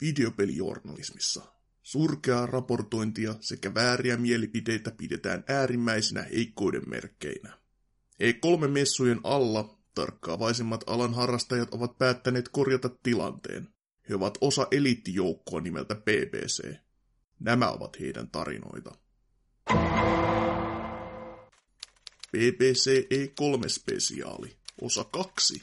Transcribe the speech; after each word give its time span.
Videopelijournalismissa 0.00 1.42
surkeaa 1.82 2.46
raportointia 2.46 3.34
sekä 3.40 3.74
vääriä 3.74 4.16
mielipiteitä 4.16 4.90
pidetään 4.90 5.44
äärimmäisinä 5.48 6.22
heikkouden 6.22 6.82
merkkeinä. 6.86 7.58
E3-messujen 8.22 9.20
alla 9.24 9.78
tarkkaavaisemmat 9.94 10.84
alan 10.86 11.14
harrastajat 11.14 11.74
ovat 11.74 11.98
päättäneet 11.98 12.48
korjata 12.48 12.88
tilanteen. 13.02 13.68
He 14.08 14.14
ovat 14.14 14.38
osa 14.40 14.66
eliittijoukkoa 14.70 15.60
nimeltä 15.60 15.94
BBC. 15.94 16.74
Nämä 17.40 17.70
ovat 17.70 18.00
heidän 18.00 18.30
tarinoita. 18.30 18.94
BBC 22.32 23.06
E3-spesiaali, 23.14 24.56
osa 24.80 25.04
2. 25.04 25.62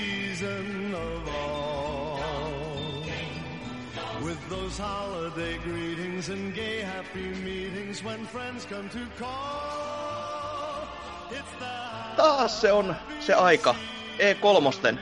those 4.51 4.83
holiday 4.83 5.57
greetings 5.59 6.29
and 6.29 6.53
gay 6.53 6.81
happy 6.81 7.35
meetings 7.43 8.03
when 8.03 8.27
friends 8.27 8.65
come 8.65 8.89
to 8.89 8.99
call. 9.19 10.87
It's 11.31 11.51
the 11.59 12.15
Taas 12.17 12.61
se 12.61 12.71
on 12.71 12.95
se 13.19 13.33
aika. 13.33 13.75
E3. 14.19 14.97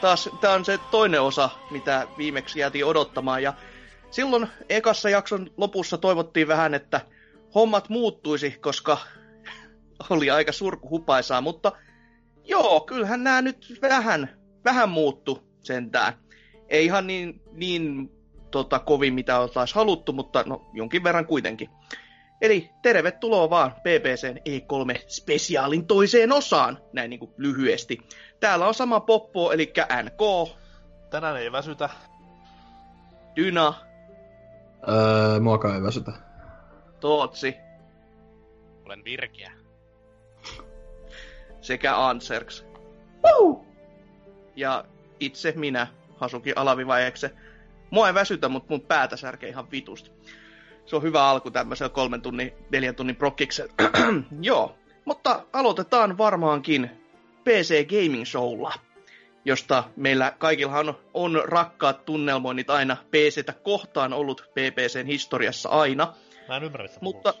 Taas 0.00 0.28
tää 0.40 0.52
on 0.52 0.64
se 0.64 0.78
toinen 0.90 1.22
osa, 1.22 1.50
mitä 1.70 2.06
viimeksi 2.18 2.58
jäätiin 2.58 2.84
odottamaan. 2.84 3.42
Ja 3.42 3.54
silloin 4.10 4.48
ekassa 4.68 5.10
jakson 5.10 5.50
lopussa 5.56 5.98
toivottiin 5.98 6.48
vähän, 6.48 6.74
että 6.74 7.00
hommat 7.54 7.88
muuttuisi, 7.88 8.50
koska 8.50 8.98
oli 10.10 10.30
aika 10.30 10.52
surkuhupaisaa, 10.52 11.40
mutta 11.40 11.72
joo, 12.44 12.80
kyllähän 12.80 13.24
nämä 13.24 13.42
nyt 13.42 13.78
vähän, 13.82 14.38
vähän 14.64 14.88
muuttu 14.88 15.42
sentään. 15.62 16.12
Ei 16.68 16.84
ihan 16.84 17.06
niin, 17.06 17.40
niin 17.52 18.10
tota, 18.50 18.78
kovin 18.78 19.14
mitä 19.14 19.40
oltaisiin 19.40 19.74
haluttu, 19.74 20.12
mutta 20.12 20.44
no, 20.46 20.70
jonkin 20.72 21.04
verran 21.04 21.26
kuitenkin. 21.26 21.70
Eli 22.40 22.70
tervetuloa 22.82 23.50
vaan 23.50 23.72
PPCn 23.72 24.36
E3-spesiaalin 24.48 25.86
toiseen 25.86 26.32
osaan, 26.32 26.78
näin 26.92 27.10
niin 27.10 27.20
kuin 27.20 27.32
lyhyesti. 27.36 27.98
Täällä 28.40 28.66
on 28.66 28.74
sama 28.74 29.00
poppo, 29.00 29.52
eli 29.52 29.72
NK, 30.02 30.50
Tänään 31.10 31.36
ei 31.36 31.52
väsytä. 31.52 31.88
Dyna, 33.36 33.74
Öö, 34.88 35.40
muakaan 35.40 35.74
ei 35.74 35.82
väsytä. 35.82 36.12
Tootsi 37.00 37.56
Olen 38.84 39.04
virkeä. 39.04 39.52
sekä 41.60 42.06
Anserks. 42.06 42.66
Ja 44.56 44.84
itse 45.20 45.52
minä, 45.56 45.86
Hasuki 46.16 46.52
Alavivajeekse. 46.56 47.30
Mua 47.90 48.06
ei 48.08 48.14
väsytä, 48.14 48.48
mutta 48.48 48.66
mun 48.70 48.80
päätä 48.80 49.16
särkee 49.16 49.48
ihan 49.48 49.70
vitusti. 49.70 50.10
Se 50.86 50.96
on 50.96 51.02
hyvä 51.02 51.24
alku 51.28 51.50
tämmöisellä 51.50 51.88
kolmen 51.88 52.22
tunnin, 52.22 52.52
neljän 52.72 52.94
tunnin 52.94 53.16
prokkiksella. 53.16 53.72
Joo, 54.40 54.78
mutta 55.04 55.44
aloitetaan 55.52 56.18
varmaankin 56.18 56.90
PC 57.44 57.86
Gaming 57.88 58.24
Showlla, 58.24 58.72
josta 59.44 59.84
meillä 59.96 60.32
kaikillahan 60.38 60.88
on, 60.88 60.98
on 61.14 61.42
rakkaat 61.44 62.04
tunnelmoinnit 62.04 62.70
aina 62.70 62.96
PCtä 63.10 63.52
kohtaan 63.52 64.12
ollut 64.12 64.44
PPCn 64.50 65.06
historiassa 65.06 65.68
aina. 65.68 66.14
Mä 66.48 66.56
en 66.56 66.62
ymmärrä, 66.64 66.88
Mutta, 67.00 67.34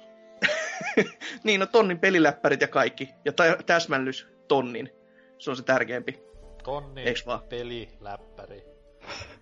niin 1.44 1.60
no 1.60 1.66
tonnin 1.66 1.98
peliläppärit 1.98 2.60
ja 2.60 2.68
kaikki. 2.68 3.08
Ja 3.24 3.32
tä- 3.32 3.58
täsmällys 3.66 4.28
tonnin. 4.48 4.90
Se 5.38 5.50
on 5.50 5.56
se 5.56 5.62
tärkeämpi. 5.62 6.22
Tonni, 6.64 7.02
Eiks 7.02 7.26
vaan? 7.26 7.40
peli, 7.42 7.88
läppäri. 8.00 8.69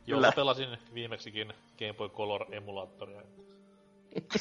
Jolla 0.06 0.32
pelasin 0.32 0.68
viimeksikin 0.94 1.52
Game 1.78 1.92
Boy 1.92 2.08
Color 2.08 2.46
emulaattoria. 2.54 3.22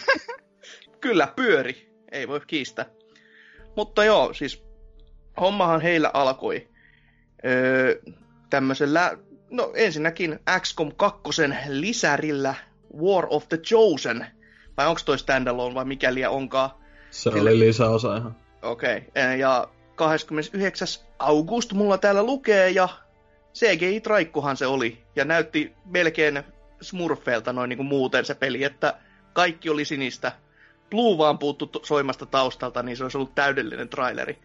Kyllä, 1.01 1.27
pyöri. 1.35 1.89
Ei 2.11 2.27
voi 2.27 2.41
kiistää. 2.47 2.85
Mutta 3.75 4.05
joo, 4.05 4.33
siis 4.33 4.63
hommahan 5.39 5.81
heillä 5.81 6.11
alkoi 6.13 6.67
öö, 7.45 8.01
tämmöisellä, 8.49 9.17
no 9.49 9.71
ensinnäkin 9.75 10.39
XCOM 10.59 10.91
2 10.95 11.21
lisärillä 11.67 12.55
War 13.01 13.27
of 13.29 13.49
the 13.49 13.57
Chosen. 13.57 14.27
Vai 14.77 14.87
onko 14.87 15.01
toi 15.05 15.19
standalone 15.19 15.75
vai 15.75 15.85
mikäli 15.85 16.25
onkaan? 16.25 16.69
Se 17.11 17.29
Kyllä. 17.29 17.41
oli 17.41 17.59
lisäosa 17.59 18.17
ihan. 18.17 18.35
Okei, 18.61 18.97
okay. 18.97 19.37
ja 19.37 19.67
29. 19.95 20.87
august 21.19 21.73
mulla 21.73 21.97
täällä 21.97 22.23
lukee, 22.23 22.69
ja 22.69 22.89
CGI-traikkuhan 23.57 24.57
se 24.57 24.66
oli, 24.66 25.03
ja 25.16 25.25
näytti 25.25 25.73
melkein 25.85 26.44
smurfeilta 26.81 27.53
noin 27.53 27.69
niin 27.69 27.78
kuin 27.78 27.88
muuten 27.88 28.25
se 28.25 28.35
peli, 28.35 28.63
että 28.63 28.94
kaikki 29.34 29.69
oli 29.69 29.85
sinistä. 29.85 30.31
Blue 30.90 31.18
vaan 31.18 31.40
puuttu 31.40 31.72
soimasta 31.84 32.25
taustalta, 32.25 32.84
niin 32.84 32.97
se 32.97 33.03
olisi 33.03 33.17
ollut 33.17 33.35
täydellinen 33.35 33.90
traileri. 33.90 34.40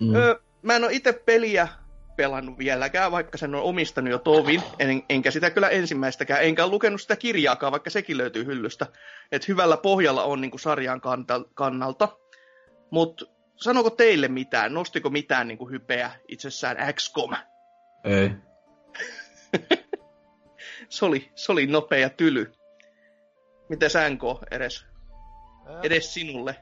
Mm. 0.00 0.14
Öö, 0.14 0.34
mä 0.62 0.76
en 0.76 0.84
ole 0.84 0.92
itse 0.92 1.12
peliä 1.12 1.68
pelannut 2.16 2.58
vieläkään, 2.58 3.12
vaikka 3.12 3.38
sen 3.38 3.54
on 3.54 3.62
omistanut 3.62 4.10
jo 4.10 4.18
tovin, 4.18 4.62
en, 4.78 5.02
enkä 5.08 5.30
sitä 5.30 5.50
kyllä 5.50 5.68
ensimmäistäkään, 5.68 6.44
enkä 6.44 6.66
lukenut 6.66 7.00
sitä 7.00 7.16
kirjaakaan, 7.16 7.72
vaikka 7.72 7.90
sekin 7.90 8.18
löytyy 8.18 8.44
hyllystä. 8.44 8.86
Et 9.32 9.48
hyvällä 9.48 9.76
pohjalla 9.76 10.24
on 10.24 10.40
niin 10.40 10.50
kuin 10.50 10.60
sarjan 10.60 11.00
kannalta. 11.54 12.08
Mutta 12.90 13.24
sanoko 13.56 13.90
teille 13.90 14.28
mitään, 14.28 14.74
nostiko 14.74 15.10
mitään 15.10 15.48
niin 15.48 15.58
kuin 15.58 15.70
hypeä 15.70 16.10
itsessään 16.28 16.94
XCOM? 16.94 17.34
Ei. 18.04 18.30
Se 20.88 21.04
oli, 21.04 21.30
se 21.34 21.52
oli 21.52 21.66
nopea 21.66 21.98
ja 21.98 22.10
tyly. 22.10 22.52
Miten 23.68 23.90
NK 24.10 24.22
edes, 24.50 24.86
Ää, 25.66 25.80
edes 25.82 26.14
sinulle? 26.14 26.56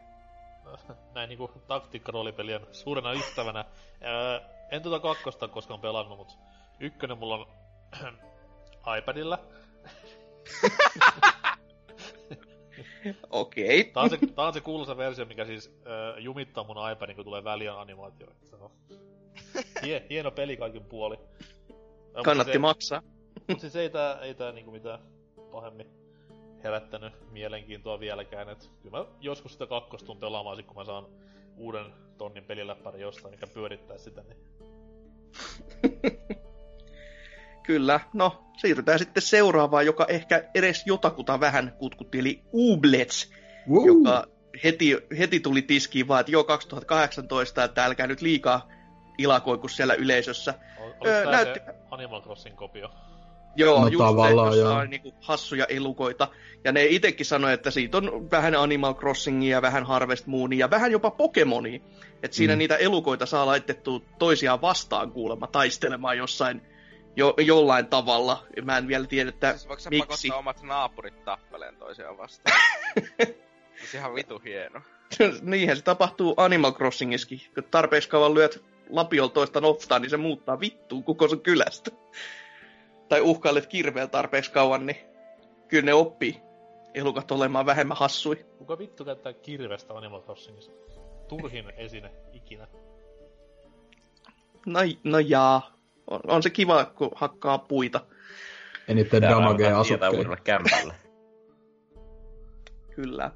Näin 1.14 1.28
niinku 1.28 1.50
taktiikkaroolipelien 1.66 2.66
suurena 2.72 3.12
ystävänä. 3.12 3.64
Ää, 4.00 4.40
en 4.70 4.82
tuota 4.82 5.00
kakkosta 5.00 5.48
koskaan 5.48 5.80
pelannut, 5.80 6.18
mut 6.18 6.38
ykkönen 6.80 7.18
mulla 7.18 7.34
on 7.34 7.46
iPadilla. 8.98 9.38
Okei. 13.30 13.84
Tää 13.84 14.02
on 14.02 14.10
se, 14.10 14.18
tää 14.34 14.46
on 14.46 14.54
se 14.54 14.60
kuuluisa 14.60 14.96
versio, 14.96 15.24
mikä 15.24 15.44
siis 15.44 15.72
ää, 15.84 16.18
jumittaa 16.18 16.64
mun 16.64 16.90
iPadin, 16.92 17.16
kun 17.16 17.24
tulee 17.24 17.44
väliin 17.44 17.72
animaatio. 17.72 18.26
Se 18.42 18.56
on 18.56 18.70
hie, 19.82 20.06
hieno 20.10 20.30
peli 20.30 20.56
kaikin 20.56 20.84
puoli. 20.84 21.18
Ää, 22.14 22.22
Kannatti 22.24 22.58
mut 22.58 22.68
maksaa. 22.68 23.02
Mut 23.48 23.60
siis 23.60 23.76
ei 23.76 23.90
tää, 23.90 24.18
ei 24.20 24.34
tää 24.34 24.52
niinku 24.52 24.70
mitään 24.70 24.98
pahemmin 25.52 25.86
herättänyt 26.64 27.12
mielenkiintoa 27.30 28.00
vieläkään. 28.00 28.48
Et 28.48 28.70
kyllä 28.82 28.98
mä 28.98 29.04
joskus 29.20 29.52
sitä 29.52 29.66
kakkosta 29.66 30.06
tuun 30.06 30.18
pelaamaan, 30.18 30.56
sit 30.56 30.66
kun 30.66 30.76
mä 30.76 30.84
saan 30.84 31.06
uuden 31.56 31.86
tonnin 32.18 32.44
peliläppäri 32.44 33.00
jostain, 33.00 33.34
mikä 33.34 33.46
pyörittää 33.46 33.98
sitä. 33.98 34.22
Niin... 34.22 34.38
Kyllä, 37.66 38.00
no 38.12 38.44
siirrytään 38.56 38.98
sitten 38.98 39.22
seuraavaan, 39.22 39.86
joka 39.86 40.06
ehkä 40.08 40.44
edes 40.54 40.82
jotakuta 40.86 41.40
vähän 41.40 41.74
kutkutti, 41.78 42.18
eli 42.18 42.42
Ublets, 42.52 43.32
Woo. 43.70 43.86
joka 43.86 44.26
heti, 44.64 44.96
heti 45.18 45.40
tuli 45.40 45.62
tiskiin 45.62 46.08
vaan, 46.08 46.20
että 46.20 46.32
joo 46.32 46.44
2018, 46.44 47.64
että 47.64 47.84
älkää 47.84 48.06
nyt 48.06 48.22
liikaa 48.22 48.68
ilakoiku 49.22 49.68
siellä 49.68 49.94
yleisössä. 49.94 50.54
Ol, 50.78 50.90
Öö, 51.06 51.24
näytti- 51.30 51.60
se 51.64 51.74
Animal 51.90 52.22
Crossing 52.22 52.56
kopio? 52.56 52.90
Joo, 53.56 53.80
No 53.80 53.88
just 53.88 54.04
tavallaan, 54.04 54.52
se, 54.52 54.58
jossa 54.58 54.72
joo. 54.72 54.80
on 54.80 54.90
niinku 54.90 55.14
hassuja 55.20 55.64
elukoita. 55.68 56.28
Ja 56.64 56.72
ne 56.72 56.86
itekin 56.86 57.26
sanoi, 57.26 57.52
että 57.52 57.70
siitä 57.70 57.96
on 57.96 58.30
vähän 58.30 58.54
Animal 58.54 58.94
Crossingia, 58.94 59.62
vähän 59.62 59.86
Harvest 59.86 60.26
Moonia, 60.26 60.70
vähän 60.70 60.92
jopa 60.92 61.10
Pokemonia. 61.10 61.80
Että 62.22 62.36
siinä 62.36 62.54
Mm. 62.54 62.58
niitä 62.58 62.76
elukoita 62.76 63.26
saa 63.26 63.46
laitettua 63.46 64.00
toisiaan 64.18 64.60
vastaan 64.60 65.12
kuulemma 65.12 65.46
taistelemaan 65.46 66.18
jossain 66.18 66.62
jo, 67.16 67.34
jollain 67.38 67.86
tavalla. 67.86 68.46
Mä 68.64 68.78
en 68.78 68.88
vielä 68.88 69.06
tiedä, 69.06 69.28
että 69.28 69.50
Siis 69.52 69.68
voiko 69.68 69.82
miksi. 69.90 70.28
pakottaa 70.28 70.38
omat 70.38 70.62
naapurit 70.62 71.24
tappeleen 71.24 71.76
toisiaan 71.76 72.18
vastaan? 72.18 72.60
siis 73.80 73.94
ihan 73.94 74.14
vitu 74.14 74.38
hieno. 74.44 74.80
Niinhän 75.42 75.76
se 75.76 75.82
tapahtuu 75.82 76.34
Animal 76.36 76.72
Crossingissakin. 76.72 77.40
Kun 77.54 77.64
tarpeeksi 77.70 78.08
kauan 78.08 78.34
lyöt 78.34 78.64
lapiolla 78.90 79.32
toista 79.32 79.60
nottaa, 79.60 79.98
niin 79.98 80.10
se 80.10 80.16
muuttaa 80.16 80.60
vittuun 80.60 81.04
koko 81.04 81.28
sun 81.28 81.40
kylästä. 81.40 81.90
tai 83.08 83.20
uhkailet 83.20 83.66
kirveellä 83.66 84.08
tarpeeksi 84.08 84.52
kauan, 84.52 84.86
niin 84.86 84.96
kyllä 85.68 85.84
ne 85.84 85.94
oppii 85.94 86.40
elukat 86.94 87.30
olemaan 87.30 87.66
vähemmän 87.66 87.96
hassui. 87.96 88.46
Kuka 88.58 88.78
vittu 88.78 89.04
käyttää 89.04 89.32
kirvestä 89.32 89.94
Animal 89.94 90.22
Crossingissa? 90.22 90.72
Turhin 91.28 91.72
esine 91.76 92.10
ikinä. 92.32 92.66
No, 94.66 94.80
no 95.04 95.18
jaa. 95.18 95.72
On, 96.06 96.20
on 96.26 96.42
se 96.42 96.50
kiva, 96.50 96.84
kun 96.84 97.10
hakkaa 97.14 97.58
puita. 97.58 98.00
Eniten 98.88 99.22
damagea 99.22 99.80
asukkeille. 99.80 100.36
kämpälle. 100.44 100.94
Kyllä. 102.94 103.30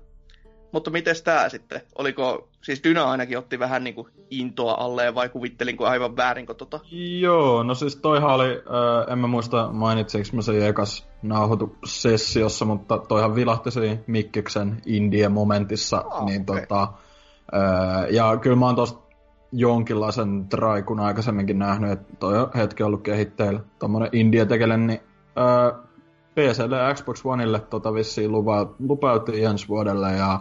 Mutta 0.73 0.91
miten 0.91 1.15
tää 1.25 1.49
sitten? 1.49 1.81
Oliko, 1.99 2.49
siis 2.65 2.85
Dyna 2.85 3.05
ainakin 3.11 3.39
otti 3.39 3.59
vähän 3.59 3.85
niinku 3.85 4.09
intoa 4.31 4.75
alleen 4.79 5.15
vai 5.15 5.29
kuvittelinko 5.29 5.87
aivan 5.87 6.17
väärinkö 6.17 6.55
tota? 6.55 6.81
Joo, 7.21 7.63
no 7.63 7.75
siis 7.75 7.97
toihan 7.97 8.31
oli, 8.31 8.51
äh, 8.51 9.13
en 9.13 9.19
mä 9.19 9.27
muista 9.27 9.69
mainitsinko 9.73 10.29
mä 10.33 10.43
sen 10.43 10.63
ekas 10.67 11.09
nauhoitussessiossa, 11.23 12.65
mutta 12.65 12.99
toihan 12.99 13.35
vilahti 13.35 13.71
siinä 13.71 13.97
Mikkiksen 14.07 14.83
Indie-momentissa, 14.87 16.05
Ah, 16.11 16.25
niin 16.25 16.45
okei. 16.49 16.67
tota, 16.67 16.83
äh, 17.55 18.11
ja 18.11 18.37
kyllä 18.37 18.57
mä 18.57 18.67
oon 18.67 18.77
tosta 18.77 19.05
jonkinlaisen 19.53 20.49
traikun 20.49 21.01
aikaisemminkin 21.01 21.59
nähnyt, 21.59 21.91
että 21.91 22.17
toi 22.21 22.39
on 22.39 22.51
hetki 22.55 22.83
ollut 22.83 23.03
kehitteillä, 23.03 23.61
tommonen 23.79 24.09
Indie 24.13 24.47
tekele, 24.47 24.77
niin 24.77 25.01
äh, 25.39 25.81
PClle 26.35 26.77
ja 26.77 26.95
Xbox 26.95 27.21
Oneille 27.25 27.61
tota 27.61 27.95
vissiin 27.95 28.33
lupa, 28.33 28.75
lupautiin 28.79 29.47
ensi 29.47 29.69
vuodelle 29.69 30.13
ja 30.13 30.41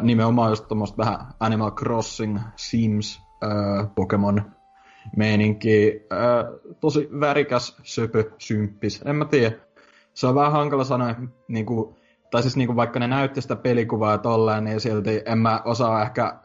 nimenomaan 0.00 0.50
just 0.50 0.68
tommoista 0.68 0.96
vähän 0.96 1.18
Animal 1.40 1.70
Crossing, 1.70 2.38
Sims, 2.56 3.22
Pokemon 3.94 4.52
meininki. 5.16 6.06
Tosi 6.80 7.08
värikäs, 7.20 7.76
söpö, 7.82 8.30
symppis. 8.38 9.02
En 9.04 9.16
mä 9.16 9.24
tiedä. 9.24 9.56
Se 10.14 10.26
on 10.26 10.34
vähän 10.34 10.52
hankala 10.52 10.84
sanoa, 10.84 11.14
niinku, 11.48 11.96
tai 12.30 12.42
siis 12.42 12.56
niinku, 12.56 12.76
vaikka 12.76 12.98
ne 12.98 13.08
näytti 13.08 13.42
sitä 13.42 13.56
pelikuvaa 13.56 14.18
tolleen, 14.18 14.64
niin 14.64 14.80
silti 14.80 15.22
en 15.26 15.38
mä 15.38 15.62
osaa 15.64 16.02
ehkä 16.02 16.38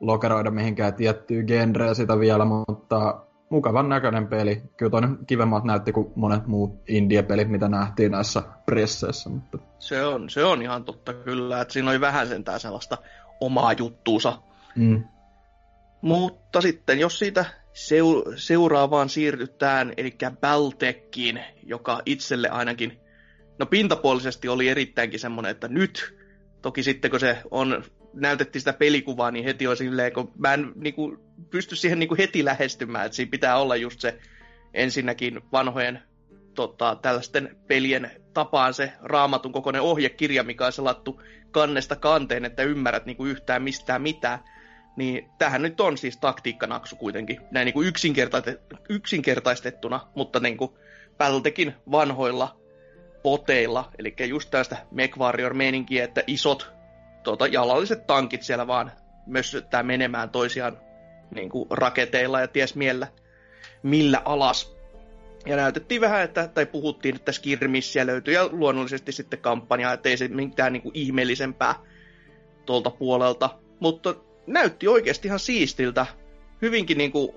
lokeroida 0.00 0.50
mihinkään 0.50 0.94
tiettyä 0.94 1.42
genreä 1.42 1.94
sitä 1.94 2.18
vielä, 2.18 2.44
mutta 2.44 3.26
mukavan 3.52 3.88
näköinen 3.88 4.26
peli. 4.26 4.62
Kyllä 4.76 4.90
toinen 4.90 5.18
kivemmat 5.26 5.64
näytti 5.64 5.92
kuin 5.92 6.12
monet 6.16 6.46
muut 6.46 6.80
indie-pelit, 6.88 7.48
mitä 7.48 7.68
nähtiin 7.68 8.12
näissä 8.12 8.42
presseissä. 8.66 9.30
Mutta... 9.30 9.58
Se 9.78 10.04
on, 10.04 10.30
se 10.30 10.44
on 10.44 10.62
ihan 10.62 10.84
totta 10.84 11.14
kyllä, 11.14 11.60
että 11.60 11.72
siinä 11.72 11.90
oli 11.90 12.00
vähän 12.00 12.28
sentään 12.28 12.60
sellaista 12.60 12.98
omaa 13.40 13.72
juttuunsa. 13.72 14.38
Mm. 14.76 15.04
Mutta 16.02 16.60
sitten, 16.60 16.98
jos 16.98 17.18
siitä 17.18 17.44
seu- 17.72 18.32
seuraavaan 18.36 19.08
siirrytään, 19.08 19.92
eli 19.96 20.16
Baltekiin, 20.40 21.40
joka 21.62 22.02
itselle 22.06 22.48
ainakin, 22.48 23.00
no 23.58 23.66
pintapuolisesti 23.66 24.48
oli 24.48 24.68
erittäinkin 24.68 25.20
semmoinen, 25.20 25.50
että 25.50 25.68
nyt, 25.68 26.18
toki 26.62 26.82
sitten 26.82 27.10
kun 27.10 27.20
se 27.20 27.38
on, 27.50 27.84
näytettiin 28.14 28.60
sitä 28.60 28.72
pelikuvaa, 28.72 29.30
niin 29.30 29.44
heti 29.44 29.66
on 29.66 29.76
silleen, 29.76 30.12
kun 30.12 30.32
mä 30.38 30.54
en 30.54 30.72
niinku, 30.74 31.16
pysty 31.50 31.76
siihen 31.76 31.98
niinku 31.98 32.16
heti 32.18 32.44
lähestymään, 32.44 33.06
että 33.06 33.16
siinä 33.16 33.30
pitää 33.30 33.58
olla 33.58 33.76
just 33.76 34.00
se 34.00 34.18
ensinnäkin 34.74 35.40
vanhojen 35.52 36.02
tota, 36.54 36.96
tällaisten 37.02 37.56
pelien 37.66 38.10
tapaan 38.34 38.74
se 38.74 38.92
raamatun 39.00 39.52
kokoinen 39.52 39.82
ohjekirja, 39.82 40.42
mikä 40.42 40.66
on 40.66 40.72
selattu 40.72 41.22
kannesta 41.50 41.96
kanteen, 41.96 42.44
että 42.44 42.62
ymmärrät 42.62 43.06
niinku 43.06 43.24
yhtään 43.24 43.62
mistään 43.62 44.02
mitään. 44.02 44.38
Niin 44.96 45.30
tähän 45.38 45.62
nyt 45.62 45.80
on 45.80 45.98
siis 45.98 46.16
taktiikkanaksu 46.16 46.96
kuitenkin, 46.96 47.40
näin 47.50 47.64
niin 47.64 47.74
kuin 47.74 47.88
yksinkertaiste- 47.88 48.76
yksinkertaistettuna, 48.88 50.00
mutta 50.14 50.40
niin 50.40 50.56
kuin 50.56 50.70
Battletekin 51.18 51.74
vanhoilla 51.90 52.56
poteilla, 53.22 53.90
eli 53.98 54.14
just 54.28 54.50
tästä 54.50 54.76
Mech 54.90 55.18
Warrior-meininkiä, 55.18 56.04
että 56.04 56.22
isot 56.26 56.72
tota, 57.22 57.46
jalalliset 57.46 58.06
tankit 58.06 58.42
siellä 58.42 58.66
vaan 58.66 58.92
mössöttää 59.26 59.82
menemään 59.82 60.30
toisiaan 60.30 60.78
niin 61.34 61.48
kuin 61.48 61.66
raketeilla 61.70 62.40
ja 62.40 62.48
ties 62.48 62.74
miellä, 62.74 63.08
millä 63.82 64.22
alas. 64.24 64.76
Ja 65.46 65.56
näytettiin 65.56 66.00
vähän, 66.00 66.22
että, 66.22 66.48
tai 66.48 66.66
puhuttiin, 66.66 67.16
että 67.16 67.32
skirmissiä 67.32 68.06
löytyy, 68.06 68.34
ja 68.34 68.48
luonnollisesti 68.52 69.12
sitten 69.12 69.38
kampanja, 69.38 69.92
että 69.92 70.08
ei 70.08 70.16
se 70.16 70.28
mitään 70.28 70.72
niin 70.72 70.82
kuin 70.82 70.96
ihmeellisempää 70.96 71.74
tuolta 72.66 72.90
puolelta. 72.90 73.50
Mutta 73.80 74.14
näytti 74.46 74.88
oikeasti 74.88 75.28
ihan 75.28 75.38
siistiltä. 75.38 76.06
Hyvinkin 76.62 76.98
niin 76.98 77.12
kuin, 77.12 77.32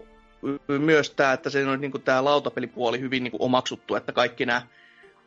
myös 0.67 1.09
tämä, 1.09 1.33
että 1.33 1.49
se 1.49 1.65
on 1.65 1.81
niin 1.81 1.91
kuin 1.91 2.03
tämä 2.03 2.23
lautapelipuoli 2.23 2.99
hyvin 2.99 3.23
niin 3.23 3.31
kuin 3.31 3.41
omaksuttu, 3.41 3.95
että 3.95 4.11
kaikki 4.11 4.45
nämä 4.45 4.61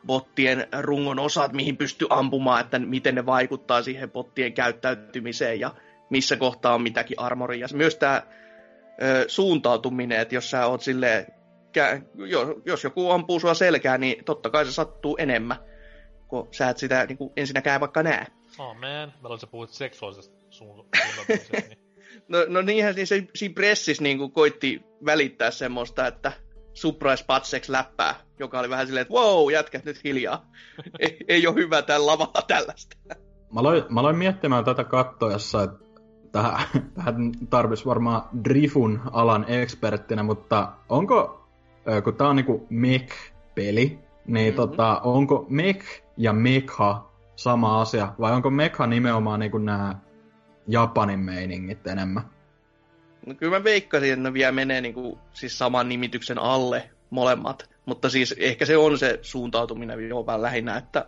bottien 0.05 0.67
rungon 0.81 1.19
osat, 1.19 1.53
mihin 1.53 1.77
pystyy 1.77 2.07
ampumaan, 2.09 2.61
että 2.61 2.79
miten 2.79 3.15
ne 3.15 3.25
vaikuttaa 3.25 3.83
siihen 3.83 4.11
bottien 4.11 4.53
käyttäytymiseen 4.53 5.59
ja 5.59 5.75
missä 6.09 6.35
kohtaa 6.35 6.73
on 6.73 6.81
mitäkin 6.81 7.19
armoria. 7.19 7.67
Myös 7.73 7.95
tämä 7.95 8.23
suuntautuminen, 9.27 10.19
että 10.19 10.35
jos 10.35 10.51
sä 10.51 10.65
oot 10.65 10.81
silleen, 10.81 11.25
jos, 12.15 12.47
jos 12.65 12.83
joku 12.83 13.11
ampuu 13.11 13.39
sua 13.39 13.53
selkään, 13.53 14.01
niin 14.01 14.25
totta 14.25 14.49
kai 14.49 14.65
se 14.65 14.71
sattuu 14.71 15.17
enemmän, 15.17 15.57
kun 16.27 16.47
sä 16.51 16.69
et 16.69 16.77
sitä 16.77 17.05
niin 17.05 17.17
kuin 17.17 17.33
ensinnäkään 17.37 17.81
vaikka 17.81 18.03
näe. 18.03 18.25
Oh 18.59 18.73
man, 18.73 19.13
mä 19.21 19.27
olisin 19.27 19.49
puhut 19.49 19.69
seksuaalisesta 19.69 20.37
suun- 20.49 20.87
suuntautumisesta, 21.03 21.57
niin 21.57 21.89
No, 22.27 22.37
no 22.47 22.61
niinhän 22.61 22.95
niin 22.95 23.07
se, 23.07 23.27
siinä 23.35 23.53
pressissä 23.53 24.03
niin 24.03 24.17
kuin 24.17 24.31
koitti 24.31 24.81
välittää 25.05 25.51
semmoista, 25.51 26.07
että 26.07 26.31
surprise 26.73 27.25
patsex 27.27 27.69
läppää, 27.69 28.15
joka 28.39 28.59
oli 28.59 28.69
vähän 28.69 28.85
silleen, 28.87 29.01
että 29.01 29.13
wow, 29.13 29.51
jätkät 29.51 29.85
nyt 29.85 30.03
hiljaa. 30.03 30.45
ei, 30.99 31.17
ei 31.27 31.47
ole 31.47 31.55
hyvä 31.55 31.81
tällä 31.81 32.05
lavalla 32.05 32.41
tällaista. 32.47 32.97
Mä 33.53 33.59
aloin, 33.59 33.83
mä 33.89 33.99
aloin 33.99 34.17
miettimään 34.17 34.65
tätä 34.65 34.83
kattoessa, 34.83 35.63
että 35.63 35.77
tähän, 36.31 36.59
tähän 36.93 37.31
tarvitsisi 37.49 37.85
varmaan 37.89 38.21
Drifun 38.43 39.01
alan 39.11 39.45
eksperttinä, 39.47 40.23
mutta 40.23 40.71
onko, 40.89 41.47
kun 42.03 42.15
tää 42.15 42.27
on 42.27 42.35
niinku 42.35 42.67
mech-peli, 42.69 43.99
niin 44.25 44.53
Mhm. 44.53 44.55
tota, 44.55 44.99
onko 45.03 45.45
mech 45.49 45.85
ja 46.17 46.33
mecha 46.33 47.01
sama 47.35 47.81
asia, 47.81 48.13
vai 48.19 48.31
onko 48.31 48.49
mecha 48.49 48.87
nimenomaan 48.87 49.39
niinku 49.39 49.57
nämä 49.57 49.95
Japanin 50.67 51.19
meiningit 51.19 51.87
enemmän? 51.87 52.23
No 53.25 53.33
kyllä 53.33 53.57
mä 53.57 53.63
veikkasin, 53.63 54.13
että 54.13 54.23
ne 54.23 54.33
vielä 54.33 54.51
menee 54.51 54.81
niin 54.81 54.93
kuin, 54.93 55.19
siis 55.33 55.57
saman 55.57 55.89
nimityksen 55.89 56.39
alle 56.39 56.89
molemmat. 57.09 57.69
Mutta 57.85 58.09
siis 58.09 58.35
ehkä 58.39 58.65
se 58.65 58.77
on 58.77 58.97
se 58.97 59.19
suuntautuminen 59.21 60.09
jopa 60.09 60.41
lähinnä, 60.41 60.77
että 60.77 61.05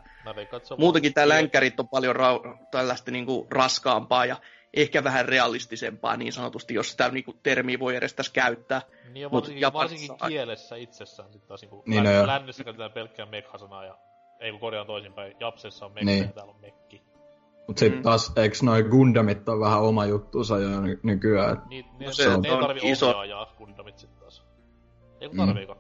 muutenkin 0.78 1.14
tämä 1.14 1.30
länkkärit 1.30 1.80
on 1.80 1.88
paljon 1.88 2.16
ra- 2.16 2.58
tällaista 2.72 3.12
niin 3.12 3.26
kuin 3.26 3.48
raskaampaa 3.52 4.26
ja 4.26 4.36
ehkä 4.74 5.04
vähän 5.04 5.26
realistisempaa 5.26 6.18
niin 6.18 6.34
sanotusti, 6.34 6.74
jos 6.74 6.92
sitä 6.92 7.10
niin 7.10 7.24
kuin, 7.24 7.38
termiä 7.44 7.80
voi 7.80 7.96
edes 7.96 8.14
tässä 8.14 8.34
käyttää. 8.34 8.82
Niin 9.14 9.22
ja 9.22 9.30
Mut 9.30 9.34
varsinkin, 9.42 9.62
Japanissa 9.62 10.08
varsinkin 10.14 10.28
kielessä 10.28 10.76
itsessään 10.76 11.32
sit 11.34 11.48
taas 11.48 11.62
niinku 11.62 11.84
Niin, 11.88 12.04
niin, 12.04 12.16
no 12.20 12.28
lännessä 12.28 12.64
käytetään 12.64 12.92
pelkkää 12.92 13.26
mekhasanaa 13.26 13.86
ja 13.86 13.98
ei 14.40 14.52
kun 14.52 14.60
korjaan 14.60 14.88
toisinpäin, 14.88 15.36
Japsessa 15.40 15.86
on 15.86 15.92
mekki 15.92 16.06
Niin. 16.06 16.24
ja 16.26 16.32
täällä 16.32 16.52
on 16.54 16.62
mekki. 16.62 17.02
Mut 17.68 17.78
sit 17.78 17.96
Mm. 17.96 18.02
taas, 18.02 18.34
eiks 18.36 18.64
noi 18.64 18.84
Gundamit 18.84 19.50
on 19.50 19.60
vähän 19.60 19.82
oma 19.82 20.06
juttuunsa 20.06 20.60
jo 20.60 20.82
ny- 20.82 21.00
nykyään? 21.04 21.54
et- 21.58 21.66
Niin, 21.66 21.86
niin 22.00 22.06
No 22.08 22.14
se, 22.14 22.24
se 22.24 22.30
ne 22.30 22.36
on 22.36 22.46
ei 22.46 22.52
tarvi 22.62 22.80
iso- 22.80 23.06
ohjaajaa 23.10 23.54
Gundamit 23.58 23.98
sit 23.98 24.20
taas. 24.20 24.44
Ei 25.22 25.30
kun 25.30 25.38
Mm. 25.40 25.46
tarviiko? 25.46 25.78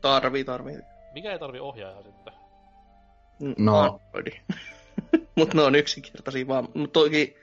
Tarvii, 0.00 0.44
tarvii. 0.44 0.76
Mikä 1.12 1.32
ei 1.32 1.38
tarvi 1.38 1.58
ohjaajaa 1.60 2.02
sitten? 2.02 2.32
No. 3.58 3.78
Androidi. 3.80 4.30
Mutta 5.36 5.56
ne 5.56 5.62
on 5.62 5.74
yksinkertaisia 5.74 6.46
vaan. 6.48 6.68
Mutta 6.74 7.00
toki, 7.00 7.36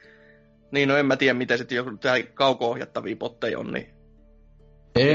niin 0.73 0.89
no 0.89 0.97
en 0.97 1.05
mä 1.05 1.17
tiedä, 1.17 1.33
miten 1.33 1.57
sitten 1.57 1.75
joku 1.75 1.97
tää 1.97 2.23
kauko-ohjattavia 2.33 3.15
botteja 3.15 3.59
on, 3.59 3.71
niin... 3.71 3.87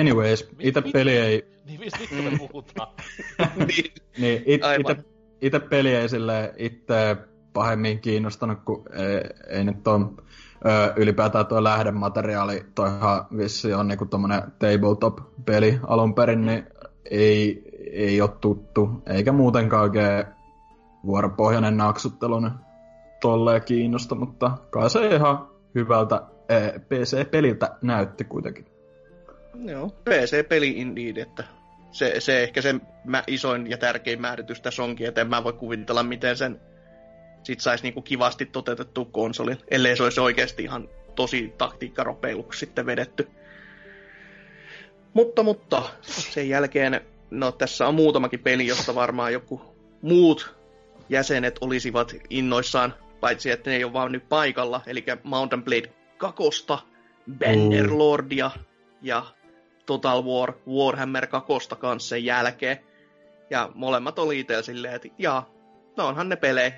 Anyways, 0.00 0.48
mit- 0.56 0.92
peli 0.92 1.16
ei, 1.16 1.44
Niin 1.68 1.80
mistä 1.80 1.98
vittu 2.00 2.22
me 2.22 2.38
puhutaan? 2.38 2.88
niin. 3.66 3.92
Niin, 4.18 4.42
it, 4.46 4.62
ite, 4.78 5.04
ite 5.40 5.60
peli 5.60 5.94
ei 5.94 6.08
sille 6.08 6.54
itse 6.56 7.16
pahemmin 7.52 8.00
kiinnostanut, 8.00 8.58
kun 8.64 8.84
ei, 8.92 9.20
ei 9.56 9.64
nyt 9.64 9.88
on 9.88 10.16
ö, 10.66 10.92
ylipäätään 10.96 11.46
tuo 11.46 11.64
lähdemateriaali, 11.64 12.64
toihan 12.74 13.26
vissi 13.36 13.74
on 13.74 13.88
niinku 13.88 14.06
tommonen 14.06 14.42
tabletop-peli 14.58 15.80
alun 15.86 16.14
perin, 16.14 16.46
niin 16.46 16.66
ei, 17.10 17.62
ei 17.92 18.20
ole 18.20 18.30
tuttu, 18.40 18.90
eikä 19.06 19.32
muutenkaan 19.32 19.82
oikein 19.82 20.24
vuoropohjainen 21.06 21.76
naksuttelu 21.76 22.40
niin 22.40 22.52
tolleen 23.20 23.62
kiinnosta, 23.62 24.14
mutta 24.14 24.50
kai 24.70 24.90
se 24.90 25.06
ihan 25.06 25.48
hyvältä 25.74 26.22
eh, 26.48 26.72
PC-peliltä 26.72 27.76
näytti 27.82 28.24
kuitenkin. 28.24 28.66
Joo, 29.64 29.88
PC-peli 29.88 30.68
indeed, 30.70 31.16
että 31.16 31.44
se, 31.90 32.14
se 32.18 32.42
ehkä 32.42 32.62
se 32.62 32.74
mä, 33.04 33.22
isoin 33.26 33.70
ja 33.70 33.78
tärkein 33.78 34.20
määritys 34.20 34.60
tässä 34.60 34.82
onkin, 34.82 35.08
että 35.08 35.20
en 35.20 35.28
mä 35.28 35.44
voi 35.44 35.52
kuvitella, 35.52 36.02
miten 36.02 36.36
sen 36.36 36.60
sit 37.42 37.60
saisi 37.60 37.84
niinku 37.84 38.02
kivasti 38.02 38.46
toteutettua 38.46 39.04
konsolin, 39.12 39.58
ellei 39.70 39.96
se 39.96 40.02
olisi 40.02 40.20
oikeasti 40.20 40.62
ihan 40.62 40.88
tosi 41.14 41.54
taktiikkaropeiluksi 41.58 42.60
sitten 42.60 42.86
vedetty. 42.86 43.28
Mutta, 45.14 45.42
mutta 45.42 45.82
sen 46.00 46.48
jälkeen 46.48 47.00
no 47.30 47.52
tässä 47.52 47.86
on 47.86 47.94
muutamakin 47.94 48.40
peli, 48.40 48.66
josta 48.66 48.94
varmaan 48.94 49.32
joku 49.32 49.60
muut 50.02 50.56
jäsenet 51.08 51.58
olisivat 51.60 52.16
innoissaan, 52.30 52.94
paitsi 53.20 53.50
että 53.50 53.70
ne 53.70 53.76
ei 53.76 53.84
ole 53.84 53.92
vaan 53.92 54.12
nyt 54.12 54.28
paikalla, 54.28 54.80
eli 54.86 55.04
Mountain 55.22 55.64
Blade 55.64 55.92
2, 56.18 56.42
Bannerlordia 57.38 58.50
ja 59.02 59.22
Total 59.86 60.24
War 60.24 60.52
Warhammer 60.68 61.26
2 61.26 61.52
kanssa 61.78 62.08
sen 62.08 62.24
jälkeen. 62.24 62.78
Ja 63.50 63.70
molemmat 63.74 64.18
oli 64.18 64.40
itse 64.40 64.62
silleen, 64.62 64.94
että 64.94 65.08
jaa, 65.18 65.50
no 65.96 66.06
onhan 66.06 66.28
ne 66.28 66.36
pelejä. 66.36 66.72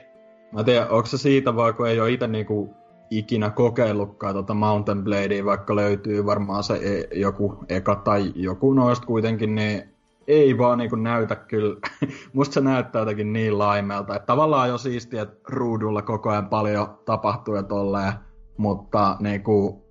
Mä 0.53 0.65
tiedän, 0.65 0.91
onko 0.91 1.07
se 1.07 1.19
siitä 1.19 1.57
vai 1.57 1.73
kun 1.73 1.89
ei 1.89 2.01
ole 2.01 2.13
itse 2.13 2.27
niinku 2.27 2.75
ikinä 3.11 3.51
kokeillutkaan 3.51 4.35
tota 4.35 4.55
Mountain 4.55 5.05
Bladea, 5.05 5.45
vaikka 5.45 5.77
löytyy 5.77 6.27
varmaan 6.27 6.65
se 6.65 6.75
e- 6.75 7.19
joku 7.21 7.65
eka 7.69 7.97
tai 7.97 8.33
joku 8.35 8.75
noista 8.75 9.07
kuitenkin, 9.07 9.55
niin 9.55 9.90
ei 10.27 10.59
vaan 10.59 10.79
niinku 10.79 10.97
näytä 10.97 11.37
kyllä. 11.37 11.77
Musta 12.33 12.55
se 12.55 12.61
näyttää 12.61 13.03
jotenkin 13.03 13.33
niin 13.33 13.59
laimelta, 13.59 14.17
että 14.17 14.27
tavallaan 14.27 14.69
jo 14.69 14.79
siistiä, 14.79 15.23
että 15.23 15.39
ruudulla 15.49 16.03
koko 16.03 16.31
ajan 16.31 16.49
paljon 16.49 16.99
tapahtuu 17.05 17.55
ja 17.55 17.63
tolleen, 17.63 18.13
mutta 18.57 19.17
niinku 19.21 19.87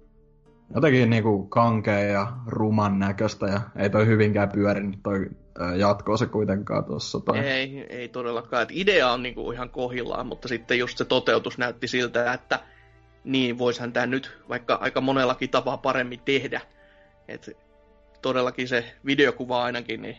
jotenkin 0.76 1.10
niinku 1.10 1.46
kankea 1.46 2.00
ja 2.00 2.28
ruman 2.48 3.00
näköistä 3.00 3.46
ja 3.46 3.62
ei 3.76 3.90
toi 3.90 4.06
hyvinkään 4.06 4.50
pyörinyt 4.50 5.00
toi 5.04 5.30
jatkoa 5.78 6.18
se 6.18 6.26
kuitenkaan 6.26 6.86
tuossa. 6.86 7.20
Tai... 7.20 7.40
Ei, 7.40 7.86
ei 7.90 8.10
todellakaan. 8.10 8.64
Et 8.64 8.70
idea 8.72 9.12
on 9.12 9.24
niinku 9.24 9.52
ihan 9.52 9.70
kohillaan, 9.70 10.28
mutta 10.28 10.48
sitten 10.48 10.80
just 10.80 10.98
se 10.98 11.06
toteutus 11.06 11.58
näytti 11.58 11.88
siltä, 11.88 12.34
että 12.34 12.60
niin 13.24 13.58
voisihan 13.58 13.94
tämä 13.94 14.06
nyt 14.06 14.38
vaikka 14.50 14.74
aika 14.82 15.02
monellakin 15.02 15.50
tapaa 15.50 15.78
paremmin 15.78 16.20
tehdä. 16.26 16.62
Et 17.28 17.58
todellakin 18.22 18.68
se 18.68 18.96
videokuva 19.06 19.64
ainakin, 19.64 20.02
niin 20.02 20.18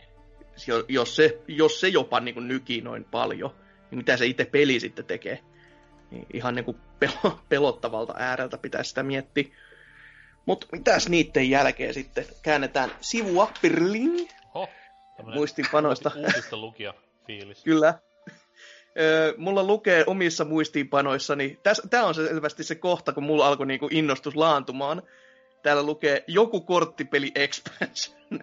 jos 0.87 1.15
se, 1.15 1.39
jos 1.47 1.79
se 1.79 1.87
jopa 1.87 2.19
niin 2.19 2.33
kuin 2.33 2.47
nykii 2.47 2.81
noin 2.81 3.03
paljon, 3.03 3.55
niin 3.91 3.97
mitä 3.97 4.17
se 4.17 4.25
itse 4.25 4.45
peli 4.45 4.79
sitten 4.79 5.05
tekee? 5.05 5.39
Niin 6.11 6.25
ihan 6.33 6.55
niin 6.55 6.65
kuin 6.65 6.77
pelottavalta 7.49 8.13
ääreltä 8.17 8.57
pitää 8.57 8.83
sitä 8.83 9.03
miettiä. 9.03 9.45
Mutta 10.45 10.67
mitäs 10.71 11.09
niiden 11.09 11.49
jälkeen 11.49 11.93
sitten? 11.93 12.25
Käännetään 12.41 12.91
sivua, 13.01 13.51
pirling. 13.61 14.29
Ho, 14.55 14.69
muistiinpanoista. 15.33 16.11
Uutista 16.25 16.57
lukija 16.57 16.93
fiilis. 17.27 17.63
Kyllä. 17.63 17.99
Mulla 19.37 19.63
lukee 19.63 20.03
omissa 20.07 20.45
muistiinpanoissani, 20.45 21.59
tämä 21.89 22.05
on 22.05 22.15
selvästi 22.15 22.63
se 22.63 22.75
kohta, 22.75 23.13
kun 23.13 23.23
mulla 23.23 23.47
alkoi 23.47 23.65
niinku 23.65 23.87
innostus 23.91 24.35
laantumaan. 24.35 25.01
Täällä 25.63 25.83
lukee 25.83 26.23
joku 26.27 26.61
korttipeli 26.61 27.31
expansion. 27.35 28.39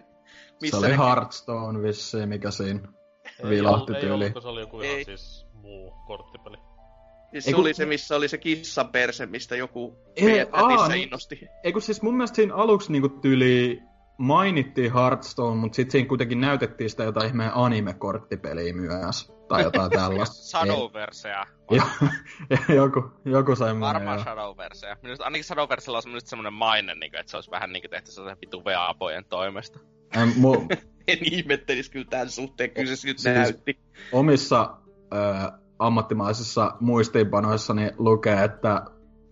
Missä 0.61 0.79
se 0.79 0.85
oli 0.85 0.97
ne... 0.97 0.97
Hearthstone 0.97 1.81
vissiin, 1.81 2.29
mikä 2.29 2.51
siinä 2.51 2.79
vilahti 3.49 3.93
tyyli. 3.93 4.05
Ei 4.05 4.11
ollut, 4.11 4.43
se 4.43 4.47
oli 4.47 4.59
joku 4.59 4.81
ihan 4.81 4.97
ei. 4.97 5.05
siis 5.05 5.47
muu 5.53 5.93
korttipeli. 6.07 6.57
Siis 7.31 7.45
se 7.45 7.55
oli 7.55 7.73
se, 7.73 7.85
missä 7.85 8.15
oli 8.15 8.27
se 8.27 8.37
kissaperse, 8.37 9.25
mistä 9.25 9.55
joku 9.55 9.97
ei, 10.15 10.45
aa, 10.51 10.87
niin, 10.87 11.03
innosti. 11.03 11.47
Eikö 11.63 11.79
siis 11.79 12.01
mun 12.01 12.13
mielestä 12.17 12.35
siinä 12.35 12.55
aluksi 12.55 12.91
niinku 12.91 13.09
tyyli 13.09 13.81
mainittiin 14.19 14.93
Hearthstone, 14.93 15.55
mutta 15.55 15.75
sitten 15.75 15.91
siinä 15.91 16.07
kuitenkin 16.07 16.41
näytettiin 16.41 16.89
sitä 16.89 17.03
jotain 17.03 17.27
ihmeen 17.27 17.51
anime-korttipeliä 17.53 18.73
myös. 18.73 19.31
Tai 19.47 19.63
jotain 19.63 19.91
tällaista. 20.01 20.35
Shadowverseä. 20.35 21.45
joku, 22.75 23.03
joku 23.25 23.55
semmoinen. 23.55 23.95
Varmaan 23.95 24.19
Shadowverseä. 24.19 24.97
Minusta 25.01 25.25
ainakin 25.25 25.43
Shadowversella 25.43 25.97
on 25.97 26.21
semmoinen 26.23 26.53
maine, 26.53 26.95
niin 26.95 27.15
että 27.15 27.29
se 27.31 27.37
olisi 27.37 27.51
vähän 27.51 27.73
niin 27.73 27.81
kuin 27.81 27.91
tehty 27.91 28.11
sellaisen 28.11 28.41
vitu 28.41 28.65
VA-pojen 28.65 29.25
toimesta. 29.25 29.79
En, 30.15 30.33
mu... 30.37 30.53
en 31.07 31.17
ihmettelisi 31.21 31.91
kyllä 31.91 32.07
tämän 32.09 32.29
suhteen, 32.29 32.71
kyllä 32.71 32.95
se 32.95 33.07
nyt 33.07 33.19
siis 33.19 33.35
näytti. 33.35 33.79
Omissa 34.11 34.77
äh, 35.13 35.51
ammattimaisissa 35.79 36.71
muistiinpanoissani 36.79 37.91
lukee, 37.97 38.43
että 38.43 38.85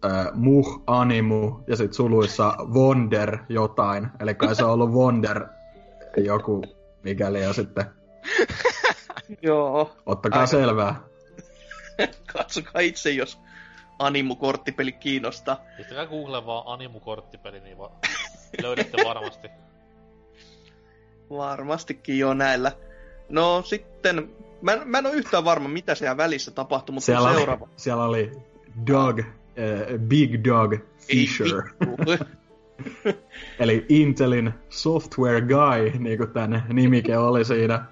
äh, 0.06 0.28
muh 0.34 0.84
animu 0.88 1.60
ja 1.68 1.76
sit 1.76 1.94
suluissa 1.94 2.56
wonder 2.74 3.38
jotain. 3.50 4.08
Eli 4.20 4.36
kai 4.36 4.56
se 4.56 4.66
on 4.66 4.72
ollut 4.72 4.90
wonder 4.90 5.48
joku 6.18 6.62
mikäli 7.04 7.42
ja 7.42 7.54
sitten... 7.54 7.86
Joo. 9.42 9.96
Ottakaa 10.06 10.40
Aika. 10.40 10.52
selvää. 10.52 10.96
Katsokaa 12.34 12.82
itse, 12.82 13.12
jos 13.12 13.40
animu-korttipeli 14.00 14.92
kiinnostaa. 14.92 15.62
Pistäkää 15.78 16.06
Google 16.06 16.46
vaan 16.46 16.64
animu-korttipeli, 16.68 17.60
niin 17.60 17.78
va- 17.78 17.92
löydätte 18.64 18.98
varmasti. 19.06 19.48
Varmastikin 21.30 22.20
jo 22.20 22.34
näillä. 22.34 22.72
No 23.30 23.62
sitten, 23.62 24.30
mä, 24.62 24.74
en, 24.74 24.88
mä 24.88 24.98
en 24.98 25.06
ole 25.06 25.16
yhtään 25.16 25.46
varma, 25.46 25.70
mitä 25.70 25.96
siellä 25.96 26.18
välissä 26.18 26.52
tapahtui, 26.52 26.94
mutta 26.94 27.06
siellä 27.06 27.34
seuraava. 27.34 27.66
Oli, 27.66 27.74
siellä 27.76 28.06
oli 28.06 28.32
Dog, 28.88 29.20
uh, 29.58 30.00
Big 30.00 30.44
Dog 30.46 30.76
Fisher. 31.08 31.62
Eli 33.60 33.86
Intelin 33.90 34.54
software 34.70 35.42
guy, 35.42 36.00
niin 36.00 36.18
kuin 36.18 36.32
tänne 36.32 36.64
nimike 36.74 37.18
oli 37.18 37.46
siinä. 37.46 37.86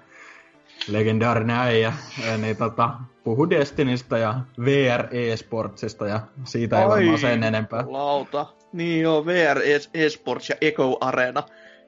Legendaarinen 0.88 1.56
äijä. 1.56 1.92
Niin 2.40 2.56
tota, 2.56 2.90
puhu 3.24 3.50
Destinistä 3.50 4.18
ja 4.18 4.40
VR 4.64 5.06
eSportsista 5.10 6.06
ja 6.06 6.20
siitä 6.44 6.78
ei 6.78 6.84
Ai, 6.84 6.88
varmaan 6.88 7.18
sen 7.18 7.42
enempää. 7.42 7.84
lauta. 7.86 8.46
Niin 8.72 9.02
joo, 9.02 9.26
VR 9.26 9.58
eSports 9.94 10.48
ja 10.48 10.56
Eco 10.60 10.98
Arena 11.00 11.42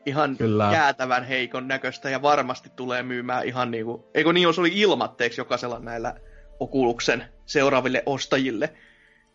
ihan 0.07 0.37
Kyllä. 0.37 0.71
jäätävän 0.73 1.25
heikon 1.25 1.69
näköistä 1.69 2.11
ja 2.11 2.23
varmasti 2.23 2.71
tulee 2.77 3.03
myymään 3.03 3.47
ihan 3.47 3.71
niinku, 3.71 4.11
eikö 4.15 4.33
niin, 4.33 4.43
jos 4.43 4.59
oli 4.59 4.71
ilmatteeksi 4.75 5.41
jokaisella 5.41 5.79
näillä 5.79 6.15
Okuluksen 6.61 7.25
seuraaville 7.47 8.03
ostajille. 8.07 8.75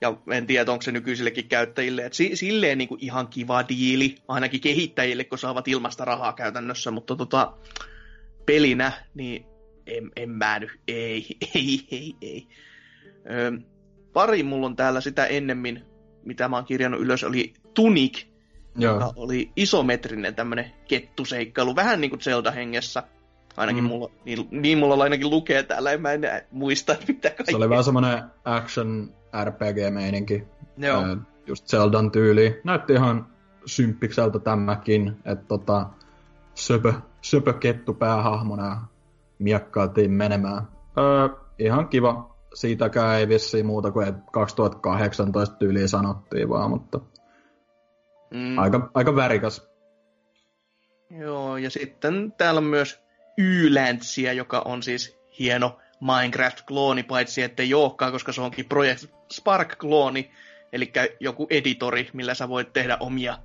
Ja 0.01 0.17
en 0.31 0.47
tiedä, 0.47 0.71
onko 0.71 0.81
se 0.81 0.91
nykyisillekin 0.91 1.47
käyttäjille. 1.47 2.05
Et 2.05 2.13
si- 2.13 2.35
silleen 2.35 2.77
niinku 2.77 2.97
ihan 3.00 3.27
kiva 3.27 3.67
diili, 3.69 4.15
ainakin 4.27 4.62
kehittäjille, 4.62 5.23
kun 5.23 5.38
saavat 5.38 5.67
ilmasta 5.67 6.05
rahaa 6.05 6.33
käytännössä, 6.33 6.91
mutta 6.91 7.15
tota, 7.15 7.53
pelinä, 8.45 8.91
niin 9.13 9.45
en, 9.88 10.12
en 10.15 10.29
mä 10.29 10.59
nyt, 10.59 10.71
ei, 10.88 11.25
ei, 11.55 11.88
ei, 11.91 12.15
ei. 12.21 12.47
Ö, 13.31 13.51
pari 14.13 14.43
mulla 14.43 14.65
on 14.65 14.75
täällä 14.75 15.01
sitä 15.01 15.25
ennemmin, 15.25 15.83
mitä 16.25 16.47
mä 16.47 16.55
oon 16.55 16.65
kirjannut 16.65 17.01
ylös, 17.01 17.23
oli 17.23 17.53
Tunic, 17.73 18.25
Joo. 18.77 18.93
joka 18.93 19.13
oli 19.15 19.51
isometrinen 19.55 20.35
tämmönen 20.35 20.71
kettuseikkailu, 20.88 21.75
vähän 21.75 22.01
niin 22.01 22.12
kuin 22.12 22.21
Zelda-hengessä. 22.21 23.03
Ainakin 23.57 23.83
mm. 23.83 23.88
mulla, 23.88 24.12
niin, 24.25 24.47
niin 24.51 24.77
mulla 24.77 25.03
ainakin 25.03 25.29
lukee 25.29 25.63
täällä, 25.63 25.91
en 25.91 26.01
mä 26.01 26.12
enää 26.12 26.41
muista 26.51 26.95
mitä 27.07 27.29
kaikkea. 27.29 27.45
Se 27.51 27.55
oli 27.55 27.69
vähän 27.69 27.83
semmonen 27.83 28.23
action 28.45 29.13
RPG-meininki. 29.43 30.47
Joo. 30.77 31.03
Äh, 31.03 31.17
just 31.47 31.67
Zeldan 31.67 32.11
tyyli. 32.11 32.61
Näytti 32.63 32.93
ihan 32.93 33.27
symppikseltä 33.65 34.39
tämäkin, 34.39 35.17
että 35.25 35.45
tota, 35.47 35.85
söpö, 36.53 36.93
söpö 37.21 37.53
kettu 37.53 37.93
päähahmona 37.93 38.87
miekkailtiin 39.39 40.11
menemään. 40.11 40.67
Öö, 40.97 41.29
ihan 41.59 41.87
kiva. 41.87 42.33
Siitäkään 42.53 43.19
ei 43.19 43.27
vissiin 43.27 43.65
muuta 43.65 43.91
kuin 43.91 44.13
2018 44.31 45.55
tyyliin 45.55 45.89
sanottiin 45.89 46.49
vaan, 46.49 46.69
mutta 46.69 46.99
Mm. 48.33 48.57
Aika, 48.57 48.89
aika 48.93 49.15
värikäs. 49.15 49.69
Joo, 51.09 51.57
ja 51.57 51.69
sitten 51.69 52.33
täällä 52.37 52.57
on 52.57 52.63
myös 52.63 52.99
Ylandsia, 53.37 54.33
joka 54.33 54.61
on 54.65 54.83
siis 54.83 55.19
hieno 55.39 55.79
Minecraft-klooni, 56.03 57.03
paitsi 57.03 57.41
ettei 57.41 57.74
olekaan, 57.74 58.12
koska 58.12 58.31
se 58.31 58.41
onkin 58.41 58.65
Project 58.65 59.05
Spark-klooni, 59.33 60.31
eli 60.74 60.91
joku 61.19 61.48
editori, 61.50 62.10
millä 62.13 62.33
sä 62.33 62.50
voit 62.50 62.74
tehdä 62.74 62.98
omia 63.00 63.38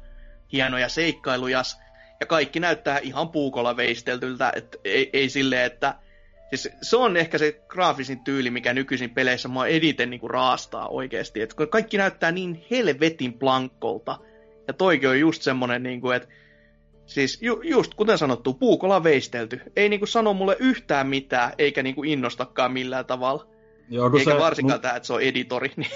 hienoja 0.53 0.89
seikkailuja. 0.89 1.63
Ja 2.21 2.27
kaikki 2.27 2.61
näyttää 2.61 2.99
ihan 2.99 3.29
puukolla 3.29 3.77
veisteltyltä, 3.77 4.53
että 4.57 4.79
ei, 4.85 5.11
ei 5.13 5.29
silleen, 5.29 5.65
että 5.65 5.95
Siis 6.49 6.69
se 6.83 6.97
on 6.97 7.17
ehkä 7.17 7.39
se 7.39 7.61
graafisin 7.69 8.25
tyyli, 8.25 8.51
mikä 8.51 8.75
nykyisin 8.75 9.11
peleissä 9.11 9.49
mua 9.49 9.67
editen 9.67 10.11
niin 10.11 10.21
kuin 10.21 10.31
raastaa 10.31 10.89
oikeasti. 10.89 11.41
Että 11.41 11.67
kaikki 11.67 11.99
näyttää 11.99 12.33
niin 12.33 12.67
helvetin 12.71 13.33
plankkolta, 13.33 14.19
ja 14.69 14.75
toikin 14.75 15.09
on 15.09 15.21
just 15.21 15.43
semmonen, 15.43 15.83
niin 15.83 16.01
kuin, 16.01 16.17
että 16.17 16.29
siis 17.09 17.43
ju, 17.43 17.61
just 17.65 17.95
kuten 17.95 18.19
sanottu, 18.19 18.55
puukolla 18.55 19.03
veistelty. 19.03 19.61
Ei 19.77 19.89
niin 19.89 20.01
kuin 20.01 20.09
sano 20.09 20.35
mulle 20.35 20.57
yhtään 20.61 21.07
mitään, 21.07 21.53
eikä 21.59 21.83
niin 21.83 21.95
kuin 21.95 22.11
innostakaan 22.11 22.73
millään 22.73 23.07
tavalla. 23.07 23.47
Joo, 23.91 24.11
eikä 24.19 24.33
se, 24.33 24.39
varsinkaan 24.39 24.79
mul... 24.79 24.83
tämä, 24.83 24.97
että 24.97 25.07
se 25.07 25.13
on 25.13 25.23
editori. 25.23 25.73
Niin. 25.77 25.91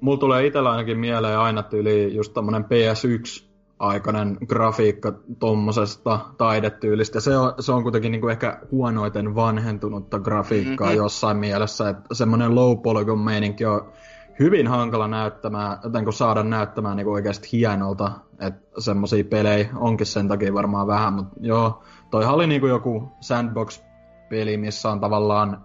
Mulla 0.00 0.18
tulee 0.18 0.46
itsellä 0.46 0.70
ainakin 0.70 0.98
mieleen 0.98 1.38
aina 1.38 1.62
tyyli 1.62 2.14
just 2.14 2.34
tämmönen 2.34 2.64
PS1 2.64 3.44
aikainen 3.78 4.38
grafiikka 4.46 5.12
tuommoisesta 5.38 6.20
taidetyylistä. 6.38 7.20
Se 7.20 7.36
on, 7.36 7.54
se 7.60 7.72
on 7.72 7.82
kuitenkin 7.82 8.12
niinku 8.12 8.28
ehkä 8.28 8.60
huonoiten 8.70 9.34
vanhentunutta 9.34 10.18
grafiikkaa 10.18 10.86
mm-hmm. 10.86 11.02
jossain 11.02 11.36
mielessä, 11.36 11.88
että 11.88 12.14
semmoinen 12.14 12.54
low 12.54 12.78
polygon 12.82 13.18
meininki 13.18 13.64
on 13.64 13.92
hyvin 14.38 14.68
hankala 14.68 15.08
näyttämään, 15.08 15.78
joten 15.84 16.12
saada 16.12 16.42
näyttämään 16.42 16.96
niin 16.96 17.08
oikeasti 17.08 17.48
hienolta, 17.52 18.12
että 18.40 18.80
semmosia 18.80 19.24
pelejä 19.24 19.68
onkin 19.74 20.06
sen 20.06 20.28
takia 20.28 20.54
varmaan 20.54 20.86
vähän, 20.86 21.12
mutta 21.12 21.34
joo, 21.40 21.82
toihan 22.10 22.34
oli 22.34 22.46
niin 22.46 22.68
joku 22.68 23.08
sandbox-peli, 23.20 24.56
missä 24.56 24.90
on 24.90 25.00
tavallaan 25.00 25.64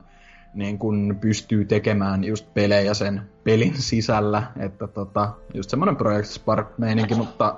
niin 0.53 0.79
kun 0.79 1.17
pystyy 1.21 1.65
tekemään 1.65 2.23
just 2.23 2.53
pelejä 2.53 2.93
sen 2.93 3.21
pelin 3.43 3.81
sisällä, 3.81 4.43
että 4.59 4.87
tota, 4.87 5.33
just 5.53 5.69
semmoinen 5.69 5.95
Project 5.95 6.25
Spark-meininki, 6.25 7.15
mutta 7.15 7.55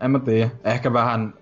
en 0.00 0.10
mä 0.10 0.18
tiedä, 0.18 0.50
ehkä 0.64 0.92
vähän, 0.92 1.34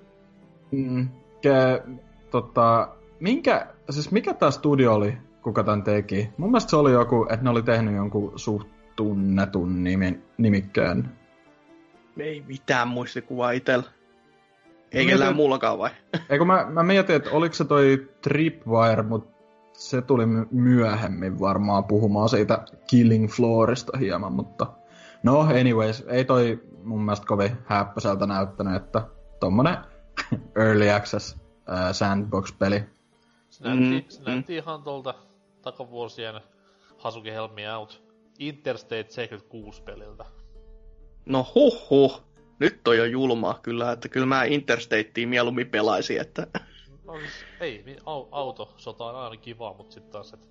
mm, 0.70 1.08
ke, 1.40 1.82
tota, 2.30 2.88
minkä, 3.20 3.66
siis 3.90 4.10
mikä 4.10 4.34
tämä 4.34 4.50
studio 4.50 4.94
oli, 4.94 5.18
kuka 5.42 5.64
tämän 5.64 5.82
teki? 5.82 6.30
Mun 6.36 6.50
mielestä 6.50 6.70
se 6.70 6.76
oli 6.76 6.92
joku, 6.92 7.26
että 7.30 7.44
ne 7.44 7.50
oli 7.50 7.62
tehnyt 7.62 7.94
jonkun 7.94 8.32
suht 8.36 8.68
tunnetun 8.96 9.84
nimen, 9.84 10.22
nimikkeen. 10.38 11.10
Ei 12.18 12.44
mitään 12.48 12.88
muistikuvaa 12.88 13.50
itsellä. 13.50 13.84
Ei 14.92 15.06
kellään 15.06 15.36
muullakaan 15.36 15.78
vai? 15.78 15.90
Eikö 16.30 16.44
mä, 16.44 16.66
mä 16.70 16.82
mietin, 16.82 17.16
että 17.16 17.30
oliko 17.30 17.54
se 17.54 17.64
toi 17.64 18.08
Tripwire, 18.22 19.02
mutta 19.02 19.40
se 19.72 20.02
tuli 20.02 20.26
myöhemmin 20.50 21.40
varmaan 21.40 21.84
puhumaan 21.84 22.28
siitä 22.28 22.64
Killing 22.86 23.28
Floorista 23.28 23.98
hieman, 23.98 24.32
mutta 24.32 24.66
no 25.22 25.40
anyways, 25.40 26.04
ei 26.08 26.24
toi 26.24 26.62
mun 26.84 27.02
mielestä 27.02 27.26
kovin 27.26 27.52
häppöseltä 27.64 28.26
näyttänyt, 28.26 28.74
että 28.74 29.06
tommonen 29.40 29.76
early 30.56 30.90
access 30.90 31.34
uh, 31.34 31.92
sandbox-peli. 31.92 32.84
Se 33.50 33.64
näytti, 33.64 34.00
mm, 34.00 34.04
se 34.08 34.22
näytti 34.22 34.52
mm. 34.52 34.58
ihan 34.58 34.82
tuolta 34.82 35.14
takavuosien 35.62 36.40
Hasuki 36.98 37.30
Help 37.30 37.54
Me 37.54 37.74
Out 37.74 38.02
Interstate 38.38 39.06
76 39.08 39.82
peliltä. 39.82 40.24
No 41.26 41.46
huh 41.54 41.90
huh. 41.90 42.22
Nyt 42.58 42.88
on 42.88 42.96
jo 42.96 43.04
julmaa 43.04 43.58
kyllä, 43.62 43.92
että 43.92 44.08
kyllä 44.08 44.26
mä 44.26 44.44
Interstatea 44.44 45.26
mieluummin 45.26 45.70
pelaisin, 45.70 46.20
että... 46.20 46.46
No 47.04 47.18
siis, 47.18 47.32
ei, 47.60 47.96
au, 48.06 48.28
auto, 48.30 48.74
sota 48.76 49.04
on 49.04 49.16
aina 49.16 49.36
kiva, 49.36 49.74
mutta 49.74 49.94
sitten 49.94 50.12
taas, 50.12 50.32
että 50.32 50.46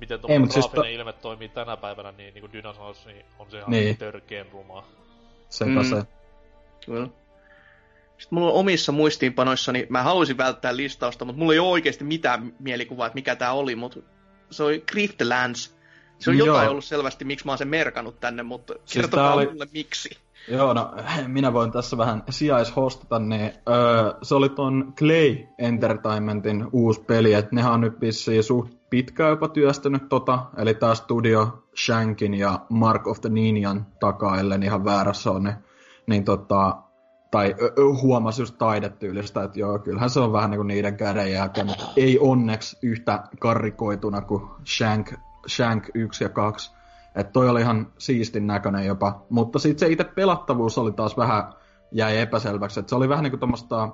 miten 0.00 0.20
tuo 0.20 0.30
siis 0.30 0.48
graafinen 0.50 0.84
siis 0.84 0.98
ilme 0.98 1.12
toimii 1.12 1.48
tänä 1.48 1.76
päivänä, 1.76 2.12
niin, 2.12 2.34
niin 2.34 2.42
kuin 2.42 2.52
Dyna 2.52 2.74
sanoisi, 2.74 3.06
niin 3.06 3.24
on 3.38 3.50
se 3.50 3.58
ihan 3.58 3.70
niin. 3.70 3.96
törkeen 3.96 4.46
rumaa. 4.52 4.88
Sepä 5.48 5.70
mm. 5.70 5.84
se. 5.84 6.02
Kyllä. 6.86 7.08
Sitten 8.22 8.38
mulla 8.38 8.52
on 8.52 8.58
omissa 8.58 8.92
muistiinpanoissani, 8.92 9.86
mä 9.88 10.02
haluaisin 10.02 10.36
välttää 10.36 10.76
listausta, 10.76 11.24
mutta 11.24 11.38
mulla 11.38 11.52
ei 11.52 11.58
ole 11.58 11.68
oikeasti 11.68 12.04
mitään 12.04 12.54
mielikuvaa, 12.58 13.06
että 13.06 13.14
mikä 13.14 13.36
tämä 13.36 13.52
oli, 13.52 13.76
mutta 13.76 14.00
se 14.50 14.62
oli 14.62 14.84
Griftlands. 14.92 15.76
Se 16.18 16.30
on 16.30 16.38
Joo. 16.38 16.46
jotain 16.46 16.68
ollut 16.68 16.84
selvästi, 16.84 17.24
miksi 17.24 17.44
mä 17.46 17.52
oon 17.52 17.58
sen 17.58 17.68
merkannut 17.68 18.20
tänne, 18.20 18.42
mutta 18.42 18.74
siis 18.84 18.92
kertokaa 18.94 19.34
oli... 19.34 19.46
mulle 19.46 19.66
miksi. 19.72 20.10
Joo, 20.48 20.74
no 20.74 20.94
minä 21.26 21.52
voin 21.52 21.72
tässä 21.72 21.96
vähän 21.98 22.22
sijaishostata, 22.30 23.18
niin 23.18 23.52
öö, 23.68 24.14
se 24.22 24.34
oli 24.34 24.48
ton 24.48 24.92
Clay 24.98 25.36
Entertainmentin 25.58 26.66
uusi 26.72 27.00
peli, 27.00 27.34
että 27.34 27.54
nehän 27.54 27.72
on 27.72 27.80
nyt 27.80 28.00
vissiin 28.00 28.42
suht 28.42 28.74
pitkään 28.90 29.30
jopa 29.30 29.48
työstänyt 29.48 30.08
tota, 30.08 30.38
eli 30.56 30.74
tämä 30.74 30.94
studio 30.94 31.64
Shankin 31.84 32.34
ja 32.34 32.58
Mark 32.68 33.06
of 33.06 33.20
the 33.20 33.28
Ninjan 33.28 33.86
takaa, 34.00 34.40
ellen 34.40 34.62
ihan 34.62 34.84
väärässä 34.84 35.30
on, 35.30 35.42
niin, 35.42 35.56
niin 36.06 36.24
tota, 36.24 36.82
tai 37.32 37.54
huomasi 38.02 38.42
just 38.42 38.54
taidetyylistä, 38.58 39.42
että 39.42 39.58
joo, 39.58 39.78
kyllähän 39.78 40.10
se 40.10 40.20
on 40.20 40.32
vähän 40.32 40.50
niin 40.50 40.58
kuin 40.58 40.68
niiden 40.68 40.96
kädenjälkeen, 40.96 41.66
mutta 41.66 41.84
ei 41.96 42.18
onneksi 42.18 42.78
yhtä 42.82 43.22
karrikoituna 43.40 44.20
kuin 44.20 44.42
Shank, 44.76 45.12
Shank 45.48 45.88
1 45.94 46.24
ja 46.24 46.28
2. 46.28 46.72
Että 47.14 47.32
toi 47.32 47.48
oli 47.48 47.60
ihan 47.60 47.92
siistin 47.98 48.46
näköinen 48.46 48.86
jopa. 48.86 49.26
Mutta 49.30 49.58
sitten 49.58 49.88
se 49.88 49.92
itse 49.92 50.04
pelattavuus 50.04 50.78
oli 50.78 50.92
taas 50.92 51.16
vähän 51.16 51.52
jäi 51.92 52.18
epäselväksi. 52.18 52.80
Että 52.80 52.90
se 52.90 52.96
oli 52.96 53.08
vähän 53.08 53.22
niin 53.22 53.32
kuin 53.32 53.40
tuommoista 53.40 53.88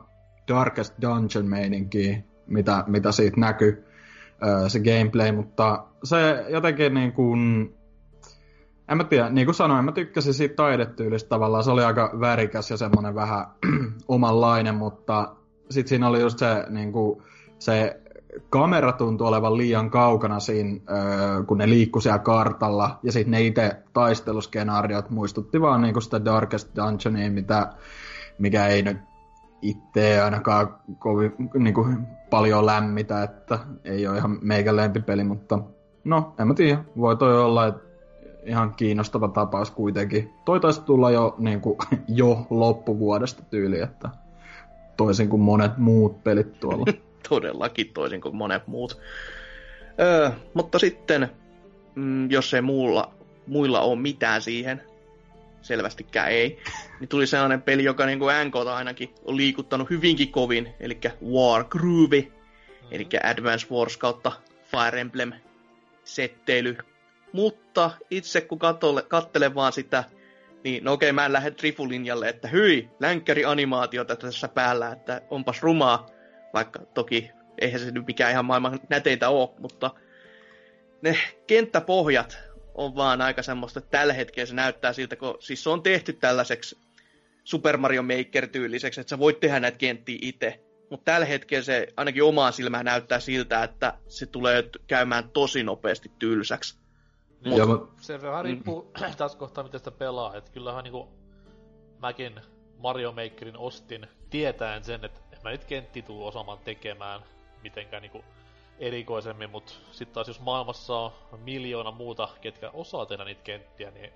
Darkest 0.48 0.94
Dungeon-meininkiä, 1.02 2.22
mitä, 2.46 2.84
mitä 2.86 3.12
siitä 3.12 3.40
näkyy 3.40 3.84
se 4.68 4.80
gameplay, 4.80 5.32
mutta 5.32 5.84
se 6.04 6.44
jotenkin 6.48 6.94
niin 6.94 7.12
kuin, 7.12 7.74
en 8.88 8.96
mä 8.96 9.04
tiedä, 9.04 9.28
niin 9.28 9.46
kuin 9.46 9.54
sanoin, 9.54 9.84
mä 9.84 9.92
tykkäsin 9.92 10.34
siitä 10.34 10.54
taidetyylistä 10.54 11.28
tavallaan, 11.28 11.64
se 11.64 11.70
oli 11.70 11.84
aika 11.84 12.10
värikäs 12.20 12.70
ja 12.70 12.76
semmoinen 12.76 13.14
vähän 13.14 13.46
omanlainen, 14.08 14.74
mutta 14.74 15.34
sitten 15.70 15.88
siinä 15.88 16.08
oli 16.08 16.20
just 16.20 16.38
se, 16.38 16.64
niin 16.68 16.92
kuin, 16.92 17.22
se 17.58 18.00
kamera 18.50 18.92
tuntui 18.92 19.28
olevan 19.28 19.56
liian 19.56 19.90
kaukana 19.90 20.40
siinä, 20.40 20.80
kun 21.46 21.58
ne 21.58 21.68
liikkui 21.68 22.02
siellä 22.02 22.18
kartalla, 22.18 22.98
ja 23.02 23.12
sitten 23.12 23.30
ne 23.30 23.42
itse 23.42 23.76
taisteluskenaariot 23.92 25.10
muistutti 25.10 25.60
vaan 25.60 25.82
niin 25.82 25.92
kuin 25.92 26.02
sitä 26.02 26.24
Darkest 26.24 26.76
Dungeonia, 26.76 27.30
mitä, 27.30 27.72
mikä 28.38 28.66
ei 28.66 28.82
nyt 28.82 28.96
itse 29.62 30.22
ainakaan 30.22 30.74
kovin 30.98 31.32
niin 31.54 31.74
kuin, 31.74 32.06
paljon 32.30 32.66
lämmitä, 32.66 33.22
että 33.22 33.58
ei 33.84 34.06
ole 34.06 34.18
ihan 34.18 34.38
meikän 34.42 34.76
lempipeli, 34.76 35.24
mutta 35.24 35.58
no, 36.04 36.34
en 36.38 36.48
mä 36.48 36.54
tiedä, 36.54 36.84
voi 36.96 37.16
toi 37.16 37.42
olla, 37.44 37.66
että 37.66 37.87
ihan 38.48 38.74
kiinnostava 38.74 39.28
tapaus 39.28 39.70
kuitenkin. 39.70 40.30
Toi 40.44 40.60
taisi 40.60 40.80
tulla 40.80 41.10
jo, 41.10 41.34
niin 41.38 41.60
kuin, 41.60 41.78
jo 42.08 42.46
loppuvuodesta 42.50 43.42
tyyli, 43.42 43.80
että 43.80 44.08
toisin 44.96 45.28
kuin 45.28 45.42
monet 45.42 45.78
muut 45.78 46.24
pelit 46.24 46.60
tuolla. 46.60 46.84
Todellakin 47.28 47.92
toisin 47.94 48.20
kuin 48.20 48.36
monet 48.36 48.66
muut. 48.66 49.00
Öö, 50.00 50.30
mutta 50.54 50.78
sitten, 50.78 51.28
mm, 51.94 52.30
jos 52.30 52.54
ei 52.54 52.62
muulla, 52.62 53.14
muilla 53.46 53.80
ole 53.80 53.98
mitään 53.98 54.42
siihen, 54.42 54.82
selvästikään 55.62 56.30
ei, 56.30 56.58
niin 57.00 57.08
tuli 57.08 57.26
sellainen 57.26 57.62
peli, 57.62 57.84
joka 57.84 58.06
niin 58.06 58.18
kuin 58.18 58.34
NK 58.44 58.56
ainakin 58.56 59.14
on 59.24 59.36
liikuttanut 59.36 59.90
hyvinkin 59.90 60.32
kovin, 60.32 60.68
eli 60.80 60.98
War 61.32 61.64
Groove, 61.64 62.20
mm-hmm. 62.20 62.88
eli 62.90 63.08
Advance 63.24 63.66
Wars 63.70 63.96
kautta 63.96 64.32
Fire 64.64 65.00
Emblem 65.00 65.32
setteily. 66.04 66.76
Mutta 67.32 67.90
itse 68.10 68.40
kun 68.40 68.58
katole, 68.58 69.02
kattelen 69.02 69.54
vaan 69.54 69.72
sitä, 69.72 70.04
niin 70.64 70.84
no 70.84 70.92
okei, 70.92 71.12
mä 71.12 71.26
en 71.26 71.32
lähde 71.32 71.50
trifulinjalle, 71.50 72.28
että 72.28 72.48
hyi, 72.48 72.90
länkkärianimaatiota 73.00 74.16
tässä 74.16 74.48
päällä, 74.48 74.92
että 74.92 75.22
onpas 75.30 75.62
rumaa, 75.62 76.06
vaikka 76.54 76.80
toki 76.94 77.30
eihän 77.60 77.80
se 77.80 77.90
nyt 77.90 78.06
mikään 78.06 78.32
ihan 78.32 78.44
maailman 78.44 78.80
näteitä 78.88 79.28
ole, 79.28 79.50
mutta 79.58 79.90
ne 81.02 81.18
kenttäpohjat 81.46 82.38
on 82.74 82.96
vaan 82.96 83.20
aika 83.20 83.42
semmoista, 83.42 83.78
että 83.78 83.90
tällä 83.90 84.12
hetkellä 84.12 84.46
se 84.46 84.54
näyttää 84.54 84.92
siltä, 84.92 85.16
kun 85.16 85.36
siis 85.40 85.62
se 85.62 85.70
on 85.70 85.82
tehty 85.82 86.12
tällaiseksi 86.12 86.78
Super 87.44 87.76
Mario 87.76 88.02
Maker-tyyliseksi, 88.02 89.00
että 89.00 89.10
sä 89.10 89.18
voit 89.18 89.40
tehdä 89.40 89.60
näitä 89.60 89.78
kenttiä 89.78 90.18
itse. 90.22 90.60
Mutta 90.90 91.12
tällä 91.12 91.26
hetkellä 91.26 91.64
se 91.64 91.88
ainakin 91.96 92.22
omaan 92.22 92.52
silmään 92.52 92.84
näyttää 92.84 93.20
siltä, 93.20 93.62
että 93.62 93.94
se 94.08 94.26
tulee 94.26 94.70
käymään 94.86 95.30
tosi 95.30 95.62
nopeasti 95.62 96.12
tylsäksi. 96.18 96.77
Mut, 97.66 97.90
se 98.00 98.22
vähän 98.22 98.44
riippuu 98.44 98.82
mm. 98.82 99.12
tässä 99.16 99.38
kohtaa, 99.38 99.64
miten 99.64 99.80
sitä 99.80 99.90
pelaa. 99.90 100.36
Että 100.36 100.50
kyllähän 100.50 100.84
niinku 100.84 101.08
mäkin 101.98 102.40
Mario 102.78 103.12
Makerin 103.12 103.56
ostin 103.56 104.06
tietäen 104.30 104.84
sen, 104.84 105.04
että 105.04 105.20
mä 105.44 105.50
nyt 105.50 105.64
kentti 105.64 106.02
tuu 106.02 106.26
osaamaan 106.26 106.58
tekemään 106.58 107.20
mitenkään 107.62 108.02
niinku 108.02 108.24
erikoisemmin, 108.78 109.50
mutta 109.50 109.72
sitten 109.90 110.14
taas 110.14 110.28
jos 110.28 110.40
maailmassa 110.40 110.94
on 110.98 111.12
miljoona 111.44 111.90
muuta, 111.90 112.28
ketkä 112.40 112.70
osaa 112.70 113.06
tehdä 113.06 113.24
niitä 113.24 113.42
kenttiä, 113.42 113.90
niin 113.90 114.10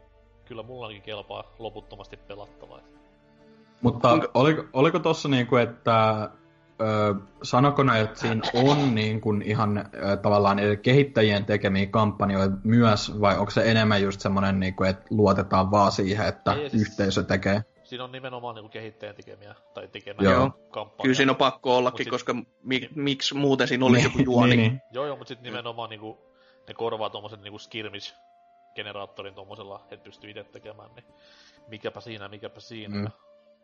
kyllä 0.45 0.63
mulla 0.63 0.87
ainakin 0.87 1.03
kelpaa 1.03 1.45
loputtomasti 1.59 2.17
pelattavaa. 2.17 2.81
Mutta 3.81 4.09
oliko, 4.35 4.65
oliko 4.73 4.99
tossa 4.99 5.29
niinku, 5.29 5.57
että 5.57 6.31
ö, 6.83 7.14
sanoko 7.42 7.83
ne, 7.83 8.01
että 8.01 8.21
siinä 8.21 8.42
on 8.55 8.95
niin 8.95 9.21
kuin 9.21 9.42
ihan 9.42 9.79
ö, 9.79 10.16
tavallaan 10.16 10.59
kehittäjien 10.83 11.45
tekemiä 11.45 11.87
kampanjoita 11.87 12.57
myös, 12.64 13.21
vai 13.21 13.38
onko 13.38 13.51
se 13.51 13.71
enemmän 13.71 14.03
just 14.03 14.21
semmoinen, 14.21 14.61
niin 14.61 14.75
kuin, 14.75 14.90
että 14.90 15.05
luotetaan 15.11 15.71
vaan 15.71 15.92
siihen, 15.92 16.27
että 16.27 16.53
Ei, 16.53 16.71
siis... 16.71 16.83
yhteisö 16.83 17.23
tekee? 17.23 17.64
siinä 17.92 18.05
on 18.05 18.12
nimenomaan 18.12 18.55
niin 18.55 18.71
kehittäjän 18.71 19.14
tekemiä 19.14 19.55
tai 19.75 19.88
tekemään 19.88 20.25
joo. 20.25 20.51
kampanja. 20.71 21.03
Kyllä 21.03 21.14
siinä 21.14 21.33
on 21.33 21.37
pakko 21.37 21.77
ollakin, 21.77 22.05
sit, 22.05 22.11
koska 22.11 22.35
mi- 22.62 22.90
miksi 22.95 23.35
muuten 23.35 23.68
siinä 23.68 23.87
olisi 23.87 24.05
joku 24.05 24.18
juoni. 24.18 24.57
niin, 24.57 24.71
niin. 24.71 24.83
Joo, 24.92 25.07
joo, 25.07 25.16
mutta 25.16 25.29
sitten 25.29 25.45
nimenomaan 25.45 25.90
niin 25.90 26.01
kuin, 26.01 26.18
ne 26.68 26.75
korvaa 26.75 27.11
tuommoisen 27.11 27.42
niin 27.42 27.61
skirmish-generaattorin 27.61 29.35
tuommoisella, 29.35 29.87
että 29.90 30.05
pystyy 30.05 30.31
itse 30.31 30.45
tekemään, 30.45 30.90
niin 30.95 31.05
mikäpä 31.68 32.01
siinä, 32.01 32.29
mikäpä 32.29 32.61
siinä. 32.61 32.99
Mm. 32.99 33.11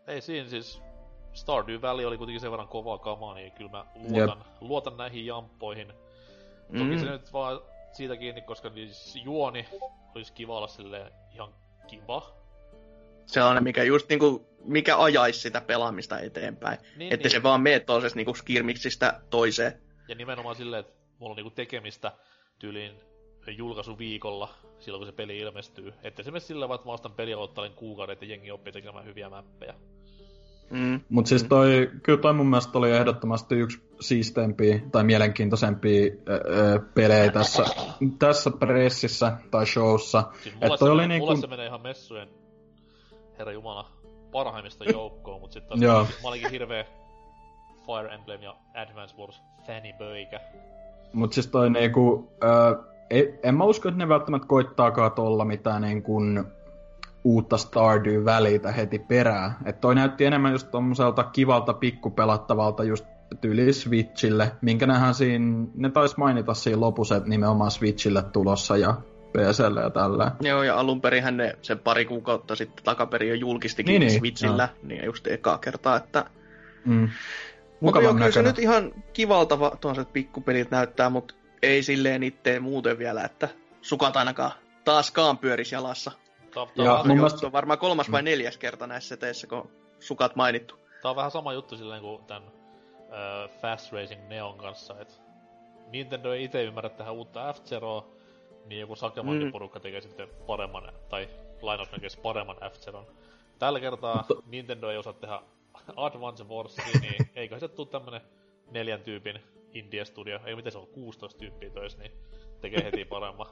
Ei 0.07 0.20
siinä 0.20 0.48
siis, 0.48 0.83
Stardew 1.32 1.82
Valley 1.82 2.06
oli 2.06 2.18
kuitenkin 2.18 2.40
sen 2.40 2.50
verran 2.50 2.68
kovaa 2.68 2.98
kamaa, 2.98 3.34
niin 3.34 3.52
kyllä 3.52 3.70
mä 3.70 3.86
luotan, 3.94 4.44
luotan 4.60 4.96
näihin 4.96 5.26
jamppoihin. 5.26 5.92
Toki 6.66 6.90
mm. 6.90 6.98
se 6.98 7.10
nyt 7.10 7.32
vaan 7.32 7.60
siitä 7.92 8.16
kiinni, 8.16 8.42
koska 8.42 8.70
siis 8.70 9.16
juoni 9.24 9.68
olisi 10.14 10.32
kiva 10.32 10.56
olla 10.56 10.68
silleen 10.68 11.12
ihan 11.34 11.54
kiva, 11.86 12.38
sellainen, 13.28 13.64
mikä 13.64 13.82
just 13.82 14.08
niinku, 14.08 14.46
mikä 14.64 14.98
ajaisi 14.98 15.40
sitä 15.40 15.60
pelaamista 15.60 16.20
eteenpäin. 16.20 16.78
Niin, 16.96 17.12
että 17.12 17.24
niin. 17.24 17.30
se 17.30 17.42
vaan 17.42 17.60
menee 17.60 17.80
tuollaisesta 17.80 18.16
niinku 18.16 18.34
skirmiksistä 18.34 19.20
toiseen. 19.30 19.82
Ja 20.08 20.14
nimenomaan 20.14 20.56
silleen, 20.56 20.80
että 20.80 20.92
mulla 21.18 21.30
on 21.30 21.36
niinku 21.36 21.50
tekemistä 21.50 22.12
tyyliin 22.58 23.00
julkaisuviikolla, 23.56 24.54
silloin 24.78 25.00
kun 25.00 25.06
se 25.06 25.12
peli 25.12 25.38
ilmestyy. 25.38 25.94
Että 26.02 26.22
esimerkiksi 26.22 26.46
sillä 26.46 26.74
että 26.74 26.86
mä 26.86 26.92
ostan 26.92 27.12
peliä 27.12 27.36
kuukauden, 27.74 28.12
että 28.12 28.24
jengi 28.24 28.50
oppii 28.50 28.72
tekemään 28.72 29.04
hyviä 29.04 29.30
mäppejä. 29.30 29.74
Mm. 30.70 31.00
Mut 31.09 31.26
siis 31.26 31.44
toi, 31.44 31.90
kyllä 32.02 32.20
toi 32.20 32.33
mun 32.33 32.46
mielestä 32.46 32.78
oli 32.78 32.90
ehdottomasti 32.90 33.54
yksi 33.54 33.81
siisteempiä 34.00 34.81
tai 34.92 35.04
mielenkiintoisempia 35.04 36.12
öö, 36.28 36.78
pelejä 36.94 37.33
tässä, 37.33 37.64
tässä 38.18 38.50
pressissä 38.50 39.33
tai 39.50 39.66
showssa. 39.66 40.24
Siis 40.42 40.54
mulle, 40.61 40.76
se, 40.76 40.85
oli 40.85 41.09
niin 41.09 41.20
kun... 41.20 41.40
se 41.40 41.46
menee 41.46 41.66
ihan 41.66 41.83
messujen, 41.83 42.28
herra 43.38 43.52
jumala, 43.52 43.90
parhaimmista 44.33 44.85
joukkoon, 44.85 45.40
mut 45.40 45.52
sitten 45.52 45.81
taas 45.81 46.09
mä 46.22 46.28
olinkin 46.28 46.50
hirveä 46.50 46.85
Fire 47.87 48.14
Emblem 48.14 48.42
ja 48.42 48.57
Advance 48.74 49.16
Wars 49.16 49.42
faniböikä. 49.66 50.40
Mut 51.12 51.33
siis 51.33 51.46
toi 51.46 51.70
niinku, 51.70 52.33
öö, 52.44 52.74
en 53.42 53.54
mä 53.54 53.64
usko, 53.64 53.88
että 53.88 53.98
ne 53.98 54.09
välttämättä 54.09 54.48
koittaakaan 54.48 55.12
tuolla 55.12 55.44
mitään 55.44 55.83
niin 55.83 56.02
kuin 56.02 56.44
uutta 57.24 57.57
Stardew 57.57 58.24
välitä 58.24 58.72
heti 58.72 58.98
perään. 58.98 59.57
Että 59.64 59.81
toi 59.81 59.94
näytti 59.94 60.24
enemmän 60.24 60.52
just 60.52 60.70
tommoselta 60.70 61.24
kivalta 61.24 61.72
pikkupelattavalta 61.74 62.85
just 62.85 63.07
tyyli 63.40 63.72
Switchille, 63.72 64.52
minkä 64.61 64.87
nehän 64.87 65.14
siinä, 65.14 65.66
ne 65.74 65.90
taisi 65.90 66.14
mainita 66.18 66.54
siinä 66.54 66.81
lopussa, 66.81 67.16
että 67.16 67.28
nimenomaan 67.28 67.70
Switchille 67.70 68.22
tulossa 68.22 68.76
ja 68.76 68.94
PClle 69.33 69.81
ja 69.81 69.90
tällä. 69.90 70.33
Joo, 70.40 70.62
ja 70.62 70.78
alun 70.78 71.00
perin 71.00 71.37
ne 71.37 71.57
sen 71.62 71.78
pari 71.78 72.04
kuukautta 72.04 72.57
sitten 72.57 72.85
takaperin 72.85 73.28
jo 73.28 73.35
julkistikin 73.35 74.00
niin, 74.00 74.00
niin, 74.00 74.18
Switchillä, 74.18 74.68
joo. 74.74 74.88
niin 74.88 75.04
just 75.04 75.26
ekaa 75.26 75.59
kertaa, 75.59 75.96
että... 75.96 76.24
Mm. 76.85 77.09
Mutta 77.81 78.00
joo, 78.00 78.14
kyllä 78.14 78.31
se 78.31 78.42
nyt 78.42 78.59
ihan 78.59 78.92
kivalta 79.12 79.59
tuollaiset 79.81 80.12
pikkupelit 80.12 80.70
näyttää, 80.70 81.11
mutta 81.11 81.35
ei 81.62 81.83
silleen 81.83 82.22
itteen 82.22 82.62
muuten 82.62 82.98
vielä, 82.98 83.24
että 83.24 83.48
sukat 83.83 84.16
ainakaan 84.16 84.52
taaskaan 84.85 85.38
pyörisi 85.38 85.74
jalassa. 85.74 86.12
Ja 86.77 87.05
mun 87.07 87.16
mielestä... 87.16 87.47
on 87.47 87.53
varmaan 87.53 87.79
kolmas 87.79 88.12
vai 88.12 88.23
neljäs 88.23 88.57
kerta 88.57 88.87
näissä 88.87 89.09
seteissä, 89.09 89.47
kun 89.47 89.71
sukat 89.99 90.37
mainittu. 90.37 90.75
Tää 91.03 91.11
on 91.11 91.16
vähän 91.16 91.31
sama 91.31 91.53
juttu 91.53 91.77
silleen 91.77 92.03
kuin 92.03 92.25
tämän 92.25 92.42
uh, 92.42 93.61
Fast 93.61 93.92
Racing 93.92 94.29
Neon 94.29 94.59
kanssa, 94.59 95.01
että 95.01 95.14
Nintendo 95.90 96.33
ei 96.33 96.44
itse 96.44 96.64
ymmärrä 96.64 96.90
tähän 96.90 97.14
uutta 97.14 97.53
f 97.53 97.59
niin 98.66 98.81
joku 98.81 98.97
Sakemondi-porukka 98.97 99.79
mm. 99.79 99.83
tekee 99.83 100.01
sitten 100.01 100.29
paremman, 100.47 100.92
tai 101.09 101.29
lainausmerkeissä 101.62 102.21
paremman 102.23 102.57
f 102.57 102.75
Tällä 103.59 103.81
kertaa. 103.81 104.27
Nintendo 104.47 104.90
ei 104.90 104.97
osaa 104.97 105.12
tehdä 105.12 105.40
Advance 105.97 106.44
Warsia, 106.44 107.01
niin 107.01 107.31
eikö 107.37 107.59
se 107.59 107.68
tule 107.68 107.88
tämmönen 107.88 108.21
neljän 108.71 109.01
tyypin 109.01 109.40
Indie 109.73 110.05
Studio, 110.05 110.40
ei 110.44 110.57
miten 110.57 110.73
se 110.73 110.79
on 110.79 110.87
16 110.87 111.38
tyyppiä 111.38 111.71
tois, 111.71 111.99
niin 111.99 112.12
tekee 112.61 112.85
heti 112.85 113.05
paremman. 113.05 113.47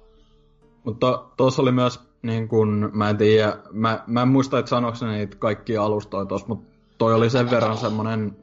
Mutta 0.87 1.25
tuossa 1.37 1.63
oli 1.63 1.73
myös, 1.73 2.01
niin 2.23 2.49
kun, 2.49 2.91
mä 2.93 3.11
en 3.11 3.17
tiedä, 3.17 3.57
mä, 3.73 4.05
mä 4.07 4.23
en 4.23 4.29
muista, 4.29 4.59
että 4.59 4.69
sanoiko 4.69 5.07
ne 5.07 5.13
niitä 5.13 5.37
kaikkia 5.37 5.83
alustoja 5.83 6.25
tuossa, 6.25 6.49
mutta 6.49 6.77
toi 6.99 7.15
oli 7.15 7.31
sen 7.31 7.51
verran 7.51 7.77
semmonen 7.77 8.37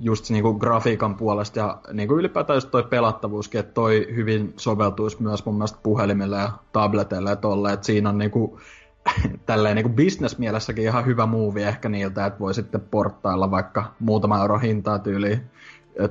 just 0.00 0.30
niin 0.30 0.42
kuin 0.42 0.56
grafiikan 0.58 1.16
puolesta 1.16 1.58
ja 1.58 1.80
niin 1.92 2.08
kuin 2.08 2.18
ylipäätään 2.18 2.56
just 2.56 2.70
toi 2.70 2.82
pelattavuuskin, 2.82 3.60
että 3.60 3.72
toi 3.72 4.08
hyvin 4.14 4.54
soveltuisi 4.56 5.22
myös 5.22 5.44
mun 5.46 5.54
mielestä 5.54 5.78
puhelimille 5.82 6.36
ja 6.36 6.52
tableteille 6.72 7.30
ja 7.30 7.36
tolle, 7.36 7.72
että 7.72 7.86
siinä 7.86 8.08
on 8.08 8.18
niin 8.18 8.30
kuin, 8.30 8.60
tälleen 9.46 9.76
niin 9.76 9.94
bisnesmielessäkin 9.94 10.84
ihan 10.84 11.06
hyvä 11.06 11.26
muuvi 11.26 11.62
ehkä 11.62 11.88
niiltä, 11.88 12.26
että 12.26 12.40
voi 12.40 12.54
sitten 12.54 12.80
porttailla 12.80 13.50
vaikka 13.50 13.84
muutama 14.00 14.40
euro 14.40 14.58
hintaa 14.58 14.98
tyyliin 14.98 15.50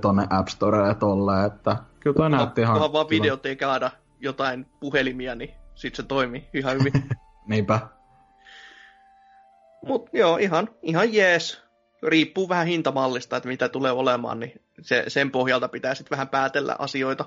tonne 0.02 0.28
App 0.30 0.48
Storeen 0.48 0.88
ja 0.88 0.96
tolle, 0.96 1.46
että 1.46 1.78
kyllä 2.00 2.16
toi 2.16 2.30
näytti 2.30 2.62
ihan... 2.62 2.74
Kunhan 2.74 2.94
vaan 2.94 3.10
videot 3.10 3.46
ei 3.46 3.56
kaada 3.56 3.92
jotain 4.22 4.66
puhelimia, 4.80 5.36
niin 5.36 5.54
sit 5.76 5.96
se 5.96 6.04
toimii 6.04 6.50
ihan 6.54 6.74
hyvin. 6.74 6.94
Niinpä. 7.50 7.80
Mut 9.86 10.10
joo, 10.14 10.38
ihan, 10.38 10.70
ihan 10.82 11.14
jees. 11.14 11.64
Riippuu 12.04 12.50
vähän 12.50 12.68
hintamallista, 12.68 13.38
että 13.38 13.50
mitä 13.50 13.70
tulee 13.70 13.92
olemaan, 13.92 14.40
niin 14.40 14.62
se, 14.82 15.04
sen 15.08 15.32
pohjalta 15.32 15.68
pitää 15.68 15.96
sitten 15.96 16.16
vähän 16.16 16.30
päätellä 16.30 16.76
asioita. 16.80 17.26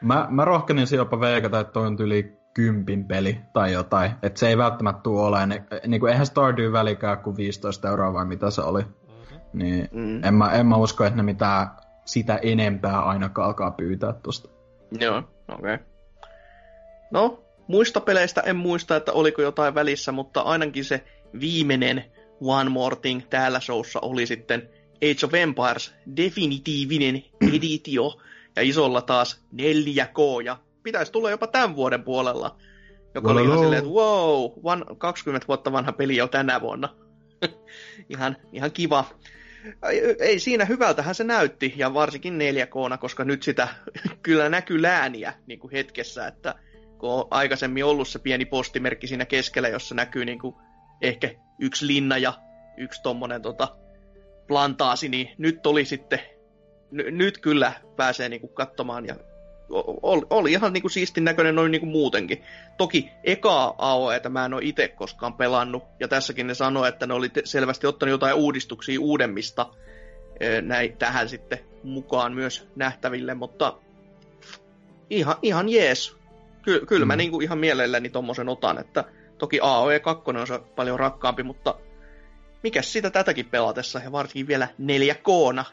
Mä, 0.00 0.26
mä 0.30 0.44
rohkenin 0.44 0.86
jopa 0.96 1.20
veikata, 1.20 1.60
että 1.60 1.72
toi 1.72 1.86
on 1.86 1.96
yli 2.00 2.36
kympin 2.54 3.04
peli 3.04 3.40
tai 3.52 3.72
jotain. 3.72 4.12
Että 4.22 4.40
se 4.40 4.48
ei 4.48 4.58
välttämättä 4.58 5.02
tule 5.02 5.20
olemaan. 5.20 5.48
Niin 5.86 6.00
kuin, 6.00 6.12
eihän 6.12 6.26
Stardew 6.26 6.72
välikään 6.72 7.18
kuin 7.18 7.36
15 7.36 7.88
euroa 7.88 8.12
vai 8.12 8.24
mitä 8.24 8.50
se 8.50 8.60
oli. 8.60 8.82
Mm-hmm. 8.82 9.38
Niin 9.52 9.88
mm. 9.92 10.24
en, 10.24 10.34
mä, 10.34 10.52
en 10.52 10.66
mä 10.66 10.76
usko, 10.76 11.04
että 11.04 11.16
ne 11.16 11.22
mitään 11.22 11.70
sitä 12.04 12.38
enempää 12.42 13.00
ainakaan 13.00 13.46
alkaa 13.46 13.70
pyytää 13.70 14.12
tosta. 14.12 14.48
Joo, 15.00 15.18
okei. 15.18 15.74
Okay. 15.74 15.93
No, 17.14 17.44
muista 17.68 18.00
peleistä 18.00 18.40
en 18.40 18.56
muista, 18.56 18.96
että 18.96 19.12
oliko 19.12 19.42
jotain 19.42 19.74
välissä, 19.74 20.12
mutta 20.12 20.40
ainakin 20.40 20.84
se 20.84 21.04
viimeinen 21.40 22.04
One 22.40 22.70
More 22.70 22.96
Thing 22.96 23.22
täällä 23.30 23.60
showssa 23.60 24.00
oli 24.00 24.26
sitten 24.26 24.68
Age 24.96 25.26
of 25.26 25.34
Empires 25.34 25.94
definitiivinen 26.16 27.22
editio 27.56 28.20
ja 28.56 28.62
isolla 28.62 29.02
taas 29.02 29.44
4K 29.56 30.44
ja 30.44 30.56
pitäisi 30.82 31.12
tulla 31.12 31.30
jopa 31.30 31.46
tämän 31.46 31.76
vuoden 31.76 32.04
puolella. 32.04 32.56
Joka 33.14 33.30
oli 33.30 33.44
ihan 33.44 33.58
silleen, 33.58 33.78
että 33.78 33.94
wow, 33.94 34.50
one, 34.62 34.84
20 34.98 35.48
vuotta 35.48 35.72
vanha 35.72 35.92
peli 35.92 36.16
jo 36.16 36.28
tänä 36.28 36.60
vuonna. 36.60 36.94
ihan, 38.14 38.36
ihan 38.52 38.72
kiva 38.72 39.04
ei 40.18 40.38
siinä 40.38 40.64
hyvältähän 40.64 41.14
se 41.14 41.24
näytti, 41.24 41.74
ja 41.76 41.94
varsinkin 41.94 42.38
4K, 42.38 42.98
koska 42.98 43.24
nyt 43.24 43.42
sitä 43.42 43.68
kyllä 44.22 44.48
näkyy 44.48 44.82
lääniä 44.82 45.34
niin 45.46 45.58
kuin 45.58 45.72
hetkessä, 45.72 46.26
että 46.26 46.54
kun 46.98 47.10
on 47.10 47.24
aikaisemmin 47.30 47.84
ollut 47.84 48.08
se 48.08 48.18
pieni 48.18 48.44
postimerkki 48.44 49.06
siinä 49.06 49.24
keskellä, 49.24 49.68
jossa 49.68 49.94
näkyy 49.94 50.24
niin 50.24 50.38
kuin 50.38 50.54
ehkä 51.02 51.30
yksi 51.58 51.86
linna 51.86 52.18
ja 52.18 52.32
yksi 52.76 53.02
tommonen 53.02 53.42
tota, 53.42 53.76
plantaasi, 54.48 55.08
niin 55.08 55.30
nyt 55.38 55.66
oli 55.66 55.84
sitten, 55.84 56.20
n- 56.92 57.18
nyt 57.18 57.38
kyllä 57.38 57.72
pääsee 57.96 58.28
niin 58.28 58.40
kuin 58.40 58.54
katsomaan 58.54 59.06
ja 59.06 59.16
oli, 60.02 60.22
oli 60.30 60.52
ihan 60.52 60.72
niinku 60.72 60.88
siistin 60.88 61.24
näköinen 61.24 61.54
noin 61.54 61.70
niinku 61.70 61.86
muutenkin. 61.86 62.44
Toki 62.76 63.10
ekaa 63.24 63.74
AOEta 63.78 64.28
mä 64.28 64.44
en 64.44 64.54
ole 64.54 64.62
itse 64.64 64.88
koskaan 64.88 65.34
pelannut, 65.34 65.82
ja 66.00 66.08
tässäkin 66.08 66.46
ne 66.46 66.54
sanoi, 66.54 66.88
että 66.88 67.06
ne 67.06 67.14
oli 67.14 67.30
selvästi 67.44 67.86
ottanut 67.86 68.10
jotain 68.10 68.34
uudistuksia 68.34 69.00
uudemmista 69.00 69.66
näin, 70.62 70.96
tähän 70.96 71.28
sitten 71.28 71.58
mukaan 71.82 72.32
myös 72.32 72.68
nähtäville, 72.76 73.34
mutta 73.34 73.78
ihan, 75.10 75.36
ihan 75.42 75.68
jees. 75.68 76.16
Ky- 76.64 76.86
kyllä 76.86 77.04
mm. 77.04 77.08
mä 77.08 77.16
niinku 77.16 77.40
ihan 77.40 77.58
mielelläni 77.58 78.10
tommosen 78.10 78.48
otan, 78.48 78.78
että 78.78 79.04
toki 79.38 79.58
AOE 79.62 80.00
2 80.00 80.24
on 80.26 80.46
se 80.46 80.58
paljon 80.58 80.98
rakkaampi, 80.98 81.42
mutta 81.42 81.74
mikä 82.62 82.82
sitä 82.82 83.10
tätäkin 83.10 83.46
pelatessa, 83.46 83.98
ja 83.98 84.12
varsinkin 84.12 84.46
vielä 84.46 84.68
4K-na, 84.80 85.64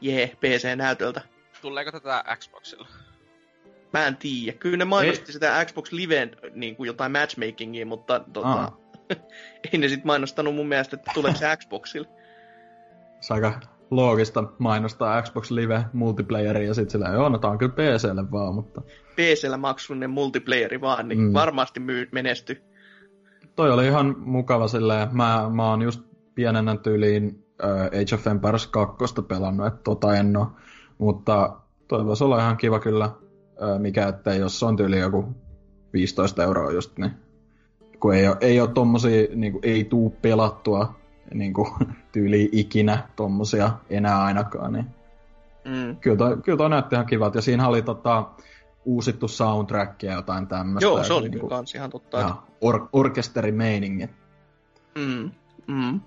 jee, 0.00 0.36
PC-näytöltä. 0.40 1.20
Tuleeko 1.62 1.92
tätä 1.92 2.24
Xboxilla? 2.36 2.88
Mä 3.92 4.06
en 4.06 4.16
tiedä. 4.16 4.58
Kyllä 4.58 4.76
ne 4.76 4.84
mainosti 4.84 5.24
ei. 5.26 5.32
sitä 5.32 5.64
Xbox 5.64 5.92
Liven 5.92 6.36
niin 6.54 6.76
kuin 6.76 6.86
jotain 6.86 7.12
matchmakingia, 7.12 7.86
mutta 7.86 8.20
tota, 8.32 8.72
ei 9.72 9.78
ne 9.78 9.88
sit 9.88 10.04
mainostanut 10.04 10.54
mun 10.54 10.68
mielestä, 10.68 10.96
että 10.96 11.10
tuleeko 11.14 11.38
se 11.38 11.56
Xboxille. 11.56 12.08
Se 13.20 13.34
aika 13.34 13.77
loogista 13.90 14.44
mainostaa 14.58 15.22
Xbox 15.22 15.50
Live 15.50 15.84
multiplayeri 15.92 16.66
ja 16.66 16.74
sitten 16.74 16.90
sillä 16.90 17.08
joo, 17.08 17.28
no 17.28 17.38
tää 17.38 17.50
on 17.50 17.58
kyllä 17.58 17.72
PClle 17.72 18.30
vaan, 18.30 18.54
mutta... 18.54 18.80
PCllä 19.16 19.56
maksullinen 19.56 20.10
multiplayeri 20.10 20.80
vaan, 20.80 21.08
niin 21.08 21.20
mm. 21.20 21.32
varmasti 21.32 21.80
myy, 21.80 22.08
menesty. 22.12 22.62
Toi 23.56 23.70
oli 23.70 23.86
ihan 23.86 24.16
mukava 24.18 24.68
silleen, 24.68 25.08
mä, 25.12 25.50
mä 25.54 25.70
oon 25.70 25.82
just 25.82 26.02
pienenä 26.34 26.76
tyyliin 26.76 27.44
uh, 27.64 28.00
Age 28.00 28.14
of 28.14 28.26
Empires 28.26 28.66
2 28.66 28.96
pelannut, 29.28 29.66
että 29.66 29.80
tota 29.84 30.16
en 30.16 30.36
oo. 30.36 30.52
Mutta 30.98 31.56
toi 31.88 32.06
voisi 32.06 32.24
olla 32.24 32.40
ihan 32.40 32.56
kiva 32.56 32.80
kyllä 32.80 33.10
mikä, 33.78 34.08
että 34.08 34.34
jos 34.34 34.62
on 34.62 34.76
tyyli 34.76 34.98
joku 34.98 35.24
15 35.92 36.42
euroa 36.42 36.72
just, 36.72 36.98
niin 36.98 37.10
kun 38.00 38.14
ei 38.14 38.28
ole, 38.28 38.36
ei 38.40 38.60
ole 38.60 38.68
tommosia, 38.68 39.26
niin 39.34 39.52
kuin, 39.52 39.64
ei 39.64 39.84
tuu 39.84 40.10
pelattua 40.10 40.97
niin 41.34 41.52
kuin, 41.52 41.70
tyyli 42.12 42.48
ikinä 42.52 43.08
tommosia 43.16 43.70
enää 43.90 44.22
ainakaan, 44.22 44.72
niin 44.72 44.86
mm. 45.64 45.96
kyllä, 45.96 46.16
toi, 46.16 46.36
kyllä 46.44 46.58
toi 46.58 46.70
näytti 46.70 46.94
ihan 46.94 47.06
kivalta. 47.06 47.38
Ja 47.38 47.42
siinä 47.42 47.68
oli 47.68 47.82
tota, 47.82 48.24
uusittu 48.84 49.28
soundtrack 49.28 50.02
ja 50.02 50.12
jotain 50.12 50.46
tämmöistä. 50.46 50.86
Joo, 50.86 51.04
se 51.04 51.12
oli 51.12 51.28
niin 51.28 51.40
kuin, 51.40 51.50
kans 51.50 51.74
ihan 51.74 51.90
totta. 51.90 52.18
Ja 52.18 52.36
or- 52.60 52.88
orkesterimeiningit. 52.92 54.10
Mm, 54.94 55.30
mm. 55.66 56.00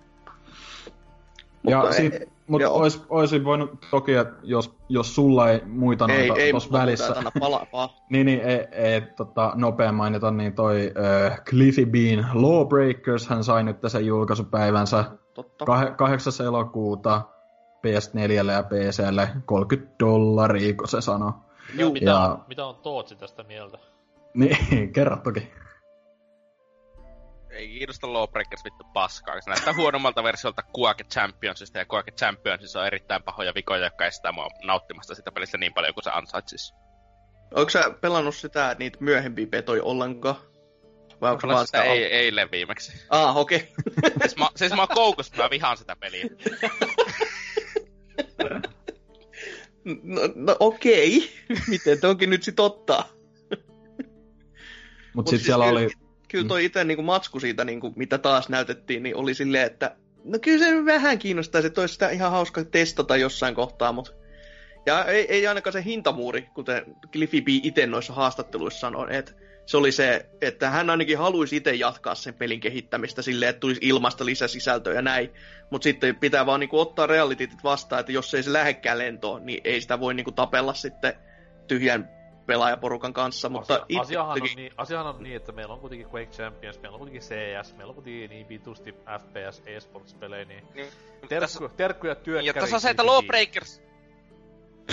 Ja 1.67 1.79
Mutta 1.79 1.93
sit, 1.95 2.13
ei, 2.13 2.27
mutta 2.51 2.69
ois, 2.69 3.05
oisin 3.09 3.43
voinut 3.43 3.69
toki, 3.91 4.13
että 4.13 4.35
jos, 4.43 4.75
jos 4.89 5.15
sulla 5.15 5.49
ei 5.49 5.61
muita 5.65 6.05
ei, 6.09 6.27
noita 6.27 6.41
ei, 6.41 6.51
tuossa 6.51 6.71
välissä... 6.71 7.15
Ei, 7.15 7.23
niin, 8.09 8.25
niin 8.25 8.41
ei, 8.41 8.67
ei 8.71 9.01
tota, 9.01 9.51
nopea 9.55 9.91
mainita, 9.91 10.31
niin 10.31 10.53
toi 10.53 10.91
äh, 11.29 11.41
Cliffy 11.43 11.85
Bean 11.85 12.29
Lawbreakers, 12.33 13.27
hän 13.27 13.43
sai 13.43 13.63
nyt 13.63 13.77
sen 13.87 14.05
julkaisupäivänsä 14.05 15.05
Totta. 15.33 15.65
Kah- 15.65 15.95
8. 15.95 16.33
elokuuta 16.45 17.21
PS4 17.87 18.51
ja 18.51 18.63
PClle 18.63 19.29
30 19.45 19.95
dollaria, 19.99 20.73
kun 20.73 20.87
se 20.87 21.01
sanoi. 21.01 21.31
Mitä, 21.71 21.81
Juu. 21.81 21.93
mitä, 21.93 22.05
Ja- 22.05 22.19
on, 22.19 22.43
mitä 22.47 22.65
on 22.65 22.75
Tootsi 22.75 23.15
tästä 23.15 23.43
mieltä? 23.43 23.77
Niin, 24.33 24.57
kerro 24.93 25.17
toki. 25.17 25.51
Ei 27.51 27.67
kiinnosta 27.67 28.13
Lawbreakers 28.13 28.63
vittu 28.63 28.83
paskaa. 28.93 29.41
Se 29.41 29.49
näyttää 29.49 29.73
huonommalta 29.73 30.23
versiolta 30.23 30.63
Quake 30.79 31.03
Championsista, 31.03 31.77
ja 31.77 31.85
Quake 31.93 32.11
Championsissa 32.11 32.79
on 32.79 32.87
erittäin 32.87 33.23
pahoja 33.23 33.53
vikoja, 33.53 33.83
jotka 33.83 34.05
estää 34.05 34.31
mua 34.31 34.47
nauttimasta 34.63 35.15
sitä 35.15 35.31
pelistä 35.31 35.57
niin 35.57 35.73
paljon 35.73 35.93
kuin 35.93 36.03
se 36.03 36.09
ansaitsis. 36.09 36.73
Onko 37.55 37.69
sä 37.69 37.93
pelannut 38.01 38.35
sitä 38.35 38.75
niitä 38.79 38.97
myöhempiä 39.01 39.47
petoja 39.47 39.83
ollenkaan? 39.83 40.35
Vai 41.21 41.31
onko 41.31 41.47
vaan 41.47 41.65
sitä 41.65 41.77
sitä... 41.77 41.93
ei, 41.93 42.03
eilen 42.03 42.51
viimeksi. 42.51 43.05
Ah, 43.09 43.37
okei. 43.37 43.57
Okay. 43.57 44.11
Siis 44.21 44.37
mä, 44.37 44.49
siis 44.55 44.73
mä 44.73 44.81
oon 44.81 44.95
koukussa, 44.95 45.43
mä 45.43 45.49
vihaan 45.49 45.77
sitä 45.77 45.95
peliä. 45.95 46.25
no, 50.03 50.21
no 50.35 50.55
okei. 50.59 51.31
Miten 51.69 52.01
te 52.01 52.07
onkin 52.07 52.29
nyt 52.29 52.43
sit 52.43 52.59
ottaa? 52.59 53.09
Mut 53.09 53.21
Mut 55.13 55.27
sit 55.27 55.37
siis 55.37 55.45
siellä 55.45 55.65
kyllä- 55.65 55.79
oli... 55.79 55.89
Kyllä 56.31 56.47
toi 56.47 56.65
itse 56.65 56.83
niinku 56.83 57.03
matsku 57.03 57.39
siitä, 57.39 57.65
niinku, 57.65 57.93
mitä 57.95 58.17
taas 58.17 58.49
näytettiin, 58.49 59.03
niin 59.03 59.15
oli 59.15 59.33
silleen, 59.33 59.65
että 59.65 59.95
no 60.23 60.39
kyllä 60.39 60.65
se 60.65 60.85
vähän 60.85 61.19
kiinnostaisi, 61.19 61.67
että 61.67 61.81
olisi 61.81 61.93
sitä 61.93 62.09
ihan 62.09 62.31
hauska 62.31 62.63
testata 62.65 63.17
jossain 63.17 63.55
kohtaa, 63.55 63.91
mutta 63.91 64.11
ja 64.85 65.05
ei, 65.05 65.25
ei 65.29 65.47
ainakaan 65.47 65.73
se 65.73 65.83
hintamuuri, 65.83 66.41
kuten 66.41 66.85
Cliffy 67.11 67.41
B 67.41 67.47
itse 67.47 67.85
noissa 67.85 68.13
haastatteluissa 68.13 68.79
sanoi, 68.79 69.15
että 69.15 69.31
se 69.65 69.77
oli 69.77 69.91
se, 69.91 70.25
että 70.41 70.69
hän 70.69 70.89
ainakin 70.89 71.17
haluaisi 71.17 71.55
itse 71.55 71.73
jatkaa 71.73 72.15
sen 72.15 72.33
pelin 72.33 72.59
kehittämistä 72.59 73.21
silleen, 73.21 73.49
että 73.49 73.59
tulisi 73.59 73.79
ilmasta 73.83 74.25
lisäsisältöä 74.25 74.93
ja 74.93 75.01
näin. 75.01 75.29
Mutta 75.69 75.83
sitten 75.83 76.15
pitää 76.15 76.45
vaan 76.45 76.59
niinku 76.59 76.79
ottaa 76.79 77.07
realityt 77.07 77.49
vastaan, 77.63 77.99
että 77.99 78.11
jos 78.11 78.33
ei 78.33 78.43
se 78.43 78.53
lähekkään 78.53 78.97
lentoon, 78.97 79.45
niin 79.45 79.61
ei 79.63 79.81
sitä 79.81 79.99
voi 79.99 80.13
niinku 80.13 80.31
tapella 80.31 80.73
sitten 80.73 81.13
tyhjän 81.67 82.09
pelaajaporukan 82.51 83.13
kanssa. 83.13 83.49
Mutta 83.49 83.73
Asia, 83.73 83.85
itse 83.89 84.01
asiahan, 84.01 84.41
on 84.41 84.47
niin, 84.55 84.71
asiahan 84.77 85.07
on 85.15 85.23
niin, 85.23 85.35
että 85.35 85.51
meillä 85.51 85.73
on 85.73 85.79
kuitenkin 85.79 86.07
Quake 86.07 86.31
Champions, 86.31 86.79
meillä 86.81 86.95
on 86.95 86.99
kuitenkin 86.99 87.21
CS, 87.21 87.75
meillä 87.77 87.91
on 87.91 87.95
kuitenkin 87.95 88.29
niin 88.29 88.49
vitusti 88.49 88.91
FPS 89.19 89.63
eSports-pelejä, 89.65 90.45
niin 90.45 90.63
Niin, 90.73 90.87
terkku, 91.29 91.69
terkkuja 91.77 92.11
Ja 92.11 92.15
työkkäriin. 92.15 92.53
tässä 92.53 92.75
on 92.75 92.81
se, 92.81 92.89
että 92.89 93.05
Lawbreakers... 93.05 93.81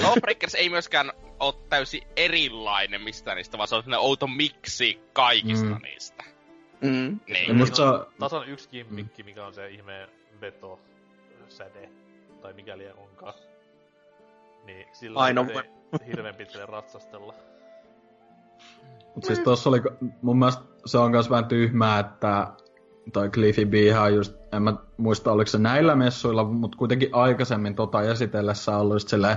Lawbreakers 0.03 0.55
ei 0.55 0.69
myöskään 0.69 1.13
ole 1.41 1.55
täysin 1.69 2.03
erilainen 2.17 3.01
mistään 3.01 3.37
niistä, 3.37 3.59
vaan 3.59 3.69
se 3.69 3.75
on 3.75 3.83
sellainen 3.83 4.07
outo 4.07 4.27
miksi 4.27 5.01
kaikista 5.13 5.67
Mm. 5.67 5.73
mm. 5.73 5.83
niistä. 5.83 6.25
Mm. 6.81 7.21
Niin. 7.27 7.49
Ja 7.49 7.55
musta 7.55 7.77
se 7.77 7.83
on... 7.83 8.07
Tasan 8.19 8.49
yksi 8.49 8.69
gimmikki, 8.69 9.23
mikä 9.23 9.47
on 9.47 9.55
se 9.55 9.69
ihme 9.71 10.09
veto 10.41 10.81
säde, 11.49 11.91
tai 12.43 12.53
mikäli 12.53 12.89
onkaan. 12.97 13.35
Niin 14.65 14.87
sillä 14.93 15.19
Ainoa 15.21 15.47
ei 15.63 15.78
hirveän 16.07 16.35
pitkälle 16.35 16.67
ratsastella. 16.67 17.35
Mut 19.15 19.25
siis 19.25 19.39
tossa 19.39 19.71
oli, 19.71 19.83
mun 20.23 20.39
mielestä 20.39 20.63
se 20.87 20.99
on 20.99 21.11
myös 21.11 21.31
vähän 21.31 21.45
tyhmää, 21.45 21.99
että 21.99 22.49
toi 23.13 23.29
Cliffy 23.29 23.67
B 23.67 23.75
on 24.05 24.15
just, 24.15 24.35
en 24.53 24.63
mä 24.63 24.75
muista 24.97 25.33
oliko 25.33 25.49
se 25.51 25.59
näillä 25.59 25.97
messuilla, 25.97 26.45
mutta 26.45 26.79
kuitenkin 26.79 27.09
aikaisemmin 27.13 27.75
tota 27.75 28.03
esitellessä 28.03 28.75
on 28.75 28.81
ollut 28.81 28.95
just 28.95 29.09
silleen, 29.09 29.37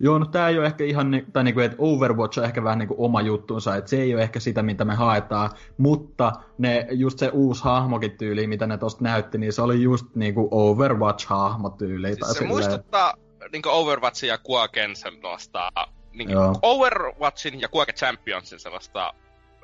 joo, 0.00 0.18
no 0.18 0.26
tää 0.26 0.48
ei 0.48 0.58
ole 0.58 0.66
ehkä 0.66 0.84
ihan, 0.84 1.10
ni- 1.10 1.26
tai 1.32 1.44
niinku, 1.44 1.60
että 1.60 1.76
Overwatch 1.80 2.38
on 2.38 2.44
ehkä 2.44 2.64
vähän 2.64 2.78
niinku 2.78 2.94
oma 2.98 3.20
juttunsa, 3.20 3.76
että 3.76 3.90
se 3.90 4.02
ei 4.02 4.14
ole 4.14 4.22
ehkä 4.22 4.40
sitä, 4.40 4.62
mitä 4.62 4.84
me 4.84 4.94
haetaan, 4.94 5.50
mutta 5.78 6.32
ne, 6.58 6.86
just 6.90 7.18
se 7.18 7.28
uusi 7.28 7.64
hahmokin 7.64 8.10
tyyli, 8.18 8.46
mitä 8.46 8.66
ne 8.66 8.78
tosta 8.78 9.04
näytti, 9.04 9.38
niin 9.38 9.52
se 9.52 9.62
oli 9.62 9.82
just 9.82 10.06
niinku 10.14 10.50
Overwatch-hahmo 10.52 11.70
tyyli. 11.70 12.06
Siis 12.06 12.18
tai 12.18 12.28
se 12.28 12.38
silleen- 12.38 12.54
muistuttaa 12.54 13.14
niin 13.52 13.62
Overwatchin 13.66 14.28
ja 14.28 14.38
Quaken 14.50 14.96
sellaista... 14.96 15.70
Niin. 16.12 16.28
Overwatchin 16.62 17.60
ja 17.60 17.68
Quake 17.76 17.92
Championsin 17.92 18.60
sellaista 18.60 19.14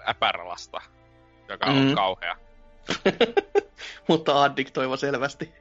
äpärälasta, 0.08 0.80
joka 1.48 1.66
on 1.66 1.88
Mm. 1.88 1.94
kauhea. 1.94 2.36
Mutta 4.08 4.42
addiktoiva 4.42 4.96
selvästi. 4.96 5.52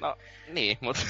No, 0.00 0.16
niin, 0.52 0.78
mutta... 0.80 1.02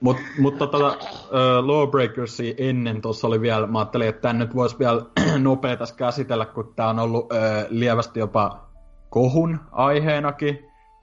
Mut, 0.00 0.16
mutta 0.38 0.66
tota, 0.66 0.88
uh, 0.88 1.66
Lawbreakersia 1.66 2.54
ennen 2.58 3.02
tuossa 3.02 3.26
oli 3.26 3.40
vielä, 3.40 3.66
mä 3.66 3.78
ajattelin, 3.78 4.08
että 4.08 4.20
tän 4.22 4.38
nyt 4.38 4.54
voisi 4.54 4.78
vielä 4.78 5.02
nopea 5.38 5.76
tässä 5.76 5.94
käsitellä, 5.94 6.46
kun 6.46 6.72
tää 6.76 6.88
on 6.88 6.98
ollut 6.98 7.24
uh, 7.24 7.38
lievästi 7.68 8.20
jopa 8.20 8.68
kohun 9.10 9.60
aiheenakin. 9.72 10.58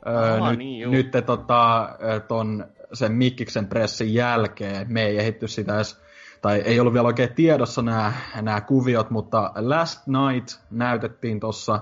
Uh, 0.08 0.42
Aa, 0.42 0.50
nyt, 0.50 0.60
niin, 0.60 0.82
juu. 0.82 0.92
nyt 0.92 1.12
te, 1.12 1.22
tota, 1.22 1.90
ton, 2.28 2.66
sen 2.94 3.12
Mikkiksen 3.12 3.68
pressin 3.68 4.14
jälkeen, 4.14 4.94
me 4.94 5.04
ei 5.04 5.20
ehditty 5.20 5.48
sitä 5.48 5.76
edes, 5.76 6.02
tai 6.42 6.62
ei 6.66 6.80
ollut 6.80 6.94
vielä 6.94 7.08
oikein 7.08 7.34
tiedossa 7.34 7.82
nämä, 7.82 8.14
nämä 8.42 8.62
kuviot, 8.62 9.10
mutta 9.10 9.54
Last 9.56 10.08
Night 10.08 10.60
näytettiin 10.72 11.40
tuossa 11.40 11.82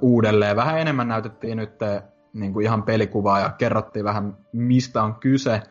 uudelleen. 0.00 0.56
Vähän 0.56 0.78
enemmän 0.78 1.08
näytettiin 1.08 1.56
nyt 1.56 1.78
niin 2.32 2.52
kuin 2.52 2.64
ihan 2.64 2.82
pelikuvaa 2.82 3.40
ja 3.40 3.50
kerrottiin 3.50 4.04
vähän, 4.04 4.36
mistä 4.52 5.02
on 5.02 5.14
kyse. 5.14 5.62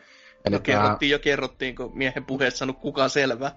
Eli 0.46 0.56
No, 0.56 0.62
kerrottiin 0.62 1.10
jo 1.10 1.20
kerrottiin, 1.20 1.76
kun 1.76 1.98
miehen 1.98 2.26
puheessa 2.26 2.58
sanonut 2.58 2.82
kukaan 2.82 3.10
selvä. 3.10 3.52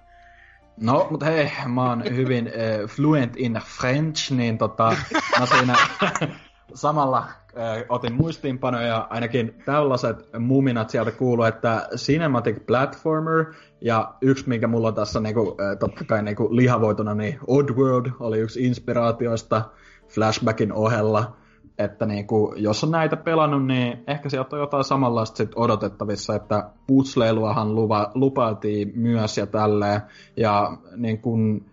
No, 0.80 1.06
mutta 1.10 1.26
hei, 1.26 1.52
mä 1.66 1.88
oon 1.88 2.04
hyvin 2.16 2.46
äh, 2.46 2.88
fluent 2.88 3.36
in 3.36 3.60
French, 3.80 4.32
niin 4.32 4.58
tota, 4.58 4.96
mä 5.40 5.46
siinä 5.46 5.74
samalla 6.74 7.18
äh, 7.18 7.84
otin 7.88 8.14
muistiinpanoja, 8.14 9.06
ainakin 9.10 9.62
tällaiset 9.64 10.28
muminat 10.38 10.90
sieltä 10.90 11.10
kuuluu, 11.10 11.44
että 11.44 11.88
Cinematic 11.96 12.66
Platformer, 12.66 13.44
ja 13.80 14.14
yksi, 14.20 14.48
minkä 14.48 14.66
mulla 14.66 14.88
on 14.88 14.94
tässä 14.94 15.20
niinku, 15.20 15.56
äh, 15.60 15.78
totta 15.78 16.04
kai 16.04 16.22
niinku 16.22 16.56
lihavoituna, 16.56 17.14
niin 17.14 17.38
Oddworld 17.46 18.10
oli 18.20 18.38
yksi 18.38 18.66
inspiraatioista 18.66 19.62
Flashbackin 20.08 20.72
ohella, 20.72 21.36
että 21.78 22.06
niinku, 22.06 22.54
jos 22.56 22.84
on 22.84 22.90
näitä 22.90 23.16
pelannut, 23.16 23.66
niin 23.66 24.04
ehkä 24.06 24.28
sieltä 24.28 24.56
on 24.56 24.62
jotain 24.62 24.84
samanlaista 24.84 25.36
sit 25.36 25.50
odotettavissa, 25.56 26.34
että 26.34 26.70
putsleiluahan 26.86 27.74
luva, 27.74 28.10
lupailtiin 28.14 28.92
myös 28.94 29.38
ja 29.38 29.46
tälleen, 29.46 30.00
ja 30.36 30.76
niin 30.96 31.18
kun, 31.18 31.64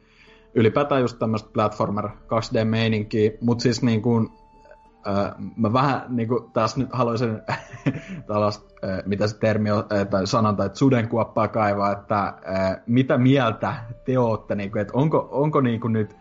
ylipäätään 0.55 1.01
just 1.01 1.19
tämmöistä 1.19 1.49
platformer 1.53 2.05
2D-meininkiä, 2.07 3.31
mutta 3.41 3.61
siis 3.61 3.83
niin 3.83 4.01
kun, 4.01 4.42
mä 5.55 5.73
vähän 5.73 6.05
niin 6.09 6.27
kuin 6.27 6.51
taas 6.51 6.77
nyt 6.77 6.89
haluaisin 6.91 7.41
tällaista, 8.27 8.65
mitä 9.05 9.27
se 9.27 9.37
termi 9.37 9.71
on, 9.71 9.83
tai 10.09 10.27
sanonta, 10.27 10.65
että 10.65 10.77
sudenkuoppaa 10.77 11.47
kaivaa, 11.47 11.91
että 11.91 12.33
mitä 12.85 13.17
mieltä 13.17 13.73
te 14.05 14.19
ootte, 14.19 14.55
niin 14.55 14.71
kuin, 14.71 14.81
että 14.81 14.93
onko, 14.95 15.27
onko 15.31 15.61
niin 15.61 15.79
kuin 15.79 15.93
nyt 15.93 16.15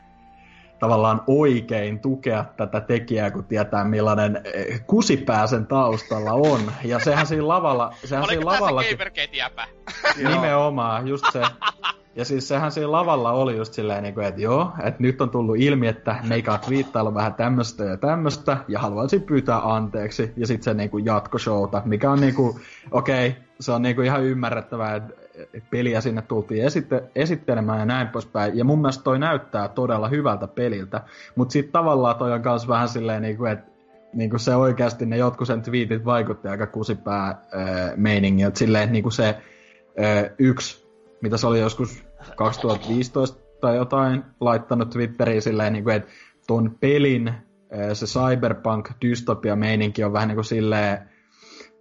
tavallaan 0.82 1.22
oikein 1.26 2.00
tukea 2.00 2.44
tätä 2.56 2.80
tekijää, 2.80 3.30
kun 3.30 3.44
tietää 3.44 3.84
millainen 3.84 4.42
kusipää 4.86 5.46
sen 5.46 5.66
taustalla 5.66 6.32
on. 6.32 6.60
Ja 6.84 6.98
sehän 6.98 7.26
siinä 7.26 7.48
lavalla, 7.48 7.94
sehän 8.04 8.24
siinä 8.28 8.40
Oliko 8.40 8.50
se 8.50 8.60
lavallakin... 8.60 8.98
Gamergate 8.98 9.36
jäpä? 9.36 9.66
Nimenomaan, 10.16 11.08
just 11.08 11.24
se. 11.32 11.42
Ja 12.16 12.24
siis 12.24 12.48
sehän 12.48 12.72
siinä 12.72 12.92
lavalla 12.92 13.32
oli 13.32 13.56
just 13.56 13.72
silleen, 13.72 14.02
niin 14.02 14.14
kuin, 14.14 14.26
että 14.26 14.40
joo, 14.40 14.72
että 14.82 15.02
nyt 15.02 15.20
on 15.20 15.30
tullut 15.30 15.56
ilmi, 15.58 15.86
että 15.86 16.16
meikä 16.28 16.58
on 16.94 17.14
vähän 17.14 17.34
tämmöistä 17.34 17.84
ja 17.84 17.96
tämmöistä, 17.96 18.56
ja 18.68 18.78
haluaisin 18.78 19.22
pyytää 19.22 19.74
anteeksi, 19.74 20.32
ja 20.36 20.46
sitten 20.46 20.64
se 20.64 20.74
niin 20.74 20.90
kuin 20.90 21.04
jatkoshowta, 21.04 21.82
mikä 21.84 22.10
on 22.10 22.20
niin 22.20 22.34
kuin, 22.34 22.60
okei, 22.90 23.28
okay, 23.28 23.42
se 23.60 23.72
on 23.72 23.82
niin 23.82 23.96
kuin 23.96 24.06
ihan 24.06 24.24
ymmärrettävää, 24.24 24.96
että 24.96 25.12
peliä 25.70 26.00
sinne 26.00 26.22
tultiin 26.22 26.64
esitte- 26.64 27.10
esittelemään 27.14 27.78
ja 27.78 27.86
näin 27.86 28.08
poispäin, 28.08 28.58
ja 28.58 28.64
mun 28.64 28.80
mielestä 28.80 29.04
toi 29.04 29.18
näyttää 29.18 29.68
todella 29.68 30.08
hyvältä 30.08 30.46
peliltä, 30.46 31.00
mutta 31.34 31.52
sitten 31.52 31.72
tavallaan 31.72 32.16
toi 32.16 32.32
on 32.32 32.42
myös 32.44 32.68
vähän 32.68 32.88
silleen, 32.88 33.22
niin 33.22 33.36
kuin, 33.36 33.52
että 33.52 33.72
niin 34.12 34.30
kuin 34.30 34.40
se 34.40 34.56
oikeasti 34.56 35.06
ne 35.06 35.16
jotkut 35.16 35.46
sen 35.46 35.62
twiitit 35.62 36.04
vaikutti 36.04 36.48
aika 36.48 36.66
kusipää 36.66 37.28
äh, 37.28 37.36
meiningiltä, 37.96 38.58
silleen, 38.58 38.84
että 38.84 38.92
niin 38.92 39.02
kuin 39.02 39.12
se 39.12 39.28
äh, 39.28 40.30
yksi 40.38 40.81
mitä 41.22 41.36
se 41.36 41.46
oli 41.46 41.60
joskus 41.60 42.04
2015 42.36 43.40
tai 43.60 43.76
jotain, 43.76 44.24
laittanut 44.40 44.90
Twitteriin 44.90 45.42
silleen, 45.42 45.72
niin 45.72 45.84
kuin, 45.84 45.96
että 45.96 46.10
ton 46.46 46.76
pelin 46.80 47.28
äh, 47.28 47.36
se 47.92 48.06
cyberpunk 48.06 48.90
dystopia 49.02 49.56
meininki 49.56 50.04
on 50.04 50.12
vähän 50.12 50.28
niin 50.28 50.36
kuin 50.36 50.44
silleen, 50.44 50.98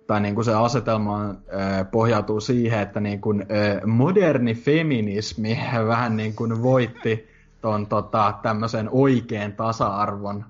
tai 0.07 0.21
niin 0.21 0.35
kuin 0.35 0.45
se 0.45 0.53
asetelma 0.53 1.29
äh, 1.29 1.91
pohjautuu 1.91 2.39
siihen, 2.39 2.79
että 2.79 2.99
niin 2.99 3.21
kuin, 3.21 3.41
äh, 3.41 3.85
moderni 3.85 4.55
feminismi 4.55 5.59
vähän 5.87 6.17
niin 6.17 6.35
kuin 6.35 6.63
voitti 6.63 7.27
ton 7.61 7.87
tota, 7.87 8.33
tämmöisen 8.41 8.89
oikean 8.91 9.53
tasa-arvon. 9.53 10.45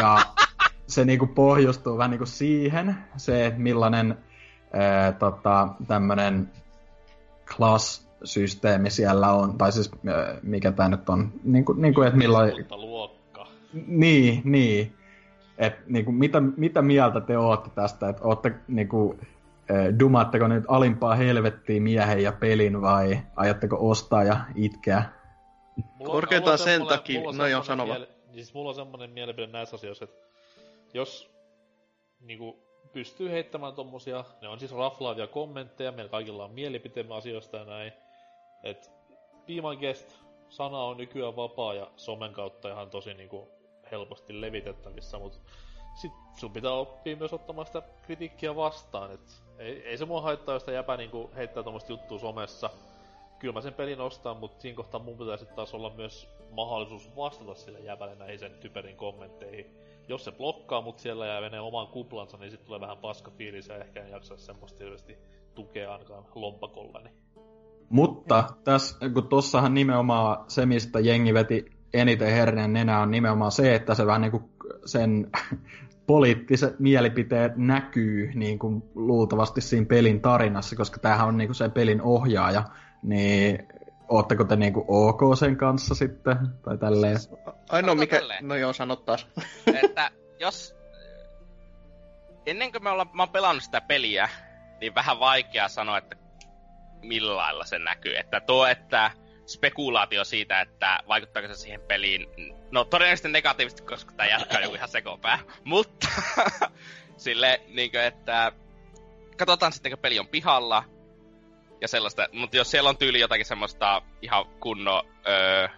Ja 0.00 0.18
se 0.86 1.04
niin 1.04 1.18
kuin 1.18 1.28
pohjustuu 1.28 1.98
vähän 1.98 2.10
niin 2.10 2.18
kuin 2.18 2.28
siihen, 2.28 2.96
se, 3.16 3.46
että 3.46 3.60
millainen 3.60 4.18
äh, 4.74 5.14
tota, 5.18 5.68
tämmöinen 5.86 6.50
class-systeemi 7.56 8.90
siellä 8.90 9.32
on, 9.32 9.58
tai 9.58 9.72
siis 9.72 9.90
mikä 10.42 10.72
tämä 10.72 10.88
nyt 10.88 11.08
on, 11.08 11.32
niin 11.44 11.64
kuin, 11.64 11.82
niin 11.82 11.94
kuin 11.94 12.06
että 12.06 12.18
millainen... 12.18 12.66
luokka. 12.70 13.46
Niin, 13.86 14.40
niin. 14.44 14.94
Et, 15.58 15.74
niin 15.86 16.04
kuin, 16.04 16.14
mitä, 16.14 16.40
mitä 16.40 16.82
mieltä 16.82 17.20
te 17.20 17.38
ootte 17.38 17.70
tästä, 17.74 18.08
että 18.08 18.22
ootte 18.24 18.54
niin 18.68 18.88
kuin, 18.88 19.20
dumaatteko 19.98 20.48
nyt 20.48 20.64
alimpaa 20.68 21.14
helvettiin 21.14 21.82
miehen 21.82 22.22
ja 22.22 22.32
pelin 22.32 22.80
vai 22.82 23.18
ajatteko 23.36 23.90
ostaa 23.90 24.24
ja 24.24 24.40
itkeä? 24.54 25.02
Mulla, 25.98 26.12
Korkeintaan 26.12 26.58
sen 26.58 26.86
takia- 26.86 27.18
mulla 27.18 27.30
on 27.30 27.36
no 27.36 27.46
joo, 27.46 27.62
semmonen 27.62 27.86
sano 27.86 27.88
vaan. 27.88 28.00
miele- 28.00 28.18
Siis 28.32 28.54
mulla 28.54 28.68
on 28.68 28.74
semmonen 28.74 29.10
mielipide 29.10 29.46
näissä 29.46 29.76
asioissa, 29.76 30.04
että 30.04 30.16
jos 30.94 31.30
niinku 32.20 32.58
pystyy 32.98 33.30
heittämään 33.30 33.74
tommosia, 33.74 34.24
ne 34.40 34.48
on 34.48 34.58
siis 34.58 34.72
raflaavia 34.72 35.26
kommentteja, 35.26 35.92
meillä 35.92 36.10
kaikilla 36.10 36.44
on 36.44 36.50
mielipiteemme 36.50 37.14
asioista 37.14 37.56
ja 37.56 37.64
näin, 37.64 37.92
et 38.62 38.90
My 39.48 39.76
Guest 39.80 40.16
sana 40.48 40.78
on 40.78 40.96
nykyään 40.96 41.36
vapaa 41.36 41.74
ja 41.74 41.90
somen 41.96 42.32
kautta 42.32 42.68
ihan 42.68 42.90
tosi 42.90 43.14
niinku 43.14 43.48
helposti 43.90 44.40
levitettävissä, 44.40 45.18
mut 45.18 45.40
sit 45.94 46.12
sun 46.36 46.52
pitää 46.52 46.72
oppia 46.72 47.16
myös 47.16 47.32
ottamaan 47.32 47.66
sitä 47.66 47.82
kritiikkiä 48.02 48.56
vastaan, 48.56 49.12
et 49.12 49.42
ei, 49.58 49.82
ei 49.86 49.98
se 49.98 50.04
mua 50.04 50.20
haittaa, 50.20 50.54
jos 50.54 50.62
sitä 50.62 50.72
jäpä 50.72 50.96
niinku 50.96 51.30
heittää 51.36 51.62
tommoista 51.62 51.92
juttua 51.92 52.18
somessa, 52.18 52.70
kyllä 53.38 53.54
mä 53.54 53.60
sen 53.60 53.74
pelin 53.74 54.00
ostan, 54.00 54.36
mutta 54.36 54.60
siinä 54.60 54.76
kohtaa 54.76 55.00
mun 55.00 55.18
pitäisi 55.18 55.46
taas 55.46 55.74
olla 55.74 55.92
myös 55.96 56.28
mahdollisuus 56.50 57.16
vastata 57.16 57.54
sille 57.54 57.80
jäbälle 57.80 58.14
näihin 58.14 58.38
sen 58.38 58.52
typerin 58.60 58.96
kommentteihin. 58.96 59.66
Jos 60.08 60.24
se 60.24 60.32
blokkaa 60.32 60.80
mut 60.80 60.98
siellä 60.98 61.26
ja 61.26 61.40
menee 61.40 61.60
omaan 61.60 61.86
kuplansa, 61.86 62.36
niin 62.36 62.50
sit 62.50 62.64
tulee 62.64 62.80
vähän 62.80 62.98
paska 62.98 63.30
fiilis 63.30 63.68
ja 63.68 63.78
ehkä 63.78 64.02
en 64.02 64.10
jaksa 64.10 64.36
semmoista 64.36 64.78
hirveästi 64.84 65.18
tukea 65.54 65.92
ainakaan 65.92 66.24
lompakollani. 66.34 67.10
Mutta 67.90 68.44
tässä, 68.64 69.10
kun 69.14 69.28
tossahan 69.28 69.74
nimenomaan 69.74 70.44
se, 70.48 70.66
mistä 70.66 71.00
jengi 71.00 71.34
veti 71.34 71.64
eniten 71.94 72.32
herneen 72.32 72.72
nenä, 72.72 73.00
on 73.00 73.10
nimenomaan 73.10 73.52
se, 73.52 73.74
että 73.74 73.94
se 73.94 74.06
vähän 74.06 74.20
niin 74.20 74.30
kuin 74.30 74.44
sen 74.84 75.30
poliittiset 76.06 76.80
mielipiteet 76.80 77.52
näkyy 77.56 78.30
niin 78.34 78.58
kuin 78.58 78.82
luultavasti 78.94 79.60
siinä 79.60 79.86
pelin 79.86 80.20
tarinassa, 80.20 80.76
koska 80.76 80.98
tämähän 80.98 81.28
on 81.28 81.36
niin 81.36 81.48
kuin 81.48 81.54
se 81.54 81.68
pelin 81.68 82.02
ohjaaja, 82.02 82.62
niin 83.02 83.68
ootteko 84.08 84.44
te 84.44 84.56
niin 84.56 84.72
kuin 84.72 84.84
ok 84.88 85.20
sen 85.38 85.56
kanssa 85.56 85.94
sitten, 85.94 86.36
tai 86.64 86.78
tälleen? 86.78 87.16
Ainoa 87.68 87.94
mikä... 87.94 88.16
tälleen. 88.16 88.48
No 88.48 88.54
joo, 88.54 88.72
sano 88.72 88.96
taas. 88.96 89.28
että 89.84 90.10
jos... 90.40 90.76
Ennen 92.46 92.72
kuin 92.72 92.84
me 92.84 92.90
ollaan, 92.90 93.10
mä 93.12 93.22
oon 93.22 93.32
pelannut 93.32 93.62
sitä 93.62 93.80
peliä, 93.80 94.28
niin 94.80 94.94
vähän 94.94 95.20
vaikea 95.20 95.68
sanoa, 95.68 95.98
että 95.98 96.16
millä 97.02 97.36
lailla 97.36 97.64
se 97.64 97.78
näkyy. 97.78 98.16
Että 98.16 98.40
tuo, 98.40 98.66
että 98.66 99.10
spekulaatio 99.46 100.24
siitä, 100.24 100.60
että 100.60 100.98
vaikuttaako 101.08 101.48
se 101.48 101.54
siihen 101.54 101.80
peliin, 101.80 102.26
no 102.70 102.84
todennäköisesti 102.84 103.28
negatiivisesti, 103.28 103.82
koska 103.82 104.12
tämä 104.12 104.28
jatkaa 104.28 104.60
joku 104.60 104.74
ihan 104.74 104.88
sekopää. 104.88 105.38
Mutta 105.64 106.08
sille, 107.16 107.60
niin 107.68 107.90
kuin, 107.90 108.02
että 108.02 108.52
katsotaan 109.36 109.72
sitten, 109.72 109.92
kun 109.92 109.98
peli 109.98 110.18
on 110.18 110.28
pihalla, 110.28 110.84
ja 111.80 111.88
sellaista, 111.88 112.28
mutta 112.32 112.56
jos 112.56 112.70
siellä 112.70 112.90
on 112.90 112.96
tyyli 112.96 113.20
jotakin 113.20 113.46
semmoista 113.46 114.02
ihan 114.22 114.46
kunnon 114.60 115.02
öö, 115.28 115.68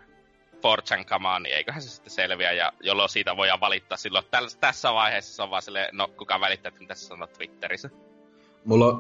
Fortran 0.63 1.05
kamaa, 1.05 1.41
niin 1.41 1.55
eiköhän 1.55 1.83
se 1.83 1.89
sitten 1.89 2.11
selviä, 2.11 2.53
ja 2.53 2.73
jolloin 2.83 3.09
siitä 3.09 3.37
voidaan 3.37 3.61
valittaa 3.61 3.97
silloin. 3.97 4.25
Täl, 4.31 4.49
tässä 4.61 4.95
vaiheessa 4.95 5.37
se 5.37 5.43
on 5.43 5.51
vaan 5.51 5.63
silleen, 5.63 5.89
no 5.93 6.09
kuka 6.09 6.41
välittää, 6.41 6.73
mitä 6.79 6.95
sä 6.95 7.07
sanot 7.07 7.33
Twitterissä. 7.33 7.91
Mulla, 8.65 8.97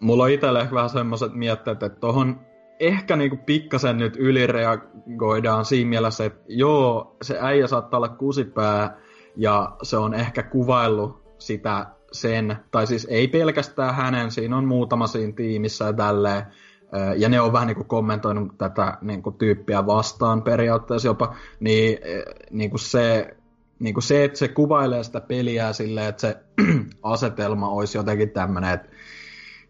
mulla 0.00 0.22
on 0.22 0.30
itsellä 0.30 0.60
ehkä 0.60 0.74
vähän 0.74 0.90
semmoiset 0.90 1.32
mietteet, 1.32 1.82
että 1.82 2.00
tohon 2.00 2.40
ehkä 2.80 3.16
niinku 3.16 3.36
pikkasen 3.36 3.98
nyt 3.98 4.16
ylireagoidaan 4.16 5.64
siinä 5.64 5.88
mielessä, 5.88 6.24
että 6.24 6.44
joo, 6.48 7.16
se 7.22 7.38
äijä 7.40 7.66
saattaa 7.66 7.98
olla 7.98 8.08
kusipää 8.08 8.96
ja 9.36 9.76
se 9.82 9.96
on 9.96 10.14
ehkä 10.14 10.42
kuvaillut 10.42 11.24
sitä 11.38 11.86
sen, 12.14 12.56
tai 12.70 12.86
siis 12.86 13.06
ei 13.10 13.28
pelkästään 13.28 13.94
hänen, 13.94 14.30
siinä 14.30 14.56
on 14.56 14.64
muutama 14.64 15.06
siinä 15.06 15.32
tiimissä 15.32 15.84
ja 15.84 15.92
tälleen, 15.92 16.42
ja 17.16 17.28
ne 17.28 17.40
on 17.40 17.52
vähän 17.52 17.66
niinku 17.66 17.84
kommentoinut 17.84 18.58
tätä 18.58 18.98
niinku 19.00 19.32
tyyppiä 19.32 19.86
vastaan 19.86 20.42
periaatteessa 20.42 21.08
jopa, 21.08 21.36
niin, 21.60 21.98
eh, 22.02 22.22
niinku 22.50 22.78
se, 22.78 23.36
niinku 23.78 24.00
se, 24.00 24.24
että 24.24 24.38
se 24.38 24.48
kuvailee 24.48 25.04
sitä 25.04 25.20
peliä 25.20 25.72
silleen, 25.72 26.08
että 26.08 26.20
se 26.20 26.36
asetelma 27.02 27.68
olisi 27.68 27.98
jotenkin 27.98 28.30
tämmöinen, 28.30 28.70
että 28.70 28.88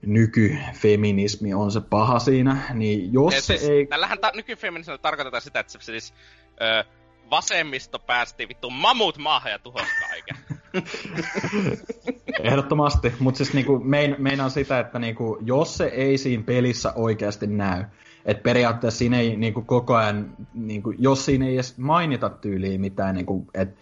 nykyfeminismi 0.07 1.55
on 1.55 1.73
se 1.73 1.81
paha 1.81 2.19
siinä, 2.19 2.57
niin 2.75 3.13
jos 3.13 3.35
se 3.35 3.41
siis, 3.41 3.69
ei... 3.69 3.87
Tällähän 3.87 4.19
ta- 4.19 4.33
nykyfeminismillä 4.35 4.99
tarkoitetaan 4.99 5.43
sitä, 5.43 5.61
että 5.61 5.73
se 5.73 5.79
siis 5.83 6.15
ö, 6.61 6.85
vasemmisto 7.31 7.99
päästi 7.99 8.49
vittu 8.49 8.71
mamut 8.71 9.19
maahan 9.19 9.53
ja 9.53 9.59
tuhosi 9.59 9.91
kaiken. 10.09 10.37
Ehdottomasti, 12.51 13.13
mutta 13.19 13.39
siis 13.39 13.55
niinku 13.55 13.81
mein, 13.85 14.17
meinaan 14.19 14.51
sitä, 14.51 14.81
että 14.81 14.99
niinku, 14.99 15.39
jos 15.41 15.77
se 15.77 15.85
ei 15.85 16.19
siinä 16.19 16.43
pelissä 16.43 16.93
oikeasti 16.97 17.47
näy, 17.47 17.85
että 18.25 18.43
periaatteessa 18.43 18.99
siinä 18.99 19.19
ei 19.19 19.37
niinku 19.37 19.63
koko 19.63 19.95
ajan, 19.95 20.37
niinku, 20.55 20.95
jos 20.99 21.25
siinä 21.25 21.47
ei 21.47 21.55
edes 21.55 21.79
mainita 21.79 22.31
tyyliin 22.31 22.81
mitään, 22.81 23.15
niinku, 23.15 23.47
että 23.55 23.81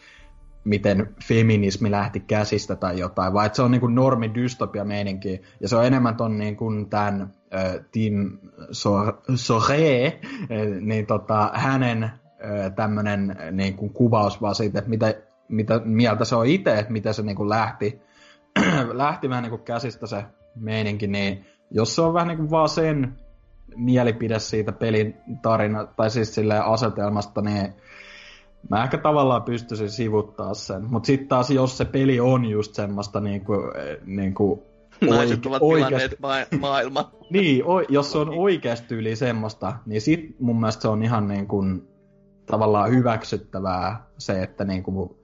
miten 0.65 1.15
feminismi 1.25 1.91
lähti 1.91 2.21
käsistä 2.21 2.77
tai 2.77 2.99
jotain, 2.99 3.33
vaan 3.33 3.47
että 3.47 3.57
se 3.57 3.63
on 3.63 3.71
niinku 3.71 3.87
normi 3.87 4.35
dystopia 4.35 4.85
meininki, 4.85 5.43
ja 5.61 5.69
se 5.69 5.77
on 5.77 5.87
enemmän 5.87 6.17
ton 6.17 6.39
niinku 6.39 6.71
tämän 6.91 7.35
Tim 7.93 8.39
Sore, 9.35 10.21
niin 10.81 11.07
tota, 11.07 11.51
hänen 11.55 12.11
äh, 12.45 12.73
tämmönen 12.75 13.37
niinku 13.53 13.89
kuvaus 13.89 14.43
vaan 14.43 14.55
siitä, 14.55 14.79
että 14.79 14.91
mitä, 14.91 15.15
mitä 15.49 15.81
mieltä 15.85 16.25
se 16.25 16.37
on 16.37 16.47
itse, 16.47 16.79
että 16.79 16.93
miten 16.93 17.15
se 17.15 17.23
niinku 17.23 17.49
lähti, 17.49 18.01
lähti 18.93 19.29
vähän 19.29 19.43
niinku 19.43 19.59
käsistä 19.59 20.07
se 20.07 20.25
meininki, 20.55 21.07
niin 21.07 21.45
jos 21.71 21.95
se 21.95 22.03
on 22.03 22.15
vähän 22.15 22.29
niinku 22.29 22.51
vaan 22.51 22.69
sen 22.69 23.17
mielipide 23.77 24.39
siitä 24.39 24.73
pelin 24.73 25.17
tarina, 25.43 25.87
tai 25.87 26.11
siis 26.11 26.35
silleen 26.35 26.65
asetelmasta, 26.65 27.43
niin 27.43 27.73
mä 28.71 28.85
ehkä 28.85 28.99
tavallaan 28.99 29.43
pystyisin 29.43 29.91
sivuttaa 29.91 30.55
sen. 30.55 30.85
Mutta 30.91 31.07
sitten 31.07 31.29
taas, 31.29 31.51
jos 31.51 31.79
se 31.79 31.85
peli 31.85 32.21
on 32.21 32.45
just 32.45 32.75
semmoista 32.75 33.21
niinku, 33.21 33.53
niinku 34.05 34.63
Naiset 35.11 35.47
ovat 35.47 35.63
oikeasti, 35.63 36.17
ma- 36.23 36.59
maailman. 36.61 37.05
niin, 37.31 37.65
o, 37.65 37.81
jos 37.81 38.13
se 38.13 38.19
on 38.19 38.29
oikeasti 38.29 38.95
yli 38.95 39.17
semmoista, 39.17 39.73
niin 39.87 40.01
sit 40.01 40.37
mun 40.41 40.61
mielestä 40.61 40.83
se 40.83 40.89
on 40.89 41.03
ihan 41.03 41.29
niin 41.29 41.47
kuin, 41.47 41.89
tavallaan 42.47 42.91
hyväksyttävää 42.91 44.07
se, 44.19 44.43
että 44.43 44.65
niin 44.65 44.83
kuin 44.83 45.17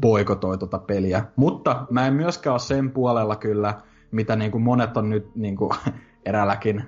boikotoi 0.00 0.58
tota 0.58 0.78
peliä. 0.78 1.24
Mutta 1.36 1.86
mä 1.90 2.06
en 2.06 2.14
myöskään 2.14 2.52
ole 2.52 2.60
sen 2.60 2.90
puolella 2.90 3.36
kyllä, 3.36 3.74
mitä 4.10 4.36
niin 4.36 4.50
kuin 4.50 4.62
monet 4.62 4.96
on 4.96 5.10
nyt 5.10 5.36
niin 5.36 5.56
kuin 5.56 5.72
eräälläkin 6.26 6.84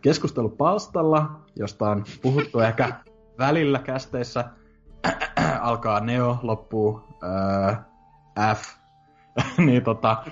keskustelupalstalla, 0.00 1.30
josta 1.56 1.90
on 1.90 2.04
puhuttu 2.22 2.60
ehkä 2.68 2.92
välillä 3.38 3.78
kästeissä. 3.78 4.44
Alkaa 5.60 6.00
Neo, 6.00 6.38
loppuu 6.42 7.00
F. 8.54 8.76
niin 9.66 9.84
tota, 9.84 10.24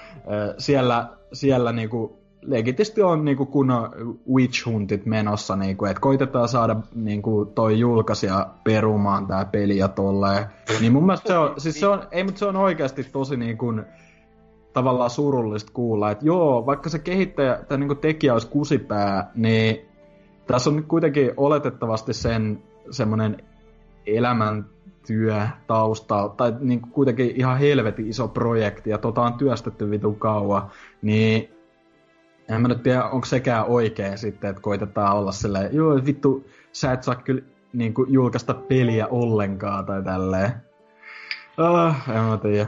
siellä, 0.58 1.08
siellä 1.32 1.72
niinku 1.72 2.19
legitisti 2.42 3.02
on 3.02 3.24
niinku 3.24 3.46
kunnon 3.46 3.90
witch 4.32 4.66
huntit 4.66 5.06
menossa, 5.06 5.56
niinku, 5.56 5.84
että 5.84 6.00
koitetaan 6.00 6.48
saada 6.48 6.76
niinku 6.94 7.52
toi 7.54 7.78
julkaisija 7.78 8.46
perumaan 8.64 9.26
tää 9.26 9.44
peli 9.44 9.76
ja 9.76 9.88
tolleen. 9.88 10.46
Niin 10.80 10.92
mun 10.92 11.06
mielestä 11.06 11.28
se 11.28 11.38
on, 11.38 11.60
siis 11.60 11.80
se 11.80 11.86
on, 11.86 12.02
ei 12.10 12.24
mutta 12.24 12.38
se 12.38 12.44
on 12.44 12.56
oikeasti 12.56 13.04
tosi 13.04 13.36
niinku, 13.36 13.74
tavallaan 14.72 15.10
surullista 15.10 15.72
kuulla, 15.72 16.10
että 16.10 16.26
joo, 16.26 16.66
vaikka 16.66 16.88
se 16.88 16.98
kehittäjä 16.98 17.60
tai 17.68 17.78
niinku 17.78 17.94
tekijä 17.94 18.32
olisi 18.32 18.48
kusipää, 18.48 19.30
niin 19.34 19.88
tässä 20.46 20.70
on 20.70 20.84
kuitenkin 20.84 21.32
oletettavasti 21.36 22.12
sen 22.12 22.62
semmoinen 22.90 23.36
elämäntyö 24.06 25.46
taustalla, 25.66 26.28
tai 26.28 26.54
niin 26.60 26.80
kuin 26.80 26.92
kuitenkin 26.92 27.32
ihan 27.36 27.58
helvetin 27.58 28.08
iso 28.08 28.28
projekti, 28.28 28.90
ja 28.90 28.98
tota 28.98 29.22
on 29.22 29.34
työstetty 29.34 29.90
vitun 29.90 30.16
kauan, 30.16 30.62
niin 31.02 31.59
en 32.50 32.60
mä 32.62 32.68
nyt 32.68 32.82
tiedä, 32.82 33.04
onko 33.04 33.26
sekään 33.26 33.66
oikein 33.66 34.18
sitten, 34.18 34.50
että 34.50 34.62
koitetaan 34.62 35.16
olla 35.16 35.32
silleen, 35.32 35.74
joo 35.74 36.00
vittu, 36.06 36.50
sä 36.72 36.92
et 36.92 37.02
saa 37.02 37.14
kyllä 37.14 37.42
niin 37.72 37.94
kuin, 37.94 38.12
julkaista 38.12 38.54
peliä 38.54 39.06
ollenkaan, 39.06 39.86
tai 39.86 40.02
tälleen. 40.02 40.52
Ah, 41.56 42.10
en 42.10 42.22
mä 42.22 42.36
tiedä. 42.42 42.66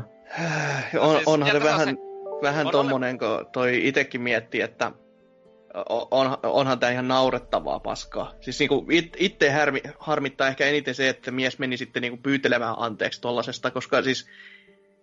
On, 0.99 1.15
siis 1.17 1.29
onhan 1.29 1.51
se 1.53 1.63
vähän, 1.63 1.89
se- 1.89 1.97
vähän 2.43 2.67
on- 2.67 2.73
tommonen, 2.73 3.19
kun 3.19 3.47
toi 3.53 3.89
itekin 3.89 4.21
miettii, 4.21 4.61
että 4.61 4.93
on, 6.11 6.39
onhan 6.43 6.79
tää 6.79 6.91
ihan 6.91 7.09
naurettavaa 7.09 7.81
paskaa. 7.81 8.35
Siis 8.41 8.59
niinku 8.59 8.87
it, 8.91 9.17
itse 9.19 9.51
harmi, 9.51 9.81
harmittaa 9.99 10.49
ehkä 10.49 10.67
eniten 10.67 10.95
se, 10.95 11.09
että 11.09 11.31
mies 11.31 11.59
meni 11.59 11.77
sitten 11.77 12.03
niinku 12.03 12.21
pyytelemään 12.23 12.75
anteeksi 12.79 13.21
tollasesta, 13.21 13.71
koska 13.71 14.03
siis 14.03 14.29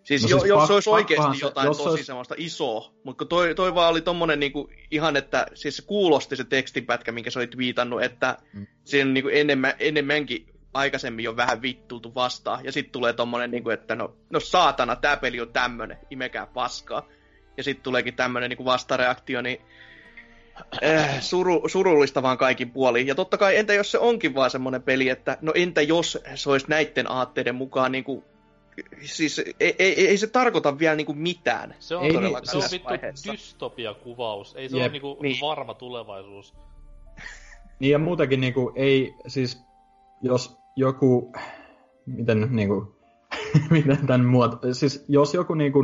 Siis, 0.03 0.21
No 0.23 0.29
jo, 0.29 0.39
siis 0.39 0.49
jos 0.49 0.57
pak- 0.59 0.67
se 0.67 0.73
olisi 0.73 0.89
oikeasti 0.89 1.37
jotain 1.41 1.65
jos 1.65 1.77
se 1.77 1.83
tosi 1.83 1.91
olisi- 1.93 2.03
semmoista 2.05 2.35
isoa, 2.37 2.91
mutta 3.03 3.25
toi, 3.25 3.55
toi 3.55 3.75
vaan 3.75 3.91
oli 3.91 4.01
tommonen 4.01 4.39
niinku 4.39 4.69
ihan, 4.91 5.15
että 5.15 5.47
siis 5.53 5.77
se 5.77 5.81
kuulosti 5.85 6.35
se 6.35 6.43
tekstinpätkä, 6.43 7.11
minkä 7.11 7.29
sä 7.31 7.39
olit 7.39 7.57
viitannut, 7.57 8.03
että 8.03 8.37
Mm. 8.53 8.67
siinä 8.85 9.11
niinku 9.11 9.29
enemmän, 9.33 9.73
enemmänkin 9.79 10.45
aikaisemmin 10.73 11.25
jo 11.25 11.35
vähän 11.35 11.61
vittultu 11.61 12.15
vastaan, 12.15 12.65
ja 12.65 12.71
sitten 12.71 12.91
tulee 12.91 13.13
tommonen, 13.13 13.51
niinku, 13.51 13.69
että 13.69 13.95
no, 13.95 14.15
no 14.29 14.39
saatana, 14.39 14.95
tää 14.95 15.17
peli 15.17 15.41
on 15.41 15.53
tämmönen, 15.53 15.97
imekää 16.11 16.45
paskaa. 16.45 17.07
ja 17.57 17.63
sitten 17.63 17.83
tuleekin 17.83 18.13
tämmöinen 18.13 18.49
niin 18.49 18.65
vastareaktio, 18.65 19.41
niin 19.41 19.61
äh, 20.83 21.21
suru, 21.21 21.63
surullista 21.69 22.23
vaan 22.23 22.37
kaikin 22.37 22.71
puolin. 22.71 23.07
Ja 23.07 23.15
totta 23.15 23.37
kai, 23.37 23.57
entä 23.57 23.73
jos 23.73 23.91
se 23.91 23.97
onkin 23.99 24.35
vaan 24.35 24.49
semmoinen 24.49 24.83
peli, 24.83 25.09
että 25.09 25.37
no 25.41 25.51
entä 25.55 25.81
jos 25.81 26.17
se 26.35 26.49
olisi 26.49 26.65
näiden 26.69 27.11
aatteiden 27.11 27.55
mukaan 27.55 27.91
niin 27.91 28.03
kuin, 28.03 28.23
siis 29.01 29.39
ei, 29.39 29.75
ei, 29.79 30.07
ei 30.07 30.17
se 30.17 30.27
tarkoita 30.27 30.79
vielä 30.79 30.95
niin 30.95 31.05
kuin 31.05 31.17
mitään. 31.17 31.75
Se 31.79 31.95
on, 31.95 32.03
Ei 32.03 32.11
niin, 32.11 32.37
se 32.43 32.57
on 32.57 32.63
vittu 32.71 33.31
dystopia-kuvaus. 33.31 34.55
Ei 34.55 34.69
se 34.69 34.77
Jep. 34.77 34.83
ole 34.83 34.91
niinku 34.91 35.17
Niin. 35.21 35.41
varma 35.41 35.73
tulevaisuus. 35.73 36.53
Niin 37.79 37.91
ja 37.91 37.99
muutenkin 37.99 38.41
niinku 38.41 38.71
ei, 38.75 39.13
siis 39.27 39.63
jos 40.21 40.57
joku, 40.75 41.33
miten 42.05 42.47
niinku, 42.51 42.99
miten 43.69 44.07
tämän 44.07 44.25
muoto, 44.25 44.73
siis 44.73 45.05
jos 45.07 45.33
joku 45.33 45.53
niinku 45.53 45.79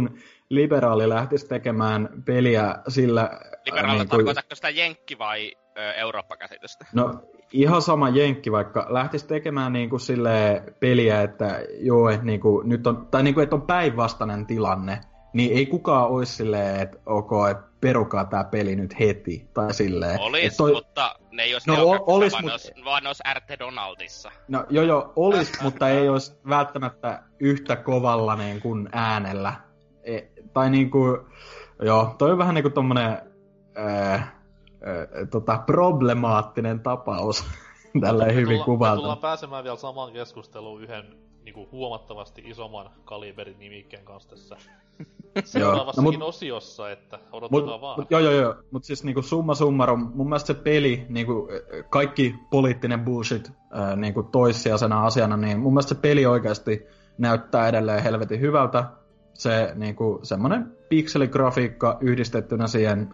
liberaali 0.49 1.09
lähtisi 1.09 1.47
tekemään 1.47 2.09
peliä 2.25 2.75
sillä... 2.87 3.29
Liberaalilla 3.65 4.03
niinku- 4.03 4.15
tarkoitatko 4.15 4.55
sitä 4.55 4.69
Jenkki- 4.69 5.17
vai 5.17 5.55
ö, 5.77 5.93
Eurooppa-käsitystä? 5.93 6.85
No 6.93 7.21
ihan 7.61 7.81
sama 7.81 8.09
jenkki, 8.09 8.51
vaikka 8.51 8.85
lähtisi 8.89 9.27
tekemään 9.27 9.73
niinku 9.73 9.99
sille 9.99 10.63
peliä, 10.79 11.21
että 11.21 11.59
joo, 11.79 12.09
et 12.09 12.23
niinku, 12.23 12.61
nyt 12.65 12.87
on, 12.87 13.07
tai 13.11 13.23
niinku, 13.23 13.39
että 13.39 13.55
on 13.55 13.61
päinvastainen 13.61 14.45
tilanne, 14.45 14.99
niin 15.33 15.57
ei 15.57 15.65
kukaan 15.65 16.07
olisi 16.07 16.33
silleen, 16.35 16.79
että 16.81 16.97
ok, 17.05 17.31
että 17.51 17.63
perukaa 17.81 18.25
tämä 18.25 18.43
peli 18.43 18.75
nyt 18.75 18.99
heti, 18.99 19.49
tai 19.53 19.73
silleen. 19.73 20.19
Olis, 20.19 20.43
että 20.43 20.57
toi- 20.57 20.73
mutta 20.73 21.15
ne 21.31 21.43
ei 21.43 21.55
olisi 21.55 21.69
No, 21.69 21.75
no, 21.75 21.83
o- 21.89 22.03
olis, 22.07 22.33
vaan, 22.33 22.43
mut- 22.43 22.51
olisi, 22.51 22.71
vaan 22.85 23.07
olisi 23.07 23.23
RT 23.33 23.59
Donaldissa. 23.59 24.31
No 24.47 24.65
joo 24.69 24.83
joo, 24.83 25.13
olisi, 25.15 25.53
mutta 25.63 25.89
ei 25.89 26.09
olisi 26.09 26.39
välttämättä 26.49 27.23
yhtä 27.39 27.75
kovalla 27.75 28.35
niin 28.35 28.61
kuin 28.61 28.89
äänellä. 28.91 29.53
E, 30.03 30.19
tai 30.53 30.69
niin 30.69 30.91
kuin, 30.91 31.19
joo, 31.81 32.15
toi 32.17 32.31
on 32.31 32.37
vähän 32.37 32.55
niin 32.55 32.63
kuin 32.63 32.73
tommonen 32.73 33.17
ää, 33.75 34.34
tota, 35.31 35.63
problemaattinen 35.65 36.79
tapaus. 36.79 37.45
Tällä 38.01 38.25
hyvin 38.25 38.45
tullaan 38.47 38.65
kuvalta. 38.65 39.15
pääsemään 39.21 39.63
vielä 39.63 39.77
samaan 39.77 40.13
keskusteluun 40.13 40.83
yhden 40.83 41.05
niinku, 41.43 41.67
huomattavasti 41.71 42.41
isomman 42.45 42.89
kaliberin 43.05 43.59
nimikkeen 43.59 44.05
kanssa 44.05 44.29
tässä 44.29 44.57
seuraavassakin 45.45 46.19
no, 46.19 46.25
mut- 46.25 46.29
osiossa, 46.29 46.91
että 46.91 47.17
Mut, 47.17 47.27
odottakaa 47.31 47.81
vaan. 47.81 47.99
mut, 47.99 48.11
joo, 48.11 48.19
joo, 48.21 48.33
joo. 48.33 48.55
Mut 48.71 48.83
siis 48.83 49.03
niinku 49.03 49.21
summa 49.21 49.55
summarum, 49.55 50.11
mun 50.15 50.29
mielestä 50.29 50.47
se 50.47 50.53
peli, 50.53 51.05
niinku 51.09 51.47
kaikki 51.89 52.35
poliittinen 52.49 53.05
bullshit 53.05 53.51
ää, 53.71 53.95
niinku 53.95 54.23
toissijaisena 54.23 55.05
asiana, 55.05 55.37
niin 55.37 55.59
mun 55.59 55.73
mielestä 55.73 55.95
se 55.95 56.01
peli 56.01 56.25
oikeasti 56.25 56.85
näyttää 57.17 57.67
edelleen 57.67 58.03
helvetin 58.03 58.39
hyvältä. 58.39 58.83
Se 59.33 59.71
niinku 59.75 60.19
semmonen 60.23 60.71
pikseligrafiikka 60.89 61.97
yhdistettynä 62.01 62.67
siihen 62.67 63.13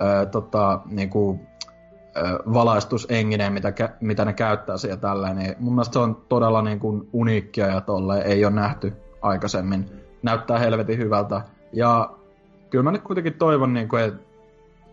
ää, 0.00 0.26
tota, 0.26 0.80
niinku, 0.86 1.40
valaistusenginen, 2.52 3.52
mitä, 3.52 3.72
mitä 4.00 4.24
ne 4.24 4.32
käyttää 4.32 4.76
siellä 4.76 4.96
tällä, 4.96 5.34
niin 5.34 5.54
mun 5.58 5.74
mielestä 5.74 5.92
se 5.92 5.98
on 5.98 6.22
todella 6.28 6.62
niinku 6.62 7.06
uniikkia 7.12 7.66
ja 7.66 7.80
tolle 7.80 8.18
ei 8.18 8.44
ole 8.44 8.54
nähty 8.54 8.92
aikaisemmin. 9.22 9.90
Näyttää 10.22 10.58
helvetin 10.58 10.98
hyvältä. 10.98 11.40
Ja 11.72 12.10
kyllä 12.70 12.84
mä 12.84 12.92
nyt 12.92 13.02
kuitenkin 13.02 13.34
toivon, 13.34 13.72
niin 13.72 13.88
kuin, 13.88 14.04
että 14.04 14.20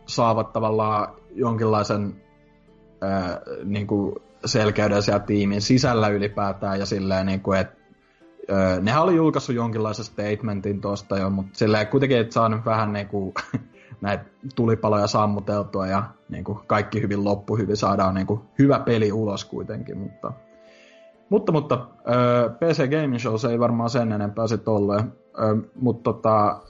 saavat 0.05 0.53
tavallaan 0.53 1.07
jonkinlaisen 1.35 2.15
ää, 3.01 3.41
niin 3.63 3.87
kuin 3.87 4.15
selkeyden 4.45 5.01
siellä 5.01 5.19
tiimin 5.19 5.61
sisällä 5.61 6.07
ylipäätään 6.07 6.79
ja 6.79 6.85
silleen, 6.85 7.25
niin 7.25 7.41
kuin, 7.41 7.59
että 7.59 7.77
ää, 8.51 8.79
nehän 8.79 9.03
oli 9.03 9.15
julkaissut 9.15 9.55
jonkinlaisen 9.55 10.05
statementin 10.05 10.81
tosta 10.81 11.17
jo, 11.17 11.29
mutta 11.29 11.57
silleen 11.57 11.87
kuitenkin, 11.87 12.17
että 12.17 12.33
saa 12.33 12.49
nyt 12.49 12.65
vähän 12.65 12.93
niin 12.93 13.07
kuin, 13.07 13.33
näitä 14.01 14.25
tulipaloja 14.55 15.07
sammuteltua 15.07 15.87
ja 15.87 16.03
niin 16.29 16.43
kuin 16.43 16.59
kaikki 16.67 17.01
hyvin 17.01 17.23
loppu 17.23 17.57
hyvin 17.57 17.77
saadaan 17.77 18.15
niin 18.15 18.27
kuin 18.27 18.39
hyvä 18.59 18.79
peli 18.79 19.11
ulos 19.11 19.45
kuitenkin, 19.45 19.97
mutta 19.97 20.33
mutta, 21.29 21.51
mutta 21.51 21.87
äh, 22.09 22.57
PC 22.59 22.89
Gaming 22.89 23.19
Show 23.19 23.35
se 23.35 23.47
ei 23.49 23.59
varmaan 23.59 23.89
sen 23.89 24.11
enempää 24.11 24.47
sit 24.47 24.67
ollut, 24.67 24.95
äh, 24.99 25.05
mutta 25.75 26.13
tota, 26.13 26.61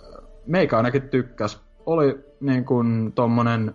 meikä 0.46 0.78
ainakin 0.78 1.10
tykkäs. 1.10 1.62
Oli 1.86 2.20
niin 2.40 2.66
kuin 2.66 3.12
tommonen, 3.16 3.74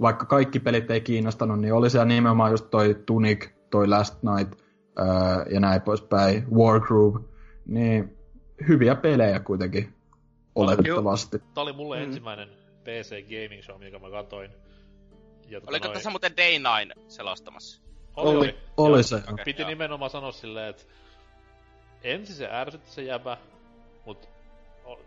vaikka 0.00 0.26
kaikki 0.26 0.60
pelit 0.60 0.90
ei 0.90 1.00
kiinnostanut, 1.00 1.60
niin 1.60 1.74
oli 1.74 1.90
siellä 1.90 2.04
nimenomaan 2.04 2.50
just 2.50 2.70
toi 2.70 2.96
Tunic, 3.06 3.48
toi 3.70 3.88
Last 3.88 4.22
Night 4.22 4.60
äh, 5.00 5.06
ja 5.50 5.60
näin 5.60 5.82
poispäin, 5.82 6.44
Wargroove, 6.54 7.20
niin 7.66 8.16
hyviä 8.68 8.94
pelejä 8.94 9.40
kuitenkin 9.40 9.88
oletettavasti. 10.54 11.38
Tää 11.38 11.62
oli 11.62 11.72
mulle 11.72 11.96
Mm. 11.96 12.02
ensimmäinen 12.02 12.48
PC 12.84 13.10
Gaming 13.22 13.62
Show, 13.62 13.78
mikä 13.80 13.98
mä 13.98 14.10
katoin. 14.10 14.50
Ja 15.48 15.60
tota 15.60 15.70
Oliko 15.70 15.86
noin- 15.86 15.94
tässä 15.94 16.10
muuten 16.10 16.32
Day9 16.32 17.00
selostamassa? 17.08 17.82
Oli, 18.16 18.36
oli. 18.38 18.58
oli 18.76 18.96
Joo. 18.96 19.02
se. 19.02 19.16
Okei, 19.16 19.44
Piti 19.44 19.62
joo. 19.62 19.68
nimenomaan 19.68 20.10
sanoa 20.10 20.32
silleen, 20.32 20.68
että 20.70 20.82
ensin 22.02 22.36
se 22.36 22.48
ärsytti 22.52 22.90
se 22.90 23.02
jäbä, 23.02 23.36
mut 24.06 24.28
o- 24.84 25.00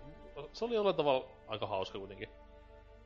se 0.53 0.65
oli 0.65 0.75
jollain 0.75 0.95
tavalla 0.95 1.25
aika 1.47 1.67
hauska 1.67 1.99
kuitenkin. 1.99 2.29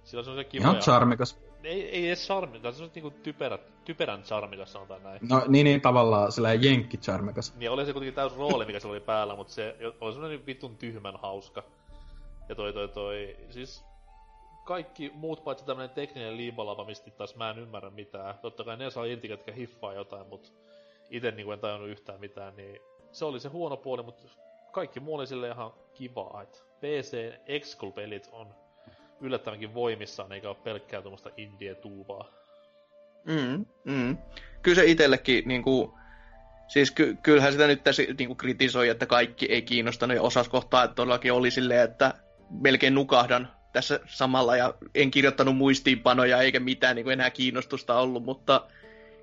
Sillä 0.04 0.32
on 0.32 0.36
se 0.38 0.44
kiva 0.44 0.62
Ihan 0.64 0.76
ja... 0.76 0.82
charmikas. 0.82 1.38
Ei, 1.64 1.90
ei 1.90 2.08
edes 2.08 2.26
charmi, 2.26 2.60
tai 2.60 2.74
se 2.74 2.84
on 2.84 2.92
niinku 2.96 3.10
typerä, 3.12 3.60
typerän 3.86 4.24
charmikas 4.24 4.74
sanotaan 4.74 5.04
näin. 5.04 5.20
No 5.30 5.44
niin, 5.48 5.64
niin 5.64 5.82
tavallaan 5.82 6.32
sellainen 6.32 6.64
jenkki 6.64 6.98
charmikas. 6.98 7.56
Niin 7.56 7.72
oli 7.72 7.86
se 7.86 7.94
kuitenkin 7.94 8.16
täys 8.16 8.36
rooli, 8.36 8.66
mikä 8.66 8.80
se 8.80 8.88
oli 8.88 9.00
päällä, 9.00 9.36
mutta 9.36 9.54
se 9.54 9.76
oli 10.02 10.14
semmonen 10.14 10.46
vitun 10.46 10.78
tyhmän 10.78 11.16
hauska. 11.22 11.64
Ja 12.50 12.56
toi 12.56 12.74
toi 12.74 12.88
toi, 12.88 13.38
siis 13.50 13.86
kaikki 14.66 15.12
muut 15.14 15.44
paitsi 15.44 15.66
tämmönen 15.66 15.90
tekninen 15.90 16.38
liibalava, 16.38 16.86
mistä 16.86 17.12
taas 17.12 17.36
mä 17.36 17.50
en 17.50 17.60
ymmärrä 17.60 17.90
mitään. 17.90 18.36
Totta 18.42 18.64
kai 18.64 18.78
ne 18.78 18.90
saa 18.90 19.06
irti, 19.06 19.28
ketkä 19.28 19.52
hiffaa 19.52 19.94
jotain, 19.94 20.28
mut 20.28 20.54
ite 21.10 21.32
niinku 21.32 21.52
en 21.52 21.60
tajunnut 21.60 21.90
yhtään 21.90 22.20
mitään, 22.20 22.56
niin 22.56 22.80
se 23.12 23.26
oli 23.26 23.40
se 23.40 23.50
huono 23.50 23.78
puoli, 23.78 24.04
mutta 24.04 24.24
kaikki 24.72 25.00
muu 25.00 25.16
oli 25.16 25.28
sille 25.28 25.48
ihan 25.48 25.74
kivaa, 25.94 26.42
että 26.42 26.58
PC 26.80 27.34
Excul-pelit 27.48 28.30
on 28.32 28.48
yllättävänkin 29.22 29.74
voimissaan, 29.74 30.32
eikä 30.32 30.50
ole 30.50 30.58
pelkkää 30.64 31.02
tuommoista 31.02 31.30
indie-tuubaa. 31.38 32.30
Mm, 33.26 33.66
mm. 33.84 34.18
Kyllä 34.62 34.76
se 34.76 34.86
itsellekin, 34.86 35.48
niin 35.48 35.64
kuin, 35.64 35.92
siis 36.68 36.92
ky- 36.92 37.18
kyllähän 37.24 37.52
sitä 37.52 37.68
nyt 37.68 37.84
tässä 37.84 38.04
niin 38.18 38.28
kuin 38.28 38.38
kritisoi, 38.38 38.90
että 38.90 39.06
kaikki 39.06 39.46
ei 39.46 39.62
kiinnostanut 39.62 40.16
ja 40.16 40.22
osas 40.22 40.50
kohtaa, 40.50 40.84
että 40.84 40.96
todellakin 40.96 41.34
oli 41.34 41.52
silleen, 41.52 41.82
että 41.82 42.14
melkein 42.50 42.96
nukahdan 42.96 43.61
tässä 43.74 44.00
samalla 44.08 44.56
ja 44.56 44.74
en 44.96 45.12
kirjoittanut 45.12 45.58
muistiinpanoja 45.58 46.42
eikä 46.42 46.60
mitään 46.60 46.96
niin 46.96 47.04
kuin 47.04 47.14
enää 47.14 47.30
kiinnostusta 47.30 48.00
ollut, 48.00 48.24
mutta 48.24 48.68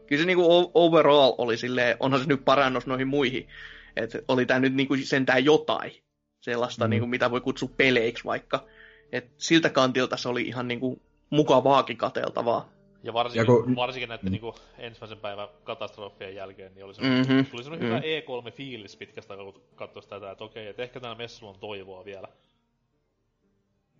kyllä 0.07 0.20
se 0.20 0.26
niin 0.26 0.36
kuin 0.38 0.70
overall 0.74 1.34
oli 1.38 1.57
silleen, 1.57 1.96
onhan 2.01 2.20
se 2.20 2.26
nyt 2.28 2.44
parannus 2.44 2.86
noihin 2.86 3.09
muihin, 3.09 3.49
että 3.96 4.18
oli 4.28 4.46
tämä 4.46 4.61
nyt 4.61 4.74
niin 4.74 4.88
kuin 4.88 5.07
sentään 5.07 5.44
jotain 5.44 5.92
sellaista, 6.40 6.84
Mm. 6.86 6.90
niin 6.90 7.01
kuin 7.01 7.11
mitä 7.11 7.30
voi 7.30 7.40
kutsua 7.40 7.68
peleiksi 7.76 8.24
vaikka, 8.24 8.64
että 9.12 9.30
siltä 9.36 9.70
kantilta 9.70 10.16
se 10.16 10.28
oli 10.28 10.42
ihan 10.42 10.68
niin 10.68 10.80
kuin 10.80 11.01
mukavaakin 11.30 11.96
kateltavaa. 11.96 12.68
Ja 13.03 13.12
varsinkin, 13.12 13.40
Ja 13.55 13.62
kun- 13.62 13.76
varsinkin 13.76 14.09
näiden 14.09 14.24
Mm. 14.26 14.30
niinku 14.32 14.55
ensimmäisen 14.78 15.18
päivän 15.18 15.49
katastrofien 15.64 16.34
jälkeen, 16.34 16.74
niin 16.74 16.84
oli 16.84 16.94
semmoinen, 16.94 17.26
Mhm. 17.26 17.51
tuli 17.51 17.62
semmoinen 17.64 17.88
Mm. 17.88 17.94
hyvä 17.96 18.01
E3-fiilis 18.01 18.96
pitkästä 18.96 19.36
kun 19.36 19.62
katsoisi 19.74 20.09
tätä, 20.09 20.30
että 20.30 20.44
okei, 20.44 20.66
että 20.66 20.82
ehkä 20.82 21.01
tällä 21.01 21.14
messulla 21.14 21.53
on 21.53 21.59
toivoa 21.61 22.05
vielä. 22.05 22.28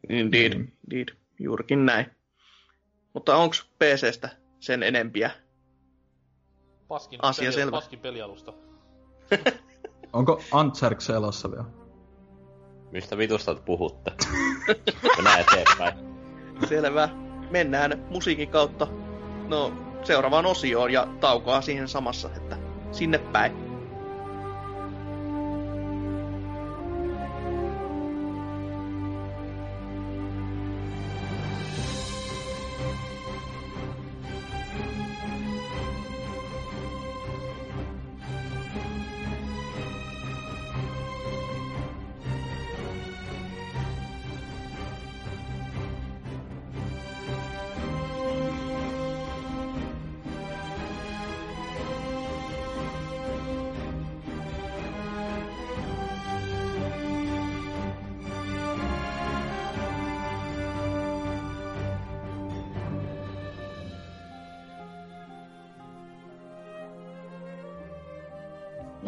Indeed, 0.09 0.55
Mm. 0.59 0.69
indeed. 0.93 1.09
Juurikin 1.39 1.87
näin. 1.87 2.07
Mutta 3.15 3.37
onko 3.37 3.55
PCstä 3.79 4.29
sen 4.61 4.83
enempiä? 4.83 5.31
Paskin, 6.89 7.19
Asia 7.23 7.43
peli, 7.43 7.53
selvä. 7.53 7.71
paskin 7.71 7.99
pelialusta. 7.99 8.53
Onko 10.13 10.43
Antserk 10.53 11.01
selossa 11.01 11.51
vielä? 11.51 11.65
Mistä 12.91 13.19
vitusta 13.19 13.55
te 13.55 13.61
puhutte? 13.63 14.13
Mennään 15.17 15.41
eteenpäin. 15.41 15.95
Selvä. 16.69 17.09
Mennään 17.51 18.07
musiikin 18.11 18.49
kautta 18.49 18.87
no, 19.49 19.73
seuraavaan 20.05 20.47
osioon 20.47 20.93
ja 20.93 21.07
taukoa 21.21 21.61
siihen 21.61 21.89
samassa, 21.89 22.31
että 22.37 22.57
sinne 22.93 23.19
päin. 23.19 23.68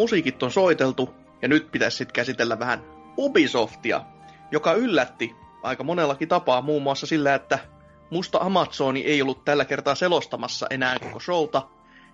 Musiikit 0.01 0.43
on 0.43 0.51
soiteltu, 0.51 1.15
ja 1.43 1.49
nyt 1.49 1.71
pitäisi 1.73 1.97
sitten 1.97 2.13
käsitellä 2.13 2.59
vähän 2.59 2.85
Ubisoftia, 3.19 4.01
joka 4.51 4.73
yllätti 4.73 5.37
aika 5.63 5.85
monellakin 5.85 6.29
tapaa, 6.29 6.63
muun 6.63 6.83
muassa 6.83 7.07
sillä, 7.07 7.35
että 7.35 7.59
musta 8.11 8.39
Amazoni 8.39 9.05
ei 9.05 9.23
ollut 9.23 9.45
tällä 9.45 9.65
kertaa 9.65 9.95
selostamassa 9.95 10.67
enää 10.71 10.99
koko 10.99 11.21
showta, 11.21 11.69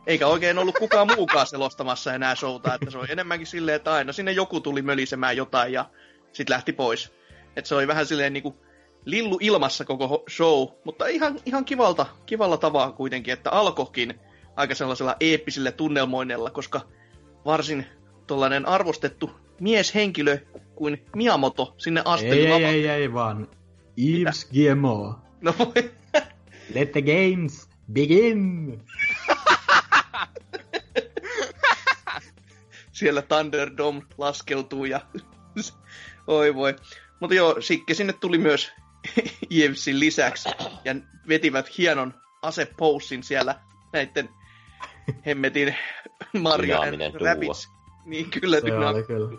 eikä 0.07 0.26
oikein 0.26 0.59
ollut 0.59 0.78
kukaan 0.78 1.09
muukaan 1.16 1.47
selostamassa 1.47 2.14
enää 2.14 2.34
showta, 2.34 2.74
että 2.74 2.91
se 2.91 2.99
oli 2.99 3.07
enemmänkin 3.11 3.47
silleen, 3.47 3.76
että 3.76 3.93
aina 3.93 4.12
sinne 4.12 4.32
joku 4.32 4.61
tuli 4.61 4.82
mölisemään 4.82 5.37
jotain 5.37 5.72
ja 5.72 5.84
sitten 6.32 6.55
lähti 6.55 6.72
pois. 6.72 7.12
Että 7.57 7.68
se 7.68 7.74
oli 7.74 7.89
vähän 7.89 8.07
silleen 8.07 8.32
niinku 8.32 8.57
lillu 9.05 9.39
ilmassa 9.41 9.84
koko 9.84 10.24
show, 10.30 10.68
mutta 10.84 11.07
ihan, 11.07 11.41
ihan 11.45 11.64
kivalta, 11.64 12.07
kivalla 12.26 12.57
tavalla 12.57 12.93
kuitenkin, 12.93 13.32
että 13.32 13.51
alkokin 13.51 14.20
aika 14.57 14.74
sellaisella 14.74 15.16
eeppisillä 15.20 15.72
tunnelmoinnella, 15.72 16.51
koska 16.51 16.80
varsin 17.47 17.86
tuollainen 18.26 18.68
arvostettu 18.68 19.30
mieshenkilö 19.61 20.38
kuin 20.74 21.03
Miyamoto 21.16 21.74
sinne 21.78 22.03
asteli 22.05 22.47
Ei, 22.47 22.53
ei, 22.53 22.64
ei, 22.64 22.88
ei, 22.88 23.12
vaan 23.12 23.49
Yves 23.99 24.44
GMO. 24.44 25.18
No 25.40 25.55
voi. 25.59 25.90
Let 26.74 26.92
the 26.92 27.03
games 27.03 27.68
begin! 27.92 28.80
siellä 32.92 33.22
Thunderdome 33.22 34.03
laskeutuu 34.18 34.84
ja 34.84 35.01
oi 36.26 36.55
voi. 36.55 36.76
Mutta 37.20 37.34
joo, 37.34 37.57
Sikke 37.61 37.94
sinne 37.94 38.12
tuli 38.12 38.38
myös 38.38 38.72
Jevsin 39.51 40.01
lisäksi 40.01 40.49
ja 40.84 40.94
vetivät 41.28 41.78
hienon 41.78 42.14
asepoussin 42.42 43.22
siellä 43.22 43.61
näiden 43.92 44.28
hemmetin 45.26 45.76
Mario 46.43 46.77
Dynaaminen. 46.77 47.21
Rabbids. 47.21 47.69
Niin 48.05 48.31
kyllä, 48.31 48.61
Se 48.61 48.67
dyna- 48.67 48.89
oli 48.91 49.03
kyllä. 49.03 49.39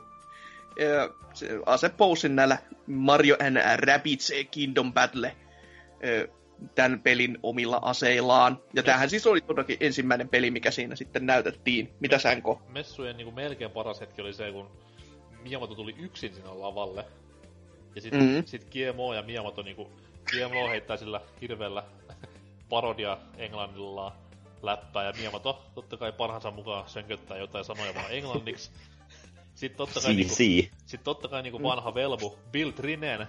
ja 0.80 1.10
se 1.34 1.50
asepoussin 1.66 2.36
näillä 2.36 2.58
Mario 2.88 3.36
and 3.48 3.58
Rabbids 3.80 4.32
Kingdom 4.52 4.94
Battle 4.94 5.36
ö, 6.06 6.28
tämän 6.76 7.00
pelin 7.02 7.38
omilla 7.44 7.80
aseillaan. 7.82 8.60
Ja 8.74 8.84
tämähän 8.84 9.10
siis 9.10 9.28
oli 9.28 9.42
todellakin 9.42 9.78
ensimmäinen 9.80 10.30
peli, 10.30 10.52
mikä 10.52 10.72
siinä 10.72 10.96
sitten 10.96 11.26
näytettiin. 11.26 11.94
Mitä 12.00 12.18
Sänko? 12.20 12.62
Messujen 12.70 13.18
niinku 13.18 13.32
melkein 13.32 13.72
paras 13.72 14.02
hetki 14.02 14.22
oli 14.22 14.34
se, 14.34 14.52
kun 14.52 14.70
Miyamoto 15.44 15.76
tuli 15.76 15.96
yksin 16.00 16.34
sinne 16.36 16.50
lavalle. 16.50 17.06
Ja 17.96 18.02
sit, 18.02 18.14
Mhm. 18.14 18.24
mm-hmm. 18.24 18.44
sit 18.46 18.68
GMO 18.72 19.14
ja 19.14 19.22
Miyamoto 19.22 19.62
niinku... 19.62 19.92
GMO 20.32 20.70
heittää 20.70 20.98
sillä 20.98 21.22
hirveellä 21.42 21.84
parodia 22.70 23.18
englannilla 23.38 24.16
läppää 24.62 25.04
ja 25.04 25.14
Miyamoto 25.18 25.66
totta 25.76 25.98
kai 25.98 26.12
parhaansa 26.12 26.52
mukaan 26.52 26.90
sönköttää 26.90 27.38
jotain 27.38 27.66
sanoja 27.66 27.96
vaan 27.96 28.12
englanniksi. 28.12 28.72
Sitten 29.56 29.78
totta 29.78 30.02
kai, 30.02 30.14
niinku, 30.14 30.36
sit 30.86 31.04
totta 31.04 31.28
kai 31.28 31.44
niinku 31.44 31.64
vanha 31.64 31.94
velvu 31.94 32.40
Bill 32.52 32.72
Trinen 32.72 33.28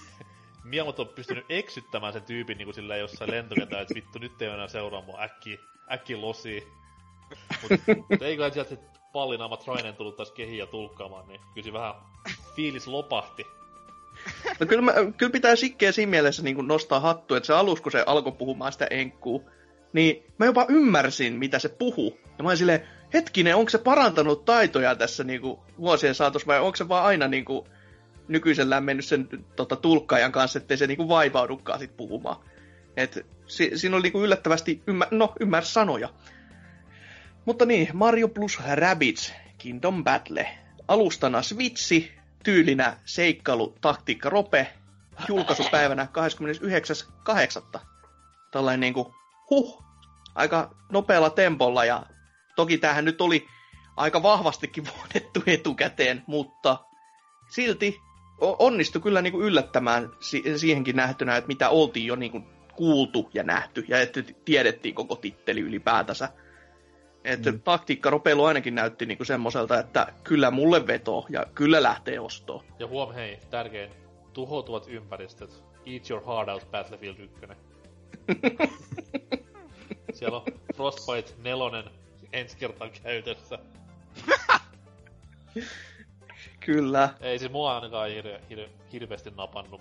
Miyamoto 0.64 1.02
on 1.02 1.08
pystynyt 1.08 1.44
eksyttämään 1.48 2.12
sen 2.12 2.22
tyypin 2.22 2.58
niinku 2.58 2.72
sillä 2.72 2.96
jossain 2.96 3.30
lentokentällä, 3.30 3.82
että 3.82 3.94
vittu 3.94 4.18
nyt 4.18 4.42
ei 4.42 4.48
enää 4.48 4.68
seuraa 4.68 5.02
mua 5.02 5.22
äkki, 5.22 5.60
äkki 5.92 6.16
losi. 6.16 6.66
Mut, 7.62 7.70
mut 8.10 8.22
eiköhän 8.22 8.52
sieltä 8.52 8.70
sit 8.70 8.80
pallinaama 9.12 9.56
Trainen 9.56 9.96
tullut 9.96 10.16
taas 10.16 10.32
kehiin 10.32 10.58
ja 10.58 10.66
tulkkaamaan, 10.66 11.28
niin 11.28 11.40
kyllä 11.54 11.64
se 11.64 11.72
vähän 11.72 11.94
fiilis 12.56 12.86
lopahti. 12.86 13.46
No 14.60 14.66
kyllä, 14.66 14.82
mä, 14.82 14.92
kyllä 15.16 15.32
pitää 15.32 15.56
sikkeä 15.56 15.92
siinä 15.92 16.10
mielessä 16.10 16.42
niin 16.42 16.68
nostaa 16.68 17.00
hattu, 17.00 17.34
että 17.34 17.46
se 17.46 17.54
alus, 17.54 17.80
kun 17.80 17.92
se 17.92 18.04
alkoi 18.06 18.32
puhumaan 18.32 18.72
sitä 18.72 18.86
enkkuu, 18.90 19.50
niin 19.92 20.24
mä 20.38 20.46
jopa 20.46 20.66
ymmärsin, 20.68 21.38
mitä 21.38 21.58
se 21.58 21.68
puhuu. 21.68 22.18
Ja 22.38 22.42
mä 22.44 22.48
olin 22.48 22.58
silleen, 22.58 22.88
hetkinen, 23.14 23.56
onko 23.56 23.70
se 23.70 23.78
parantanut 23.78 24.44
taitoja 24.44 24.96
tässä 24.96 25.24
niin 25.24 25.40
kuin, 25.40 25.58
vuosien 25.78 26.14
saatossa, 26.14 26.46
vai 26.46 26.60
onko 26.60 26.76
se 26.76 26.88
vaan 26.88 27.04
aina 27.04 27.28
niin 27.28 27.44
kuin, 27.44 27.66
nykyisellään 28.28 28.84
mennyt 28.84 29.04
sen 29.04 29.28
tota, 29.56 29.76
tulkkaajan 29.76 30.32
kanssa, 30.32 30.58
ettei 30.58 30.76
se 30.76 30.86
niin 30.86 30.96
kuin, 30.96 31.08
vaivaudukaan 31.08 31.78
sit 31.78 31.96
puhumaan. 31.96 32.36
Et, 32.96 33.26
si, 33.46 33.70
siinä 33.74 33.96
oli 33.96 34.02
niin 34.02 34.12
kuin, 34.12 34.24
yllättävästi, 34.24 34.82
ymmär, 34.86 35.08
no, 35.10 35.32
ymmärsi 35.40 35.72
sanoja. 35.72 36.08
Mutta 37.44 37.66
niin, 37.66 37.88
Mario 37.92 38.28
plus 38.28 38.58
Rabbids 38.74 39.34
Kingdom 39.58 40.04
Battle. 40.04 40.48
Alustana 40.88 41.42
Switchi, 41.42 42.12
tyylinä 42.44 42.96
seikkailu, 43.04 43.74
taktiikka, 43.80 44.30
rope, 44.30 44.72
julkaisupäivänä 45.28 46.08
29.8. 47.74 47.80
Tällainen 48.50 48.80
niinku, 48.80 49.14
huh, 49.50 49.84
aika 50.34 50.74
nopealla 50.92 51.30
tempolla 51.30 51.84
ja 51.84 52.06
toki 52.56 52.78
tämähän 52.78 53.04
nyt 53.04 53.20
oli 53.20 53.46
aika 53.96 54.22
vahvastikin 54.22 54.84
vuodettu 54.96 55.42
etukäteen, 55.46 56.22
mutta 56.26 56.78
silti 57.50 58.00
onnistui 58.40 59.02
kyllä 59.02 59.22
niinku 59.22 59.42
yllättämään 59.42 60.10
si- 60.20 60.58
siihenkin 60.58 60.96
nähtynä, 60.96 61.36
että 61.36 61.48
mitä 61.48 61.68
oltiin 61.68 62.06
jo 62.06 62.16
niinku 62.16 62.40
kuultu 62.76 63.30
ja 63.34 63.42
nähty 63.42 63.84
ja 63.88 64.00
että 64.00 64.22
tiedettiin 64.44 64.94
koko 64.94 65.16
titteli 65.16 65.60
ylipäätänsä. 65.60 66.28
Että 67.24 67.52
mm. 67.52 67.60
taktiikkaropeilu 67.60 68.44
ainakin 68.44 68.74
näytti 68.74 69.06
niinku 69.06 69.24
semmoiselta, 69.24 69.78
että 69.78 70.12
kyllä 70.24 70.50
mulle 70.50 70.86
veto 70.86 71.26
ja 71.28 71.46
kyllä 71.54 71.82
lähtee 71.82 72.20
ostoon. 72.20 72.64
Ja 72.78 72.86
huom 72.86 73.12
hei, 73.12 73.38
tärkein, 73.50 73.90
tuhoutuvat 74.32 74.88
ympäristöt. 74.88 75.64
Eat 75.86 76.10
your 76.10 76.24
heart 76.26 76.48
out 76.48 76.70
Battlefield 76.70 77.16
1. 77.18 77.36
Siellä 80.20 80.36
on 80.36 80.44
Frostbite 80.76 81.34
4 81.38 81.90
ensi 82.32 82.56
kertaa 82.56 82.88
käytössä. 82.88 83.58
Kyllä. 86.66 87.14
Ei 87.20 87.38
siis 87.38 87.52
mua 87.52 87.74
ainakaan 87.74 88.10
hirve, 88.10 88.40
hirve, 88.50 88.70
hirveästi 88.92 89.30
napannut. 89.30 89.80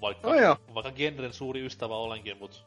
Vaikka, 0.00 0.28
No 0.28 0.34
joo. 0.34 0.56
vaikka 0.74 0.92
genren 0.92 1.32
suuri 1.32 1.66
ystävä 1.66 1.94
olenkin, 1.94 2.38
mut... 2.38 2.64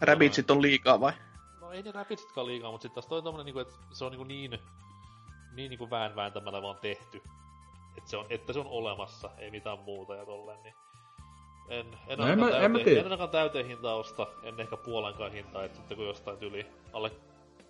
Rabbitsit 0.00 0.50
on 0.50 0.62
liikaa 0.62 1.00
vai? 1.00 1.12
No 1.60 1.72
ei 1.72 1.82
ne 1.82 1.92
Rabbidsitkaan 1.92 2.46
liikaa, 2.46 2.70
mut 2.72 2.82
sit 2.82 2.94
taas 2.94 3.06
toi 3.06 3.22
tommonen 3.22 3.44
niinku, 3.44 3.60
että 3.60 3.74
se 3.92 4.04
on 4.04 4.12
niinku 4.12 4.24
niin... 4.24 4.58
Niin 5.52 5.70
niinku 5.70 5.90
vään 5.90 6.16
vääntämällä 6.16 6.62
vaan 6.62 6.78
tehty. 6.80 7.22
Et 7.98 8.06
se 8.06 8.16
on, 8.16 8.26
että 8.30 8.52
se 8.52 8.58
on 8.58 8.66
olemassa, 8.66 9.30
ei 9.38 9.50
mitään 9.50 9.78
muuta 9.78 10.14
ja 10.14 10.26
tolleen, 10.26 10.62
niin... 10.62 10.74
En, 11.70 11.86
en, 12.08 12.18
No 12.18 12.26
en 12.26 12.38
mä- 12.38 12.46
en 12.46 12.52
mä 12.52 12.78
täyteen, 12.78 12.84
tiedä. 12.84 13.00
en 13.00 13.06
ainakaan 13.06 13.30
täyteen 13.30 13.66
hintaa 13.66 13.94
osta, 13.94 14.26
en 14.42 14.60
ehkä 14.60 14.76
puolenkaan 14.76 15.32
hintaa, 15.32 15.64
että 15.64 15.76
sitten 15.78 15.96
kun 15.96 16.06
jostain 16.06 16.36
yli 16.40 16.66
alle 16.92 17.10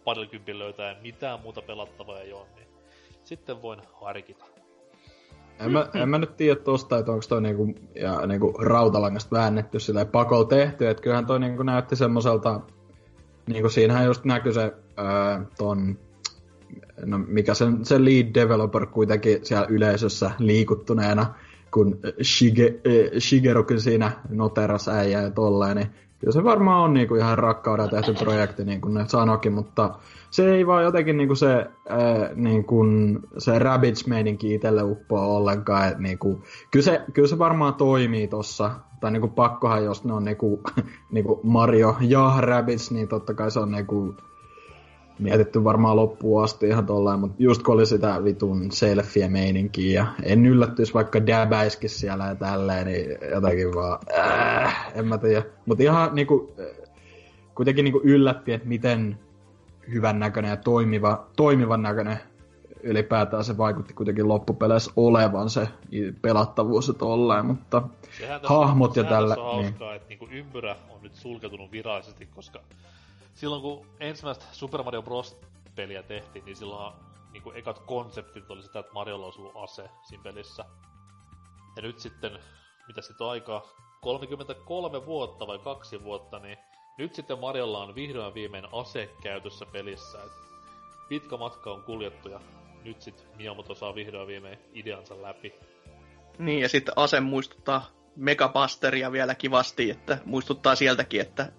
parikympin 0.05 0.59
löytää 0.59 0.88
ja 0.92 0.96
mitään 1.03 1.40
muuta 1.40 1.62
pelattavaa 1.62 2.18
ei 2.20 2.32
oo, 2.32 2.46
niin 2.57 2.66
sitten 3.24 3.62
voin 3.62 3.80
harkita. 4.01 4.44
En 5.61 5.72
mä, 5.72 5.86
en 5.94 6.09
mä 6.09 6.18
nyt 6.18 6.36
tiedä 6.36 6.61
tosta, 6.61 6.99
että 6.99 7.12
onko 7.12 7.24
toi 7.28 7.42
niinku, 7.42 7.74
ja 7.94 8.26
niinku 8.26 8.53
rautalangasta 8.53 9.36
väännetty 9.36 9.80
sillä 9.80 10.05
pakolla 10.05 10.44
tehty, 10.44 10.88
että 10.88 11.03
kyllähän 11.03 11.26
toi 11.26 11.40
niinku 11.40 11.62
näytti 11.62 11.96
semmoiselta, 11.96 12.61
niinku 13.49 13.68
siinähän 13.68 14.05
just 14.07 14.24
näkyy 14.24 14.53
se 14.53 14.72
ää, 14.96 15.44
ton, 15.59 15.99
no 17.05 17.18
mikä 17.18 17.55
sen, 17.55 17.84
se 17.84 18.05
lead 18.05 18.34
developer 18.34 18.86
kuitenkin 18.86 19.46
siellä 19.46 19.66
yleisössä 19.70 20.30
liikuttuneena, 20.38 21.34
kun 21.75 21.99
Shige, 22.23 22.66
äh, 22.66 23.19
Shigerukin 23.19 23.81
siinä 23.81 24.11
noteras 24.29 24.89
äijä 24.89 25.23
ja 25.23 25.31
tolleen, 25.31 25.77
niin 25.77 25.91
kyllä 26.19 26.33
se 26.33 26.45
varmaan 26.45 26.85
on 26.85 26.95
niinku 26.95 27.14
ihan 27.14 27.39
rakkaudella 27.39 27.91
tehty 27.91 28.14
projekti, 28.14 28.64
niin 28.64 28.81
kuin 28.81 28.95
ne 28.95 29.05
sanokin, 29.09 29.53
mutta 29.53 29.95
se 30.31 30.55
ei 30.55 30.66
vaan 30.66 30.85
jotenkin 30.85 31.16
niinku 31.16 31.35
se, 31.35 31.66
ää, 31.89 32.31
niinku, 32.35 32.85
se 33.39 33.59
Rabbids-meininki 33.59 34.55
itselle 34.55 34.83
uppoa 34.83 35.27
ollenkaan. 35.27 35.89
Et 35.89 35.99
niinku, 35.99 36.43
kyllä, 36.71 36.85
se, 36.85 37.03
kyllä 37.12 37.29
se 37.29 37.39
varmaan 37.39 37.75
toimii 37.75 38.29
tossa. 38.29 38.71
Tai 39.01 39.11
niinku 39.11 39.29
pakkohan, 39.29 39.85
jos 39.85 40.05
ne 40.05 40.12
on 40.12 40.25
niinku, 40.25 40.62
niinku 41.12 41.41
Mario 41.43 41.97
ja 42.01 42.35
Rabbids, 42.39 42.91
niin 42.91 43.09
totta 43.09 43.35
kai 43.35 43.51
se 43.51 43.61
on 43.61 43.71
niinku 43.71 44.14
mietitty 45.19 45.64
varmaan 45.64 45.97
loppuun 45.97 46.45
asti 46.45 46.69
ihan 46.69 46.87
tolleen, 46.87 47.21
mutta 47.21 47.37
just 47.39 47.62
kun 47.62 47.75
oli 47.75 47.87
sitä 47.87 48.25
vitun 48.25 48.73
selfie 48.73 49.29
meininkiä 49.29 50.01
ja 50.01 50.07
en 50.23 50.47
yllättyisi 50.47 50.95
vaikka 50.95 51.27
däbäiskin 51.27 51.91
siellä 51.91 52.27
ja 52.27 52.35
tälleen, 52.35 52.87
niin 52.87 53.19
jotenkin 53.31 53.75
vaan, 53.75 53.99
äh, 54.19 54.93
en 54.95 55.07
mä 55.07 55.19
tiedä. 55.19 55.43
Mutta 55.66 55.83
ihan 55.83 56.14
niinku, 56.14 56.55
äh, 56.61 56.89
kuitenkin 57.55 57.85
niinku 57.85 58.01
yllätti, 58.05 58.53
että 58.53 58.69
miten 58.69 59.19
hyvän 59.93 60.19
näköinen 60.19 60.51
ja 60.51 60.57
toimiva, 60.57 61.27
toimivan 61.37 61.83
näköinen 61.83 62.19
ylipäätään 62.83 63.45
se 63.45 63.57
vaikutti 63.57 63.95
kuitenkin 63.95 64.29
loppupeleissä 64.29 64.93
olevan 64.97 65.51
se 65.51 65.69
pelattavuus 66.23 66.89
ja 66.89 66.95
tolleen, 66.95 67.47
mutta 67.47 67.83
Sehän 68.19 68.41
hahmot 68.45 68.97
ja 68.97 69.03
sehän 69.03 69.16
tällä, 69.16 69.35
tässä 69.35 69.49
on 69.49 69.57
niin. 69.57 69.64
hauskaa, 69.64 69.95
että 69.95 70.09
niinku 70.09 70.29
ympyrä 70.31 70.77
on 70.91 71.03
nyt 71.03 71.14
sulkeutunut 71.14 71.73
virallisesti, 71.73 72.27
koska 72.35 72.61
silloin 73.39 73.62
kun 73.62 73.86
ensimmäistä 74.01 74.45
Super 74.53 74.82
Mario 74.82 75.03
Bros. 75.03 75.41
peliä 75.76 76.03
tehtiin, 76.03 76.45
niin 76.45 76.57
silloin 76.57 76.95
niinku 77.32 77.53
ekat 77.53 77.78
konseptit 77.78 78.51
oli 78.51 78.62
sitä, 78.62 78.78
että 78.78 78.93
Mariolla 78.93 79.24
olisi 79.24 79.41
ollut 79.41 79.57
ase 79.57 79.91
siinä 80.09 80.22
pelissä. 80.22 80.64
Ja 81.76 81.82
nyt 81.82 81.99
sitten, 81.99 82.39
mitä 82.89 83.01
sitten 83.01 83.24
on 83.24 83.30
aikaa, 83.30 83.62
33 84.01 85.07
vuotta 85.07 85.47
vai 85.47 85.59
kaksi 85.59 86.05
vuotta, 86.05 86.39
niin 86.39 86.59
nyt 86.99 87.14
sitten 87.14 87.39
Mariolla 87.39 87.82
on 87.82 87.95
vihdoin 87.95 88.34
viimein 88.34 88.64
ase 88.72 89.11
käytössä 89.22 89.66
pelissä. 89.66 90.22
Et 90.22 90.32
pitkä 91.09 91.36
matka 91.36 91.72
on 91.72 91.82
kuljettu 91.82 92.28
ja 92.28 92.41
nyt 92.84 93.03
sit 93.03 93.26
Miyamoto 93.36 93.74
saa 93.74 93.95
vihdoin 93.95 94.26
viimein 94.26 94.59
ideansa 94.72 95.22
läpi. 95.22 95.55
Niin, 96.39 96.61
ja 96.61 96.68
sitten 96.68 96.95
ase 96.97 97.20
muistuttaa 97.20 97.86
Megabusteria 98.16 99.12
vielä 99.12 99.34
kivasti, 99.34 99.91
että 99.91 100.18
muistuttaa 100.24 100.74
sieltäkin, 100.74 101.20
että 101.20 101.53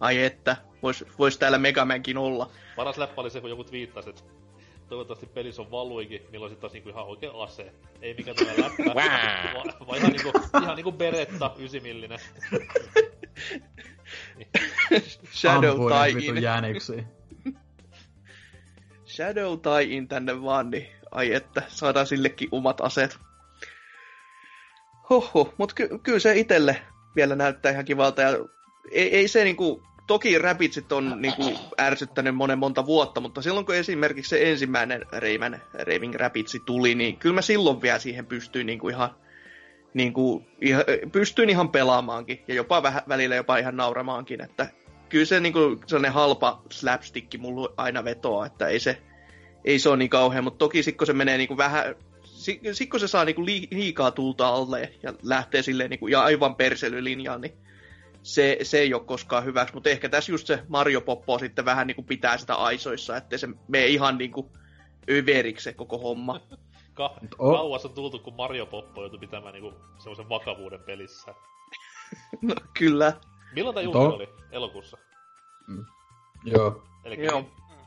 ai 0.00 0.24
että, 0.24 0.71
vois, 0.82 1.04
vois 1.18 1.38
täällä 1.38 1.58
Megamankin 1.58 2.18
olla. 2.18 2.50
Paras 2.76 2.98
läppä 2.98 3.20
oli 3.20 3.30
se, 3.30 3.40
kun 3.40 3.50
joku 3.50 3.64
viittasi, 3.72 4.10
että 4.10 4.22
toivottavasti 4.88 5.26
pelissä 5.26 5.62
on 5.62 5.70
valuikin, 5.70 6.22
milloin 6.30 6.50
sit 6.50 6.60
taas 6.60 6.72
niinku 6.72 6.88
ihan 6.88 7.04
oikea 7.04 7.42
ase. 7.42 7.72
Ei 8.02 8.14
mikään 8.14 8.36
tämä 8.36 8.50
läppä, 8.50 8.94
vaan, 8.94 9.74
vaan 9.86 9.98
ihan 9.98 10.12
niinku, 10.12 10.32
ihan 10.62 10.76
niinku 10.76 10.92
Beretta 10.92 11.54
9 11.58 11.82
millinen. 11.82 12.18
Shadow 15.32 15.70
Ampuinen 15.70 16.04
tie 16.04 16.14
vitu 16.14 16.32
in. 16.32 16.42
jäniksi. 16.42 17.04
Shadow 19.14 19.58
tie 19.60 19.82
in 19.96 20.08
tänne 20.08 20.42
vaan, 20.42 20.70
niin 20.70 20.86
ai 21.10 21.34
että, 21.34 21.62
saadaan 21.68 22.06
sillekin 22.06 22.48
omat 22.52 22.80
aseet. 22.80 23.18
Hoho, 25.10 25.54
mut 25.58 25.72
ky- 25.72 25.98
kyllä 26.02 26.18
se 26.18 26.36
itelle 26.36 26.82
vielä 27.16 27.36
näyttää 27.36 27.72
ihan 27.72 27.84
kivalta. 27.84 28.22
Ja 28.22 28.28
ei, 28.92 29.16
ei 29.16 29.28
se 29.28 29.44
niinku, 29.44 29.82
toki 30.06 30.38
Rabidsit 30.38 30.92
on 30.92 31.14
niinku 31.18 31.58
ärsyttänyt 31.80 32.36
monen 32.36 32.58
monta 32.58 32.86
vuotta, 32.86 33.20
mutta 33.20 33.42
silloin 33.42 33.66
kun 33.66 33.74
esimerkiksi 33.74 34.28
se 34.28 34.50
ensimmäinen 34.50 35.06
Rayman, 35.12 35.60
Raving 35.74 36.14
Rabidsi 36.14 36.60
tuli, 36.66 36.94
niin 36.94 37.16
kyllä 37.16 37.34
mä 37.34 37.42
silloin 37.42 37.82
vielä 37.82 37.98
siihen 37.98 38.26
pystyin 38.26 38.66
niinku 38.66 38.88
ihan, 38.88 39.10
niinku, 39.94 40.46
ihan, 40.60 40.84
pystyin 41.12 41.50
ihan 41.50 41.68
pelaamaankin. 41.68 42.42
Ja 42.48 42.54
jopa 42.54 42.82
vähän, 42.82 43.02
välillä 43.08 43.36
jopa 43.36 43.56
ihan 43.56 43.76
nauramaankin, 43.76 44.40
että 44.40 44.68
kyllä 45.08 45.24
se 45.24 45.40
niinku 45.40 45.80
sellainen 45.86 46.12
halpa 46.12 46.62
slapstick 46.70 47.38
mulla 47.38 47.72
aina 47.76 48.04
vetoaa, 48.04 48.46
että 48.46 48.66
ei 48.66 48.80
se, 48.80 49.02
ei 49.64 49.78
se 49.78 49.88
ole 49.88 49.96
niin 49.96 50.10
kauhean, 50.10 50.44
mutta 50.44 50.58
toki 50.58 50.82
sit 50.82 50.96
kun 50.96 51.06
se 51.06 51.12
menee 51.12 51.38
niinku 51.38 51.56
vähän, 51.56 51.94
sit, 52.24 52.60
sit 52.72 52.90
kun 52.90 53.00
se 53.00 53.08
saa 53.08 53.24
niinku 53.24 53.42
lii- 53.42 53.68
liikaa 53.70 54.10
tulta 54.10 54.48
alle 54.48 54.92
ja 55.02 55.14
lähtee 55.22 55.62
silleen 55.62 55.90
niinku, 55.90 56.08
ja 56.08 56.22
aivan 56.22 56.56
perselylinjaan, 56.56 57.40
niin 57.40 57.54
se, 58.22 58.58
se 58.62 58.78
ei 58.78 58.94
ole 58.94 59.04
koskaan 59.04 59.44
hyväksi, 59.44 59.74
mutta 59.74 59.90
ehkä 59.90 60.08
tässä 60.08 60.32
just 60.32 60.46
se 60.46 60.62
Mario 60.68 61.00
Poppo 61.00 61.38
sitten 61.38 61.64
vähän 61.64 61.86
niinku 61.86 62.02
pitää 62.02 62.38
sitä 62.38 62.54
aisoissa, 62.54 63.16
ettei 63.16 63.38
se 63.38 63.48
mene 63.68 63.86
ihan 63.86 64.18
niinku 64.18 64.52
överiksi 65.10 65.64
se 65.64 65.72
koko 65.72 65.98
homma. 65.98 66.40
Ka- 66.94 67.16
o- 67.38 67.52
Kauas 67.52 67.84
on 67.84 67.92
tultu, 67.94 68.18
kun 68.18 68.34
Mario 68.34 68.66
Poppo 68.66 69.00
joutui 69.00 69.18
pitämään 69.18 69.52
niinku 69.54 69.74
semmoisen 69.98 70.28
vakavuuden 70.28 70.80
pelissä. 70.80 71.34
No, 72.42 72.54
kyllä. 72.78 73.12
Milloin 73.54 73.74
tämä 73.74 73.84
julkaisu 73.84 74.08
on- 74.08 74.14
oli? 74.14 74.28
Elokuussa. 74.50 74.98
Joo. 76.44 76.82
Eli 77.04 77.24
Joo. 77.24 77.44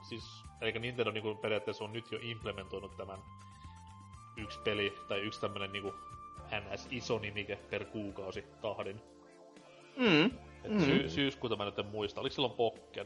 siis, 0.09 0.23
eli 0.61 0.71
Nintendo 0.79 1.11
niinku 1.11 1.35
periaatteessa 1.35 1.83
on 1.83 1.93
nyt 1.93 2.11
jo 2.11 2.19
implementoinut 2.21 2.97
tämän 2.97 3.19
yksi 4.37 4.59
peli, 4.59 4.93
tai 5.07 5.19
yksi 5.19 5.41
tämmönen 5.41 5.71
niinku 5.71 5.93
NS 6.59 6.87
iso 6.91 7.19
nimike 7.19 7.55
per 7.55 7.85
kuukausi 7.85 8.43
tahdin. 8.61 9.01
Mm. 9.97 10.31
Mm. 10.69 10.79
sy- 10.79 11.09
syyskuuta 11.09 11.55
mä 11.55 11.65
nyt 11.65 11.79
en 11.79 11.85
muista, 11.85 12.21
oliko 12.21 12.33
silloin 12.33 12.53
Pokken? 12.53 13.05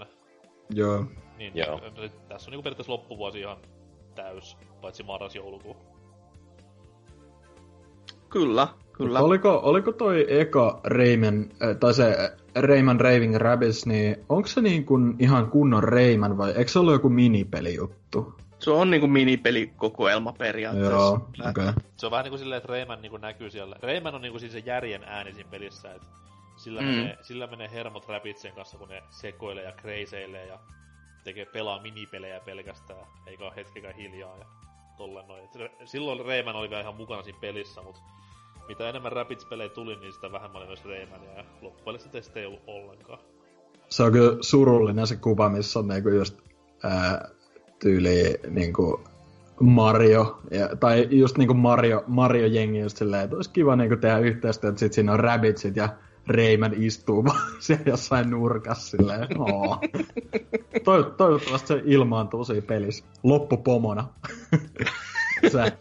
Joo. 0.70 1.06
Niin, 1.38 1.52
Joo. 1.56 1.82
tässä 2.30 2.50
on 2.50 2.52
niinku 2.52 2.64
periaatteessa 2.64 2.92
loppuvuosi 2.92 3.40
ihan 3.40 3.58
täys, 4.16 4.58
paitsi 4.82 5.04
marras-joulukuu. 5.04 5.78
Kyllä, 8.30 8.68
kyllä. 8.94 9.20
Mutta 9.20 9.26
Oliko, 9.26 9.60
oliko 9.64 9.92
toi 9.92 10.26
eka 10.30 10.80
Rayman, 10.84 11.46
äh, 11.64 11.78
tai 11.80 11.94
se 11.94 12.38
Rayman 12.56 13.00
Raving 13.00 13.36
Rabbids, 13.36 13.86
niin 13.86 14.16
onko 14.30 14.48
se 14.48 14.62
niin 14.62 14.86
kuin 14.86 15.16
ihan 15.20 15.50
kunnon 15.50 15.84
Rayman 15.84 16.38
vai 16.38 16.52
eikö 16.52 16.72
se 16.72 16.80
ollut 16.80 16.94
joku 16.94 17.10
minipelijuttu? 17.10 18.34
Se 18.60 18.72
on 18.72 18.90
niinku 18.90 19.08
minipelikokoelma 19.08 20.34
periaatteessa. 20.34 20.92
Joo, 20.94 21.14
okei. 21.14 21.50
Okay. 21.50 21.74
Se 21.98 22.06
on 22.06 22.12
vähän 22.12 22.24
niinku 22.24 22.38
silleen, 22.38 22.58
että 22.58 22.74
Rayman 22.74 23.02
niinku 23.02 23.18
näkyy 23.18 23.50
siellä. 23.50 23.76
Rayman 23.82 24.16
on 24.16 24.22
niinku 24.22 24.40
siis 24.40 24.52
se 24.52 24.60
järjen 24.60 25.04
ääni 25.04 25.34
siinä 25.34 25.50
pelissä, 25.50 25.94
että 25.94 26.08
sillä, 26.60 26.82
Mm. 26.82 26.88
menee, 26.88 27.18
sillä 27.22 27.48
menee 27.48 27.72
hermot 27.72 28.08
Rabidsen 28.08 28.54
kanssa, 28.54 28.78
kun 28.78 28.90
ne 28.90 29.04
sekoilee 29.10 29.64
ja 29.64 29.72
kreiseilee 29.72 30.46
ja 30.46 30.60
tekee 31.24 31.46
pelaa 31.46 31.82
minipelejä 31.82 32.40
pelkästään, 32.40 33.06
eikä 33.28 33.44
ole 33.44 33.56
hetkekä 33.56 33.94
hiljaa 33.94 34.38
ja 34.38 34.46
tolleen 34.98 35.28
noin. 35.28 35.44
Et 35.44 35.56
Re- 35.56 35.86
silloin 35.86 36.26
Rayman 36.26 36.56
oli 36.56 36.70
vielä 36.70 36.82
ihan 36.82 36.96
mukana 36.96 37.24
siinä 37.24 37.40
pelissä, 37.42 37.82
mutta 37.82 38.02
mitä 38.68 38.90
enemmän 38.90 39.12
Rabbids-pelejä 39.12 39.70
tuli, 39.70 39.96
niin 39.96 40.14
sitä 40.14 40.32
vähemmän 40.32 40.62
oli 40.62 40.68
myös 40.68 40.86
Raymania 40.86 41.34
ja 41.34 41.44
loppujen 41.62 42.00
sitä 42.00 42.22
sitten 42.22 42.42
ei 42.42 42.48
ollut 42.48 42.64
ollenkaan. 42.68 43.20
Se 43.90 44.04
on 44.04 44.12
kyllä 44.12 44.38
surullinen 44.42 45.08
se 45.08 45.16
kuva, 45.16 45.50
missä 45.50 45.80
on 45.80 45.88
niinku 45.88 46.10
just 46.10 46.38
ää, 46.84 47.30
tyyli 47.80 48.40
niinku 48.50 49.04
Mario, 49.60 50.40
ja, 50.52 50.76
tai 50.76 51.08
just 51.12 51.38
niinku 51.38 51.54
Mario, 51.54 52.04
Mario-jengi 52.08 52.80
just 52.80 52.98
silleen, 52.98 53.24
että 53.24 53.36
olisi 53.36 53.50
kiva 53.50 53.76
niinku 53.76 53.96
tehdä 53.96 54.18
yhteistyötä, 54.20 54.80
sit 54.80 54.94
siinä 54.94 55.14
on 55.14 55.20
Rabbitsit 55.20 55.76
ja 55.76 55.90
Rayman 56.30 56.74
istuu 56.84 57.26
vaan 57.26 57.42
siellä 57.60 57.84
jossain 57.86 58.30
nurkassa 58.30 58.98
silleen, 58.98 59.28
oo. 59.42 59.80
Toiv- 60.78 61.12
toivottavasti 61.18 61.68
se 61.68 61.82
ilmaantuu 61.86 62.44
siinä 62.46 62.62
pelissä 62.62 63.06
loppupomona. 63.24 64.08
Sä, 65.52 65.72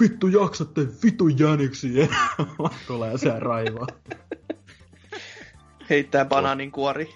vittu 0.00 0.26
jaksatte, 0.28 0.80
vittu 1.04 1.28
jäniksi, 1.28 1.88
tulee 2.86 3.18
se 3.18 3.32
raivoa. 3.38 3.86
Heittää 5.90 6.24
banaanin 6.24 6.72
kuori. 6.72 7.08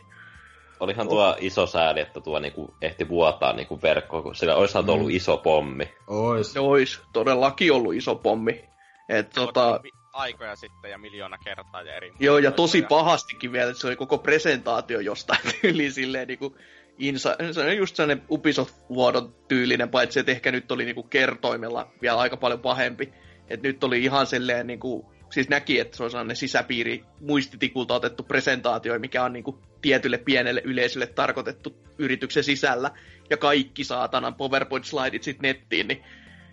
Olihan 0.80 1.08
tuo 1.08 1.36
iso 1.40 1.66
sääli, 1.66 2.00
että 2.00 2.20
tuo 2.20 2.38
niinku 2.38 2.74
ehti 2.82 3.08
vuotaa 3.08 3.52
niinku 3.52 3.82
verkkoon, 3.82 4.22
kun 4.22 4.34
sillä 4.34 4.56
olisihan 4.56 4.84
Mm. 4.84 4.88
ollut 4.88 5.10
iso 5.10 5.36
pommi. 5.36 5.92
Ois. 6.06 6.52
Se 6.52 6.60
olisi 6.60 7.00
todellakin 7.12 7.72
ollut 7.72 7.94
iso 7.94 8.14
pommi. 8.14 8.64
Et, 9.08 9.30
tota, 9.30 9.80
aikoja 10.14 10.56
sitten 10.56 10.90
ja 10.90 10.98
miljoona 10.98 11.38
kertaa 11.38 11.82
ja 11.82 11.94
eri... 11.94 12.12
joo, 12.20 12.38
ja 12.38 12.50
tosi 12.50 12.82
pahastikin 12.82 13.52
vielä, 13.52 13.70
että 13.70 13.80
se 13.80 13.86
oli 13.86 13.96
koko 13.96 14.18
presentaatio 14.18 15.00
jostain 15.00 15.40
tyyliin 15.60 15.92
silleen 15.92 16.28
niinku 16.28 16.56
insa, 16.98 17.36
se 17.52 17.60
on 17.60 17.76
just 17.76 17.96
sellainen 17.96 18.24
Ubisoft-vuodon 18.30 19.34
tyylinen, 19.48 19.88
paitsi 19.88 20.20
että 20.20 20.32
ehkä 20.32 20.52
nyt 20.52 20.72
oli 20.72 20.84
niinku 20.84 21.02
kertoimella 21.02 21.92
vielä 22.02 22.18
aika 22.18 22.36
paljon 22.36 22.60
pahempi. 22.60 23.12
Et 23.48 23.62
nyt 23.62 23.84
oli 23.84 24.04
ihan 24.04 24.26
silleen 24.26 24.66
niinku, 24.66 25.12
siis 25.30 25.48
näki, 25.48 25.80
että 25.80 25.96
se 25.96 26.04
on 26.04 26.10
sellainen 26.10 26.36
sisäpiiri 26.36 27.04
muistitikulta 27.20 27.94
otettu 27.94 28.22
presentaatio, 28.22 28.98
mikä 28.98 29.24
on 29.24 29.32
niinku 29.32 29.58
tietylle 29.82 30.18
pienelle 30.18 30.62
yleisölle 30.64 31.06
tarkoitettu 31.06 31.76
yrityksen 31.98 32.44
sisällä. 32.44 32.90
Ja 33.30 33.36
kaikki 33.36 33.84
saatanan 33.84 34.34
PowerPoint-slaidit 34.34 35.22
sit 35.22 35.42
nettiin, 35.42 35.88
niin 35.88 36.04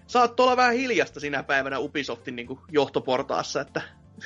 saattoi 0.07 0.43
olla 0.43 0.57
vähän 0.57 0.73
hiljasta 0.73 1.19
sinä 1.19 1.43
päivänä 1.43 1.79
Ubisoftin 1.79 2.35
niin 2.35 2.59
johtoportaassa, 2.71 3.61
että 3.61 3.81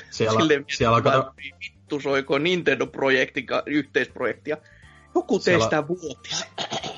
Siellä, 0.09 0.39
silleen 0.39 0.65
siellä 0.67 0.97
on 0.97 1.03
kato, 1.03 1.31
vittu 1.59 1.99
soiko 1.99 2.37
Nintendo-projektin 2.37 3.45
yhteisprojektia. 3.65 4.57
Joku 5.15 5.39
Siellä- 5.39 5.59
teistä 5.59 5.87
vuotisi. 5.87 6.45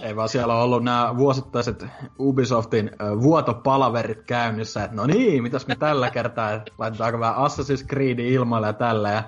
Ei 0.02 0.16
vaan 0.16 0.30
siellä 0.30 0.56
on 0.56 0.62
ollut 0.64 0.84
nämä 0.84 1.14
vuosittaiset 1.18 1.86
Ubisoftin 2.20 2.92
vuotopalaverit 3.22 4.24
käynnissä, 4.24 4.84
että 4.84 4.96
no 4.96 5.06
niin, 5.06 5.44
mitäs 5.44 5.68
me 5.68 5.76
tällä 5.76 6.12
kertaa, 6.12 6.62
laitetaanko 6.78 7.20
vähän 7.20 7.36
Assassin's 7.36 7.86
Creed 7.88 8.20
ilmoille 8.20 8.68
ja 8.68 8.74
tällä, 8.74 9.12
ja 9.12 9.24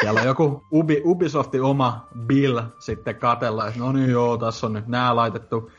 siellä 0.00 0.20
on 0.20 0.26
joku 0.26 0.64
Ubi, 0.72 1.02
Ubisoftin 1.04 1.62
oma 1.62 2.06
Bill 2.26 2.60
sitten 2.78 3.16
katella, 3.16 3.68
että 3.68 3.80
no 3.80 3.92
niin 3.92 4.10
joo, 4.10 4.36
tässä 4.38 4.66
on 4.66 4.72
nyt 4.72 4.86
nämä 4.86 5.16
laitettu. 5.16 5.70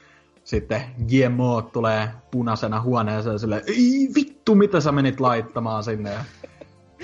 Sitten 0.47 0.81
GMO 1.07 1.61
tulee 1.61 2.09
punaisena 2.31 2.81
huoneeseen 2.81 3.39
silleen, 3.39 3.63
ei 3.67 4.07
vittu, 4.15 4.55
mitä 4.55 4.79
sä 4.79 4.91
menit 4.91 5.19
laittamaan 5.19 5.83
sinne, 5.83 6.11
ja 6.11 6.23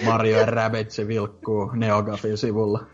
Mario 0.06 0.40
ja 0.40 0.46
Rabbids 0.46 0.98
vilkkuu 1.08 1.72
Neogafin 1.74 2.38
sivulla. 2.38 2.86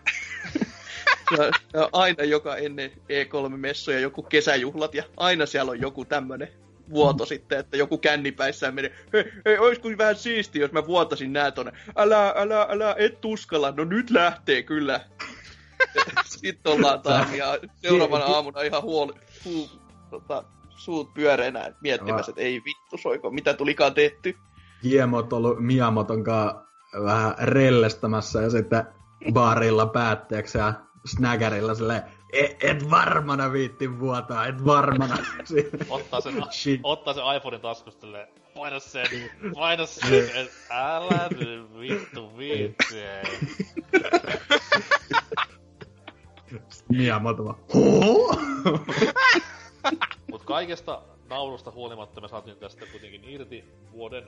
Ja, 1.38 1.43
ja 1.74 1.89
aina 1.93 2.24
joka 2.24 2.56
ennen 2.56 2.91
E3-messuja 2.91 4.00
joku 4.00 4.24
kesäjuhlat 4.24 4.93
ja 4.93 5.04
aina 5.18 5.45
siellä 5.45 5.72
on 5.72 5.82
joku 5.82 6.06
tämmönen 6.06 6.47
vuoto 6.89 7.26
sitten, 7.26 7.60
että 7.60 7.78
joku 7.78 7.97
kännipäissään 7.97 8.76
menee, 8.76 8.95
hei, 9.14 9.32
hei, 9.45 9.58
olisiko 9.58 9.89
vähän 9.97 10.16
siistiä, 10.16 10.62
jos 10.62 10.72
mä 10.72 10.88
vuotasin 10.88 11.34
nää 11.34 11.52
tonne. 11.52 11.72
Älä, 11.95 12.34
älä, 12.36 12.68
älä, 12.70 12.95
et 12.97 13.26
uskalla, 13.26 13.72
no 13.72 13.84
nyt 13.84 14.10
lähtee 14.10 14.64
kyllä. 14.64 15.00
Sitten 16.26 16.72
ollaan 16.72 17.02
taas 17.02 17.34
ja 17.34 17.60
seuraavana 17.76 18.26
aamuna 18.26 18.62
ihan 18.62 18.82
huoli, 18.82 19.14
huu, 19.45 19.70
tota, 20.10 20.43
suut 20.70 21.14
pyöreänä 21.14 21.74
miettimässä, 21.82 22.32
että 22.32 22.41
ei 22.41 22.62
vittu 22.66 22.97
soiko, 22.97 23.32
mitä 23.32 23.53
tulikaan 23.53 23.93
tehty. 23.93 24.38
Giemot 24.82 25.34
ollut 25.34 25.60
Miamoton 25.60 26.24
vähän 27.03 27.36
rellestämässä 27.41 28.41
ja 28.41 28.49
sitten 28.49 28.84
baarilla 29.34 29.86
päätteeksi 29.86 30.57
ja 30.57 30.74
snägärillä 31.05 31.76
silleen, 31.76 32.03
et, 32.34 32.64
et 32.64 32.89
varmana 32.89 33.51
viitti 33.51 33.99
vuotaa, 33.99 34.47
et 34.47 34.66
varmana. 34.66 35.18
Ottaa 35.89 36.22
sen, 36.22 36.43
Shit. 36.51 36.80
ottaa 36.84 37.14
sen 37.14 37.24
iPhonein 37.38 37.62
taskusta 37.62 38.07
paina 38.55 38.80
sen, 38.80 39.07
paina 39.53 39.86
sen, 40.10 40.30
et 40.36 40.51
älä 40.70 41.30
nyt 41.39 41.80
vittu 41.80 42.38
viitti. 42.38 42.95
Miamoto 46.89 47.45
vaan, 47.45 47.57
Mut 50.32 50.43
kaikesta 50.43 51.01
naurusta 51.30 51.71
huolimatta 51.71 52.21
me 52.21 52.27
saatiin 52.27 52.57
tästä 52.57 52.86
kuitenkin 52.91 53.23
irti 53.23 53.65
vuoden, 53.91 54.23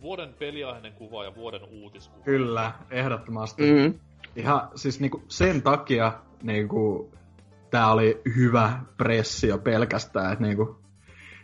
vuoden 0.00 0.34
peliaiheinen 0.34 0.92
kuva 0.92 1.24
ja 1.24 1.34
vuoden 1.34 1.64
uutiskuva. 1.64 2.24
Kyllä, 2.24 2.72
ehdottomasti. 2.90 3.62
Mm. 3.62 4.00
Ihan 4.36 4.68
siis 4.74 5.00
niinku 5.00 5.22
sen 5.28 5.62
takia 5.62 6.12
niinku, 6.42 7.12
tää 7.70 7.92
oli 7.92 8.22
hyvä 8.36 8.80
pressi 8.96 9.48
jo 9.48 9.58
pelkästään, 9.58 10.32
että 10.32 10.44
niinku, 10.44 10.78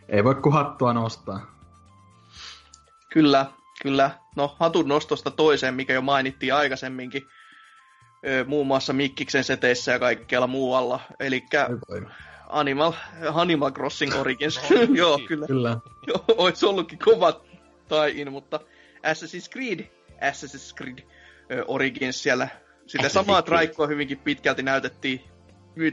ei 0.09 0.23
voi 0.23 0.35
kuin 0.35 0.53
hattua 0.53 0.93
nostaa. 0.93 1.53
Kyllä, 3.09 3.45
kyllä. 3.81 4.11
No, 4.35 4.55
hatun 4.59 4.87
nostosta 4.87 5.31
toiseen, 5.31 5.73
mikä 5.73 5.93
jo 5.93 6.01
mainittiin 6.01 6.53
aikaisemminkin. 6.53 7.23
Ö, 8.27 8.45
muun 8.47 8.67
muassa 8.67 8.93
Mikkiksen 8.93 9.43
seteissä 9.43 9.91
ja 9.91 9.99
kaikkialla 9.99 10.47
muualla. 10.47 10.99
Eli 11.19 11.43
Animal, 12.53 12.93
Animal 13.33 13.71
Crossing 13.71 14.15
Origins. 14.19 14.59
No, 14.69 14.95
Joo, 14.95 15.17
niin. 15.17 15.27
kyllä. 15.27 15.47
Kyllä. 15.47 15.77
Joo, 16.07 16.23
olisi 16.37 16.65
ollutkin 16.65 16.99
kova 16.99 17.41
tai 17.87 18.25
mutta 18.25 18.59
Assassin's 19.03 19.49
Creed, 19.51 19.79
Assassin's 20.11 20.75
Creed 20.77 20.99
ö, 21.51 21.65
Origins 21.67 22.23
siellä. 22.23 22.47
Sitä 22.85 23.09
samaa 23.09 23.41
traikkoa 23.41 23.87
hyvinkin 23.87 24.17
pitkälti 24.17 24.63
näytettiin. 24.63 25.21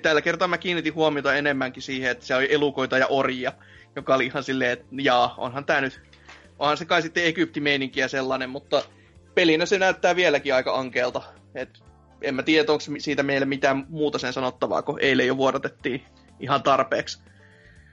Tällä 0.02 0.22
kertaa 0.22 0.48
mä 0.48 0.58
kiinnitin 0.58 0.94
huomiota 0.94 1.34
enemmänkin 1.34 1.82
siihen, 1.82 2.10
että 2.10 2.26
se 2.26 2.34
oli 2.34 2.54
elukoita 2.54 2.98
ja 2.98 3.06
orjia, 3.06 3.52
joka 3.96 4.14
oli 4.14 4.26
ihan 4.26 4.42
silleen, 4.42 4.70
että 4.70 4.86
jaa, 4.92 5.34
onhan 5.38 5.64
tää 5.64 5.80
nyt, 5.80 6.00
onhan 6.58 6.76
se 6.76 6.84
kai 6.84 7.02
sitten 7.02 7.24
Egypti-meininki 7.24 8.00
ja 8.00 8.08
sellainen, 8.08 8.50
mutta 8.50 8.82
pelinä 9.34 9.66
se 9.66 9.78
näyttää 9.78 10.16
vieläkin 10.16 10.54
aika 10.54 10.74
ankeelta. 10.74 11.22
Et 11.54 11.78
en 12.22 12.34
mä 12.34 12.42
tiedä, 12.42 12.72
onko 12.72 12.84
siitä 12.98 13.22
meille 13.22 13.46
mitään 13.46 13.86
muuta 13.88 14.18
sen 14.18 14.32
sanottavaa, 14.32 14.82
kun 14.82 14.98
eilen 15.00 15.26
jo 15.26 15.36
vuodatettiin 15.36 16.02
ihan 16.40 16.62
tarpeeksi. 16.62 17.22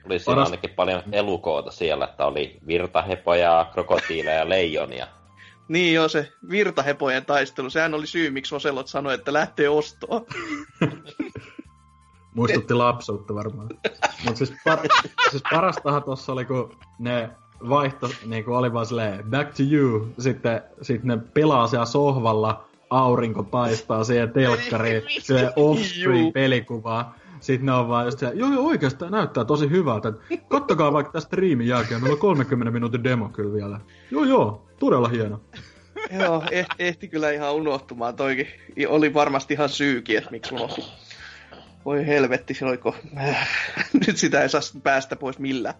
Oli 0.06 0.18
siinä 0.18 0.34
Paras- 0.34 0.46
ainakin 0.46 0.70
paljon 0.70 1.02
elukoita 1.12 1.70
siellä, 1.70 2.04
että 2.04 2.26
oli 2.26 2.58
virtahepoja, 2.66 3.66
krokotiileja 3.72 4.38
ja 4.38 4.48
leijonia. 4.48 5.06
Niin 5.68 5.94
joo, 5.94 6.08
se 6.08 6.32
virtahepojen 6.50 7.24
taistelu, 7.24 7.70
sehän 7.70 7.94
oli 7.94 8.06
syy, 8.06 8.30
miksi 8.30 8.54
Oselot 8.54 8.88
sanoi, 8.88 9.14
että 9.14 9.32
lähtee 9.32 9.68
ostoon. 9.68 10.26
Muistutti 12.34 12.74
lapsuutta 12.74 13.34
varmaan. 13.34 13.68
Mut 14.26 14.36
siis, 14.36 14.52
par, 14.64 14.78
siis 15.30 15.42
parastahan 15.50 16.02
tossa 16.02 16.32
oli, 16.32 16.44
kun 16.44 16.78
ne 16.98 17.30
vaihto, 17.68 18.10
niinku 18.26 18.54
oli 18.54 18.72
vaan 18.72 18.86
silleen, 18.86 19.24
back 19.30 19.54
to 19.54 19.62
you, 19.70 20.08
sitten 20.18 20.62
sit 20.82 21.02
ne 21.02 21.18
pelaa 21.34 21.66
siellä 21.66 21.86
sohvalla, 21.86 22.64
aurinko 22.90 23.42
paistaa 23.42 24.04
siihen 24.04 24.32
telkkariin, 24.32 25.02
se 25.20 25.52
off-screen 25.56 26.32
pelikuvaa. 26.32 27.14
Sitten 27.40 27.66
ne 27.66 27.72
on 27.72 27.88
vaan 27.88 28.04
just 28.04 28.18
siellä, 28.18 28.34
joo 28.34 28.52
joo 28.52 28.66
oikeesti 28.66 28.98
tää 28.98 29.10
näyttää 29.10 29.44
tosi 29.44 29.70
hyvältä. 29.70 30.12
Kattokaa 30.48 30.92
vaikka 30.92 31.12
tästä 31.12 31.26
striimin 31.26 31.66
jälkeen, 31.66 32.00
meillä 32.00 32.14
on 32.14 32.20
30 32.20 32.70
minuutin 32.70 33.04
demo 33.04 33.28
kyllä 33.28 33.54
vielä. 33.54 33.80
Joo 34.10 34.24
joo, 34.24 34.68
todella 34.78 35.08
hieno. 35.08 35.40
joo, 36.20 36.42
eh, 36.50 36.66
ehti 36.78 37.08
kyllä 37.08 37.30
ihan 37.30 37.54
unohtumaan 37.54 38.16
toikin. 38.16 38.48
Oli 38.88 39.14
varmasti 39.14 39.54
ihan 39.54 39.68
syykin, 39.68 40.18
että 40.18 40.30
miksi 40.30 40.54
unohti. 40.54 40.84
Voi 41.84 42.06
helvetti, 42.06 42.54
se 42.54 42.64
oliko... 42.64 42.94
Nyt 44.06 44.16
sitä 44.16 44.42
ei 44.42 44.48
saa 44.48 44.60
päästä 44.82 45.16
pois 45.16 45.38
millään. 45.38 45.74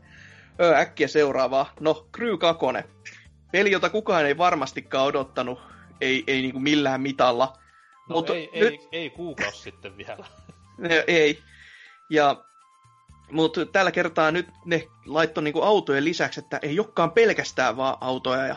Öö, 0.61 0.77
äkkiä 0.77 1.09
seuraavaa. 1.09 1.73
No, 1.81 2.09
Crew 2.17 2.39
2. 2.39 2.67
Peli, 3.53 3.71
jota 3.71 3.91
kukaan 3.91 4.27
ei 4.27 4.39
varmastikaan 4.39 5.07
odottanut. 5.07 5.59
Ei, 6.01 6.25
ei 6.27 6.43
niinku 6.43 6.61
millään 6.61 7.01
mitalla. 7.01 7.53
No 8.09 8.17
Mutta 8.17 8.35
ei, 8.35 8.51
nyt- 8.55 8.73
ei, 8.73 8.89
ei 8.93 9.11
kuukausi 9.11 9.63
sitten 9.63 9.97
vielä. 9.97 10.27
Ei. 11.07 11.43
Ja, 12.11 12.45
mutta 13.33 13.67
tällä 13.67 13.93
kertaa 13.93 14.31
nyt 14.31 14.47
ne 14.65 14.87
laittoi 15.07 15.45
niinku 15.45 15.63
autojen 15.63 16.05
lisäksi, 16.05 16.41
että 16.41 16.59
ei 16.63 16.81
olekaan 16.81 17.13
pelkästään 17.13 17.77
vaan 17.77 17.97
autoja 18.01 18.47
ja 18.47 18.57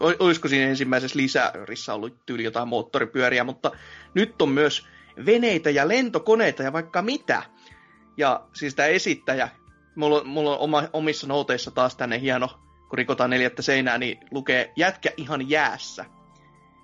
olisiko 0.00 0.48
siinä 0.48 0.68
ensimmäisessä 0.68 1.18
lisärissä 1.18 1.94
ollut 1.94 2.26
tyyli 2.26 2.44
jotain 2.44 2.68
moottoripyöriä, 2.68 3.44
mutta 3.44 3.70
nyt 4.14 4.42
on 4.42 4.48
myös 4.48 4.86
veneitä 5.26 5.70
ja 5.70 5.88
lentokoneita 5.88 6.62
ja 6.62 6.72
vaikka 6.72 7.02
mitä. 7.02 7.42
Ja 8.16 8.46
siis 8.52 8.74
tämä 8.74 8.86
esittäjä, 8.86 9.48
mulla 9.94 10.20
on, 10.20 10.28
mulla 10.28 10.50
on 10.50 10.58
oma, 10.58 10.82
omissa 10.92 11.26
nouteissa 11.26 11.70
taas 11.70 11.96
tänne 11.96 12.20
hieno, 12.20 12.48
kun 12.88 12.98
rikotaan 12.98 13.30
neljättä 13.30 13.62
seinää, 13.62 13.98
niin 13.98 14.18
lukee 14.30 14.72
jätkä 14.76 15.10
ihan 15.16 15.50
jäässä. 15.50 16.04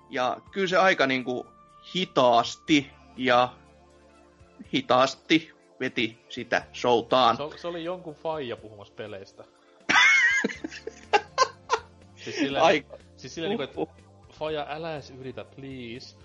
Ja 0.09 0.37
kyllä 0.51 0.67
se 0.67 0.77
aika 0.77 1.07
niinku 1.07 1.47
hitaasti 1.95 2.91
ja 3.17 3.53
hitaasti 4.73 5.51
veti 5.79 6.25
sitä 6.29 6.65
showtaan. 6.73 7.37
Se, 7.37 7.57
se 7.57 7.67
oli 7.67 7.83
jonkun 7.83 8.15
faija 8.15 8.57
puhumassa 8.57 8.93
peleistä. 8.93 9.43
siis 12.23 12.35
silleen, 12.35 12.63
Ai, 12.63 12.85
siis 13.17 13.35
silleen 13.35 13.49
niinku, 13.49 13.63
että 13.63 13.81
uh, 13.81 13.89
faija 14.31 14.65
älä 14.69 14.93
edes 14.93 15.11
yritä, 15.11 15.45
please. 15.55 16.17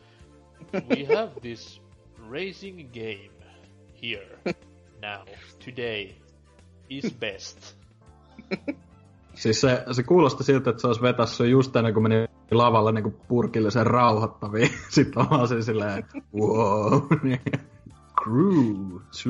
We 0.74 1.16
have 1.16 1.30
this 1.40 1.82
racing 2.30 2.90
game 2.92 3.30
here, 4.02 4.38
now, 5.02 5.26
today, 5.64 6.08
is 6.88 7.14
best. 7.20 7.76
Siis 9.34 9.60
se, 9.60 9.84
se 9.92 10.02
kuulosti 10.02 10.44
siltä, 10.44 10.70
että 10.70 10.80
se 10.80 10.86
olisi 10.86 11.02
vetässä 11.02 11.44
just 11.44 11.76
ennen 11.76 11.94
kuin 11.94 12.02
meni 12.02 12.26
lavalle 12.50 12.92
niin 12.92 13.16
purkillisen 13.28 13.86
rauhoittaviin. 13.86 14.70
Sitten 14.88 15.22
on 15.22 15.30
vaan 15.30 15.48
se 15.48 15.62
silleen, 15.62 16.04
wow. 16.34 17.02
Crew 18.26 19.00
2. 19.12 19.28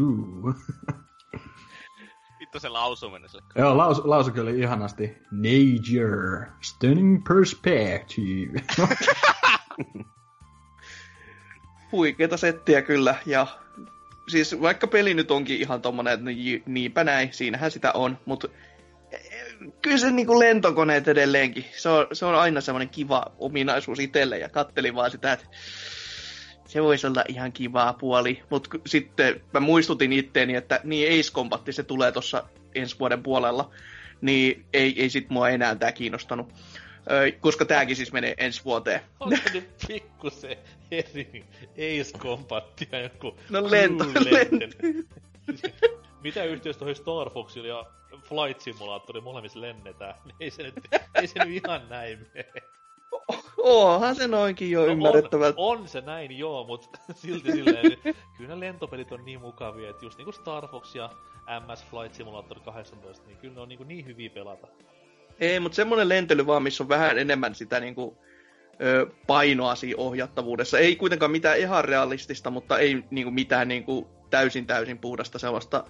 Vittu 2.41 2.61
se 2.61 2.69
lausuminen 2.69 3.29
sille. 3.29 3.45
Joo, 3.55 3.77
laus, 3.77 4.05
lausu 4.05 4.33
kyllä 4.33 4.51
ihanasti. 4.51 5.19
Nature, 5.31 6.47
stunning 6.61 7.25
perspective. 7.29 8.61
huikeeta 11.93 12.37
settiä 12.37 12.83
kyllä, 12.83 13.15
ja 13.27 13.47
siis 14.29 14.61
vaikka 14.61 14.87
peli 14.87 15.15
nyt 15.15 15.31
onkin 15.31 15.61
ihan 15.61 15.83
tommonen, 15.83 16.15
että 16.15 16.25
niin- 16.27 16.63
niinpä 16.67 17.05
näin, 17.05 17.33
siinähän 17.33 17.71
sitä 17.71 17.93
on, 17.93 18.19
mutta 18.25 18.49
kyllä 19.83 19.99
se 19.99 20.11
niinku 20.11 20.39
lentokoneet 20.39 21.09
edelleenkin, 21.09 21.65
se 21.77 21.89
on, 21.89 22.07
se 22.13 22.27
on 22.27 22.35
aina 22.35 22.61
semmoinen 22.61 22.89
kiva 22.89 23.25
ominaisuus 23.39 23.99
itselle, 23.99 24.39
ja 24.39 24.49
kattelin 24.49 24.95
vaan 24.95 25.11
sitä, 25.11 25.33
että 25.33 25.47
se 26.77 26.83
voisi 26.83 27.07
olla 27.07 27.25
ihan 27.29 27.53
kivaa 27.53 27.93
puoli, 27.93 28.43
mutta 28.51 28.71
sitten 28.87 29.41
mä 29.55 29.61
muistutin 29.61 30.13
itteeni, 30.13 30.55
että 30.55 30.81
niin 30.85 31.21
Ace 31.21 31.33
Combat, 31.33 31.63
se 31.71 31.83
tulee 31.83 32.13
tuossa 32.13 32.45
ensi 32.75 32.99
vuoden 32.99 33.23
puolella, 33.23 33.71
niin 34.21 34.65
ei, 34.73 35.03
ei 35.03 35.11
sit 35.11 35.31
mua 35.31 35.49
enää 35.49 35.75
tää 35.75 35.93
kiinnostanut. 35.93 36.53
Ö, 37.11 37.33
koska 37.41 37.65
tääkin 37.65 37.97
siis 37.97 38.13
menee 38.13 38.35
ensi 38.39 38.65
vuoteen. 38.65 39.01
Onko 39.21 39.37
nyt 39.55 39.71
pikkusen 39.89 40.57
eri 40.91 41.45
Ace 41.73 42.19
Combatia 42.19 43.01
joku 43.03 43.37
No 43.51 43.61
lento- 43.61 44.25
lentely? 44.31 45.07
Mitä 46.25 46.45
yhteys 46.45 46.77
toihin 46.77 46.97
Star 46.97 47.31
Foxilla 47.31 47.69
ja 47.69 47.85
Flight 48.23 48.61
Simulatori 48.61 49.21
molemmissa 49.21 49.61
lennetään? 49.61 50.15
Ei 50.41 50.51
se 50.51 50.63
nyt, 50.63 50.75
ei 51.15 51.27
se 51.27 51.45
nyt 51.45 51.65
ihan 51.65 51.89
näin 51.89 52.27
mene. 52.35 52.63
Onhan 53.67 54.15
se 54.15 54.29
noinkin 54.29 54.71
jo 54.71 54.81
No 54.81 54.87
ymmärrettävältä. 54.87 55.61
On, 55.61 55.79
on, 55.81 55.89
se 55.89 56.01
näin 56.01 56.39
joo, 56.39 56.65
mutta 56.65 56.99
silti 57.15 57.53
silleen, 57.53 57.93
että 57.93 58.15
kyllä 58.37 58.55
ne 58.55 58.61
lentopelit 58.61 59.13
on 59.13 59.25
niin 59.25 59.41
mukavia, 59.41 59.91
että 59.91 60.05
just 60.05 60.19
niinku 60.19 60.33
Star 60.33 60.69
Fox 60.69 60.95
ja 60.95 61.11
MS 61.67 61.85
Flight 61.85 62.15
Simulator 62.15 62.61
18, 62.61 63.27
niin 63.27 63.39
kyllä 63.39 63.55
ne 63.55 63.61
on 63.61 63.69
niinku 63.69 63.85
niin 63.85 64.07
hyviä 64.07 64.31
pelata. 64.31 64.67
Ei, 65.41 65.61
mutta 65.61 65.77
semmoinen 65.77 66.09
lentely 66.09 66.47
vaan, 66.47 66.63
missä 66.63 66.85
on 66.85 66.89
vähän 66.89 67.19
enemmän 67.19 67.55
sitä 67.55 67.81
niinku, 67.81 68.19
ö, 68.83 69.07
painoa 69.27 69.75
siinä 69.75 70.03
ohjattavuudessa. 70.03 70.79
Ei 70.79 70.97
kuitenkaan 70.97 71.31
mitään 71.31 71.59
ihan 71.59 71.85
realistista, 71.85 72.51
mutta 72.51 72.79
ei 72.79 73.05
niinku, 73.11 73.31
mitään 73.31 73.69
niinku, 73.69 74.09
täysin 74.31 74.67
täysin 74.67 74.99
puhdasta 74.99 75.39
sellaista. 75.39 75.85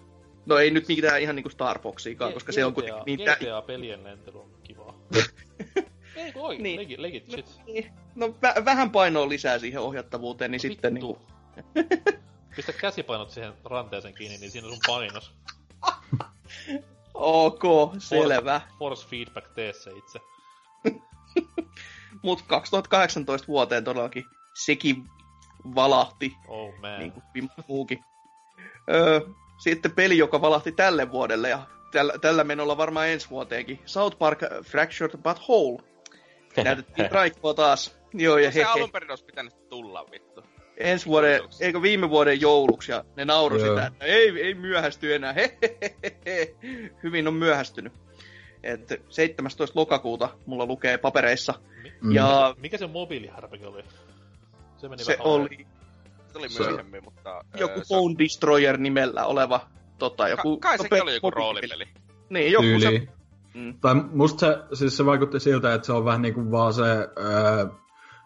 No 0.47 0.59
ei 0.59 0.71
nyt 0.71 0.89
mitään 0.89 1.23
ihan 1.23 1.37
niinku 1.37 1.51
Star 1.51 1.79
Foxiikaan, 1.79 2.33
koska 2.33 2.53
se 2.53 2.65
on 2.65 2.75
kuitenkin 2.75 3.03
niin... 3.07 3.21
GTA-pelien 3.21 4.05
lentely 4.05 4.41
on 4.41 4.51
kivaa. 4.63 4.95
ei 6.17 6.33
kun 6.33 6.43
oikein, 6.43 6.63
Niin. 6.63 6.81
legit, 6.81 6.99
legit 6.99 7.31
shit. 7.31 7.47
No 8.15 8.27
vä- 8.27 8.65
vähän 8.65 8.91
painoa 8.91 9.29
lisää 9.29 9.59
siihen 9.59 9.81
ohjattavuuteen, 9.81 10.51
niin 10.51 10.61
sitten 10.61 10.95
Vittu. 10.95 11.19
niinku... 11.75 11.97
Pistä 12.57 12.73
käsipainot 12.73 13.31
siihen 13.31 13.53
ranteeseen 13.65 14.15
kiinni, 14.15 14.39
niin 14.39 14.51
siinä 14.51 14.67
on 14.67 14.73
sun 14.73 14.83
painos. 14.87 15.33
Ok, 17.15 17.63
selvä. 17.99 18.61
Force 18.79 19.07
feedback, 19.09 19.49
tee 19.55 19.73
se 19.73 19.91
itse. 19.91 20.19
Mut 22.23 22.43
2018 22.43 23.49
vuoteen 23.49 23.85
todellakin 23.85 24.25
sekin 24.65 25.05
valahti. 25.75 26.37
Oh 26.49 26.75
man. 26.81 26.99
niin 26.99 27.13
kuin 27.13 27.51
muukin. 27.69 28.05
Öö, 28.95 29.21
sitten 29.59 29.93
peli, 29.93 30.19
joka 30.19 30.41
valahti 30.41 30.73
tälle 30.73 31.11
vuodelle 31.13 31.49
ja 31.49 31.63
tällä, 31.93 32.13
tällä 32.21 32.45
menolla 32.45 32.77
varmaan 32.77 33.09
ensi 33.09 33.31
vuoteenkin. 33.31 33.81
South 33.87 34.19
Park 34.19 34.39
Fractured 34.65 35.17
But 35.19 35.39
Whole. 35.49 35.83
Näytettiin 36.65 37.11
raikkoa 37.13 37.55
taas. 37.55 37.97
Joo, 38.15 38.39
ja 38.39 38.51
Se 38.53 38.65
alun 38.65 38.91
perin 38.91 39.11
olisi 39.11 39.25
pitänyt 39.25 39.69
tulla 39.69 40.07
vittu. 40.11 40.45
ensi 40.77 41.07
vuoden, 41.07 41.41
eikö 41.61 41.83
viime 41.83 42.11
vuoden 42.11 42.41
jouluksi, 42.41 42.93
ja 42.93 43.05
ne 43.17 43.25
nauroi 43.25 43.61
sitä, 43.61 43.87
että 43.87 44.05
ei, 44.05 44.29
ei 44.43 44.55
myöhästy 44.55 45.15
enää, 45.15 45.33
Hehehehe. 45.33 46.55
Hyvin 47.03 47.29
on 47.29 47.35
myöhästynyt. 47.35 47.93
Et 48.63 49.03
17. 49.09 49.81
lokakuuta 49.81 50.29
mulla 50.47 50.67
lukee 50.67 50.99
papereissa, 50.99 51.55
Mm. 52.01 52.13
ja 52.13 52.55
Mikä 52.59 52.79
se 52.79 52.87
mobiilihärpäke 52.87 53.67
oli? 53.67 53.83
Se 54.77 54.89
meni 54.89 55.05
se 55.05 55.13
vähän 55.13 55.27
oli 55.27 55.67
Se 56.33 56.39
oli 56.39 56.49
Se- 56.49 56.63
myöhemmin, 56.69 57.05
mutta... 57.05 57.45
joku 57.59 57.81
se- 57.81 57.87
Phone 57.89 58.15
Destroyer 58.19 58.77
nimellä 58.79 59.25
oleva, 59.27 59.61
tota, 59.99 60.29
joku... 60.29 60.57
Ka- 60.57 60.69
kai 60.69 60.79
sekin 60.79 61.03
oli 61.03 61.15
joku 61.15 61.31
roolipeli. 61.31 61.85
Niin, 62.31 62.53
joku 62.53 62.81
se... 62.83 63.09
Mm. 63.57 63.75
Tai 63.81 63.95
musta 63.95 64.39
se, 64.39 64.77
siis 64.77 64.97
se 64.97 65.07
vaikutti 65.07 65.41
siltä, 65.41 65.75
että 65.75 65.87
se 65.87 65.93
on 65.93 66.05
vähän 66.05 66.23
niinku 66.23 66.51
vaan 66.51 66.73
se, 66.73 66.83
öö, 67.19 67.67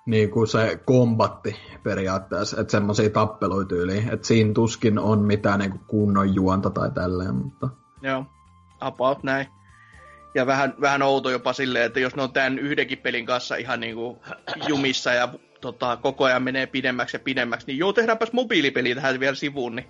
niinku 0.06 0.46
se 0.46 0.80
kombatti 0.84 1.56
periaatteessa, 1.82 2.60
että 2.60 2.70
semmosia 2.70 3.10
tappeluja 3.10 3.66
tyyliin, 3.66 4.08
että 4.12 4.26
siinä 4.26 4.52
tuskin 4.52 4.98
on 4.98 5.18
mitään 5.18 5.58
niinku 5.58 5.78
kunnon 5.86 6.34
juonta 6.34 6.70
tai 6.70 6.90
tälleen, 6.90 7.34
mutta 7.34 7.68
Joo, 8.02 8.24
about 8.80 9.22
näin. 9.22 9.46
Ja 10.34 10.46
vähän, 10.46 10.74
vähän 10.80 11.02
outo 11.02 11.30
jopa 11.30 11.52
silleen, 11.52 11.84
että 11.84 12.00
jos 12.00 12.16
ne 12.16 12.22
on 12.22 12.32
tämän 12.32 12.58
yhdenkin 12.58 12.98
pelin 12.98 13.26
kanssa 13.26 13.56
ihan 13.56 13.80
niinku 13.80 14.22
jumissa 14.68 15.12
ja 15.12 15.28
tota, 15.60 15.96
koko 15.96 16.24
ajan 16.24 16.42
menee 16.42 16.66
pidemmäksi 16.66 17.16
ja 17.16 17.20
pidemmäksi, 17.20 17.66
niin 17.66 17.78
joo, 17.78 17.92
tehdäänpäs 17.92 18.32
mobiilipeli 18.32 18.94
tähän 18.94 19.20
vielä 19.20 19.34
sivuun, 19.34 19.76
niin 19.76 19.86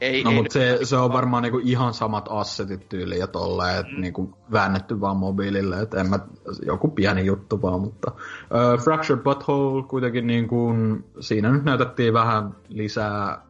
ei, 0.00 0.24
No, 0.24 0.30
ei 0.30 0.36
mutta 0.36 0.52
se, 0.52 0.78
se 0.82 0.96
on 0.96 1.12
varmaan 1.12 1.42
niinku 1.42 1.60
ihan 1.62 1.94
samat 1.94 2.26
assetit 2.30 2.88
tyyliin 2.88 3.20
ja 3.20 3.26
tolleen, 3.26 3.80
että 3.80 3.92
Mm. 3.92 4.00
niinku 4.00 4.34
väännetty 4.52 5.00
vaan 5.00 5.16
mobiilille, 5.16 5.80
että 5.80 6.00
en 6.00 6.10
mä, 6.10 6.18
joku 6.66 6.88
pieni 6.88 7.26
juttu 7.26 7.62
vaan, 7.62 7.80
mutta 7.80 8.12
uh, 8.14 8.84
Fractured 8.84 9.22
Butthole 9.22 9.82
kuitenkin 9.82 10.26
niinku, 10.26 10.74
siinä 11.20 11.52
nyt 11.52 11.64
näytettiin 11.64 12.12
vähän 12.12 12.54
lisää, 12.68 13.42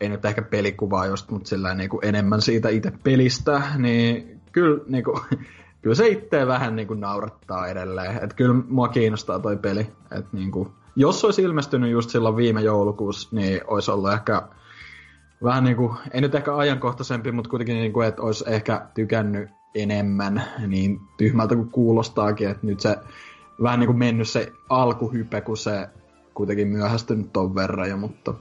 ei 0.00 0.08
nyt 0.08 0.24
ehkä 0.24 0.42
pelikuvaa 0.42 1.06
just, 1.06 1.30
mutta 1.30 1.48
sillä 1.48 1.74
niinku 1.74 2.00
enemmän 2.02 2.42
siitä 2.42 2.68
itse 2.68 2.92
pelistä, 3.02 3.62
niin 3.78 4.40
kyllä 4.52 4.84
niinku, 4.88 5.20
kyllä 5.82 5.94
se 5.94 6.08
itse 6.08 6.46
vähän 6.46 6.76
niinku 6.76 6.94
naurattaa 6.94 7.66
edelleen, 7.68 8.16
että 8.16 8.36
kyllä 8.36 8.54
mua 8.68 8.88
kiinnostaa 8.88 9.38
toi 9.38 9.56
peli, 9.56 9.80
että 10.10 10.28
niinku, 10.32 10.72
jos 10.96 11.20
se 11.20 11.26
olisi 11.26 11.42
ilmestynyt 11.42 11.90
just 11.90 12.10
silloin 12.10 12.36
viime 12.36 12.60
joulukuussa, 12.60 13.28
niin 13.32 13.60
olisi 13.66 13.90
ollut 13.90 14.12
ehkä 14.12 14.42
vähän 15.44 15.64
niin 15.64 15.76
kuin, 15.76 15.96
ei 16.12 16.20
nyt 16.20 16.34
ehkä 16.34 16.56
ajankohtaisempi, 16.56 17.32
mutta 17.32 17.50
kuitenkin 17.50 17.76
niin 17.76 17.92
kuin, 17.92 18.08
että 18.08 18.22
olisi 18.22 18.44
ehkä 18.46 18.86
tykännyt 18.94 19.50
enemmän, 19.74 20.42
niin 20.66 21.00
tyhmältä 21.16 21.54
kuin 21.54 21.70
kuulostaakin, 21.70 22.48
että 22.48 22.66
nyt 22.66 22.80
se 22.80 22.96
vähän 23.62 23.80
niin 23.80 23.86
kuin 23.86 23.98
mennyt 23.98 24.28
se 24.28 24.52
alkuhype, 24.68 25.40
kun 25.40 25.56
se 25.56 25.88
kuitenkin 26.34 26.68
myöhästynyt 26.68 27.32
ton 27.32 27.54
verran, 27.54 27.88
ja, 27.88 27.96
mutta 27.96 28.34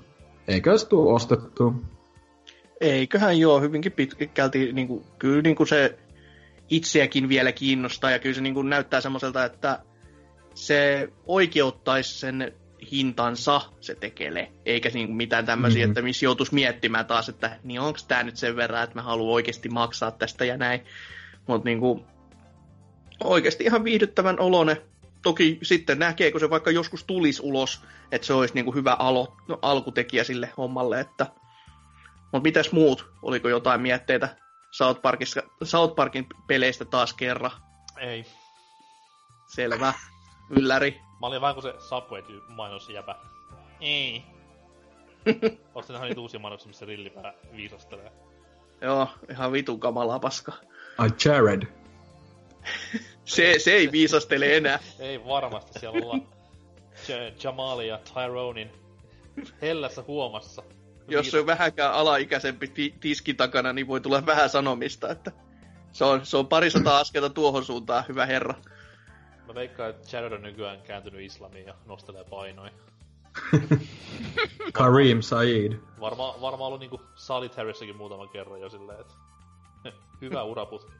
eikö 0.48 0.78
se 0.78 0.88
tule 0.88 1.14
ostettu? 1.14 1.74
Eiköhän 2.82 3.40
joo, 3.40 3.62
hyvinkin 3.62 3.92
pitkälti, 3.92 4.74
niin 4.74 4.88
kuin, 4.88 5.04
kyllä 5.20 5.42
niin 5.42 5.56
kuin 5.56 5.68
se 5.68 6.00
itseäkin 6.70 7.30
vielä 7.30 7.52
kiinnostaa, 7.52 8.12
ja 8.12 8.20
kyllä 8.20 8.36
se 8.36 8.42
niin 8.42 8.54
kuin 8.54 8.70
näyttää 8.70 9.02
semmoiselta, 9.02 9.46
että 9.46 9.80
se 10.54 11.10
oikeuttaisi 11.26 12.20
sen 12.20 12.54
hintansa 12.92 13.62
se 13.82 13.96
tekele, 13.96 14.52
eikä 14.66 14.90
niin 14.94 15.08
kuin 15.08 15.18
mitään 15.18 15.46
tämmöisiä, 15.46 15.86
Mhm. 15.86 15.92
että 15.92 16.02
missä 16.02 16.26
joutuisi 16.26 16.54
miettimään 16.54 17.06
taas, 17.06 17.30
että 17.30 17.60
niin 17.64 17.80
onko 17.82 18.00
tämä 18.08 18.24
nyt 18.24 18.38
sen 18.38 18.56
verran, 18.56 18.84
että 18.84 18.96
mä 18.96 19.02
haluan 19.02 19.34
oikeasti 19.34 19.70
maksaa 19.70 20.12
tästä 20.12 20.46
ja 20.46 20.58
näin. 20.58 20.86
Mutta 21.48 21.66
niin 21.66 21.80
kuin, 21.80 22.06
oikeasti 23.24 23.64
ihan 23.64 23.84
viihdyttävän 23.84 24.40
olone. 24.40 24.82
Toki 25.24 25.60
sitten 25.64 26.00
näkee, 26.00 26.32
kun 26.32 26.40
se 26.40 26.50
vaikka 26.50 26.72
joskus 26.72 27.04
tulisi 27.04 27.42
ulos, 27.44 27.84
että 28.12 28.28
se 28.28 28.34
olisi 28.34 28.54
niin 28.54 28.66
kuin 28.66 28.76
hyvä 28.76 28.94
alo, 29.00 29.38
no, 29.48 29.60
alkutekijä 29.62 30.24
sille 30.24 30.54
hommalle, 30.58 31.00
että 31.00 31.26
mutta 32.22 32.44
mitäs 32.44 32.72
muut? 32.72 33.12
Oliko 33.22 33.50
jotain 33.50 33.82
mietteitä 33.82 34.38
South, 34.72 35.02
Parkissa, 35.02 35.42
South 35.64 35.96
Parkin 35.96 36.26
peleistä 36.48 36.86
taas 36.86 37.14
kerran? 37.14 37.52
Ei. 37.98 38.26
Selvä. 39.48 39.94
Ylläri. 40.50 41.02
Mä 41.20 41.28
olin 41.28 41.42
vähän 41.42 41.56
kuin 41.56 41.64
se 41.64 41.74
Subway 41.80 42.24
mainos 42.48 42.90
jäpä. 42.90 43.16
Ei. 43.82 44.24
Se 45.88 45.94
nähnyt 45.94 46.10
niitä 46.10 46.22
uusia 46.22 46.40
mainoksia, 46.40 46.68
missä 46.68 46.86
rillipää 46.86 47.34
viisastelee? 47.56 48.12
Joo, 48.82 49.08
ihan 49.32 49.52
vitun 49.52 49.80
kamalaa 49.80 50.20
paska. 50.20 50.52
Ai 50.98 51.10
Jared. 51.26 51.62
Se, 53.26 53.56
se 53.60 53.72
ei 53.72 53.92
viisastele 53.92 54.58
enää. 54.58 54.80
Ei 55.00 55.26
varmasti, 55.26 55.80
siellä 55.80 56.00
ollaan 56.00 56.28
J- 57.08 57.44
Jamali 57.44 57.88
ja 57.88 58.00
Tyronein 58.14 58.72
hellässä 59.62 60.04
huomassa. 60.08 60.64
Jos 61.08 61.32
se 61.32 61.40
on 61.40 61.46
vähänkään 61.46 61.94
alaikäisempi 61.94 62.68
ti- 62.68 62.96
tiskin 63.00 63.38
takana, 63.38 63.74
niin 63.74 63.88
voi 63.88 64.02
tulla 64.02 64.26
vähän 64.26 64.50
sanomista, 64.50 65.10
että 65.10 65.32
se 65.92 66.06
on, 66.06 66.26
se 66.26 66.38
on 66.38 66.48
parisataa 66.48 67.00
askelta 67.00 67.30
tuohon 67.30 67.66
suuntaan, 67.66 68.04
hyvä 68.08 68.26
herra. 68.26 68.54
Mä 69.50 69.56
veikkaan, 69.56 69.90
että 69.90 70.18
Jared 70.18 70.32
on 70.32 70.42
nykyään 70.42 70.82
kääntynyt 70.82 71.22
islamiin 71.22 71.66
ja 71.66 71.74
nostelee 71.86 72.24
painoja. 72.24 72.72
Kareem 74.74 75.22
Said. 75.22 75.74
Varmaan 76.00 76.42
varma 76.42 76.66
ollut 76.66 76.80
niinku 76.80 77.02
Solitairessakin 77.16 77.96
muutaman 77.96 78.30
kerran 78.30 78.62
jo 78.62 78.70
silleen, 78.70 79.00
että 79.00 79.14
hyvä 80.22 80.44
uraputki. 80.44 80.92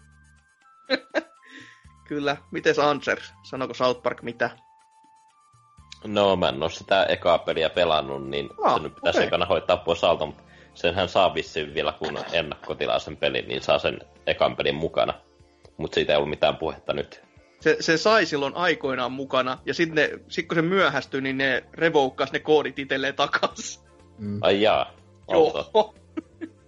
Kyllä. 2.08 2.38
Mites 2.52 2.80
Ansers? 2.80 3.34
Sanoko 3.44 3.74
South 3.74 4.02
Park 4.02 4.22
mitä? 4.22 4.50
No 6.08 6.36
mä 6.36 6.50
en 6.50 6.64
oo 6.64 6.70
sitä 6.70 7.04
ekaa 7.04 7.38
peliä 7.38 7.70
pelannut, 7.70 8.28
niin 8.30 8.50
Ah, 8.64 8.76
se 8.78 8.84
nyt 8.84 8.96
pitäisi 8.96 9.20
okei. 9.20 9.28
ekana 9.28 9.46
hoitaa 9.46 9.78
pois 9.78 10.04
alta, 10.04 10.26
mutta 10.26 10.44
senhän 10.74 11.10
saa 11.10 11.34
vissiin 11.34 11.74
vielä 11.74 11.92
kun 11.92 12.20
ennakkotilaa 12.32 13.00
sen 13.00 13.18
pelin, 13.18 13.48
niin 13.48 13.62
saa 13.62 13.80
sen 13.80 14.00
ekan 14.28 14.56
pelin 14.56 14.76
mukana. 14.76 15.14
Mutta 15.78 15.96
siitä 15.96 16.14
ei 16.14 16.18
ollut 16.18 16.30
mitään 16.30 16.58
puhetta 16.58 16.94
nyt. 16.94 17.29
Se, 17.60 17.78
se 17.80 17.98
sai 17.98 18.26
silloin 18.26 18.56
aikoinaan 18.56 19.12
mukana, 19.12 19.58
ja 19.66 19.74
sitten 19.74 20.22
sit 20.28 20.48
kun 20.48 20.56
se 20.56 20.62
myöhästyi, 20.62 21.22
niin 21.22 21.38
ne 21.38 21.64
revoukkas 21.74 22.32
ne 22.32 22.40
koodit 22.40 22.80
itselleen 22.80 23.16
takas. 23.16 23.84
Mm. 24.18 24.40
Ai 24.42 24.62
jaa, 24.62 24.94
outo. 25.28 25.72
Joo. 25.74 25.96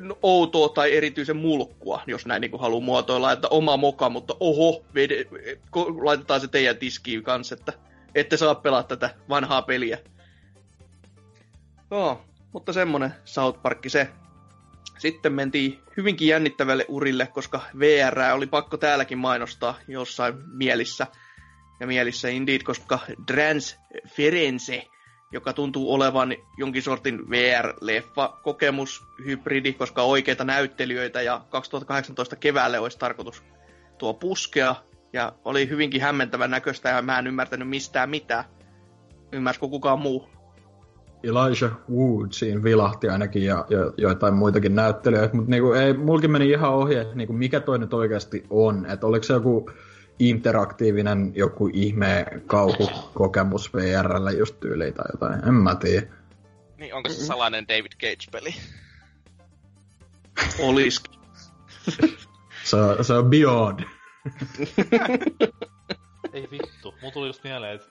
No, 0.00 0.18
outoa 0.22 0.68
tai 0.68 0.96
erityisen 0.96 1.36
mulkkua, 1.36 2.02
jos 2.06 2.26
näin 2.26 2.40
niin 2.40 2.60
haluaa 2.60 2.80
muotoilla, 2.80 3.32
että 3.32 3.48
oma 3.48 3.76
moka, 3.76 4.10
mutta 4.10 4.34
oho, 4.40 4.84
vede, 4.94 5.26
laitetaan 6.02 6.40
se 6.40 6.48
teidän 6.48 6.76
tiskiin 6.76 7.22
kanssa, 7.22 7.54
että 7.54 7.72
ette 8.14 8.36
saa 8.36 8.54
pelata 8.54 8.96
tätä 8.96 9.14
vanhaa 9.28 9.62
peliä. 9.62 9.98
Joo, 11.90 12.22
mutta 12.52 12.72
semmonen 12.72 13.14
South 13.24 13.62
Park 13.62 13.78
se. 13.86 14.08
Sitten 14.98 15.32
mentiin 15.32 15.78
hyvinkin 15.96 16.28
jännittävälle 16.28 16.84
urille, 16.88 17.26
koska 17.26 17.60
VR 17.78 18.20
oli 18.34 18.46
pakko 18.46 18.76
täälläkin 18.76 19.18
mainostaa 19.18 19.78
jossain 19.88 20.34
mielissä. 20.52 21.06
Ja 21.80 21.86
mielissä 21.86 22.28
indeed, 22.28 22.62
koska 22.62 22.98
Transference 23.26 24.88
joka 25.32 25.52
tuntuu 25.52 25.92
olevan 25.92 26.36
jonkin 26.56 26.82
sortin 26.82 27.30
VR-leffa-kokemus, 27.30 29.04
hybridi, 29.24 29.72
koska 29.72 30.02
oikeita 30.02 30.44
näyttelijöitä 30.44 31.22
ja 31.22 31.40
2018 31.50 32.36
keväälle 32.36 32.78
olisi 32.78 32.98
tarkoitus 32.98 33.42
tuo 33.98 34.14
puskea. 34.14 34.74
Ja 35.12 35.32
oli 35.44 35.68
hyvinkin 35.68 36.00
hämmentävän 36.00 36.50
näköistä 36.50 36.88
ja 36.88 37.02
mä 37.02 37.18
en 37.18 37.26
ymmärtänyt 37.26 37.68
mistään 37.68 38.10
mitään. 38.10 38.44
Ymmärsikö 39.32 39.68
kukaan 39.68 39.98
muu? 39.98 40.37
Elijah 41.22 41.72
Wood 41.90 42.32
siinä 42.32 42.62
vilahti 42.62 43.08
ainakin 43.08 43.44
ja, 43.44 43.66
ja 43.70 43.78
joitain 43.96 44.34
muitakin 44.34 44.74
näyttelijöitä, 44.74 45.36
mutta 45.36 45.50
niinku, 45.50 45.72
ei, 45.72 45.92
mulkin 45.94 46.30
meni 46.30 46.50
ihan 46.50 46.72
ohi, 46.74 46.94
että 46.94 47.14
niinku, 47.14 47.32
mikä 47.32 47.60
toi 47.60 47.78
nyt 47.78 47.94
oikeasti 47.94 48.44
on. 48.50 48.86
Että 48.86 49.06
oliko 49.06 49.22
se 49.22 49.32
joku 49.32 49.70
interaktiivinen 50.18 51.32
joku 51.34 51.70
ihme 51.72 52.26
kauhukokemus 52.46 53.74
VRllä 53.74 54.30
just 54.30 54.60
tyyliin 54.60 54.94
tai 54.94 55.06
jotain, 55.12 55.48
en 55.48 55.54
mä 55.54 55.74
tiedä. 55.74 56.06
Niin, 56.78 56.94
onko 56.94 57.08
se 57.10 57.24
salainen 57.26 57.68
David 57.68 57.92
Cage-peli? 58.02 58.54
Olisikin. 60.58 61.20
Se, 62.64 62.76
on- 62.76 63.04
se 63.04 63.12
on 63.14 63.30
Beyond. 63.30 63.80
Ei 66.32 66.48
vittu. 66.50 66.94
Mun 67.02 67.12
tuli 67.12 67.26
just 67.26 67.44
mieleen, 67.44 67.74
että 67.74 67.88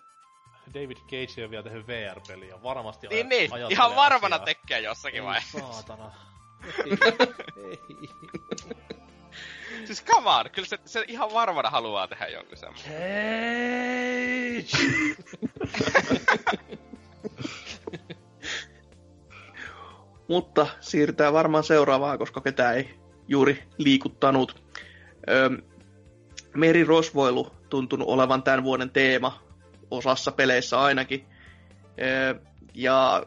David 0.74 0.98
Cage 0.98 1.44
on 1.46 1.50
vielä 1.52 1.64
tehnyt 1.64 1.88
VR-peliä. 1.88 2.64
Varmasti 2.64 3.08
Niin, 3.08 3.26
aj- 3.26 3.30
niin. 3.30 3.42
ajattelee 3.54 3.68
Ihan 3.74 3.96
varmana 3.96 4.36
asiaa. 4.36 4.46
tekee 4.46 4.80
jossakin 4.82 5.24
vaiheessa. 5.24 5.60
saatana. 5.60 6.12
Ei. 7.58 7.80
Siis 9.86 10.04
come 10.06 10.30
on, 10.30 10.50
kyllä 10.52 10.68
se, 10.68 10.80
se 10.86 11.06
ihan 11.08 11.34
varmana 11.34 11.70
haluaa 11.70 12.08
tehdä 12.08 12.28
jonkun 12.28 12.58
semmoisen. 12.58 12.92
Cage! 12.92 14.68
Mutta 20.28 20.68
siirrytään 20.80 21.34
varmaan 21.34 21.64
seuraavaan, 21.64 22.18
koska 22.18 22.42
ketään 22.42 22.76
ei 22.78 22.90
juuri 23.28 23.64
liikuttanut. 23.78 24.64
Öö, 25.30 25.50
merirosvoilu 26.56 27.52
tuntunut 27.70 28.08
olevan 28.08 28.44
tämän 28.44 28.64
vuoden 28.64 28.90
teema, 28.90 29.44
osassa 29.92 30.32
peleissä 30.32 30.80
ainakin. 30.82 31.26
Öö, 32.02 32.36
Ja 32.74 33.24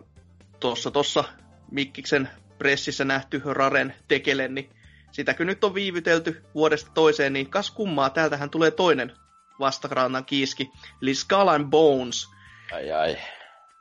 tuossa 0.60 0.90
tossa 0.90 1.24
Mikkiksen 1.70 2.28
pressissä 2.58 3.04
nähty 3.04 3.42
Raren 3.44 3.94
tekele, 4.08 4.48
niin 4.48 4.70
sitäkö 5.12 5.44
nyt 5.44 5.64
on 5.64 5.74
viivytelty 5.74 6.42
vuodesta 6.54 6.90
toiseen, 6.94 7.32
niin 7.32 7.50
kas 7.50 7.70
kummaa, 7.70 8.10
täältähän 8.10 8.50
tulee 8.50 8.70
toinen 8.70 9.12
vastarannan 9.60 10.24
kiiski, 10.24 10.70
eli 11.02 11.14
Skull 11.14 11.48
and 11.48 11.70
Bones, 11.70 12.26
Ai 12.72 12.92
ai. 12.92 13.16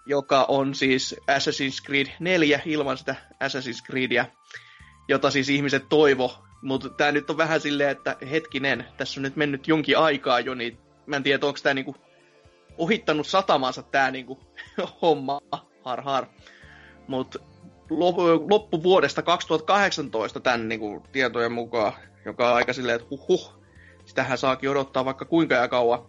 joka 0.06 0.46
on 0.48 0.76
siis 0.76 1.16
Assassin's 1.32 1.86
Creed 1.86 2.08
4 2.20 2.62
ilman 2.66 2.98
sitä 2.98 3.16
Assassin's 3.34 3.86
Creedia, 3.86 4.26
jota 5.08 5.32
siis 5.32 5.50
ihmiset 5.50 5.90
toivo. 5.90 6.46
Mutta 6.62 6.90
tämä 6.90 7.12
nyt 7.12 7.30
on 7.30 7.38
vähän 7.38 7.62
silleen, 7.62 7.90
että 7.90 8.16
hetkinen, 8.32 8.86
tässä 8.98 9.20
on 9.20 9.24
nyt 9.24 9.36
mennyt 9.36 9.68
jonkin 9.68 9.98
aikaa 9.98 10.40
jo, 10.40 10.54
niin 10.56 10.78
mä 11.06 11.16
en 11.16 11.24
tiedä, 11.24 11.46
onko 11.48 11.60
tämä 11.64 11.74
niinku 11.74 11.96
ohittanut 12.80 13.28
satamansa 13.28 13.84
tämä 13.84 14.12
niinku 14.12 14.40
homma, 15.02 15.42
har 15.84 16.02
har. 16.02 16.26
Mutta 17.08 17.40
loppuvuodesta 18.50 19.22
2018 19.22 20.40
tämän 20.40 20.70
niinku 20.70 21.04
tietojen 21.12 21.52
mukaan, 21.52 21.94
joka 22.26 22.50
on 22.50 22.56
aika 22.56 22.74
silleen, 22.74 22.96
että 22.96 23.08
huh, 23.10 23.28
huh 23.28 23.60
sitähän 24.06 24.38
saakin 24.38 24.70
odottaa 24.70 25.06
vaikka 25.06 25.26
kuinka 25.26 25.56
ja 25.56 25.68
kauan. 25.68 26.06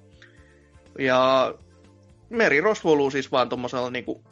Ja 0.99 1.55
Meri 2.31 2.61
Roswolu 2.61 3.11
siis 3.11 3.33
vaan 3.33 3.49
tommosella 3.49 3.91
niinku... 3.91 4.25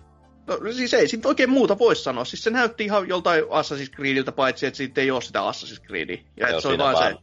No, 0.46 0.72
siis 0.72 0.94
ei 0.94 1.08
siitä 1.08 1.28
oikein 1.28 1.50
muuta 1.50 1.78
voi 1.78 1.96
sanoa. 1.96 2.24
Siis 2.24 2.44
se 2.44 2.50
näytti 2.50 2.84
ihan 2.84 3.08
joltain 3.08 3.44
Assassin's 3.44 3.96
Creediltä, 3.96 4.32
paitsi 4.32 4.66
että 4.66 4.76
siitä 4.76 5.00
ei 5.00 5.10
ole 5.10 5.20
sitä 5.20 5.40
Assassin's 5.40 5.86
Creedia. 5.86 6.18
Ja 6.36 6.48
Joo, 6.48 6.60
se 6.60 6.68
siinä 6.68 6.84
vaan, 6.84 6.94
vaan 6.94 7.18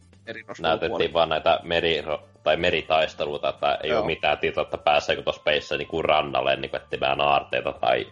se 0.56 0.62
Näytettiin 0.62 1.14
vaan 1.14 1.30
näitä 1.30 1.60
meri, 1.64 2.04
tai 2.46 2.58
meritaisteluita, 2.58 3.50
että 3.50 3.80
ei 3.84 3.90
Joo. 3.90 4.00
ole 4.00 4.06
mitään 4.06 4.38
tietoa, 4.38 4.64
että 4.64 4.78
pääseekö 4.78 5.24
tuossa 5.24 5.42
peissä 5.46 5.78
niinku 5.78 6.02
rannalle 6.02 6.56
niinku 6.56 6.78
etsimään 6.78 7.22
aarteita 7.22 7.72
tai 7.72 8.08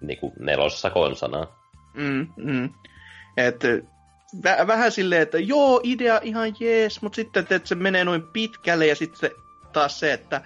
niinku 0.00 0.32
nelosessa 0.38 0.90
konsana. 0.90 1.46
Mm, 1.94 2.26
mm. 2.36 2.70
Et, 3.36 3.64
vä- 4.36 4.66
vähän 4.66 4.92
silleen, 4.92 5.22
että 5.22 5.38
joo, 5.38 5.80
idea 5.82 6.20
ihan 6.22 6.54
jees, 6.60 7.02
mutta 7.02 7.16
sitten 7.16 7.46
että 7.50 7.68
se 7.68 7.74
menee 7.74 8.04
noin 8.04 8.22
pitkälle 8.22 8.86
ja 8.86 8.96
sitten 8.96 9.20
se, 9.20 9.30
taas 9.72 10.00
se, 10.00 10.12
että 10.12 10.42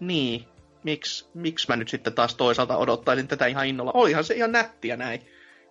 niin, 0.00 0.44
miksi 0.84 1.28
miks 1.34 1.68
mä 1.68 1.76
nyt 1.76 1.88
sitten 1.88 2.12
taas 2.12 2.34
toisaalta 2.34 2.76
odottaisin 2.76 3.28
tätä 3.28 3.46
ihan 3.46 3.66
innolla. 3.66 3.92
Olihan 3.94 4.24
se 4.24 4.34
ihan 4.34 4.52
nättiä 4.52 4.96
näin. 4.96 5.20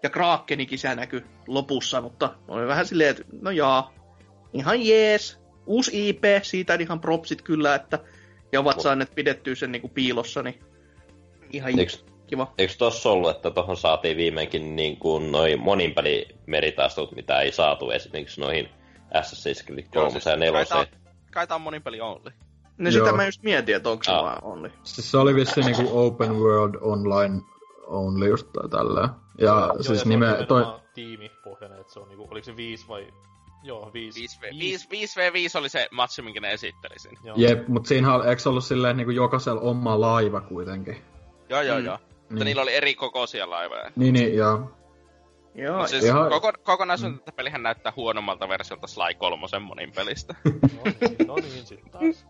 Ja 0.03 0.09
Krakenikin 0.09 0.79
siellä 0.79 0.95
näkyy 0.95 1.25
lopussa, 1.47 2.01
mutta 2.01 2.35
oli 2.47 2.67
vähän 2.67 2.85
silleen, 2.85 3.09
että 3.09 3.23
no 3.41 3.51
jaa, 3.51 3.93
ihan 4.53 4.85
jees. 4.85 5.39
Uusi 5.69 6.09
IP, 6.09 6.23
siitä 6.43 6.73
ihan 6.75 6.99
propsit 6.99 7.41
kyllä, 7.41 7.75
että 7.75 7.99
ja 8.51 8.59
ovat 8.59 8.77
Mut- 8.77 8.81
saaneet 8.81 9.15
pidettyä 9.15 9.55
sen 9.55 9.71
niinku 9.71 9.87
piilossa, 9.87 10.43
niin 10.43 10.59
ihan 11.53 11.79
Eikö, 11.79 11.93
kiva. 12.27 12.53
eikö 12.57 12.73
tossa 12.77 13.09
ollut, 13.09 13.29
että 13.29 13.51
tuohon 13.51 13.77
saatiin 13.77 14.17
viimeinkin 14.17 14.75
niin 14.75 14.97
kuin 14.97 15.31
noin 15.31 15.59
monin 15.59 15.93
peli 15.93 16.27
meritaistelut, 16.45 17.15
mitä 17.15 17.41
ei 17.41 17.51
saatu 17.51 17.91
esimerkiksi 17.91 18.41
noihin 18.41 18.69
Assassin's 19.13 19.65
Creed 19.65 19.87
3 19.93 20.19
ja 20.25 20.35
4. 20.35 20.51
Kai 20.51 20.65
tää 20.65 20.79
on, 20.79 20.85
kai 21.31 21.47
tää 21.47 21.55
on 21.55 21.61
monin 21.61 21.81
peli 21.83 22.01
only. 22.01 22.31
No 22.77 22.89
Joo. 22.89 23.05
sitä 23.05 23.15
mä 23.15 23.25
just 23.25 23.43
mietin, 23.43 23.75
että 23.75 23.89
onko 23.89 24.03
se 24.03 24.11
Aa. 24.11 24.23
vaan 24.23 24.43
onni. 24.43 24.69
Siis 24.83 25.11
se 25.11 25.17
oli 25.17 25.35
vissiin 25.35 25.65
niinku 25.65 25.99
open 25.99 26.35
world 26.35 26.75
online 26.81 27.41
only 27.87 28.27
just 28.27 28.47
tai 28.53 28.69
tälleen. 28.69 29.09
Ja 29.37 29.45
Joo, 29.47 29.83
siis 29.83 29.99
ja 29.99 30.09
nime, 30.09 30.45
toi, 30.47 30.63
tiimipohjainen, 30.93 31.79
että 31.79 31.93
se 31.93 31.99
on 31.99 32.07
niinku, 32.07 32.27
oliko 32.31 32.45
se 32.45 32.55
viisi 32.55 32.87
vai... 32.87 33.13
Joo, 33.63 33.91
viisi. 33.93 34.19
5v, 34.41 34.59
5, 34.59 34.87
5v5 34.91 35.59
oli 35.59 35.69
se 35.69 35.87
matsi, 35.91 36.21
minkä 36.21 36.39
ne 36.39 36.51
esittelisin. 36.53 37.17
Joo. 37.23 37.35
jep, 37.39 37.67
mut 37.67 37.85
siinä 37.85 38.15
oli, 38.15 38.27
eikö 38.27 38.41
ollut 38.49 38.63
silleen 38.63 38.97
niinku 38.97 39.11
jokaisella 39.11 39.61
oma 39.61 39.99
laiva 40.01 40.41
kuitenkin? 40.41 40.97
Joo, 41.49 41.61
joo, 41.61 41.79
Mm. 41.79 41.85
joo. 41.85 41.97
Mutta 41.97 42.33
Niin. 42.35 42.45
niillä 42.45 42.61
oli 42.61 42.73
eri 42.75 42.95
kokoisia 42.95 43.49
laivoja. 43.49 43.91
Niin, 43.95 44.13
niin, 44.13 44.35
joo. 44.35 44.71
Joo, 45.55 45.77
No, 45.77 45.87
siis 45.87 46.03
Ihan- 46.03 46.29
koko, 46.29 46.53
kokonaisuuden 46.63 47.19
tätä 47.19 47.31
pelihän 47.31 47.63
näyttää 47.63 47.93
huonommalta 47.95 48.49
versiolta 48.49 48.87
Sly 48.87 49.13
3 49.19 49.59
monin 49.59 49.91
pelistä. 49.95 50.35
No 50.45 50.51
niin, 50.83 51.27
no 51.27 51.35
niin 51.35 51.65
sit 51.65 51.91
taas. 51.91 52.25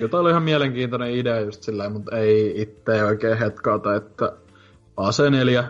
Ja 0.00 0.08
toi 0.08 0.20
oli 0.20 0.30
ihan 0.30 0.42
mielenkiintoinen 0.42 1.10
idea 1.10 1.40
just 1.40 1.62
silleen, 1.62 1.92
mutta 1.92 2.16
ei 2.18 2.62
itse 2.62 3.04
oikein 3.04 3.38
hetkauta, 3.38 3.94
että 3.96 4.32
AC4 5.00 5.64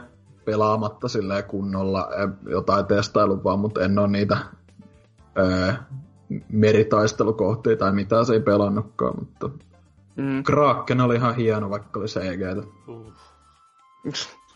pelaamatta 0.46 1.08
silleen 1.08 1.44
kunnolla 1.44 2.08
jotain 2.50 2.86
testailupaa, 2.86 3.56
mutta 3.56 3.84
en 3.84 3.98
oo 3.98 4.06
niitä 4.06 4.36
öö, 5.38 5.72
meritaistelukohtia 6.48 7.76
tai 7.76 7.92
mitä 7.92 8.24
se 8.24 8.32
ei 8.32 8.40
pelannutkaan, 8.40 9.14
mutta 9.18 9.50
Mm. 10.16 10.42
Kraken 10.42 11.00
oli 11.00 11.14
ihan 11.14 11.36
hieno, 11.36 11.70
vaikka 11.70 12.00
oli 12.00 12.06
CGtä. 12.06 12.68
Uh. 12.88 13.12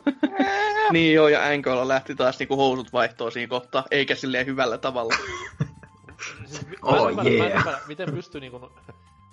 niin 0.92 1.14
joo, 1.14 1.28
ja 1.28 1.44
Ankoilla 1.46 1.88
lähti 1.88 2.14
taas 2.14 2.38
niinku 2.38 2.56
housut 2.56 2.92
vaihtoon 2.92 3.32
siinä 3.32 3.48
kohtaa, 3.50 3.84
eikä 3.90 4.14
silleen 4.14 4.46
hyvällä 4.46 4.78
tavalla. 4.78 5.14
Siis, 6.46 6.66
mä, 6.66 6.74
Oh, 6.82 7.14
mä 7.14 7.22
yeah. 7.22 7.46
ymmärrä, 7.46 7.80
miten 7.88 8.14
pystyy 8.14 8.40
niinku 8.40 8.70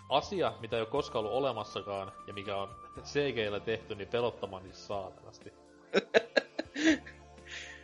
asia, 0.10 0.53
mitä 0.62 0.76
ei 0.76 0.82
ole 0.82 0.89
koskaan 0.89 1.26
ollut 1.26 1.38
olemassakaan, 1.38 2.12
ja 2.28 2.34
mikä 2.34 2.55
on 2.55 2.70
CGllä 3.03 3.60
tehty, 3.60 3.95
niin 3.95 4.08
pelottamaan 4.08 4.64
niin 4.64 4.76
saatanasti. 4.76 5.53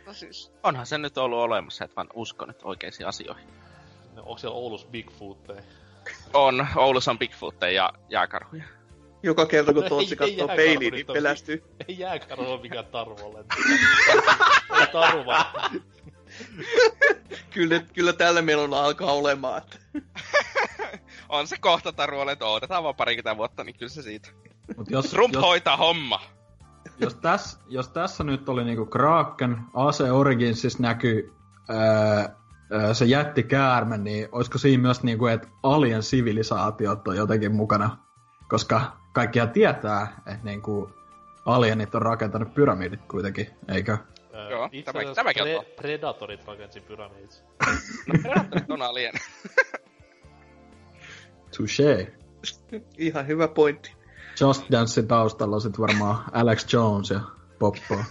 No 0.06 0.12
siis, 0.12 0.52
onhan 0.62 0.86
se 0.86 0.98
nyt 0.98 1.18
ollut 1.18 1.38
olemassa, 1.38 1.84
että 1.84 1.96
vaan 1.96 2.08
uskon 2.14 2.48
nyt 2.48 2.60
oikeisiin 2.62 3.06
asioihin. 3.06 3.48
No, 4.14 4.22
onko 4.22 4.38
siellä 4.38 4.56
Oulussa 4.56 4.88
Bigfootteja? 4.88 5.62
On, 6.34 6.66
Oulussa 6.76 7.10
on 7.10 7.18
Bigfootteja 7.18 7.72
ja 7.72 7.92
jääkarhuja. 8.08 8.64
Joka 9.22 9.46
kerta 9.46 9.72
kun 9.72 9.84
Tootsi 9.84 10.16
katsoo 10.16 10.48
peiliin, 10.48 10.94
niin 10.94 11.06
pelästyy. 11.06 11.64
Ei 11.88 11.98
jääkarhu 11.98 12.44
ole 12.44 12.60
mikään 12.60 12.86
tarvolle. 12.86 13.44
Vaan. 15.26 15.82
Kyllä, 17.50 17.82
kyllä 17.92 18.12
tällä 18.12 18.42
meillä 18.42 18.82
alkaa 18.82 19.12
olemaan. 19.12 19.62
On 21.28 21.46
se 21.46 21.56
kohta 21.60 21.92
että 22.32 22.46
odotetaan 22.46 22.82
vaan 22.82 22.94
parikymmentä 22.94 23.36
vuotta, 23.36 23.64
niin 23.64 23.78
kyllä 23.78 23.90
se 23.90 24.02
siitä. 24.02 24.28
Mut 24.76 24.90
jos, 24.90 25.10
Trump 25.10 25.34
jos, 25.34 25.42
hoitaa 25.42 25.76
homma. 25.76 26.22
Jos, 26.98 27.14
täs, 27.14 27.60
jos 27.66 27.88
tässä 27.88 28.24
nyt 28.24 28.48
oli 28.48 28.64
niinku 28.64 28.86
Kraken, 28.86 29.56
AC 29.74 30.00
Originsissa 30.12 30.82
näkyy 30.82 31.32
öö, 31.70 31.76
öö, 32.72 32.94
se 32.94 33.04
jättikäärme, 33.04 33.98
niin 33.98 34.28
olisiko 34.32 34.58
siinä 34.58 34.82
myös 34.82 35.02
niinku, 35.02 35.26
että 35.26 35.48
alien 35.62 36.02
sivilisaatiot 36.02 37.08
on 37.08 37.16
jotenkin 37.16 37.52
mukana? 37.54 37.98
Koska 38.48 38.96
kaikkia 39.12 39.46
tietää, 39.46 40.20
että 40.26 40.44
niinku 40.44 40.90
alienit 41.44 41.94
on 41.94 42.02
rakentanut 42.02 42.54
pyramidit 42.54 43.00
kuitenkin, 43.10 43.46
eikö? 43.68 43.98
Öö, 44.34 44.50
Joo, 44.50 44.68
itse 44.72 44.92
tämä- 44.92 45.08
on 45.10 45.16
pre- 45.16 45.54
totta. 45.56 45.82
Predatorit 45.82 46.46
rakensi 46.46 46.80
pyramidit. 46.80 47.44
No, 48.06 48.14
Predaatorit 48.22 48.70
on 48.70 48.82
alien. 48.82 49.14
Touché. 51.56 52.12
Ihan 52.98 53.26
hyvä 53.26 53.48
pointti. 53.48 53.92
Just 54.40 54.64
Dancein 54.72 55.08
taustalla 55.08 55.56
on 55.56 55.60
sit 55.62 55.78
varmaan 55.78 56.24
Alex 56.32 56.72
Jones 56.72 57.10
ja 57.10 57.20
Poppo. 57.58 57.94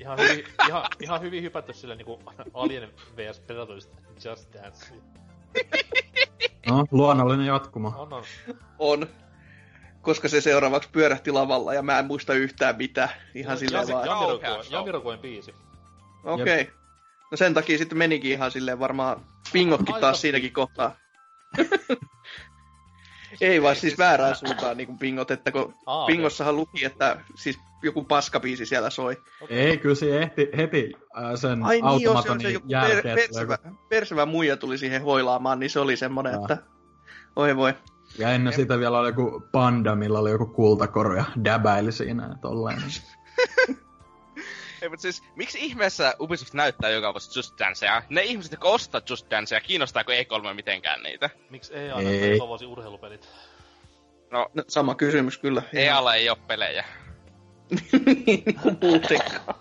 Ihan 0.00 0.18
hyvin, 0.18 0.44
ihan, 0.68 0.84
ihan 1.00 1.20
hyvin 1.20 1.42
hypätty 1.42 1.72
sille 1.72 1.96
niinku 1.96 2.20
Alien 2.54 2.90
vs 3.16 3.40
Predatorista 3.40 3.96
Just 4.24 4.54
Dance. 4.54 4.94
No, 6.68 6.84
luonnollinen 6.90 7.46
jatkuma. 7.46 7.96
On, 7.96 8.12
on. 8.12 8.24
On. 8.78 9.06
Koska 10.02 10.28
se 10.28 10.40
seuraavaksi 10.40 10.88
pyörähti 10.92 11.30
lavalla 11.30 11.74
ja 11.74 11.82
mä 11.82 11.98
en 11.98 12.04
muista 12.06 12.34
yhtään 12.34 12.76
mitään. 12.76 13.08
Ihan 13.34 13.58
silleen 13.58 13.88
vaan. 13.88 14.04
Jam- 14.04 14.10
Jamiroquai- 14.10 14.40
Kauhea 14.40 14.62
show. 14.62 14.72
Jamiroquain 14.72 15.20
biisi. 15.20 15.54
Okei. 16.24 16.60
Okay. 16.60 16.74
No 17.30 17.36
sen 17.36 17.54
takia 17.54 17.78
sitten 17.78 17.98
menikin 17.98 18.32
ihan 18.32 18.50
silleen 18.50 18.78
varmaan 18.78 19.26
pingotkin 19.52 19.94
Aika 19.94 20.06
taas 20.06 20.20
siinäkin 20.20 20.52
kohtaa. 20.52 20.96
Ei 23.40 23.62
vaan 23.62 23.76
siis 23.76 23.98
väärään 23.98 24.36
suuntaan 24.36 24.76
niin 24.76 24.86
kuin 24.86 24.98
pingot, 24.98 25.30
että 25.30 25.52
kun 25.52 25.74
Aa, 25.86 26.06
pingossahan 26.06 26.56
luki, 26.56 26.84
että 26.84 27.20
siis 27.34 27.58
joku 27.82 28.04
paskabiisi 28.04 28.66
siellä 28.66 28.90
soi. 28.90 29.16
Ei, 29.48 29.78
kyllä 29.78 29.94
se 29.94 30.22
ehti, 30.22 30.48
heti 30.56 30.92
äh, 31.18 31.34
sen 31.34 31.62
Ai 31.62 31.80
niin, 31.80 32.02
joo, 32.02 32.22
se 32.22 32.30
on 32.30 32.40
se 32.40 32.50
joku 32.50 32.68
per, 32.68 32.90
jälkeen. 32.90 33.14
persevä, 33.16 33.58
persevä 33.88 34.26
muija 34.26 34.56
tuli 34.56 34.78
siihen 34.78 35.02
hoilaamaan, 35.02 35.60
niin 35.60 35.70
se 35.70 35.80
oli 35.80 35.96
semmonen, 35.96 36.32
Joo. 36.32 36.42
että 36.42 36.58
oi 37.36 37.56
voi. 37.56 37.74
Ja 38.18 38.30
ennen 38.30 38.52
sitä 38.52 38.78
vielä 38.78 38.98
oli 38.98 39.08
joku 39.08 39.42
panda, 39.52 39.94
millä 39.94 40.18
oli 40.18 40.30
joku 40.30 40.46
kultakoru 40.46 41.14
ja 41.14 41.24
däbäili 41.44 41.92
siinä 41.92 42.28
ja 42.28 42.34
tolleen. 42.40 42.82
Ei, 44.82 44.88
mutta 44.88 45.02
siis, 45.02 45.22
miksi 45.36 45.58
ihmeessä 45.60 46.14
Ubisoft 46.20 46.54
näyttää 46.54 46.90
joka 46.90 47.14
vuosi 47.14 47.38
Just 47.38 47.54
Dancea? 47.58 48.02
Ne 48.08 48.22
ihmiset, 48.22 48.52
jotka 48.52 48.68
ostaa 48.68 49.00
Just 49.10 49.30
Dancea, 49.30 49.60
kiinnostaako 49.60 50.12
E3 50.12 50.54
mitenkään 50.54 51.02
niitä? 51.02 51.30
Miksi 51.50 51.74
ei 51.74 51.90
aina 51.90 52.10
Ei. 52.10 52.32
joka 52.32 52.48
vuosi 52.48 52.66
urheilupelit? 52.66 53.28
No, 54.30 54.50
No, 54.54 54.64
sama 54.68 54.94
kysymys 54.94 55.38
kyllä. 55.38 55.62
EAlla 55.72 56.14
ei 56.14 56.30
ole 56.30 56.38
pelejä. 56.46 56.84
niin 58.26 58.60
kuin 58.62 58.78
muutenkaan. 58.82 59.54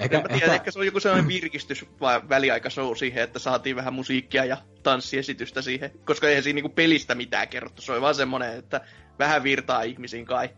Ehkä, 0.00 0.16
en 0.18 0.22
tiedä, 0.22 0.34
ehkä... 0.44 0.54
ehkä 0.54 0.70
se 0.70 0.78
on 0.78 0.86
joku 0.86 1.00
sellainen 1.00 1.28
virkistys 1.28 1.84
vai 2.00 2.20
väliaikashow 2.28 2.96
siihen, 2.96 3.24
että 3.24 3.38
saatiin 3.38 3.76
vähän 3.76 3.94
musiikkia 3.94 4.44
ja 4.44 4.56
tanssiesitystä 4.82 5.62
siihen, 5.62 5.90
koska 6.04 6.28
ei 6.28 6.42
siinä 6.42 6.54
niinku 6.54 6.68
pelistä 6.68 7.14
mitään 7.14 7.48
kerrottu. 7.48 7.82
Se 7.82 7.92
oli 7.92 8.00
vaan 8.00 8.14
semmoinen, 8.14 8.58
että 8.58 8.80
vähän 9.18 9.42
virtaa 9.42 9.82
ihmisiin 9.82 10.24
kai. 10.24 10.50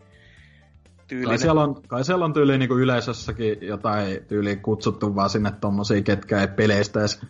Tyylinen. 1.13 1.29
Kai 1.29 1.37
siellä 1.37 1.61
on, 1.61 1.81
kai 1.87 2.03
siellä 2.03 2.25
on 2.25 2.33
tyyli 2.33 2.57
niinku 2.57 2.77
yleisössäkin 2.77 3.57
jotain 3.61 4.25
tyyli 4.25 4.55
kutsuttu 4.55 5.15
vaan 5.15 5.29
sinne 5.29 5.51
tommosia, 5.61 6.01
ketkä 6.01 6.41
ei 6.41 6.47
peleistä 6.47 6.99
edes 6.99 7.21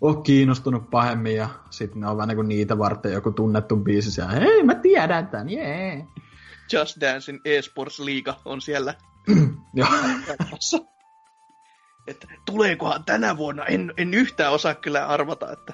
ole 0.00 0.22
kiinnostunut 0.22 0.90
pahemmin 0.90 1.36
ja 1.36 1.48
sitten 1.70 2.00
ne 2.00 2.08
on 2.08 2.16
vähän 2.16 2.28
niinku 2.28 2.42
niitä 2.42 2.78
varten 2.78 3.12
joku 3.12 3.32
tunnettu 3.32 3.76
biisi 3.76 4.20
ja 4.20 4.28
hei 4.28 4.62
mä 4.62 4.74
tiedän 4.74 5.26
tän, 5.26 5.48
jee. 5.48 5.94
Yeah. 5.94 6.08
Just 6.72 7.00
Dancein 7.00 7.40
eSports 7.44 8.00
Liiga 8.00 8.40
on 8.44 8.60
siellä. 8.60 8.94
Joo. 9.74 9.88
että 12.06 12.26
tuleekohan 12.46 13.04
tänä 13.04 13.36
vuonna, 13.36 13.64
en, 13.64 13.94
en 13.96 14.14
yhtään 14.14 14.52
osaa 14.52 14.74
kyllä 14.74 15.06
arvata, 15.06 15.52
että 15.52 15.72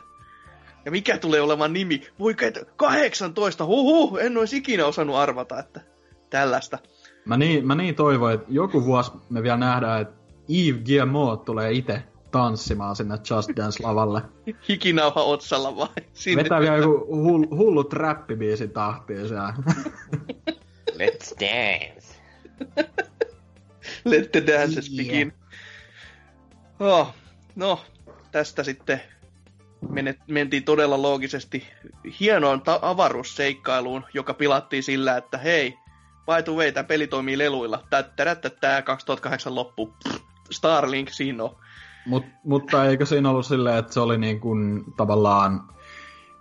ja 0.84 0.90
mikä 0.90 1.18
tulee 1.18 1.40
olemaan 1.40 1.72
nimi? 1.72 2.06
Voi 2.18 2.34
18, 2.76 3.64
huhu, 3.64 4.16
en 4.16 4.36
olisi 4.36 4.56
ikinä 4.56 4.86
osannut 4.86 5.16
arvata, 5.16 5.58
että 5.58 5.80
tällaista. 6.30 6.78
Mä 7.28 7.36
niin, 7.36 7.66
mä 7.66 7.74
niin 7.74 7.94
toivon, 7.94 8.32
että 8.32 8.46
joku 8.48 8.84
vuosi 8.84 9.12
me 9.30 9.42
vielä 9.42 9.56
nähdään, 9.56 10.00
että 10.00 10.14
Eve 10.48 10.78
GMO 10.78 11.36
tulee 11.36 11.72
itse 11.72 12.02
tanssimaan 12.30 12.96
sinne 12.96 13.14
Just 13.30 13.50
Dance-lavalle. 13.56 14.22
Hikinauha 14.68 15.22
otsalla 15.22 15.76
vai? 15.76 15.88
Sinne 16.12 16.42
Vetää 16.42 16.60
vielä 16.60 16.76
joku 16.76 17.06
hull, 17.16 17.44
hullu 17.50 17.84
trappibiisi 17.84 18.68
tahtiin 18.68 19.28
siellä. 19.28 19.54
Let's 20.98 21.40
dance. 21.40 22.14
Let 24.04 24.32
the 24.32 24.46
dances 24.46 24.90
yeah. 24.90 25.06
begin. 25.06 25.32
Oh, 26.80 27.14
no, 27.56 27.80
tästä 28.32 28.64
sitten 28.64 29.00
menet, 29.90 30.18
mentiin 30.28 30.64
todella 30.64 31.02
loogisesti 31.02 31.66
hienoon 32.20 32.62
ta- 32.62 32.78
avaruusseikkailuun, 32.82 34.04
joka 34.14 34.34
pilattiin 34.34 34.82
sillä, 34.82 35.16
että 35.16 35.38
hei, 35.38 35.78
by 36.36 36.42
the 36.42 36.52
way, 36.52 36.72
tämä 36.72 36.84
peli 36.84 37.06
toimii 37.06 37.38
leluilla. 37.38 37.82
Tämä 38.60 38.82
2008 38.82 39.54
loppu. 39.54 39.94
Starlink 40.50 41.10
siinä 41.10 41.44
on. 41.44 41.56
Mut, 42.06 42.24
mutta 42.44 42.84
eikö 42.84 43.06
siinä 43.06 43.30
ollut 43.30 43.46
silleen, 43.46 43.78
että 43.78 43.92
se 43.92 44.00
oli 44.00 44.18
niin 44.18 44.40
kuin 44.40 44.84
tavallaan 44.96 45.60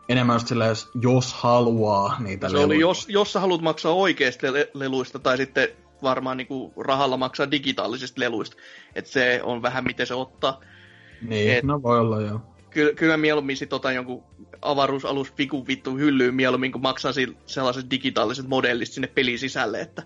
enemmän 0.10 0.36
just 0.36 0.48
silleen, 0.48 0.76
jos 1.02 1.34
haluaa 1.34 2.16
niitä 2.20 2.48
Se 2.50 2.54
leluja. 2.54 2.66
oli, 2.66 2.80
jos, 2.80 3.10
jos 3.10 3.34
sä 3.34 3.40
haluat 3.40 3.62
maksaa 3.62 3.92
oikeista 3.94 4.54
le- 4.54 4.70
leluista, 4.74 5.20
tai 5.20 5.38
sitten 5.38 5.68
varmaan 6.04 6.38
niin 6.38 6.48
kuin 6.48 6.74
rahalla 6.78 7.18
maksaa 7.18 7.52
digitaalisista 7.52 8.22
leluista. 8.22 8.58
Että 8.96 9.12
se 9.12 9.40
on 9.44 9.62
vähän 9.62 9.84
miten 9.84 10.08
se 10.08 10.14
ottaa. 10.14 10.60
Niin, 11.22 11.52
Et, 11.52 11.64
no 11.64 11.84
voi 11.84 12.00
olla 12.00 12.22
joo. 12.22 12.42
Kyllä, 12.78 12.94
kyllä 12.94 13.18
mieluummin 13.18 13.58
sit 13.58 13.74
otan 13.74 13.96
jonkun 13.96 14.24
avaruusalus 14.62 15.32
pikun 15.32 15.68
vittu 15.68 15.96
hyllyyn 15.96 16.36
mieluummin, 16.36 16.72
kun 16.72 16.82
maksaa 16.82 17.12
sellaiset 17.46 17.92
digitaaliset 17.92 18.48
modellit 18.48 18.88
sinne 18.88 19.08
pelin 19.08 19.40
sisälle, 19.40 19.82
että... 19.82 20.04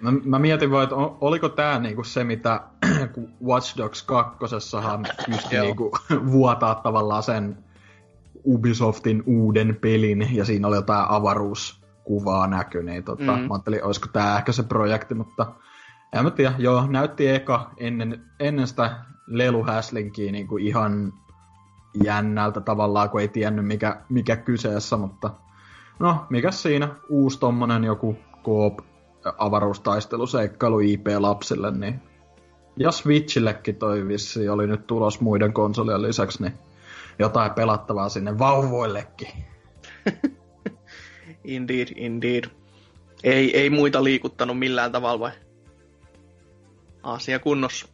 Mä, 0.00 0.12
mä 0.24 0.38
mietin 0.38 0.70
vaan, 0.70 0.82
että 0.82 0.94
oliko 0.96 1.48
tää 1.48 1.78
niinku 1.78 2.04
se, 2.04 2.24
mitä 2.24 2.60
Watch 3.48 3.76
Dogs 3.76 4.02
2 4.02 4.38
pystyi 5.26 5.60
niinku 5.60 5.98
vuotaa 6.32 6.74
tavallaan 6.74 7.22
sen 7.22 7.58
Ubisoftin 8.46 9.22
uuden 9.26 9.78
pelin, 9.80 10.28
ja 10.32 10.44
siinä 10.44 10.68
oli 10.68 10.76
jotain 10.76 11.06
avaruuskuvaa 11.08 12.46
näky, 12.46 12.82
niin 12.82 13.04
tota, 13.04 13.36
mm. 13.36 13.42
mä 13.42 13.54
ajattelin, 13.54 13.84
olisiko 13.84 14.08
tää 14.12 14.38
ehkä 14.38 14.52
se 14.52 14.62
projekti, 14.62 15.14
mutta 15.14 15.52
en 16.12 16.24
mä 16.24 16.30
tiedä, 16.30 16.54
joo, 16.58 16.86
näytti 16.86 17.28
eka 17.28 17.70
ennen, 17.78 18.22
ennen 18.40 18.66
sitä 18.66 19.04
leluhäslinkiä 19.26 20.32
niin 20.32 20.46
kuin 20.46 20.66
ihan 20.66 21.12
jännältä 22.04 22.60
tavallaan, 22.60 23.10
kun 23.10 23.20
ei 23.20 23.28
tiennyt 23.28 23.66
mikä, 23.66 24.00
mikä 24.08 24.36
kyseessä, 24.36 24.96
mutta 24.96 25.30
no, 25.98 26.26
mikä 26.30 26.50
siinä, 26.50 26.88
uusi 27.08 27.40
tommonen 27.40 27.84
joku 27.84 28.16
koop 28.42 28.78
avaruustaisteluseikkailu 29.38 30.80
IP-lapsille, 30.80 31.70
niin 31.70 32.00
ja 32.76 32.90
Switchillekin 32.90 33.76
toi 33.76 34.08
vissi 34.08 34.48
oli 34.48 34.66
nyt 34.66 34.86
tulos 34.86 35.20
muiden 35.20 35.52
konsolien 35.52 36.02
lisäksi, 36.02 36.42
niin 36.42 36.54
jotain 37.18 37.52
pelattavaa 37.52 38.08
sinne 38.08 38.38
vauvoillekin. 38.38 39.28
indeed, 41.44 41.88
indeed. 41.96 42.44
Ei, 43.24 43.58
ei 43.58 43.70
muita 43.70 44.04
liikuttanut 44.04 44.58
millään 44.58 44.92
tavalla 44.92 45.20
vai? 45.20 45.30
Asia 47.02 47.38
kunnossa. 47.38 47.88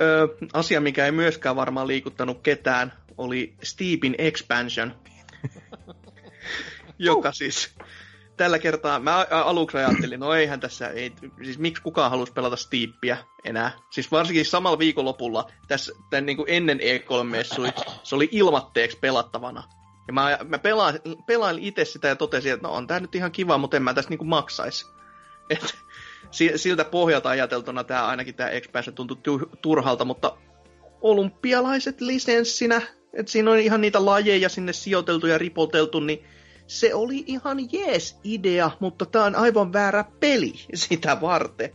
Öö, 0.00 0.26
asia, 0.52 0.80
mikä 0.80 1.04
ei 1.04 1.12
myöskään 1.12 1.56
varmaan 1.56 1.86
liikuttanut 1.86 2.40
ketään, 2.42 2.92
oli 3.18 3.54
Steepin 3.62 4.14
Expansion. 4.18 4.94
joka 6.98 7.32
siis 7.32 7.74
tällä 8.36 8.58
kertaa, 8.58 8.98
mä 8.98 9.26
aluksi 9.30 9.76
ajattelin, 9.76 10.20
no 10.20 10.34
eihän 10.34 10.60
tässä, 10.60 10.88
ei, 10.88 11.12
siis 11.44 11.58
miksi 11.58 11.82
kukaan 11.82 12.10
halusi 12.10 12.32
pelata 12.32 12.56
Steepia 12.56 13.16
enää. 13.44 13.70
Siis 13.90 14.10
varsinkin 14.10 14.46
samalla 14.46 14.78
viikonlopulla, 14.78 15.50
tässä 15.68 15.92
tämän 16.10 16.26
niin 16.26 16.36
kuin 16.36 16.50
ennen 16.50 16.80
E3-messui, 16.80 17.72
se 18.02 18.14
oli 18.14 18.28
ilmatteeksi 18.32 18.98
pelattavana. 19.00 19.62
Ja 20.06 20.12
mä, 20.12 20.38
mä 20.48 20.58
pelaan, 20.58 20.94
pelailin 21.26 21.64
itse 21.64 21.84
sitä 21.84 22.08
ja 22.08 22.16
totesin, 22.16 22.52
että 22.52 22.68
no 22.68 22.74
on 22.74 22.86
tää 22.86 23.00
nyt 23.00 23.14
ihan 23.14 23.32
kiva, 23.32 23.58
mutta 23.58 23.76
en 23.76 23.82
mä 23.82 23.94
tästä 23.94 24.10
niin 24.10 24.28
maksaisi. 24.28 24.86
Et, 25.50 25.76
siltä 26.56 26.84
pohjalta 26.84 27.28
ajateltuna 27.28 27.84
tämä 27.84 28.06
ainakin 28.06 28.34
tämä 28.34 28.50
expansion 28.50 28.94
tuntui 28.94 29.38
turhalta, 29.62 30.04
mutta 30.04 30.36
olympialaiset 31.00 32.00
lisenssinä, 32.00 32.82
että 33.12 33.32
siinä 33.32 33.50
on 33.50 33.58
ihan 33.58 33.80
niitä 33.80 34.04
lajeja 34.04 34.48
sinne 34.48 34.72
sijoiteltu 34.72 35.26
ja 35.26 35.38
ripoteltu, 35.38 36.00
niin 36.00 36.24
se 36.66 36.94
oli 36.94 37.24
ihan 37.26 37.58
jees 37.72 38.20
idea, 38.24 38.70
mutta 38.80 39.06
tämä 39.06 39.24
on 39.24 39.36
aivan 39.36 39.72
väärä 39.72 40.04
peli 40.20 40.52
sitä 40.74 41.20
varten. 41.20 41.70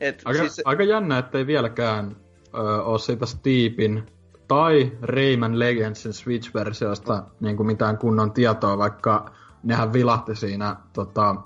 Et 0.00 0.22
aika, 0.24 0.40
siis... 0.40 0.62
aika 0.64 0.82
jännä, 0.82 1.18
ettei 1.18 1.46
vieläkään 1.46 2.16
ö, 2.54 2.82
ole 2.82 2.98
siitä 2.98 3.26
Steepin 3.26 4.02
tai 4.48 4.92
Rayman 5.02 5.58
Legendsin 5.58 6.12
Switch-versiosta 6.12 7.22
niin 7.40 7.56
kuin 7.56 7.66
mitään 7.66 7.98
kunnon 7.98 8.32
tietoa, 8.32 8.78
vaikka 8.78 9.32
nehän 9.62 9.92
vilahti 9.92 10.36
siinä 10.36 10.76
tota, 10.92 11.36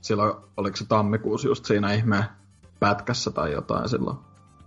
silloin, 0.00 0.34
oliko 0.56 0.76
se 0.76 0.88
tammikuussa 0.88 1.48
just 1.48 1.64
siinä 1.64 1.92
ihme 1.92 2.24
pätkässä 2.80 3.30
tai 3.30 3.52
jotain 3.52 3.88
silloin. 3.88 4.16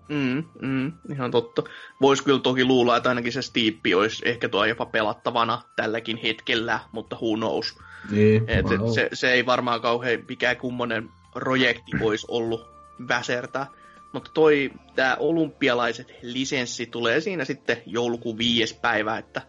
Mm, 0.09 0.43
mm, 0.61 0.93
ihan 1.11 1.31
totta. 1.31 1.63
Voisi 2.01 2.23
kyllä 2.23 2.39
toki 2.39 2.65
luulla, 2.65 2.97
että 2.97 3.09
ainakin 3.09 3.34
se 3.34 3.41
Steeppi 3.41 3.93
olisi 3.95 4.29
ehkä 4.29 4.49
tuo 4.49 4.65
jopa 4.65 4.86
pelattavana 4.86 5.61
tälläkin 5.75 6.17
hetkellä, 6.17 6.79
mutta 6.91 7.15
who 7.15 7.36
knows. 7.36 7.79
Niin, 8.11 8.43
Et, 8.47 8.71
et 8.71 8.93
se, 8.93 9.09
se, 9.13 9.31
ei 9.31 9.45
varmaan 9.45 9.81
kauhean 9.81 10.19
mikään 10.27 10.57
kummonen 10.57 11.09
projekti 11.34 11.91
olisi 12.07 12.25
ollut 12.29 12.69
väsertää. 13.07 13.67
Mutta 14.13 14.31
toi, 14.34 14.71
tämä 14.95 15.17
olympialaiset 15.19 16.13
lisenssi 16.21 16.86
tulee 16.86 17.21
siinä 17.21 17.45
sitten 17.45 17.77
joulukuun 17.85 18.38
viides 18.38 18.73
päivä, 18.73 19.18
että 19.18 19.41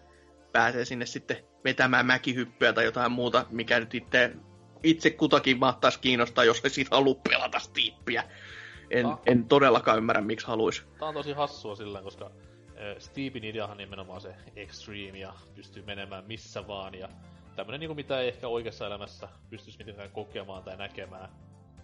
pääsee 0.53 0.85
sinne 0.85 1.07
sitten 1.07 1.37
vetämään 1.65 2.07
mäkihyppyä 2.07 2.73
tai 2.73 2.85
jotain 2.85 3.13
muuta, 3.13 3.47
mikä 3.51 3.81
nyt 3.81 3.95
itse 3.95 4.33
itse 4.85 5.11
kutakin 5.11 5.59
mahtaisi 5.59 6.01
kiinnostaa, 6.01 6.45
jos 6.45 6.61
ei 6.65 6.71
siitä 6.71 6.97
halua 6.97 7.15
pelata 7.29 7.59
Steeppiä. 7.59 8.25
En, 8.91 9.07
ah. 9.07 9.19
en 9.27 9.45
todellakaan 9.45 9.99
ymmärrä, 9.99 10.23
miksi 10.23 10.47
haluaisi. 10.47 10.83
Tämä 10.99 11.09
on 11.09 11.15
tosi 11.15 11.33
hassua 11.33 11.77
sillä, 11.77 12.03
koska 12.03 12.25
äh, 12.25 12.97
Steepin 12.99 13.45
ideahan 13.45 13.77
nimenomaan 13.77 14.21
se 14.21 14.35
extreme 14.57 15.19
ja 15.19 15.33
pystyy 15.55 15.83
menemään 15.83 16.25
missä 16.27 16.67
vaan 16.67 16.95
ja 16.95 17.09
tämmönen 17.57 17.81
niinku 17.81 17.95
mitä 17.95 18.21
ei 18.21 18.29
ehkä 18.29 18.49
oikeassa 18.49 18.87
elämässä 18.87 19.29
pystyisi 19.51 19.79
mitenkään 19.79 20.11
kokemaan 20.11 20.63
tai 20.63 20.77
näkemään. 20.77 21.29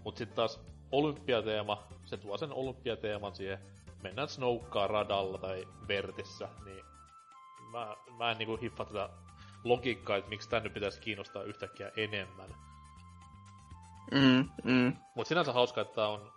Mut 0.04 0.16
sitten 0.16 0.36
taas 0.36 0.60
olympiateema, 0.92 1.82
se 2.04 2.16
tuo 2.16 2.38
sen 2.38 2.52
olympiateeman 2.52 3.34
siihen, 3.34 3.58
mennään 4.02 4.28
snoukkaa 4.28 4.86
radalla 4.86 5.38
tai 5.38 5.68
vertissä, 5.88 6.48
niin 6.64 6.84
mä, 7.70 7.96
mä 8.18 8.30
en 8.30 8.38
niinku 8.38 8.56
hiffa 8.56 8.84
tätä 8.84 9.08
logiikkaa, 9.64 10.16
että 10.16 10.30
miksi 10.30 10.48
tän 10.48 10.62
nyt 10.62 10.74
pitäisi 10.74 11.00
kiinnostaa 11.00 11.42
yhtäkkiä 11.42 11.90
enemmän. 11.96 12.50
Mm, 14.10 14.48
mm. 14.64 14.96
Mut 15.14 15.26
sinänsä 15.26 15.52
hauska, 15.52 15.80
että 15.80 15.94
tää 15.94 16.08
on 16.08 16.32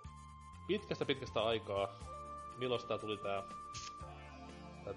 pitkästä 0.67 1.05
pitkästä 1.05 1.41
aikaa. 1.41 1.87
Milloin 2.57 2.87
tää 2.87 2.97
tuli 2.97 3.17
tää, 3.17 3.43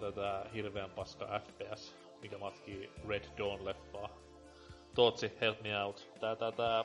tää, 0.00 0.12
tää 0.12 0.46
hirveän 0.54 0.90
paska 0.90 1.40
FPS, 1.40 1.96
mikä 2.22 2.38
matkii 2.38 2.92
Red 3.08 3.24
Dawn-leffaa. 3.24 4.08
Tootsi, 4.94 5.32
help 5.40 5.62
me 5.62 5.82
out. 5.84 6.10
Tää, 6.20 6.36
tää, 6.36 6.52
tää... 6.52 6.84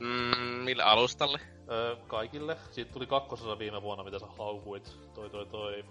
Mm, 0.00 0.64
mille 0.64 0.82
alustalle? 0.82 1.40
Öö, 1.70 1.96
kaikille. 1.96 2.56
Siitä 2.70 2.92
tuli 2.92 3.06
kakkososa 3.06 3.58
viime 3.58 3.82
vuonna, 3.82 4.04
mitä 4.04 4.18
sä 4.18 4.26
haukuit. 4.38 4.98
Toi, 5.14 5.30
toi, 5.30 5.46
toi. 5.46 5.84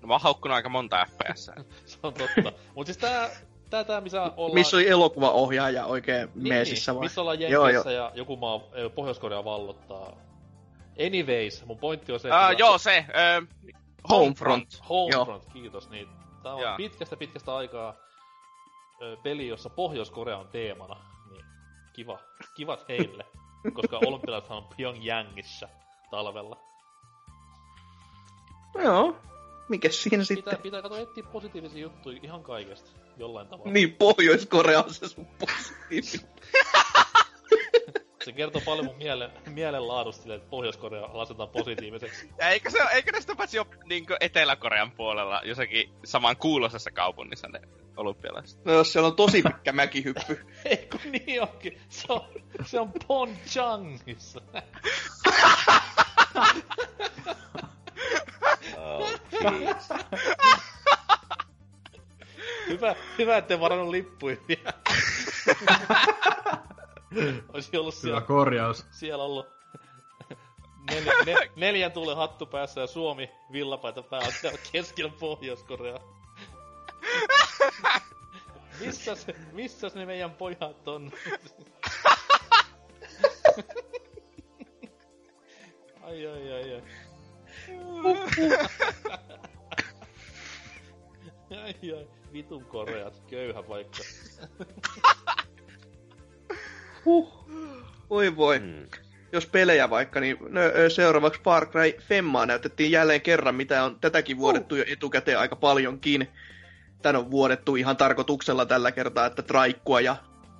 No 0.00 0.08
mä 0.08 0.14
oon 0.14 0.20
haukkunut 0.20 0.56
aika 0.56 0.68
monta 0.68 1.06
FPS. 1.06 1.50
Se 1.84 1.98
on 2.02 2.14
totta. 2.14 2.52
Mut 2.74 2.86
siis 2.86 2.98
tää, 2.98 3.30
tää, 3.72 3.84
tää 3.84 4.00
missä 4.00 4.22
ollaan... 4.22 4.54
Missä 4.54 4.76
oli 4.76 4.88
elokuvaohjaaja 4.88 5.86
oikein 5.86 6.28
niin, 6.34 6.48
meesissä 6.48 6.94
vai? 6.94 7.02
missä 7.02 7.20
ollaan 7.20 7.40
Jenkeissä 7.40 7.92
ja 7.92 8.12
joku 8.14 8.36
maa, 8.36 8.60
Pohjois-Korea 8.94 9.44
vallottaa 9.44 10.12
Anyways, 11.06 11.64
mun 11.66 11.78
pointti 11.78 12.12
on 12.12 12.20
se, 12.20 12.28
Uh, 12.28 12.58
joo, 12.58 12.78
se. 12.78 13.04
Uh, 13.08 13.48
Homefront. 14.10 14.82
Homefront, 14.88 15.44
kiitos. 15.52 15.90
Niin, 15.90 16.08
tää 16.42 16.54
on 16.54 16.62
Joo. 16.62 16.76
pitkästä 16.76 17.16
pitkästä 17.16 17.54
aikaa 17.54 17.94
ö, 19.02 19.16
peli, 19.22 19.48
jossa 19.48 19.70
Pohjois-Korea 19.70 20.38
on 20.38 20.48
teemana. 20.48 20.96
Niin, 21.30 21.44
kiva. 21.92 22.18
Kivat 22.56 22.88
heille. 22.88 23.26
koska 23.76 23.98
olympialaisethan 24.06 24.58
on 24.58 24.68
Pyongyangissa 24.76 25.68
talvella. 26.10 26.56
No 28.74 28.80
joo, 28.80 29.16
mikäs 29.68 30.02
siinä 30.02 30.24
Pitää, 30.28 30.36
sitten? 30.36 30.58
pitää 30.62 30.82
katsoa 30.82 31.00
etsiä 31.00 31.24
positiivisia 31.32 31.82
juttuja 31.82 32.20
ihan 32.22 32.42
kaikesta. 32.42 32.90
Jollain 33.16 33.48
tavalla. 33.48 33.72
Niin, 33.72 33.92
Pohjois-Korea 33.94 34.82
on 34.82 34.94
se 34.94 35.08
sun 35.08 35.26
positiivinen. 35.26 36.32
Se 38.24 38.32
kertoo 38.32 38.62
paljon 38.64 38.86
mun 38.86 38.96
mielen, 38.96 39.30
mielenlaadusta 39.46 40.22
silleen, 40.22 40.40
että 40.40 40.50
Pohjois-Korea 40.50 41.08
lasketaan 41.12 41.48
positiiviseksi. 41.48 42.30
Ja 42.38 42.48
eikö, 42.48 42.70
se, 42.70 42.78
eikö 42.92 43.12
ne 43.12 43.20
sitä 43.20 43.36
paitsi 43.36 43.56
jo 43.56 43.66
niin 43.84 44.06
Etelä-Korean 44.20 44.90
puolella 44.90 45.40
jossakin 45.44 45.90
saman 46.04 46.36
kuuloisessa 46.36 46.90
kaupungissa 46.90 47.48
ne 47.48 47.60
olympialaiset? 47.96 48.64
No 48.64 48.72
jos 48.72 48.92
siellä 48.92 49.06
on 49.06 49.16
tosi 49.16 49.42
pitkä 49.42 49.72
mäkihyppy. 49.72 50.46
Eikö 50.64 50.98
niin 51.04 51.42
onkin? 51.42 51.80
Se 51.88 52.06
on, 52.08 52.24
se 52.66 52.80
on 52.80 52.92
Ponchangissa. 53.08 54.40
Oh, 58.76 59.10
jeez. 59.42 59.88
Hyvä, 62.72 62.94
hyvä 63.18 63.36
ettei 63.36 63.60
varannut 63.60 63.88
lippuja 63.88 64.36
vielä. 64.48 64.72
Olisi 67.54 67.76
ollut 67.76 67.94
Hyvä 67.94 68.02
siellä, 68.02 68.20
korjaus. 68.20 68.86
siellä 68.90 69.24
ollut 69.24 69.46
nel, 70.90 71.04
ne, 71.26 71.34
neljän 71.56 71.92
tuulen 71.92 72.16
hattu 72.16 72.46
päässä 72.46 72.80
ja 72.80 72.86
Suomi 72.86 73.30
villapaita 73.52 74.02
päällä 74.02 74.58
keskellä 74.72 75.12
Pohjois-Korea. 75.20 75.98
Missäs, 78.80 79.26
missäs 79.52 79.94
ne 79.94 80.06
meidän 80.06 80.30
pojat 80.30 80.88
on? 80.88 81.12
ai 86.02 86.26
ai 86.26 86.52
ai 86.52 86.74
ai. 86.74 86.82
ai 91.50 91.74
ai, 91.92 92.08
vitun 92.32 92.64
koreat, 92.64 93.22
köyhä 93.30 93.62
paikka. 93.62 93.98
Huh. 97.04 97.46
Voi 98.10 98.36
voi. 98.36 98.58
Mm. 98.58 98.86
Jos 99.32 99.46
pelejä 99.46 99.90
vaikka, 99.90 100.20
niin 100.20 100.36
no, 100.40 100.60
seuraavaksi 100.88 101.40
Far 101.44 101.66
Cry 101.66 101.92
Femmaa 102.00 102.46
näytettiin 102.46 102.90
jälleen 102.90 103.20
kerran, 103.20 103.54
mitä 103.54 103.84
on 103.84 104.00
tätäkin 104.00 104.38
vuodettu 104.38 104.76
jo 104.76 104.84
etukäteen 104.88 105.38
aika 105.38 105.56
paljonkin. 105.56 106.28
Tän 107.02 107.16
on 107.16 107.30
vuodettu 107.30 107.76
ihan 107.76 107.96
tarkoituksella 107.96 108.66
tällä 108.66 108.92
kertaa, 108.92 109.26
että 109.26 109.42
traikkua 109.42 110.00
ja 110.00 110.16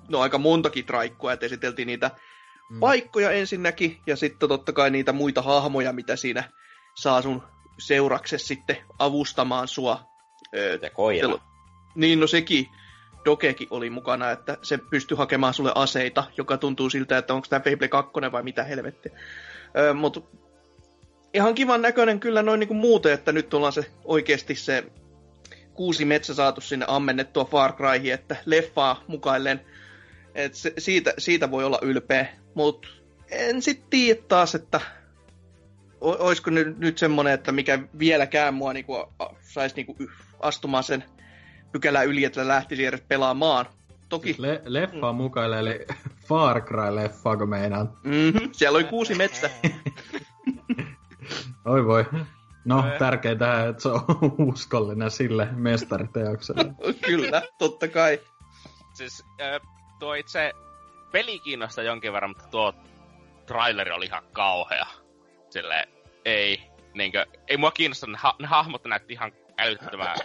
no 0.09 0.19
aika 0.19 0.37
montakin 0.37 0.85
traikkua, 0.85 1.33
että 1.33 1.45
esiteltiin 1.45 1.85
niitä 1.85 2.11
Mm. 2.69 2.79
paikkoja 2.79 3.31
ensinnäkin, 3.31 3.99
ja 4.07 4.15
sitten 4.15 4.49
totta 4.49 4.73
kai 4.73 4.89
niitä 4.91 5.13
muita 5.13 5.41
hahmoja, 5.41 5.93
mitä 5.93 6.15
siinä 6.15 6.43
saa 6.95 7.21
sun 7.21 7.43
seuraksessa 7.79 8.47
sitten 8.47 8.77
avustamaan 8.99 9.67
sua. 9.67 9.99
Ja 10.81 10.89
koira. 10.89 11.52
Niin, 11.95 12.19
no 12.19 12.27
sekin. 12.27 12.67
Dokekin 13.25 13.67
oli 13.71 13.89
mukana, 13.89 14.31
että 14.31 14.57
se 14.61 14.77
pystyi 14.77 15.17
hakemaan 15.17 15.53
sulle 15.53 15.71
aseita, 15.75 16.23
joka 16.37 16.57
tuntuu 16.57 16.89
siltä, 16.89 17.17
että 17.17 17.33
onko 17.33 17.47
tämä 17.49 17.59
Fable 17.59 17.87
2 17.87 18.11
vai 18.31 18.43
mitä 18.43 18.63
helvettiä. 18.63 19.11
Öö, 19.77 19.93
Mutta 19.93 20.21
ihan 21.33 21.55
kivan 21.55 21.81
näköinen 21.81 22.19
kyllä 22.19 22.43
noin 22.43 22.59
niinku 22.59 22.73
muuten, 22.73 23.13
että 23.13 23.31
nyt 23.31 23.53
ollaan 23.53 23.73
se 23.73 23.85
oikeasti 24.05 24.55
se 24.55 24.83
kuusi 25.73 26.05
metsä 26.05 26.33
saatu 26.33 26.61
sinne 26.61 26.85
ammennettua 26.89 27.45
Far 27.45 27.73
Cryhin, 27.73 28.13
että 28.13 28.35
leffaa 28.45 29.03
mukaillen. 29.07 29.61
Et 30.35 30.53
se, 30.53 30.73
siitä, 30.77 31.13
siitä 31.17 31.51
voi 31.51 31.63
olla 31.63 31.79
ylpeä, 31.81 32.27
mutta 32.53 32.87
en 33.29 33.61
sit 33.61 33.89
tiedä 33.89 34.21
taas, 34.27 34.55
että 34.55 34.81
olisiko 36.01 36.49
nyt, 36.49 36.77
nyt 36.77 36.97
semmonen, 36.97 37.33
että 37.33 37.51
mikä 37.51 37.79
vieläkään 37.99 38.53
mua 38.53 38.73
niinku, 38.73 38.93
saisi 39.41 39.75
niinku 39.75 39.97
astumaan 40.39 40.83
sen 40.83 41.03
pykälän 41.73 42.07
yli, 42.07 42.23
että 42.25 42.47
lähtisi 42.47 42.85
edes 42.85 43.01
pelaamaan. 43.07 43.65
Toki, 44.09 44.35
Le- 44.37 44.61
leffa 44.65 45.13
mukaille, 45.13 45.59
eli 45.59 45.85
Far 46.27 46.61
Cry-leffa, 46.61 47.37
kun 47.37 47.49
meinaan. 47.49 47.89
mm-hmm, 48.03 48.49
siellä 48.51 48.75
oli 48.75 48.83
kuusi 48.83 49.15
metsä. 49.15 49.49
Oi 51.65 51.85
voi. 51.85 52.05
No, 52.65 52.83
tärkeintä, 52.99 53.67
että 53.67 53.81
se 53.81 53.89
on 53.89 54.01
uskollinen 54.37 55.11
sille 55.11 55.47
mestariteokselle. 55.51 56.73
Kyllä, 57.07 57.41
totta 57.57 57.87
kai. 57.87 58.19
Siis 58.93 59.25
tuo 59.99 60.13
itse 60.13 60.53
peli 61.11 61.39
kiinnostaa 61.39 61.83
jonkin 61.83 62.13
verran, 62.13 62.29
mutta 62.29 62.47
tuo 62.47 62.73
traileri 63.45 63.91
oli 63.91 64.05
ihan 64.05 64.23
kauhea. 64.33 64.85
Sille 65.49 65.87
ei, 66.25 66.63
niinkö, 66.93 67.25
ei 67.47 67.57
mua 67.57 67.71
kiinnosta, 67.71 68.07
ne, 68.07 68.17
ha- 68.17 68.35
ne 68.39 68.47
hahmot 68.47 68.85
näytti 68.85 69.13
ihan 69.13 69.31
älyttömän 69.57 70.15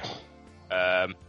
öö, 0.72 1.08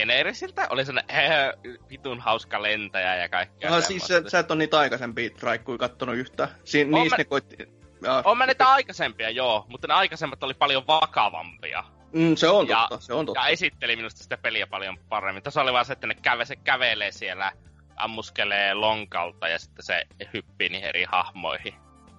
geneerisiltä. 0.00 0.66
Oli 0.70 0.84
sellainen 0.84 1.16
äh, 1.16 1.52
vitun 1.90 2.20
hauska 2.20 2.62
lentäjä 2.62 3.16
ja 3.16 3.28
kaikkea. 3.28 3.74
Ah, 3.74 3.82
siis 3.84 4.06
sä, 4.06 4.22
sä 4.26 4.38
et 4.38 4.50
ole 4.50 4.58
niitä 4.58 4.78
aikaisempia 4.78 5.30
traikkuja 5.30 5.78
kattonut 5.78 6.16
yhtään. 6.16 6.48
Siin, 6.64 6.94
Oon 6.94 7.02
niistä 7.02 7.14
mä- 7.16 7.18
ne 7.20 7.24
koitti... 7.24 7.56
Ja, 8.02 8.22
On 8.24 8.38
mä 8.38 8.46
niitä 8.46 8.66
aikaisempia, 8.68 9.30
joo, 9.30 9.66
mutta 9.68 9.88
ne 9.88 9.94
aikaisemmat 9.94 10.42
oli 10.42 10.54
paljon 10.54 10.86
vakavampia. 10.86 11.84
mm, 12.12 12.36
se 12.36 12.48
on 12.48 12.68
ja- 12.68 12.86
totta, 12.90 13.06
se 13.06 13.12
on 13.14 13.26
totta. 13.26 13.40
Ja 13.40 13.46
esitteli 13.48 13.96
minusta 13.96 14.22
sitä 14.22 14.36
peliä 14.38 14.66
paljon 14.66 14.98
paremmin. 15.08 15.42
Tuossa 15.42 15.62
oli 15.62 15.72
vaan 15.72 15.84
se, 15.84 15.92
että 15.92 16.06
ne 16.06 16.14
käve, 16.14 16.44
se 16.44 16.56
kävelee 16.56 17.12
siellä, 17.12 17.52
ammuskelee 17.96 18.74
lonkalta 18.74 19.48
ja 19.48 19.58
sitten 19.58 19.84
se 19.84 20.04
hyppii 20.34 20.68
niihin 20.68 20.88
eri 20.88 21.04
hahmoihin. 21.08 21.74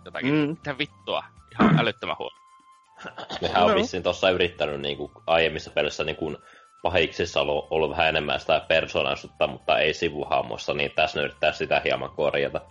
Jotakin, 0.06 0.34
Mm. 0.34 0.50
mitä 0.50 0.78
vittua. 0.78 1.24
Ihan 1.52 1.80
älyttömän 1.80 2.16
huono. 2.20 2.36
Nehän 3.42 3.64
on 3.64 3.70
No. 3.72 3.76
vissiin 3.78 4.04
tuossa 4.04 4.30
yrittänyt 4.30 4.82
niinku 4.82 5.12
aiemmissa 5.28 5.72
pelissä 5.72 6.04
niinku 6.04 6.38
pahiksissa 6.82 7.42
ollut, 7.42 7.68
ollut 7.70 7.92
vähän 7.92 8.08
enemmän 8.10 8.40
sitä 8.40 8.66
persoonallisuutta, 8.68 9.48
mutta 9.48 9.80
ei 9.80 9.94
sivuhahmossa, 9.94 10.74
niin 10.74 10.92
tässä 10.96 11.20
ne 11.20 11.26
yrittää 11.26 11.52
sitä 11.52 11.82
hieman 11.86 12.10
korjata. 12.10 12.62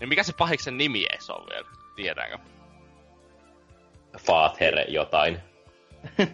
Niin 0.00 0.08
mikä 0.08 0.22
se 0.22 0.32
pahiksen 0.38 0.78
nimi 0.78 1.06
ees 1.12 1.30
on 1.30 1.46
vielä? 1.50 1.68
Tiedäänkö? 1.96 2.38
Father 4.18 4.90
jotain. 4.90 5.38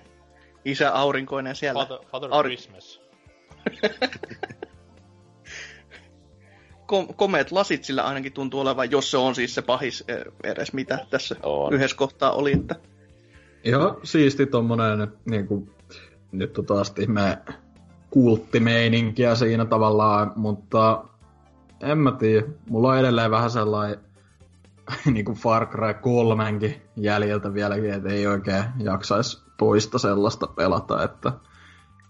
Isä 0.64 0.94
aurinkoinen 0.94 1.56
siellä. 1.56 1.86
Father, 1.86 2.06
Father 2.10 2.30
Auri- 2.32 2.48
Christmas. 2.50 3.00
Kom- 6.86 7.14
komeet 7.14 7.52
lasit 7.52 7.84
sillä 7.84 8.02
ainakin 8.02 8.32
tuntuu 8.32 8.60
olevan, 8.60 8.90
jos 8.90 9.10
se 9.10 9.16
on 9.16 9.34
siis 9.34 9.54
se 9.54 9.62
pahis 9.62 10.04
eh, 10.08 10.24
edes 10.44 10.72
mitä 10.72 10.98
tässä 11.10 11.36
On. 11.42 11.72
yhdessä 11.72 11.96
kohtaa 11.96 12.32
oli. 12.32 12.52
Että... 12.52 12.74
Joo, 13.64 14.00
siisti 14.02 14.46
tommonen 14.46 15.08
niinku, 15.30 15.68
nyt 16.38 16.58
on 16.58 16.66
taas 16.66 16.94
ihme 16.98 17.38
kulttimeininkiä 18.10 19.34
siinä 19.34 19.64
tavallaan, 19.64 20.32
mutta 20.36 21.04
en 21.82 21.98
mä 21.98 22.12
tiedä. 22.12 22.46
Mulla 22.70 22.88
on 22.88 22.98
edelleen 22.98 23.30
vähän 23.30 23.50
sellainen 23.50 23.98
niinku 25.12 25.34
Far 25.34 25.66
Cry 25.66 25.94
3 25.94 26.44
jäljiltä 26.96 27.54
vieläkin, 27.54 27.90
että 27.90 28.08
ei 28.08 28.26
oikein 28.26 28.64
jaksaisi 28.78 29.42
toista 29.56 29.98
sellaista 29.98 30.46
pelata, 30.46 31.02
että 31.04 31.32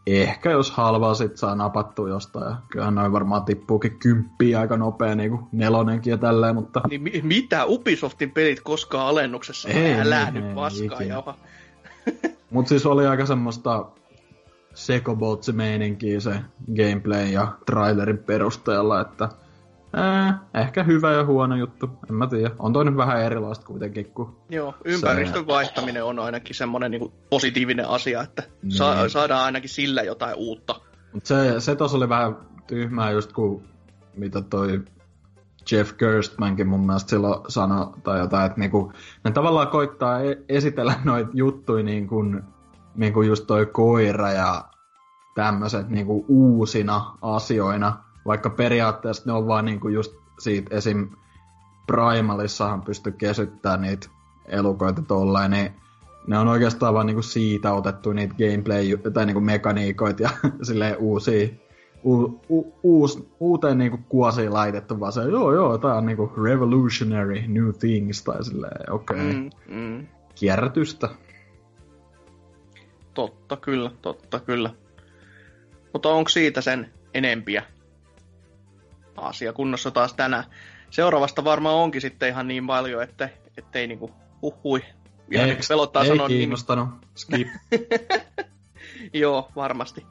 ehkä 0.06 0.50
jos 0.50 0.70
halvaa 0.70 1.14
sit 1.14 1.36
saa 1.36 1.54
napattua 1.54 2.08
jostain, 2.08 2.50
ja 2.50 2.56
kyllähän 2.70 2.94
noin 2.94 3.12
varmaan 3.12 3.44
tippuukin 3.44 3.98
kymppiä 3.98 4.60
aika 4.60 4.76
nopea, 4.76 5.14
niinku 5.14 5.48
nelonenkin 5.52 6.10
ja 6.10 6.18
tälleen, 6.18 6.54
mutta 6.54 6.80
Niin 6.90 7.02
mi- 7.02 7.20
mitä 7.22 7.64
Ubisoftin 7.64 8.30
pelit 8.30 8.60
koskaan 8.60 9.06
alennuksessa? 9.06 9.68
Ei, 9.68 9.94
Älä 10.00 10.26
ei, 10.26 10.32
nyt 10.32 10.54
paskaa 10.54 10.98
ikinä. 10.98 11.14
jauha. 11.14 11.34
Mut 12.50 12.68
siis 12.68 12.86
oli 12.86 13.06
aika 13.06 13.26
semmoista 13.26 13.86
sekobotsi-meininkiä 14.76 16.20
se 16.20 16.40
gameplay 16.76 17.26
ja 17.26 17.52
trailerin 17.66 18.18
perusteella, 18.18 19.00
että 19.00 19.28
ää, 19.92 20.38
ehkä 20.54 20.82
hyvä 20.82 21.12
ja 21.12 21.24
huono 21.24 21.56
juttu, 21.56 21.90
en 22.10 22.14
mä 22.14 22.26
tiedä. 22.26 22.50
On 22.58 22.72
toi 22.72 22.84
nyt 22.84 22.96
vähän 22.96 23.22
erilaista 23.22 23.66
kuitenkin 23.66 24.06
kuin... 24.06 24.28
Joo, 24.48 24.74
ympäristön 24.84 25.46
vaihtaminen 25.46 26.04
on 26.04 26.18
ainakin 26.18 26.54
semmoinen 26.54 26.90
niin 26.90 27.12
positiivinen 27.30 27.88
asia, 27.88 28.22
että 28.22 28.42
sa- 28.68 28.94
Niin. 28.94 29.10
saadaan 29.10 29.44
ainakin 29.44 29.70
sillä 29.70 30.02
jotain 30.02 30.34
uutta. 30.36 30.80
Mut 31.12 31.26
se, 31.26 31.60
se 31.60 31.76
tos 31.76 31.94
oli 31.94 32.08
vähän 32.08 32.36
tyhmää 32.66 33.10
just 33.10 33.32
kun 33.32 33.62
mitä 34.16 34.40
toi 34.40 34.80
Jeff 35.72 35.92
Gerstmankin 35.96 36.68
mun 36.68 36.86
mielestä 36.86 37.10
silloin 37.10 37.40
sanoi 37.48 37.86
tai 38.04 38.18
jotain, 38.18 38.46
että 38.46 38.60
niinku, 38.60 38.92
ne 39.24 39.30
tavallaan 39.30 39.68
koittaa 39.68 40.20
e- 40.20 40.38
esitellä 40.48 40.94
noita 41.04 41.30
juttuja 41.34 41.82
niin 41.84 42.08
kuin, 42.08 42.42
niin 42.96 43.12
kuin 43.12 43.28
just 43.28 43.46
toi 43.46 43.66
koira 43.66 44.30
ja 44.30 44.64
tämmöiset 45.34 45.88
niinku 45.88 46.24
uusina 46.28 47.16
asioina, 47.22 48.04
vaikka 48.26 48.50
periaatteessa 48.50 49.22
ne 49.26 49.32
on 49.32 49.46
vaan 49.46 49.64
niinku 49.64 49.88
just 49.88 50.14
siitä 50.38 50.76
esim. 50.76 51.08
Primalissahan 51.86 52.82
pysty 52.82 53.12
kesyttämään 53.12 53.80
niitä 53.80 54.08
elukoita 54.46 55.02
tolleen, 55.02 55.50
niin 55.50 55.70
ne 56.26 56.38
on 56.38 56.48
oikeastaan 56.48 56.94
vaan 56.94 57.06
niinku 57.06 57.22
siitä 57.22 57.72
otettu 57.72 58.12
niitä 58.12 58.34
gameplay- 58.34 59.10
tai 59.10 59.26
niinku 59.26 59.40
mekaniikoita 59.40 60.22
ja 60.22 60.30
silleen 60.66 60.96
uusia 60.98 61.48
u, 62.06 62.40
u, 62.48 62.74
uus, 62.82 63.28
uuteen 63.40 63.78
niinku 63.78 63.98
kuosiin 64.08 64.52
laitettu, 64.52 65.00
vaan 65.00 65.12
se, 65.12 65.22
joo 65.22 65.54
joo, 65.54 65.78
tää 65.78 65.94
on 65.94 66.06
niinku 66.06 66.32
revolutionary 66.44 67.42
new 67.48 67.70
things, 67.78 68.24
tai 68.24 68.44
silleen, 68.44 68.92
okei, 68.92 69.16
okay. 69.16 69.32
mm, 69.32 69.50
mm. 69.68 70.06
kierrätystä. 70.34 71.08
Totta 73.16 73.56
kyllä, 73.56 73.90
totta 74.02 74.40
kyllä. 74.40 74.70
Mutta 75.92 76.08
onko 76.08 76.28
siitä 76.28 76.60
sen 76.60 76.92
enempiä? 77.14 77.62
Asia 79.16 79.52
kunnossa 79.52 79.90
taas 79.90 80.14
tänään. 80.14 80.44
Seuraavasta 80.90 81.44
varmaan 81.44 81.74
onkin 81.74 82.00
sitten 82.00 82.28
ihan 82.28 82.48
niin 82.48 82.66
paljon, 82.66 83.02
että 83.02 83.28
ettei 83.58 83.86
niinku 83.86 84.10
huhui. 84.42 84.84
Ihan 85.30 85.48
Next, 85.48 85.68
pelottaa 85.68 86.02
ei 86.02 86.08
sanoa 86.08 86.28
kiinnostanut. 86.28 86.88
Nimi. 86.88 87.04
Skip. 87.14 87.48
Joo, 89.22 89.52
varmasti. 89.56 90.06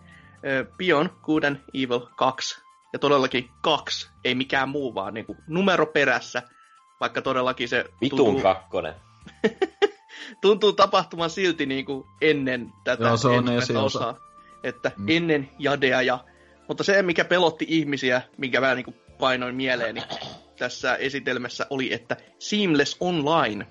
Pion 0.78 1.10
Good 1.24 1.44
and 1.44 1.58
Evil 1.74 2.08
2. 2.16 2.62
Ja 2.94 3.00
todellakin 3.00 3.50
kaksi, 3.62 4.10
ei 4.24 4.36
mikään 4.36 4.70
muu, 4.70 4.96
vaan 4.96 5.14
niinku 5.14 5.36
numero 5.48 5.86
perässä. 5.86 6.44
Vaikka 7.00 7.22
todellakin 7.22 7.70
se... 7.70 7.86
Vitun 8.02 8.18
tuntuu... 8.18 8.42
kakkonen. 8.42 8.94
tuntuu 10.42 10.74
tapahtuman 10.74 11.30
silti 11.30 11.66
niinku 11.66 12.08
ennen 12.22 12.74
tätä 12.84 13.04
Joo, 13.04 13.18
se 13.18 13.28
on 13.28 13.36
ensimmäistä 13.36 13.82
osaa. 13.82 14.18
Että 14.64 14.92
mm. 14.98 15.06
ennen 15.10 15.50
Jadea 15.60 16.02
ja... 16.02 16.20
Mutta 16.68 16.84
se, 16.84 17.02
mikä 17.02 17.26
pelotti 17.26 17.66
ihmisiä, 17.70 18.22
minkä 18.38 18.62
mä 18.62 18.76
niinku 18.76 18.94
painoin 19.20 19.56
mieleeni 19.56 20.02
tässä 20.60 20.96
esitelmässä, 20.96 21.68
oli, 21.70 21.94
että 21.94 22.18
Seamless 22.40 22.98
Online. 23.00 23.68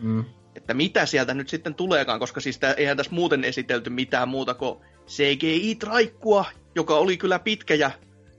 Mm. 0.00 0.24
Että 0.56 0.74
mitä 0.74 1.06
sieltä 1.06 1.34
nyt 1.34 1.48
sitten 1.48 1.74
tuleekaan, 1.74 2.20
koska 2.20 2.40
siis 2.40 2.58
tää, 2.58 2.72
eihän 2.72 2.96
tässä 2.96 3.12
muuten 3.14 3.44
esitelty 3.44 3.90
mitään 3.90 4.28
muuta 4.28 4.54
kuin 4.54 4.78
CGI-traikkua, 5.06 6.44
joka 6.74 6.94
oli 6.94 7.16
kyllä 7.16 7.38
pitkä 7.38 7.74
ja 7.74 7.90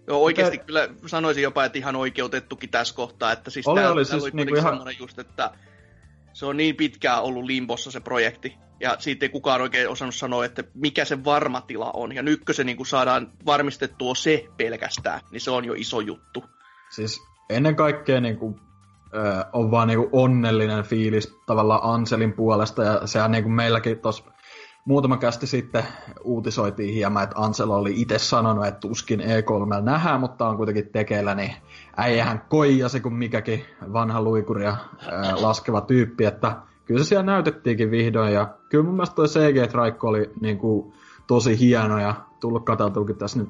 Joo, 0.08 0.24
oikeasti 0.24 0.58
Mutta... 0.58 0.66
kyllä 0.66 0.90
sanoisin 1.06 1.44
jopa, 1.44 1.66
että 1.66 1.78
ihan 1.78 1.96
oikeutettukin 1.96 2.70
tässä 2.70 2.96
kohtaa, 2.96 3.32
että 3.32 3.52
siis 3.52 3.68
oli, 3.68 3.82
tää, 3.82 3.92
oli, 3.92 4.06
tää 4.06 4.12
siis 4.12 4.24
oli 4.24 4.32
niinku 4.34 4.56
ihan... 4.56 4.82
just, 5.00 5.20
että 5.20 5.52
se 6.34 6.46
on 6.46 6.58
niin 6.58 6.76
pitkään 6.76 7.24
ollut 7.24 7.44
limbossa 7.44 7.92
se 7.92 8.00
projekti, 8.00 8.58
ja 8.80 8.96
siitä 9.00 9.26
ei 9.26 9.30
kukaan 9.30 9.62
oikein 9.62 9.90
osannut 9.90 10.16
sanoa, 10.16 10.46
että 10.46 10.64
mikä 10.74 11.06
se 11.06 11.24
varma 11.24 11.62
tila 11.62 11.92
on, 11.94 12.16
ja 12.16 12.24
nyt 12.24 12.46
kun 12.46 12.56
se 12.56 12.64
niin 12.64 12.78
kuin 12.78 12.88
saadaan 12.88 13.32
varmistettua 13.46 14.16
se 14.16 14.46
pelkästään, 14.58 15.22
niin 15.32 15.42
se 15.42 15.52
on 15.52 15.66
jo 15.66 15.74
iso 15.74 16.00
juttu. 16.00 16.44
Siis 16.90 17.22
ennen 17.50 17.76
kaikkea 17.76 18.22
niin 18.22 18.38
kuin, 18.38 18.56
äh, 19.18 19.46
on 19.54 19.72
vaan 19.72 19.88
niin 19.88 20.10
onnellinen 20.12 20.84
fiilis 20.84 21.38
tavallaan 21.46 21.82
Anselin 21.84 22.34
puolesta, 22.34 22.84
ja 22.84 23.08
sehän 23.08 23.32
niin 23.32 23.44
kuin 23.44 23.54
meilläkin 23.54 24.00
tuossa 24.00 24.24
muutama 24.86 25.18
kästi 25.18 25.48
sitten 25.48 25.84
uutisoitiin 26.24 26.94
hieman, 26.94 27.24
että 27.24 27.36
Ansel 27.40 27.72
oli 27.72 28.02
itse 28.02 28.20
sanonut, 28.20 28.66
että 28.66 28.80
tuskin 28.80 29.20
E3 29.20 29.82
nähdään, 29.84 30.20
mutta 30.20 30.48
on 30.48 30.58
kuitenkin 30.58 30.90
tekeillä, 30.90 31.36
niin 31.36 31.54
äijähän 31.98 32.42
koijasi 32.50 33.00
kuin 33.00 33.14
mikäkin 33.14 33.66
vanha 33.94 34.22
luikuria 34.22 34.78
ää, 35.12 35.42
laskeva 35.42 35.82
tyyppi, 35.82 36.26
että 36.26 36.56
kyllä 36.86 37.04
se 37.04 37.08
siellä 37.08 37.26
näytettiinkin 37.26 37.92
vihdoin, 37.92 38.34
ja 38.34 38.48
kyllä 38.70 38.84
mun 38.84 38.94
mielestä 38.94 39.16
toi 39.16 39.26
CG-traikko 39.28 40.08
oli 40.08 40.32
niin 40.42 40.58
kuin, 40.58 40.94
tosi 41.28 41.60
hieno, 41.60 42.00
ja 42.00 42.16
tullut 42.40 42.66
katseltuukin 42.66 43.16
tässä 43.16 43.40
nyt 43.40 43.50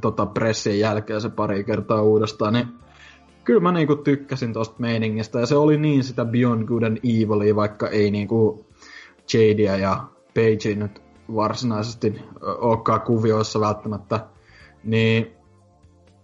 tota, 0.00 0.26
pressien 0.26 0.78
jälkeen 0.78 1.20
se 1.20 1.28
pari 1.28 1.64
kertaa 1.64 2.02
uudestaan, 2.02 2.52
niin 2.52 2.68
kyllä 3.44 3.60
mä 3.60 3.72
niinku 3.72 3.96
tykkäsin 3.96 4.52
tosta 4.52 4.76
meiningistä, 4.78 5.40
ja 5.40 5.46
se 5.46 5.56
oli 5.56 5.76
niin 5.76 6.04
sitä 6.04 6.24
Beyond 6.24 6.64
Good 6.64 6.82
and 6.82 6.96
Evilia, 6.96 7.56
vaikka 7.56 7.88
ei 7.88 8.10
niinku 8.10 8.66
Jadia 9.32 9.76
ja 9.76 10.04
Page 10.34 10.74
nyt 10.74 11.02
varsinaisesti 11.34 12.20
olekaan 12.40 13.00
kuvioissa 13.00 13.60
välttämättä, 13.60 14.26
niin 14.84 15.30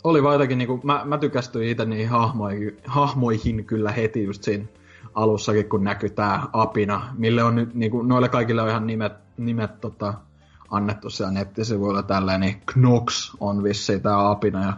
oli 0.04 0.22
vaitakin, 0.22 0.58
niin 0.58 0.68
kuin, 0.68 0.80
mä, 0.84 1.02
mä 1.04 1.18
tykästyin 1.18 1.68
itse 1.68 1.84
niihin 1.84 2.08
hahmoihin, 2.08 2.76
hahmoihin 2.86 3.64
kyllä 3.64 3.92
heti 3.92 4.24
just 4.24 4.42
siinä 4.42 4.64
alussakin, 5.14 5.68
kun 5.68 5.84
näkyy 5.84 6.10
tää 6.10 6.42
apina, 6.52 7.14
mille 7.18 7.42
on 7.42 7.54
nyt, 7.54 7.74
niin 7.74 7.90
kuin, 7.90 8.08
noille 8.08 8.28
kaikille 8.28 8.62
on 8.62 8.68
ihan 8.68 8.86
nimet, 8.86 9.12
nimet 9.36 9.80
tota, 9.80 10.14
annettu 10.70 11.10
siellä 11.10 11.32
nettisivuilla 11.32 12.02
tälleen, 12.02 12.40
niin 12.40 12.62
Knox 12.66 13.34
on 13.40 13.62
vissiin 13.62 14.02
tää 14.02 14.30
apina, 14.30 14.62
ja 14.62 14.72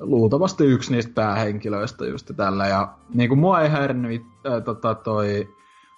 luultavasti 0.00 0.64
yksi 0.64 0.92
niistä 0.92 1.12
päähenkilöistä 1.14 2.06
just 2.06 2.30
tällä, 2.36 2.66
ja 2.66 2.88
niin 3.14 3.28
kuin 3.28 3.38
mua 3.38 3.60
ei 3.60 3.68
häirinnyt 3.68 4.22
äh, 4.46 4.62
tota, 4.64 4.94
toi 4.94 5.48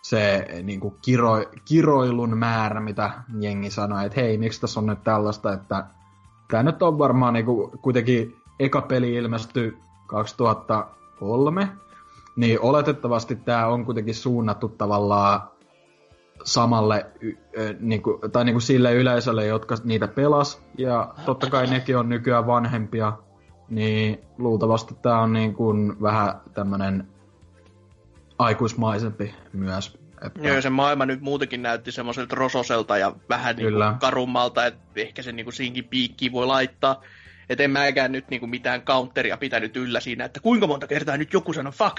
se 0.03 0.47
niin 0.63 0.81
kuin 0.81 0.95
kiro, 1.03 1.33
kiroilun 1.65 2.39
määrä, 2.39 2.81
mitä 2.81 3.11
jengi 3.41 3.71
sanoi, 3.71 4.07
että 4.07 4.21
hei, 4.21 4.39
miksi 4.39 4.61
tässä 4.61 4.81
on 4.81 4.87
nyt 4.87 5.05
tällaista, 5.05 5.53
että 5.53 5.87
tämä 6.51 6.63
nyt 6.63 6.83
on 6.83 6.99
varmaan 6.99 7.35
niin 7.35 7.47
kuin, 7.47 7.71
kuitenkin 7.79 8.37
eka 8.61 8.81
peli 8.81 9.15
ilmestyi 9.15 9.79
2003, 10.07 11.69
niin 12.37 12.61
oletettavasti 12.61 13.37
tämä 13.37 13.67
on 13.67 13.85
kuitenkin 13.85 14.15
suunnattu 14.15 14.69
tavallaan 14.69 15.41
samalle, 16.45 17.07
niin 17.81 18.03
kuin, 18.03 18.31
tai 18.33 18.45
niin 18.45 18.55
kuin 18.55 18.63
sille 18.63 18.95
yleisölle, 18.95 19.47
jotka 19.47 19.75
niitä 19.85 20.09
pelas, 20.09 20.63
ja 20.79 21.15
totta 21.27 21.51
kai 21.51 21.67
nekin 21.67 21.99
on 21.99 22.09
nykyään 22.09 22.47
vanhempia, 22.47 23.13
niin 23.69 24.21
luultavasti 24.39 24.95
tämä 25.03 25.21
on 25.21 25.33
niin 25.33 25.55
kuin 25.55 26.03
vähän 26.03 26.41
tämmönen 26.55 27.09
aikuismaisempi 28.39 29.35
myös. 29.53 29.99
Että... 30.27 30.41
Joo, 30.43 30.61
se 30.61 30.71
maailma 30.71 31.07
nyt 31.07 31.21
muutenkin 31.21 31.63
näytti 31.63 31.93
semmoiselta 31.93 32.37
rososelta 32.37 32.99
ja 32.99 33.13
vähän 33.29 33.57
niin 33.57 33.73
kuin 33.73 33.99
karummalta, 34.01 34.67
että 34.67 34.83
ehkä 34.97 35.23
se 35.23 35.33
niin 35.33 35.47
kuin 35.47 35.55
siinkin 35.55 35.85
piikkiin 35.85 36.33
voi 36.33 36.47
laittaa. 36.47 37.03
Että 37.49 37.65
en 37.65 37.71
mäkään 37.71 38.13
nyt 38.13 38.29
niin 38.29 38.41
kuin 38.41 38.51
mitään 38.51 38.83
counteria 38.83 39.37
pitänyt 39.37 39.77
yllä 39.77 40.01
siinä, 40.01 40.25
että 40.25 40.41
kuinka 40.41 40.67
monta 40.67 40.87
kertaa 40.87 41.17
nyt 41.17 41.33
joku 41.33 41.53
sanoi 41.53 41.73
fuck. 41.73 41.99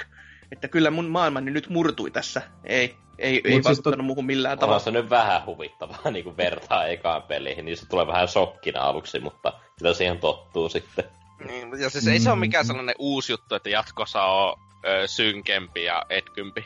Että 0.51 0.67
kyllä 0.67 0.91
mun 0.91 1.05
maailmani 1.05 1.51
nyt 1.51 1.69
murtui 1.69 2.11
tässä. 2.11 2.41
Ei, 2.63 2.95
ei, 3.17 3.41
ei 3.43 3.51
siis 3.53 3.65
vaikuttanut 3.65 3.97
to... 3.97 4.03
muuhun 4.03 4.25
millään 4.25 4.59
tavalla. 4.59 4.75
On 4.75 4.81
se 4.81 4.91
nyt 4.91 5.09
vähän 5.09 5.45
huvittavaa 5.45 6.11
niin 6.11 6.23
kuin 6.23 6.37
vertaa 6.37 6.85
ekaan 6.85 7.23
peliin, 7.23 7.65
niin 7.65 7.77
se 7.77 7.89
tulee 7.89 8.07
vähän 8.07 8.27
shokkina 8.27 8.81
aluksi, 8.81 9.19
mutta 9.19 9.53
kyllä 9.79 9.93
siihen 9.93 10.19
tottuu 10.19 10.69
sitten. 10.69 11.05
Niin, 11.47 11.79
ja 11.79 11.89
siis 11.89 12.07
ei 12.07 12.19
se 12.19 12.29
ole 12.29 12.39
mikään 12.39 12.65
sellainen 12.65 12.95
uusi 12.99 13.33
juttu, 13.33 13.55
että 13.55 13.69
jatkossa 13.69 14.23
on 14.23 14.68
ö, 14.85 15.07
synkempi 15.07 15.83
ja 15.83 16.05
etkympi. 16.09 16.65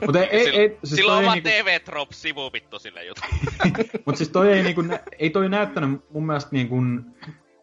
Mutta 0.00 0.20
ei, 0.20 0.28
ei, 0.30 0.60
ei, 0.60 0.78
siis 0.84 0.96
Sillä 0.96 1.16
on 1.16 1.24
vaan 1.24 1.34
niinku... 1.44 1.48
TV 1.48 1.80
Drop 1.86 2.08
sivupittu 2.12 2.78
sille 2.78 3.04
juttu. 3.04 3.22
Mutta 4.06 4.18
siis 4.18 4.28
toi 4.28 4.52
ei, 4.52 4.62
niinku, 4.62 4.82
ei 5.18 5.30
toi 5.30 5.48
näyttänyt 5.48 6.00
mun 6.12 6.26
mielestä 6.26 6.50
niinku, 6.52 6.76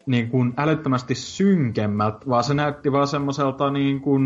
niinku 0.06 0.46
älyttömästi 0.56 1.14
synkemmältä, 1.14 2.18
vaan 2.28 2.44
se 2.44 2.54
näytti 2.54 2.92
vaan 2.92 3.06
semmoiselta 3.06 3.70
niinku, 3.70 4.18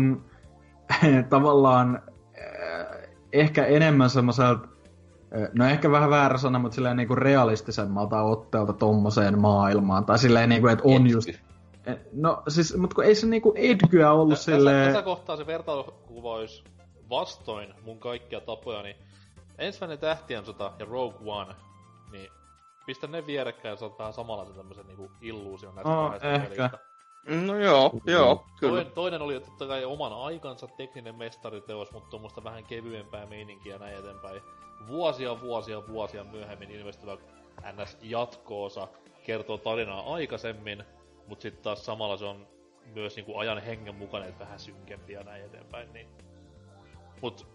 tavallaan 1.29 2.01
eh, 2.37 3.09
ehkä 3.33 3.65
enemmän 3.65 4.09
semmoiselta 4.09 4.67
eh, 5.31 5.49
No 5.53 5.65
ehkä 5.65 5.91
vähän 5.91 6.09
väärä 6.09 6.37
sana, 6.37 6.59
mutta 6.59 6.75
silleen 6.75 6.97
niinku 6.97 7.15
realistisemmalta 7.15 8.21
otteelta 8.21 8.73
tommoseen 8.73 9.39
maailmaan. 9.39 10.05
Tai 10.05 10.19
silleen 10.19 10.49
niinku, 10.49 10.67
että 10.67 10.83
on 10.87 11.09
just 11.09 11.29
no 12.13 12.43
siis, 12.47 12.77
mutta 12.77 12.95
kun 12.95 13.03
ei 13.03 13.15
se 13.15 13.27
niinku 13.27 13.53
Edgyä 13.55 14.11
ollut 14.11 14.37
Tä, 14.37 14.43
silleen... 14.43 14.85
Tässä 14.85 15.01
kohtaa 15.01 15.37
se 15.37 15.47
vertailukuva 15.47 16.33
olisi 16.33 16.63
vastoin 17.09 17.73
mun 17.81 17.99
kaikkia 17.99 18.41
tapoja, 18.41 18.81
niin 18.81 18.95
ensimmäinen 19.57 19.99
tähtien 19.99 20.45
sota 20.45 20.71
ja 20.79 20.85
Rogue 20.85 21.33
One, 21.33 21.55
niin 22.11 22.29
pistä 22.85 23.07
ne 23.07 23.25
vierekkäin 23.25 23.71
ja 23.71 23.75
saat 23.75 23.99
vähän 23.99 24.13
samanlaisen 24.13 24.55
tämmösen 24.55 24.87
niinku 24.87 25.11
illuusion 25.21 25.75
näistä 25.75 25.91
no, 25.91 26.13
ehkä. 26.23 26.69
No 27.45 27.57
joo, 27.59 27.91
joo, 28.05 28.45
kyllä. 28.59 28.73
Toinen, 28.73 28.93
toinen 28.93 29.21
oli 29.21 29.39
totta 29.39 29.67
kai 29.67 29.85
oman 29.85 30.13
aikansa 30.13 30.67
tekninen 30.67 31.15
mestariteos, 31.15 31.91
mutta 31.91 32.09
tuommoista 32.09 32.43
vähän 32.43 32.63
kevyempää 32.63 33.25
meininkiä 33.25 33.73
ja 33.73 33.79
näin 33.79 33.97
eteenpäin. 33.97 34.41
Vuosia, 34.87 35.41
vuosia, 35.41 35.87
vuosia 35.87 36.23
myöhemmin 36.23 36.71
ilmestyvä 36.71 37.17
NS 37.73 37.97
jatkoosa 38.01 38.87
kertoo 39.25 39.57
tarinaa 39.57 40.13
aikaisemmin, 40.13 40.83
Mut 41.27 41.41
sitten 41.41 41.63
taas 41.63 41.85
samalla 41.85 42.17
se 42.17 42.25
on 42.25 42.47
myös 42.85 43.15
niinku 43.15 43.37
ajan 43.37 43.61
hengen 43.61 43.95
mukainen, 43.95 44.29
että 44.29 44.43
vähän 44.43 44.59
synkempi 44.59 45.13
ja 45.13 45.23
näin 45.23 45.45
eteenpäin. 45.45 45.93
Niin. 45.93 46.07
Mut 47.21 47.47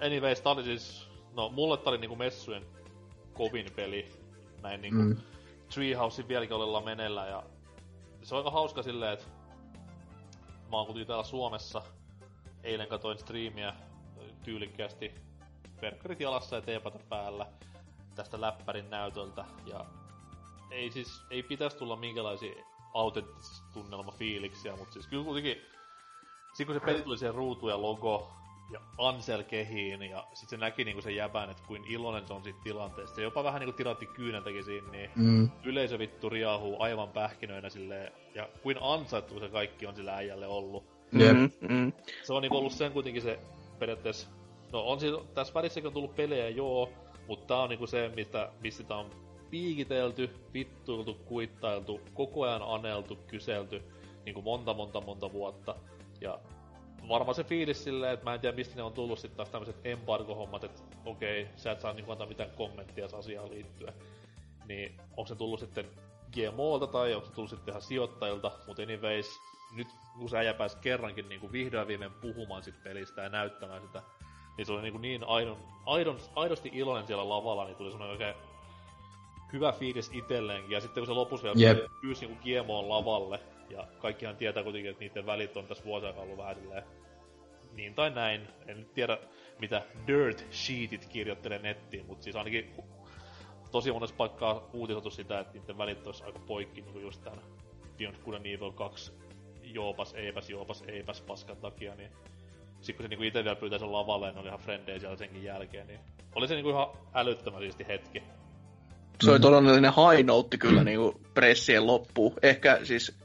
anyways, 0.00 0.40
tää 0.40 0.52
oli 0.52 0.64
siis, 0.64 1.08
no 1.32 1.48
mulle 1.48 1.76
tää 1.76 1.90
oli 1.90 1.98
niinku 1.98 2.16
messujen 2.16 2.66
kovin 3.32 3.66
peli. 3.76 4.08
Näin 4.62 4.82
niinku 4.82 5.02
mm. 5.02 5.16
Treehousein 5.74 6.28
vieläkin 6.28 6.56
olella 6.56 6.80
menellä 6.80 7.26
ja 7.26 7.42
se 8.22 8.34
on 8.34 8.38
aika 8.38 8.50
hauska 8.50 8.82
silleen, 8.82 9.12
että 9.12 9.24
mä 10.70 10.76
oon 10.76 10.86
kuitenkin 10.86 11.06
täällä 11.06 11.24
Suomessa. 11.24 11.82
Eilen 12.62 12.88
katoin 12.88 13.18
striimiä 13.18 13.74
tyylikkäästi 14.42 15.14
verkkarit 15.82 16.20
jalassa 16.20 16.56
ja 16.56 16.62
teepata 16.62 16.98
päällä 17.08 17.46
tästä 18.14 18.40
läppärin 18.40 18.90
näytöltä. 18.90 19.44
Ja 19.66 19.84
ei 20.70 20.90
siis, 20.90 21.22
ei 21.30 21.42
pitäisi 21.42 21.76
tulla 21.76 21.96
minkälaisia 21.96 22.64
autenttisesti 22.94 23.66
tunnelma 23.72 24.12
fiiliksiä, 24.12 24.76
mutta 24.76 24.92
siis 24.92 25.06
kyllä 25.06 25.24
kuitenkin, 25.24 25.62
siinä 26.52 26.72
kun 26.72 26.80
se 26.80 26.86
peli 26.86 27.02
tuli 27.02 27.18
siihen 27.18 27.34
ruutuun 27.34 27.72
ja 27.72 27.82
logo, 27.82 28.32
ja 28.72 28.80
Ansel 28.98 29.42
kehiin, 29.42 30.02
ja 30.02 30.26
sitten 30.34 30.48
se 30.48 30.56
näki 30.56 30.84
niinku 30.84 31.02
sen 31.02 31.16
jäbän, 31.16 31.50
että 31.50 31.62
kuin 31.66 31.84
iloinen 31.84 32.26
se 32.26 32.32
on 32.32 32.44
siitä 32.44 32.58
tilanteesta. 32.64 33.16
Se 33.16 33.22
jopa 33.22 33.44
vähän 33.44 33.60
niinku 33.60 33.76
tiratti 33.76 34.06
kyyneltäkin 34.06 34.64
siinä, 34.64 34.90
niin 34.90 35.10
mm. 35.16 35.50
yleisö 35.64 35.98
vittu 35.98 36.30
riahuu 36.30 36.82
aivan 36.82 37.08
pähkinöinä 37.08 37.70
silleen, 37.70 38.12
ja 38.34 38.48
kuin 38.62 38.76
ansaittu 38.80 39.40
se 39.40 39.48
kaikki 39.48 39.86
on 39.86 39.96
sillä 39.96 40.14
äijälle 40.14 40.46
ollut. 40.46 40.84
Mm, 41.12 41.50
mm. 41.68 41.92
Se 42.22 42.32
on 42.32 42.42
niinku 42.42 42.56
ollut 42.56 42.72
sen 42.72 42.92
kuitenkin 42.92 43.22
se 43.22 43.38
periaatteessa, 43.78 44.28
no 44.72 44.80
on 44.80 45.00
siinä, 45.00 45.18
tässä 45.34 45.54
välissäkin 45.54 45.86
on 45.86 45.92
tullut 45.92 46.16
pelejä 46.16 46.48
joo, 46.48 46.90
mutta 47.26 47.46
tää 47.46 47.62
on 47.62 47.68
niinku 47.68 47.86
se, 47.86 48.12
mistä, 48.16 48.52
mistä 48.60 48.84
tää 48.84 48.96
on 48.96 49.10
piikitelty, 49.50 50.30
vittuiltu, 50.54 51.14
kuittailtu, 51.14 52.00
koko 52.14 52.42
ajan 52.42 52.62
aneltu, 52.62 53.16
kyselty, 53.16 53.82
niinku 54.24 54.42
monta 54.42 54.74
monta 54.74 55.00
monta 55.00 55.32
vuotta. 55.32 55.74
Ja 56.20 56.38
varmaan 57.08 57.34
se 57.34 57.44
fiilis 57.44 57.84
silleen, 57.84 58.12
että 58.12 58.24
mä 58.24 58.34
en 58.34 58.40
tiedä 58.40 58.56
mistä 58.56 58.76
ne 58.76 58.82
on 58.82 58.92
tullut 58.92 59.18
sitten 59.18 59.36
taas 59.36 59.50
tämmöiset 59.50 59.86
embargo-hommat, 59.86 60.64
että 60.64 60.82
okei, 61.04 61.48
sä 61.56 61.72
et 61.72 61.80
saa 61.80 61.92
niinku 61.92 62.12
antaa 62.12 62.26
mitään 62.26 62.50
kommenttia 62.50 63.08
asiaan 63.12 63.50
liittyen. 63.50 63.94
Niin 64.68 64.96
onko 65.10 65.26
se 65.26 65.34
tullut 65.34 65.60
sitten 65.60 65.90
GMOlta 66.32 66.86
tai 66.86 67.14
onko 67.14 67.26
se 67.26 67.32
tullut 67.32 67.50
sitten 67.50 67.72
ihan 67.72 67.82
sijoittajilta, 67.82 68.52
mutta 68.66 68.82
anyways, 68.82 69.40
nyt 69.76 69.88
kun 70.18 70.28
se 70.28 70.38
äijä 70.38 70.54
pääsi 70.54 70.76
kerrankin 70.76 71.28
niinku 71.28 71.52
vihdoin 71.52 71.88
viimein 71.88 72.12
puhumaan 72.12 72.62
sit 72.62 72.82
pelistä 72.82 73.22
ja 73.22 73.28
näyttämään 73.28 73.82
sitä, 73.82 74.02
niin 74.56 74.66
se 74.66 74.72
oli 74.72 74.82
niinku 74.82 74.98
niin 74.98 75.24
aidon, 75.24 75.56
aidon, 75.86 76.18
aidosti 76.34 76.70
iloinen 76.72 77.06
siellä 77.06 77.28
lavalla, 77.28 77.64
niin 77.64 77.76
tuli 77.76 77.90
semmoinen 77.90 78.12
oikein 78.12 78.49
hyvä 79.52 79.72
fiilis 79.72 80.10
itselleenkin. 80.14 80.70
Ja 80.70 80.80
sitten 80.80 81.00
kun 81.00 81.06
se 81.06 81.12
lopussa 81.12 81.54
vielä 81.54 81.78
yep. 81.78 81.90
pyysi 82.00 82.26
niinku 82.26 82.42
GMOn 82.42 82.88
lavalle, 82.88 83.40
ja 83.70 83.86
kaikkihan 83.98 84.36
tietää 84.36 84.62
kuitenkin, 84.62 84.90
että 84.90 85.04
niiden 85.04 85.26
välit 85.26 85.56
on 85.56 85.66
tässä 85.66 85.84
vuosien 85.84 86.18
ollut 86.18 86.36
vähän 86.36 86.54
silleen 86.54 86.84
niin 87.72 87.94
tai 87.94 88.10
näin. 88.10 88.48
En 88.66 88.78
nyt 88.78 88.94
tiedä, 88.94 89.18
mitä 89.58 89.82
dirt 90.06 90.52
sheetit 90.52 91.06
kirjoittelee 91.06 91.58
nettiin, 91.58 92.06
mutta 92.06 92.24
siis 92.24 92.36
ainakin 92.36 92.74
tosi 93.70 93.92
monessa 93.92 94.16
paikkaa 94.16 94.70
uutisoitu 94.72 95.10
sitä, 95.10 95.40
että 95.40 95.58
niiden 95.58 95.78
välit 95.78 96.06
olisi 96.06 96.24
aika 96.24 96.38
poikki, 96.38 96.80
niin 96.80 96.92
kuin 96.92 97.02
just 97.02 97.24
tämän 97.24 97.40
Beyond 97.98 98.16
Good 98.24 98.34
and 98.34 98.46
Evil 98.46 98.72
2 98.72 99.12
joopas, 99.62 100.14
eipäs, 100.14 100.50
joopas, 100.50 100.82
eipäs 100.82 101.20
paskan 101.20 101.56
takia, 101.56 101.94
niin 101.94 102.10
sitten 102.80 102.96
kun 102.96 103.04
se 103.04 103.08
niinku 103.08 103.24
itse 103.24 103.44
vielä 103.44 103.56
pyytää 103.56 103.78
sen 103.78 103.92
lavalle, 103.92 104.32
ne 104.32 104.40
oli 104.40 104.48
ihan 104.48 104.60
frendejä 104.60 104.98
siellä 104.98 105.16
senkin 105.16 105.44
jälkeen, 105.44 105.86
niin 105.86 106.00
oli 106.34 106.48
se 106.48 106.54
niinku 106.54 106.70
ihan 106.70 106.88
älyttömän 107.14 107.60
siisti 107.60 107.88
hetki. 107.88 108.22
Se 109.20 109.30
oli 109.30 109.40
todellinen 109.40 109.92
high 109.92 110.26
note 110.26 110.56
kyllä 110.56 110.84
niinku 110.84 111.20
pressien 111.34 111.86
loppuun. 111.86 112.34
Ehkä 112.42 112.80
siis, 112.82 113.18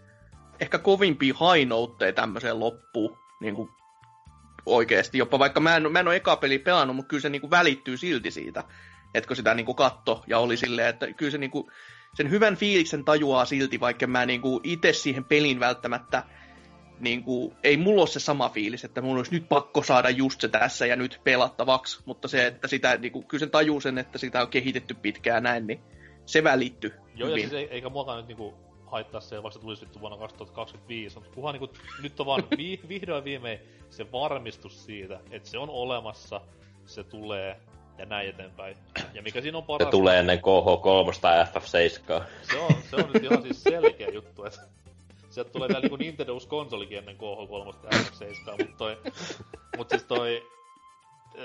ehkä 0.60 0.78
kovimpia 0.78 1.34
high 1.34 1.68
noteja 1.68 2.14
tämmöiseen 2.14 2.60
loppuun. 2.60 3.18
Niinku 3.42 3.70
oikeesti. 4.66 5.18
Jopa 5.18 5.40
vaikka 5.40 5.60
mä 5.60 5.76
en, 5.76 5.92
mä 5.92 6.00
en 6.00 6.08
ole 6.08 6.16
eka 6.16 6.36
peli 6.36 6.60
pelannut, 6.60 6.96
mutta 6.96 7.10
kyllä 7.10 7.22
se 7.22 7.30
niinku 7.30 7.50
välittyy 7.50 7.98
silti 7.98 8.32
siitä. 8.32 8.64
Etkö 9.14 9.36
sitä 9.36 9.54
niinku 9.54 9.74
katto 9.74 10.24
ja 10.28 10.40
oli 10.40 10.58
silleen, 10.58 10.88
että 10.88 11.14
kyllä 11.14 11.32
se 11.32 11.38
niinku, 11.38 11.72
sen 12.14 12.30
hyvän 12.30 12.56
fiiliksen 12.56 13.06
tajuaa 13.06 13.46
silti, 13.46 13.80
vaikka 13.80 14.08
mä 14.08 14.26
niinku 14.26 14.60
itse 14.64 14.94
siihen 14.94 15.24
pelin 15.24 15.60
välttämättä 15.60 16.24
niin 17.00 17.24
kuin, 17.24 17.56
ei 17.64 17.78
mulla 17.78 18.02
ole 18.02 18.10
se 18.10 18.20
sama 18.20 18.50
fiilis, 18.50 18.84
että 18.86 19.02
mulla 19.02 19.18
olisi 19.18 19.32
nyt 19.32 19.50
pakko 19.50 19.84
saada 19.84 20.10
just 20.10 20.42
se 20.42 20.48
tässä 20.48 20.86
ja 20.86 20.96
nyt 20.96 21.22
pelattavaksi, 21.24 22.04
mutta 22.06 22.28
se, 22.28 22.48
että 22.48 22.68
sitä, 22.68 22.98
niin 22.98 23.12
kuin, 23.12 23.26
kyllä 23.26 23.40
sen 23.40 23.52
tajuu 23.52 23.82
sen, 23.82 23.98
että 23.98 24.18
sitä 24.18 24.42
on 24.42 24.48
kehitetty 24.48 24.94
pitkään 24.94 25.44
näin, 25.44 25.68
niin 25.68 25.80
se 26.26 26.44
välittyy 26.44 26.94
Joo, 27.16 27.30
hyvin. 27.30 27.44
ja 27.44 27.50
siis 27.50 27.68
eikä 27.72 27.90
muakaan 27.90 28.18
nyt 28.18 28.28
niin 28.28 28.38
kuin, 28.38 28.56
haittaa 28.86 29.22
se, 29.22 29.36
vaikka 29.36 29.52
se 29.52 29.60
tulisi 29.60 29.86
nyt 29.86 30.02
vuonna 30.02 30.18
2025, 30.18 31.16
mutta 31.16 31.36
kunhan 31.36 31.54
niin 31.54 31.60
kuin, 31.60 31.72
nyt 32.04 32.20
on 32.20 32.26
vaan 32.26 32.44
vi, 32.58 32.80
vihdoin 32.88 33.24
viimein 33.24 33.60
se 33.90 34.12
varmistus 34.12 34.86
siitä, 34.86 35.20
että 35.32 35.50
se 35.50 35.58
on 35.58 35.70
olemassa, 35.70 36.42
se 36.86 37.04
tulee 37.04 37.60
ja 37.98 38.06
näin 38.06 38.30
eteenpäin. 38.30 38.78
Ja 39.14 39.22
mikä 39.22 39.42
siinä 39.42 39.58
on 39.58 39.64
paras... 39.64 39.88
Se 39.88 39.92
tulee 39.92 40.20
ennen 40.20 40.40
KH3 40.40 41.20
tai 41.22 41.46
FF7. 41.46 42.24
Se 42.42 42.60
on, 42.60 42.72
se 42.90 42.96
on 42.96 43.12
nyt 43.14 43.24
ihan 43.24 43.42
siis 43.42 43.64
selkeä 43.64 44.08
juttu, 44.08 44.46
että 44.46 44.62
Sieltä 45.36 45.52
tulee 45.52 45.68
vielä 45.68 45.80
niinku 45.80 45.96
Nintendo 45.96 46.34
uusi 46.34 46.48
konsolikin 46.48 46.98
ennen 46.98 47.16
KH3 47.16 47.84
ja 47.84 47.90
F7, 47.90 48.66
mutta 48.66 48.78
toi... 48.78 48.98
Mut 49.78 49.90
siis 49.90 50.04
toi... 50.04 50.48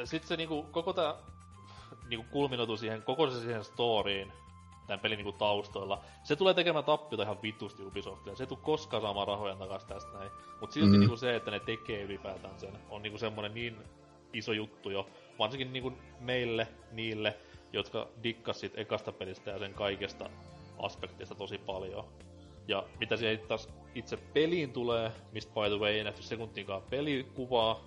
Sitten 0.05 0.29
se 0.29 0.37
niinku 0.37 0.63
koko 0.63 0.93
tää 0.93 1.15
niinku 2.09 2.27
kulminoitu 2.31 2.77
siihen, 2.77 3.03
koko 3.03 3.31
se 3.31 3.41
siihen 3.41 3.65
storyin, 3.65 4.33
tämän 4.87 5.01
pelin 5.01 5.17
niinku 5.17 5.33
taustoilla. 5.33 6.01
Se 6.25 6.37
tulee 6.37 6.55
tekemään 6.55 6.85
tappiota 6.85 7.23
ihan 7.23 7.43
vitusti 7.43 7.85
Ubisoftille. 7.85 8.37
Se 8.37 8.43
ei 8.43 8.47
tule 8.47 8.59
koskaan 8.63 9.03
saamaan 9.03 9.29
rahoja 9.29 9.57
takaisin 9.57 9.89
tästä 9.89 10.19
näin. 10.19 10.31
Mut 10.61 10.73
silti 10.73 10.93
mm. 10.93 11.01
niinku 11.01 11.17
se, 11.17 11.37
että 11.37 11.51
ne 11.51 11.61
tekee 11.61 12.03
ylipäätään 12.03 12.61
sen, 12.61 12.79
on 12.91 13.03
niinku 13.03 13.19
semmonen 13.19 13.55
niin 13.55 13.77
iso 14.33 14.53
juttu 14.53 14.91
jo. 14.91 15.07
Varsinkin 15.39 15.73
niinku 15.73 15.93
meille, 16.21 16.69
niille, 16.93 17.37
jotka 17.73 18.09
dikkas 18.23 18.61
sit 18.61 18.79
ekasta 18.79 19.13
pelistä 19.13 19.51
ja 19.51 19.59
sen 19.59 19.75
kaikesta 19.75 20.31
aspektista 20.79 21.35
tosi 21.35 21.59
paljon. 21.59 22.05
Ja 22.71 22.83
mitä 23.01 23.17
siihen 23.17 23.39
taas 23.49 23.69
itse 23.95 24.17
peliin 24.17 24.73
tulee, 24.73 25.13
mistä 25.33 25.53
by 25.55 25.69
the 25.69 25.79
way 25.79 25.93
ei 25.93 26.05
nähty 26.05 26.23
sekuntiinkaan 26.23 26.83
pelikuvaa, 26.83 27.81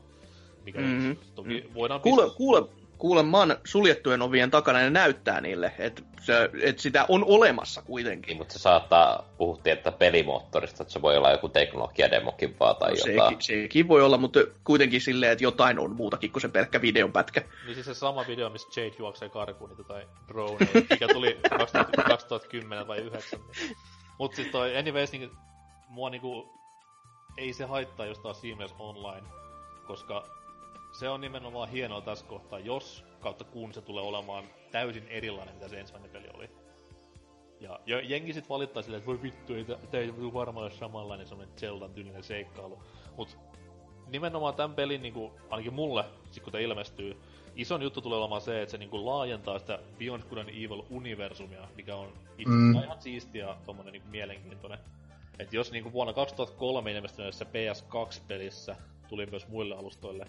mikä 0.64 0.80
mm-hmm. 0.80 1.18
toki 1.36 1.62
mm. 1.68 1.74
voidaan 1.74 2.02
kuule, 2.02 2.24
pistää... 2.24 2.38
kuule, 2.38 2.68
kuule, 2.98 3.24
mä 3.24 3.38
oon 3.38 3.56
suljettujen 3.64 4.22
ovien 4.22 4.52
takana 4.52 4.80
ja 4.80 4.84
ne 4.86 4.90
näyttää 4.90 5.42
niille, 5.42 5.74
että 5.80 6.02
et 6.62 6.80
sitä 6.80 7.06
on 7.08 7.24
olemassa 7.28 7.82
kuitenkin. 7.82 8.28
Niin, 8.28 8.38
mutta 8.38 8.54
se 8.54 8.60
saattaa, 8.60 9.30
puhuttiin, 9.38 9.74
että 9.74 9.92
pelimoottorista, 9.92 10.84
että 10.84 10.94
se 10.94 11.02
voi 11.02 11.18
olla 11.18 11.32
joku 11.32 11.50
teknologiademokin 11.50 12.56
vaan 12.60 12.76
tai 12.76 12.92
no, 12.92 12.98
jotain. 12.98 13.42
Sekin, 13.42 13.64
sekin 13.64 13.88
voi 13.88 14.02
olla, 14.02 14.18
mutta 14.18 14.40
kuitenkin 14.64 15.02
silleen, 15.02 15.32
että 15.32 15.44
jotain 15.44 15.80
on 15.80 15.96
muutakin 15.96 16.32
kuin 16.32 16.42
se 16.42 16.48
pelkkä 16.48 16.82
videonpätkä. 16.82 17.42
Niin 17.66 17.74
siis 17.74 17.86
se 17.86 17.94
sama 17.94 18.26
video, 18.28 18.50
missä 18.50 18.82
Jade 18.82 18.96
juoksee 19.00 19.30
karkuun 19.30 19.70
niitä 19.70 19.84
tai 19.84 20.08
drone, 20.28 20.68
mikä 20.90 21.08
tuli 21.08 21.40
2010 22.08 22.88
tai 22.88 22.98
2009. 22.98 23.40
Mut 24.20 24.34
siis 24.34 24.48
toi, 24.48 24.78
anyways, 24.78 25.12
niin, 25.12 25.32
mua 25.90 26.10
niinku, 26.10 26.50
ei 27.38 27.54
se 27.54 27.66
haittaa, 27.66 28.06
jos 28.06 28.20
taas 28.20 28.42
Seamless 28.42 28.76
Online, 28.80 29.28
koska 29.88 30.24
se 30.92 31.10
on 31.10 31.22
nimenomaan 31.22 31.70
hienoa 31.70 32.02
tässä 32.02 32.26
kohtaa, 32.26 32.60
jos 32.60 33.06
kautta 33.20 33.44
kun 33.44 33.74
se 33.74 33.82
tulee 33.82 34.04
olemaan 34.04 34.46
täysin 34.72 35.08
erilainen, 35.08 35.56
mitä 35.56 35.68
se 35.68 35.80
ensimmäinen 35.80 36.12
peli 36.12 36.28
oli. 36.34 36.50
Ja, 37.60 37.80
ja 37.86 38.02
jengi 38.02 38.34
sit 38.34 38.50
valittaa 38.50 38.84
silleen, 38.84 39.00
että 39.00 39.08
voi 39.08 39.22
vittu, 39.22 39.54
ei, 39.54 39.66
tää 39.66 40.02
ei 40.02 40.14
varmaan 40.34 40.66
ole 40.66 40.72
samanlainen 40.72 41.28
semmonen 41.28 41.54
Zeldan 41.58 41.94
tyylinen 41.94 42.24
seikkailu. 42.24 42.84
Mut 43.18 43.38
nimenomaan 44.08 44.56
tämän 44.56 44.76
pelin, 44.76 45.02
niinku, 45.02 45.32
ainakin 45.50 45.74
mulle, 45.74 46.06
sit 46.32 46.44
kun 46.44 46.52
tämä 46.52 46.62
ilmestyy, 46.62 47.22
ison 47.56 47.82
juttu 47.82 48.02
tulee 48.02 48.20
olemaan 48.20 48.42
se, 48.42 48.62
että 48.62 48.72
se 48.72 48.78
niinku 48.78 49.06
laajentaa 49.06 49.60
sitä 49.60 49.80
Beyond 50.00 50.24
Good 50.24 50.38
and 50.38 50.50
Evil-universumia, 50.50 51.68
mikä 51.76 51.96
on 51.96 52.14
itse 52.38 52.54
mm. 52.54 52.84
ihan 52.84 53.02
siistiä 53.02 53.48
ja 53.48 53.58
tommonen 53.66 53.94
niinku 53.94 54.10
mielenkiintoinen. 54.10 54.80
Et 55.40 55.54
jos 55.54 55.72
niinku 55.72 55.94
vuonna 55.94 56.14
2003 56.14 56.92
ilmestyneessä 56.92 57.46
PS2-pelissä 57.46 58.76
tuli 59.10 59.26
myös 59.26 59.48
muille 59.48 59.76
alustoille, 59.76 60.26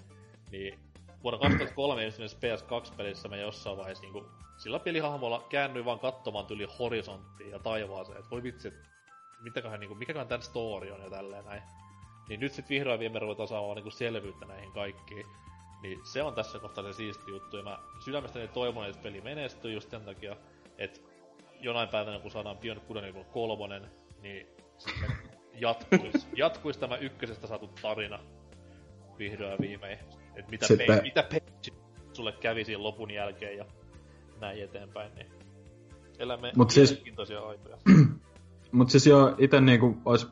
niin 0.51 0.79
vuonna 1.23 1.39
2003 1.39 2.03
ilmestyneessä 2.03 2.39
PS2-pelissä 2.39 3.29
mä 3.29 3.37
jossain 3.37 3.77
vaiheessa 3.77 4.05
niinku 4.05 4.27
sillä 4.57 4.79
pelihahmolla 4.79 5.47
käännyin 5.49 5.85
vaan 5.85 5.99
katsomaan 5.99 6.47
tyli 6.47 6.69
horisonttiin 6.79 7.51
ja 7.51 7.59
taivaaseen, 7.59 8.19
että 8.19 8.31
voi 8.31 8.43
vitsi, 8.43 8.69
että 8.69 8.89
mitäköhän 9.41 9.81
niinku, 9.81 9.95
mikäköhän 9.95 10.29
tän 10.29 10.43
story 10.43 10.91
on 10.91 11.01
ja 11.01 11.11
tälleen 11.11 11.45
näin. 11.45 11.63
Niin 12.29 12.41
nyt 12.41 12.53
sit 12.53 12.69
vihdoin 12.69 13.01
viime 13.01 13.19
ruvetaan 13.19 13.49
saamaan 13.49 13.77
niinku 13.77 13.91
selvyyttä 13.91 14.47
näihin 14.47 14.73
kaikkiin. 14.73 15.27
Niin 15.85 16.01
se 16.03 16.23
on 16.23 16.35
tässä 16.35 16.59
kohtaa 16.59 16.85
se 16.85 16.93
siisti 16.93 17.31
juttu, 17.31 17.57
ja 17.57 17.63
mä 17.63 17.79
sydämestäni 17.99 18.49
toivon, 18.49 18.87
että 18.87 19.03
peli 19.03 19.21
menestyy 19.21 19.73
just 19.73 19.91
sen 19.91 20.01
takia, 20.01 20.37
että 20.79 21.01
jonain 21.61 21.89
päivänä 21.89 22.19
kun 22.19 22.31
saadaan 22.31 22.59
Beyond 22.59 22.81
Good 22.89 23.05
and 23.05 23.25
kolmonen, 23.33 23.91
niin 24.23 24.47
sitten 24.79 25.11
jatkuis, 25.55 26.29
jatkuis 26.37 26.77
tämä 26.77 26.97
ykkösestä 26.97 27.47
saatu 27.47 27.71
tarina 27.83 28.19
vihdoin 29.19 29.51
ja 29.51 29.57
viimein. 29.61 29.99
Että 30.35 30.51
mitä, 30.51 30.67
sitten... 30.67 30.87
pe- 30.87 31.03
mitä 31.03 31.23
pe- 31.23 31.43
sulle 32.13 32.33
kävi 32.33 32.65
siinä 32.65 32.83
lopun 32.83 33.11
jälkeen 33.11 33.57
ja 33.57 33.65
näin 34.41 34.65
eteenpäin, 34.65 35.15
niin 35.15 35.27
elämme 36.19 36.53
Mut 36.57 36.71
siis, 36.71 37.03
aikoja. 37.49 37.79
Mut 38.73 38.91
siis 38.91 39.07
jo 39.07 39.35
ite 39.39 39.61
niinku 39.61 39.97
ois 40.05 40.27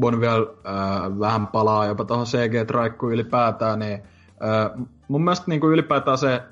voinut 0.00 0.20
vielä 0.20 0.38
äh, 0.38 1.18
vähän 1.18 1.46
palaa 1.46 1.86
jopa 1.86 2.04
tuohon 2.04 2.26
CG-traikkuun 2.26 3.12
ylipäätään, 3.12 3.78
niin 3.78 4.02
Öö, 4.42 4.86
mun 5.08 5.24
mielestä 5.24 5.44
niin 5.48 5.60
kuin 5.60 5.72
ylipäätään 5.72 6.18
se, 6.18 6.42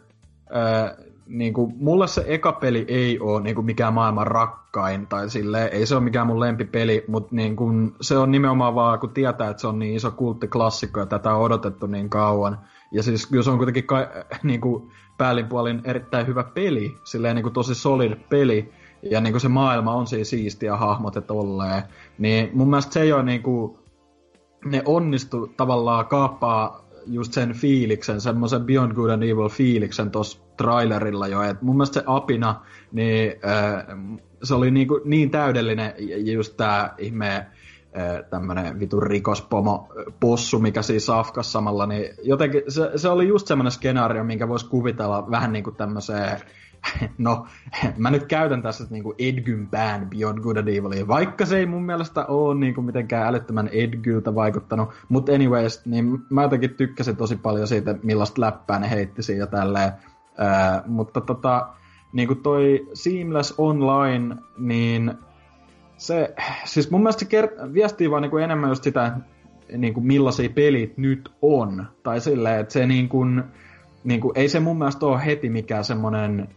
öö, 0.57 1.07
niin 1.27 1.55
kuin, 1.55 1.75
mulle 1.79 2.07
se 2.07 2.25
eka 2.27 2.53
peli 2.53 2.85
ei 2.89 3.21
ole 3.21 3.41
niin 3.41 3.55
kuin 3.55 3.65
mikään 3.65 3.95
maailman 3.95 4.27
rakkain, 4.27 5.07
tai 5.07 5.31
sille 5.31 5.65
ei 5.65 5.87
se 5.87 5.95
ole 5.95 6.05
mikään 6.05 6.27
mun 6.27 6.41
lempipeli, 6.41 7.05
mutta 7.09 7.35
niin 7.35 7.57
kuin, 7.57 7.95
se 8.01 8.19
on 8.19 8.31
nimenomaan 8.31 8.75
vaan, 8.75 8.99
kun 8.99 9.11
tietää, 9.11 9.51
että 9.51 9.61
se 9.61 9.67
on 9.67 9.79
niin 9.79 9.95
iso 9.97 10.11
kulttiklassikko 10.11 11.01
ja 11.01 11.07
tätä 11.07 11.35
on 11.35 11.43
odotettu 11.43 11.87
niin 11.87 12.11
kauan. 12.11 12.59
Ja 12.93 13.03
siis 13.03 13.27
kyllä 13.27 13.43
se 13.43 13.51
on 13.51 13.57
kuitenkin 13.57 13.87
ka- 13.87 14.09
niin 14.43 14.61
kuin, 14.61 14.91
päällinpuolin 15.19 15.81
erittäin 15.85 16.27
hyvä 16.27 16.45
peli, 16.45 16.95
silleen 17.05 17.37
niin 17.37 17.43
kuin 17.43 17.53
tosi 17.53 17.75
solid 17.75 18.15
peli, 18.29 18.73
ja 19.03 19.21
niin 19.21 19.33
kuin 19.33 19.41
se 19.41 19.49
maailma 19.49 19.95
on 19.95 20.07
siis 20.07 20.31
siistiä 20.31 20.77
hahmot 20.77 21.15
ja 21.15 21.21
tolleen, 21.21 21.83
niin 22.19 22.51
mun 22.55 22.71
mielestä 22.71 22.93
se 22.93 23.01
ei 23.01 23.13
ole 23.13 23.23
niin 23.23 23.43
kuin, 23.43 23.79
ne 24.65 24.83
onnistu 24.85 25.47
tavallaan 25.57 26.07
kaappaa 26.07 26.86
just 27.07 27.33
sen 27.33 27.53
fiiliksen, 27.53 28.21
semmoisen 28.21 28.65
Beyond 28.65 28.93
Good 28.93 29.11
and 29.11 29.23
Evil 29.23 29.49
fiiliksen 29.49 30.11
tuossa 30.11 30.39
trailerilla 30.57 31.29
jo, 31.29 31.43
että 31.43 31.65
mun 31.65 31.77
mielestä 31.77 32.01
se 32.01 32.05
apina, 32.07 32.63
niin 32.93 33.33
äh, 33.45 33.99
se 34.43 34.55
oli 34.55 34.71
niinku, 34.71 35.01
niin 35.05 35.31
täydellinen 35.31 35.95
just 36.33 36.57
tää 36.57 36.95
ihme 36.99 37.47
tämmönen 38.31 38.81
vitun 38.81 39.03
rikospomo 39.03 39.89
possu, 40.21 40.59
mikä 40.59 40.83
siis 40.83 41.07
safkas 41.07 41.53
samalla, 41.53 41.87
niin 41.87 42.15
jotenkin 42.23 42.63
se, 42.69 42.91
se 42.97 43.09
oli 43.09 43.29
just 43.29 43.47
semmoinen 43.47 43.71
skenaario, 43.71 44.25
minkä 44.25 44.49
voisi 44.49 44.69
kuvitella 44.69 45.31
vähän 45.31 45.53
niinku 45.53 45.71
tämmöiseen 45.71 46.41
no, 47.19 47.47
mä 47.97 48.11
nyt 48.11 48.25
käytän 48.25 48.63
tässä 48.63 48.85
niinku 48.91 49.15
Edgyn 49.19 49.67
pään 49.67 50.11
Beyond 50.11 50.39
Good 50.39 50.57
and 50.57 50.69
Evil, 50.69 51.09
vaikka 51.09 51.47
se 51.47 51.59
ei 51.59 51.67
mun 51.67 51.83
mielestä 51.83 52.27
ole 52.27 52.55
niinku 52.55 52.83
mitenkään 52.83 53.29
älyttömän 53.29 53.69
Edgyltä 53.69 54.35
vaikuttanut, 54.35 54.89
mutta 55.09 55.33
anyways, 55.33 55.87
niin 55.87 56.19
mä 56.31 56.43
jotenkin 56.43 56.75
tykkäsin 56.75 57.17
tosi 57.17 57.37
paljon 57.37 57.69
siitä, 57.69 57.95
millaista 58.03 58.41
läppää 58.41 58.79
ne 58.79 58.91
heitti 58.91 59.23
siinä 59.23 59.47
tälleen, 59.47 59.93
Ää, 60.39 60.83
mutta 60.87 61.21
tota, 61.21 61.69
niinku 62.13 62.35
toi 62.35 62.89
Seamless 62.95 63.55
Online, 63.59 64.37
niin 64.59 65.15
se, 65.97 66.35
siis 66.65 66.91
mun 66.91 67.01
mielestä 67.01 67.25
se 67.25 67.41
kert- 67.41 67.73
viestii 67.73 68.11
vaan 68.11 68.23
niinku 68.23 68.37
enemmän 68.37 68.71
just 68.71 68.85
sitä, 68.85 69.17
niinku 69.77 70.01
millaisia 70.01 70.49
pelit 70.51 70.99
nyt 70.99 71.33
on, 71.43 71.87
tai 72.03 72.21
silleen, 72.21 72.61
että 72.61 72.73
se 72.73 72.87
niinku, 72.87 73.25
niinku, 74.05 74.33
ei 74.35 74.49
se 74.49 74.61
mun 74.61 74.79
mielestä 74.79 75.07
ole 75.07 75.27
heti 75.27 75.51
mikään 75.51 75.85
semmonen 75.85 76.49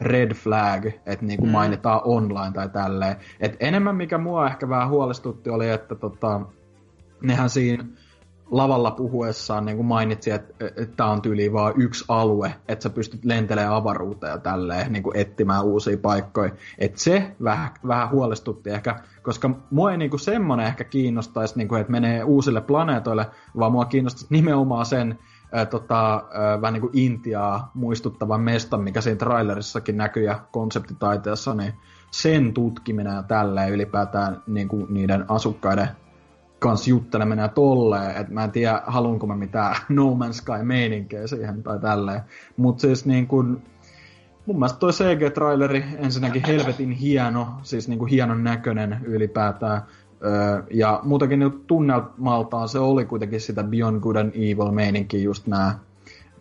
red 0.00 0.34
flag, 0.34 0.86
että 0.86 1.26
niin 1.26 1.38
kuin 1.38 1.48
mm. 1.48 1.52
mainitaan 1.52 2.00
online 2.04 2.52
tai 2.52 2.68
tälleen. 2.68 3.16
Et 3.40 3.56
enemmän 3.60 3.96
mikä 3.96 4.18
mua 4.18 4.46
ehkä 4.46 4.68
vähän 4.68 4.88
huolestutti 4.88 5.50
oli, 5.50 5.68
että 5.68 5.94
tota, 5.94 6.40
nehän 7.22 7.50
siinä 7.50 7.84
lavalla 8.50 8.90
puhuessaan 8.90 9.64
niin 9.64 9.76
kuin 9.76 9.86
mainitsi, 9.86 10.30
että 10.30 10.54
tämä 10.96 11.10
on 11.10 11.22
tyyli 11.22 11.52
vaan 11.52 11.74
yksi 11.76 12.04
alue, 12.08 12.54
että 12.68 12.82
sä 12.82 12.90
pystyt 12.90 13.24
lentelemään 13.24 13.74
avaruuteen 13.74 14.30
ja 14.30 14.38
tälleen, 14.38 14.92
niin 14.92 15.02
kuin 15.02 15.16
etsimään 15.16 15.64
uusia 15.64 15.96
paikkoja. 15.96 16.50
Että 16.78 17.00
se 17.00 17.36
vähän, 17.44 17.70
vähän 17.86 18.10
huolestutti 18.10 18.70
ehkä, 18.70 19.00
koska 19.22 19.50
mua 19.70 19.92
ei 19.92 19.98
niin 19.98 20.10
kuin 20.10 20.20
semmoinen 20.20 20.66
ehkä 20.66 20.84
kiinnostaisi, 20.84 21.58
niin 21.58 21.68
kuin, 21.68 21.80
että 21.80 21.92
menee 21.92 22.24
uusille 22.24 22.60
planeetoille, 22.60 23.26
vaan 23.58 23.72
mua 23.72 23.84
kiinnostaisi 23.84 24.26
nimenomaan 24.30 24.86
sen, 24.86 25.18
ää, 25.52 25.66
tota, 25.66 26.24
ää, 26.32 26.60
vähän 26.60 26.72
niin 26.72 26.80
kuin 26.80 26.98
Intiaa 26.98 27.70
muistuttavan 27.74 28.40
mestan, 28.40 28.80
mikä 28.80 29.00
siinä 29.00 29.18
trailerissakin 29.18 29.96
näkyy 29.96 30.24
ja 30.24 30.40
konseptitaiteessa, 30.52 31.54
niin 31.54 31.72
sen 32.10 32.52
tutkiminen 32.52 33.14
ja 33.14 33.22
tälleen 33.22 33.72
ylipäätään 33.72 34.42
niin 34.46 34.68
kuin 34.68 34.86
niiden 34.90 35.24
asukkaiden 35.28 35.88
kanssa 36.58 36.90
jutteleminen 36.90 37.42
ja 37.42 37.48
tolleen, 37.48 38.16
että 38.16 38.32
mä 38.32 38.44
en 38.44 38.50
tiedä, 38.50 38.82
haluanko 38.86 39.26
mä 39.26 39.36
mitään 39.36 39.76
No 39.88 40.18
Man's 40.20 40.32
Sky 40.32 40.62
meininkiä 40.62 41.26
siihen 41.26 41.62
tai 41.62 41.78
tälleen. 41.78 42.20
Mutta 42.56 42.80
siis 42.80 43.06
niin 43.06 43.26
kuin, 43.26 43.62
mun 44.46 44.56
mielestä 44.58 44.78
toi 44.78 44.90
CG-traileri 44.90 45.84
ensinnäkin 45.98 46.42
helvetin 46.46 46.90
hieno, 46.90 47.48
siis 47.62 47.88
niin 47.88 47.98
kuin 47.98 48.10
hienon 48.10 48.44
näköinen 48.44 49.00
ylipäätään. 49.04 49.82
Ja 50.70 51.00
muutenkin 51.02 51.38
niin 51.38 51.64
tunnelmaltaan 51.66 52.68
se 52.68 52.78
oli 52.78 53.04
kuitenkin 53.04 53.40
sitä 53.40 53.62
Beyond 53.64 54.00
Good 54.00 54.16
and 54.16 54.32
Evil 54.34 54.70
meininki 54.70 55.22
just 55.22 55.46
nämä 55.46 55.78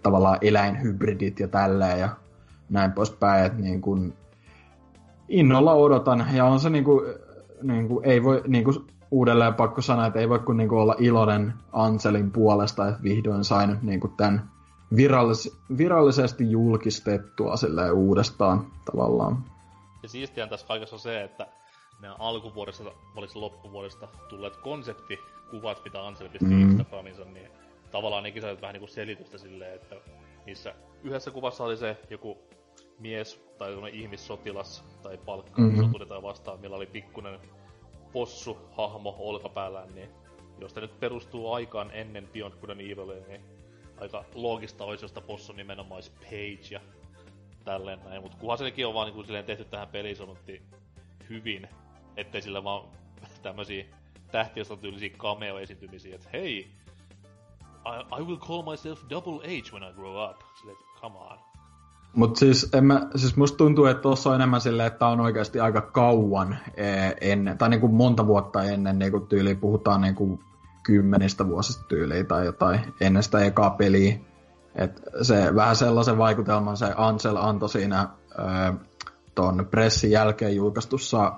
tavallaan 0.04 0.38
eläinhybridit 0.42 1.40
ja 1.40 1.48
tälleen 1.48 2.00
ja 2.00 2.10
näin 2.70 2.92
poispäin, 2.92 3.46
että 3.46 3.62
niin 3.62 3.82
kuin 3.82 4.14
innolla 5.30 5.74
odotan 5.74 6.26
ja 6.34 6.46
on 6.46 6.60
se 6.60 6.70
niin 6.70 6.84
kuin, 6.84 7.14
niin 7.64 7.88
kuin, 7.88 8.06
ei 8.06 8.24
voi 8.24 8.42
niin 8.48 8.64
kuin 8.64 8.76
uudelleen 9.12 9.54
pakko 9.54 9.82
sanoa, 9.82 10.06
että 10.06 10.20
ei 10.20 10.30
voi 10.30 10.40
kuin 10.40 10.58
niinku 10.58 10.78
olla 10.78 10.96
iloinen 11.00 11.54
Anselin 11.72 12.32
puolesta, 12.32 12.88
että 12.88 13.04
vihdoin 13.04 13.44
sain 13.44 13.78
niinku 13.82 14.08
tämän 14.08 14.50
virallis- 14.96 15.78
virallisesti 15.78 16.52
julkistettua 16.52 17.56
silleen 17.56 17.94
uudestaan 17.94 18.68
tavallaan. 18.92 19.44
Ja 20.04 20.10
siistiä 20.10 20.48
tässä 20.48 20.68
kaikessa 20.68 20.96
on 20.96 21.00
se, 21.00 21.24
että 21.24 21.48
meidän 22.02 22.20
alkuvuodesta, 22.20 22.92
olisi 23.16 23.38
loppuvuodesta 23.38 24.08
tulleet 24.30 24.58
konseptikuvat, 24.58 25.84
mitä 25.84 26.08
Ansel 26.08 26.30
pisti 26.30 26.46
mm. 26.46 26.62
Instagraminsa, 26.62 27.26
niin 27.26 27.52
tavallaan 27.92 28.24
nekin 28.24 28.42
saivat 28.42 28.62
vähän 28.62 28.74
niinku 28.74 28.88
selitystä 28.88 29.38
silleen, 29.38 29.76
että 29.76 29.96
niissä 30.46 30.76
yhdessä 31.04 31.32
kuvassa 31.32 31.64
oli 31.64 31.78
se 31.78 31.98
joku 32.10 32.38
mies 33.00 33.44
tai 33.58 33.74
ihmissotilas 33.92 34.84
tai 35.04 35.18
palkka 35.18 35.62
mm-hmm. 35.62 36.08
tai 36.08 36.22
vastaan, 36.22 36.60
millä 36.60 36.76
oli 36.76 36.86
pikkunen 36.86 37.40
possu-hahmo 38.14 39.16
olkapäällään, 39.20 39.96
niin 39.96 40.10
jos 40.60 40.76
nyt 40.76 41.00
perustuu 41.00 41.54
aikaan 41.54 41.92
ennen 41.94 42.28
Beyond 42.34 42.54
Good 42.54 42.70
and 42.70 42.82
Evil, 42.82 43.24
niin 43.28 43.42
aika 44.02 44.26
loogista 44.34 44.84
olisi, 44.84 45.04
josta 45.04 45.22
possu 45.22 45.54
nimenomaan 45.54 45.96
olisi 45.96 46.12
Page 46.12 46.68
ja 46.72 46.80
tälleen 47.64 48.00
näin. 48.04 48.22
Mutta 48.22 48.38
kunhan 48.38 48.58
sekin 48.58 48.88
on 48.88 48.94
vaan 48.94 49.06
niin 49.06 49.26
kuin 49.26 49.46
tehty 49.46 49.66
tähän 49.66 49.88
peliin 49.88 50.18
hyvin, 51.30 51.68
ettei 52.18 52.42
sillä 52.42 52.64
vaan 52.64 52.88
tämmösiä 53.44 53.86
tähtiöstä 54.32 54.78
tyylisiä 54.78 55.10
cameo-esiintymisiä, 55.10 56.16
että 56.16 56.30
hei, 56.34 56.72
I, 57.86 58.22
I 58.22 58.24
will 58.24 58.38
call 58.38 58.64
myself 58.72 59.00
Double 59.10 59.48
H 59.48 59.74
when 59.74 59.84
I 59.84 59.94
grow 59.96 60.30
up. 60.30 60.38
Silleen, 60.60 60.78
come 61.02 61.18
on. 61.18 61.38
Mutta 62.14 62.40
siis, 62.40 62.70
en 62.74 62.86
mä, 62.86 63.08
siis 63.16 63.38
musta 63.38 63.58
tuntuu, 63.58 63.86
että 63.86 64.02
tuossa 64.02 64.30
on 64.30 64.36
enemmän 64.36 64.62
silleen, 64.62 64.88
että 64.88 65.08
on 65.08 65.20
oikeasti 65.20 65.60
aika 65.60 65.82
kauan 65.82 66.58
ennen, 67.22 67.58
tai 67.58 67.70
niinku 67.70 67.88
monta 67.88 68.28
vuotta 68.28 68.64
ennen 68.64 69.00
niinku 69.00 69.20
tyyliin, 69.20 69.60
puhutaan 69.60 70.02
niinku 70.02 70.40
kymmenistä 70.84 71.48
vuosista 71.48 71.84
tyyliin 71.88 72.28
tai 72.28 72.46
jotain 72.46 72.80
ennen 73.02 73.24
sitä 73.24 73.40
ekaa 73.40 73.70
peliä. 73.70 74.20
Et 74.76 75.02
se 75.22 75.56
vähän 75.56 75.76
sellaisen 75.76 76.18
vaikutelman 76.18 76.78
se 76.78 76.94
Ansel 76.98 77.38
antoi 77.38 77.70
siinä 77.70 78.10
ton 79.36 79.68
pressin 79.72 80.12
jälkeen 80.12 80.56
julkaistussa 80.56 81.34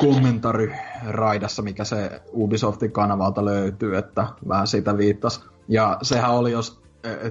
kommentariraidassa, 0.00 1.62
mikä 1.62 1.84
se 1.84 2.22
Ubisoftin 2.32 2.92
kanavalta 2.92 3.44
löytyy, 3.44 3.96
että 3.96 4.26
vähän 4.48 4.66
siitä 4.66 4.96
viittasi. 4.96 5.40
Ja 5.68 5.98
sehän 6.02 6.30
oli, 6.30 6.52
jos 6.52 6.82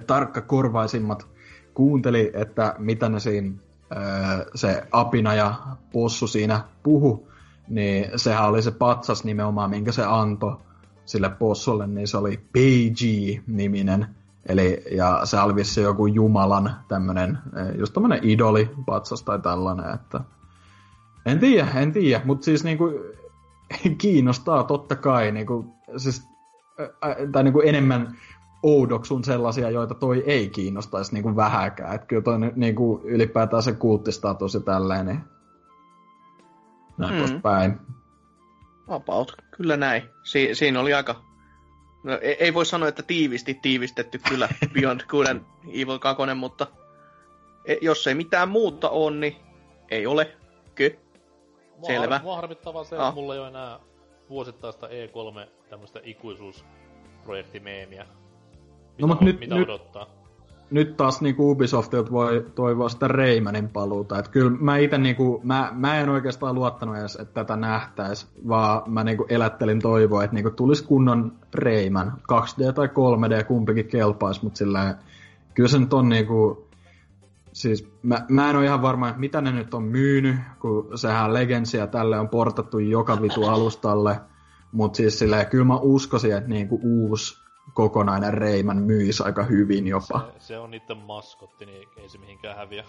tarkka 0.08 0.42
korvaisimmat 0.42 1.28
kuunteli, 1.74 2.32
että 2.34 2.76
mitä 2.78 3.10
ne 3.10 3.20
siinä 3.20 3.54
se 4.56 4.84
apina 4.92 5.34
ja 5.34 5.56
possu 5.92 6.28
siinä 6.28 6.64
puhu, 6.84 7.28
niin 7.70 8.20
sehän 8.20 8.50
oli 8.50 8.62
se 8.62 8.72
patsas 8.72 9.24
nimenomaan, 9.24 9.70
minkä 9.70 9.92
se 9.92 10.04
antoi 10.06 10.58
sille 11.06 11.30
possulle, 11.30 11.88
niin 11.88 12.08
se 12.08 12.18
oli 12.18 12.38
PG-niminen. 12.38 14.08
Eli, 14.46 14.84
ja 14.92 15.22
se 15.24 15.40
oli 15.40 15.84
joku 15.84 16.08
Jumalan 16.08 16.76
tämmönen, 16.88 17.38
just 17.78 17.94
tämmönen 17.94 18.20
idoli 18.22 18.70
patsas 18.86 19.24
tai 19.24 19.40
tällainen, 19.40 19.94
että 19.94 20.20
en 21.26 21.40
tiedä, 21.40 21.68
en 21.76 21.92
tiedä, 21.92 22.22
mutta 22.26 22.46
siis 22.46 22.64
niinku 22.64 22.92
kiinnostaa 24.02 24.64
totta 24.64 24.96
kai, 24.96 25.32
niinku, 25.32 25.66
siis, 25.98 26.28
tai 27.32 27.44
niinku 27.44 27.62
enemmän 27.62 28.18
oudoksun 28.64 29.24
sellaisia, 29.24 29.70
joita 29.70 29.96
toi 29.96 30.24
ei 30.26 30.50
kiinnostaisi 30.50 31.14
niinku 31.14 31.36
vähäkään. 31.36 31.96
Että 31.96 32.08
kyllä 32.08 32.22
toi 32.22 32.40
niinku 32.56 33.02
ylipäätään 33.04 33.64
se 33.64 33.74
kulttistatus 33.74 34.54
ja 34.54 34.60
tälleen, 34.60 35.06
niin 35.06 35.20
näin 36.98 37.30
mm. 37.30 37.42
päin. 37.42 37.80
About, 38.88 39.38
kyllä 39.58 39.78
näin. 39.78 40.04
Si- 40.24 40.56
siinä 40.56 40.80
oli 40.80 40.94
aika... 40.94 41.22
No, 42.04 42.20
ei, 42.22 42.36
ei 42.40 42.54
voi 42.54 42.66
sanoa, 42.66 42.90
että 42.90 43.04
tiivisti 43.04 43.54
tiivistetty 43.54 44.20
kyllä 44.30 44.50
Beyond 44.74 45.02
Good 45.08 45.28
and 45.28 45.42
Evil 45.68 46.00
2, 46.00 46.24
mutta 46.36 46.68
e- 47.66 47.78
jos 47.82 48.08
ei 48.08 48.16
mitään 48.16 48.50
muuta 48.50 48.90
on, 48.90 49.20
niin 49.20 49.36
ei 49.92 50.06
ole. 50.06 50.38
Kö? 51.88 51.94
Selvä. 51.94 52.20
Mua 52.24 52.36
harmittavaa 52.36 52.84
se, 52.84 52.96
että 52.96 53.08
ah. 53.08 53.16
mulla 53.16 53.34
ei 53.34 53.40
ole 53.40 53.48
enää 53.48 53.80
vuosittaista 54.30 54.88
E3 54.88 55.48
tämmöistä 55.70 56.00
ikuisuusprojektimeemiä 56.04 58.06
no, 59.02 59.08
mutta 59.08 59.26
nyt, 59.26 59.40
mitä 59.40 59.56
nyt, 59.56 59.70
odottaa? 59.70 60.08
Nyt 60.72 60.98
taas 60.98 61.22
niinku 61.22 61.52
Ubisoftilta 61.52 62.12
voi 62.12 62.46
toivoa 62.56 62.90
sitä 62.90 63.08
Raymanin 63.08 63.70
paluuta. 63.70 64.20
Et 64.20 64.28
kyllä 64.28 64.50
mä 64.50 64.78
itse 64.78 64.98
niinku, 64.98 65.42
mä, 65.44 65.72
mä 65.74 66.00
en 66.00 66.10
oikeastaan 66.10 66.56
luottanut 66.56 66.98
edes, 66.98 67.16
että 67.16 67.34
tätä 67.34 67.56
nähtäis, 67.56 68.28
vaan 68.48 68.92
mä 68.92 69.04
niinku 69.04 69.26
elättelin 69.30 69.82
toivoa, 69.82 70.24
että 70.24 70.36
niinku 70.36 70.52
tulisi 70.52 70.84
kunnon 70.84 71.32
Rayman. 71.54 72.14
2D 72.18 72.74
tai 72.74 72.88
3D 72.88 73.44
kumpikin 73.44 73.88
kelpaisi, 73.88 74.44
mutta 74.44 74.58
sillä 74.58 74.96
kyllä 75.54 75.70
se 75.70 75.80
nyt 75.80 75.94
on 75.94 76.10
niinku, 76.10 76.63
siis 77.54 77.92
mä, 78.04 78.26
mä 78.30 78.50
en 78.50 78.56
ole 78.56 78.66
ihan 78.66 78.82
varma, 78.82 79.10
että 79.10 79.20
mitä 79.20 79.42
ne 79.42 79.52
nyt 79.52 79.74
on 79.74 79.84
myynyt, 79.84 80.36
kun 80.60 80.98
sehän 80.98 81.34
Legendsia 81.34 81.88
tälle 81.88 82.20
on 82.20 82.30
portattu 82.30 82.80
joka 82.80 83.22
vitu 83.22 83.44
alustalle. 83.44 84.20
Mutta 84.72 84.98
siis 84.98 85.20
silleen, 85.20 85.46
kyllä 85.46 85.66
mä 85.66 85.78
uskoisin, 85.78 86.38
että 86.38 86.50
niinku 86.50 86.80
uusi 86.84 87.44
kokonainen 87.74 88.34
Reiman 88.34 88.78
myisi 88.78 89.24
aika 89.24 89.44
hyvin 89.44 89.88
jopa. 89.88 90.32
Se, 90.38 90.48
se 90.48 90.60
on 90.60 90.72
niiden 90.72 90.98
maskotti, 90.98 91.66
niin 91.66 91.88
ei 91.98 92.10
se 92.10 92.18
mihinkään 92.18 92.58
häviä. 92.58 92.84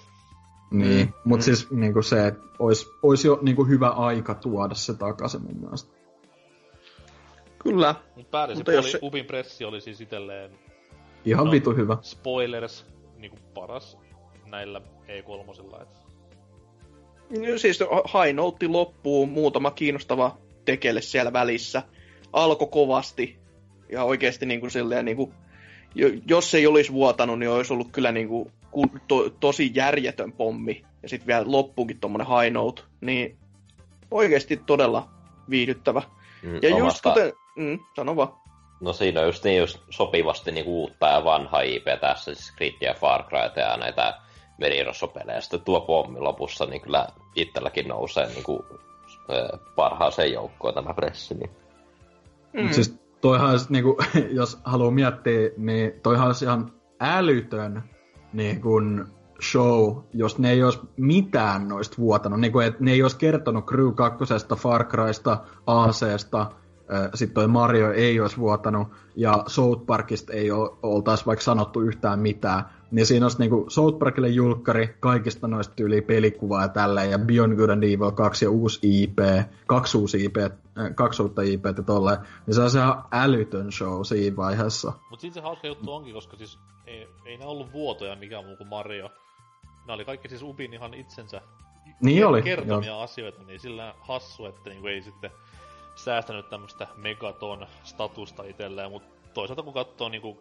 Niin, 0.70 1.06
mm. 1.06 1.12
mutta 1.24 1.42
mm. 1.42 1.44
siis 1.44 1.70
niinku 1.70 2.02
se, 2.02 2.26
että 2.26 2.42
olisi, 2.58 2.86
olisi 3.02 3.28
jo 3.28 3.38
niinku 3.42 3.64
hyvä 3.64 3.88
aika 3.88 4.34
tuoda 4.34 4.74
se 4.74 4.94
takaisin 4.94 5.42
mun 5.42 5.60
mielestä. 5.60 5.94
Kyllä. 7.58 7.94
Mut 8.16 8.30
päälle 8.30 8.56
se 8.56 8.64
poli, 8.64 8.90
se... 8.90 8.98
Ubin 9.02 9.24
pressi 9.24 9.64
oli 9.64 9.80
siis 9.80 10.00
itselleen 10.00 10.50
Ihan 11.24 11.46
No. 11.46 11.52
vitu 11.52 11.70
hyvä. 11.74 11.96
spoilers 12.02 12.86
niinku 13.16 13.36
paras 13.54 13.98
näillä 14.54 14.80
E3. 15.08 15.82
Et. 15.82 15.88
No 17.30 17.58
Siis 17.58 17.78
High 18.14 18.34
Note 18.34 18.68
loppuu, 18.68 19.26
muutama 19.26 19.70
kiinnostava 19.70 20.36
tekele 20.64 21.00
siellä 21.00 21.32
välissä. 21.32 21.82
Alko 22.32 22.66
kovasti. 22.66 23.38
Ja 23.92 24.04
oikeasti 24.04 24.46
niin 24.46 24.60
kuin 24.60 24.70
silleen, 24.70 25.04
niin 25.04 25.16
kuin, 25.16 25.32
jo- 25.94 26.10
jos 26.28 26.54
ei 26.54 26.66
olisi 26.66 26.92
vuotanut, 26.92 27.38
niin 27.38 27.50
olisi 27.50 27.72
ollut 27.72 27.88
kyllä 27.92 28.12
niin 28.12 28.28
kuin, 28.28 28.50
ku- 28.70 28.98
to, 29.08 29.30
tosi 29.40 29.70
järjetön 29.74 30.32
pommi. 30.32 30.82
Ja 31.02 31.08
sitten 31.08 31.26
vielä 31.26 31.44
loppuukin 31.46 32.00
tommonen 32.00 32.26
High 32.26 32.52
Note. 32.52 32.82
Niin 33.00 33.36
oikeasti 34.10 34.56
todella 34.66 35.08
viihdyttävä. 35.50 36.02
Mm, 36.42 36.58
Ja 36.62 36.68
just 36.68 36.80
omasta- 36.80 37.08
kuten... 37.10 37.32
Mm, 37.56 37.78
sano 37.96 38.16
vaan. 38.16 38.32
No 38.80 38.92
siinä 38.92 39.20
on 39.20 39.26
just 39.26 39.44
niin 39.44 39.58
just 39.58 39.78
sopivasti 39.90 40.52
niin 40.52 40.66
uutta 40.66 41.06
ja 41.08 41.24
vanha 41.24 41.60
IP 41.60 41.84
tässä, 42.00 42.34
siis 42.34 42.52
Grid 42.56 42.74
ja 42.80 42.94
Far 42.94 43.22
Cryta 43.22 43.60
ja 43.60 43.76
näitä 43.76 44.14
merirosopelejä. 44.58 45.40
Sitten 45.40 45.60
tuo 45.60 45.80
pommi 45.80 46.20
lopussa, 46.20 46.66
niin 46.66 46.80
kyllä 46.80 47.06
itselläkin 47.36 47.88
nousee 47.88 48.26
niin 48.26 48.44
kuin, 48.44 48.62
parhaaseen 49.76 50.32
joukkoon 50.32 50.74
tämä 50.74 50.94
pressi. 50.94 51.34
Niin. 51.34 51.50
Mm. 52.52 52.72
Siis 52.72 52.98
toihan 53.20 53.50
olisi, 53.50 53.72
niinku, 53.72 53.98
jos 54.40 54.60
haluaa 54.64 54.90
miettiä, 54.90 55.50
niin 55.56 55.92
toihan 56.02 56.26
olisi 56.26 56.44
ihan 56.44 56.72
älytön 57.00 57.82
niin 58.32 58.60
kuin 58.60 59.04
show, 59.42 59.96
jos 60.12 60.38
ne 60.38 60.50
ei 60.50 60.62
olisi 60.62 60.80
mitään 60.96 61.68
noista 61.68 61.96
vuotanut. 61.98 62.40
Niin 62.40 62.52
kuin, 62.52 62.66
että 62.66 62.84
ne 62.84 62.92
ei 62.92 63.02
olisi 63.02 63.18
kertonut 63.18 63.66
Crew 63.66 63.94
2, 63.94 64.24
Far 64.56 64.84
Crysta, 64.84 65.38
ACsta, 65.66 66.50
sitten 67.14 67.34
toi 67.34 67.48
Mario 67.48 67.92
ei 67.92 68.20
olisi 68.20 68.36
vuotanut, 68.36 68.88
ja 69.16 69.44
South 69.46 69.86
Parkista 69.86 70.32
ei 70.32 70.50
oltaisi 70.82 71.26
vaikka 71.26 71.44
sanottu 71.44 71.80
yhtään 71.80 72.18
mitään. 72.20 72.64
Niin 72.90 73.06
siinä 73.06 73.26
olisi 73.26 73.38
niinku 73.38 73.64
South 73.68 73.98
Parkille 73.98 74.28
julkkari, 74.28 74.96
kaikista 75.00 75.48
noista 75.48 75.74
tyyliä 75.74 76.02
pelikuvaa 76.02 76.62
ja 76.62 76.68
tälleen, 76.68 77.10
ja 77.10 77.18
Beyond 77.18 77.56
Good 77.56 77.70
and 77.70 77.82
Evil 77.82 78.10
2 78.10 78.44
ja 78.44 78.50
uusi 78.50 79.02
IP, 79.02 79.18
kaksi 79.66 79.98
uusi 79.98 80.24
IP, 80.24 80.36
kaksi 80.94 81.22
uutta 81.22 81.42
IP 81.42 81.64
ja 81.64 81.82
tolleen. 81.82 82.18
Niin 82.46 82.54
se 82.54 82.60
on 82.60 82.70
ihan 82.76 83.04
älytön 83.12 83.72
show 83.72 84.02
siinä 84.02 84.36
vaiheessa. 84.36 84.92
Mut 85.10 85.20
siitä 85.20 85.34
se 85.34 85.40
hauska 85.40 85.66
juttu 85.66 85.92
onkin, 85.92 86.14
koska 86.14 86.36
siis 86.36 86.58
ei, 86.86 87.08
ei 87.26 87.36
ne 87.36 87.46
ollut 87.46 87.72
vuotoja 87.72 88.16
mikään 88.16 88.44
muu 88.44 88.56
kuin 88.56 88.68
Mario. 88.68 89.10
Nämä 89.86 89.94
oli 89.94 90.04
kaikki 90.04 90.28
siis 90.28 90.42
Ubin 90.42 90.74
ihan 90.74 90.94
itsensä 90.94 91.40
Niin 92.02 92.26
oli, 92.26 92.42
kertomia 92.42 92.88
joo. 92.88 93.00
asioita, 93.00 93.42
niin 93.42 93.60
sillä 93.60 93.94
hassu, 94.00 94.46
että 94.46 94.70
niinku 94.70 94.86
ei 94.86 95.02
sitten 95.02 95.30
säästänyt 95.94 96.50
tämmöstä 96.50 96.86
megaton 96.96 97.66
statusta 97.82 98.44
itselleen, 98.44 98.90
mutta 98.90 99.08
toisaalta 99.34 99.62
kun 99.62 99.74
katsoo 99.74 100.08
niinku 100.08 100.40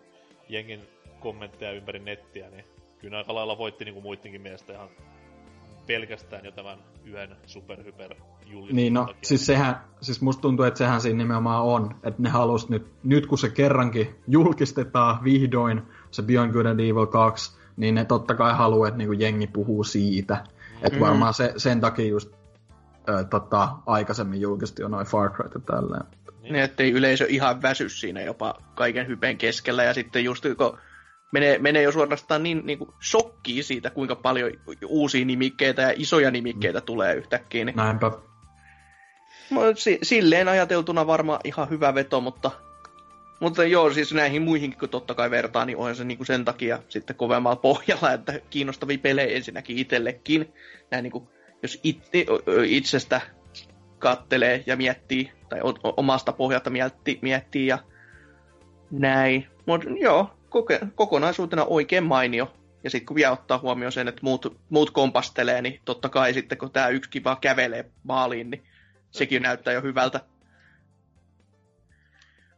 jengin 0.50 0.88
kommentteja 1.20 1.72
ympäri 1.72 2.00
nettiä, 2.00 2.50
niin 2.50 2.66
kyllä 3.00 3.18
aika 3.18 3.36
lailla 3.36 3.58
voitti 3.58 3.86
niinku 3.86 4.02
muidenkin 4.02 4.42
mielestä 4.42 4.74
ihan 4.74 4.90
pelkästään 5.88 6.46
jo 6.46 6.52
tämän 6.52 6.80
yhden 7.06 7.36
superhyper 7.46 8.16
Niin 8.72 8.94
no, 8.94 9.08
siis 9.22 9.46
sehän, 9.46 9.76
siis 10.02 10.22
musta 10.22 10.42
tuntuu, 10.42 10.66
että 10.66 10.78
sehän 10.78 11.02
siinä 11.02 11.18
nimenomaan 11.18 11.64
on, 11.64 11.96
että 12.04 12.22
ne 12.22 12.30
halus 12.30 12.70
nyt, 12.70 12.86
nyt 13.04 13.28
kun 13.28 13.38
se 13.38 13.50
kerrankin 13.50 14.16
julkistetaan 14.28 15.24
vihdoin, 15.24 15.82
se 16.12 16.22
Beyond 16.22 16.54
Good 16.54 16.66
and 16.66 16.80
Evil 16.80 17.06
2, 17.06 17.58
niin 17.78 17.96
ne 17.96 18.06
totta 18.06 18.36
kai 18.36 18.54
haluaa, 18.54 18.88
että 18.88 18.98
niinku 18.98 19.14
jengi 19.14 19.48
puhuu 19.48 19.84
siitä. 19.84 20.34
Mm. 20.34 20.88
Että 20.88 21.00
varmaan 21.00 21.34
se, 21.34 21.54
sen 21.58 21.82
takia 21.82 22.08
just 22.08 22.32
ö, 23.10 23.24
tota, 23.24 23.70
aikaisemmin 23.86 24.42
julkisti 24.42 24.82
jo 24.82 24.88
noin 24.88 25.08
Far 25.08 25.32
Cry 25.32 25.50
ja 25.54 25.60
tälleen. 25.60 26.04
Niin, 26.42 26.56
ettei 26.56 26.92
yleisö 26.92 27.26
ihan 27.30 27.62
väsy 27.62 27.90
siinä 27.90 28.22
jopa 28.22 28.56
kaiken 28.76 29.08
hypen 29.08 29.38
keskellä. 29.38 29.84
Ja 29.84 29.94
sitten 29.94 30.24
just 30.24 30.44
kun 30.58 30.78
menee, 31.34 31.60
menee 31.60 31.82
jo 31.82 31.92
suorastaan 31.92 32.44
niin, 32.44 32.62
niin 32.66 32.78
kuin 32.78 32.90
shokkiin 33.10 33.64
siitä, 33.64 33.90
kuinka 33.90 34.16
paljon 34.16 34.52
uusia 34.86 35.26
nimikkeitä 35.26 35.82
ja 35.82 35.94
isoja 35.96 36.32
nimikkeitä 36.32 36.80
mm. 36.80 36.86
tulee 36.86 37.16
yhtäkkiä. 37.16 37.66
Niin, 37.66 37.76
Näinpä. 37.76 38.12
Silleen 40.04 40.48
ajateltuna 40.48 41.08
varmaan 41.08 41.40
ihan 41.44 41.70
hyvä 41.70 41.96
veto, 41.96 42.22
mutta, 42.22 42.52
mutta 43.40 43.66
joo, 43.66 43.94
siis 43.94 44.14
näihin 44.14 44.42
muihinkin 44.42 44.80
kun 44.80 44.90
totta 44.90 45.14
kai 45.16 45.32
vertaa, 45.32 45.66
niin 45.66 45.78
onhan 45.78 45.96
se 45.96 46.04
niin 46.04 46.18
kuin 46.18 46.28
sen 46.28 46.46
takia 46.46 46.80
sitten 46.90 47.16
kovemmalla 47.16 47.56
pohjalla, 47.56 48.12
että 48.12 48.40
kiinnostavia 48.50 48.98
pelejä 48.98 49.36
ensinnäkin 49.36 49.78
itsellekin. 49.78 50.54
Näin 50.92 51.04
niin 51.04 51.12
kuin, 51.12 51.30
jos 51.64 51.80
it, 51.84 52.10
itsestä 52.66 53.22
kattelee 54.00 54.64
ja 54.66 54.76
miettii, 54.76 55.32
tai 55.50 55.60
omasta 55.84 56.32
pohjalta 56.32 56.70
miettii, 56.70 57.20
miettii 57.22 57.68
ja 57.68 57.80
näin. 58.92 59.48
Mutta 59.66 59.90
joo, 60.00 60.38
koke- 60.50 60.88
kokonaisuutena 60.96 61.66
oikein 61.66 62.04
mainio. 62.04 62.54
Ja 62.84 62.90
sitten 62.90 63.06
kun 63.06 63.16
vielä 63.16 63.32
ottaa 63.32 63.60
huomioon 63.60 63.92
sen, 63.92 64.08
että 64.08 64.20
muut, 64.24 64.58
muut 64.70 64.92
kompastelee, 64.92 65.62
niin 65.62 65.82
totta 65.86 66.10
kai 66.10 66.34
sitten 66.34 66.58
kun 66.58 66.72
tämä 66.72 66.88
yksikin 66.88 67.24
vaan 67.24 67.38
kävelee 67.42 67.92
maaliin, 68.04 68.50
niin 68.50 68.64
sekin 69.12 69.42
näyttää 69.42 69.74
jo 69.74 69.82
hyvältä. 69.82 70.20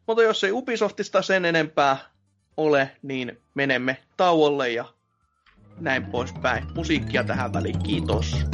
Mutta 0.07 0.23
jos 0.23 0.43
ei 0.43 0.51
Ubisoftista 0.51 1.21
sen 1.21 1.45
enempää 1.45 1.97
ole, 2.57 2.91
niin 3.01 3.41
menemme 3.53 3.97
tauolle 4.17 4.69
ja 4.69 4.85
näin 5.79 6.05
poispäin. 6.05 6.63
Musiikkia 6.75 7.23
tähän 7.23 7.53
väliin, 7.53 7.83
kiitos. 7.83 8.45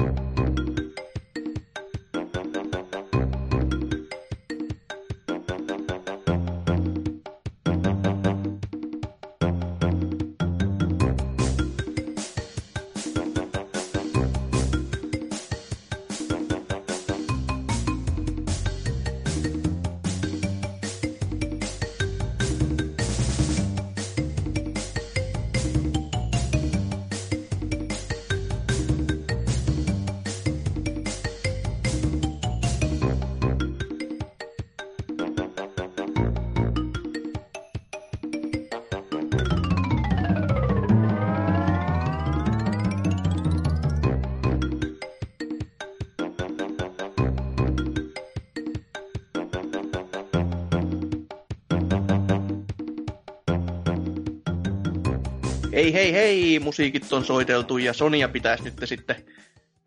Hei 55.93 56.13
hei 56.13 56.59
musiikit 56.59 57.13
on 57.13 57.25
soiteltu 57.25 57.77
ja 57.77 57.93
Sonia 57.93 58.29
pitäisi 58.29 58.63
nyt 58.63 58.73
sitten 58.85 59.25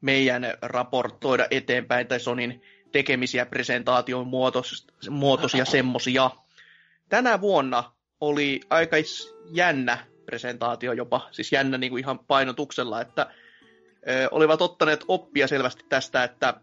meidän 0.01 0.47
raportoida 0.63 1.47
eteenpäin, 1.51 2.07
tai 2.07 2.21
Sonin 2.21 2.63
tekemisiä 2.93 3.47
presentaation 3.47 4.27
muotoisia 5.11 5.65
semmosia. 5.65 6.31
Tänä 7.09 7.41
vuonna 7.41 7.93
oli 8.21 8.61
aika 8.71 8.97
jännä 9.51 9.99
presentaatio 10.27 10.93
jopa, 10.93 11.29
siis 11.31 11.53
jännä 11.53 11.79
niin 11.79 11.91
kuin 11.91 12.01
ihan 12.01 12.19
painotuksella, 12.19 13.01
että 13.01 13.31
ö, 14.09 14.29
olivat 14.31 14.63
ottaneet 14.63 15.05
oppia 15.09 15.49
selvästi 15.49 15.85
tästä, 15.89 16.25
että 16.25 16.55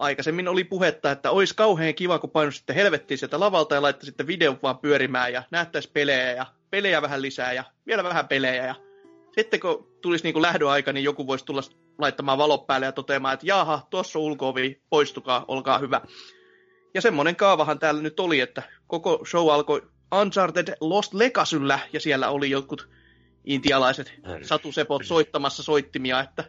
aikaisemmin 0.00 0.48
oli 0.48 0.64
puhetta, 0.64 1.10
että 1.10 1.30
olisi 1.30 1.54
kauhean 1.54 1.94
kiva, 1.94 2.18
kun 2.18 2.30
painoisitte 2.30 2.74
helvettiin 2.74 3.18
sieltä 3.18 3.40
lavalta 3.40 3.74
ja 3.74 3.82
laittaisitte 3.82 4.26
videon 4.26 4.58
vaan 4.62 4.78
pyörimään 4.78 5.32
ja 5.32 5.42
näyttäisi 5.50 5.90
pelejä 5.92 6.32
ja 6.32 6.46
pelejä 6.70 7.02
vähän 7.02 7.22
lisää 7.22 7.52
ja 7.52 7.64
vielä 7.86 8.04
vähän 8.04 8.28
pelejä. 8.28 8.66
Ja 8.66 8.74
sitten 9.32 9.60
kun 9.60 9.88
tulisi 10.02 10.24
niin 10.24 10.32
kuin 10.32 10.42
lähdöaika, 10.42 10.92
niin 10.92 11.04
joku 11.04 11.26
voisi 11.26 11.44
tulla 11.44 11.62
laittamaan 11.98 12.38
valot 12.38 12.66
päälle 12.66 12.86
ja 12.86 12.92
toteamaan, 12.92 13.34
että 13.34 13.46
jaha, 13.46 13.86
tuossa 13.90 14.18
on 14.18 14.24
ulkoovi, 14.24 14.82
poistukaa, 14.90 15.44
olkaa 15.48 15.78
hyvä. 15.78 16.00
Ja 16.94 17.00
semmoinen 17.00 17.36
kaavahan 17.36 17.78
täällä 17.78 18.02
nyt 18.02 18.20
oli, 18.20 18.40
että 18.40 18.62
koko 18.86 19.24
show 19.30 19.50
alkoi 19.50 19.82
Uncharted 20.20 20.74
Lost 20.80 21.14
Legacyllä 21.14 21.78
ja 21.92 22.00
siellä 22.00 22.30
oli 22.30 22.50
jotkut 22.50 22.88
intialaiset 23.44 24.12
satusepot 24.42 25.04
soittamassa 25.04 25.62
soittimia, 25.62 26.20
että 26.20 26.44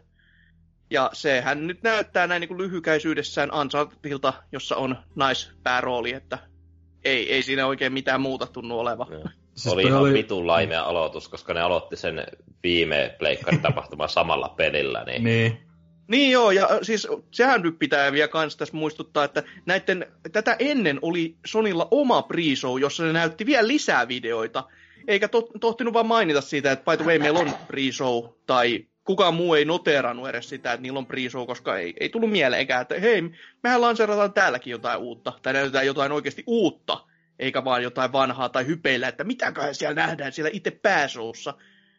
ja 0.91 1.09
sehän 1.13 1.67
nyt 1.67 1.83
näyttää 1.83 2.27
näin 2.27 2.39
niin 2.39 2.47
kuin 2.47 2.57
lyhykäisyydessään 2.57 3.53
Unchartedilta, 3.53 4.33
jossa 4.51 4.75
on 4.75 4.95
naispäärooli, 5.15 6.13
että 6.13 6.37
ei, 7.03 7.33
ei 7.33 7.43
siinä 7.43 7.67
oikein 7.67 7.93
mitään 7.93 8.21
muuta 8.21 8.47
tunnu 8.47 8.79
olevan. 8.79 9.07
Joo. 9.11 9.23
Siis 9.55 9.73
oli 9.73 9.83
ihan 9.83 10.01
oli- 10.01 10.13
vitun 10.13 10.47
laimea 10.47 10.83
aloitus, 10.83 11.29
koska 11.29 11.53
ne 11.53 11.61
aloitti 11.61 11.95
sen 11.95 12.23
viime 12.63 13.15
pleikkarin 13.19 13.61
tapahtuman 13.61 14.09
samalla 14.09 14.49
pelillä. 14.49 15.03
Niin, 15.03 15.23
Niin. 15.23 15.57
Niin 16.07 16.31
joo, 16.31 16.51
ja 16.51 16.69
siis 16.81 17.07
sehän 17.31 17.61
nyt 17.61 17.79
pitää 17.79 18.11
vielä 18.11 18.27
kans 18.27 18.57
tässä 18.57 18.77
muistuttaa, 18.77 19.23
että 19.23 19.43
näiden, 19.65 20.05
tätä 20.31 20.55
ennen 20.59 20.99
oli 21.01 21.35
Sonilla 21.45 21.87
oma 21.91 22.21
pre 22.21 22.41
jossa 22.81 23.03
ne 23.03 23.13
näytti 23.13 23.45
vielä 23.45 23.67
lisää 23.67 24.07
videoita. 24.07 24.63
eikä 25.07 25.27
to, 25.27 25.41
tohtinut 25.59 25.93
vaan 25.93 26.05
mainita 26.05 26.41
siitä, 26.41 26.71
että 26.71 26.91
by 26.91 26.97
the 26.97 27.05
way, 27.05 27.19
meillä 27.19 27.39
on 27.39 27.51
pre-show, 27.67 28.33
tai 28.45 28.85
kukaan 29.11 29.33
muu 29.33 29.53
ei 29.53 29.65
noteerannut 29.65 30.29
edes 30.29 30.49
sitä, 30.49 30.73
että 30.73 30.81
niillä 30.81 30.99
on 30.99 31.07
pre-show, 31.07 31.45
koska 31.47 31.77
ei, 31.77 31.93
ei 31.99 32.09
tullut 32.09 32.31
mieleenkään, 32.31 32.81
että 32.81 32.99
hei, 32.99 33.21
mehän 33.63 33.81
lanseerataan 33.81 34.33
täälläkin 34.33 34.71
jotain 34.71 34.99
uutta, 34.99 35.33
tai 35.41 35.53
näytetään 35.53 35.85
jotain 35.85 36.11
oikeasti 36.11 36.43
uutta, 36.47 37.05
eikä 37.39 37.63
vaan 37.63 37.83
jotain 37.83 38.11
vanhaa 38.11 38.49
tai 38.49 38.65
hypeillä, 38.65 39.07
että 39.07 39.23
mitäköhän 39.23 39.75
siellä 39.75 39.95
nähdään 39.95 40.31
siellä 40.31 40.49
itse 40.53 40.71
pääsoussa. 40.71 41.53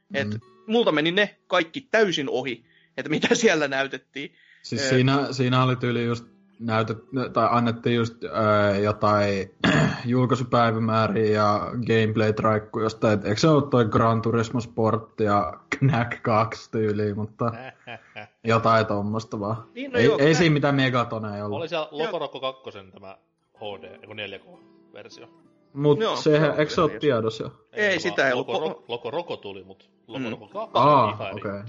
Mm. 0.08 0.16
Et 0.16 0.28
multa 0.66 0.92
meni 0.92 1.12
ne 1.12 1.38
kaikki 1.46 1.80
täysin 1.80 2.30
ohi, 2.30 2.64
että 2.96 3.08
mitä 3.08 3.34
siellä 3.44 3.68
näytettiin. 3.68 4.34
Siis 4.62 4.88
siinä, 4.88 5.32
siinä 5.32 5.64
oli 5.64 5.76
tyyli 5.76 6.04
just 6.04 6.31
näytet, 6.62 6.98
tai 7.32 7.48
annettiin 7.50 7.96
just 7.96 8.24
ää, 8.24 8.78
jotain 8.78 9.50
julkaisupäivämääriä 10.04 11.32
ja 11.32 11.70
gameplay-traikku 11.86 12.80
jostain, 12.80 13.14
et 13.14 13.24
eikö 13.24 13.40
se 13.40 13.48
ole 13.48 13.62
toi 13.70 13.84
Gran 13.84 14.22
Turismo 14.22 14.60
Sport 14.60 15.20
ja 15.20 15.52
Knack 15.78 16.22
2 16.22 16.70
tyyliin, 16.70 17.16
mutta 17.16 17.52
jotain 18.44 18.86
tuommoista 18.86 19.40
vaan. 19.40 19.64
Niin, 19.74 19.92
no 19.92 19.98
ei, 19.98 20.04
joo, 20.04 20.18
ei 20.18 20.34
siinä 20.34 20.52
mitään 20.52 20.74
megatoneja 20.74 21.44
ollut. 21.44 21.58
Oli 21.58 21.68
siellä 21.68 21.88
Lokorokko 21.90 22.40
2 22.40 22.62
tämä 22.92 23.16
HD, 23.56 23.84
eiku 23.84 24.14
4K-versio. 24.14 25.28
Mut 25.72 25.98
no, 25.98 26.16
sehän, 26.16 26.54
eikö 26.58 26.72
se 26.72 26.80
ole 26.80 26.98
tiedossa 26.98 27.44
jo? 27.44 27.50
Ei, 27.72 27.86
ei 27.86 28.00
sitä 28.00 28.26
ei 28.26 28.32
ollut. 28.32 28.84
Lokoroko 28.88 29.36
tuli, 29.36 29.64
mut 29.64 29.90
Lokoroko 30.06 30.46
mm. 30.46 30.52
2 30.52 30.70
ah, 30.74 31.20
okei. 31.20 31.32
Okay. 31.32 31.62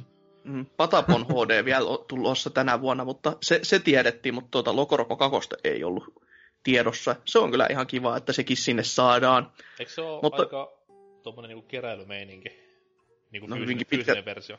Mm, 0.44 0.66
Patapon 0.78 1.26
HD 1.30 1.66
vielä 1.66 1.86
tulossa 2.08 2.50
tänä 2.50 2.82
vuonna, 2.82 3.06
mutta 3.06 3.38
se, 3.42 3.60
se 3.64 3.80
tiedettiin, 3.80 4.36
mutta 4.36 4.52
tuota 4.52 4.76
Lokoroko 4.76 5.16
2 5.16 5.50
ei 5.64 5.84
ollut 5.84 6.24
tiedossa. 6.64 7.16
Se 7.26 7.40
on 7.40 7.52
kyllä 7.52 7.68
ihan 7.70 7.88
kiva, 7.88 8.18
että 8.18 8.34
sekin 8.34 8.58
sinne 8.58 8.84
saadaan. 8.84 9.52
Eikö 9.80 9.92
se 9.92 10.02
ole 10.02 10.20
mutta... 10.24 10.42
aika 10.42 10.72
tuommoinen 11.24 11.50
niinku 11.50 11.68
keräilymeininki? 11.68 12.50
Niinku 13.32 13.48
no, 13.48 13.56
fyysinen, 13.56 13.86
fyysinen 13.86 14.16
pitkä... 14.16 14.26
versio? 14.26 14.58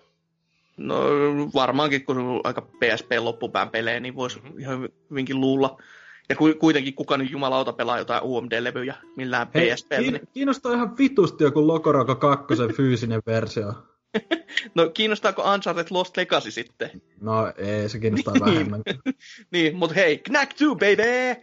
No 0.77 0.97
varmaankin, 1.55 2.05
kun 2.05 2.19
on 2.19 2.41
aika 2.45 2.61
PSP-loppupään 2.61 3.71
pelejä, 3.71 4.01
niin 4.01 4.15
voisi 4.15 4.41
mm-hmm. 4.41 4.59
ihan 4.59 4.89
hyvinkin 5.11 5.41
luulla. 5.41 5.83
Ja 6.29 6.37
kuitenkin 6.59 6.95
kuka 6.95 7.17
nyt 7.17 7.31
jumalauta 7.31 7.73
pelaa 7.73 7.99
jotain 7.99 8.23
UMD-levyjä 8.23 8.95
millään 9.17 9.49
PSP. 9.49 9.91
Niin... 9.99 10.21
Kiinnostaa 10.33 10.73
ihan 10.73 10.99
vitusti 10.99 11.45
joku 11.45 11.67
Lokoroko 11.67 12.15
2 12.17 12.55
fyysinen 12.77 13.23
versio. 13.27 13.73
No 14.75 14.91
kiinnostaako 14.91 15.53
Uncharted 15.55 15.87
Lost 15.91 16.17
Legacy 16.17 16.51
sitten? 16.51 17.03
No 17.21 17.53
ei, 17.57 17.89
se 17.89 17.99
kiinnostaa 17.99 18.35
vähemmän. 18.41 18.83
niin, 19.53 19.77
mutta 19.77 19.95
hei, 19.95 20.19
Knack 20.19 20.53
2 20.59 20.65
baby! 20.67 21.43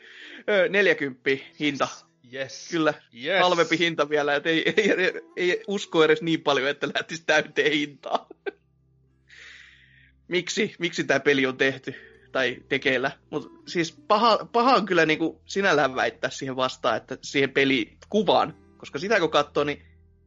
40 0.69 1.29
hinta. 1.59 1.87
Yes. 2.33 2.67
Kyllä, 2.71 2.93
yes. 3.23 3.41
halvempi 3.41 3.77
hinta 3.77 4.09
vielä, 4.09 4.35
että 4.35 4.49
ei, 4.49 4.73
ei, 4.77 4.91
ei, 4.91 5.21
ei 5.37 5.63
usko 5.67 6.03
edes 6.03 6.21
niin 6.21 6.41
paljon, 6.41 6.69
että 6.69 6.87
lähtisi 6.87 7.23
täyteen 7.25 7.71
hintaa. 7.71 8.27
miksi, 10.27 10.75
miksi 10.79 11.03
tämä 11.03 11.19
peli 11.19 11.45
on 11.45 11.57
tehty 11.57 11.95
tai 12.31 12.57
tekeillä? 12.69 13.11
Mutta 13.29 13.49
siis 13.67 13.91
paha, 14.07 14.47
paha 14.51 14.75
on 14.75 14.85
kyllä 14.85 15.05
niinku 15.05 15.41
sinällään 15.45 15.95
väittää 15.95 16.29
siihen 16.29 16.55
vastaan, 16.55 16.97
että 16.97 17.17
siihen 17.21 17.51
pelikuvaan, 17.51 18.53
koska 18.77 18.99
sitä 18.99 19.19
kun 19.19 19.31
katsoo, 19.31 19.63
niin 19.63 19.85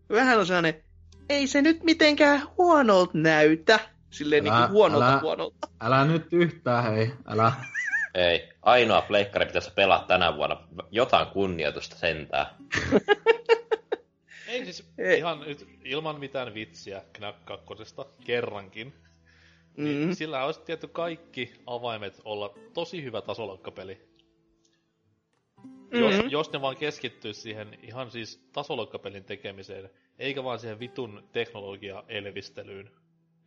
vähän 0.08 0.38
on 0.38 0.46
sellainen, 0.46 0.83
ei 1.28 1.46
se 1.46 1.62
nyt 1.62 1.82
mitenkään 1.82 2.42
huonolta 2.58 3.12
näytä. 3.14 3.78
Silleen 4.10 4.46
älä, 4.46 4.60
niin 4.60 4.70
huonolta 4.70 5.12
älä, 5.12 5.20
huonolta. 5.20 5.68
Älä 5.80 6.04
nyt 6.04 6.32
yhtään, 6.32 6.94
hei. 6.94 7.12
Älä. 7.26 7.52
Ei. 8.14 8.48
Ainoa 8.62 9.02
pleikkari 9.02 9.46
pitäisi 9.46 9.70
pelaa 9.74 10.04
tänä 10.08 10.36
vuonna. 10.36 10.56
Jotain 10.90 11.26
kunnioitusta 11.26 11.96
sentään. 11.96 12.46
Ei 14.48 14.64
siis 14.64 14.92
Ei. 14.98 15.18
ihan 15.18 15.40
nyt 15.40 15.68
ilman 15.84 16.20
mitään 16.20 16.54
vitsiä 16.54 17.02
Knack 17.12 17.44
2 17.44 17.66
kerrankin. 18.24 18.94
Niin 19.76 19.88
mm-hmm. 19.88 20.06
Niin 20.06 20.16
sillä 20.16 20.44
olisi 20.44 20.60
tietty 20.60 20.88
kaikki 20.88 21.54
avaimet 21.66 22.20
olla 22.24 22.54
tosi 22.74 23.04
hyvä 23.04 23.20
tasoloikkapeli. 23.20 24.13
Mm-hmm. 25.94 26.22
Jos, 26.22 26.32
jos 26.32 26.52
ne 26.52 26.60
vaan 26.60 26.76
keskittyisi 26.76 27.40
siihen 27.40 27.78
ihan 27.82 28.10
siis 28.10 28.48
tasoloikkapelin 28.52 29.24
tekemiseen, 29.24 29.90
eikä 30.18 30.44
vaan 30.44 30.58
siihen 30.58 30.78
vitun 30.78 31.28
teknologia-elvistelyyn. 31.32 32.90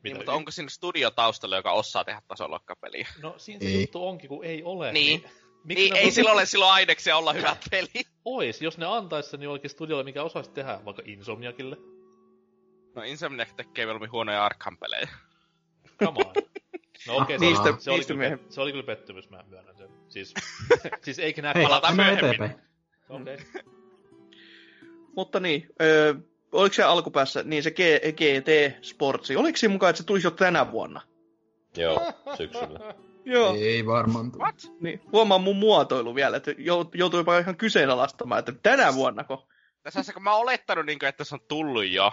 Niin, 0.03 0.17
mutta 0.17 0.31
y- 0.31 0.35
onko 0.35 0.51
siinä 0.51 0.69
studio 0.69 1.11
taustalla, 1.11 1.55
joka 1.55 1.71
osaa 1.71 2.03
tehdä 2.03 2.21
tasoloikkapeliä? 2.27 3.07
No 3.21 3.33
siinä 3.37 3.59
se 3.59 3.65
ei. 3.65 3.81
juttu 3.81 4.07
onkin, 4.07 4.27
kun 4.27 4.45
ei 4.45 4.63
ole. 4.63 4.91
Niin. 4.91 5.21
niin. 5.63 5.75
niin, 5.75 5.95
ei 5.95 6.11
sillä 6.11 6.31
ole 6.31 6.45
silloin 6.45 6.71
aineksia 6.71 7.17
olla 7.17 7.33
hyvä 7.33 7.55
peli. 7.71 8.03
Ois, 8.25 8.61
jos 8.61 8.77
ne 8.77 8.85
antaisi 8.85 9.29
sen 9.29 9.41
jollekin 9.41 9.69
studiolle, 9.69 10.03
mikä 10.03 10.23
osaisi 10.23 10.51
tehdä, 10.51 10.79
vaikka 10.85 11.03
Insomniakille. 11.05 11.77
No 12.95 13.03
Insomniac 13.03 13.55
tekee 13.55 13.85
mieluummin 13.85 14.11
huonoja 14.11 14.45
Arkham-pelejä. 14.45 15.09
Come 16.03 16.19
on. 16.25 16.33
No 17.07 17.17
okei, 17.17 17.35
okay, 17.35 17.47
niistä, 17.47 17.63
se, 17.63 17.91
oli, 17.91 18.03
se, 18.03 18.13
oli 18.13 18.19
kyllä, 18.19 18.38
se 18.49 18.61
oli 18.61 18.71
kyllä 18.71 18.85
pettymys, 18.85 19.29
mä 19.29 19.43
myönnän 19.49 19.77
sen. 19.77 19.89
Siis, 20.07 20.34
siis 21.05 21.19
eikä 21.19 21.41
nää 21.41 21.53
palataan 21.63 21.95
myöhemmin. 21.95 22.51
Okei. 23.09 23.34
Okay. 23.34 23.63
Mutta 25.15 25.39
niin, 25.39 25.67
öö, 25.81 26.13
oliko 26.51 26.73
se 26.73 26.84
alkupäässä, 26.84 27.43
niin 27.43 27.63
se 27.63 27.71
G, 27.71 27.79
GT 28.11 28.84
Sportsi, 28.85 29.35
oliko 29.35 29.57
se 29.57 29.67
mukaan, 29.67 29.89
että 29.89 29.97
se 29.97 30.05
tulisi 30.05 30.27
jo 30.27 30.31
tänä 30.31 30.71
vuonna? 30.71 31.01
Joo, 31.77 32.13
syksyllä. 32.38 32.93
Joo. 33.25 33.55
Ei 33.55 33.85
varmaan. 33.85 34.31
What? 34.31 34.55
Niin, 34.79 35.01
huomaa 35.11 35.38
mun 35.38 35.55
muotoilu 35.55 36.15
vielä, 36.15 36.38
että 36.38 36.51
joutuu 36.93 37.19
jopa 37.19 37.39
ihan 37.39 37.57
kyseenalaistamaan, 37.57 38.39
että 38.39 38.51
tänä 38.63 38.93
vuonnako? 38.93 39.47
Tässä 39.84 40.13
kun 40.13 40.23
mä 40.23 40.34
oon 40.34 40.41
olettanut, 40.41 40.85
niin 40.85 41.05
että 41.05 41.23
se 41.23 41.35
on 41.35 41.41
tullut 41.47 41.88
jo. 41.88 42.11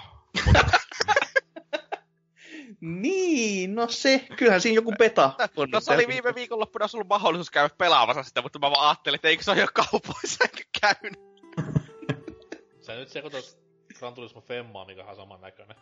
Niin, 2.84 3.74
no 3.74 3.88
se, 3.88 4.26
kyllähän 4.36 4.60
siinä 4.60 4.74
joku 4.74 4.92
beta 4.98 5.32
on. 5.56 5.70
No, 5.70 5.80
se 5.80 5.92
oli 5.92 6.08
viime 6.08 6.34
viikonloppuna 6.34 6.88
sulla 6.88 7.04
mahdollisuus 7.08 7.50
käydä 7.50 7.74
pelaamassa 7.78 8.22
sitä, 8.22 8.42
mutta 8.42 8.58
mä 8.58 8.70
vaan 8.70 8.88
ajattelin, 8.88 9.14
että 9.14 9.28
eikö 9.28 9.42
se 9.42 9.50
ole 9.50 9.60
jo 9.60 9.66
kaupoissa 9.74 10.44
käynyt. 10.80 11.20
Sä 12.80 12.94
nyt 12.94 13.08
sekoitat 13.08 13.58
Gran 13.98 14.14
Turismo 14.14 14.40
Femmaa, 14.40 14.84
mikä 14.84 15.04
on 15.04 15.16
saman 15.16 15.40
näköinen. 15.40 15.76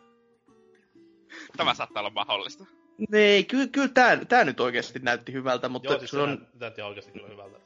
Tämä 1.56 1.74
saattaa 1.74 2.00
olla 2.00 2.10
mahdollista. 2.10 2.64
Ei, 3.12 3.44
kyllä, 3.44 3.66
kyllä 3.66 3.88
tämä, 3.88 4.24
tämä 4.24 4.44
nyt 4.44 4.60
oikeasti 4.60 4.98
näytti 4.98 5.32
hyvältä, 5.32 5.68
mutta 5.68 5.92
Joo, 5.92 5.98
siis 5.98 6.10
se 6.10 6.18
on... 6.18 6.46
näytti 6.60 6.82
oikeasti 6.82 7.12
kyllä 7.12 7.28
hyvältä. 7.28 7.58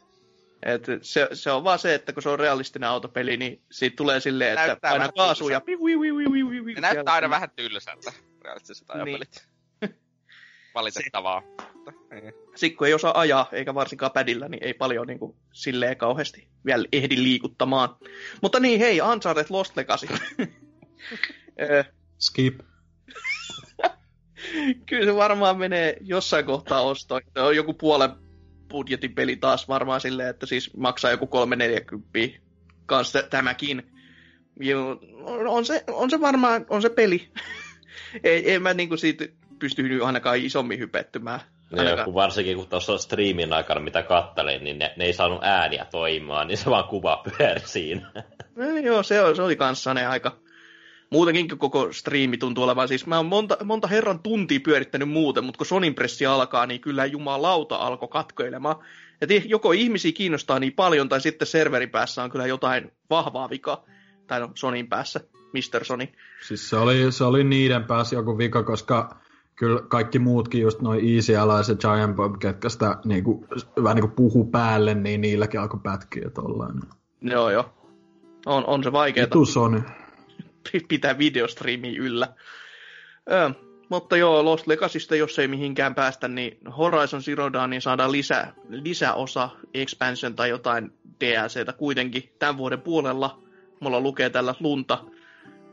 Et 0.63 0.87
se, 1.03 1.29
se, 1.33 1.51
on 1.51 1.65
vaan 1.65 1.79
se, 1.79 1.95
että 1.95 2.13
kun 2.13 2.23
se 2.23 2.29
on 2.29 2.39
realistinen 2.39 2.89
autopeli, 2.89 3.37
niin 3.37 3.63
siitä 3.73 3.97
tulee 3.97 4.21
silleen, 4.21 4.53
että 4.53 4.67
näyttää 4.67 4.93
aina 4.93 5.13
kaasuu 5.13 5.49
ja... 5.49 5.61
Näyttää 6.81 7.15
aina 7.15 7.31
vähän 7.31 7.51
tylsältä, 7.57 8.13
realistiset 8.47 8.91
ajopelit. 8.91 9.49
Niin. 9.81 9.95
Valitettavaa. 10.75 11.43
Sitten 12.55 12.77
kun 12.77 12.87
ei 12.87 12.95
osaa 12.95 13.21
ajaa, 13.21 13.49
eikä 13.53 13.75
varsinkaan 13.75 14.13
pädillä, 14.13 14.49
niin 14.49 14.65
ei 14.65 14.75
paljon 14.75 15.07
niin 15.07 15.19
kuin, 15.19 15.37
silleen 15.53 15.97
kauheasti 15.97 16.49
vielä 16.65 16.87
ehdi 16.93 17.17
liikuttamaan. 17.17 17.97
Mutta 18.43 18.61
niin, 18.61 18.81
hei, 18.81 19.01
Uncharted 19.01 19.47
Lost 19.51 19.77
Legacy. 19.77 20.07
Skip. 22.27 22.61
Kyllä 24.89 25.05
se 25.05 25.15
varmaan 25.17 25.59
menee 25.59 25.97
jossain 26.01 26.45
kohtaa 26.45 26.81
ostoon. 26.81 27.23
On 27.37 27.57
joku 27.57 27.75
puolen 27.75 28.11
budjetin 28.69 29.15
peli 29.15 29.37
taas 29.37 29.69
varmaan 29.69 30.01
silleen, 30.01 30.29
että 30.29 30.47
siis 30.47 30.77
maksaa 30.77 31.11
joku 31.11 31.27
340 31.27 32.41
kanssa 32.87 33.23
tämäkin. 33.23 33.93
Joo, 34.61 35.01
on, 35.49 35.65
se, 35.65 35.85
on 35.89 36.11
se 36.11 36.21
varmaan, 36.21 36.67
on 36.71 36.83
se 36.83 36.91
peli. 36.91 37.33
Ei, 38.25 38.55
en 38.55 38.63
mä 38.63 38.75
niinku 38.75 38.97
siitä 38.97 39.25
pysty 39.59 40.05
ainakaan 40.05 40.39
isommin 40.39 40.79
hypettymään. 40.79 41.41
Niin, 41.71 42.05
kun 42.05 42.15
varsinkin 42.15 42.57
kun 42.57 42.67
tuossa 42.67 42.99
striimin 42.99 43.53
aikana, 43.53 43.81
mitä 43.81 44.03
kattelin, 44.03 44.65
niin 44.65 44.79
ne, 44.79 44.95
ne 44.97 45.05
ei 45.05 45.13
saanut 45.13 45.41
ääniä 45.43 45.87
toimimaan, 45.91 46.49
niin 46.49 46.59
se 46.59 46.71
vaan 46.71 46.85
kuva 46.85 47.23
pyöri 47.25 47.61
siinä. 47.65 48.13
No, 48.57 48.65
joo, 48.79 49.03
se, 49.03 49.23
oli, 49.23 49.37
se 49.37 49.43
oli 49.43 49.57
kanssa 49.57 49.95
ne 49.95 50.07
aika... 50.07 50.37
Muutenkin 51.11 51.59
koko 51.59 51.93
striimi 51.93 52.39
tuntuu 52.39 52.65
olevan, 52.65 52.89
siis 52.89 53.07
mä 53.07 53.17
oon 53.17 53.27
monta, 53.27 53.57
monta 53.65 53.89
herran 53.89 54.19
tuntia 54.19 54.61
pyörittänyt 54.65 55.09
muuten, 55.09 55.45
mutta 55.45 55.59
kun 55.59 55.67
Sonin 55.67 55.95
pressi 55.95 56.27
alkaa, 56.27 56.67
niin 56.67 56.81
kyllä 56.81 57.07
jumalauta 57.07 57.77
alkoi 57.77 58.09
katkoilemaan. 58.09 58.77
Et 59.21 59.31
joko 59.45 59.73
ihmisiä 59.73 60.13
kiinnostaa 60.13 60.59
niin 60.59 60.73
paljon, 60.73 61.09
tai 61.09 61.21
sitten 61.21 61.47
serverin 61.47 61.91
päässä 61.91 62.23
on 62.23 62.31
kyllä 62.31 62.47
jotain 62.47 62.93
vahvaa 63.11 63.51
vikaa. 63.51 63.85
Tai 64.27 64.41
no, 64.41 64.51
Sonin 64.55 64.89
päässä, 64.89 65.21
Mr. 65.57 65.85
Sony. 65.85 66.09
Siis 66.49 66.71
se 66.71 66.77
oli, 66.77 67.13
se 67.13 67.25
oli 67.25 67.45
niiden 67.45 67.85
päässä 67.85 68.17
joku 68.17 68.39
vika, 68.39 68.63
koska 68.63 69.17
kyllä 69.57 69.83
kaikki 69.89 70.19
muutkin, 70.19 70.61
just 70.61 70.81
noin 70.81 71.15
Easy 71.15 71.33
ja 71.33 71.47
Giant 71.81 72.17
Bomb, 72.17 72.37
ketkä 72.39 72.69
sitä 72.69 72.97
niinku, 73.05 73.47
vähän 73.83 73.97
niinku 73.97 74.15
puhu 74.17 74.45
päälle, 74.45 74.95
niin 74.95 75.21
niilläkin 75.21 75.61
alkoi 75.61 75.81
pätkiä 75.83 76.31
tollain. 76.31 76.81
Joo, 77.21 77.51
joo. 77.51 77.73
On, 78.47 78.67
on 78.67 78.85
se 78.85 78.93
vaikeaa. 78.93 79.25
Vitu 79.25 79.45
Sony. 79.45 79.83
Pitää 80.89 81.19
videostriimiä 81.19 81.93
yllä. 81.99 82.29
Ö, 83.33 83.51
mutta 83.89 84.17
joo, 84.17 84.45
Lost 84.45 84.67
Legacysta, 84.67 85.17
jos 85.17 85.39
ei 85.39 85.49
mihinkään 85.49 85.95
päästä, 85.95 86.29
niin 86.29 86.59
Horizon 86.79 87.23
Zero 87.23 87.53
Dawnin 87.53 87.83
saadaan 87.83 88.13
lisä, 88.13 88.53
lisäosa, 88.69 89.51
expansion 89.75 90.35
tai 90.35 90.49
jotain 90.49 90.93
DLCtä 91.21 91.73
kuitenkin 91.73 92.33
tämän 92.39 92.57
vuoden 92.57 92.81
puolella. 92.81 93.43
Mulla 93.81 94.01
lukee 94.01 94.31
tällä 94.31 94.55
lunta 94.61 95.05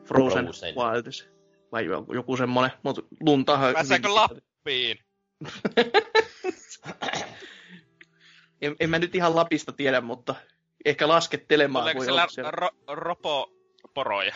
Frozen, 0.05 0.45
Frozen. 0.45 0.75
Wilds. 0.75 1.29
Vai 1.71 1.85
joku, 1.85 2.13
joku 2.13 2.37
semmonen, 2.37 2.71
mutta 2.83 3.01
luntahan... 3.19 3.73
Pääseekö 3.73 4.07
hyvinkin- 4.07 4.15
Lappiin? 4.15 4.97
en, 8.61 8.75
en, 8.79 8.89
mä 8.89 8.99
nyt 8.99 9.15
ihan 9.15 9.35
Lapista 9.35 9.71
tiedä, 9.71 10.01
mutta 10.01 10.35
ehkä 10.85 11.07
laskettelemaan 11.07 11.83
Tuleeko 11.83 11.97
voi 11.97 12.05
siellä 12.05 12.21
olla 12.21 12.29
siellä. 12.31 12.51
ro- 12.51 12.95
ropoporoja? 12.95 14.35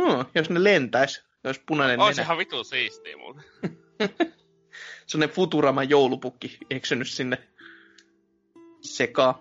Hmm, 0.00 0.24
jos 0.34 0.50
ne 0.50 0.64
lentäis, 0.64 1.24
jos 1.44 1.58
punainen 1.66 2.00
On 2.00 2.04
nenä. 2.06 2.14
sehän 2.14 2.38
vitu 2.38 2.64
siistiä 2.64 3.16
muuten. 3.16 3.44
Sellainen 5.06 5.34
Futuraman 5.36 5.90
joulupukki 5.90 6.58
eksynyt 6.70 7.08
sinne 7.08 7.48
sekaan. 8.80 9.34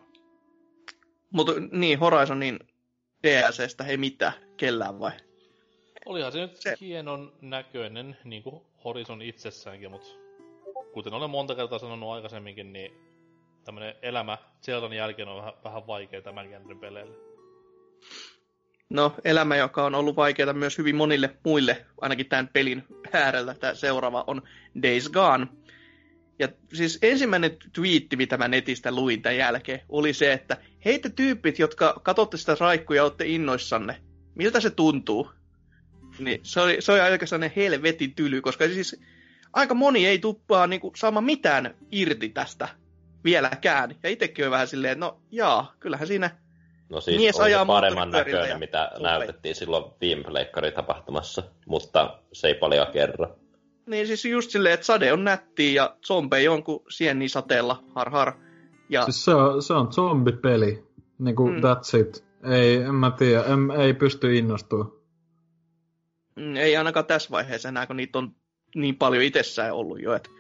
Mutta 1.30 1.52
niin, 1.72 1.99
Horizonin 1.99 2.60
DLCstä 3.23 3.84
ei 3.84 3.98
mitään, 3.98 4.34
kellään 4.57 4.99
vai? 4.99 5.11
Olihan 6.06 6.31
se 6.31 6.39
nyt 6.39 6.56
Se- 6.56 6.77
hienon 6.81 7.34
näköinen, 7.41 8.18
niin 8.23 8.44
kuin 8.44 8.61
Horizon 8.84 9.22
itsessäänkin, 9.22 9.91
mutta 9.91 10.07
kuten 10.94 11.14
olen 11.14 11.30
monta 11.30 11.56
kertaa 11.56 11.80
sanonut 11.80 12.11
aikaisemminkin, 12.11 12.73
niin 12.73 12.91
tämmönen 13.65 13.95
elämä 14.02 14.38
Zeldan 14.65 14.94
jälkeen 14.94 15.27
on 15.27 15.38
vähän, 15.38 15.53
vähän 15.64 15.88
vaikea 15.88 16.22
tämän 16.22 16.49
genren 16.49 16.80
peleille. 16.80 17.15
No, 18.89 19.14
elämä, 19.26 19.56
joka 19.56 19.85
on 19.85 19.95
ollut 19.95 20.15
vaikeaa 20.15 20.53
myös 20.53 20.77
hyvin 20.77 20.95
monille 20.95 21.38
muille, 21.44 21.85
ainakin 22.02 22.30
tämän 22.30 22.48
pelin 22.48 22.84
äärellä, 23.14 23.53
tämä 23.53 23.73
seuraava 23.73 24.23
on 24.27 24.41
Days 24.84 25.10
Gone. 25.10 25.48
Ja 26.39 26.47
siis 26.73 26.99
ensimmäinen 27.01 27.57
twiitti, 27.73 28.15
mitä 28.15 28.38
mä 28.38 28.47
netistä 28.47 28.91
luin 28.91 29.22
tämän 29.22 29.38
jälkeen, 29.38 29.81
oli 29.89 30.14
se, 30.14 30.34
että 30.34 30.57
hei 30.85 30.99
te 30.99 31.09
tyypit, 31.09 31.59
jotka 31.59 32.01
katsotte 32.03 32.38
sitä 32.38 32.57
raikkuja 32.59 32.97
ja 32.97 33.03
olette 33.03 33.26
innoissanne, 33.26 34.01
miltä 34.35 34.59
se 34.59 34.69
tuntuu? 34.69 35.31
Niin 36.19 36.39
se 36.43 36.61
oli, 36.61 36.77
se 36.80 36.91
oli 36.91 36.99
aika 36.99 37.26
sellainen 37.26 37.55
helvetin 37.55 38.15
tyly, 38.15 38.41
koska 38.41 38.68
siis 38.68 39.01
aika 39.53 39.73
moni 39.73 40.07
ei 40.07 40.19
tuppaa 40.19 40.68
niinku 40.68 40.91
saamaan 40.95 41.23
mitään 41.23 41.76
irti 41.91 42.30
tästä 42.30 42.68
vieläkään. 43.23 43.95
Ja 44.03 44.09
itsekin 44.09 44.45
on 44.45 44.51
vähän 44.51 44.68
silleen, 44.68 44.91
että 44.91 45.05
no 45.05 45.22
jaa, 45.31 45.76
kyllähän 45.80 46.07
siinä 46.07 46.31
No 46.89 47.01
siis 47.01 47.18
Mies 47.18 47.39
ajaa 47.39 47.65
paremman 47.65 48.11
näköinen, 48.11 48.49
ja 48.49 48.57
mitä 48.57 48.91
näytettiin 48.99 49.55
silloin 49.55 49.91
viime 50.01 50.23
pleikkaritapahtumassa, 50.23 51.43
mutta 51.65 52.19
se 52.34 52.47
ei 52.47 52.53
paljon 52.53 52.88
kerro. 52.93 53.39
Niin 53.88 54.07
siis 54.07 54.26
just 54.26 54.51
silleen, 54.51 54.73
että 54.73 54.85
sade 54.85 55.14
on 55.14 55.23
nättiä 55.23 55.72
ja 55.72 55.95
zombeja 56.05 56.51
on 56.51 56.64
kuin 56.64 56.80
sieni 56.89 57.30
sateella, 57.30 57.84
har 57.95 58.09
har. 58.09 58.34
Ja 58.89 59.03
Siis 59.03 59.26
se 59.26 59.34
on, 59.34 59.61
se 59.64 59.73
on 59.73 59.93
zombipeli. 59.93 60.84
Niinku, 61.19 61.47
Mm. 61.47 61.55
that's 61.55 61.99
it. 61.99 62.26
Ei, 62.51 62.76
en 62.76 62.95
mä 62.95 63.11
tiedä, 63.11 63.43
en, 63.43 63.81
ei 63.81 63.93
pysty 63.93 64.35
innostua. 64.38 65.01
mm, 66.35 66.55
ei 66.55 66.77
ainakaan 66.77 67.05
tässä 67.05 67.30
vaiheessa 67.31 67.69
enää, 67.69 67.88
kun 67.88 67.97
niitä 67.97 68.19
on 68.19 68.35
niin 68.76 68.95
paljon 68.95 69.23
itsessään 69.23 69.73
ollut 69.73 70.01
jo. 70.01 70.14
Et, 70.14 70.30
Mut 70.30 70.36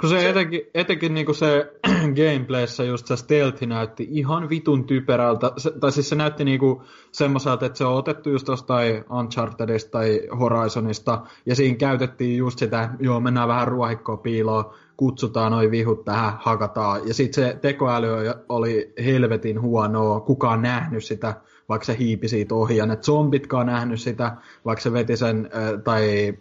Kun 0.00 0.10
se, 0.10 0.20
Se- 0.20 0.28
etenkin, 0.28 0.60
etenkin 0.74 1.14
niinku 1.14 1.34
se 1.34 1.72
gameplayssä 2.16 2.84
just 2.84 3.06
se 3.06 3.16
stealthi 3.16 3.66
näytti 3.66 4.08
ihan 4.10 4.48
vitun 4.48 4.86
typerältä. 4.86 5.52
Se, 5.56 5.70
tai 5.80 5.92
siis 5.92 6.08
se 6.08 6.14
näytti 6.14 6.44
niinku 6.44 6.82
semmoiselta, 7.12 7.66
että 7.66 7.78
se 7.78 7.84
on 7.84 7.94
otettu 7.94 8.30
just 8.30 8.48
jostain 8.48 9.04
Unchartedista 9.10 9.90
tai 9.90 10.20
Horizonista. 10.40 11.22
Ja 11.46 11.54
siinä 11.56 11.76
käytettiin 11.76 12.36
just 12.36 12.58
sitä, 12.58 12.90
joo 13.00 13.20
mennään 13.20 13.48
vähän 13.48 13.68
ruohikkoa 13.68 14.16
piiloon, 14.16 14.72
kutsutaan 14.96 15.52
noin 15.52 15.70
vihut 15.70 16.04
tähän, 16.04 16.32
hakataan. 16.38 17.08
Ja 17.08 17.14
sitten 17.14 17.44
se 17.44 17.58
tekoäly 17.62 18.08
oli 18.48 18.92
helvetin 19.04 19.60
huonoa, 19.60 20.20
kukaan 20.20 20.62
nähnyt 20.62 21.04
sitä, 21.04 21.34
vaikka 21.68 21.84
se 21.84 21.96
hiipi 21.98 22.28
siitä 22.28 22.54
ohi. 22.54 22.76
Ja 22.76 22.86
ne 22.86 22.96
zombitkaan 22.96 23.66
nähnyt 23.66 24.00
sitä, 24.00 24.36
vaikka 24.64 24.82
se 24.82 24.92
veti 24.92 25.16
sen, 25.16 25.50
äh, 25.56 25.82
tai 25.84 26.34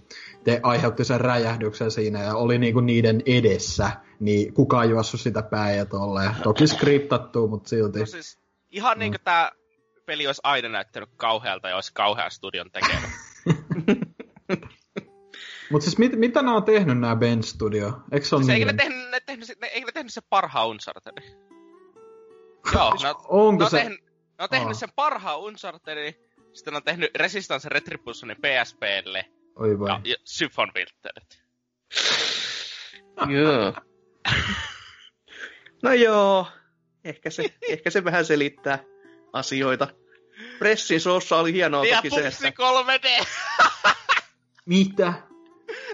te 0.44 0.60
aiheutti 0.64 1.06
sen 1.06 1.22
räjähdyksen 1.22 1.92
siinä 1.92 2.24
ja 2.24 2.36
oli 2.36 2.58
niinku 2.58 2.80
niiden 2.80 3.22
edessä, 3.26 3.90
niin 4.20 4.54
kukaan 4.54 4.90
juossut 4.90 5.20
sitä 5.22 5.44
päin 5.44 5.78
ja 5.78 5.86
tolleen. 5.86 6.36
Toki 6.44 6.68
skriptattu, 6.68 7.48
mutta 7.48 7.70
silti. 7.70 8.00
No 8.00 8.06
siis, 8.06 8.40
ihan 8.72 8.98
Mm. 8.98 9.00
niinku 9.00 9.18
tää 9.24 9.52
peli 10.06 10.28
olisi 10.28 10.42
aina 10.44 10.70
näyttänyt 10.70 11.10
kauhealta 11.18 11.70
ja 11.70 11.76
olisi 11.76 11.92
kauhean 11.94 12.32
studion 12.32 12.72
tekemä. 12.72 13.08
Mutta 15.72 15.84
siis 15.86 15.98
mit, 15.98 16.16
mitä 16.20 16.42
nämä 16.42 16.56
on 16.56 16.64
tehnyt 16.64 17.00
nämä 17.00 17.16
Ben 17.16 17.44
Studio? 17.44 17.92
Eikö 18.12 18.26
se 18.26 18.36
ole 18.36 18.44
siis 18.44 18.54
eikö 18.54 18.66
ne 18.72 18.74
tehnyt, 18.74 19.10
ne 19.12 19.20
tehnyt, 19.26 19.46
se- 19.48 19.56
ne, 19.62 19.68
eikö 19.68 19.86
ne 19.86 19.92
tehnyt 19.92 20.14
se 20.14 20.22
parhaan 20.30 20.68
Unchartedin? 20.70 21.24
Joo, 22.74 22.94
ne, 23.04 23.10
on- 23.10 23.16
Onko 23.28 23.64
ne 23.64 23.70
se? 23.70 23.78
tehnyt, 23.78 24.00
ne 24.38 24.44
on 24.44 24.50
tehnyt 24.50 24.68
Aa. 24.68 24.74
sen 24.74 24.90
parhaan 24.96 25.40
Unchartedin, 25.40 26.14
sitten 26.54 26.74
ne 26.74 26.78
on 26.78 26.84
tehnyt 26.84 27.16
Resistance 27.16 27.70
Retributionin 27.70 28.38
PSPlle 28.38 29.26
Oi 29.56 29.80
voi. 29.80 29.90
ja, 29.90 30.16
Filterit. 30.74 31.44
joo. 33.30 33.74
no 35.84 35.94
joo, 35.94 36.48
ehkä 37.04 37.30
se, 37.30 37.44
ehkä 37.70 37.90
se 37.90 38.04
vähän 38.04 38.26
selittää 38.26 38.84
asioita. 39.34 39.88
Pressin 40.60 41.02
soossa 41.02 41.38
oli 41.38 41.54
hienoa 41.54 41.86
Ja 41.86 41.96
toki 41.96 42.10
se, 42.10 42.24
Pupsi 42.24 42.48
että 42.48 42.64
3D! 42.64 43.26
Mitä? 44.66 45.14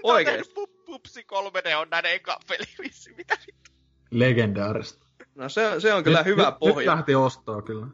oikein. 0.02 0.40
Pu- 0.40 0.84
Pupsi 0.84 1.20
3D 1.22 1.74
on 1.74 1.90
näiden 1.90 2.12
eka 2.12 2.40
peli. 2.48 2.64
Mitä 3.16 3.36
vittu? 3.46 3.70
Legendaarista. 4.10 5.06
No 5.34 5.48
se, 5.48 5.80
se 5.80 5.94
on 5.94 6.04
kyllä 6.04 6.18
nyt, 6.18 6.26
hyvä 6.26 6.50
nyt, 6.50 6.58
pohja. 6.58 6.92
Nyt 6.92 6.98
lähti 6.98 7.14
ostoa 7.14 7.62
kyllä. 7.62 7.86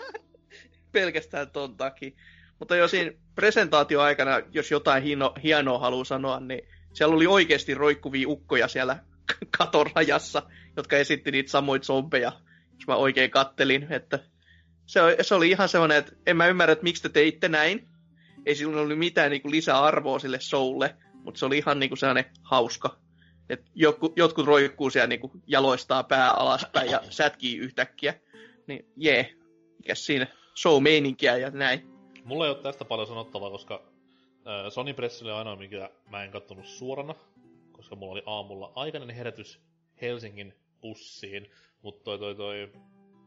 pelkästään 0.92 1.50
ton 1.50 1.76
takia. 1.76 2.10
Mutta 2.58 2.76
jo 2.76 2.88
siinä 2.88 3.12
presentaatioaikana, 3.34 4.40
jos 4.50 4.70
jotain 4.70 5.02
hieno, 5.02 5.34
hienoa 5.42 5.78
haluaa 5.78 6.04
sanoa, 6.04 6.40
niin 6.40 6.68
siellä 6.92 7.14
oli 7.16 7.26
oikeasti 7.26 7.74
roikkuvia 7.74 8.28
ukkoja 8.28 8.68
siellä 8.68 8.98
katon 9.58 9.86
rajassa, 9.94 10.42
jotka 10.76 10.96
esitti 10.96 11.30
niitä 11.30 11.50
samoja 11.50 11.80
zombeja, 11.80 12.32
jos 12.74 12.86
mä 12.86 12.96
oikein 12.96 13.30
kattelin, 13.30 13.86
että 13.90 14.18
se, 14.86 15.00
se 15.20 15.34
oli 15.34 15.50
ihan 15.50 15.68
semmoinen, 15.68 15.98
että 15.98 16.12
en 16.26 16.36
mä 16.36 16.46
ymmärrä, 16.46 16.72
että 16.72 16.82
miksi 16.82 17.02
te 17.02 17.08
teitte 17.08 17.48
näin. 17.48 17.88
Ei 18.46 18.54
sillä 18.54 18.80
ollut 18.80 18.98
mitään 18.98 19.30
niin 19.30 19.42
kuin 19.42 19.52
lisäarvoa 19.52 20.18
sille 20.18 20.40
showlle, 20.40 20.96
mutta 21.12 21.38
se 21.38 21.46
oli 21.46 21.58
ihan 21.58 21.80
niin 21.80 21.90
kuin 21.90 21.98
sellainen 21.98 22.24
hauska. 22.42 22.98
Et 23.48 23.62
jotkut, 23.74 24.12
jotkut 24.16 24.46
roikkuu 24.46 24.90
siellä 24.90 25.06
niin 25.06 25.20
kuin 25.20 25.32
jaloistaa 25.46 26.02
pää 26.02 26.30
alaspäin 26.30 26.90
ja 26.90 27.00
sätkii 27.10 27.58
yhtäkkiä. 27.58 28.14
Niin 28.66 28.86
jee, 28.96 29.34
mikäs 29.78 30.06
siinä 30.06 30.26
show-meininkiä 30.56 31.36
ja 31.36 31.50
näin. 31.50 31.93
Mulla 32.24 32.44
ei 32.44 32.50
ole 32.50 32.62
tästä 32.62 32.84
paljon 32.84 33.08
sanottavaa, 33.08 33.50
koska 33.50 33.82
äh, 34.46 34.72
Sony 34.72 34.94
Press 34.94 35.22
oli 35.22 35.30
ainoa, 35.30 35.56
mikä 35.56 35.90
mä 36.10 36.24
en 36.24 36.30
kattonut 36.30 36.66
suorana, 36.66 37.14
koska 37.72 37.96
mulla 37.96 38.12
oli 38.12 38.22
aamulla 38.26 38.72
aikainen 38.74 39.16
herätys 39.16 39.60
Helsingin 40.00 40.54
bussiin, 40.80 41.50
mutta 41.82 42.04
toi 42.04 42.18
toi 42.18 42.34
toi... 42.34 42.72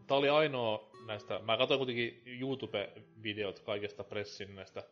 Tää 0.08 0.18
oli 0.18 0.30
ainoa 0.30 0.90
näistä, 1.08 1.40
mä 1.40 1.58
katsoin 1.58 1.78
kuitenkin 1.78 2.22
YouTube-videot 2.26 3.60
kaikesta 3.60 4.04
pressin 4.04 4.56
näistä 4.56 4.84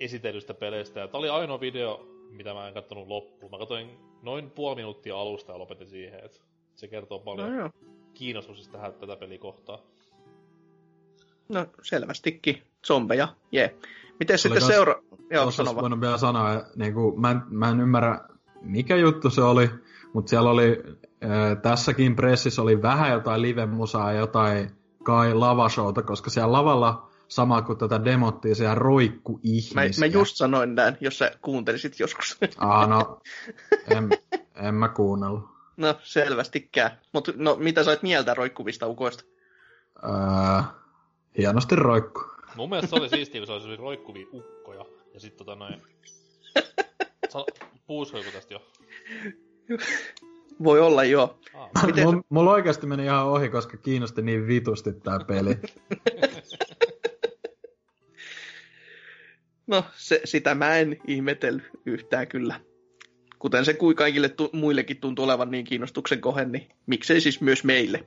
esitellystä 0.00 0.54
peleistä, 0.54 1.00
ja 1.00 1.08
tää 1.08 1.18
oli 1.18 1.28
ainoa 1.28 1.60
video, 1.60 2.06
mitä 2.30 2.54
mä 2.54 2.68
en 2.68 2.74
kattonut 2.74 3.08
loppuun. 3.08 3.52
Mä 3.52 3.58
katsoin 3.58 3.98
noin 4.22 4.50
puoli 4.50 4.76
minuuttia 4.76 5.16
alusta 5.16 5.52
ja 5.52 5.58
lopetin 5.58 5.88
siihen, 5.88 6.24
että 6.24 6.38
se 6.74 6.88
kertoo 6.88 7.18
paljon 7.18 7.56
No 7.56 7.70
kiinnostuksesta 8.14 8.72
tähän 8.72 8.94
tätä 8.94 9.16
pelikohtaa. 9.16 9.82
No 11.48 11.66
selvästikin. 11.82 12.62
Zombeja, 12.86 13.28
jee. 13.52 13.76
Miten 14.18 14.38
sitten 14.38 14.62
kans- 14.62 14.66
seura... 14.66 14.94
Joo, 15.30 15.50
sano 15.50 15.76
vaan. 15.76 16.00
vielä 16.00 16.18
sanoa, 16.18 16.62
niin 16.76 16.94
kuin, 16.94 17.20
mä, 17.20 17.30
en, 17.30 17.42
mä 17.50 17.68
en 17.68 17.80
ymmärrä 17.80 18.20
mikä 18.62 18.96
juttu 18.96 19.30
se 19.30 19.42
oli, 19.42 19.70
mutta 20.12 20.30
siellä 20.30 20.50
oli, 20.50 20.82
äh, 21.24 21.62
tässäkin 21.62 22.16
pressissä 22.16 22.62
oli 22.62 22.82
vähän 22.82 23.12
jotain 23.12 23.42
live-musaa 23.42 24.12
ja 24.12 24.18
jotain 24.18 24.70
kai 25.04 25.34
lavashowta, 25.34 26.02
koska 26.02 26.30
siellä 26.30 26.52
lavalla 26.52 27.10
sama 27.28 27.62
kuin 27.62 27.78
tätä 27.78 28.04
demottiin, 28.04 28.56
siellä 28.56 28.74
roikku 28.74 29.32
Mä, 29.32 29.40
ihmisiä. 29.42 30.00
mä 30.00 30.06
just 30.06 30.36
sanoin 30.36 30.74
näin, 30.74 30.96
jos 31.00 31.18
sä 31.18 31.30
kuuntelisit 31.42 32.00
joskus. 32.00 32.38
Aa, 32.58 32.86
no, 32.86 33.20
en, 33.88 34.10
en 34.54 34.74
mä 34.74 34.88
kuunnellut. 34.88 35.48
no, 35.76 35.94
selvästikään. 36.02 36.90
Mutta 37.12 37.32
no, 37.36 37.56
mitä 37.60 37.84
sä 37.84 37.90
oot 37.90 38.02
mieltä 38.02 38.34
roikkuvista 38.34 38.86
ukoista? 38.86 39.24
Öö, 40.04 40.62
hienosti 41.38 41.76
roikku. 41.76 42.35
Mun 42.56 42.68
mielestä 42.68 42.90
se 42.90 42.96
oli 43.02 43.08
siistiä, 43.08 43.40
kun 43.40 43.46
se 43.46 43.52
olisi 43.52 43.76
roikkuvia 43.76 44.26
ukkoja. 44.32 44.84
Ja 45.14 45.20
sit 45.20 45.36
tota 45.36 45.54
noin... 45.54 45.82
Sa- 47.32 47.44
Puuskoiko 47.86 48.30
tästä 48.30 48.54
jo? 48.54 48.62
Voi 50.64 50.80
olla 50.80 51.04
joo. 51.04 51.38
Ah, 51.54 51.86
Miten 51.86 52.04
Mulla, 52.04 52.22
mulla 52.28 52.52
oikeasti 52.52 52.86
meni 52.86 53.04
ihan 53.04 53.26
ohi, 53.26 53.48
koska 53.48 53.76
kiinnosti 53.76 54.22
niin 54.22 54.46
vitusti 54.46 54.92
tää 54.92 55.18
peli. 55.26 55.56
No, 59.66 59.84
se, 59.96 60.20
sitä 60.24 60.54
mä 60.54 60.76
en 60.76 60.96
ihmetellyt 61.06 61.64
yhtään 61.86 62.28
kyllä. 62.28 62.60
Kuten 63.38 63.64
se 63.64 63.74
kuin 63.74 63.96
kaikille 63.96 64.28
tu- 64.28 64.50
muillekin 64.52 64.96
tuntuu 64.96 65.24
olevan 65.24 65.50
niin 65.50 65.64
kiinnostuksen 65.64 66.20
kohe, 66.20 66.44
niin 66.44 66.68
miksei 66.86 67.20
siis 67.20 67.40
myös 67.40 67.64
meille. 67.64 68.04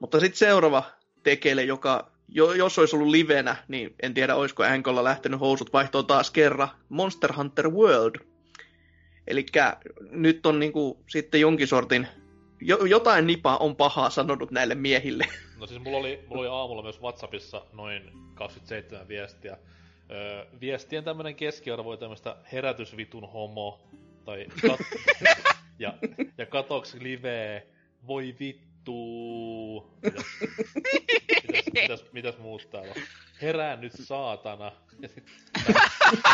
Mutta 0.00 0.20
sitten 0.20 0.38
seuraava 0.38 0.82
tekele, 1.22 1.64
joka 1.64 2.10
jo, 2.32 2.52
jos 2.52 2.78
olisi 2.78 2.96
ollut 2.96 3.08
livenä, 3.08 3.56
niin 3.68 3.94
en 4.02 4.14
tiedä, 4.14 4.36
olisiko 4.36 4.64
Enkolla 4.64 5.04
lähtenyt 5.04 5.40
housut 5.40 5.72
vaihtoon 5.72 6.06
taas 6.06 6.30
kerran. 6.30 6.68
Monster 6.88 7.32
Hunter 7.32 7.68
World. 7.68 8.14
Eli 9.26 9.46
nyt 10.10 10.46
on 10.46 10.60
niinku 10.60 11.04
sitten 11.08 11.40
jonkin 11.40 11.66
sortin, 11.66 12.06
jo, 12.60 12.84
jotain 12.84 13.26
nipaa 13.26 13.58
on 13.58 13.76
pahaa 13.76 14.10
sanonut 14.10 14.50
näille 14.50 14.74
miehille. 14.74 15.26
No 15.60 15.66
siis 15.66 15.80
mulla 15.80 15.98
oli, 15.98 16.24
mulla 16.26 16.40
oli 16.40 16.48
aamulla 16.48 16.82
myös 16.82 17.00
Whatsappissa 17.00 17.66
noin 17.72 18.02
27 18.34 19.08
viestiä. 19.08 19.56
Öö, 20.10 20.46
viestien 20.60 21.04
tämmönen 21.04 21.34
keskiarvo 21.34 21.90
oli 21.90 21.98
tämmöstä 21.98 22.36
herätysvitun 22.52 23.32
homo, 23.32 23.80
tai 24.24 24.46
kat- 24.66 24.84
ja, 25.78 25.94
ja 26.38 26.46
katoks 26.46 26.94
live, 26.94 27.66
voi 28.06 28.36
vittu. 28.40 28.70
Mitäs, 31.74 32.04
mitäs, 32.12 32.38
muut 32.38 32.68
täällä 32.70 32.92
on? 32.96 33.02
Herää 33.42 33.76
nyt 33.76 33.92
saatana. 33.92 34.72
Ja 35.00 35.08
sit, 35.08 35.24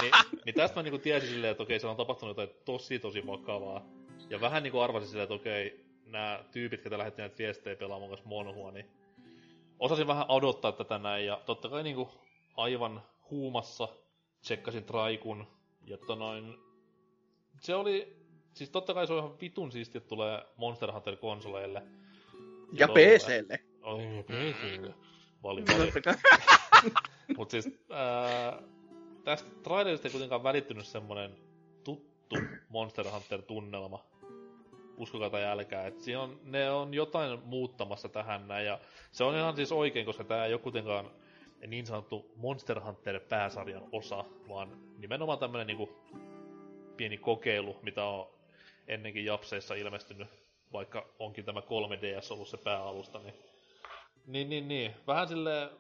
niin, 0.01 0.12
niin 0.44 0.55
tästä 0.55 0.77
mä 0.77 0.82
niinku 0.82 0.98
tiesin 0.98 1.28
silleen, 1.28 1.51
että 1.51 1.62
okei, 1.62 1.81
siellä 1.81 1.90
on 1.90 1.97
tapahtunut 1.97 2.36
jotain 2.36 2.59
tosi 2.65 2.98
tosi 2.98 3.27
vakavaa. 3.27 3.86
Ja 4.31 4.40
vähän 4.40 4.62
niinku 4.62 4.81
arvasin 4.81 5.09
silleen, 5.09 5.23
että 5.24 5.35
okei, 5.35 5.85
nämä 6.07 6.44
tyypit, 6.53 6.82
ketä 6.82 6.98
lähetti 6.98 7.23
näitä 7.23 7.39
viestejä 7.39 7.77
pelaamaan 7.77 8.11
kanssa 8.11 8.28
monhua, 8.28 8.70
niin 8.70 8.86
osasin 9.78 10.07
vähän 10.07 10.27
odottaa 10.28 10.73
tätä 10.73 10.98
näin. 10.98 11.27
Ja 11.27 11.40
totta 11.47 11.69
kai 11.69 11.82
niinku 11.82 12.11
aivan 12.57 13.03
huumassa 13.31 13.89
tsekkasin 14.40 14.85
Traikun. 14.85 15.47
Ja 15.85 15.98
tota 15.98 16.16
noin, 16.16 16.55
se 17.61 17.74
oli, 17.74 18.16
siis 18.55 18.70
totta 18.70 18.94
kai 18.94 19.07
se 19.07 19.12
on 19.12 19.19
ihan 19.19 19.40
vitun 19.40 19.73
siistiä, 19.73 19.98
että 19.98 20.09
tulee 20.09 20.43
Monster 20.57 20.93
Hunter 20.93 21.16
konsoleille. 21.16 21.82
Ja 22.73 22.89
kai- 22.89 22.94
PClle. 22.94 23.59
Oi, 23.82 24.24
PClle. 24.27 24.94
Vali, 25.47 25.64
vali. 25.66 25.93
Totta 25.93 26.01
kai. 26.01 26.14
Mut 27.36 27.51
siis 27.51 27.78
ää, 27.90 28.62
tästä 29.24 29.51
trailerista 29.62 30.09
ei 30.09 30.12
kuitenkaan 30.12 30.43
välittynyt 30.43 30.86
semmonen 30.86 31.36
tuttu 31.85 32.36
Monster 32.68 33.06
Hunter-tunnelma. 33.10 34.05
Uskokaa 34.97 35.31
tai 35.31 35.44
älkää, 35.44 35.86
että 35.86 36.02
siinä 36.02 36.20
on, 36.20 36.40
ne 36.44 36.70
on 36.70 36.94
jotain 36.94 37.40
muuttamassa 37.44 38.09
tähän 38.09 38.48
näin, 38.48 38.66
ja 38.66 38.78
se 39.12 39.24
on 39.24 39.35
ihan 39.35 39.56
siis 39.56 39.73
oikein, 39.73 40.06
koska 40.06 40.24
tämä 40.24 40.44
ei 40.44 40.52
ole 40.52 40.60
kuitenkaan 40.60 41.10
niin 41.66 41.86
sanottu 41.86 42.32
Monster 42.36 42.81
Hunter 42.81 43.20
pääsarjan 43.20 43.82
osa, 43.93 44.24
vaan 44.48 44.78
nimenomaan 44.98 45.39
tämmönen 45.39 45.66
niinku 45.66 45.89
pieni 46.97 47.18
kokeilu, 47.18 47.77
mitä 47.82 48.05
on 48.05 48.28
ennenkin 48.89 49.24
Japseissa 49.24 49.74
ilmestynyt, 49.74 50.28
vaikka 50.73 51.06
onkin 51.18 51.44
tämä 51.44 51.60
3DS 51.60 52.32
ollut 52.32 52.48
se 52.48 52.56
pääalusta, 52.56 53.18
niin 53.18 53.35
niin, 54.27 54.48
niin, 54.48 54.69
niin. 54.69 54.94
Vähän 55.07 55.28
sille 55.28 55.70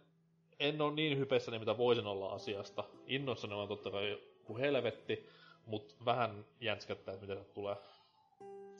en 0.60 0.80
ole 0.80 0.94
niin 0.94 1.18
hypeissäni, 1.18 1.58
mitä 1.58 1.78
voisin 1.78 2.06
olla 2.06 2.32
asiasta. 2.32 2.84
Innoissani 3.06 3.54
on 3.54 3.68
totta 3.68 3.90
kai 3.90 4.18
kuin 4.44 4.60
helvetti, 4.60 5.28
mutta 5.66 5.94
vähän 6.04 6.44
jänskättää, 6.60 7.14
että 7.14 7.26
miten 7.26 7.44
se 7.44 7.50
tulee. 7.54 7.76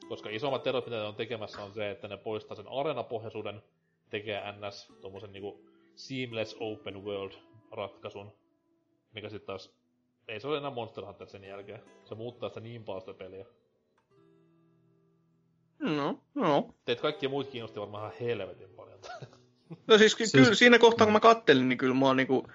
Koska 0.09 0.31
isommat 0.31 0.67
erot, 0.67 0.87
mitä 0.87 0.97
ne 0.97 1.03
on 1.03 1.15
tekemässä, 1.15 1.63
on 1.63 1.75
se, 1.75 1.91
että 1.91 2.09
ne 2.09 2.17
poistaa 2.17 2.57
sen 2.57 2.69
areenapohjaisuuden, 2.69 3.63
tekee 4.11 4.43
NS 4.53 4.93
tommosen 5.01 5.33
niinku 5.33 5.65
seamless 5.95 6.57
open 6.61 7.05
world 7.05 7.33
ratkaisun, 7.73 8.33
mikä 9.13 9.29
sitten 9.29 9.47
taas 9.47 9.77
ei 10.29 10.41
se 10.41 10.49
ole 10.49 10.59
enää 10.59 10.71
Monster 10.71 11.05
Hunter 11.05 11.27
sen 11.27 11.45
jälkeen. 11.45 11.83
Se 12.05 12.15
muuttaa 12.15 12.49
sitä 12.49 12.61
niin 12.61 12.85
paljon 12.85 13.01
sitä 13.01 13.15
peliä. 13.15 13.47
No, 15.79 16.21
no. 16.35 16.75
Teet 16.85 17.01
kaikki 17.01 17.29
muut 17.29 17.51
kiinnosti 17.51 17.81
varmaan 17.81 18.13
ihan 18.13 18.29
helvetin 18.29 18.71
paljon. 18.71 18.96
No 19.87 19.99
siis, 19.99 20.15
ky- 20.15 20.27
Siis- 20.27 20.43
kyllä 20.45 20.55
siinä 20.55 20.79
kohtaa, 20.79 21.07
kun 21.07 21.13
mä 21.13 21.21
kattelin, 21.21 21.69
niin 21.69 21.79
kyllä 21.79 21.95
mua 21.95 22.15
niinku, 22.15 22.47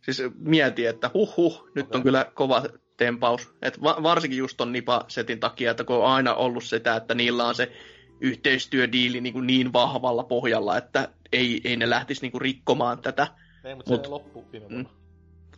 siis 0.00 0.22
mietin, 0.38 0.88
että 0.88 1.10
huh 1.14 1.36
huh, 1.36 1.68
nyt 1.74 1.86
Okei. 1.86 1.98
on 1.98 2.02
kyllä 2.02 2.30
kova 2.34 2.62
tempaus. 2.96 3.54
Et 3.62 3.82
va- 3.82 4.02
varsinkin 4.02 4.38
just 4.38 4.56
ton 4.56 4.72
Nipa-setin 4.72 5.40
takia, 5.40 5.70
että 5.70 5.84
kun 5.84 5.96
on 5.96 6.06
aina 6.06 6.34
ollut 6.34 6.64
sitä, 6.64 6.96
että 6.96 7.14
niillä 7.14 7.44
on 7.46 7.54
se 7.54 7.72
yhteistyödiili 8.20 9.20
niin, 9.20 9.32
kuin 9.32 9.46
niin 9.46 9.72
vahvalla 9.72 10.22
pohjalla, 10.24 10.76
että 10.76 11.08
ei, 11.32 11.60
ei 11.64 11.76
ne 11.76 11.90
lähtisi 11.90 12.22
niin 12.22 12.32
kuin 12.32 12.40
rikkomaan 12.42 12.98
tätä. 13.02 13.26
ei, 13.64 13.74
mutta 13.74 13.90
Mut- 13.90 14.04
se 14.04 14.10
loppu 14.10 14.44
viime 14.52 14.66
Mm. 14.66 14.72
vuonna. 14.74 14.90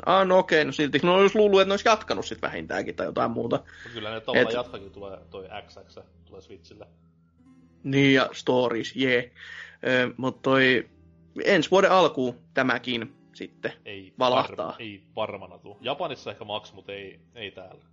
Ah, 0.07 0.27
no 0.27 0.39
okei, 0.39 0.65
no 0.65 0.73
silti. 0.73 1.01
No 1.03 1.15
olisi 1.15 1.39
luullut, 1.39 1.61
että 1.61 1.69
ne 1.69 1.73
olisi 1.73 1.89
jatkanut 1.89 2.27
sitten 2.27 2.49
vähintäänkin 2.51 2.95
tai 2.95 3.07
jotain 3.07 3.31
muuta. 3.31 3.57
Mut 3.57 3.93
Kyllä 3.93 4.11
ne 4.11 4.21
tavallaan 4.21 4.49
Et- 4.49 4.55
jatkakin 4.55 4.91
tulee 4.91 5.19
toi 5.31 5.49
XX, 5.67 5.99
tulee 6.25 6.41
Switchille. 6.41 6.87
Niin, 7.85 8.15
ja 8.15 8.29
stories, 8.33 8.97
jee. 8.97 9.33
Yeah. 9.87 10.13
Mutta 10.17 10.43
toi 10.43 10.89
ensi 11.45 11.71
vuoden 11.71 11.91
alkuun 11.91 12.35
tämäkin 12.55 13.15
sitten. 13.35 13.73
Ei, 13.85 14.13
Valahtaa. 14.19 14.67
Var, 14.67 14.75
ei 14.79 15.03
varmana 15.17 15.59
tuu. 15.59 15.79
Japanissa 15.81 16.31
ehkä 16.31 16.45
maks, 16.45 16.73
mutta 16.73 16.93
ei, 16.93 17.21
ei 17.35 17.51
täällä. 17.51 17.85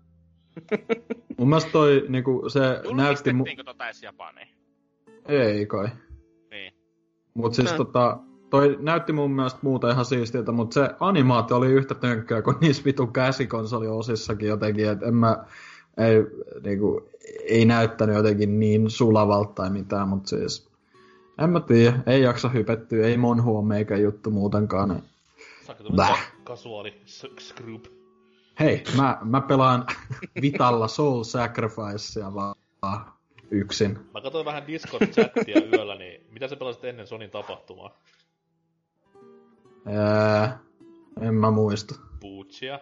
Mun 1.38 1.50
mielestä 1.50 1.72
toi 1.72 2.06
niinku, 2.10 2.50
se 2.50 2.60
näytti... 2.96 3.32
Mu- 3.32 3.64
tota 3.66 3.86
edes 3.86 4.04
Japaniin? 4.04 4.48
ei 5.28 5.66
kai. 5.66 5.88
Niin. 6.52 6.74
Mut 7.34 7.54
siis 7.54 7.74
tota, 7.74 8.18
toi 8.50 8.78
näytti 8.80 9.14
mun 9.14 9.32
mielestä 9.32 9.60
muuta 9.62 9.92
ihan 9.92 10.06
siistiltä, 10.06 10.52
mutta 10.52 10.74
se 10.74 10.90
animaatio 11.00 11.58
oli 11.58 11.68
yhtä 11.68 11.96
tönkkää 11.96 12.42
kuin 12.42 12.56
niissä 12.62 12.86
vitun 12.86 13.14
käsikonsoliosissakin 13.14 14.48
jotenkin, 14.50 14.90
että 14.90 15.06
en 15.06 15.16
mä, 15.16 15.46
ei, 15.98 16.16
niinku, 16.64 17.10
ei 17.44 17.66
näyttänyt 17.66 18.16
jotenkin 18.16 18.60
niin 18.60 18.90
sulavalta 18.90 19.54
tai 19.54 19.70
mitään, 19.70 20.08
mutta 20.08 20.30
siis 20.30 20.69
en 21.44 21.50
mä 21.50 21.60
tiedä, 21.60 22.00
ei 22.06 22.22
jaksa 22.22 22.50
hypettyä, 22.50 23.08
ei 23.08 23.18
monhu 23.18 23.58
on 23.58 23.66
meikä 23.66 23.98
juttu 23.98 24.32
muutenkaan. 24.32 24.90
Niin. 24.90 25.04
Bäh. 25.96 26.32
kasuaali 26.44 27.02
group. 27.56 27.86
Hei, 28.60 28.84
mä, 28.98 29.18
mä 29.24 29.42
pelaan 29.42 29.86
Vitalla 30.42 30.88
Soul 30.88 31.24
Sacrificea 31.24 32.34
vaan 32.34 32.56
yksin. 33.52 34.00
Mä 34.14 34.22
katsoin 34.22 34.46
vähän 34.46 34.64
Discord-chattia 34.64 35.66
yöllä, 35.74 35.96
niin 35.96 36.26
mitä 36.32 36.48
sä 36.48 36.56
pelasit 36.56 36.84
ennen 36.84 37.08
Sonin 37.08 37.32
tapahtumaa? 37.32 37.98
Ää, 39.86 40.60
en 41.22 41.34
mä 41.34 41.52
muista. 41.52 41.96
Butchia. 42.22 42.80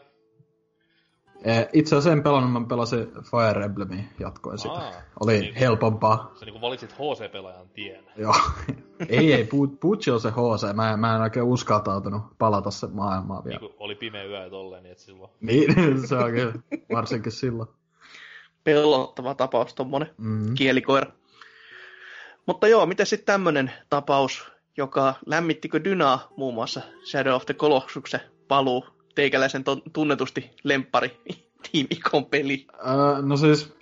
Itse 1.73 1.95
asiassa 1.95 2.11
en 2.11 2.23
pelannut, 2.23 2.51
mä 2.51 2.67
pelasin 2.69 3.07
Fire 3.07 3.65
Emblemia, 3.65 4.03
jatkoin 4.19 4.57
sitä. 4.57 4.73
Aa, 4.73 4.91
Oli 5.25 5.39
niin- 5.39 5.55
helpompaa. 5.55 6.31
Sä 6.35 6.45
niinku 6.45 6.61
valitsit 6.61 6.93
HC-pelaajan 6.93 7.69
tien. 7.73 8.03
Joo. 8.17 8.33
ei, 9.09 9.33
ei, 9.33 9.43
Pu- 9.43 9.77
Pucci 9.79 10.11
on 10.11 10.19
se 10.21 10.29
HC. 10.29 10.73
Mä, 10.75 10.97
mä 10.97 11.15
en 11.15 11.21
oikein 11.21 11.45
uskaltautunut 11.45 12.21
palata 12.37 12.71
se 12.71 12.87
maailmaan 12.87 13.45
vielä. 13.45 13.59
Niinku 13.59 13.75
oli 13.79 13.95
pimeä 13.95 14.23
yö 14.23 14.43
ja 14.43 14.49
tolleen, 14.49 14.83
niin 14.83 14.91
et 14.91 14.97
silloin. 14.99 15.31
Niin, 15.41 15.75
se 16.07 16.15
on 16.15 16.31
kyllä. 16.31 16.53
Varsinkin 16.93 17.31
silloin. 17.31 17.69
Pelottava 18.63 19.35
tapaus, 19.35 19.73
tommonen 19.73 20.09
Mm. 20.17 20.53
kielikoira. 20.55 21.11
Mutta 22.45 22.67
joo, 22.67 22.85
miten 22.85 23.05
sitten 23.05 23.25
tämmönen 23.25 23.71
tapaus, 23.89 24.51
joka 24.77 25.13
lämmittikö 25.25 25.83
Dynaa 25.83 26.27
muun 26.37 26.53
muassa 26.53 26.81
Shadow 27.11 27.33
of 27.33 27.45
the 27.45 27.53
Colossusen 27.53 28.19
paluu 28.47 28.85
teikäläisen 29.17 29.63
ton, 29.63 29.81
tunnetusti 29.93 30.51
lempari 30.63 31.09
Team 31.71 31.87
Icon 31.89 32.25
peli. 32.25 32.67
Öö, 32.87 33.21
no 33.21 33.37
siis, 33.37 33.75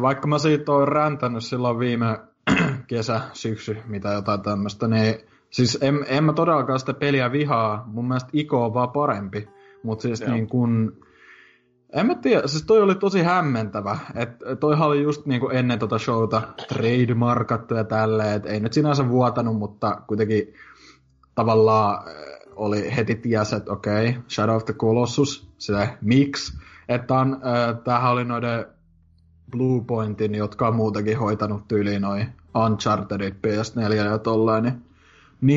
vaikka 0.00 0.26
mä 0.28 0.38
siitä 0.38 0.72
oon 0.72 0.88
räntänyt 0.88 1.44
silloin 1.44 1.78
viime 1.78 2.18
kesä, 2.86 3.20
syksy, 3.32 3.76
mitä 3.86 4.08
jotain 4.08 4.42
tämmöistä, 4.42 4.88
niin 4.88 5.14
siis 5.50 5.78
en, 5.80 6.04
en 6.08 6.24
mä 6.24 6.32
todellakaan 6.32 6.78
sitä 6.78 6.94
peliä 6.94 7.32
vihaa. 7.32 7.84
Mun 7.86 8.08
mielestä 8.08 8.30
Iko 8.32 8.64
on 8.64 8.74
vaan 8.74 8.90
parempi. 8.90 9.48
Mutta 9.82 10.02
siis 10.02 10.20
Joo. 10.20 10.30
niin 10.30 10.46
kun... 10.46 11.04
En 11.92 12.06
mä 12.06 12.14
tiedä, 12.14 12.46
siis 12.46 12.62
toi 12.62 12.82
oli 12.82 12.94
tosi 12.94 13.22
hämmentävä. 13.22 13.98
Et 14.14 14.30
toihan 14.60 14.88
oli 14.88 15.02
just 15.02 15.26
niinku 15.26 15.48
ennen 15.48 15.78
tota 15.78 15.98
showta 15.98 16.42
trademarkattu 16.68 17.74
ja 17.74 17.84
tälleen, 17.84 18.36
et 18.36 18.46
ei 18.46 18.60
nyt 18.60 18.72
sinänsä 18.72 19.08
vuotanut, 19.08 19.58
mutta 19.58 20.02
kuitenkin 20.06 20.54
tavallaan 21.34 22.04
oli 22.56 22.96
heti 22.96 23.14
ties, 23.14 23.52
että 23.52 23.72
okei, 23.72 24.08
okay, 24.08 24.22
Shadow 24.28 24.56
of 24.56 24.64
the 24.64 24.74
Colossus, 24.74 25.48
se 25.58 25.88
miksi, 26.00 26.52
että 26.88 27.14
on, 27.14 27.32
äh, 27.32 27.82
tämähän 27.84 28.12
oli 28.12 28.24
noiden 28.24 28.66
Bluepointin, 29.50 30.34
jotka 30.34 30.68
on 30.68 30.76
muutenkin 30.76 31.18
hoitanut 31.18 31.68
tyyliin 31.68 32.02
noin 32.02 32.26
Unchartedit 32.66 33.34
PS4 33.34 33.94
ja 33.94 34.18
tolleen, 34.18 34.62
niin 34.64 34.74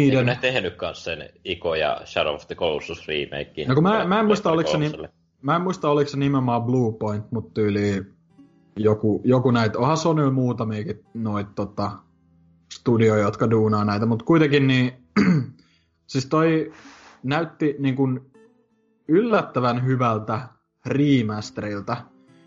Eikö 0.03 0.15
niiden... 0.15 0.26
ne 0.26 0.38
tehnyt 0.41 0.76
kans 0.76 1.03
sen 1.03 1.30
Iko 1.44 1.76
ja 1.76 2.02
Shadow 2.06 2.36
of 2.36 2.48
the 2.48 2.56
Colossus 2.56 3.07
remakein? 3.07 3.68
No 3.68 3.82
mä, 3.82 4.06
mä 4.06 4.19
en 4.19 4.26
muista, 4.26 4.52
oliko 4.52 4.72
se, 4.72 4.78
ni, 4.78 4.91
mä 5.41 5.56
en 5.56 5.61
muista, 5.61 5.90
oliko 5.90 6.10
se 6.10 6.18
nimenomaan 6.18 6.64
Bluepoint, 6.64 7.32
mutta 7.32 7.53
tyyli 7.53 8.03
joku, 8.76 9.22
joku 9.24 9.52
näitä, 9.52 9.80
onhan 9.80 9.98
Sony 9.98 10.32
muutamiakin 10.32 11.06
noita 11.14 11.52
tota, 11.56 11.91
studioja, 12.74 13.22
jotka 13.22 13.49
duunaa 13.49 13.86
näitä, 13.86 14.06
mutta 14.06 14.26
kuitenkin 14.26 14.68
niin, 14.68 14.94
siis 16.07 16.25
toi 16.25 16.71
näytti 17.23 17.75
niin 17.79 17.95
kuin 17.95 18.31
yllättävän 19.07 19.85
hyvältä 19.85 20.41
remasterilta, 20.85 21.97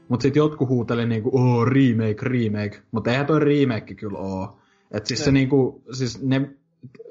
mutta 0.09 0.23
sitten 0.23 0.41
jotkut 0.41 0.69
huuteli 0.69 1.07
niinku, 1.07 1.31
oo, 1.33 1.65
remake, 1.65 2.17
remake, 2.23 2.83
mutta 2.91 3.11
eihän 3.11 3.27
toi 3.27 3.41
remake 3.41 3.95
kyllä 3.95 4.19
oo. 4.19 4.59
Et 4.91 5.07
siis 5.07 5.25
se 5.25 5.31
Ne. 5.31 5.39
niinku, 5.39 5.83
siis 5.93 6.23
ne 6.23 6.51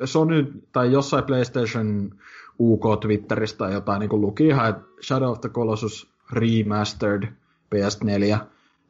Sony 0.05 0.53
tai 0.71 0.91
jossain 0.91 1.23
PlayStation 1.23 2.11
UK 2.59 2.83
Twitteristä 3.01 3.57
tai 3.57 3.73
jotain 3.73 3.99
niin 3.99 4.09
kuin 4.09 4.21
luki 4.21 4.47
ihan, 4.47 4.69
että 4.69 4.81
Shadow 5.01 5.31
of 5.31 5.41
the 5.41 5.49
Colossus 5.49 6.13
Remastered 6.31 7.23
PS4. 7.75 8.37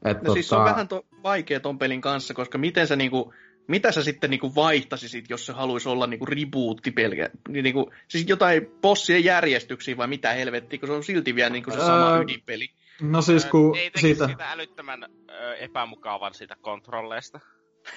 Et 0.06 0.18
No 0.18 0.24
tota... 0.24 0.34
siis 0.34 0.50
se 0.50 0.56
on 0.56 0.66
vähän 0.66 0.88
to, 0.88 1.06
vaikea 1.24 1.60
ton 1.60 1.80
pelin 1.80 2.02
kanssa, 2.02 2.34
koska 2.34 2.58
miten 2.58 2.88
sä 2.88 2.96
niinku, 2.96 3.34
mitä 3.70 3.92
sä 3.92 4.04
sitten 4.04 4.30
niinku 4.30 4.56
vaihtasisit, 4.56 5.30
jos 5.30 5.46
se 5.46 5.54
haluaisi 5.54 5.90
olla 5.90 6.08
niinku 6.08 6.26
rebootti 6.26 6.92
pelkä, 6.92 7.30
niin 7.48 7.64
niinku, 7.64 7.92
siis 8.08 8.26
jotain 8.30 8.68
bossien 8.82 9.24
järjestyksiä 9.24 9.98
vai 9.98 10.08
mitä 10.08 10.34
helvettiä, 10.34 10.80
kun 10.80 10.88
se 10.88 10.94
on 10.94 11.04
silti 11.04 11.36
vielä 11.36 11.50
niinku 11.50 11.72
se 11.72 11.78
sama 11.78 12.10
Ää, 12.14 12.20
ydinpeli. 12.20 12.68
No 13.02 13.22
siis 13.22 13.46
kun 13.46 13.78
Ei 13.78 13.92
teki 13.92 14.00
siitä, 14.02 14.26
siitä 14.26 14.52
älyttömän 14.52 15.04
ö, 15.30 15.56
epämukavan 15.56 16.34
siitä 16.34 16.56
kontrolleista. 16.62 17.40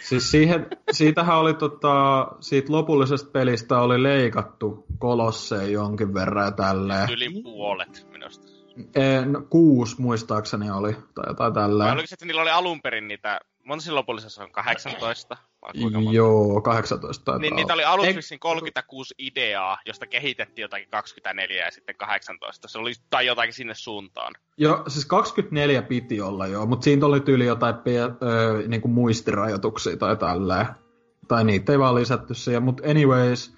siis 0.01 0.31
siihen, 0.31 0.66
siitähän 0.93 1.39
oli 1.39 1.55
tota, 1.55 2.27
siitä 2.40 2.73
lopullisesta 2.73 3.31
pelistä 3.31 3.78
oli 3.81 4.03
leikattu 4.03 4.85
kolosseen 4.99 5.73
jonkin 5.73 6.15
verran 6.15 6.44
ja 6.44 6.51
tälleen. 6.53 7.11
Yli 7.12 7.43
puolet 7.43 8.07
minusta. 8.12 8.47
E, 8.94 9.24
no, 9.27 9.43
kuusi 9.51 10.01
muistaakseni 10.01 10.70
oli, 10.70 10.93
tai 11.15 11.24
jotain 11.28 11.55
Vai 11.55 11.62
tälleen. 11.62 11.93
oliko 11.93 12.07
se, 12.07 12.15
että 12.15 12.27
niillä 12.27 12.43
oli 12.43 12.51
alun 12.51 12.82
perin 12.82 13.09
niitä, 13.09 13.40
monta 13.64 13.82
siinä 13.82 13.94
lopullisessa 13.94 14.44
on, 14.44 14.52
18? 14.52 15.36
Vai 15.62 15.72
kuinka 15.72 16.01
monta? 16.01 16.16
Joo, 16.16 16.60
18 16.60 17.24
taitaa 17.24 17.40
Niin, 17.40 17.56
niitä 17.56 17.74
oli 17.74 17.84
aluksi 17.84 18.16
vissiin 18.16 18.40
36 18.40 19.14
ideaa, 19.18 19.78
josta 19.86 20.06
kehitettiin 20.06 20.62
jotakin 20.62 20.89
24 20.90 21.64
ja 21.64 21.70
sitten 21.70 21.97
18. 21.97 22.68
Se 22.68 22.78
oli 22.78 22.93
tai 23.10 23.26
jotakin 23.26 23.52
sinne 23.52 23.74
suuntaan. 23.74 24.32
Joo, 24.56 24.82
siis 24.89 25.06
24 25.06 25.82
piti 25.82 26.20
olla 26.20 26.47
joo, 26.47 26.66
mutta 26.66 26.84
siinä 26.84 27.06
oli 27.06 27.20
tyyli 27.20 27.47
jotain 27.47 27.74
pe- 27.74 27.98
ö, 28.01 28.62
niinku 28.66 28.89
muistirajoituksia 28.89 29.97
tai 29.97 30.16
tälleen. 30.16 30.66
Tai 31.28 31.44
niitä 31.44 31.72
ei 31.72 31.78
vaan 31.78 31.94
lisätty 31.94 32.34
siihen, 32.34 32.62
mutta 32.62 32.82
anyways, 32.90 33.56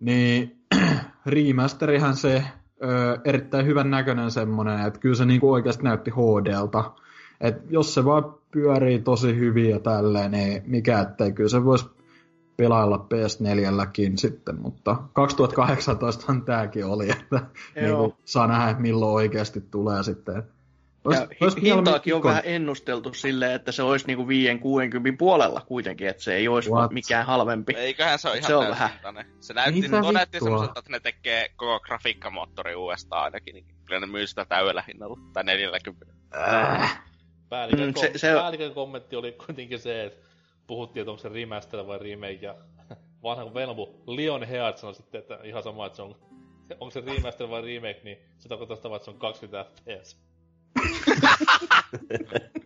niin 0.00 0.64
remasterihan 1.26 2.16
se 2.16 2.44
ö, 2.82 3.18
erittäin 3.24 3.66
hyvän 3.66 3.90
näköinen 3.90 4.30
semmonen, 4.30 4.86
että 4.86 5.00
kyllä 5.00 5.16
se 5.16 5.24
niinku 5.24 5.52
oikeasti 5.52 5.82
näytti 5.82 6.10
HDlta. 6.10 6.92
Et 7.40 7.56
jos 7.70 7.94
se 7.94 8.04
vaan 8.04 8.34
pyörii 8.54 8.98
tosi 8.98 9.36
hyvin 9.36 9.70
ja 9.70 9.78
tälleen, 9.80 10.30
niin 10.30 10.62
mikä 10.66 11.00
ettei, 11.00 11.32
kyllä 11.32 11.48
se 11.50 11.64
voisi 11.64 11.86
pelailla 12.56 13.06
PS4lläkin 13.14 14.16
sitten, 14.16 14.60
mutta 14.60 14.96
2018 15.12 16.34
tääkin 16.46 16.84
oli, 16.86 17.10
että 17.10 17.40
Joo. 17.76 18.02
niinku, 18.02 18.16
saa 18.24 18.46
nähdä 18.46 18.80
milloin 18.80 19.14
oikeasti 19.14 19.60
tulee 19.60 20.02
sitten. 20.02 20.42
Ois- 21.04 21.18
Ja 21.20 21.26
ois 21.40 21.56
hintaakin 21.62 22.14
on 22.14 22.22
vähän 22.22 22.42
ennusteltu 22.44 23.14
silleen, 23.14 23.52
että 23.52 23.72
se 23.72 23.82
olisi 23.82 24.06
niinku 24.06 24.24
5-60 24.24 25.16
puolella 25.18 25.60
kuitenkin, 25.60 26.08
että 26.08 26.22
se 26.22 26.34
ei 26.34 26.48
olisi 26.48 26.70
What? 26.70 26.90
mikään 26.92 27.26
halvempi. 27.26 27.72
Eiköhän 27.76 28.18
se 28.18 28.28
ole 28.28 28.36
ihan 28.36 28.46
Se 28.46 28.54
on 28.56 28.66
täyshintainen. 28.76 29.26
Se 29.40 29.54
näytti, 29.54 29.80
Mitä 29.80 30.00
tuo 30.00 30.12
näytti 30.12 30.34
vittua? 30.36 30.46
semmoiselta, 30.48 30.78
että 30.78 30.90
ne 30.92 31.00
tekee 31.00 31.48
koko 31.56 31.80
grafiikkamoottori 31.80 32.74
uudestaan 32.74 33.24
ainakin. 33.24 33.54
Niin 33.54 33.64
kyllä 33.84 34.00
ne 34.00 34.06
myy 34.06 34.26
sitä 34.26 34.44
täydellä 34.44 34.84
hinnalla. 34.88 35.18
Tai 35.32 35.44
40. 35.44 36.06
Äh. 36.36 37.02
Päällikön, 37.54 37.86
Mm, 37.88 37.94
se- 37.94 38.10
se, 38.12 38.18
se- 38.18 38.34
päällikön 38.34 38.74
kommentti 38.74 39.16
oli 39.16 39.32
kuitenkin 39.32 39.78
se, 39.78 40.04
että 40.04 40.26
puhuttiin, 40.66 41.00
että 41.00 41.10
onko 41.10 41.22
se 41.22 41.28
remaster 41.28 41.86
vai 41.86 41.98
remake, 41.98 42.38
ja 42.42 42.54
vanha 43.22 43.54
velmu 43.54 43.88
Leon 44.06 44.42
Heart 44.44 44.78
sanoi 44.78 44.94
sitten, 44.94 45.18
että 45.18 45.38
ihan 45.44 45.62
sama, 45.62 45.86
että 45.86 45.96
se 45.96 46.02
on, 46.02 46.16
onko 46.80 46.90
se 46.90 47.00
remaster 47.00 47.48
vai 47.50 47.62
remake, 47.62 48.00
niin 48.04 48.18
se 48.38 48.48
tarkoittaa 48.48 48.76
sitä, 48.76 48.88
että 48.96 49.04
se 49.04 49.10
on 49.10 49.18
20 49.18 49.70
fps. 49.70 50.16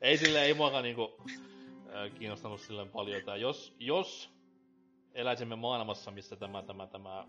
ei 0.00 0.16
sille 0.16 0.42
ei 0.42 0.54
muakaan 0.54 0.84
niinku 0.84 1.16
äh, 1.26 2.12
kiinnostanut 2.18 2.60
silleen 2.60 2.88
paljon 2.88 3.22
tää. 3.22 3.36
Jos, 3.36 3.74
jos 3.78 4.30
eläisimme 5.14 5.56
maailmassa, 5.56 6.10
missä 6.10 6.36
tämä, 6.36 6.62
tämä, 6.62 6.86
tämä 6.86 7.18
äh, 7.18 7.26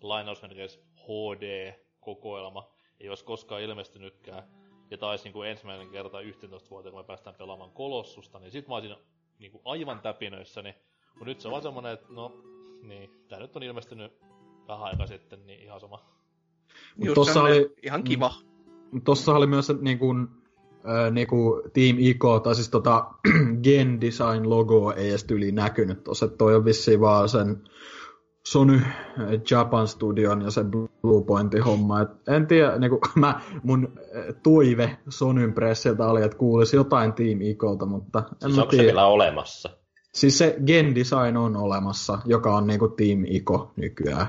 lainausmerkeissä 0.00 0.80
HD-kokoelma 0.96 2.74
ei 3.04 3.08
olisi 3.08 3.24
koskaan 3.24 3.62
ilmestynytkään, 3.62 4.42
ja 4.90 4.98
taisi 4.98 5.24
niinku 5.24 5.42
ensimmäinen 5.42 5.88
kerta 5.90 6.20
11 6.20 6.70
vuoteen, 6.70 6.92
kun 6.92 7.00
me 7.00 7.06
päästään 7.06 7.36
pelaamaan 7.36 7.70
Kolossusta, 7.70 8.38
niin 8.38 8.52
sit 8.52 8.68
mä 8.68 8.74
olisin 8.74 8.96
niinku 9.38 9.60
aivan 9.64 10.00
täpinöissäni. 10.00 10.74
Mutta 11.08 11.24
nyt 11.24 11.40
se 11.40 11.48
on 11.48 11.52
vaan 11.52 11.62
semmonen, 11.62 11.92
että 11.92 12.06
no, 12.10 12.32
niin, 12.82 13.10
tää 13.28 13.38
nyt 13.38 13.56
on 13.56 13.62
ilmestynyt 13.62 14.12
vähän 14.68 14.84
aika 14.84 15.06
sitten, 15.06 15.46
niin 15.46 15.60
ihan 15.60 15.80
sama. 15.80 16.00
Mut 16.96 17.06
Just 17.06 17.14
tossa 17.14 17.42
oli- 17.42 17.74
ihan 17.82 18.04
kiva. 18.04 18.34
Tossa 19.04 19.34
oli 19.34 19.46
myös 19.46 19.72
niin 19.80 19.98
kuin, 19.98 20.28
äh, 20.88 21.12
niin 21.12 21.26
kuin 21.26 21.62
Team 21.72 21.96
Ico, 21.98 22.40
tai 22.40 22.54
siis 22.54 22.70
tota 22.70 23.06
Gen 23.64 24.00
Design 24.00 24.50
logo 24.50 24.92
ei 24.92 25.08
edes 25.08 25.26
yli 25.30 25.52
näkynyt 25.52 26.04
tossa, 26.04 26.28
toi 26.28 26.54
on 26.54 26.64
vissiin 26.64 27.00
vaan 27.00 27.28
sen 27.28 27.64
Sony 28.46 28.80
Japan 29.50 29.88
Studion 29.88 30.42
ja 30.42 30.50
se 30.50 30.64
Bluepointin 31.02 31.62
homma. 31.64 32.00
Et 32.00 32.08
en 32.28 32.46
tiedä, 32.46 32.78
niin 32.78 32.90
kuin, 32.90 33.00
mä, 33.16 33.40
mun 33.62 33.88
äh, 34.16 34.24
toive 34.42 34.96
Sonyn 35.08 35.52
pressiltä 35.52 36.06
oli, 36.06 36.22
että 36.22 36.38
kuulisi 36.38 36.76
jotain 36.76 37.12
Team 37.12 37.40
Icolta, 37.40 37.86
mutta 37.86 38.18
en 38.18 38.24
Siis 38.40 38.56
mä 38.56 38.62
onko 38.62 38.70
se 38.70 38.76
tiedä. 38.76 38.84
vielä 38.86 39.06
olemassa? 39.06 39.70
Siis 40.12 40.38
se 40.38 40.56
Gen 40.66 40.94
Design 40.94 41.36
on 41.36 41.56
olemassa, 41.56 42.18
joka 42.24 42.56
on 42.56 42.66
niinku 42.66 42.88
Team 42.88 43.24
Ico 43.26 43.72
nykyään. 43.76 44.26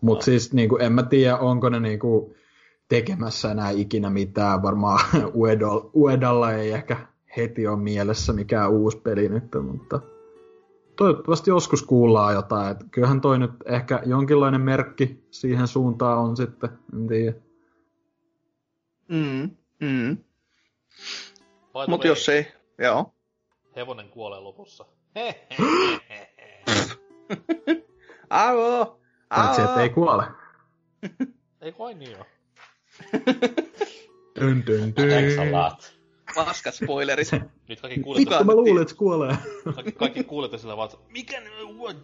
Mut 0.00 0.18
No. 0.18 0.22
siis 0.22 0.52
niinku, 0.52 0.76
en 0.76 0.92
mä 0.92 1.02
tiedä, 1.02 1.36
onko 1.36 1.68
ne 1.68 1.80
niinku 1.80 2.34
tekemässä 2.88 3.50
enää 3.50 3.70
ikinä 3.70 4.10
mitään. 4.10 4.62
Varmaan 4.62 5.00
Uedal, 5.34 5.80
Uedalla 5.94 6.52
ei 6.52 6.70
ehkä 6.72 6.96
heti 7.36 7.66
ole 7.66 7.78
mielessä 7.78 8.32
mikään 8.32 8.70
uusi 8.70 8.96
peli 8.98 9.28
nyt, 9.28 9.44
mutta 9.62 10.00
toivottavasti 11.02 11.50
joskus 11.50 11.82
kuullaan 11.82 12.34
jotain. 12.34 12.70
Et 12.70 12.78
kyllähän 12.90 13.20
toi 13.20 13.38
nyt 13.38 13.50
ehkä 13.66 14.02
jonkinlainen 14.06 14.60
merkki 14.60 15.26
siihen 15.30 15.68
suuntaan 15.68 16.18
on 16.18 16.36
sitten, 16.36 16.70
en 16.92 17.06
tiedä. 17.06 17.36
Mm, 19.08 19.50
mm. 19.80 20.16
Mutta 21.88 22.06
jos 22.06 22.28
ei, 22.28 22.52
joo. 22.78 23.14
Hevonen 23.76 24.08
kuolee 24.08 24.40
lopussa. 24.40 24.84
Avo! 28.30 29.00
Paitsi, 29.28 29.62
että 29.62 29.82
ei 29.82 29.90
kuole. 29.90 30.24
ei 31.60 31.72
kai 31.72 31.94
niin 31.94 32.16
oo. 32.18 32.26
Dyn, 34.40 34.66
dyn, 34.66 34.96
dyn. 34.96 35.38
Thanks 36.32 36.36
a 36.36 36.40
lot. 36.40 36.46
Paskat 36.46 36.74
spoilerit. 36.74 37.30
Nyt 37.68 37.80
kaikki 37.80 38.00
kuulet, 38.00 38.24
Kuka? 38.24 38.44
Mä 38.44 38.54
luulin, 38.54 38.82
että 38.82 38.94
kuolee. 38.94 39.36
kaikki, 39.74 39.92
kaikki 39.92 40.24
kuulette 40.24 40.58
sillä 40.58 40.76
vaan, 40.76 40.90
että 40.92 41.04
mikä 41.08 41.40
ne 41.40 41.50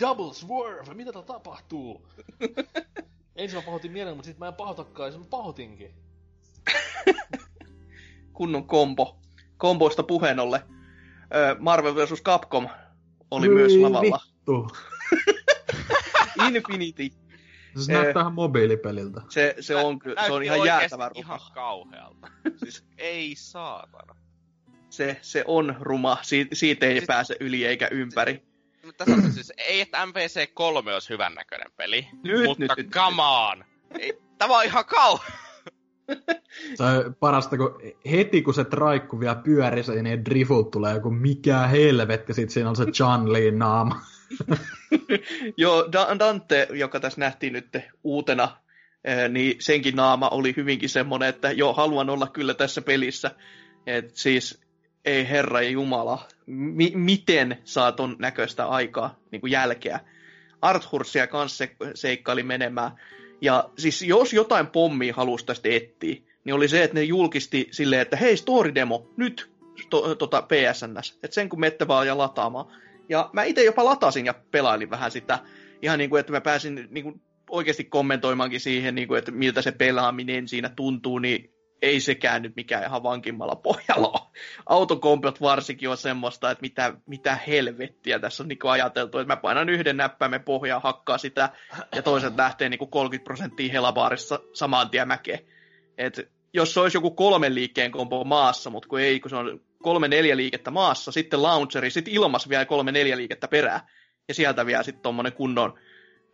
double 0.01 0.35
swerve, 0.35 0.95
mitä 0.95 1.13
täällä 1.13 1.27
tapahtuu? 1.27 2.07
Ensin 3.37 3.59
mä 3.59 3.63
pahoitin 3.63 3.93
mielen, 3.93 4.17
mutta 4.17 4.27
sit 4.27 4.39
mä 4.39 4.49
en 4.49 4.55
pahoitakaan, 4.55 5.13
ja 5.13 5.19
mä 5.19 5.25
pahoitinkin. 5.31 5.95
Kunnon 8.33 8.67
kombo. 8.67 9.19
Komboista 9.57 10.03
puheen 10.03 10.41
ollen. 10.41 10.61
Ö, 11.35 11.57
Marvel 11.59 11.95
vs. 11.95 12.23
Capcom 12.23 12.69
oli 13.31 13.49
myös 13.49 13.73
Hyi 13.73 13.83
lavalla. 13.83 14.21
Vittu. 14.27 14.69
Infinity. 16.49 17.11
Se 17.77 17.93
Eh. 17.93 17.99
näyttää 18.03 18.21
ihan 18.21 18.35
mobiilipeliltä. 18.35 19.21
Se, 19.29 19.55
se 19.61 19.77
on, 19.77 19.99
ky- 19.99 20.15
se 20.27 20.33
on 20.33 20.43
ihan 20.43 20.67
jäätävä 20.67 21.09
ruma. 21.09 21.19
ihan 21.21 21.41
kauhealta. 21.55 22.29
siis 22.63 22.85
ei 22.99 23.35
saatana. 23.37 24.15
Se, 24.91 25.19
se 25.23 25.45
on 25.47 25.77
ruma. 25.81 26.19
Si- 26.23 26.49
siitä 26.53 26.87
ei 26.87 26.93
Siis- 26.93 27.07
pääse 27.07 27.37
yli 27.41 27.65
eikä 27.67 27.89
ympäri. 27.91 28.43
Mutta 28.85 29.05
tässä 29.05 29.17
on 29.27 29.31
se 29.31 29.33
siis, 29.35 29.53
ei 29.57 29.81
että 29.81 30.05
MVC3 30.07 30.93
olisi 30.93 31.09
hyvännäköinen 31.09 31.71
peli, 31.77 32.09
Nyt, 32.25 32.45
mutta 32.45 32.63
nyt, 32.65 32.73
nyt. 32.77 32.91
come 32.91 33.23
on! 33.23 33.65
Ei, 34.01 34.19
tämä 34.39 34.59
on 34.59 34.65
ihan 34.65 34.85
kauhea! 34.85 35.31
Se 36.75 36.83
on 36.83 37.15
parasta, 37.21 37.57
kun 37.57 37.81
heti 38.11 38.43
kun 38.43 38.55
se 38.55 38.65
traikku 38.65 39.21
vielä 39.21 39.35
pyörii, 39.35 39.83
se 39.83 40.03
niin 40.03 40.25
drifut 40.25 40.71
tulee 40.71 40.95
joku 40.95 41.11
mikä 41.11 41.59
helvetti, 41.59 42.35
sit 42.35 42.51
siinä 42.51 42.69
on 42.69 42.77
se 42.77 42.85
John 42.99 43.33
Leen 43.33 43.59
naama. 43.59 44.01
Joo, 45.57 45.89
Da- 45.93 46.19
Dante, 46.19 46.69
joka 46.71 47.01
tässä 47.01 47.21
nähtiin 47.21 47.53
nyt 47.53 47.77
uutena, 48.05 48.57
eh, 49.05 49.29
niin 49.29 49.57
senkin 49.59 49.97
naama 49.97 50.29
oli 50.29 50.55
hyvinkin 50.57 50.89
semmoinen, 50.89 51.29
että 51.29 51.53
joo, 51.53 51.75
haluan 51.75 52.11
olla 52.11 52.27
kyllä 52.27 52.55
tässä 52.55 52.83
pelissä. 52.83 53.31
Et 53.87 54.17
siis, 54.17 54.61
ei 55.05 55.29
herra 55.29 55.63
Jumala, 55.63 56.29
mi- 56.47 56.93
miten 56.95 57.59
saa 57.65 57.93
ton 57.93 58.17
näköistä 58.19 58.67
aikaa, 58.67 59.19
niin 59.33 59.41
kuin 59.41 59.51
jälkeä. 59.51 60.01
Arthursia 60.63 61.27
kanssa 61.27 61.57
se, 61.57 61.77
seikkaili 61.95 62.43
menemään. 62.43 62.91
Ja 63.41 63.71
siis 63.79 64.03
jos 64.03 64.33
jotain 64.33 64.67
pommia 64.67 65.15
halusi 65.15 65.47
tästä 65.47 65.69
etsiä, 65.69 66.17
niin 66.45 66.55
oli 66.55 66.69
se, 66.69 66.83
että 66.83 66.95
ne 66.95 67.03
julkisti 67.03 67.69
silleen, 67.71 68.03
että 68.03 68.17
hei, 68.17 68.37
story 68.37 68.75
demo, 68.75 69.11
nyt 69.17 69.51
to, 69.91 70.15
tota 70.15 70.43
PSNS. 70.43 71.19
Että 71.23 71.35
sen 71.35 71.49
kun 71.49 71.61
mette 71.61 71.89
vaan 71.89 72.07
ja 72.07 72.19
lataamaan. 72.19 72.67
Ja 73.09 73.31
mä 73.33 73.45
itse 73.45 73.65
jopa 73.65 73.85
latasin 73.85 74.27
ja 74.27 74.35
pelailin 74.51 74.91
vähän 74.91 75.11
sitä. 75.11 75.39
Ihan 75.83 75.99
niin 75.99 76.11
kuin, 76.11 76.21
että 76.21 76.33
mä 76.33 76.41
pääsin 76.41 76.89
niin 76.91 77.05
kuin 77.05 77.21
oikeasti 77.51 77.85
kommentoimaankin 77.85 78.61
siihen, 78.61 78.95
niin 78.95 79.09
kuin, 79.09 79.19
että 79.19 79.31
miltä 79.31 79.63
se 79.63 79.73
pelaaminen 79.73 80.49
siinä 80.49 80.69
tuntuu, 80.69 81.19
niin 81.19 81.51
ei 81.83 82.01
sekään 82.01 82.43
nyt 82.43 82.57
mikään 82.57 82.85
ihan 82.85 83.03
vankimmalla 83.03 83.57
pohjalla 83.57 84.09
ole. 84.09 84.31
autokompot 84.67 85.41
varsinkin 85.41 85.89
on 85.89 85.97
semmoista, 85.97 86.51
että 86.51 86.63
mitä, 86.63 86.95
mitä 87.07 87.39
helvettiä 87.47 88.19
tässä 88.19 88.43
on 88.43 88.49
niin 88.49 88.59
ajateltu, 88.63 89.19
että 89.19 89.33
mä 89.33 89.41
painan 89.41 89.69
yhden 89.69 89.97
näppäimen 89.97 90.43
pohjaa, 90.43 90.81
hakkaa 90.81 91.19
sitä, 91.19 91.49
ja 91.95 92.03
toiset 92.03 92.37
lähtee 92.37 92.69
niin 92.69 92.91
30 92.91 93.25
prosenttia 93.25 93.73
helabaarissa 93.73 94.41
samaan 94.53 94.91
tien 94.91 95.09
mäkeen. 95.09 95.41
Et 95.99 96.31
jos 96.53 96.75
se 96.75 96.81
olisi 96.81 96.97
joku 96.97 97.11
kolmen 97.11 97.55
liikkeen 97.55 97.91
kompo 97.91 98.25
maassa, 98.25 98.71
mutta 98.71 98.89
kun 98.89 99.01
ei, 99.01 99.21
kun 99.21 99.31
se 99.31 99.37
on 99.37 99.61
kolme 99.83 100.09
neljä 100.09 100.37
liikettä 100.37 100.71
maassa, 100.71 101.13
sitten 101.13 101.43
launcheri, 101.43 101.91
sitten 101.91 102.15
ilmas 102.15 102.49
vielä 102.49 102.65
kolme 102.65 102.93
neljä 102.93 103.17
liikettä 103.17 103.49
perää, 103.49 103.89
ja 104.29 104.35
sieltä 104.35 104.67
vielä 104.67 104.83
sitten 104.83 105.03
tuommoinen 105.03 105.33
kunnon 105.33 105.79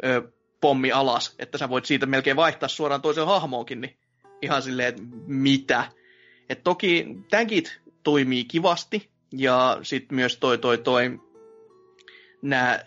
ö, 0.04 0.22
pommi 0.60 0.92
alas, 0.92 1.34
että 1.38 1.58
sä 1.58 1.68
voit 1.68 1.84
siitä 1.84 2.06
melkein 2.06 2.36
vaihtaa 2.36 2.68
suoraan 2.68 3.02
toiseen 3.02 3.26
hahmoonkin, 3.26 3.80
niin 3.80 3.98
ihan 4.42 4.62
silleen, 4.62 4.88
että 4.88 5.02
mitä. 5.26 5.84
Et 6.48 6.64
toki 6.64 7.06
tankit 7.30 7.80
toimii 8.02 8.44
kivasti, 8.44 9.10
ja 9.32 9.78
sitten 9.82 10.16
myös 10.16 10.36
toi, 10.36 10.58
toi, 10.58 10.78
toi 10.78 11.20
nämä 12.42 12.80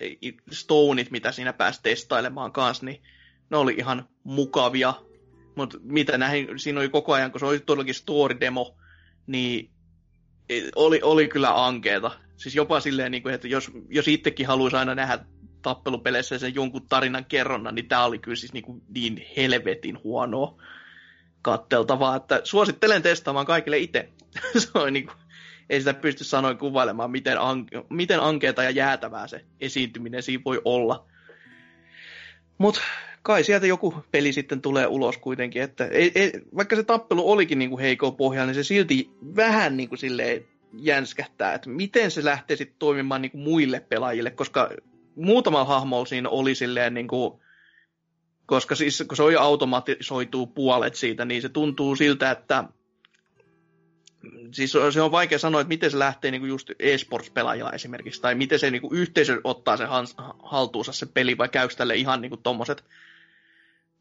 stoneit, 0.51 1.11
mitä 1.11 1.31
siinä 1.31 1.53
pääsi 1.53 1.79
testailemaan 1.83 2.51
kanssa, 2.51 2.85
niin 2.85 3.01
ne 3.49 3.57
oli 3.57 3.75
ihan 3.77 4.07
mukavia. 4.23 4.93
Mutta 5.55 5.77
mitä 5.81 6.17
näin, 6.17 6.59
siinä 6.59 6.79
oli 6.79 6.89
koko 6.89 7.13
ajan, 7.13 7.31
kun 7.31 7.39
se 7.39 7.45
oli 7.45 7.59
todellakin 7.59 7.95
story-demo, 7.95 8.77
niin 9.27 9.69
oli, 10.75 10.99
oli 11.03 11.27
kyllä 11.27 11.65
ankeeta. 11.65 12.11
Siis 12.35 12.55
jopa 12.55 12.79
silleen, 12.79 13.11
niin 13.11 13.23
kuin, 13.23 13.35
että 13.35 13.47
jos, 13.47 13.71
jos 13.89 14.07
itsekin 14.07 14.47
haluaisi 14.47 14.77
aina 14.77 14.95
nähdä 14.95 15.25
tappelupeleissä 15.61 16.39
sen 16.39 16.55
jonkun 16.55 16.87
tarinan 16.87 17.25
kerronnan, 17.25 17.75
niin 17.75 17.87
tämä 17.87 18.05
oli 18.05 18.19
kyllä 18.19 18.35
siis 18.35 18.53
niin, 18.53 18.63
kuin 18.63 18.81
niin 18.93 19.25
helvetin 19.37 20.03
huonoa 20.03 20.61
katteltavaa, 21.51 22.15
että 22.15 22.41
suosittelen 22.43 23.01
testaamaan 23.01 23.45
kaikille 23.45 23.77
itse. 23.77 24.09
se 24.57 24.69
on 24.73 24.93
niin 24.93 25.05
kuin, 25.05 25.17
ei 25.69 25.79
sitä 25.79 25.93
pysty 25.93 26.23
sanoin 26.23 26.57
kuvailemaan, 26.57 27.11
miten, 27.11 27.41
anke, 27.41 27.83
miten 27.89 28.19
ankeeta 28.19 28.63
ja 28.63 28.69
jäätävää 28.69 29.27
se 29.27 29.45
esiintyminen 29.61 30.23
siinä 30.23 30.43
voi 30.45 30.61
olla. 30.65 31.05
Mutta 32.57 32.81
kai 33.21 33.43
sieltä 33.43 33.67
joku 33.67 33.95
peli 34.11 34.33
sitten 34.33 34.61
tulee 34.61 34.87
ulos 34.87 35.17
kuitenkin, 35.17 35.61
että 35.61 35.85
ei, 35.85 36.11
ei, 36.15 36.31
vaikka 36.55 36.75
se 36.75 36.83
tappelu 36.83 37.31
olikin 37.31 37.59
niin 37.59 37.79
heikko 37.79 38.11
pohja, 38.11 38.45
niin 38.45 38.55
se 38.55 38.63
silti 38.63 39.09
vähän 39.35 39.77
niin 39.77 39.89
kuin 39.89 39.99
silleen 39.99 40.45
jänskähtää, 40.79 41.53
että 41.53 41.69
miten 41.69 42.11
se 42.11 42.25
lähtee 42.25 42.57
sitten 42.57 42.79
toimimaan 42.79 43.21
niin 43.21 43.31
kuin 43.31 43.41
muille 43.41 43.79
pelaajille, 43.79 44.31
koska 44.31 44.69
muutama 45.15 45.65
hahmo 45.65 46.05
siinä 46.05 46.29
oli 46.29 46.55
silleen 46.55 47.07
kuin, 47.07 47.41
koska 48.47 48.75
siis 48.75 49.03
kun 49.07 49.17
se 49.17 49.23
on 49.23 49.33
jo 49.33 49.41
automatisoituu 49.41 50.47
puolet 50.47 50.95
siitä, 50.95 51.25
niin 51.25 51.41
se 51.41 51.49
tuntuu 51.49 51.95
siltä, 51.95 52.31
että 52.31 52.63
siis 54.51 54.71
se 54.93 55.01
on 55.01 55.11
vaikea 55.11 55.39
sanoa, 55.39 55.61
että 55.61 55.69
miten 55.69 55.91
se 55.91 55.99
lähtee 55.99 56.31
niin 56.31 56.41
kuin 56.41 56.49
just 56.49 56.69
esports-pelaajilla 56.79 57.71
esimerkiksi, 57.73 58.21
tai 58.21 58.35
miten 58.35 58.59
se 58.59 58.71
niin 58.71 58.81
kuin 58.81 58.97
yhteisö 58.97 59.41
ottaa 59.43 59.77
sen 59.77 59.87
haltuunsa 60.43 60.93
se 60.93 61.05
peli, 61.05 61.37
vai 61.37 61.49
käykö 61.49 61.75
tälle 61.75 61.95
ihan 61.95 62.21
niin 62.21 62.29
kuin 62.29 62.43
tommoset 62.43 62.83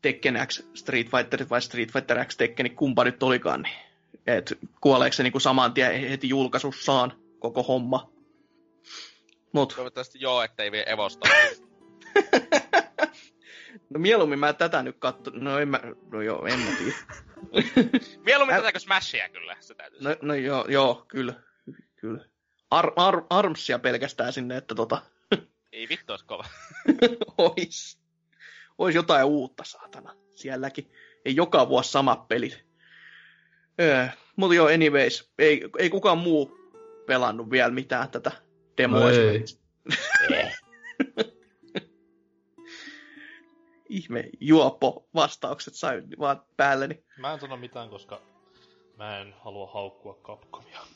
Tekken 0.02 0.38
X 0.46 0.62
Street 0.74 1.10
Fighter 1.10 1.46
vai 1.50 1.62
Street 1.62 1.92
Fighter 1.92 2.24
X 2.24 2.36
Tekken, 2.36 2.76
kumpa 2.76 3.04
nyt 3.04 3.22
olikaan, 3.22 3.62
niin 3.62 3.76
että 4.26 4.54
kuoleeko 4.80 5.12
se 5.12 5.22
niin 5.22 5.32
kuin 5.32 5.42
saman 5.42 5.74
tien 5.74 6.08
heti 6.08 6.28
julkaisussaan 6.28 7.12
koko 7.38 7.62
homma. 7.62 8.10
Mut. 9.52 9.72
Toivottavasti 9.76 10.18
joo, 10.20 10.42
ettei 10.42 10.72
vie 10.72 10.84
Evosta. 10.86 11.28
no 13.90 14.00
mieluummin 14.00 14.38
mä 14.38 14.52
tätä 14.52 14.82
nyt 14.82 14.96
katso. 14.98 15.30
No 15.34 15.58
en 15.58 15.68
mä, 15.68 15.80
no 16.12 16.22
joo, 16.22 16.46
en 16.46 16.58
mä 16.58 16.70
tiedä. 16.78 16.96
mieluummin 18.26 18.56
Ä... 18.56 18.58
tätä 18.58 18.72
kuin 18.72 18.80
Smashia 18.80 19.28
kyllä, 19.28 19.56
se 19.60 19.74
täytyy 19.74 20.00
no, 20.00 20.16
no 20.22 20.34
joo, 20.34 20.66
joo, 20.68 21.04
kyllä. 21.08 21.34
kyllä. 21.96 22.24
Ar, 22.70 22.92
ar, 22.96 23.22
armsia 23.30 23.78
pelkästään 23.78 24.32
sinne, 24.32 24.56
että 24.56 24.74
tota... 24.74 25.02
Ei 25.72 25.88
vittu 25.88 26.12
olisi 26.12 26.24
kova. 26.24 26.44
Ois. 27.38 27.98
Ois 28.78 28.94
jotain 28.94 29.24
uutta, 29.24 29.64
saatana. 29.64 30.16
Sielläkin. 30.30 30.92
Ei 31.24 31.36
joka 31.36 31.68
vuosi 31.68 31.90
samat 31.90 32.28
pelit. 32.28 32.66
Öö, 33.80 34.06
mutta 34.36 34.54
joo, 34.54 34.66
anyways. 34.66 35.32
Ei, 35.38 35.68
ei 35.78 35.90
kukaan 35.90 36.18
muu 36.18 36.58
pelannut 37.06 37.50
vielä 37.50 37.70
mitään 37.70 38.10
tätä 38.10 38.32
demoa. 38.76 39.00
No 39.00 39.08
ei. 39.08 39.44
Ihme 43.88 44.30
juoppo 44.40 45.08
vastaukset 45.14 45.74
sai 45.74 46.02
vaan 46.18 46.42
päälleni. 46.56 47.04
Mä 47.18 47.32
en 47.32 47.40
sano 47.40 47.56
mitään, 47.56 47.90
koska 47.90 48.20
mä 48.96 49.18
en 49.18 49.34
halua 49.44 49.70
haukkua 49.72 50.18
Capcomia. 50.22 50.80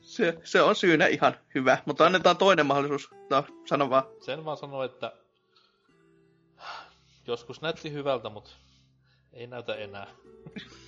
se, 0.00 0.38
se 0.44 0.62
on 0.62 0.76
syynä 0.76 1.06
ihan 1.06 1.36
hyvä, 1.54 1.78
mutta 1.86 2.06
annetaan 2.06 2.36
toinen 2.36 2.66
mahdollisuus. 2.66 3.10
No, 3.30 3.44
sano 3.64 3.90
vaan. 3.90 4.04
Sen 4.20 4.44
vaan 4.44 4.56
sano, 4.56 4.82
että 4.82 5.12
joskus 7.26 7.60
näytti 7.60 7.92
hyvältä, 7.92 8.28
mutta 8.28 8.50
ei 9.32 9.46
näytä 9.46 9.74
enää. 9.74 10.06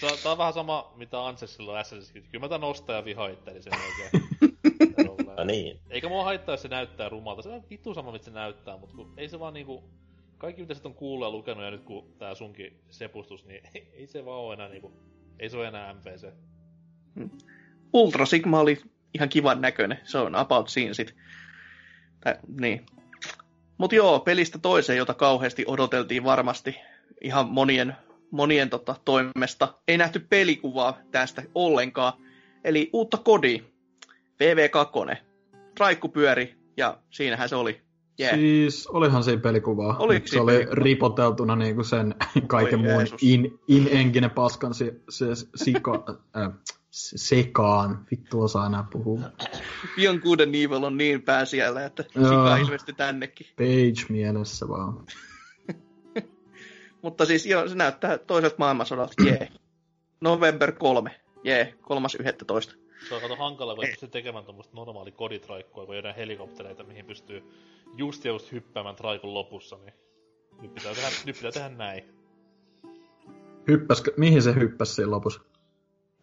Tää, 0.00 0.10
tää 0.22 0.32
on 0.32 0.38
vähän 0.38 0.52
sama, 0.52 0.92
mitä 0.96 1.26
Ansessilla 1.26 1.72
on 1.72 1.84
Assassin's 1.84 2.10
Creed. 2.10 2.26
Kyllä 2.30 2.44
mä 2.44 2.48
tän 2.48 2.64
ostaa 2.64 2.96
ja 2.96 3.04
vihaa 3.04 3.28
itteni 3.28 3.62
sen 3.62 3.72
oikein. 3.72 4.28
no 5.36 5.44
niin. 5.44 5.80
Eikä 5.90 6.08
mua 6.08 6.24
haittaa, 6.24 6.52
jos 6.52 6.62
se 6.62 6.68
näyttää 6.68 7.08
rumalta. 7.08 7.42
Se 7.42 7.48
on 7.48 7.64
vittu 7.70 7.94
sama, 7.94 8.12
mitä 8.12 8.24
se 8.24 8.30
näyttää, 8.30 8.76
mutta 8.76 8.96
kun 8.96 9.14
ei 9.16 9.28
se 9.28 9.40
vaan 9.40 9.54
niinku... 9.54 9.84
Kaikki 10.38 10.62
mitä 10.62 10.74
sit 10.74 10.86
on 10.86 10.94
kuullut 10.94 11.26
ja 11.26 11.30
lukenut 11.30 11.64
ja 11.64 11.70
nyt 11.70 11.84
kun 11.84 12.14
tää 12.18 12.34
sunkin 12.34 12.80
sepustus, 12.90 13.44
niin 13.44 13.60
ei 13.98 14.06
se 14.06 14.24
vaan 14.24 14.38
oo 14.38 14.52
enää 14.52 14.68
niinku... 14.68 14.92
Ei 15.38 15.50
se 15.50 15.56
oo 15.56 15.64
enää 15.64 15.94
MPC. 15.94 16.32
Hmm. 17.14 17.30
Ultra 17.92 18.26
Sigma 18.26 18.60
oli 18.60 18.82
ihan 19.14 19.28
kivan 19.28 19.60
näköinen. 19.60 20.00
Se 20.04 20.18
on 20.18 20.34
about 20.34 20.68
siinä 20.68 20.94
sit. 20.94 21.14
Tää, 22.20 22.38
niin. 22.60 22.86
Mut 23.78 23.92
joo, 23.92 24.20
pelistä 24.20 24.58
toiseen, 24.58 24.98
jota 24.98 25.14
kauheasti 25.14 25.64
odoteltiin 25.66 26.24
varmasti 26.24 26.76
ihan 27.20 27.48
monien 27.48 27.96
monien 28.34 28.70
tota, 28.70 28.96
toimesta. 29.04 29.74
Ei 29.88 29.98
nähty 29.98 30.18
pelikuvaa 30.18 30.98
tästä 31.10 31.42
ollenkaan. 31.54 32.12
Eli 32.64 32.90
uutta 32.92 33.16
kodi, 33.16 33.64
VV2. 34.42 35.16
Raikku 35.78 36.08
pyöri 36.08 36.56
ja 36.76 36.98
siinähän 37.10 37.48
se 37.48 37.56
oli. 37.56 37.80
Yeah. 38.20 38.34
Siis 38.34 38.86
olihan 38.86 39.24
siinä 39.24 39.42
pelikuvaa. 39.42 39.96
Oliko 39.98 40.26
se 40.26 40.40
oli 40.40 40.52
pelikuvaa? 40.52 40.74
ripoteltuna 40.74 41.56
niinku 41.56 41.84
sen 41.84 42.14
kaiken 42.46 42.80
Oi, 42.80 42.86
muun 42.86 43.06
in, 43.20 43.58
in-enkinen 43.68 44.30
paskan 44.30 44.74
se, 44.74 44.94
se, 45.08 45.26
siko, 45.54 46.04
äh, 46.36 46.50
sekaan. 46.90 48.06
Vittu 48.10 48.42
osaa 48.42 48.66
enää 48.66 48.84
puhua. 48.92 49.20
Beyond 49.96 50.20
Good 50.20 50.40
and 50.40 50.54
Evil 50.54 50.82
on 50.84 50.96
niin 50.96 51.22
pää 51.22 51.44
siellä, 51.44 51.84
että 51.84 52.02
sika 52.02 52.56
ilmestyi 52.56 52.94
tännekin. 52.94 53.46
Page 53.56 54.06
mielessä 54.08 54.68
vaan. 54.68 55.06
Mutta 57.04 57.26
siis 57.26 57.46
joo, 57.46 57.68
se 57.68 57.74
näyttää 57.74 58.18
toiselta 58.18 58.56
maailmansodalta, 58.58 59.14
jee. 59.24 59.48
November 60.20 60.72
3, 60.72 61.20
jee, 61.44 61.74
kolmas 61.80 62.14
11. 62.14 62.74
Se 63.08 63.14
on 63.14 63.20
kato 63.20 63.36
hankala, 63.36 63.74
kun 63.74 63.84
pystyy 63.86 64.08
tekemään 64.08 64.44
tuommoista 64.44 64.76
normaali 64.76 65.12
koditraikkoa, 65.12 65.86
kun 65.86 65.96
jotain 65.96 66.14
helikoptereita, 66.14 66.84
mihin 66.84 67.06
pystyy 67.06 67.42
just 67.96 68.24
ja 68.24 68.30
just 68.30 68.52
hyppäämään 68.52 68.96
traikun 68.96 69.34
lopussa, 69.34 69.76
niin 69.76 69.94
nyt 70.62 70.74
pitää 70.74 70.94
tehdä, 70.94 71.08
nyt 71.24 71.36
pitää 71.36 71.52
tehdä 71.52 71.68
näin. 71.68 72.04
Hyppäskö, 73.68 74.12
mihin 74.16 74.42
se 74.42 74.54
hyppäsi 74.54 74.94
siinä 74.94 75.10
lopussa? 75.10 75.40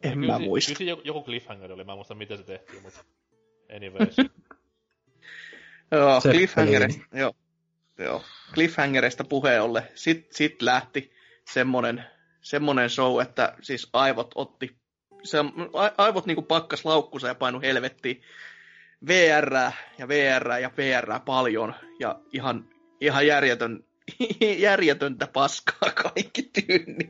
En 0.03 0.19
mä 0.19 0.39
muista. 0.39 0.73
Kyllä 0.77 0.91
joku, 0.91 1.01
joku 1.05 1.23
cliffhanger 1.23 1.71
oli, 1.71 1.83
mä 1.83 1.91
en 1.91 1.97
muista 1.97 2.15
miten 2.15 2.37
se 2.37 2.43
tehtiin, 2.43 2.83
mutta 2.83 3.03
anyways. 3.75 4.17
joo, 5.91 6.21
cliffhangerista, 6.21 7.17
joo 7.17 7.33
joo, 8.03 8.21
cliffhangerista 8.53 9.23
puheen 9.23 9.63
olle. 9.63 9.83
Sitten 9.95 10.33
sit 10.35 10.61
lähti 10.61 11.11
semmonen, 11.53 12.03
semmonen 12.41 12.89
show, 12.89 13.21
että 13.21 13.55
siis 13.61 13.89
aivot 13.93 14.31
otti, 14.35 14.75
se, 15.23 15.37
aivot 15.97 16.25
niinku 16.25 16.41
pakkas 16.41 16.85
laukkusa 16.85 17.27
ja 17.27 17.35
painu 17.35 17.61
helvettiin. 17.61 18.21
VR 19.07 19.55
ja 19.97 20.07
VR 20.07 20.47
ja 20.61 20.71
VR 20.77 21.19
paljon 21.25 21.73
ja 21.99 22.19
ihan, 22.33 22.69
ihan 23.01 23.27
järjetön, 23.27 23.83
järjetöntä 24.57 25.27
paskaa 25.27 25.91
kaikki 26.03 26.43
tyyni. 26.43 27.09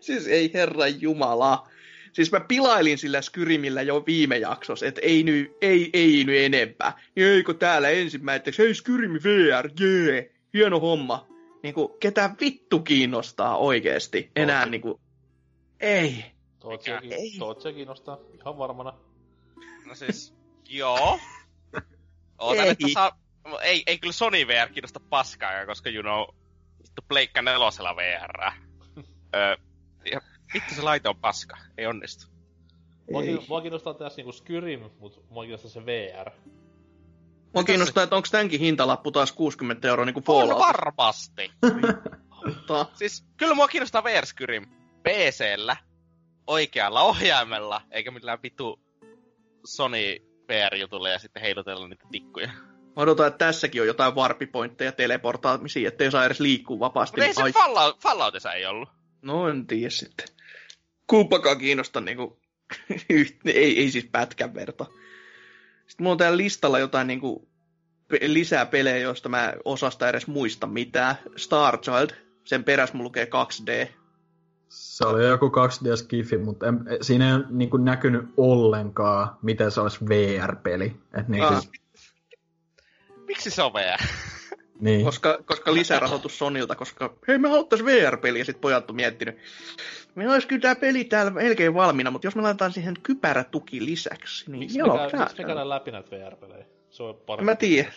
siis 0.00 0.26
ei 0.26 0.50
herra 0.54 0.86
jumala. 0.86 1.68
Siis 2.12 2.32
mä 2.32 2.40
pilailin 2.40 2.98
sillä 2.98 3.22
Skyrimillä 3.22 3.82
jo 3.82 4.04
viime 4.06 4.38
jaksossa, 4.38 4.86
että 4.86 5.00
ei 5.04 5.22
nyt, 5.22 5.52
ei, 5.60 5.90
ei 5.92 6.24
nyt 6.24 6.36
enempää. 6.36 6.92
Eikö 7.16 7.54
täällä 7.54 7.88
ensimmäiseksi, 7.88 8.62
hei 8.62 8.74
Skyrimi 8.74 9.18
VR, 9.22 9.70
jee, 9.80 10.12
yeah, 10.12 10.37
hieno 10.54 10.80
homma. 10.80 11.26
Niinku, 11.62 11.88
ketä 12.00 12.30
vittu 12.40 12.80
kiinnostaa 12.80 13.56
oikeesti 13.56 14.30
enää 14.36 14.56
Tootsi. 14.56 14.70
niinku, 14.70 15.00
ei. 15.80 16.24
Tootsia 17.38 17.72
kiinnostaa, 17.72 18.18
ihan 18.40 18.58
varmana. 18.58 18.92
No 19.86 19.94
siis, 19.94 20.34
joo. 20.68 21.18
Ootan, 22.38 22.64
ei. 22.64 22.70
että 22.70 22.86
saa, 22.92 23.18
ei, 23.62 23.82
ei 23.86 23.98
kyllä 23.98 24.12
Sony 24.12 24.46
VR 24.46 24.68
kiinnosta 24.72 25.00
paskaa, 25.00 25.66
koska 25.66 25.90
you 25.90 26.02
know, 26.02 26.36
vittu 26.82 27.02
Pleikka 27.08 27.42
nelosella 27.42 27.96
VR. 27.96 28.52
öö, 29.36 29.56
ja 30.12 30.20
vittu 30.54 30.74
se 30.74 30.82
laite 30.82 31.08
on 31.08 31.16
paska, 31.20 31.56
ei 31.78 31.86
onnistu. 31.86 32.26
Kiin- 33.08 33.44
mua 33.48 33.60
kiinnostaa 33.60 33.94
tässä 33.94 34.16
niinku 34.16 34.32
Skyrim, 34.32 34.80
mut 34.98 35.24
mua 35.30 35.42
kiinnostaa 35.42 35.70
se 35.70 35.86
VR. 35.86 36.30
Mua 37.54 37.64
kiinnostaa, 37.64 38.02
että 38.02 38.16
onko 38.16 38.28
tämänkin 38.30 38.60
hintalappu 38.60 39.10
taas 39.12 39.32
60 39.32 39.88
euroa 39.88 40.04
niin 40.06 40.14
kuin 40.14 40.24
On 40.26 40.34
Fallout. 40.48 40.58
varmasti. 40.58 41.50
Mutta 42.46 42.86
Siis 42.94 43.24
kyllä 43.36 43.54
mua 43.54 43.68
kiinnostaa 43.68 44.04
VR 44.04 44.26
Skyrim 44.26 44.66
PCllä, 45.02 45.76
oikealla 46.46 47.00
ohjaimella, 47.02 47.82
eikä 47.90 48.10
millään 48.10 48.38
vitu 48.42 48.80
Sony 49.66 50.16
VR-jutulla 50.48 51.08
ja 51.08 51.18
sitten 51.18 51.42
heilutella 51.42 51.88
niitä 51.88 52.04
tikkuja. 52.12 52.48
Mä 52.96 53.02
odotan, 53.02 53.26
että 53.26 53.38
tässäkin 53.46 53.80
on 53.80 53.86
jotain 53.86 54.14
warpipointteja 54.14 54.92
teleportaamisia, 54.92 55.88
ettei 55.88 56.10
saa 56.10 56.24
edes 56.24 56.40
liikkua 56.40 56.78
vapaasti. 56.80 57.16
Mutta 57.16 57.26
ei 57.26 57.34
se 57.34 57.42
Ai- 57.42 57.52
Fallout, 57.52 58.00
Falloutissa 58.02 58.52
ei 58.52 58.66
ollut. 58.66 58.88
No 59.22 59.48
en 59.48 59.66
tiedä 59.66 59.90
sitten. 59.90 60.26
Kumpakaan 61.06 61.58
kiinnosta 61.58 62.00
niinku, 62.00 62.40
ei, 63.44 63.80
ei 63.80 63.90
siis 63.90 64.08
pätkän 64.12 64.54
verta. 64.54 64.86
Sitten 65.88 66.04
mulla 66.04 66.12
on 66.12 66.18
täällä 66.18 66.36
listalla 66.36 66.78
jotain 66.78 67.06
niinku 67.06 67.48
pe- 68.08 68.18
lisää 68.22 68.66
pelejä, 68.66 68.98
joista 68.98 69.28
mä 69.28 69.54
osasta 69.64 70.08
edes 70.08 70.26
muista 70.26 70.66
mitään. 70.66 71.14
Star 71.36 71.78
Child, 71.78 72.10
sen 72.44 72.64
perässä 72.64 72.96
mulla 72.96 73.06
lukee 73.06 73.24
2D. 73.24 73.88
Se 74.68 75.06
oli 75.06 75.26
joku 75.26 75.46
2D-skifi, 75.48 76.38
mutta 76.44 76.66
en, 76.66 76.80
siinä 77.00 77.28
ei 77.28 77.34
ole 77.34 77.44
niin 77.50 77.70
kuin 77.70 77.84
näkynyt 77.84 78.24
ollenkaan, 78.36 79.36
miten 79.42 79.70
se 79.70 79.80
olisi 79.80 79.98
VR-peli. 80.08 80.96
Et 81.14 81.28
niin, 81.28 81.42
Ah. 81.44 81.48
kuin, 81.62 81.72
Miksi 83.26 83.50
se 83.50 83.62
on 83.62 83.72
VR? 83.72 84.02
niin. 84.80 85.04
Koska, 85.04 85.38
koska 85.44 85.74
lisärahoitus 85.74 86.38
Sonilta, 86.38 86.74
koska 86.74 87.14
hei 87.28 87.38
me 87.38 87.48
haluttais 87.48 87.84
VR-peliä, 87.84 88.40
ja 88.40 88.44
sit 88.44 88.60
pojat 88.60 88.90
on 88.90 88.96
miettinyt. 88.96 89.36
Meillä 90.14 90.32
olisi 90.32 90.48
kyllä 90.48 90.62
tää 90.62 90.76
peli 90.76 91.04
täällä 91.04 91.30
melkein 91.30 91.74
valmiina, 91.74 92.10
mutta 92.10 92.26
jos 92.26 92.36
me 92.36 92.42
laitetaan 92.42 92.72
siihen 92.72 92.94
kypärätuki 93.02 93.84
lisäksi, 93.84 94.50
niin 94.50 94.58
Miksi 94.58 94.78
joo, 94.78 94.96
me, 94.96 95.10
käy, 95.10 95.20
miksi 95.20 95.38
me 95.38 95.44
käydään 95.44 95.68
läpi 95.68 95.90
näitä 95.90 96.10
VR-pelejä? 96.10 96.64
Se 96.90 97.02
on 97.02 97.10
En 97.10 97.16
parempi. 97.26 97.44
mä 97.44 97.54
tiedä. 97.56 97.92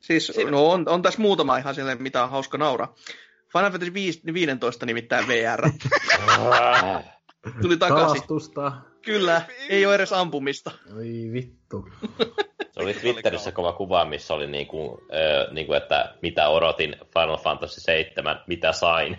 Siis, 0.00 0.32
no 0.50 0.70
on, 0.70 0.88
on 0.88 1.02
tässä 1.02 1.20
muutama 1.20 1.56
ihan 1.56 1.74
silleen, 1.74 2.02
mitä 2.02 2.24
on 2.24 2.30
hauska 2.30 2.58
nauraa. 2.58 2.94
Final 3.52 3.70
Fantasy 3.70 3.94
5, 3.94 4.20
15 4.34 4.86
nimittäin 4.86 5.28
VR. 5.28 5.62
Tuli 7.62 7.76
takaisin. 7.78 8.06
Kalastusta. 8.06 8.72
Kyllä, 9.02 9.42
ei 9.68 9.86
ole 9.86 9.94
edes 9.94 10.12
ampumista. 10.12 10.70
Oi 10.96 11.30
vittu. 11.32 11.88
Se 12.70 12.80
oli 12.82 12.94
Twitterissä 12.94 13.52
kova 13.52 13.72
kuva, 13.72 14.04
missä 14.04 14.34
oli 14.34 14.46
niinku, 14.46 15.02
ö, 15.12 15.52
niinku, 15.52 15.72
että 15.72 16.14
mitä 16.22 16.48
odotin 16.48 16.96
Final 17.14 17.36
Fantasy 17.36 17.80
7, 17.80 18.40
mitä 18.46 18.72
sain. 18.72 19.18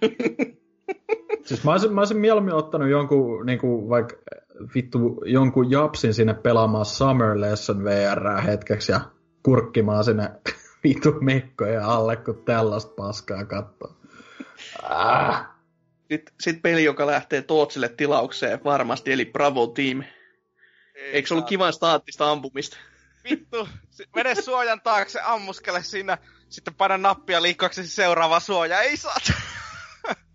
Siis 1.44 1.64
mä 1.64 1.70
olisin, 1.70 1.92
mä 1.92 2.00
olisin 2.00 2.16
mieluummin 2.16 2.54
ottanut 2.54 2.88
jonkun, 2.88 3.46
niinku, 3.46 3.88
vaikka 3.88 4.16
vittu, 4.74 5.22
jonkun 5.24 5.70
japsin 5.70 6.14
sinne 6.14 6.34
pelaamaan 6.34 6.84
Summer 6.84 7.40
Lesson 7.40 7.84
VR 7.84 8.40
hetkeksi 8.40 8.92
ja 8.92 9.00
kurkkimaan 9.42 10.04
sinne 10.04 10.30
vittu 10.84 11.12
mekkoja 11.20 11.86
alle, 11.86 12.16
kun 12.16 12.42
tällaista 12.44 12.92
paskaa 12.96 13.44
katsoo. 13.44 13.92
Ah. 14.82 15.59
Sitten 16.10 16.34
sit 16.40 16.62
peli, 16.62 16.84
joka 16.84 17.06
lähtee 17.06 17.42
Tootsille 17.42 17.88
tilaukseen 17.88 18.64
varmasti, 18.64 19.12
eli 19.12 19.24
Bravo 19.24 19.66
Team. 19.66 20.02
Eikö 20.94 21.28
se 21.28 21.34
ollut 21.34 21.48
kivan 21.48 21.72
staattista 21.72 22.30
ampumista? 22.30 22.76
Vittu, 23.30 23.68
mene 24.14 24.34
suojan 24.34 24.80
taakse, 24.80 25.20
ammuskele 25.20 25.82
siinä, 25.82 26.18
sitten 26.48 26.74
paina 26.74 26.98
nappia 26.98 27.42
liikkuaksesi 27.42 27.88
seuraava 27.88 28.40
suoja. 28.40 28.80
Ei 28.80 28.96
saa. 28.96 29.16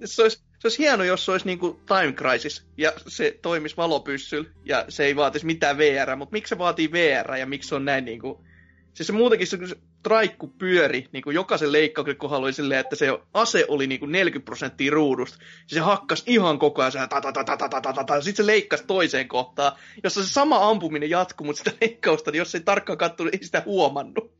Se 0.05 0.21
olisi, 0.21 0.37
se 0.37 0.67
olisi 0.67 0.77
hieno, 0.77 1.03
jos 1.03 1.25
se 1.25 1.31
olisi 1.31 1.45
niinku 1.45 1.81
Time 1.87 2.13
Crisis, 2.13 2.67
ja 2.77 2.93
se 3.07 3.39
toimisi 3.41 3.77
valopyssyllä, 3.77 4.49
ja 4.65 4.85
se 4.89 5.05
ei 5.05 5.15
vaatisi 5.15 5.45
mitään 5.45 5.77
VR, 5.77 6.15
mutta 6.15 6.33
miksi 6.33 6.49
se 6.49 6.57
vaatii 6.57 6.91
VR, 6.91 7.35
ja 7.35 7.45
miksi 7.45 7.69
se 7.69 7.75
on 7.75 7.85
näin 7.85 8.05
niinku... 8.05 8.45
Siis 8.93 9.07
se 9.07 9.13
muutenkin 9.13 9.47
se 9.47 9.57
traikku 10.05 10.47
pyöri 10.47 11.07
niinku 11.11 11.31
jokaisen 11.31 11.71
leikkauksen 11.71 12.17
kohdalla 12.17 12.45
oli 12.45 12.53
silleen, 12.53 12.79
että 12.79 12.95
se 12.95 13.07
ase 13.33 13.65
oli 13.67 13.87
niinku 13.87 14.05
40 14.05 14.45
prosenttia 14.45 14.91
ruudusta, 14.91 15.37
ja 15.41 15.73
se 15.73 15.79
hakkas 15.79 16.23
ihan 16.27 16.59
koko 16.59 16.81
ajan, 16.81 17.09
ta 17.09 17.21
ta 17.21 17.31
ta 17.31 17.43
ta 17.43 17.57
ta 17.57 17.69
ta 17.69 17.93
ta 17.93 18.03
ta 18.03 18.21
sitten 18.21 18.45
se 18.45 18.51
leikkasi 18.51 18.83
toiseen 18.87 19.27
kohtaan, 19.27 19.71
jossa 20.03 20.23
se 20.23 20.33
sama 20.33 20.69
ampuminen 20.69 21.09
jatkuu, 21.09 21.45
mutta 21.45 21.57
sitä 21.63 21.77
leikkausta, 21.81 22.31
niin 22.31 22.37
jos 22.39 22.55
ei 22.55 22.61
tarkkaan 22.61 22.97
katsonut, 22.97 23.33
ei 23.33 23.43
sitä 23.43 23.63
huomannut. 23.65 24.33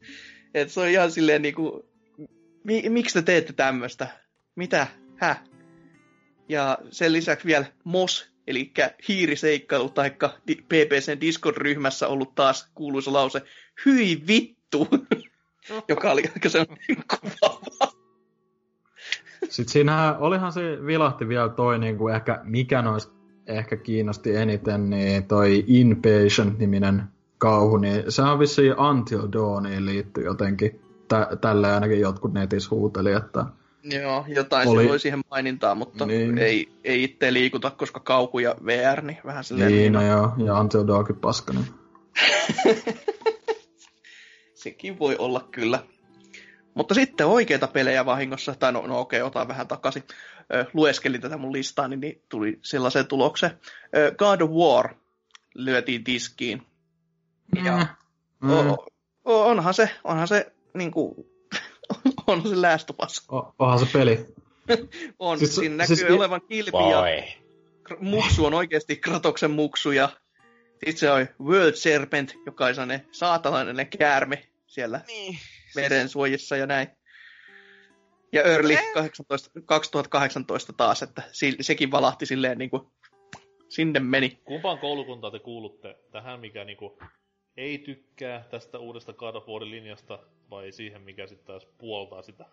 Et 0.53 0.71
se 0.71 0.79
on 0.79 0.87
ihan 0.87 1.11
silleen 1.11 1.41
niinku, 1.41 1.89
mi, 2.63 2.89
miksi 2.89 3.13
te 3.13 3.21
teette 3.21 3.53
tämmöistä? 3.53 4.07
Mitä? 4.55 4.87
Häh? 5.15 5.43
Ja 6.49 6.77
sen 6.91 7.13
lisäksi 7.13 7.47
vielä 7.47 7.65
MOS, 7.83 8.31
eli 8.47 8.71
hiiriseikkailu, 9.07 9.89
taikka 9.89 10.39
PPCn 10.45 11.21
Discord-ryhmässä 11.21 12.07
ollut 12.07 12.35
taas 12.35 12.71
kuuluisa 12.75 13.13
lause, 13.13 13.41
hyi 13.85 14.23
vittu, 14.27 14.87
joka 15.89 16.11
oli 16.11 16.23
aika 16.35 16.49
semmoinen 16.49 16.85
kuvaava. 17.11 17.91
Sitten 19.49 19.71
siinähän 19.73 20.17
olihan 20.19 20.51
se 20.53 20.77
vilahti 20.85 21.27
vielä 21.27 21.49
toi, 21.49 21.79
niin 21.79 21.97
kuin 21.97 22.15
ehkä, 22.15 22.39
mikä 22.43 22.81
noista 22.81 23.13
ehkä 23.47 23.77
kiinnosti 23.77 24.35
eniten, 24.35 24.89
niin 24.89 25.27
toi 25.27 25.63
Inpatient-niminen 25.67 27.03
kauhu, 27.37 27.77
niin 27.77 28.03
se 28.11 28.21
on 28.21 28.39
vissiin 28.39 28.79
Until 28.79 29.27
Dawniin 29.31 29.85
liittyy 29.85 30.23
jotenkin. 30.25 30.79
Tä, 31.07 31.27
tälle 31.41 31.73
ainakin 31.73 31.99
jotkut 31.99 32.33
netissä 32.33 32.69
huuteli, 32.71 33.11
että 33.11 33.45
Joo, 33.83 34.25
jotain 34.27 34.67
Oli- 34.67 34.77
oli... 34.83 34.91
oli 34.91 34.99
siihen 34.99 35.21
mainintaa, 35.31 35.75
mutta 35.75 36.05
Niin. 36.05 36.37
ei, 36.37 36.69
ei 36.83 37.03
itse 37.03 37.33
liikuta, 37.33 37.71
koska 37.71 37.99
kauhu 37.99 38.39
ja 38.39 38.55
VR, 38.65 39.01
niin 39.01 39.17
vähän 39.25 39.43
silleen... 39.43 39.71
niin, 39.71 39.79
niin, 39.79 39.93
no 39.93 40.01
joo, 40.01 40.33
ja 40.45 40.59
Until 40.59 40.87
Dawkin 40.87 41.15
paska, 41.15 41.53
niin 41.53 41.65
Sekin 44.65 44.99
voi 44.99 45.15
olla 45.19 45.47
kyllä. 45.51 45.79
Mutta 46.73 46.93
sitten 46.93 47.27
oikeita 47.27 47.67
pelejä 47.67 48.05
vahingossa, 48.05 48.55
tai 48.59 48.71
no, 48.71 48.87
no 48.87 48.99
okei, 48.99 49.21
otan 49.21 49.47
vähän 49.47 49.67
takaisin. 49.67 50.03
Ö, 50.53 50.65
lueskelin 50.73 51.21
tätä 51.21 51.37
mun 51.37 51.53
listaani, 51.53 51.95
niin 51.97 52.21
tuli 52.29 52.59
sellaiseen 52.61 53.07
tulokseen. 53.07 53.59
Ö, 53.97 54.15
God 54.17 54.41
of 54.41 54.49
War 54.51 54.95
lyötiin 55.55 56.03
tiskiin. 56.03 56.61
Ja 57.65 57.87
Mm. 58.41 58.49
o- 58.51 58.87
o- 59.25 59.45
onhan 59.47 59.73
se, 59.73 59.89
onhan 60.03 60.27
se, 60.27 60.51
niinku, 60.73 61.27
onhan 62.27 62.49
se 62.49 62.55
Last 62.55 62.89
of 62.89 62.95
Us. 63.05 63.23
O- 63.31 63.53
onhan 63.59 63.79
se 63.79 63.85
peli. 63.93 64.25
On, 65.19 65.37
Siis- 65.39 65.49
siis, 65.49 65.55
siinä 65.59 65.75
näkyy 65.75 65.95
siis- 65.95 66.07
siis, 66.07 66.19
olevan 66.19 66.41
kilpi 66.49 66.77
ja 66.91 66.97
Voi. 66.97 67.23
Muksu 67.99 68.45
on 68.45 68.53
oikeasti 68.53 68.95
Kratoksen 68.97 69.51
muksu 69.51 69.91
ja 69.91 70.09
sitten 70.71 70.97
se 70.97 71.11
on 71.11 71.27
World 71.43 71.73
Serpent, 71.75 72.35
joka 72.45 72.65
on 72.65 72.75
sellainen 72.75 73.07
saatanainen 73.11 73.87
käärme 73.99 74.43
siellä 74.75 75.01
Niin. 75.07 75.37
meren 75.75 76.09
suojissa 76.09 76.57
ja 76.57 76.65
näin. 76.67 76.87
Ja 78.31 78.43
Early 78.43 78.73
Eh. 78.73 78.93
18, 78.93 79.49
2018 79.65 80.73
taas, 80.73 81.03
että 81.03 81.21
sekin 81.61 81.91
valahti 81.91 82.25
silleen 82.25 82.57
niin 82.57 82.69
kuin 82.69 82.81
sinne 83.69 83.99
meni. 83.99 84.41
Kumpaan 84.45 84.79
koulukuntaan 84.79 85.33
te 85.33 85.39
kuulutte? 85.39 85.95
Tähän, 86.11 86.39
mikä 86.39 86.63
niinku 86.63 86.99
ei 87.57 87.77
tykkää 87.77 88.45
tästä 88.51 88.79
uudesta 88.79 89.13
God 89.13 89.35
of 89.35 89.43
linjasta, 89.47 90.19
vai 90.49 90.71
siihen, 90.71 91.01
mikä 91.01 91.27
sitten 91.27 91.47
taas 91.47 91.65
puoltaa 91.77 92.21
sitä? 92.21 92.45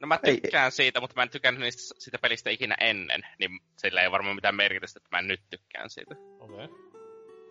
No 0.00 0.06
mä 0.06 0.18
Ei- 0.22 0.40
tykkään 0.40 0.72
siitä, 0.72 1.00
mutta 1.00 1.16
mä 1.16 1.22
en 1.22 1.30
tykännyt 1.30 1.60
niistä, 1.62 1.94
siitä 1.98 2.18
pelistä 2.18 2.50
ikinä 2.50 2.76
ennen, 2.80 3.22
niin 3.38 3.50
sillä 3.76 4.02
ei 4.02 4.10
varmaan 4.10 4.34
mitään 4.36 4.54
merkitystä, 4.54 4.98
että 4.98 5.16
mä 5.16 5.22
nyt 5.22 5.40
tykkään 5.50 5.90
siitä. 5.90 6.14
Okei. 6.38 6.64
Okay. 6.64 6.83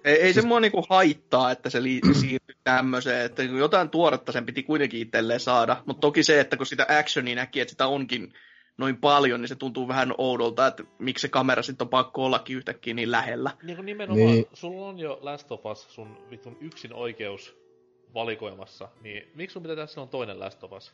Ei, 0.03 0.15
ei 0.21 0.33
se 0.33 0.41
mua 0.41 0.59
niinku 0.59 0.85
haittaa, 0.89 1.51
että 1.51 1.69
se 1.69 1.83
li- 1.83 2.01
siirtyi 2.13 2.55
tämmöiseen, 2.63 3.25
että 3.25 3.41
niinku 3.41 3.57
jotain 3.57 3.89
tuoretta 3.89 4.31
sen 4.31 4.45
piti 4.45 4.63
kuitenkin 4.63 5.01
itselleen 5.01 5.39
saada, 5.39 5.83
mutta 5.85 6.01
toki 6.01 6.23
se, 6.23 6.39
että 6.39 6.57
kun 6.57 6.65
sitä 6.65 6.85
actionia 6.99 7.35
näki, 7.35 7.59
että 7.59 7.71
sitä 7.71 7.87
onkin 7.87 8.33
noin 8.77 8.97
paljon, 8.97 9.41
niin 9.41 9.47
se 9.49 9.55
tuntuu 9.55 9.87
vähän 9.87 10.13
oudolta, 10.17 10.67
että 10.67 10.83
miksi 10.99 11.21
se 11.21 11.27
kamera 11.27 11.61
sitten 11.63 11.85
on 11.85 11.89
pakko 11.89 12.25
ollakin 12.25 12.57
yhtäkkiä 12.57 12.93
niin 12.93 13.11
lähellä. 13.11 13.51
Niin 13.63 13.75
kuin 13.75 13.85
nimenomaan, 13.85 14.27
Niin. 14.31 14.45
sulla 14.53 14.87
on 14.87 14.99
jo 14.99 15.19
Last 15.21 15.51
of 15.51 15.65
Us 15.65 15.95
sun 15.95 16.17
vitun 16.29 16.57
yksin 16.61 16.93
oikeus 16.93 17.57
valikoimassa, 18.13 18.89
niin 19.01 19.31
miksi 19.35 19.53
sun 19.53 19.61
pitää 19.61 19.75
tässä 19.75 20.01
on 20.01 20.09
toinen 20.09 20.39
Last 20.39 20.63
of 20.63 20.71
Us? 20.71 20.93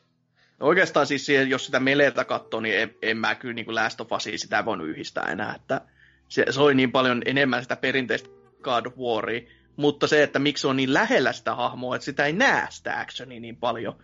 Oikeastaan 0.60 1.06
siis 1.07 1.26
siihen, 1.26 1.49
jos 1.49 1.65
sitä 1.65 1.80
meleetä 1.80 2.26
katsoo, 2.26 2.60
niin 2.60 2.80
en, 2.80 2.95
en 3.02 3.18
mä 3.18 3.36
kyllä 3.36 3.53
niin 3.53 3.65
kuin 3.65 3.76
Last 3.76 4.02
of 4.02 4.11
Usia 4.11 4.38
sitä 4.38 4.65
voinut 4.65 4.88
yhdistää 4.88 5.31
enää, 5.31 5.56
että 5.56 5.81
se, 6.27 6.45
se 6.49 6.61
oli 6.61 6.76
niin 6.76 6.91
paljon 6.91 7.22
enemmän 7.26 7.61
sitä 7.64 7.76
perinteistä 7.76 8.30
God 8.61 8.86
of 8.86 8.98
Waria, 8.98 9.41
mutta 9.76 10.07
se, 10.07 10.23
että 10.23 10.40
miksi 10.40 10.61
se 10.61 10.68
on 10.68 10.76
niin 10.76 10.94
lähellä 10.94 11.34
sitä 11.34 11.56
hahmoa, 11.56 11.95
että 11.95 12.06
sitä 12.06 12.26
ei 12.26 12.34
näe 12.34 12.68
sitä 12.69 12.99
actionia 12.99 13.40
niin 13.40 13.56
paljon. 13.56 14.03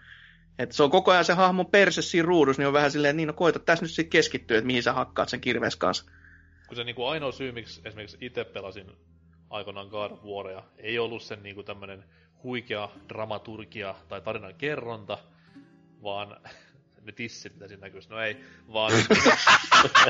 Että 0.59 0.75
se 0.75 0.83
on 0.83 0.91
koko 0.91 1.11
ajan 1.11 1.25
se 1.25 1.33
hahmo 1.33 1.65
perse 1.65 2.01
siinä 2.01 2.25
ruudussa, 2.25 2.61
niin 2.61 2.67
on 2.67 2.73
vähän 2.73 2.91
silleen, 2.91 3.17
niin 3.17 3.27
no 3.27 3.33
koita 3.33 3.59
tässä 3.59 3.85
nyt 3.85 3.91
sitten 3.91 4.09
keskittyä, 4.09 4.57
että 4.57 4.67
mihin 4.67 4.83
sä 4.83 4.93
hakkaat 4.93 5.29
sen 5.29 5.41
kirves 5.41 5.75
kanssa. 5.75 6.11
Kun 6.67 6.75
se 6.75 6.83
niinku 6.83 7.05
ainoa 7.05 7.31
syy, 7.31 7.51
miksi 7.51 7.81
esimerkiksi 7.85 8.17
itse 8.21 8.43
pelasin 8.43 8.91
aikoinaan 9.49 9.87
God 9.87 10.11
of 10.11 10.23
Waria, 10.23 10.63
ei 10.77 10.99
ollut 10.99 11.23
sen 11.23 11.43
niinku 11.43 11.63
tämmönen 11.63 12.03
huikea 12.43 12.89
dramaturgia 13.09 13.95
tai 14.09 14.21
tarinan 14.21 14.55
kerronta, 14.55 15.17
vaan 16.03 16.37
ne 17.05 17.11
tissit, 17.11 17.53
mitä 17.53 17.67
siinä 17.67 17.81
näkyisi. 17.81 18.09
No 18.09 18.21
ei, 18.21 18.37
vaan, 18.73 18.91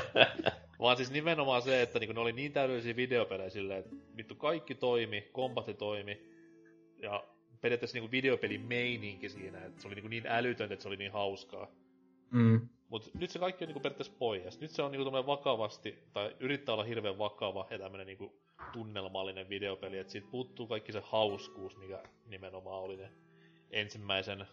vaan 0.80 0.98
siis 0.98 1.12
nimenomaan 1.12 1.62
se, 1.62 1.82
että 1.82 2.00
niinku 2.00 2.14
ne 2.14 2.20
oli 2.20 2.32
niin 2.32 2.52
täydellisiä 2.52 2.96
videopelejä 2.96 3.50
silleen, 3.50 3.80
että 3.80 3.96
vittu 4.18 4.36
kaikki 4.36 4.76
toimi, 4.76 5.30
kombatti 5.32 5.74
toimi, 5.74 6.22
ja 6.98 7.24
periaatteessa 7.62 7.96
niinku 7.96 8.12
videopelin 8.12 8.62
meininki 8.62 9.30
siinä, 9.30 9.66
että 9.66 9.82
se 9.82 9.88
oli 9.88 9.96
niinku 9.96 10.10
niin 10.10 10.28
älytöntä, 10.28 10.74
että 10.74 10.84
se 10.84 10.88
oli 10.88 10.98
niin 10.98 11.12
hauskaa. 11.12 11.68
Mm. 12.32 12.70
Mut 12.90 13.12
nyt 13.14 13.30
se 13.30 13.40
kaikki 13.40 13.64
on 13.64 13.68
niinku 13.68 13.80
periaatteessa 13.80 14.14
pois. 14.20 14.60
Nyt 14.60 14.72
se 14.72 14.82
on 14.82 14.92
niinku 14.92 15.12
vakavasti, 15.12 15.98
tai 16.14 16.36
yrittää 16.40 16.74
olla 16.74 16.84
hirveän 16.84 17.18
vakava 17.18 17.68
ja 17.70 17.80
tämmönen 17.80 18.08
niinku 18.08 18.42
tunnelmallinen 18.74 19.50
videopeli, 19.50 19.98
että 19.98 20.12
siitä 20.12 20.28
puuttuu 20.32 20.68
kaikki 20.68 20.92
se 20.92 21.02
hauskuus, 21.06 21.78
mikä 21.78 22.04
nimenomaan 22.26 22.82
oli 22.84 22.98
ne 22.98 23.12
ensimmäisen, 23.72 24.46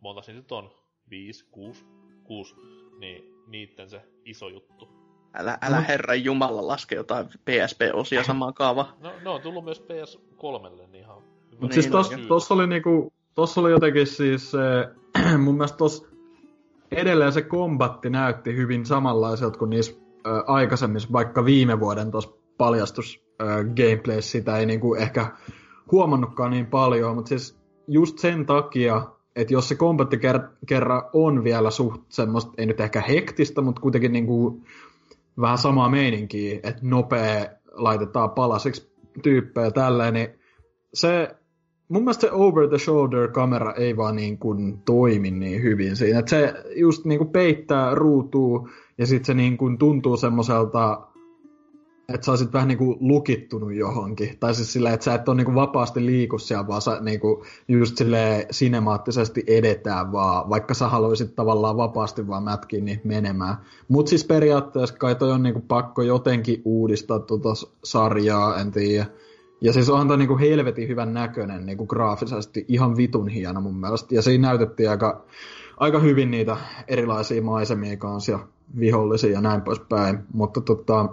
monta 0.00 0.22
se 0.22 0.32
nyt 0.32 0.52
on, 0.52 0.81
viisi, 1.10 1.46
kuusi, 1.50 1.84
kuusi, 2.24 2.54
niin 2.98 3.34
niitten 3.46 3.90
se 3.90 4.02
iso 4.24 4.48
juttu. 4.48 4.88
Älä, 5.34 5.58
älä 5.62 5.80
herran 5.80 6.24
jumala 6.24 6.66
laske 6.66 6.94
jotain 6.94 7.26
PSP-osia 7.26 8.24
samaan 8.32 8.54
kaava. 8.54 8.88
No, 9.00 9.12
ne 9.22 9.30
on 9.30 9.40
tullut 9.40 9.64
myös 9.64 9.80
PS3, 9.82 10.70
niin 10.70 10.94
ihan 10.94 11.16
hyvä. 11.50 11.60
Mut 11.60 11.72
siis 11.72 11.86
Niin, 11.86 11.92
tos, 11.92 12.08
syy. 12.08 12.26
tossa 12.26 12.54
oli 12.54 12.66
niinku, 12.66 13.12
tossa 13.34 13.60
oli 13.60 13.70
jotenkin 13.70 14.06
siis 14.06 14.50
se, 14.50 14.58
mun 15.44 15.54
mielestä 15.54 15.76
tos 15.78 16.06
edelleen 16.90 17.32
se 17.32 17.42
kombatti 17.42 18.10
näytti 18.10 18.56
hyvin 18.56 18.86
samanlaiselta 18.86 19.58
kuin 19.58 19.70
niissä 19.70 19.92
ö, 20.26 20.44
aikaisemmissa, 20.46 21.08
vaikka 21.12 21.44
viime 21.44 21.80
vuoden 21.80 22.10
tos 22.10 22.38
paljastus 22.58 23.24
ö, 23.40 23.44
gameplays 23.64 24.30
sitä 24.32 24.58
ei 24.58 24.66
niinku 24.66 24.94
ehkä 24.94 25.36
huomannutkaan 25.92 26.50
niin 26.50 26.66
paljon, 26.66 27.14
mutta 27.14 27.28
siis 27.28 27.58
just 27.88 28.18
sen 28.18 28.46
takia, 28.46 29.06
että 29.36 29.54
jos 29.54 29.68
se 29.68 29.74
kombatti 29.74 30.16
ker- 30.16 30.56
kerran 30.66 31.02
on 31.12 31.44
vielä 31.44 31.70
suht 31.70 32.02
semmoista, 32.08 32.52
ei 32.58 32.66
nyt 32.66 32.80
ehkä 32.80 33.00
hektistä, 33.00 33.60
mutta 33.60 33.80
kuitenkin 33.80 34.12
niinku 34.12 34.62
vähän 35.40 35.58
samaa 35.58 35.88
meininkiä, 35.88 36.54
että 36.54 36.80
nopea 36.82 37.46
laitetaan 37.72 38.30
palasiksi 38.30 38.92
tyyppejä 39.22 39.70
tälleen, 39.70 40.14
niin 40.14 40.28
se, 40.94 41.36
mun 41.88 42.02
mielestä 42.02 42.20
se 42.20 42.32
over 42.32 42.68
the 42.68 42.78
shoulder 42.78 43.28
kamera 43.28 43.72
ei 43.72 43.96
vaan 43.96 44.16
niin 44.16 44.38
kuin 44.38 44.78
toimi 44.84 45.30
niin 45.30 45.62
hyvin 45.62 45.96
siinä. 45.96 46.18
Että 46.18 46.30
se 46.30 46.54
just 46.76 47.04
niin 47.04 47.18
kuin 47.18 47.30
peittää 47.30 47.94
ruutuu 47.94 48.68
ja 48.98 49.06
sitten 49.06 49.26
se 49.26 49.34
niin 49.34 49.56
kuin 49.56 49.78
tuntuu 49.78 50.16
semmoiselta, 50.16 51.06
että 52.08 52.24
sä 52.24 52.32
olisit 52.32 52.52
vähän 52.52 52.68
niin 52.68 52.78
kuin 52.78 52.96
lukittunut 53.00 53.74
johonkin. 53.74 54.36
Tai 54.40 54.54
siis 54.54 54.72
silleen, 54.72 54.94
että 54.94 55.04
sä 55.04 55.14
et 55.14 55.28
ole 55.28 55.36
niin 55.36 55.44
kuin 55.44 55.54
vapaasti 55.54 56.06
liiku 56.06 56.38
siellä, 56.38 56.66
vaan 56.66 56.82
sä 56.82 56.98
niin 57.00 57.20
kuin 57.20 57.42
just 57.68 57.96
silleen 57.96 58.46
sinemaattisesti 58.50 59.44
edetään 59.46 60.12
vaan, 60.12 60.50
vaikka 60.50 60.74
sä 60.74 60.88
haluaisit 60.88 61.34
tavallaan 61.34 61.76
vapaasti 61.76 62.28
vaan 62.28 62.42
mätkiä 62.42 62.80
niin 62.80 63.00
menemään. 63.04 63.56
Mutta 63.88 64.10
siis 64.10 64.24
periaatteessa 64.24 64.96
kai 64.96 65.14
toi 65.14 65.32
on 65.32 65.42
niin 65.42 65.54
kuin 65.54 65.66
pakko 65.68 66.02
jotenkin 66.02 66.62
uudistaa 66.64 67.18
tuota 67.18 67.48
sarjaa, 67.84 68.60
en 68.60 68.70
tiedä. 68.70 69.06
Ja 69.60 69.72
siis 69.72 69.90
onhan 69.90 70.08
toi 70.08 70.18
niinku 70.18 70.38
helvetin 70.38 70.88
hyvän 70.88 71.14
näköinen 71.14 71.66
niinku 71.66 71.86
graafisesti, 71.86 72.64
ihan 72.68 72.96
vitun 72.96 73.28
hieno 73.28 73.60
mun 73.60 73.80
mielestä. 73.80 74.14
Ja 74.14 74.22
siinä 74.22 74.48
näytettiin 74.48 74.90
aika, 74.90 75.24
aika 75.76 75.98
hyvin 75.98 76.30
niitä 76.30 76.56
erilaisia 76.88 77.42
maisemia 77.42 77.96
kanssa 77.96 78.32
ja 78.32 78.38
vihollisia 78.78 79.30
ja 79.30 79.40
näin 79.40 79.62
poispäin. 79.62 80.18
Mutta 80.32 80.60
tota, 80.60 81.08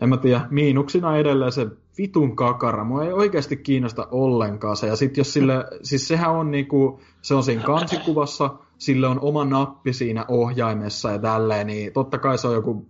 en 0.00 0.08
mä 0.08 0.16
tiedä, 0.16 0.46
miinuksina 0.50 1.16
edelleen 1.16 1.52
se 1.52 1.66
vitun 1.98 2.36
kakara. 2.36 2.84
Mua 2.84 3.04
ei 3.04 3.12
oikeasti 3.12 3.56
kiinnosta 3.56 4.08
ollenkaan 4.10 4.76
se. 4.76 4.86
Ja 4.86 4.96
sit 4.96 5.16
jos 5.16 5.32
sille, 5.32 5.54
siis 5.82 6.08
sehän 6.08 6.30
on 6.30 6.50
niinku, 6.50 7.00
se 7.22 7.34
on 7.34 7.42
siinä 7.42 7.62
kansikuvassa, 7.62 8.50
sille 8.78 9.06
on 9.06 9.20
oma 9.20 9.44
nappi 9.44 9.92
siinä 9.92 10.24
ohjaimessa 10.28 11.10
ja 11.10 11.18
tälleen, 11.18 11.66
niin 11.66 11.92
totta 11.92 12.18
kai 12.18 12.38
se 12.38 12.48
on 12.48 12.54
joku 12.54 12.86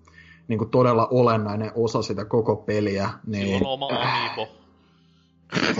niinku 0.48 0.64
todella 0.64 1.08
olennainen 1.10 1.72
osa 1.74 2.02
sitä 2.02 2.24
koko 2.24 2.56
peliä. 2.56 3.10
Niin... 3.26 3.46
Sillä 3.46 3.68
on 3.68 3.74
oma 3.74 3.88
amiibo. 3.88 4.48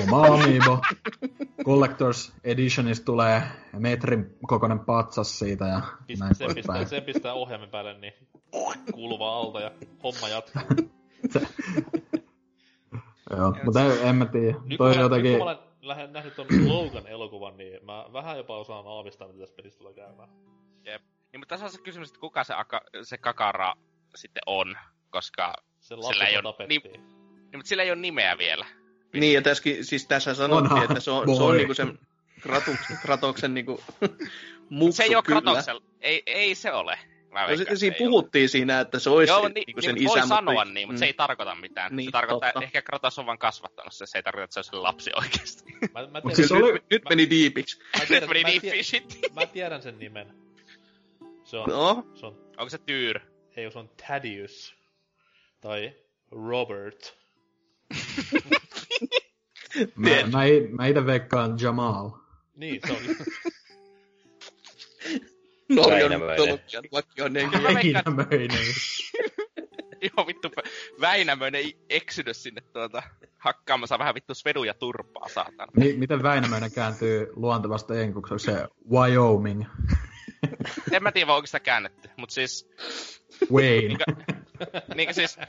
Oma 0.03 0.27
amiibo. 0.27 0.79
Collectors 1.65 2.33
Editionista 2.45 3.05
tulee 3.05 3.43
metrin 3.79 4.37
kokoinen 4.47 4.79
patsas 4.79 5.39
siitä 5.39 5.65
ja 5.67 5.81
Pistä, 6.07 6.25
näin 6.25 6.35
sen, 6.35 6.55
pistää, 6.55 6.85
sen 6.85 7.03
pistää 7.03 7.33
ohjaimen 7.33 7.69
päälle, 7.69 7.99
niin 7.99 8.13
kuuluu 8.93 9.19
vaan 9.19 9.47
alta 9.47 9.61
ja 9.61 9.71
homma 10.03 10.29
jatkuu. 10.29 10.91
Joo, 13.37 13.55
mutta 13.65 13.81
en, 14.03 14.17
mä 14.17 14.27
tiedä. 14.27 14.57
Nyt 14.65 14.79
Toi 14.79 14.95
kun 14.95 15.11
mä, 15.11 15.19
nyt 15.19 15.37
kun 15.37 15.39
mä 15.39 15.45
olen 15.45 15.59
lähden 15.83 16.13
nähnyt 16.13 16.35
ton 16.35 16.47
Logan 16.65 17.07
elokuvan, 17.07 17.57
niin 17.57 17.85
mä 17.85 18.05
vähän 18.13 18.37
jopa 18.37 18.59
osaan 18.59 18.87
aavistaa, 18.87 19.29
mitä 19.29 19.41
tässä 19.41 19.57
pelissä 19.57 19.79
tulee 19.79 19.95
käymään. 19.95 20.29
Niin, 21.33 21.41
mutta 21.41 21.53
tässä 21.53 21.67
on 21.67 21.73
se 21.73 21.83
kysymys, 21.83 22.09
että 22.09 22.21
kuka 22.21 22.45
se, 22.45 22.55
aka, 22.55 22.81
se 23.03 23.19
kakara 23.19 23.75
sitten 24.15 24.43
on, 24.47 24.77
koska... 25.11 25.55
Se 25.81 25.97
Sillä 26.01 26.27
ei 26.27 26.37
ole- 26.37 26.43
tapettiin. 26.43 26.83
Niin, 26.83 27.59
mutta 27.59 27.69
sillä 27.69 27.83
ei 27.83 27.91
ole 27.91 28.01
nimeä 28.01 28.39
vielä. 28.39 28.67
Niin, 29.13 29.35
ja 29.35 29.43
tässäkin, 29.43 29.85
siis 29.85 30.07
tässä 30.07 30.35
sanottiin, 30.35 30.73
Onhan, 30.73 30.85
että 30.85 31.01
se 31.01 31.11
on, 31.11 31.37
se 31.37 31.43
on 31.43 31.57
niinku 31.57 31.75
sen 31.75 31.99
Kratuksen, 32.41 32.99
Kratoksen 33.03 33.55
niinku 33.55 33.81
muksu 34.71 34.97
Se 34.97 35.03
ei 35.03 35.15
ole 35.15 35.23
kyllä. 35.23 35.41
Kratoksella. 35.41 35.83
Ei, 36.01 36.23
ei 36.27 36.55
se 36.55 36.73
ole. 36.73 36.99
Mä 37.31 37.43
No, 37.43 37.49
veikkaan, 37.49 37.63
että 37.69 37.77
siinä 37.77 37.97
ei 37.97 38.03
ole. 38.03 38.09
puhuttiin 38.09 38.49
siinä, 38.49 38.81
että 38.81 38.99
se 38.99 39.11
olisi 39.11 39.31
Joo, 39.33 39.41
niin, 39.49 39.55
niin, 39.55 39.65
niinku 39.67 39.81
niin 39.81 39.97
sen 39.97 40.09
voi 40.09 40.19
isä, 40.19 40.29
sanoa 40.29 40.55
mutta... 40.55 40.75
niin, 40.75 40.89
mutta 40.89 40.97
mm. 40.97 40.99
se 40.99 41.05
ei 41.07 41.13
tarkoita 41.15 41.55
mitään. 41.55 41.97
Niin, 41.97 42.05
se 42.07 42.11
tarkoittaa, 42.11 42.49
totta. 42.49 42.59
että 42.59 42.65
ehkä 42.65 42.83
Kratos 42.83 43.19
on 43.19 43.27
vaan 43.27 43.39
kasvattanut 43.39 43.93
se, 43.95 44.07
se 44.07 44.19
ei 44.19 44.23
tarkoita, 44.23 44.45
että 44.45 44.55
se 44.55 44.61
on 44.61 44.65
sen 44.65 44.83
lapsi 44.83 45.11
oikeasti. 45.17 45.65
Mä, 45.95 46.07
mä, 46.07 46.21
tiedän, 46.21 46.37
siis 46.37 46.53
oli- 46.53 46.73
nyt, 46.73 46.85
nyt 46.91 47.03
meni 47.09 47.31
diipiksi. 47.31 47.79
mä, 47.79 47.85
Nyt 48.01 48.09
tiedän, 48.09 48.29
meni 48.29 48.43
mä, 48.43 48.51
fishit. 48.71 49.19
mä 49.35 49.47
tiedän 49.47 49.83
sen 49.83 49.99
nimen. 49.99 50.35
Se 51.45 51.57
on, 51.57 51.69
No, 51.69 52.07
se 52.15 52.27
on, 52.27 52.33
Onko 52.59 52.69
se 52.71 52.79
Tyr? 52.79 53.21
ei, 53.57 53.71
se 53.71 53.79
on 53.79 53.89
Thaddeus. 54.07 54.75
Tai 55.61 55.93
Robert. 56.31 57.17
Mä, 59.97 60.11
mä, 60.11 60.39
mä 60.71 60.87
itse 60.87 61.07
veikkaan 61.07 61.59
Jamal. 61.63 62.11
Niin, 62.57 62.81
se 62.87 62.93
on. 62.93 62.99
Norjan 65.77 66.11
Väinämöinen. 66.11 66.41
mytologian 66.41 66.85
vakio 66.93 67.29
nimi. 67.29 67.51
Mä 67.63 67.75
veikkaan, 67.75 68.17
Väinämöinen. 68.17 68.59
joo 70.17 70.27
vittu, 70.27 70.51
Väinämöinen 71.01 71.63
eksydys 71.91 72.43
sinne 72.43 72.61
tuota 72.61 73.03
hakkaamassa 73.39 73.99
vähän 73.99 74.15
vittu 74.15 74.35
sveduja 74.35 74.75
turpaa, 74.75 75.29
saatana. 75.29 75.73
Mi- 75.77 75.93
miten 75.93 76.23
Väinämöinen 76.23 76.73
kääntyy 76.73 77.27
luontevasta 77.37 78.01
enkuksi? 78.01 78.35
Onko 78.35 78.39
se 78.39 78.67
Wyoming? 78.91 79.65
En 80.93 81.03
mä 81.03 81.13
tiedä, 81.13 81.33
onko 81.35 81.47
sitä 81.47 81.61
käännetty, 81.61 82.11
mutta 82.17 82.33
siis, 82.35 82.71
Wayne. 83.53 83.97
niinkö 84.95 85.13
siis, 85.15 85.39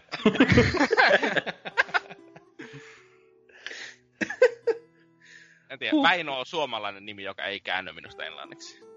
en 5.70 5.80
tiedä, 5.80 5.98
Väinö 6.04 6.32
on 6.32 6.46
suomalainen 6.46 7.06
nimi, 7.06 7.24
joka 7.24 7.44
ei 7.44 7.60
käänny 7.60 7.92
minusta 7.94 8.26
englanniksi. 8.26 8.91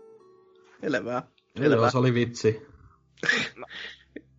Selvä. 0.90 1.23
Selvä. 1.59 1.90
se 1.90 1.98
oli 1.98 2.15
vitsi. 2.15 2.66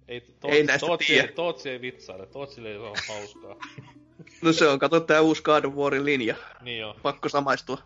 Ei, 0.07 0.23
Ei 0.43 0.63
näistä 0.63 0.88
Tootsi, 0.88 1.07
tiedä. 1.07 1.27
ei, 1.27 1.34
Tootsi 1.34 1.69
ei 1.69 1.81
vitsaile. 1.81 2.26
Tootsille 2.26 2.69
ei 2.69 2.77
ole 2.77 2.97
hauskaa. 3.09 3.55
No 4.41 4.53
se 4.53 4.67
on, 4.67 4.80
kato 4.80 4.99
tää 4.99 5.22
uusi 5.22 5.43
God 5.43 5.65
of 5.65 5.73
Warin 5.76 6.05
linja. 6.05 6.35
Niin 6.61 6.80
joo. 6.80 6.95
Pakko 7.03 7.30
samaistua. 7.30 7.77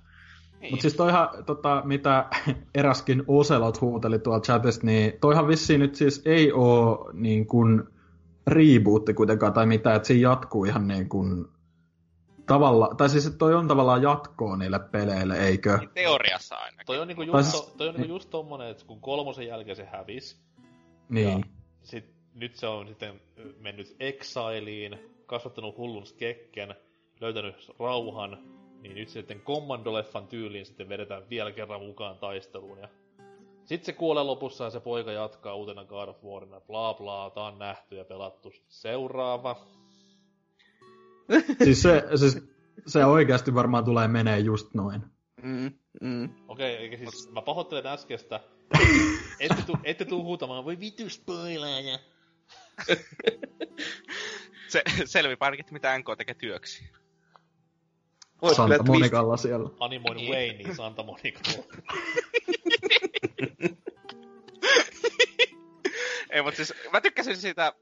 Niin. 0.60 0.74
Mutta 0.74 0.82
siis 0.82 0.94
toihan, 0.94 1.30
tota, 1.46 1.82
mitä 1.86 2.26
eräskin 2.76 3.24
Oselot 3.28 3.82
huuteli 3.82 4.20
tuolla 4.20 4.42
chatista, 4.42 4.86
niin 4.86 5.14
toihan 5.22 5.48
vissiin 5.48 5.80
nyt 5.80 5.96
siis 5.96 6.22
ei 6.26 6.52
oo 6.52 7.10
niin 7.14 7.48
kuin 7.48 7.84
rebootti 8.48 9.14
kuitenkaan 9.14 9.54
tai 9.54 9.66
mitä, 9.66 9.96
että 9.96 10.08
siinä 10.08 10.30
jatkuu 10.30 10.66
ihan 10.66 10.88
niin 10.88 11.10
kuin 11.10 11.46
tavalla, 12.50 12.90
tai 12.98 13.10
siis 13.10 13.36
toi 13.38 13.54
on 13.56 13.68
tavallaan 13.68 14.02
jatkoa 14.04 14.58
niille 14.58 14.80
peleille, 14.80 15.38
eikö? 15.38 15.78
Niin 15.78 15.90
teoriassa 15.94 16.56
ainakin. 16.56 16.86
Toi 16.86 17.00
on 17.00 17.08
niinku 17.08 17.22
just, 17.22 17.50
siis- 17.52 17.66
to, 17.66 17.78
toi 17.78 17.88
on 17.88 17.96
niinku 17.96 18.14
just 18.14 18.30
tommonen, 18.30 18.68
että 18.68 18.86
kun 18.86 19.02
kolmosen 19.02 19.48
jälkeen 19.48 19.76
se 19.76 19.86
hävis, 19.86 20.42
Niin. 21.10 21.46
sit, 21.84 22.06
nyt 22.34 22.56
se 22.56 22.68
on 22.68 22.88
sitten 22.88 23.22
mennyt 23.60 23.96
exileen, 24.00 25.00
kasvattanut 25.26 25.78
hullun 25.78 26.06
skekken, 26.06 26.76
löytänyt 27.22 27.72
rauhan, 27.80 28.38
niin 28.82 28.96
nyt 28.96 29.10
sitten 29.10 29.42
Commando-leffan 29.42 30.28
tyyliin 30.28 30.66
sitten 30.66 30.90
vedetään 30.90 31.30
vielä 31.30 31.52
kerran 31.52 31.82
mukaan 31.82 32.18
taisteluun. 32.18 32.78
Ja 32.78 32.88
sitten 33.66 33.86
se 33.86 33.94
kuolee 33.94 34.24
lopussa 34.24 34.64
ja 34.64 34.70
se 34.70 34.80
poika 34.80 35.12
jatkaa 35.12 35.56
uutena 35.56 35.86
God 35.86 36.08
of 36.10 36.24
Warina, 36.24 36.62
bla 36.62 36.94
bla, 36.94 37.32
tää 37.34 37.44
on 37.44 37.60
nähty 37.60 37.96
ja 37.96 38.06
pelattu. 38.06 38.52
Seuraava. 38.68 39.56
Siis 41.64 41.82
se, 41.82 42.04
siis 42.16 42.38
se 42.88 43.06
oikeasti 43.06 43.54
varmaan 43.54 43.86
tulee 43.86 44.08
menee 44.08 44.40
just 44.40 44.74
noin. 44.74 45.02
Mm, 45.44 45.72
mm. 46.02 46.30
Okei, 46.48 46.76
eikä 46.76 46.98
siis, 46.98 47.32
mä 47.32 47.42
pahoittelen 47.42 47.88
äskeistä. 47.88 48.40
Ette 49.40 49.62
tuu, 49.66 49.78
ette 49.84 50.06
tuu 50.06 50.24
huutamaan, 50.24 50.66
voi 50.66 50.80
vitu 50.80 51.10
spoilaaja. 51.10 52.00
Se, 54.68 54.82
selvipä 55.06 55.46
ainakin, 55.46 55.64
että 55.64 55.74
mitä 55.74 55.98
NK 55.98 56.06
tekee 56.18 56.36
työksi. 56.36 56.90
Ois 58.42 58.58
Santa 58.58 58.84
kyllä 58.84 59.10
twist. 59.10 59.42
Siellä. 59.42 59.70
Animoin 59.80 60.18
Niin. 60.18 60.32
Wayne 60.32 60.76
Santa 60.76 61.04
Monica. 61.04 61.40
Ei, 66.30 66.42
mutta 66.42 66.58
siis 66.58 66.74
mä 66.92 67.02
tykkäsin 67.02 67.38
siitä, 67.38 67.74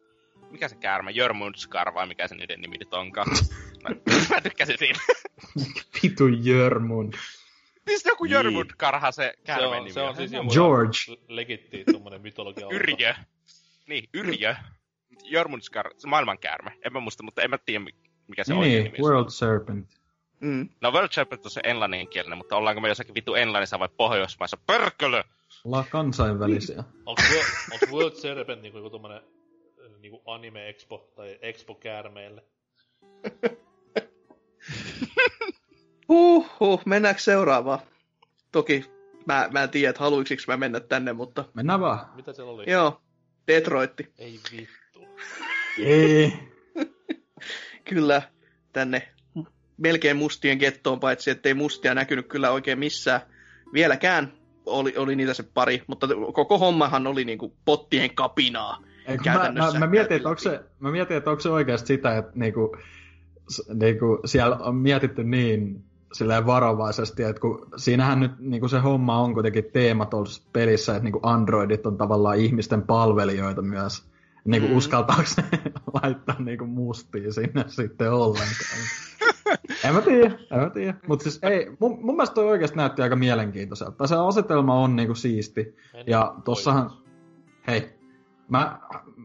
mikä 0.52 0.68
se 0.68 0.76
käärme, 0.76 1.11
Jörmundskar 1.11 1.94
vai 1.94 2.07
mikä 2.07 2.28
se 2.28 2.36
niiden 2.36 2.61
nimi 2.61 2.78
nyt 2.78 2.94
onkaan. 2.94 3.28
Mä, 3.84 3.90
mä 4.30 4.41
tykkäsin 4.41 4.78
siinä. 4.78 4.99
Vitu 6.03 6.28
Jörmund. 6.28 7.14
Siis 7.88 8.06
joku 8.06 8.24
Niin. 8.24 8.32
Jörmundkarha 8.34 9.11
se 9.11 9.34
Se 9.38 9.44
käärme 9.45 9.68
on, 9.68 9.78
nimi 9.78 9.91
se 9.94 10.02
on 10.02 10.15
siis 10.15 10.32
joku 10.32 10.49
George. 10.49 10.98
legitti 11.28 11.84
tommonen 11.91 12.22
mytologia. 12.22 12.68
Yrjö. 12.72 13.14
Niin, 13.88 14.10
Yrjö. 14.14 14.56
Jörmundskar, 15.24 15.90
se 15.98 16.07
maailman 16.07 16.38
käärme. 16.40 16.72
En 16.86 16.94
mä 16.94 16.99
muista, 16.99 17.24
mutta 17.24 17.41
en 17.41 17.49
mä 17.49 17.57
tiedä 17.57 17.86
mikä 18.28 18.44
se 18.44 18.53
oikein 18.53 18.72
Niin, 18.74 18.84
nimi 18.84 18.98
on. 19.07 19.11
World 19.11 19.30
Serpent. 19.30 19.88
Mm. 20.40 20.69
No 20.82 20.91
World 20.91 21.10
Shepherd 21.11 21.41
on 21.45 21.52
se 21.52 21.61
englanninkielinen, 21.64 22.38
mutta 22.38 22.56
ollaanko 22.56 22.82
me 22.82 22.88
jossakin 22.90 23.15
vittu 23.15 23.36
englannissa 23.36 23.80
vai 23.80 23.90
pohjoismaissa? 23.98 24.57
Pörkölö! 24.68 25.24
Ollaan 25.65 25.86
kansainvälisiä. 25.90 26.84
Onks 27.06 27.24
World 27.91 28.15
Serpent 28.15 28.61
niinku 28.61 28.78
joku 28.78 28.90
tommonen 28.90 29.22
niinku 30.02 30.22
anime 30.26 30.69
expo 30.69 31.11
tai 31.15 31.40
expo 31.41 31.76
käärmeelle? 31.76 32.44
Huhhuh, 36.10 36.82
mennäänkö 36.86 37.22
seuraavaan? 37.22 37.80
Toki 38.52 38.86
mä, 39.26 39.49
mä 39.52 39.64
en 39.64 39.69
tiedä, 39.69 39.90
että 39.90 40.03
haluiksiks 40.03 40.48
mä 40.48 40.57
mennä 40.57 40.80
tänne, 40.80 41.14
mutta 41.14 41.45
Mennään 41.53 41.80
vaan. 41.80 42.15
Mitä 42.15 42.34
siellä 42.34 42.52
oli? 42.52 42.72
joo, 42.72 43.02
Detroitti. 43.48 44.14
Ei 44.18 44.40
vittu. 44.52 45.07
Ei. 45.80 46.34
Kyllä 47.90 48.22
tänne 48.74 49.07
melkein 49.78 50.18
mustien 50.18 50.57
gettoon, 50.57 50.99
paitsi 50.99 51.32
ettei 51.32 51.53
mustia 51.53 51.94
näkynyt 51.94 52.28
kyllä 52.28 52.52
oikein 52.52 52.80
missään 52.80 53.22
vieläkään. 53.74 54.34
Oli, 54.65 54.94
oli 54.98 55.15
niitä 55.15 55.34
se 55.34 55.44
pari, 55.44 55.84
mutta 55.88 56.07
koko 56.34 56.57
hommahan 56.57 57.07
oli 57.07 57.26
niinku 57.26 57.57
pottien 57.65 58.15
kapinaa. 58.15 58.84
Käytännössä 59.23 59.79
mä, 59.79 59.85
mä, 59.85 59.91
mietin, 59.91 60.17
että 60.17 60.29
onko 60.29 60.39
se, 60.39 60.63
mä 60.79 60.91
mietin, 60.91 61.17
että 61.17 61.29
onko 61.29 61.39
se 61.41 61.49
oikeasti 61.49 61.88
sitä, 61.88 62.17
että 62.17 62.31
niinku, 62.35 62.77
niinku 63.73 64.19
siellä 64.25 64.55
on 64.55 64.75
mietitty 64.75 65.23
niin 65.23 65.84
silleen 66.13 66.45
varovaisesti, 66.45 67.23
että 67.23 67.41
kun 67.41 67.67
siinähän 67.77 68.19
nyt 68.19 68.31
niinku 68.39 68.67
se 68.67 68.79
homma 68.79 69.19
on 69.19 69.34
kuitenkin 69.34 69.65
teema 69.73 70.05
tuossa 70.05 70.43
pelissä, 70.53 70.91
että 70.91 71.03
niinku 71.03 71.19
androidit 71.23 71.85
on 71.85 71.97
tavallaan 71.97 72.38
ihmisten 72.38 72.81
palvelijoita 72.81 73.61
myös. 73.61 74.05
Niinku 74.45 74.67
Mm. 74.67 74.75
uskaltaako 74.77 75.23
ne 75.38 75.71
laittaa 76.03 76.35
niinku 76.39 76.65
mustia 76.65 77.34
sinne 77.34 77.63
sitten 77.67 78.11
ollenkaan? 78.13 78.81
en 79.84 79.93
mä 79.93 80.01
tiedä, 80.01 80.38
en 80.51 80.59
mä 80.59 80.69
tiedä. 80.69 80.93
Mutta 81.07 81.23
siis 81.23 81.39
ei, 81.43 81.71
mun, 81.79 82.05
mun 82.05 82.15
mielestä 82.15 82.34
toi 82.34 82.47
oikeasti 82.47 82.77
näytti 82.77 83.01
aika 83.01 83.15
mielenkiintoiselta. 83.15 84.07
Se 84.07 84.15
asetelma 84.15 84.79
on 84.79 84.95
niinku 84.95 85.15
siisti. 85.15 85.75
En 85.93 86.03
Ja 86.07 86.31
voi. 86.35 86.41
tossahan, 86.43 86.91
hei, 87.67 87.97
mä, 88.49 88.80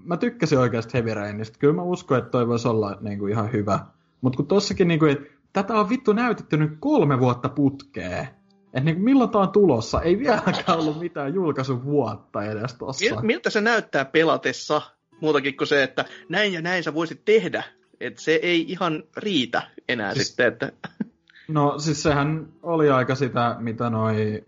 mä 0.04 0.16
tykkäsin 0.16 0.58
oikeasti 0.58 0.94
Heavy 0.94 1.14
Rainista. 1.14 1.58
Kyllä 1.58 1.74
mä 1.74 1.82
uskon, 1.82 2.18
että 2.18 2.30
toi 2.30 2.48
voisi 2.48 2.68
olla 2.68 2.98
niinku 3.00 3.26
ihan 3.26 3.52
hyvä. 3.52 3.80
Mutta 4.20 4.36
kun 4.36 4.46
tossakin, 4.46 4.88
niinku, 4.88 5.06
että 5.06 5.26
tätä 5.52 5.74
on 5.74 5.88
vittu 5.88 6.12
näytetty 6.12 6.56
nyt 6.56 6.72
kolme 6.80 7.20
vuotta 7.20 7.48
putkeen. 7.48 8.28
Että 8.64 8.80
niinku, 8.80 9.02
milloin 9.02 9.30
tää 9.30 9.40
on 9.40 9.52
tulossa? 9.52 10.02
Ei 10.02 10.18
vieläkään 10.18 10.78
ollut 10.78 11.00
mitään 11.00 11.34
julkaisun 11.34 11.84
vuotta 11.84 12.44
edes 12.44 12.74
tossa. 12.74 13.04
Mil, 13.04 13.22
miltä 13.22 13.50
se 13.50 13.60
näyttää 13.60 14.04
pelatessa? 14.04 14.82
Muutakin 15.20 15.56
kuin 15.56 15.68
se, 15.68 15.82
että 15.82 16.04
näin 16.28 16.52
ja 16.52 16.62
näin 16.62 16.82
sä 16.82 16.94
voisit 16.94 17.24
tehdä. 17.24 17.64
Että 18.00 18.20
se 18.20 18.32
ei 18.42 18.64
ihan 18.68 19.02
riitä 19.16 19.62
enää 19.88 20.14
Siis- 20.14 20.28
sitten, 20.28 20.46
että 20.46 20.72
No 21.48 21.78
siis 21.78 22.02
sehän 22.02 22.48
oli 22.62 22.90
aika 22.90 23.14
sitä, 23.14 23.56
mitä 23.58 23.90
noi 23.90 24.44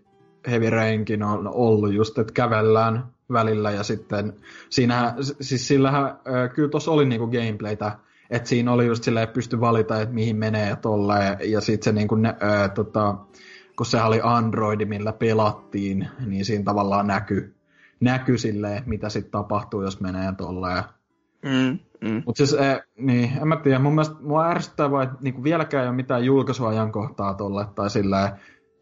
Heavy 0.47 0.69
Rainkin 0.69 1.23
on 1.23 1.47
ollut 1.47 1.93
just, 1.93 2.17
että 2.17 2.33
kävellään 2.33 3.03
välillä 3.31 3.71
ja 3.71 3.83
sitten 3.83 4.33
siinä, 4.69 5.15
siis 5.41 5.67
sillähän, 5.67 6.19
kyllä 6.55 6.69
tuossa 6.69 6.91
oli 6.91 7.05
niinku 7.05 7.27
gameplaytä, 7.27 7.91
että 8.29 8.49
siinä 8.49 8.71
oli 8.71 8.85
just 8.85 9.03
silleen, 9.03 9.23
että 9.23 9.33
pystyi 9.33 9.59
valita, 9.59 10.01
että 10.01 10.15
mihin 10.15 10.35
menee 10.35 10.69
ja 10.69 10.75
tolleen, 10.75 11.37
ja 11.43 11.61
sitten 11.61 11.83
se 11.83 11.91
niinku, 11.91 12.15
ne, 12.15 12.29
ö, 12.29 12.69
tota, 12.69 13.15
kun 13.77 13.85
se 13.85 14.01
oli 14.01 14.19
Android, 14.23 14.85
millä 14.85 15.13
pelattiin, 15.13 16.07
niin 16.25 16.45
siinä 16.45 16.63
tavallaan 16.63 17.07
näkyy, 17.07 17.55
näky 17.99 18.37
silleen, 18.37 18.83
mitä 18.85 19.09
sitten 19.09 19.31
tapahtuu, 19.31 19.81
jos 19.81 20.01
menee 20.01 20.33
tolleen. 20.37 20.83
mm, 21.45 21.79
mm. 22.09 22.23
Mutta 22.25 22.37
siis, 22.37 22.53
eh, 22.53 22.81
niin, 22.97 23.31
en 23.41 23.47
mä 23.47 23.55
tiedä, 23.55 23.79
mun 23.79 23.95
mielestä 23.95 24.15
mua 24.21 24.47
ärsyttää 24.47 24.91
vaan, 24.91 25.03
että 25.03 25.17
niinku 25.21 25.43
vieläkään 25.43 25.83
ei 25.83 25.87
ole 25.87 25.95
mitään 25.95 26.25
julkaisuajankohtaa 26.25 27.33
tolle 27.33 27.65
tai 27.75 27.89
silleen. 27.89 28.29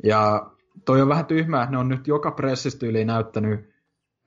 Ja 0.03 0.51
toi 0.85 1.01
on 1.01 1.09
vähän 1.09 1.25
tyhmää, 1.25 1.63
että 1.63 1.71
ne 1.71 1.77
on 1.77 1.89
nyt 1.89 2.07
joka 2.07 2.31
pressistyyliin 2.31 3.07
näyttänyt 3.07 3.72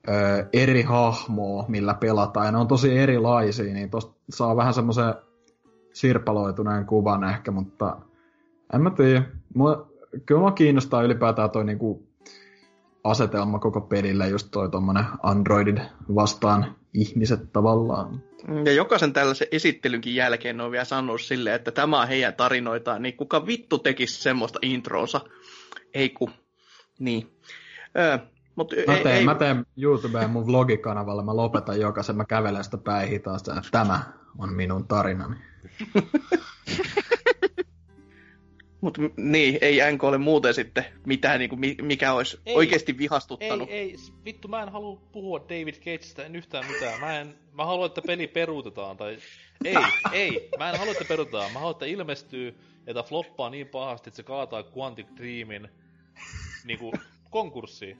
ö, 0.09 0.47
eri 0.53 0.83
hahmoa, 0.83 1.65
millä 1.69 1.95
pelataan, 1.95 2.47
ja 2.47 2.53
ne 2.53 2.59
on 2.59 2.69
tosi 2.69 2.99
erilaisia, 2.99 3.74
niin 3.74 3.91
tosta 3.91 4.15
saa 4.31 4.57
vähän 4.57 4.74
semmoisen 4.74 5.15
sirpaloituneen 5.93 6.87
kuvan 6.87 7.24
ehkä, 7.24 7.51
mutta 7.51 7.97
en 8.74 8.83
mä 8.83 8.91
tiedä. 8.91 9.23
Mua, 9.55 9.91
kyllä 10.27 10.41
mua 10.41 10.51
kiinnostaa 10.51 11.03
ylipäätään 11.03 11.51
toi 11.51 11.65
niinku 11.65 12.07
asetelma 13.05 13.59
koko 13.59 13.81
pelille, 13.81 14.28
just 14.28 14.49
toi 14.51 14.70
tommonen 14.70 15.05
Androidid 15.23 15.78
vastaan 16.15 16.77
ihmiset 16.95 17.53
tavallaan. 17.53 18.23
Ja 18.65 18.73
jokaisen 18.73 19.12
tällaisen 19.12 19.49
esittelynkin 19.53 20.15
jälkeen 20.15 20.61
on 20.61 20.70
vielä 20.70 20.85
sanonut 20.85 21.20
silleen, 21.20 21.57
että 21.57 21.70
tämä 21.70 22.01
on 22.01 22.09
heidän 22.09 22.35
tarinoitaan, 22.35 23.03
niin 23.03 23.16
kuka 23.16 23.47
vittu 23.47 23.78
tekisi 23.78 24.23
semmoista 24.23 24.59
intronsa? 24.62 25.20
Ei 25.95 26.09
ku. 26.09 26.31
Niin. 26.99 27.31
Öö, 27.99 28.19
mut 28.57 28.73
Mä 28.87 28.97
ei, 28.97 29.03
teen, 29.03 29.16
ei, 29.16 29.24
mä 29.24 29.35
teen 29.35 29.66
YouTubeen 29.77 30.31
mun 30.31 30.47
vlogikanavalle, 30.47 31.23
mä 31.24 31.37
lopetan 31.37 31.81
jokaisen, 31.81 32.16
mä 32.16 32.24
kävelen 32.24 32.65
sitä 32.65 32.78
päin 32.78 33.09
hitaasti, 33.09 33.51
että 33.51 33.70
tämä 33.70 34.01
on 34.39 34.53
minun 34.53 34.89
tarinani. 34.89 35.37
mut, 38.81 38.99
niin, 39.16 39.59
ei 39.61 39.93
NK 39.93 40.05
ole 40.05 40.19
muuten 40.19 40.55
sitten 40.55 40.85
mitään, 41.07 41.39
niin 41.39 41.51
kuin, 41.51 41.61
mikä 41.83 42.12
olisi 42.12 42.41
Ei. 42.47 42.57
oikeasti 42.57 42.93
Ei, 42.93 42.99
vihastuttanut. 42.99 43.69
ei, 43.70 43.97
s- 43.97 44.12
vittu 44.24 44.49
mä 44.49 44.62
en 44.62 44.69
halua 44.69 45.01
puhua 45.12 45.41
David 45.41 45.74
Cageista 45.74 46.24
en 46.24 46.37
yhtään 46.37 46.65
mitään. 46.73 47.01
Mä 47.01 47.20
en, 47.20 47.35
mä 47.53 47.65
haluan, 47.65 47.87
että 47.87 48.03
peli 48.07 48.27
peruutetaan 48.27 48.97
tai... 48.97 49.19
Ei, 49.65 49.74
ei, 50.12 50.49
mä 50.59 50.70
en 50.70 50.78
halua, 50.78 50.93
että 50.93 51.05
peruutetaan. 51.09 51.53
Mä 51.53 51.59
haluan, 51.59 51.73
että 51.74 51.87
ilmestyy, 51.87 52.55
että 52.87 53.03
floppaa 53.03 53.51
niin 53.51 53.69
pahasti, 53.69 54.11
että 54.11 54.16
se 54.16 54.23
kaataa 54.23 54.65
Quantic 54.78 55.07
Dreamin 55.16 55.69
niinku 56.65 56.93
konkurssiin. 57.31 57.99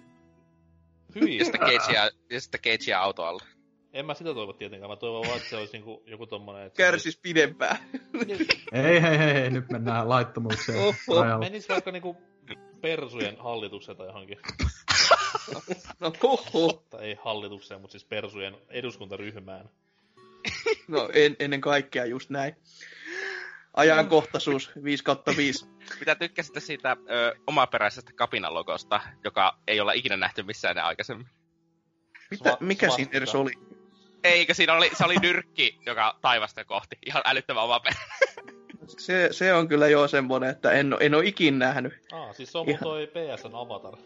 Hyvin. 1.21 1.39
Ja 1.39 1.45
sitten 1.45 1.61
Cagea, 1.61 2.11
ja 2.31 2.41
sitten 2.41 2.61
Cagea 2.61 3.01
autoalla. 3.01 3.45
En 3.93 4.07
mä 4.07 4.15
sitä 4.15 4.35
toivo 4.35 4.53
tietenkään. 4.53 4.91
Mä 4.91 4.97
toivon 4.97 5.27
vaan, 5.27 5.37
että 5.37 5.49
se 5.49 5.57
olisi 5.57 5.73
niinku 5.73 6.03
joku 6.07 6.27
tommonen... 6.27 6.67
Että 6.67 6.77
Kärsis 6.77 7.19
pidempään. 7.23 7.77
Ei, 8.73 9.03
hei, 9.03 9.19
hei, 9.19 9.35
hei, 9.35 9.51
nyt 9.51 9.71
mennään 9.71 10.09
laittomuuksien 10.09 10.79
Oho. 10.79 11.23
rajalle. 11.23 11.45
Menis 11.45 11.69
vaikka 11.69 11.93
niinku 11.93 12.17
persujen 12.81 13.37
hallitukseen 13.39 13.99
tai 13.99 14.07
johonkin. 14.07 14.39
No 16.01 16.13
huhu. 16.23 16.73
Tai 16.91 17.05
ei 17.05 17.17
hallitukseen, 17.25 17.81
mutta 17.81 17.93
siis 17.93 18.05
persujen 18.05 18.57
eduskuntaryhmään. 18.69 19.71
No 20.89 21.11
en, 21.13 21.37
ennen 21.39 21.61
kaikkea 21.61 22.05
just 22.05 22.31
näin. 22.31 22.57
Ajankohtaisuus 23.77 24.71
5 24.85 25.05
kautta 25.05 25.37
5. 25.37 25.67
Mitä 26.01 26.15
tykkäsitte 26.15 26.61
siitä 26.61 26.97
ö, 27.11 27.35
omaperäisestä 27.47 28.13
kapinalogosta, 28.13 29.01
joka 29.25 29.59
ei 29.67 29.81
olla 29.81 29.93
ikinä 29.93 30.17
nähty 30.17 30.43
missään 30.43 30.71
ennen 30.71 30.85
aikaisemmin? 30.85 31.27
Mitä, 32.31 32.51
Sva- 32.51 32.57
mikä 32.61 32.91
siinä 32.91 33.11
edes 33.15 33.35
oli? 33.35 33.53
Eikö 34.25 34.55
siinä 34.55 34.73
oli, 34.75 34.91
se 34.95 35.05
oli 35.05 35.17
nyrkki, 35.23 35.79
joka 35.87 36.19
taivasta 36.23 36.65
kohti. 36.65 36.99
Ihan 37.07 37.23
älyttömän 37.25 37.65
omaperäinen. 37.65 38.09
Se, 38.99 39.29
se 39.31 39.53
on 39.55 39.69
kyllä 39.69 39.89
jo 39.89 40.09
semmoinen, 40.09 40.51
että 40.51 40.71
en, 40.73 40.97
en 41.01 41.15
ole 41.15 41.27
ikin 41.27 41.59
nähnyt. 41.59 41.93
Ah, 42.13 42.35
siis 42.35 42.53
se 42.53 42.59
on 42.59 42.69
Ihan- 42.69 42.83
toi 42.83 43.07
PSN 43.07 43.55
avatar. 43.55 43.93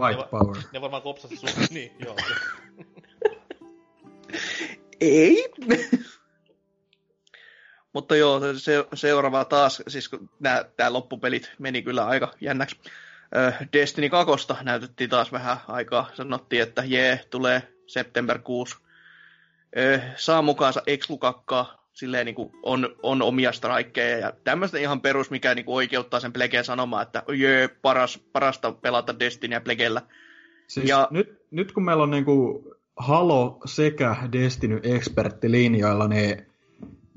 White 0.00 0.28
power. 0.30 0.56
Ne 0.72 0.80
varmaan 0.80 1.02
kopsasi 1.02 1.36
sun... 1.36 1.48
niin, 1.70 1.92
joo. 2.04 2.16
Ei. 5.00 5.48
Mutta 7.92 8.16
joo, 8.16 8.40
se, 8.56 8.84
seuraava 8.94 9.44
taas, 9.44 9.82
siis 9.88 10.10
nämä, 10.40 10.64
nämä 10.78 10.92
loppupelit 10.92 11.52
meni 11.58 11.82
kyllä 11.82 12.06
aika 12.06 12.34
jännäksi. 12.40 12.76
Destiny 13.72 14.08
2 14.10 14.46
näytettiin 14.62 15.10
taas 15.10 15.32
vähän 15.32 15.56
aikaa. 15.68 16.10
Sanottiin, 16.14 16.62
että 16.62 16.82
jee, 16.86 17.20
tulee 17.30 17.62
September 17.86 18.38
6. 18.38 18.76
Ö, 19.76 20.00
saa 20.16 20.42
mukaansa 20.42 20.82
Exlukakkaa, 20.86 21.86
silleen 21.92 22.26
niin 22.26 22.34
kuin 22.34 22.52
on, 22.62 22.96
on 23.02 23.22
omia 23.22 23.52
strikeja 23.52 24.18
ja 24.18 24.32
tämmöistä 24.44 24.78
ihan 24.78 25.00
perus, 25.00 25.30
mikä 25.30 25.54
niin 25.54 25.64
kuin 25.64 25.76
oikeuttaa 25.76 26.20
sen 26.20 26.32
Plegeen 26.32 26.64
sanomaan, 26.64 27.02
että 27.02 27.22
jee, 27.36 27.68
paras, 27.68 28.18
parasta 28.32 28.72
pelata 28.72 29.18
Destinyä 29.18 29.60
Plegellä. 29.60 30.02
Siis 30.66 30.88
Ja- 30.88 31.08
nyt, 31.10 31.42
nyt 31.50 31.72
kun 31.72 31.84
meillä 31.84 32.02
on 32.02 32.10
niinku 32.10 32.64
Halo 32.96 33.60
sekä 33.64 34.16
Destiny 34.32 34.80
expertti 34.82 35.50
linjoilla, 35.50 36.08
niin 36.08 36.46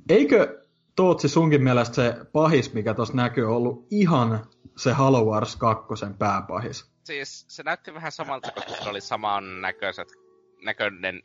eikö 0.10 0.65
Tootsi 0.96 1.30
sunkin 1.30 1.64
mielestä 1.64 1.96
se 1.96 2.16
pahis, 2.34 2.74
mikä 2.74 2.94
tuossa 2.94 3.14
näkyy, 3.14 3.56
ollut 3.56 3.88
ihan 3.92 4.46
se 4.78 4.94
Halo 4.94 5.26
Wars 5.26 5.56
2 5.56 5.84
pääpahis? 6.20 6.92
Siis 7.04 7.46
se 7.48 7.64
näytti 7.64 7.94
vähän 7.94 8.12
samalta, 8.12 8.52
koska 8.52 8.84
se 8.84 8.90
oli 8.90 9.02
samannäköiset 9.02 10.08
näköinen, 10.64 11.22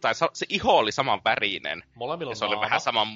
tai 0.00 0.14
se 0.14 0.46
iho 0.48 0.78
oli 0.78 0.92
saman 0.92 1.20
värinen, 1.24 1.82
Molemmilla 1.94 2.30
ja 2.30 2.32
on 2.32 2.36
se 2.36 2.44
oli 2.44 2.60
vähän 2.60 2.80
saman, 2.80 3.08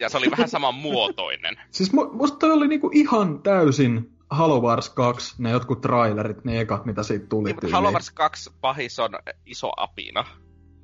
ja 0.00 0.08
se 0.08 0.16
oli 0.16 0.30
vähän 0.30 0.48
saman 0.48 0.74
muotoinen. 0.74 1.56
Siis 1.70 1.92
mu- 1.92 2.16
musta 2.16 2.38
toi 2.38 2.52
oli 2.52 2.68
niinku 2.68 2.90
ihan 2.94 3.42
täysin 3.42 4.18
Halo 4.30 4.60
Wars 4.60 4.90
2, 4.90 5.34
ne 5.42 5.50
jotkut 5.50 5.80
trailerit, 5.80 6.44
ne 6.44 6.60
ekat, 6.60 6.84
mitä 6.84 7.02
siitä 7.02 7.26
tuli 7.26 7.52
Niin. 7.62 7.72
Halo 7.72 7.92
Wars 7.92 8.10
2 8.10 8.50
pahis 8.60 8.98
on 8.98 9.10
iso 9.46 9.70
apina. 9.76 10.24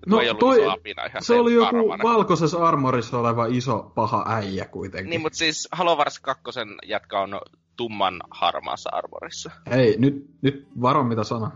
No, 0.06 0.16
No, 0.16 0.22
ei 0.22 0.28
ollut 0.28 0.40
toi- 0.40 0.60
iso 0.60 0.70
apina 0.70 1.04
ihan 1.04 1.22
Se 1.22 1.34
oli 1.34 1.54
joku 1.54 1.66
arvoinen. 1.76 2.02
valkoisessa 2.02 2.58
armorissa 2.68 3.18
oleva 3.18 3.46
iso 3.46 3.92
paha 3.94 4.24
äijä 4.28 4.64
kuitenkin. 4.64 5.10
Niin, 5.10 5.20
mutta 5.20 5.36
siis 5.38 5.68
Halo 5.72 5.96
Wars 5.96 6.18
2 6.20 6.42
jätkä 6.86 7.20
on 7.20 7.40
tumman 7.76 8.20
harmaassa 8.30 8.90
armorissa. 8.92 9.50
Hei, 9.70 9.94
nyt, 9.98 10.26
nyt 10.42 10.66
varo 10.82 11.04
mitä 11.04 11.24
sana. 11.24 11.50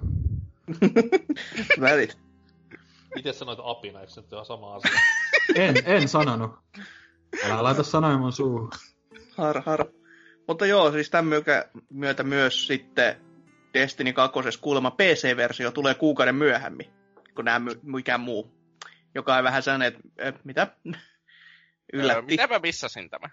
Välit. 1.81 2.19
Itse 3.17 3.33
sanoit 3.33 3.59
apina, 3.63 4.01
eikö 4.01 4.13
se 4.13 4.21
nyt 4.21 4.33
ole 4.33 4.45
sama 4.45 4.75
asia? 4.75 4.91
En, 5.55 5.75
en 5.85 6.09
sanonut. 6.09 6.51
Älä 7.45 7.63
laita 7.63 7.83
sanoja 7.83 8.19
mun 8.19 8.33
suuhun. 8.33 8.71
Har, 9.37 9.63
har. 9.67 9.85
Mutta 10.49 10.67
joo, 10.67 10.93
siis 10.93 11.11
tämän 11.11 11.25
myötä, 11.27 11.69
myötä 11.91 12.23
myös 12.23 12.67
sitten 12.67 13.17
Destiny 13.75 14.13
2. 14.13 14.39
kuulemma 14.61 14.91
PC-versio 14.91 15.71
tulee 15.71 15.95
kuukauden 15.95 16.35
myöhemmin, 16.35 16.87
kun 17.39 17.45
nämä 17.45 17.71
mikään 17.83 18.21
muu. 18.21 18.55
Joka 19.15 19.37
on 19.37 19.45
vähän 19.45 19.63
sellainen, 19.63 20.01
että 20.19 20.41
mitä? 20.45 20.63
Öö, 20.95 21.01
Yllätti. 21.93 22.23
Mitä 22.27 22.47
mä 22.47 22.59
missasin 22.59 23.11
tämä? 23.11 23.31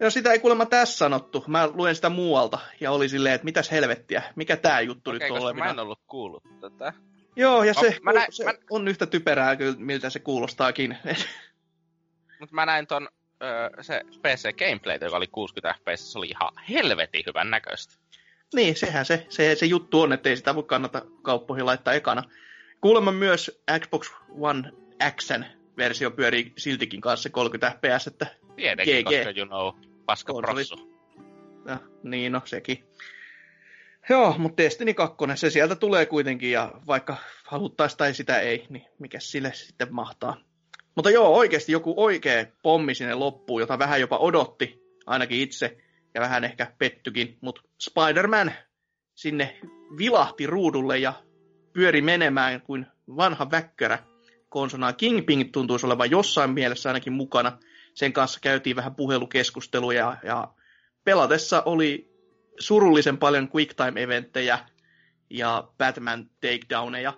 No 0.00 0.10
sitä 0.10 0.32
ei 0.32 0.38
kuulemma 0.38 0.66
tässä 0.66 0.98
sanottu. 0.98 1.44
Mä 1.46 1.68
luen 1.68 1.94
sitä 1.94 2.08
muualta 2.08 2.58
ja 2.80 2.90
oli 2.90 3.08
silleen, 3.08 3.34
että 3.34 3.44
mitäs 3.44 3.70
helvettiä, 3.70 4.22
mikä 4.36 4.56
tää 4.56 4.80
juttu 4.80 5.10
Okei, 5.10 5.18
nyt 5.20 5.30
on 5.30 5.38
koska 5.38 5.54
mä 5.54 5.64
en 5.64 5.68
olevina. 5.68 5.82
ollut 5.82 6.00
kuullut 6.06 6.42
tätä. 6.60 6.92
Joo, 7.36 7.64
ja 7.64 7.72
No, 7.76 7.80
se, 7.80 7.98
mä 8.02 8.12
näin- 8.12 8.32
se 8.32 8.44
mä- 8.44 8.52
on 8.70 8.88
yhtä 8.88 9.06
typerää 9.06 9.56
kyllä, 9.56 9.74
miltä 9.78 10.10
se 10.10 10.18
kuulostaakin. 10.18 10.98
Mutta 12.40 12.54
mä 12.54 12.66
näin 12.66 12.86
ton 12.86 13.08
öö, 13.42 13.82
se 13.82 14.00
PC 14.22 14.56
Gameplay, 14.58 14.98
joka 15.00 15.16
oli 15.16 15.26
60 15.26 15.78
fps, 15.80 16.12
se 16.12 16.18
oli 16.18 16.26
ihan 16.28 16.52
helvetin 16.70 17.22
hyvän 17.26 17.50
näköistä. 17.50 17.94
Niin, 18.54 18.76
sehän 18.76 19.04
se, 19.04 19.26
se, 19.28 19.54
se 19.54 19.66
juttu 19.66 20.00
on, 20.00 20.12
että 20.12 20.28
ei 20.28 20.36
sitä 20.36 20.54
voi 20.54 20.62
kannata 20.62 21.02
kauppoihin 21.22 21.66
laittaa 21.66 21.94
ekana. 21.94 22.22
Kuulemma 22.86 23.12
myös 23.12 23.62
Xbox 23.80 24.10
One 24.40 24.72
Xn 25.20 25.44
versio 25.76 26.10
pyörii 26.10 26.52
siltikin 26.56 27.00
kanssa 27.00 27.30
30 27.30 27.78
fps, 27.78 28.06
että 28.06 28.26
Tietenkin, 28.56 29.04
GG. 29.04 29.04
koska 29.04 29.30
you 29.36 29.46
know, 29.46 29.90
paska 30.04 30.32
ja, 31.68 31.78
niin 32.02 32.32
no 32.32 32.42
sekin. 32.44 32.84
Joo, 34.08 34.34
mutta 34.38 34.62
Destiny 34.62 34.94
2, 34.94 35.16
se 35.34 35.50
sieltä 35.50 35.76
tulee 35.76 36.06
kuitenkin, 36.06 36.50
ja 36.50 36.72
vaikka 36.86 37.16
haluttaisiin 37.44 37.98
tai 37.98 38.14
sitä 38.14 38.40
ei, 38.40 38.66
niin 38.68 38.86
mikä 38.98 39.20
sille 39.20 39.52
sitten 39.54 39.94
mahtaa. 39.94 40.36
Mutta 40.94 41.10
joo, 41.10 41.36
oikeasti 41.36 41.72
joku 41.72 41.94
oikea 41.96 42.46
pommi 42.62 42.94
sinne 42.94 43.14
loppuun, 43.14 43.60
jota 43.60 43.78
vähän 43.78 44.00
jopa 44.00 44.18
odotti, 44.18 44.82
ainakin 45.06 45.40
itse, 45.40 45.76
ja 46.14 46.20
vähän 46.20 46.44
ehkä 46.44 46.72
pettykin, 46.78 47.38
mutta 47.40 47.62
Spider-Man 47.82 48.52
sinne 49.14 49.58
vilahti 49.98 50.46
ruudulle 50.46 50.98
ja 50.98 51.25
pyöri 51.76 52.02
menemään 52.02 52.60
kuin 52.60 52.86
vanha 53.16 53.50
väkkärä 53.50 53.98
konsonaan. 54.48 54.96
Kingpin 54.96 55.52
tuntuisi 55.52 55.86
olevan 55.86 56.10
jossain 56.10 56.50
mielessä 56.50 56.88
ainakin 56.88 57.12
mukana. 57.12 57.58
Sen 57.94 58.12
kanssa 58.12 58.40
käytiin 58.40 58.76
vähän 58.76 58.94
puhelukeskusteluja 58.94 60.16
ja 60.22 60.48
pelatessa 61.04 61.62
oli 61.66 62.10
surullisen 62.58 63.18
paljon 63.18 63.48
quicktime-eventtejä 63.54 64.58
ja 65.30 65.68
Batman 65.78 66.30
takedowneja. 66.40 67.12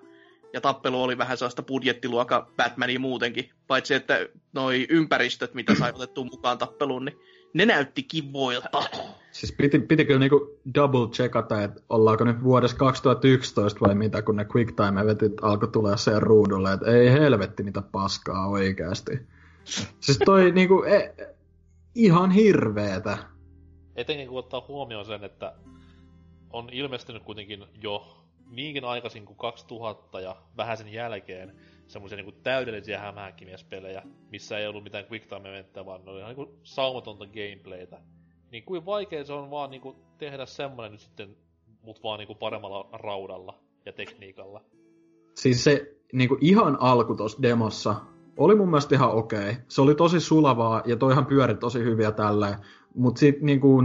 Ja 0.52 0.60
tappelu 0.60 1.02
oli 1.02 1.18
vähän 1.18 1.38
sellaista 1.38 1.62
budjettiluokka 1.62 2.52
Batmania 2.56 3.00
muutenkin. 3.00 3.50
Paitsi 3.66 3.94
että 3.94 4.26
noi 4.52 4.86
ympäristöt, 4.88 5.54
mitä 5.54 5.74
sai 5.74 5.92
otettua 5.94 6.24
mukaan 6.24 6.58
tappeluun, 6.58 7.04
niin 7.04 7.18
ne 7.54 7.66
näytti 7.66 8.02
kivoilta. 8.02 8.82
Siis 9.32 9.52
piti, 9.52 9.78
piti 9.78 10.04
kyllä 10.04 10.20
niinku 10.20 10.58
double 10.74 11.08
checkata, 11.08 11.62
että 11.62 11.80
ollaanko 11.88 12.24
nyt 12.24 12.42
vuodessa 12.42 12.76
2011 12.76 13.80
vai 13.80 13.94
mitä, 13.94 14.22
kun 14.22 14.36
ne 14.36 14.46
quicktime 14.56 15.00
eventit 15.00 15.32
alkoi 15.42 15.68
tulla 15.68 15.96
sen 15.96 16.22
ruudulle, 16.22 16.72
että 16.72 16.90
ei 16.90 17.12
helvetti 17.12 17.62
mitä 17.62 17.82
paskaa 17.82 18.48
oikeasti. 18.48 19.12
Siis 20.00 20.18
toi 20.24 20.50
niinku, 20.52 20.82
e, 20.82 21.14
ihan 21.94 22.30
hirveetä. 22.30 23.18
Etenkin 23.96 24.28
kun 24.28 24.38
ottaa 24.38 24.64
huomioon 24.68 25.04
sen, 25.04 25.24
että 25.24 25.54
on 26.50 26.68
ilmestynyt 26.72 27.22
kuitenkin 27.22 27.64
jo 27.82 28.24
niinkin 28.50 28.84
aikaisin 28.84 29.26
kuin 29.26 29.36
2000 29.36 30.20
ja 30.20 30.36
vähän 30.56 30.76
sen 30.76 30.92
jälkeen 30.92 31.52
semmoisia 31.88 32.16
niinku 32.16 32.32
täydellisiä 32.42 32.98
hämähäkkimiespelejä, 32.98 34.02
missä 34.30 34.58
ei 34.58 34.66
ollut 34.66 34.84
mitään 34.84 35.04
quick 35.10 35.26
time 35.28 35.84
vaan 35.86 36.04
ne 36.04 36.10
oli 36.10 36.20
ihan 36.20 36.34
niinku 36.36 36.58
saumatonta 36.62 37.26
gameplaytä. 37.26 38.00
Niin 38.50 38.64
kuin 38.64 38.86
vaikea 38.86 39.24
se 39.24 39.32
on 39.32 39.50
vaan 39.50 39.70
niinku 39.70 39.96
tehdä 40.18 40.46
semmonen 40.46 40.92
nyt 40.92 41.00
sitten, 41.00 41.36
mut 41.82 42.02
vaan 42.02 42.18
niinku 42.18 42.34
paremmalla 42.34 42.88
raudalla 42.92 43.54
ja 43.86 43.92
tekniikalla. 43.92 44.64
Siis 45.34 45.64
se 45.64 45.96
niinku 46.12 46.36
ihan 46.40 46.76
alku 46.80 47.14
tossa 47.14 47.42
demossa 47.42 47.94
oli 48.36 48.54
mun 48.54 48.68
mielestä 48.68 48.94
ihan 48.94 49.12
okei. 49.12 49.56
Se 49.68 49.82
oli 49.82 49.94
tosi 49.94 50.20
sulavaa 50.20 50.82
ja 50.86 50.96
toihan 50.96 51.26
pyöri 51.26 51.54
tosi 51.54 51.78
hyviä 51.78 52.12
tälleen. 52.12 52.54
Mut 52.94 53.16
sit 53.16 53.40
niinku 53.40 53.82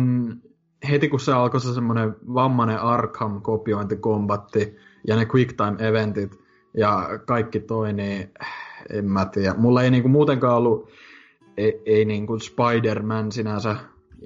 heti 0.90 1.10
kun 1.10 1.20
se 1.20 1.34
alkoi 1.34 1.62
se 1.62 1.74
semmonen 1.74 2.16
vammanen 2.34 2.80
Arkham 2.80 3.42
kopiointikombatti 3.42 4.76
ja 5.08 5.16
ne 5.16 5.28
quicktime 5.36 5.88
eventit 5.88 6.43
ja 6.78 7.10
kaikki 7.26 7.60
toi, 7.60 7.94
niin 7.94 8.34
en 8.90 9.06
mä 9.06 9.26
tiedä. 9.26 9.54
Mulla 9.54 9.84
ei 9.84 9.92
niinku 9.92 10.10
muutenkaan 10.10 10.58
ollut, 10.58 10.90
ei, 11.58 11.82
ei 11.86 12.06
niinku 12.06 12.40
Spider-Man 12.40 13.32
sinänsä 13.32 13.76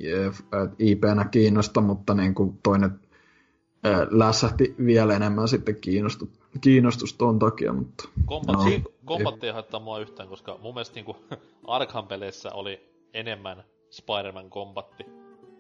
eh, 0.03 0.31
IP-nä 0.79 1.25
kiinnosta, 1.25 1.81
mutta 1.81 2.13
niinku 2.13 2.57
toinen 2.63 2.99
eh, 3.83 4.07
lässähti 4.09 4.75
vielä 4.85 5.15
enemmän 5.15 5.47
sitten 5.47 5.75
kiinnostus, 5.81 6.29
kiinnostus 6.61 7.13
ton 7.13 7.39
takia, 7.39 7.73
mutta 7.73 8.09
Kombatti, 8.25 8.77
No. 8.77 8.91
kombatti 9.05 9.47
ei 9.47 9.53
haittaa 9.53 9.79
mua 9.79 9.99
yhtään, 9.99 10.29
koska 10.29 10.57
mun 10.61 10.73
mielestä 10.73 10.95
niinku 10.95 11.15
Arkham-peleissä 11.67 12.51
oli 12.53 12.89
enemmän 13.13 13.63
Spider-Man 13.89 14.49
kombatti. 14.49 15.05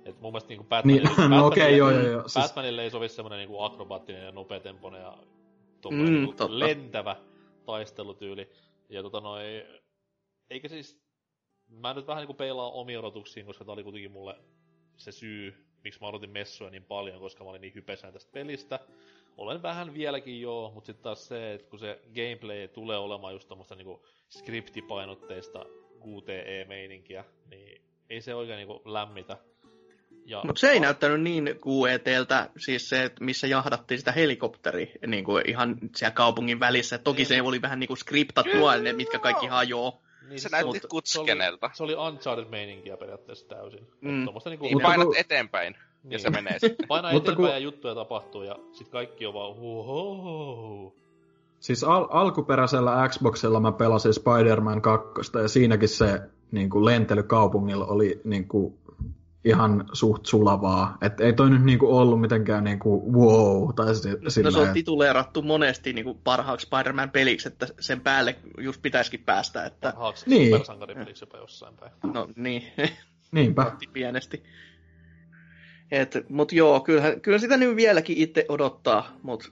Et 0.05 0.21
mun 0.21 0.31
mielestä 0.31 0.47
niinku 0.49 0.63
Batmanille, 0.69 1.09
Niin, 1.17 1.29
no 1.37 1.45
okei, 1.47 1.77
joo, 1.77 1.91
joo, 1.91 2.01
joo. 2.01 2.27
Siis- 2.27 2.45
Batmanille 2.45 2.83
ei 2.83 2.89
sovi 2.91 3.09
semmonen 3.09 3.37
niinku 3.39 3.61
akrobaattinen 3.61 4.25
ja 4.25 4.31
nopeatempoinen 4.31 5.01
ja 5.01 5.17
tommonen 5.81 6.13
Mm, 6.13 6.19
niinku 6.19 6.33
totta. 6.35 6.59
lentävä 6.59 7.15
taistelutyyli. 7.65 8.49
Ja 8.89 9.01
tota 9.03 9.21
noi, 9.21 9.43
eikä 10.49 10.67
siis, 10.67 11.01
mä 11.67 11.93
nyt 11.93 12.07
vähän 12.07 12.21
niinku 12.21 12.33
peilaan 12.33 12.71
omiin 12.73 12.99
odotuksiin, 12.99 13.45
koska 13.45 13.65
tää 13.65 13.73
oli 13.73 13.83
kuitenkin 13.83 14.11
mulle 14.11 14.35
se 14.97 15.11
syy, 15.11 15.65
miksi 15.83 15.99
mä 16.01 16.07
odotin 16.07 16.29
messuja 16.29 16.69
niin 16.69 16.83
paljon, 16.83 17.19
koska 17.19 17.43
mä 17.43 17.49
olin 17.49 17.61
niin 17.61 17.75
hypesään 17.75 18.13
tästä 18.13 18.31
pelistä. 18.31 18.79
Olen 19.37 19.61
vähän 19.61 19.93
vieläkin 19.93 20.41
joo, 20.41 20.71
mutta 20.71 20.85
sitten 20.85 21.03
taas 21.03 21.27
se, 21.27 21.53
että 21.53 21.69
kun 21.69 21.79
se 21.79 22.01
gameplay 22.15 22.67
tulee 22.67 22.97
olemaan 22.97 23.33
just 23.33 23.47
tommoista 23.47 23.75
niinku 23.75 24.05
skriptipainotteista 24.29 25.65
QTE-meininkiä, 25.99 27.25
niin 27.49 27.81
ei 28.09 28.21
se 28.21 28.35
oikein 28.35 28.57
niinku 28.57 28.81
lämmitä. 28.85 29.37
Ja 30.29 30.41
Mutta 30.45 30.59
se 30.59 30.69
ei 30.71 30.79
näyttänyt 30.79 31.21
niin 31.21 31.45
QETltä, 31.67 32.49
siis 32.57 32.89
se, 32.89 33.03
että 33.03 33.23
missä 33.23 33.47
jahdattiin 33.47 33.97
sitä 33.97 34.11
helikopteria 34.11 34.87
niin 35.07 35.23
kuin 35.23 35.43
ihan 35.49 35.77
siellä 35.95 36.13
kaupungin 36.13 36.59
välissä. 36.59 36.97
Toki 36.97 37.25
se 37.25 37.41
oli 37.41 37.61
vähän 37.61 37.79
niin 37.79 37.87
kuin 37.87 37.97
skriptattua, 37.97 38.77
ne 38.77 38.93
mitkä 38.93 39.19
kaikki 39.19 39.47
hajoo. 39.47 40.01
Niin, 40.29 40.39
Se 40.39 40.49
näytti 40.49 40.69
oli- 40.69 40.79
kutskenelta. 40.89 41.69
Se 41.73 41.83
oli, 41.83 41.93
se 41.93 41.99
oli 41.99 42.09
Uncharted-meininkiä 42.11 42.97
periaatteessa 42.97 43.47
täysin. 43.47 43.87
Mm. 44.01 44.11
Mm. 44.11 44.23
Tuommoista 44.23 44.49
niinku... 44.49 44.65
Niin 44.65 44.75
Mutta 44.75 44.87
painat 44.87 45.07
kun- 45.07 45.17
eteenpäin, 45.17 45.73
ja 45.73 45.79
Niin. 46.03 46.19
se 46.19 46.29
menee 46.29 46.59
sitten. 46.59 46.87
Painaa 46.97 47.11
eteenpäin 47.11 47.35
kun- 47.37 47.49
ja 47.49 47.57
juttuja 47.57 47.95
tapahtuu 47.95 48.43
ja 48.43 48.55
sit 48.71 48.87
kaikki 48.89 49.25
on 49.25 49.33
vaan 49.33 49.55
huohoho. 49.55 50.93
Siis 51.59 51.83
al- 51.83 52.07
alkuperäisellä 52.09 53.09
Xboxilla 53.09 53.59
mä 53.59 53.71
pelasin 53.71 54.13
Spider-Man 54.13 54.81
2 54.81 55.31
ja 55.41 55.47
siinäkin 55.47 55.89
se 55.89 56.21
niin 56.51 56.69
kuin 56.69 56.85
lentely 56.85 57.23
kaupungilla 57.23 57.85
oli 57.85 58.21
niin 58.23 58.47
kuin, 58.47 58.77
ihan 59.45 59.85
suht 59.93 60.25
sulavaa. 60.25 60.97
Et 61.01 61.21
ei 61.21 61.33
toi 61.33 61.49
nyt 61.49 61.63
niin 61.63 61.79
kuin, 61.79 61.91
ollut 61.91 62.21
mitenkään 62.21 62.63
niin 62.63 62.79
kuin, 62.79 63.13
wow. 63.13 63.73
Tai 63.75 63.95
si- 63.95 64.09
No 64.09 64.29
se 64.29 64.29
silleen, 64.29 64.67
on 64.67 64.73
tituleerattu 64.73 65.41
monesti 65.41 65.93
niin 65.93 66.05
kuin 66.05 66.17
parhaaksi 66.23 66.65
Spider-Man-peliksi, 66.67 67.47
että 67.47 67.67
sen 67.79 68.01
päälle 68.01 68.35
just 68.59 68.81
pitäisikin 68.81 69.19
päästä. 69.25 69.65
Että, 69.65 69.91
Parhaaksi 69.91 70.29
Niin. 70.29 70.47
supersankaripeliksi 70.51 71.23
jopa 71.23 71.37
jossain 71.37 71.75
päin. 71.77 71.91
no 72.13 72.29
niin, 72.35 72.63
Niinpä. 73.31 73.71
pienesti. 73.93 74.43
Et, 75.91 76.15
mut 76.29 76.51
joo, 76.51 76.79
kyllähän, 76.79 77.21
kyllä 77.21 77.37
sitä 77.37 77.57
nyt 77.57 77.75
vieläkin 77.75 78.17
itse 78.17 78.45
odottaa, 78.49 79.11
mutta 79.23 79.49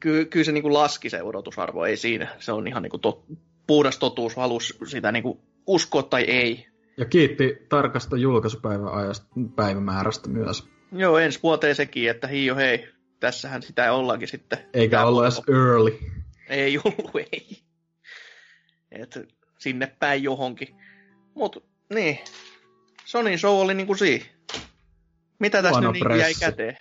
ky, 0.00 0.24
kyllä 0.24 0.44
se 0.44 0.52
niinku 0.52 0.72
laski 0.72 1.10
se 1.10 1.22
odotusarvo, 1.22 1.84
ei 1.84 1.96
siinä. 1.96 2.28
Se 2.38 2.52
on 2.52 2.66
ihan 2.66 2.82
niinku 2.82 2.98
tot, 2.98 3.24
puhdas 3.66 3.98
totuus, 3.98 4.36
halus 4.36 4.78
sitä 4.86 5.12
niinku 5.12 5.40
uskoa 5.66 6.02
tai 6.02 6.22
ei. 6.22 6.66
Ja 6.98 7.04
kiitti 7.04 7.66
tarkasta 7.68 8.16
julkaisupäivän 8.16 8.92
ajasta, 8.92 9.26
päivämäärästä 9.56 10.28
myös. 10.28 10.68
Joo, 10.92 11.18
ensi 11.18 11.40
vuoteen 11.42 11.74
sekin, 11.74 12.10
että 12.10 12.26
hiio 12.26 12.56
hei, 12.56 12.88
tässähän 13.20 13.62
sitä 13.62 13.92
ollaankin 13.92 14.28
sitten. 14.28 14.58
Eikä 14.72 15.04
ollut 15.04 15.22
edes 15.22 15.42
early. 15.48 15.98
Ei 16.48 16.78
ollut, 16.78 17.10
ei. 17.32 17.62
Et 18.90 19.18
sinne 19.58 19.92
päin 19.98 20.22
johonkin. 20.22 20.68
Mut 21.34 21.64
niin, 21.94 22.18
Sonin 23.04 23.38
show 23.38 23.60
oli 23.60 23.74
niinku 23.74 23.94
siinä. 23.94 24.24
Mitä 25.38 25.62
Huono 25.62 25.92
nyt 25.92 26.02
niinku 26.02 26.18
jäi 26.18 26.34
käteen? 26.40 26.76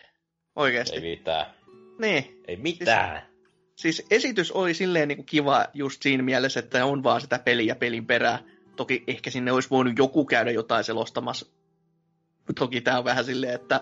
Oikeesti. 0.55 0.95
Ei 0.95 1.01
mitään. 1.01 1.45
Niin. 1.99 2.41
Ei 2.47 2.55
mitään. 2.55 3.21
Siis 3.75 4.05
esitys 4.11 4.51
oli 4.51 4.73
silleen 4.73 5.07
niinku 5.07 5.23
kiva 5.23 5.65
just 5.73 6.01
siinä 6.01 6.23
mielessä, 6.23 6.59
että 6.59 6.85
on 6.85 7.03
vaan 7.03 7.21
sitä 7.21 7.39
peliä 7.39 7.75
pelin 7.75 8.05
perää. 8.05 8.39
Toki 8.77 9.03
ehkä 9.07 9.30
sinne 9.30 9.51
olisi 9.51 9.69
voinut 9.69 9.97
joku 9.97 10.25
käydä 10.25 10.51
jotain 10.51 10.83
selostamassa. 10.83 11.45
Toki 12.59 12.81
tää 12.81 12.97
on 12.97 13.03
vähän 13.06 13.25
silleen, 13.25 13.56
että 13.56 13.81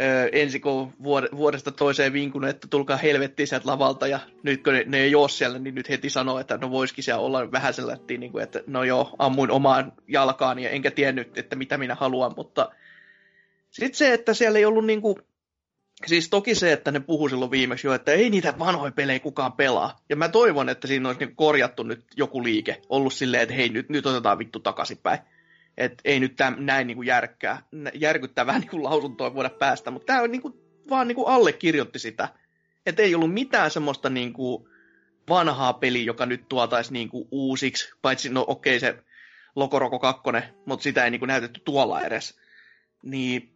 ö, 0.00 0.28
ensin 0.32 0.60
kun 0.60 0.92
vuodesta 1.36 1.72
toiseen 1.72 2.12
vinkunut, 2.12 2.50
että 2.50 2.68
tulkaa 2.68 2.96
helvettiin 2.96 3.46
sieltä 3.46 3.68
lavalta, 3.68 4.06
ja 4.06 4.20
nyt 4.42 4.62
kun 4.62 4.72
ne, 4.72 4.84
ne 4.86 4.98
ei 4.98 5.14
ole 5.14 5.28
siellä, 5.28 5.58
niin 5.58 5.74
nyt 5.74 5.88
heti 5.88 6.10
sanoo, 6.10 6.38
että 6.38 6.58
no 6.58 6.70
voisikin 6.70 7.04
siellä 7.04 7.22
olla 7.22 7.52
vähän 7.52 7.74
sellainen, 7.74 8.20
niin 8.20 8.32
kuin, 8.32 8.44
että 8.44 8.62
no 8.66 8.84
joo, 8.84 9.16
ammuin 9.18 9.50
omaan 9.50 9.92
jalkaani, 10.08 10.64
ja 10.64 10.70
enkä 10.70 10.90
tiennyt, 10.90 11.38
että 11.38 11.56
mitä 11.56 11.78
minä 11.78 11.94
haluan, 11.94 12.32
mutta 12.36 12.70
sitten 13.70 13.98
se, 13.98 14.12
että 14.12 14.34
siellä 14.34 14.58
ei 14.58 14.64
ollut 14.64 14.86
niinku, 14.86 15.18
siis 16.06 16.28
toki 16.28 16.54
se, 16.54 16.72
että 16.72 16.90
ne 16.90 17.00
puhu 17.00 17.28
silloin 17.28 17.50
viimeksi 17.50 17.86
jo, 17.86 17.94
että 17.94 18.12
ei 18.12 18.30
niitä 18.30 18.58
vanhoja 18.58 18.92
pelejä 18.92 19.20
kukaan 19.20 19.52
pelaa, 19.52 20.00
ja 20.08 20.16
mä 20.16 20.28
toivon, 20.28 20.68
että 20.68 20.86
siinä 20.86 21.08
olisi 21.08 21.20
niinku 21.20 21.34
korjattu 21.34 21.82
nyt 21.82 22.04
joku 22.16 22.44
liike, 22.44 22.82
ollut 22.88 23.14
silleen, 23.14 23.42
että 23.42 23.54
hei, 23.54 23.68
nyt, 23.68 23.88
nyt 23.88 24.06
otetaan 24.06 24.38
vittu 24.38 24.60
takaisinpäin. 24.60 25.18
Että 25.76 25.96
ei 26.04 26.20
nyt 26.20 26.36
täm, 26.36 26.54
näin 26.58 26.86
niinku 26.86 27.02
järkkää, 27.02 27.62
nä- 27.72 27.90
järkyttävää 27.94 28.58
niinku 28.60 28.84
lausuntoa 28.84 29.34
voida 29.34 29.50
päästä, 29.50 29.90
mutta 29.90 30.06
tämä 30.06 30.22
on 30.22 30.30
niinku, 30.30 30.60
vaan 30.90 31.08
niinku 31.08 31.24
allekirjoitti 31.24 31.98
sitä. 31.98 32.28
Että 32.86 33.02
ei 33.02 33.14
ollut 33.14 33.34
mitään 33.34 33.70
semmoista 33.70 34.10
niinku 34.10 34.68
vanhaa 35.28 35.72
peliä, 35.72 36.02
joka 36.02 36.26
nyt 36.26 36.48
tuotaisi 36.48 36.92
niinku 36.92 37.28
uusiksi, 37.30 37.92
paitsi 38.02 38.28
no 38.28 38.44
okei 38.48 38.80
se 38.80 38.96
Lokoroko 39.56 39.98
2, 39.98 40.22
mutta 40.66 40.82
sitä 40.82 41.04
ei 41.04 41.10
niinku 41.10 41.26
näytetty 41.26 41.60
tuolla 41.64 42.02
edes. 42.02 42.38
Niin, 43.02 43.55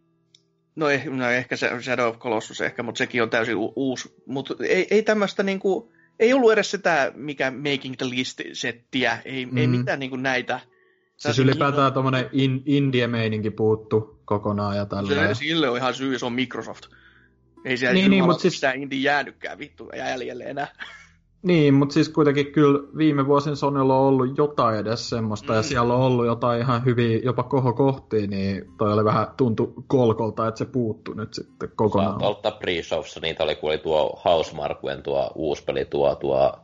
no, 0.75 0.89
eh, 0.89 1.05
no 1.05 1.29
ehkä 1.29 1.55
se 1.55 1.69
Shadow 1.81 2.07
of 2.07 2.19
Colossus 2.19 2.61
ehkä, 2.61 2.83
mutta 2.83 2.97
sekin 2.97 3.23
on 3.23 3.29
täysin 3.29 3.55
u- 3.55 3.73
uusi. 3.75 4.15
Mutta 4.25 4.53
ei, 4.67 4.87
ei 4.91 5.03
tämmöistä 5.03 5.43
niinku, 5.43 5.91
ei 6.19 6.33
ollut 6.33 6.51
edes 6.51 6.71
sitä, 6.71 7.11
mikä 7.15 7.51
Making 7.51 7.95
the 7.97 8.05
List-settiä, 8.09 9.17
ei, 9.25 9.45
mm. 9.45 9.57
ei 9.57 9.67
mitään 9.67 9.99
niinku 9.99 10.15
näitä. 10.15 10.59
Siis 11.17 11.39
ylipäätään 11.39 11.93
tommonen 11.93 12.29
in, 12.31 12.63
indie-meininki 12.65 13.51
puuttu 13.51 14.19
kokonaan 14.25 14.75
ja 14.77 14.83
Se, 14.83 14.89
tälleen. 14.89 15.35
sille 15.35 15.69
on 15.69 15.77
ihan 15.77 15.93
syy, 15.93 16.19
se 16.19 16.25
on 16.25 16.33
Microsoft. 16.33 16.83
Ei 17.65 17.77
siellä 17.77 17.93
Niin, 17.93 18.11
niin, 18.11 18.23
mut 18.23 18.39
siis... 18.39 18.41
siis- 18.53 18.61
mitään 18.61 18.81
indie 18.83 18.99
jäänytkään 18.99 19.57
vittu 19.59 19.89
jäljelle 19.97 20.43
enää. 20.43 20.67
Niin, 21.43 21.73
mutta 21.73 21.93
siis 21.93 22.09
kuitenkin 22.09 22.51
kyllä 22.51 22.79
viime 22.97 23.27
vuosina 23.27 23.55
Sonylla 23.55 23.97
on 23.97 24.07
ollut 24.07 24.37
jotain 24.37 24.79
edes 24.79 25.09
semmoista, 25.09 25.53
mm. 25.53 25.57
ja 25.57 25.63
siellä 25.63 25.93
on 25.93 26.01
ollut 26.01 26.25
jotain 26.25 26.61
ihan 26.61 26.85
hyviä, 26.85 27.19
jopa 27.23 27.43
kohokohtia, 27.43 28.27
niin 28.27 28.65
toi 28.77 28.93
oli 28.93 29.05
vähän 29.05 29.27
tuntu 29.37 29.73
kolkolta, 29.87 30.47
että 30.47 30.57
se 30.57 30.65
puuttu 30.65 31.13
nyt 31.13 31.33
sitten 31.33 31.69
kokonaan. 31.75 32.19
Saat 32.19 32.31
ottaa 32.31 32.51
pre-showssa, 32.51 33.21
niitä 33.21 33.43
oli, 33.43 33.55
kun 33.55 33.69
oli 33.69 33.77
tuo 33.77 34.21
Housemarkuen 34.25 35.03
tuo 35.03 35.31
uusi 35.35 35.63
peli, 35.63 35.85
tuo, 35.85 36.15
tuo 36.15 36.59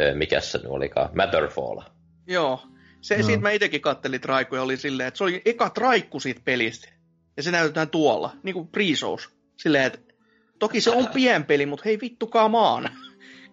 ö, 0.00 0.14
mikäs 0.14 0.52
se 0.52 0.58
nyt 0.58 0.66
olikaan, 0.66 1.08
Matterfall. 1.14 1.80
Joo. 2.26 2.60
Se, 3.00 3.14
Joo. 3.14 3.26
Siitä 3.26 3.42
mä 3.42 3.50
itsekin 3.50 3.80
kattelin 3.80 4.20
traikkuja, 4.20 4.62
oli 4.62 4.76
silleen, 4.76 5.06
että 5.06 5.18
se 5.18 5.24
oli 5.24 5.42
eka 5.44 5.70
traikku 5.70 6.20
siitä 6.20 6.40
pelistä. 6.44 6.88
Ja 7.36 7.42
se 7.42 7.50
näytetään 7.50 7.90
tuolla, 7.90 8.30
niin 8.42 8.54
kuin 8.54 8.68
pre-shows. 8.68 9.30
Silleen, 9.56 9.84
että 9.84 9.98
toki 10.58 10.80
se 10.80 10.90
on 10.90 11.08
pien 11.14 11.44
peli, 11.44 11.66
mutta 11.66 11.82
hei 11.84 11.98
vittukaa 12.00 12.48
maan. 12.48 12.90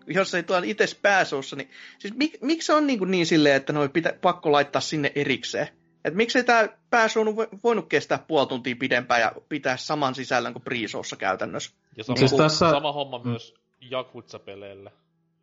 Jos 0.09 0.33
ei 0.33 0.43
tuolla 0.43 0.65
itse 0.65 0.85
pääsoussa, 1.01 1.55
niin... 1.55 1.69
Siis 1.99 2.13
mik, 2.15 2.38
miksi 2.41 2.65
se 2.65 2.73
on 2.73 2.88
niin, 2.88 2.99
kuin 2.99 3.11
niin 3.11 3.25
silleen, 3.25 3.55
että 3.55 3.73
noi 3.73 3.89
pitä, 3.89 4.13
pakko 4.21 4.51
laittaa 4.51 4.81
sinne 4.81 5.11
erikseen? 5.15 5.67
Et 6.05 6.13
miksei 6.13 6.43
tämä 6.43 6.67
pääsy 6.89 7.19
on 7.19 7.35
voinut 7.63 7.88
kestää 7.89 8.19
puoli 8.27 8.47
tuntia 8.47 8.75
pidempään 8.79 9.21
ja 9.21 9.31
pitää 9.49 9.77
saman 9.77 10.15
sisällön 10.15 10.53
kuin 10.53 10.63
pre-showssa 10.63 11.17
käytännössä? 11.17 11.71
Ja 11.97 12.03
sama, 12.03 12.17
Siis 12.17 12.33
tässä- 12.33 12.69
sama 12.69 12.91
homma 12.91 13.21
myös 13.23 13.53
Yakuza-peleille. 13.91 14.91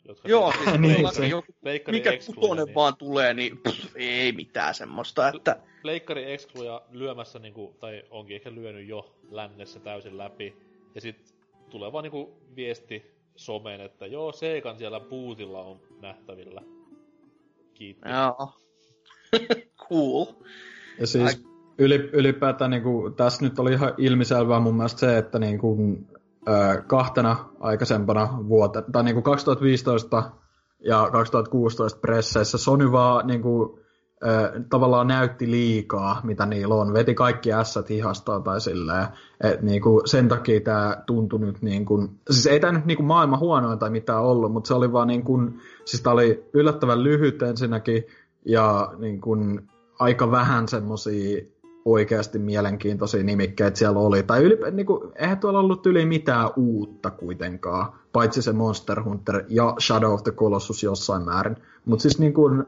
Jotka 0.09 0.29
Joo, 0.29 0.53
siis 0.53 0.65
siis 0.65 0.81
Niin, 0.81 0.95
niin, 0.95 1.15
se- 1.15 1.27
joku, 1.27 1.53
mikä 1.91 2.11
kutonen 2.27 2.65
niin- 2.65 2.75
vaan 2.75 2.97
tulee, 2.97 3.35
niin 3.35 3.59
pff, 3.59 3.97
ei 3.97 4.33
mitään 4.33 4.75
semmoista, 4.75 5.29
että... 5.29 5.57
Pleikkari 5.83 6.33
Excluja 6.33 6.83
lyömässä, 6.91 7.39
niinku, 7.39 7.77
tai 7.81 8.03
onkin 8.11 8.37
ehkä 8.37 8.55
lyönyt 8.55 8.89
jo 8.89 9.17
lännessä 9.31 9.81
täysin 9.81 10.19
läpi. 10.19 10.57
Ja 10.95 11.01
sit 11.01 11.35
tulee 11.71 11.93
vaan 11.93 12.03
niinku 12.03 12.41
viesti 12.57 13.16
someen, 13.37 13.81
että 13.81 14.07
joo, 14.07 14.33
Seikan 14.33 14.79
siellä 14.79 15.01
bootilla 15.01 15.63
on 15.63 15.81
nähtävillä. 16.03 16.63
Kiitti. 17.75 18.09
Joo. 18.09 18.53
cool. 19.89 20.27
Ja 21.01 21.07
siis 21.07 21.47
yli, 21.79 22.11
ylipäätään 22.13 22.71
niin 22.71 22.83
kuin, 22.83 23.15
tässä 23.15 23.45
nyt 23.45 23.59
oli 23.59 23.73
ihan 23.73 23.95
ilmiselvää 23.99 24.61
mun 24.61 24.77
mielestä 24.77 25.01
se, 25.01 25.19
että 25.19 25.39
niin 25.39 25.59
kuin, 25.59 26.09
ö, 26.49 26.83
kahtena 26.87 27.49
aikaisempana 27.61 28.39
vuotena, 28.49 28.87
tai 28.93 29.05
niin 29.05 29.15
kuin 29.15 29.25
2015 29.25 30.31
ja 30.81 31.09
2016 31.13 32.01
presseissä 32.01 32.59
Sony 32.59 32.93
vaan 32.93 33.27
niin 33.27 33.43
kuin, 33.43 33.86
ö, 34.25 34.61
tavallaan 34.71 35.07
näytti 35.07 35.51
liikaa, 35.51 36.21
mitä 36.25 36.47
niillä 36.47 36.75
on. 36.75 36.93
Veti 36.93 37.15
kaikki 37.15 37.53
ässät 37.53 37.89
hihastaa 37.89 38.41
tai 38.41 38.61
silleen. 38.61 39.07
Et 39.41 39.63
niin 39.63 39.83
kuin, 39.83 40.09
sen 40.09 40.29
takia 40.29 40.61
tämä 40.61 40.97
tuntui 41.07 41.41
nyt 41.41 41.63
niin 41.63 41.85
kuin, 41.85 42.21
siis 42.31 42.47
ei 42.47 42.61
tämä 42.61 42.73
nyt 42.73 42.87
niin 42.87 42.97
kuin 42.97 43.07
maailman 43.07 43.41
huonoin 43.41 43.79
tai 43.79 43.91
mitään 43.91 44.23
ollut, 44.23 44.53
mutta 44.53 44.69
se 44.69 44.75
oli 44.75 44.93
vaan 44.93 45.09
niin 45.09 45.23
kuin, 45.23 45.61
siis 45.85 46.03
tämä 46.03 46.15
oli 46.15 46.45
yllättävän 46.53 47.05
lyhyt 47.05 47.43
ensinnäkin, 47.43 48.05
ja 48.45 48.93
niin 48.99 49.21
kuin, 49.21 49.69
aika 49.99 50.31
vähän 50.31 50.69
semmosia 50.69 51.43
oikeasti 51.85 52.39
mielenkiintoisia 52.39 53.23
nimikkeitä 53.23 53.79
siellä 53.79 54.01
oli. 54.01 54.23
Tai 54.23 54.43
ylipä, 54.43 54.71
niin 54.71 54.87
kuin, 54.87 55.13
eihän 55.15 55.39
tuolla 55.39 55.59
ollut 55.59 55.87
yli 55.87 56.07
mitään 56.07 56.51
uutta 56.57 57.11
kuitenkaan, 57.11 57.93
paitsi 58.13 58.43
se 58.43 58.53
Monster 58.53 59.03
Hunter 59.03 59.45
ja 59.49 59.75
Shadow 59.81 60.13
of 60.13 60.23
the 60.23 60.33
Colossus 60.33 60.83
jossain 60.83 61.25
määrin. 61.25 61.57
Mutta 61.85 62.03
siis 62.03 62.19
niin 62.19 62.35
kuin, 62.35 62.67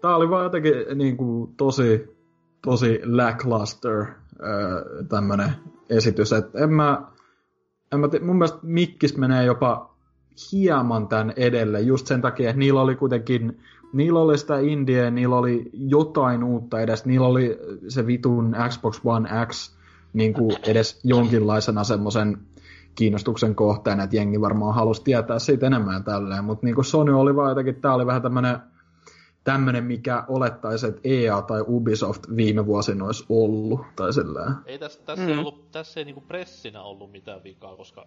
tää 0.00 0.16
oli 0.16 0.30
vaan 0.30 0.44
jotenkin 0.44 0.74
niin 0.94 1.16
kuin, 1.16 1.54
tosi, 1.56 2.16
tosi 2.62 3.00
lackluster 3.04 4.06
öö, 4.40 5.04
tämmönen 5.08 5.50
esitys. 5.90 6.32
Et 6.32 6.54
en 6.54 6.72
mä, 6.72 7.02
en 7.92 8.00
mä 8.00 8.08
te, 8.08 8.18
mun 8.18 8.38
mielestä 8.38 8.58
Mikkis 8.62 9.16
menee 9.16 9.44
jopa 9.44 9.94
hieman 10.52 11.08
tämän 11.08 11.32
edelle, 11.36 11.80
just 11.80 12.06
sen 12.06 12.20
takia, 12.20 12.50
että 12.50 12.58
niillä 12.58 12.80
oli 12.80 12.96
kuitenkin 12.96 13.58
niillä 13.92 14.20
oli 14.20 14.38
sitä 14.38 14.58
indie, 14.58 15.10
niillä 15.10 15.36
oli 15.36 15.70
jotain 15.72 16.44
uutta 16.44 16.80
edes, 16.80 17.04
niillä 17.04 17.26
oli 17.26 17.58
se 17.88 18.06
vitun 18.06 18.56
Xbox 18.68 19.00
One 19.04 19.46
X 19.46 19.76
niin 20.12 20.34
kuin 20.34 20.56
edes 20.62 21.00
jonkinlaisena 21.04 21.84
semmoisen 21.84 22.38
kiinnostuksen 22.94 23.54
kohteena, 23.54 24.02
että 24.02 24.16
jengi 24.16 24.40
varmaan 24.40 24.74
halusi 24.74 25.04
tietää 25.04 25.38
siitä 25.38 25.66
enemmän 25.66 26.04
tälleen, 26.04 26.44
mutta 26.44 26.66
niin 26.66 26.74
kuin 26.74 26.84
Sony 26.84 27.20
oli 27.20 27.36
vaan 27.36 27.48
jotenkin, 27.48 27.74
tää 27.74 27.94
oli 27.94 28.06
vähän 28.06 28.22
tämmönen 28.22 28.58
tämmönen, 29.52 29.84
mikä 29.84 30.24
olettaisi, 30.28 30.86
että 30.86 31.00
EA 31.04 31.42
tai 31.42 31.64
Ubisoft 31.66 32.22
viime 32.36 32.66
vuosina 32.66 33.04
olisi 33.04 33.24
ollut, 33.28 33.80
tai. 33.96 34.08
Ei 34.66 34.78
tässä, 34.78 35.00
tässä, 35.02 35.24
Mm. 35.24 35.30
ei 35.32 35.38
ollut, 35.38 35.70
tässä 35.70 36.00
ei 36.00 36.04
niinku 36.04 36.20
pressinä 36.20 36.82
ollut 36.82 37.10
mitään 37.12 37.44
vikaa, 37.44 37.76
koska 37.76 38.06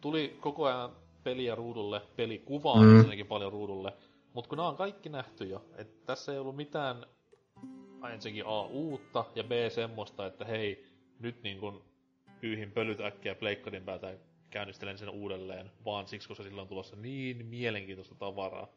tuli 0.00 0.36
koko 0.40 0.64
ajan 0.66 0.90
peliä 1.24 1.54
ruudulle, 1.54 2.02
pelikuvaa 2.16 2.82
Mm. 2.82 2.96
ensinnäkin 2.96 3.26
paljon 3.26 3.52
ruudulle, 3.52 3.92
mutta 4.32 4.48
kun 4.48 4.56
nämä 4.58 4.68
on 4.68 4.76
kaikki 4.76 5.08
nähty 5.08 5.44
jo, 5.44 5.64
että 5.76 6.06
tässä 6.06 6.32
ei 6.32 6.38
ollut 6.38 6.56
mitään 6.56 7.06
ensinnäkin 8.12 8.46
A 8.46 8.62
uutta 8.62 9.24
ja 9.34 9.44
B 9.44 9.50
semmoista, 9.68 10.26
että 10.26 10.44
hei, 10.44 10.84
nyt 11.20 11.42
niin 11.42 11.60
kun 11.60 11.82
pyyhin 12.40 12.70
pölyt 12.72 13.00
äkkiä 13.00 13.34
pleikkarin 13.34 13.82
päältä 13.84 14.10
ja 14.10 14.18
käynnistelen 14.50 14.98
sen 14.98 15.08
uudelleen, 15.10 15.70
vaan 15.84 16.06
siksi, 16.06 16.28
koska 16.28 16.44
sillä 16.44 16.62
on 16.62 16.68
tulossa 16.68 16.96
niin 16.96 17.46
mielenkiintoista 17.46 18.14
tavaraa. 18.14 18.68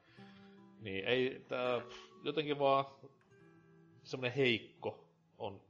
Niin 0.82 1.06
ei 1.06 1.42
tää 1.48 1.82
jotenkin 2.24 2.60
vaan 2.60 2.86
semmonen 4.04 4.34
heikko 4.38 5.08
on. 5.38 5.62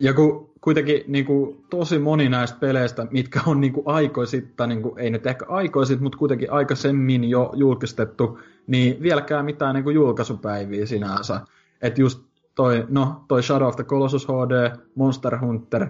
Ja 0.00 0.14
kun 0.14 0.50
kuitenkin 0.60 1.04
niin 1.06 1.24
kuin, 1.24 1.64
tosi 1.70 1.98
moni 1.98 2.28
näistä 2.28 2.58
peleistä, 2.58 3.06
mitkä 3.10 3.40
on 3.46 3.60
niin 3.60 3.72
kuin, 3.72 3.88
aikoisit, 3.88 4.56
tai 4.56 4.68
niin 4.68 4.82
kuin, 4.82 4.98
ei 4.98 5.10
nyt 5.10 5.26
ehkä 5.26 5.46
aikoisit, 5.48 6.00
mutta 6.00 6.18
kuitenkin 6.18 6.52
aikaisemmin 6.52 7.24
jo 7.24 7.52
julkistettu, 7.56 8.38
niin 8.66 9.02
vieläkään 9.02 9.44
mitään 9.44 9.74
niin 9.74 9.84
kuin, 9.84 9.94
julkaisupäiviä 9.94 10.86
sinänsä. 10.86 11.40
Että 11.82 12.00
just 12.00 12.22
toi, 12.54 12.86
no, 12.88 13.24
toi 13.28 13.42
Shadow 13.42 13.68
of 13.68 13.76
the 13.76 13.84
Colossus 13.84 14.26
HD, 14.26 14.76
Monster 14.94 15.38
Hunter, 15.38 15.86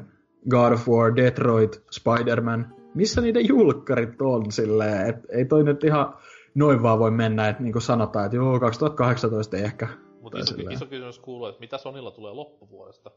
God 0.49 0.73
of 0.73 0.89
War, 0.89 1.17
Detroit, 1.17 1.83
Spider-Man, 1.91 2.75
missä 2.95 3.21
niiden 3.21 3.49
julkkarit 3.49 4.23
on 4.23 4.53
silleen, 4.53 5.09
että 5.09 5.29
ei 5.31 5.45
toi 5.45 5.65
nyt 5.65 5.85
ihan 5.85 6.15
noin 6.55 6.83
vaan 6.83 6.99
voi 6.99 7.11
mennä, 7.11 7.49
että 7.49 7.63
niin 7.63 7.73
kuin 7.73 7.83
sanotaan, 7.83 8.25
että 8.27 8.37
joo, 8.37 8.61
2018 8.61 9.57
ei 9.57 9.63
ehkä. 9.63 9.89
Mutta 10.21 10.39
iso, 10.39 10.55
silleen. 10.55 10.73
iso 10.73 10.87
kysymys 10.87 11.19
kuuluu, 11.19 11.47
että 11.47 11.61
mitä 11.61 11.79
Sonilla 11.79 12.11
tulee 12.11 12.33
loppuvuodesta? 12.33 13.11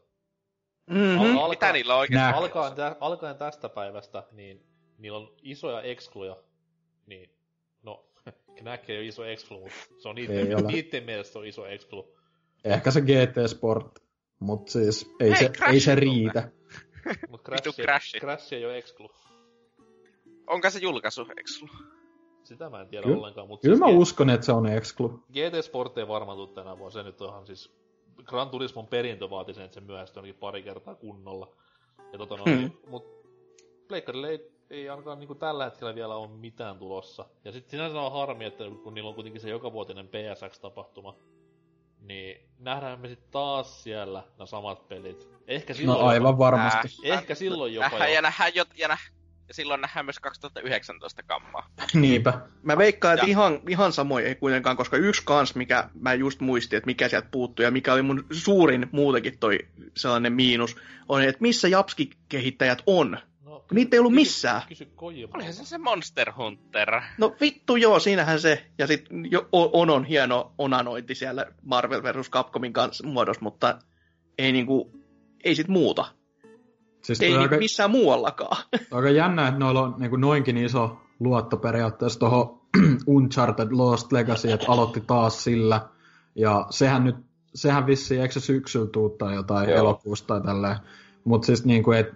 Mm-hmm. 0.90 1.36
Al- 1.38 1.50
Mitä 1.50 1.72
niillä 1.72 1.94
on 1.94 2.00
oikeasti 2.00 2.32
Nää. 2.32 2.36
alkaen, 2.36 2.74
tä, 2.74 2.96
alkaen 3.00 3.36
tästä 3.36 3.68
päivästä, 3.68 4.22
niin 4.32 4.66
niillä 4.98 5.18
on 5.18 5.34
isoja 5.42 5.82
ekskluja, 5.82 6.36
niin 7.06 7.30
no, 7.82 8.06
Knack 8.58 8.90
ei 8.90 8.98
ole 8.98 9.06
iso 9.06 9.24
exclu, 9.24 9.60
mutta 9.60 9.76
se 10.02 10.08
on 10.08 10.18
Ei 10.18 10.26
niiden, 10.28 10.66
niiden 10.66 11.04
mielestä 11.04 11.32
se 11.32 11.38
on 11.38 11.46
iso 11.46 11.66
exclu. 11.66 12.14
Ehkä 12.64 12.90
se 12.90 13.00
GT 13.00 13.50
Sport, 13.50 13.98
mutta 14.40 14.72
siis 14.72 15.14
ei, 15.20 15.30
Hei, 15.30 15.38
se, 15.38 15.48
Crash 15.48 15.72
ei 15.72 15.80
se 15.80 15.94
riitä. 15.94 16.48
Mut 17.28 17.40
Vitu 17.50 17.72
Crash, 17.72 17.82
Crash. 17.82 18.18
Crash 18.20 18.52
ei 18.52 18.64
ole 18.64 18.78
exclu. 18.78 19.10
Onko 20.46 20.70
se 20.70 20.78
julkaisu, 20.78 21.26
Exlu? 21.36 21.68
Sitä 22.44 22.70
mä 22.70 22.80
en 22.80 22.88
tiedä 22.88 23.02
Kyllä- 23.04 23.16
ollenkaan, 23.18 23.48
mutta 23.48 23.62
Kyllä 23.68 23.78
mä 23.78 23.86
G- 23.92 23.96
uskon, 23.96 24.30
että 24.30 24.46
se 24.46 24.52
on 24.52 24.66
exclu. 24.66 25.08
GT 25.32 25.64
Sport 25.64 25.98
ei 25.98 26.08
varmaan 26.08 26.38
tule 26.38 26.48
tänä 26.48 26.78
vuonna, 26.78 26.90
se 26.90 27.02
nyt 27.02 27.20
onhan 27.22 27.46
siis... 27.46 27.72
Gran 28.24 28.50
Turismon 28.50 28.86
perintö 28.86 29.30
vaati 29.30 29.54
sen, 29.54 29.64
että 29.64 29.74
se 29.74 29.80
myöhästyi 29.80 30.20
ainakin 30.20 30.40
pari 30.40 30.62
kertaa 30.62 30.94
kunnolla. 30.94 31.48
Ja 32.12 32.18
tota 32.18 32.36
noin, 32.36 32.58
Hmm. 32.58 32.70
mut 32.90 33.04
Pleikkarille 33.88 34.28
ei, 34.28 34.52
ei 34.70 34.88
ainakaan 34.88 35.18
niinku 35.18 35.34
tällä 35.34 35.64
hetkellä 35.64 35.94
vielä 35.94 36.16
ole 36.16 36.28
mitään 36.30 36.78
tulossa. 36.78 37.24
Ja 37.44 37.52
sit 37.52 37.68
sinänsä 37.68 38.00
on 38.00 38.12
harmi, 38.12 38.44
että 38.44 38.64
kun 38.84 38.94
niillä 38.94 39.08
on 39.08 39.14
kuitenkin 39.14 39.40
se 39.40 39.50
jokavuotinen 39.50 40.08
PSX-tapahtuma, 40.08 41.16
niin 42.00 42.48
nähdään 42.58 43.00
me 43.00 43.08
sit 43.08 43.30
taas 43.30 43.82
siellä 43.82 44.22
nämä 44.38 44.46
samat 44.46 44.88
pelit. 44.88 45.28
Ehkä 45.46 45.72
No 45.72 45.76
silloin, 45.76 46.04
aivan 46.06 46.38
varmasti. 46.38 46.88
ehkä 47.04 47.34
silloin 47.34 47.74
jopa 47.74 47.88
Nähdään 47.88 48.10
jo. 48.10 48.14
ja 48.14 48.22
nähdään 48.22 48.52
jo, 48.54 48.64
ja, 48.76 48.88
nä, 48.88 48.96
ja 49.48 49.54
silloin 49.54 49.80
nähdään 49.80 50.06
myös 50.06 50.18
2019 50.20 51.22
kammaa. 51.22 51.70
Niinpä. 51.94 52.40
Mä 52.62 52.78
veikkaan, 52.78 53.14
että 53.14 53.26
Ja- 53.26 53.30
ihan, 53.30 53.60
ihan 53.68 53.92
samoin 53.92 54.26
ei 54.26 54.34
kuitenkaan, 54.34 54.76
koska 54.76 54.96
yksi 54.96 55.22
kans, 55.24 55.54
mikä 55.54 55.88
mä 56.00 56.14
just 56.14 56.40
muistin, 56.40 56.76
että 56.76 56.86
mikä 56.86 57.08
sieltä 57.08 57.28
puuttui 57.30 57.64
ja 57.64 57.70
mikä 57.70 57.92
oli 57.92 58.02
mun 58.02 58.26
suurin 58.30 58.86
muutenkin 58.92 59.38
toi 59.38 59.58
sellainen 59.96 60.32
miinus, 60.32 60.76
on, 61.08 61.22
että 61.22 61.42
missä 61.42 61.68
Japski-kehittäjät 61.68 62.82
on. 62.86 63.18
No, 63.44 63.64
Niitä 63.72 63.96
ei 63.96 63.98
ollut 63.98 64.12
kysy- 64.12 64.20
missään. 64.20 64.62
Kysy 64.68 64.86
Kojimalta. 64.96 65.36
Olihan 65.36 65.54
se 65.54 65.64
se 65.64 65.78
Monster 65.78 66.32
Hunter. 66.32 67.00
No 67.18 67.36
vittu 67.40 67.76
joo, 67.76 67.98
siinähän 68.00 68.40
se, 68.40 68.66
ja 68.78 68.86
sitten 68.86 69.32
jo, 69.32 69.48
o- 69.52 69.80
Onon 69.82 70.04
hieno 70.04 70.52
onanointi 70.58 71.14
siellä 71.14 71.46
Marvel 71.62 72.02
vs. 72.02 72.30
Capcomin 72.30 72.72
kanssa 72.72 73.06
muodossa, 73.06 73.42
mutta 73.42 73.78
ei 74.38 74.52
niinku, 74.52 74.92
ei 75.44 75.54
sit 75.54 75.68
muuta. 75.68 76.04
Siis 77.04 77.20
Ei 77.20 77.36
aika, 77.36 77.56
missään 77.56 77.90
muuallakaan. 77.90 78.64
aika 78.90 79.10
jännä, 79.10 79.48
että 79.48 79.60
noilla 79.60 79.82
on 79.82 79.94
niin 79.98 80.20
noinkin 80.20 80.56
iso 80.56 80.96
luotto 81.20 81.56
periaatteessa 81.56 82.18
tuohon 82.18 82.60
Uncharted 83.06 83.68
Lost 83.70 84.12
Legacy, 84.12 84.50
että 84.50 84.66
aloitti 84.68 85.00
taas 85.00 85.44
sillä. 85.44 85.80
Ja 86.34 86.66
sehän 86.70 87.04
nyt, 87.04 87.16
sehän 87.54 87.86
vissiin, 87.86 88.22
eikö 88.22 88.34
se 88.34 88.40
syksyllä 88.40 88.86
tuu 88.86 89.08
tai 89.08 89.34
jotain 89.34 89.68
Joo. 89.68 89.78
elokuusta 89.78 90.26
tai 90.26 90.40
tälleen. 90.40 90.76
Mutta 91.24 91.46
siis 91.46 91.64
niinku, 91.64 91.92
et, 91.92 92.12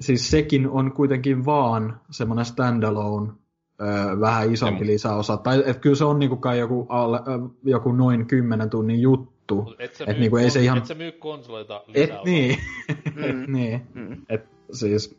siis 0.00 0.30
sekin 0.30 0.68
on 0.68 0.92
kuitenkin 0.92 1.44
vaan 1.44 2.00
semmoinen 2.10 2.44
standalone, 2.44 3.32
öö, 3.80 4.20
vähän 4.20 4.52
isompi 4.52 4.86
lisäosa. 4.86 5.36
Tai 5.36 5.62
et 5.66 5.78
kyllä 5.78 5.96
se 5.96 6.04
on 6.04 6.18
niinku 6.18 6.36
kai 6.36 6.58
joku, 6.58 6.86
alle, 6.88 7.20
joku 7.64 7.92
noin 7.92 8.26
10 8.26 8.70
tunnin 8.70 9.00
juttu. 9.00 9.31
Mut 9.54 9.80
Et 9.80 9.94
sä, 9.94 10.04
Et 10.04 10.10
myy, 10.10 10.20
niinku 10.20 10.36
ei 10.36 10.50
se 10.50 10.62
ihan- 10.62 10.78
et 10.78 10.86
sä 10.86 10.94
myy 10.94 11.12
konsoleita 11.12 11.82
Et 11.88 11.94
lisää 11.96 12.22
niin, 12.24 12.58
Mm. 13.14 13.24
et 13.42 13.48
niin. 13.56 13.86
Mm. 13.94 14.26
Et 14.28 14.44
siis, 14.72 15.18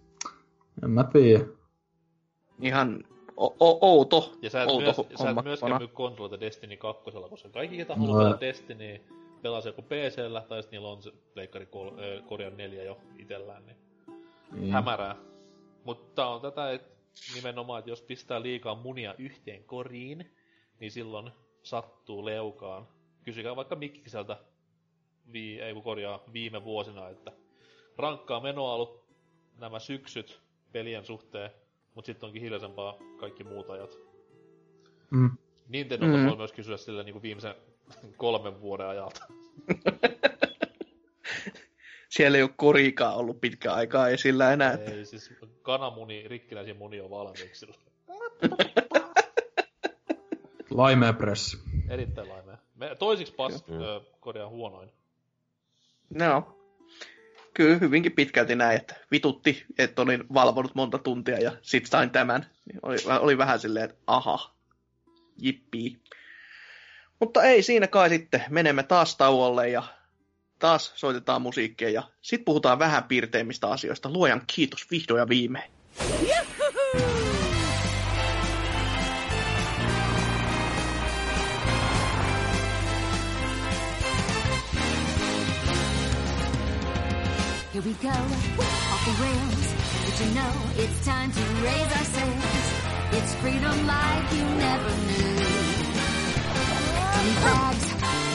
en 0.84 0.90
mä 0.90 1.04
tiedä. 1.04 1.46
Ihan 2.62 3.04
o- 3.38 3.56
o- 3.60 3.78
outo, 3.82 4.34
Ja 4.42 4.50
sä 4.50 4.64
et, 4.64 4.70
outo 4.70 4.82
myös, 4.86 5.20
sä 5.22 5.30
et 5.30 5.44
myöskään 5.44 5.78
myy 5.78 5.88
konsoleita 5.88 6.40
Destiny 6.40 6.78
2, 6.78 7.12
koska 7.30 7.50
kaikki, 7.50 7.78
ketä 7.78 7.94
No. 7.96 8.00
haluaa 8.02 8.24
pelata 8.24 8.40
Destiny, 8.42 9.02
pelaa 9.42 9.62
se 9.62 9.70
joko 9.70 9.82
PCllä, 9.82 10.42
tai 10.50 10.62
sitten 10.64 10.78
niillä 10.78 10.90
on 10.92 11.02
se 11.04 11.12
Pleikkari 11.34 11.66
kol, 11.66 11.88
äh, 11.88 12.26
Korjan 12.28 12.58
4 12.58 12.84
jo 12.84 12.98
itellään, 13.18 13.66
niin 13.66 13.78
Niin. 14.52 14.72
hämärää. 14.74 15.16
Mutta 15.84 16.28
on 16.28 16.42
tätä, 16.42 16.72
että 16.72 16.94
nimenomaan, 17.36 17.80
että 17.80 17.92
jos 17.92 18.02
pistää 18.02 18.42
liikaa 18.42 18.76
munia 18.76 19.16
yhteen 19.18 19.64
koriin, 19.64 20.32
niin 20.80 20.92
silloin 20.92 21.32
sattuu 21.64 22.26
leukaan. 22.26 22.88
Kysykää 23.24 23.56
vaikka 23.56 23.76
Mikkiseltä, 23.76 24.38
vii, 25.34 25.62
ei 25.62 25.74
kun 25.74 25.84
korjaa, 25.84 26.24
viime 26.34 26.64
vuosina, 26.64 27.10
että 27.10 27.32
rankkaa 27.98 28.40
menoa 28.40 28.74
ollut 28.74 29.04
nämä 29.60 29.80
syksyt 29.80 30.42
pelien 30.72 31.06
suhteen, 31.06 31.52
mutta 31.96 32.06
sitten 32.06 32.28
onkin 32.28 32.42
hiljaisempaa 32.42 32.98
kaikki 33.20 33.44
muut 33.44 33.70
ajat. 33.70 34.00
Mm. 35.10 35.32
Nintendolta 35.70 36.18
Mm. 36.18 36.28
voi 36.28 36.38
myös 36.38 36.54
kysyä 36.54 36.78
sillä 36.78 37.04
niin 37.04 37.14
kuin 37.14 37.24
viimeisen 37.24 37.56
kolmen 38.18 38.62
vuoden 38.62 38.88
ajalta. 38.88 39.26
Siellä 42.10 42.38
ei 42.38 42.44
ole 42.44 42.52
koriikaan 42.56 43.16
ollut 43.16 43.42
pitkään 43.42 43.76
aikaa 43.76 44.10
esillä 44.10 44.54
enää. 44.54 44.74
Ei, 44.74 45.06
siis 45.06 45.34
kananmuni, 45.62 46.28
rikkinäisiä 46.28 46.74
muni 46.74 47.02
on 47.02 47.10
valmiiksi 47.10 47.68
pressi. 51.18 51.58
Erittäin 51.90 52.30
laimea. 52.30 52.53
Me, 52.84 52.96
toisiksi 52.96 53.34
pas, 53.34 53.64
ö, 53.70 54.02
korjaan 54.20 54.50
huonoin. 54.50 54.90
No, 56.10 56.58
kyllä 57.54 57.78
hyvinkin 57.78 58.12
pitkälti 58.12 58.56
näin, 58.56 58.78
että 58.78 58.96
vitutti, 59.12 59.66
että 59.78 60.02
olin 60.02 60.24
valvonut 60.34 60.76
monta 60.76 60.98
tuntia 60.98 61.40
ja 61.40 61.52
sit 61.62 61.86
sain 61.86 62.10
tämän. 62.10 62.46
Niin 62.66 62.80
Oli, 62.84 62.98
oli 63.20 63.38
vähän 63.38 63.60
silleen, 63.60 63.86
että 63.86 63.98
aha, 64.08 64.54
jippii. 65.38 65.98
Mutta 67.20 67.44
ei 67.44 67.64
siinä 67.64 67.88
kai 67.88 68.10
sitten, 68.10 68.44
menemme 68.50 68.84
taas 68.84 69.16
tauolle 69.18 69.70
ja 69.70 69.84
taas 70.60 70.92
soitetaan 70.96 71.42
musiikkia 71.42 71.90
ja 71.90 72.04
sitten 72.22 72.46
puhutaan 72.46 72.80
vähän 72.80 73.04
piirteimmistä 73.04 73.68
asioista. 73.68 74.10
Luojan 74.10 74.42
kiitos 74.48 74.92
vihdoin 74.92 75.20
ja 75.20 75.30
viimein. 75.30 75.72
Here 87.74 87.82
we 87.82 87.94
go, 87.94 88.10
off 88.10 89.02
the 89.04 89.14
rails. 89.24 89.74
Did 90.06 90.16
you 90.22 90.36
know 90.36 90.54
it's 90.78 91.04
time 91.04 91.32
to 91.32 91.42
raise 91.66 91.92
our 91.98 92.06
sails? 92.06 92.66
It's 93.14 93.34
freedom 93.42 93.88
like 93.88 94.32
you 94.32 94.46
never 94.62 94.90
knew. 95.10 95.42
Any 97.18 97.34
bags 97.42 97.86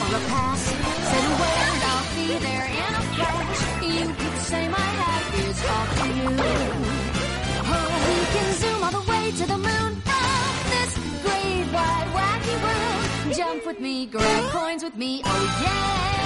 or 0.03 0.11
a 0.11 0.21
pass? 0.27 0.59
Say 0.59 1.21
the 1.23 1.35
word, 1.39 1.79
I'll 1.87 2.07
be 2.19 2.27
there 2.43 2.67
in 2.67 2.91
a 2.91 3.03
flash. 3.15 3.61
You 3.81 4.07
could 4.11 4.37
say 4.39 4.67
my 4.67 4.89
hat 4.99 5.23
is 5.47 5.63
off 5.71 5.89
to 6.01 6.07
you. 6.19 6.31
Oh, 7.63 7.91
we 8.09 8.17
can 8.35 8.53
zoom 8.59 8.83
all 8.83 8.91
the 8.91 9.09
way 9.09 9.31
to 9.39 9.45
the 9.47 9.57
moon 9.57 10.01
from 10.03 10.51
this 10.67 10.91
great 11.23 11.65
wide 11.71 12.09
wacky 12.11 12.55
world. 12.61 13.37
Jump 13.37 13.65
with 13.65 13.79
me, 13.79 14.05
grab 14.05 14.51
coins 14.51 14.83
with 14.83 14.97
me, 14.97 15.21
oh 15.23 15.59
yeah. 15.63 16.18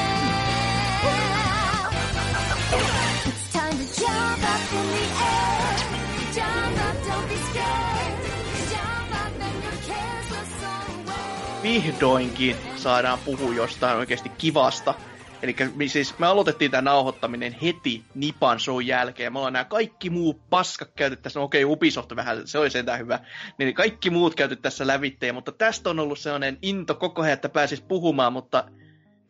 Vihdoinkin 11.64 12.56
saadaan 12.76 13.20
puhua 13.26 13.54
jostain 13.54 13.98
oikeasti 13.98 14.30
kivasta. 14.30 14.94
Eli 15.42 15.56
siis 15.88 16.20
me 16.20 16.28
aloitettiin 16.28 16.72
tämä 16.72 16.82
nauhoittaminen 16.82 17.56
heti 17.62 18.04
Nipan 18.16 18.60
show 18.60 18.84
jälkeen. 18.84 19.34
Me 19.34 19.40
ollaan 19.40 19.54
nämä 19.54 19.66
kaikki 19.66 20.10
muu 20.10 20.42
paskat 20.50 20.92
käyty 20.96 21.16
tässä, 21.16 21.40
no 21.40 21.44
okei 21.44 21.66
Ubisoft 21.66 22.16
vähän, 22.16 22.48
se 22.48 22.58
oli 22.58 22.70
sentään 22.70 23.00
hyvä. 23.00 23.20
Niin 23.58 23.74
kaikki 23.74 24.10
muut 24.10 24.36
käyty 24.36 24.56
tässä 24.56 24.88
lävitteen, 24.88 25.36
mutta 25.36 25.52
tästä 25.52 25.90
on 25.90 26.00
ollut 26.00 26.20
sellainen 26.20 26.58
into 26.62 26.96
koko 26.96 27.22
ajan, 27.22 27.34
että 27.34 27.50
pääsis 27.50 27.82
puhumaan, 27.82 28.34
mutta 28.34 28.64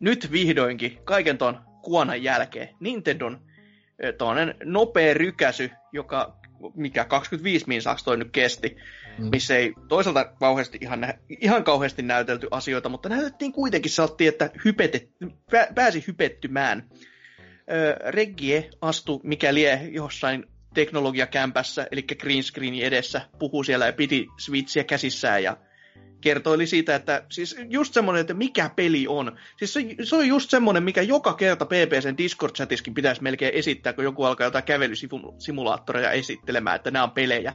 nyt 0.00 0.32
vihdoinkin, 0.32 0.98
kaiken 1.04 1.38
ton 1.38 1.60
kuonan 1.82 2.22
jälkeen, 2.22 2.68
Nintendon 2.80 3.40
toinen 4.18 4.54
nopea 4.64 5.14
rykäsy, 5.14 5.70
joka 5.92 6.36
mikä 6.74 7.04
25 7.04 7.64
minsaksi 7.68 8.04
toi 8.04 8.16
nyt 8.16 8.30
kesti, 8.32 8.76
Mm. 9.18 9.28
missä 9.32 9.56
ei 9.56 9.74
toisaalta 9.88 10.24
kauheasti 10.24 10.78
ihan, 10.80 11.14
ihan 11.40 11.64
kauheasti 11.64 12.02
näytelty 12.02 12.48
asioita, 12.50 12.88
mutta 12.88 13.08
näytettiin 13.08 13.52
kuitenkin, 13.52 13.90
saattiin, 13.90 14.28
että 14.28 14.50
hypetet, 14.64 15.10
pä, 15.50 15.68
pääsi 15.74 16.04
hypettymään. 16.06 16.90
Ö, 17.72 17.96
Reggie 18.10 18.70
astui 18.80 19.20
mikä 19.22 19.54
lie 19.54 19.88
jossain 19.92 20.44
teknologiakämpässä, 20.74 21.86
eli 21.90 22.02
green 22.02 22.42
screenin 22.42 22.84
edessä, 22.84 23.20
puhuu 23.38 23.64
siellä 23.64 23.86
ja 23.86 23.92
piti 23.92 24.26
Switchiä 24.38 24.84
käsissään 24.84 25.42
ja 25.42 25.56
kertoili 26.24 26.66
siitä, 26.66 26.94
että 26.94 27.24
siis 27.30 27.56
just 27.68 27.94
semmoinen, 27.94 28.20
että 28.20 28.34
mikä 28.34 28.70
peli 28.76 29.06
on. 29.08 29.38
Siis 29.56 29.72
se, 29.72 29.80
se 30.02 30.16
on 30.16 30.28
just 30.28 30.50
semmoinen, 30.50 30.82
mikä 30.82 31.02
joka 31.02 31.34
kerta 31.34 31.66
PPCn 31.66 32.16
Discord-chatiskin 32.18 32.94
pitäisi 32.94 33.22
melkein 33.22 33.54
esittää, 33.54 33.92
kun 33.92 34.04
joku 34.04 34.24
alkaa 34.24 34.46
jotain 34.46 34.64
kävelysimulaattoreja 34.64 36.10
esittelemään, 36.10 36.76
että 36.76 36.90
nämä 36.90 37.02
on 37.02 37.10
pelejä. 37.10 37.54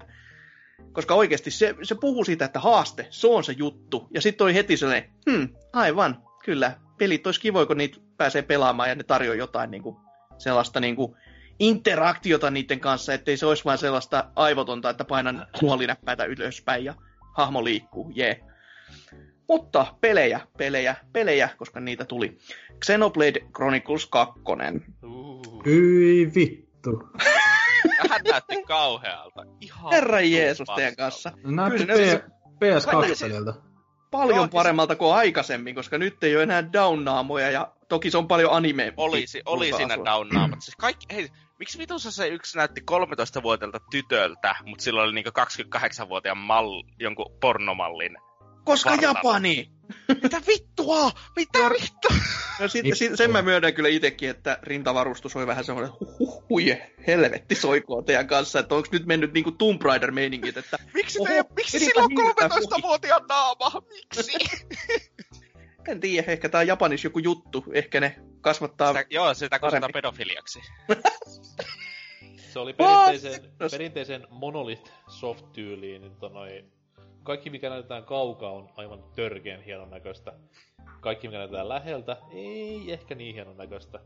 Koska 0.92 1.14
oikeasti 1.16 1.52
se, 1.52 1.76
se 1.84 1.96
puhuu 1.96 2.26
siitä, 2.26 2.46
että 2.46 2.60
haaste, 2.60 3.08
se 3.10 3.28
on 3.28 3.44
se 3.44 3.54
juttu. 3.58 4.08
Ja 4.14 4.22
sitten 4.22 4.38
toi 4.38 4.54
heti 4.54 4.78
sellainen, 4.78 5.10
hmm, 5.30 5.50
aivan, 5.74 6.24
kyllä, 6.46 6.72
pelit 6.98 7.28
olisi 7.28 7.42
kivoja, 7.42 7.66
kun 7.66 7.78
niitä 7.78 7.98
pääsee 8.18 8.42
pelaamaan 8.42 8.90
ja 8.90 8.96
ne 8.96 9.04
tarjoaa 9.04 9.36
jotain 9.36 9.72
niin 9.72 9.84
kuin, 9.84 9.96
sellaista 10.38 10.80
niin 10.80 10.96
kuin, 10.96 11.16
interaktiota 11.60 12.52
niiden 12.52 12.80
kanssa, 12.80 13.14
ettei 13.14 13.38
se 13.38 13.46
olisi 13.46 13.66
vain 13.66 13.78
sellaista 13.78 14.32
aivotonta, 14.36 14.90
että 14.90 15.06
painan 15.06 15.48
nuolinäppäitä 15.62 16.26
ylöspäin 16.26 16.86
ja 16.86 16.94
hahmo 17.38 17.64
liikkuu, 17.64 18.12
jee. 18.16 18.50
Mutta 19.48 19.96
pelejä, 20.02 20.40
pelejä, 20.58 20.96
pelejä, 21.14 21.50
koska 21.58 21.80
niitä 21.80 22.06
tuli. 22.06 22.38
Xenoblade 22.86 23.40
Chronicles 23.56 24.06
2. 24.06 24.40
Uh. 25.04 25.66
Hyi 25.66 26.32
vittu. 26.36 27.10
Vähän 28.04 28.22
näytti 28.32 28.64
kauhealta. 28.68 29.44
Ihan 29.62 29.92
Herra 29.92 30.22
Jeesus 30.22 30.68
teidän 30.76 30.96
kanssa. 30.96 31.32
Näytti 31.44 31.86
Kyllä 31.86 31.96
se- 31.96 32.24
P- 32.60 32.64
PS2-peliltä. 32.64 33.54
Paljon 34.12 34.36
Joo, 34.36 34.46
siis- 34.46 34.54
paremmalta 34.54 34.96
kuin 34.96 35.14
aikaisemmin, 35.16 35.76
koska 35.76 35.98
nyt 35.98 36.24
ei 36.24 36.36
ole 36.36 36.44
enää 36.44 36.64
down-naamoja 36.74 37.52
ja 37.52 37.72
toki 37.90 38.12
se 38.12 38.18
on 38.18 38.28
paljon 38.28 38.54
anime. 38.54 38.94
Olisi, 38.98 39.42
oli 39.46 39.74
siinä 39.74 39.98
downaamat. 40.06 40.62
Siis 40.62 40.76
kaikki, 40.76 41.16
hei, 41.16 41.30
miksi 41.60 41.78
vitussa 41.78 42.12
se 42.12 42.28
yksi 42.28 42.58
näytti 42.58 42.82
13-vuotiaalta 42.92 43.80
tytöltä, 43.92 44.56
mutta 44.66 44.84
sillä 44.84 45.02
oli 45.02 45.14
niinku 45.14 45.32
28-vuotiaan 45.76 46.38
mal, 46.38 46.84
jonkun 47.00 47.38
pornomallin. 47.42 48.18
Koska 48.70 48.90
Vartalo. 48.90 49.14
Japani! 49.14 49.72
Mitä 50.24 50.42
vittua? 50.48 51.12
Mitä 51.36 51.60
vittua? 51.60 52.18
No 52.60 52.68
sit, 52.68 52.86
sit, 52.94 53.12
sen 53.16 53.32
mä 53.32 53.42
myönnän 53.42 53.74
kyllä 53.74 53.90
itsekin, 53.90 54.30
että 54.30 54.60
rintavarustus 54.64 55.36
oli 55.36 55.48
vähän 55.48 55.64
semmoinen 55.64 55.92
huh, 56.00 56.18
huh, 56.20 56.44
huije, 56.50 56.92
helvetti 57.08 57.56
soikoon 57.56 58.06
teidän 58.06 58.28
kanssa, 58.28 58.60
että 58.60 58.76
onko 58.76 58.88
nyt 58.92 59.06
mennyt 59.06 59.34
niinku 59.34 59.52
Tomb 59.52 59.82
Raider-meiningit, 59.82 60.58
että 60.58 60.78
Miksi, 60.94 61.20
Oho, 61.20 61.28
te, 61.28 61.46
miksi 61.56 61.80
sillä 61.80 62.04
on 62.04 62.12
hiljaa, 62.12 62.48
13-vuotiaan 62.48 63.26
naama? 63.30 63.82
Miksi? 63.90 64.32
en 65.88 66.00
tiedä, 66.00 66.32
ehkä 66.32 66.50
tää 66.50 66.62
on 66.62 66.68
Japanissa 66.68 67.06
joku 67.06 67.20
juttu, 67.20 67.66
ehkä 67.74 68.00
ne 68.00 68.16
kasvattaa... 68.42 68.94
Sitä, 68.94 69.06
joo, 69.10 69.34
sitä 69.34 69.60
kutsutaan 69.60 69.82
Parempi. 69.82 69.94
pedofiliaksi. 69.94 70.60
Se 72.54 72.60
oli 72.60 72.74
perinteisen, 72.74 73.52
perinteisen 73.72 74.28
Monolith 74.30 74.92
soft-tyyliin, 75.08 76.02
niin 76.02 76.12
tota 76.12 76.34
noi, 76.34 76.66
kaikki 77.24 77.50
mikä 77.50 77.70
näytetään 77.70 78.04
kaukaa 78.04 78.52
on 78.52 78.70
aivan 78.76 79.04
törkeen 79.16 79.62
hienon 79.62 79.90
näköistä. 79.90 80.34
Kaikki 81.02 81.28
mikä 81.28 81.38
näytetään 81.38 81.70
läheltä 81.70 82.18
ei 82.32 82.92
ehkä 82.92 83.16
niin 83.16 83.36
hienon 83.36 83.58
näköistä. 83.58 84.00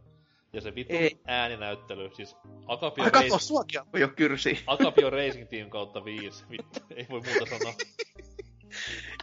Ja 0.53 0.61
se 0.61 0.75
vittu 0.75 0.95
Ei. 0.95 1.19
ääninäyttely, 1.25 2.09
siis 2.13 2.35
Akapio, 2.67 3.03
Ai 3.03 3.09
Racing, 3.09 3.39
suakin 3.39 3.81
jo 3.93 4.07
kyrsi. 4.07 4.63
Akapio 4.67 5.09
Racing 5.09 5.49
Team 5.49 5.69
kautta 5.69 6.05
viisi. 6.05 6.43
Vittu, 6.49 6.79
ei 6.95 7.07
voi 7.09 7.21
muuta 7.21 7.57
sanoa. 7.57 7.73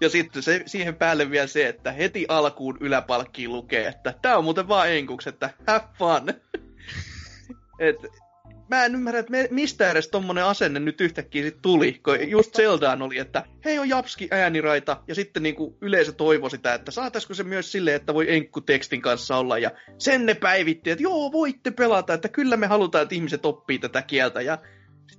Ja 0.01 0.09
sitten 0.09 0.43
se, 0.43 0.63
siihen 0.67 0.97
päälle 0.97 1.31
vielä 1.31 1.47
se, 1.47 1.69
että 1.69 1.93
heti 1.93 2.27
alkuun 2.29 2.77
yläpalkkiin 2.81 3.53
lukee, 3.53 3.87
että 3.87 4.15
tää 4.23 4.39
on 4.39 4.45
muuten 4.45 4.69
vaan 4.69 4.91
enkuks, 4.91 5.27
että 5.27 5.51
have 5.67 5.85
fun. 5.99 6.29
Et, 7.79 7.97
mä 8.71 8.85
en 8.85 8.95
ymmärrä, 8.95 9.21
että 9.21 9.33
mistä 9.51 9.91
edes 9.91 10.09
tommonen 10.09 10.45
asenne 10.45 10.81
nyt 10.81 11.01
yhtäkkiä 11.01 11.43
sit 11.43 11.63
tuli, 11.63 11.93
kun 11.93 12.31
just 12.31 12.57
Zeldaan 12.57 13.03
oli, 13.03 13.19
että 13.19 13.45
hei 13.65 13.79
on 13.79 13.89
Japski 13.89 14.29
ääniraita, 14.31 15.03
ja 15.09 15.15
sitten 15.15 15.43
niinku 15.43 15.79
yleisö 15.81 16.13
toivoi 16.13 16.51
sitä, 16.51 16.75
että 16.75 16.91
saataisiko 16.91 17.35
se 17.35 17.43
myös 17.43 17.73
silleen, 17.73 17.97
että 17.97 18.15
voi 18.15 18.35
enkku 18.35 18.61
tekstin 18.61 19.03
kanssa 19.03 19.37
olla, 19.37 19.59
ja 19.59 19.71
sen 19.99 20.27
ne 20.27 20.35
päivitti, 20.35 20.91
että 20.91 21.03
joo, 21.03 21.33
voitte 21.33 21.71
pelata, 21.71 22.15
että 22.15 22.29
kyllä 22.29 22.57
me 22.57 22.67
halutaan, 22.67 23.03
että 23.03 23.15
ihmiset 23.15 23.47
oppii 23.47 23.79
tätä 23.79 24.03
kieltä, 24.03 24.41
ja 24.41 24.59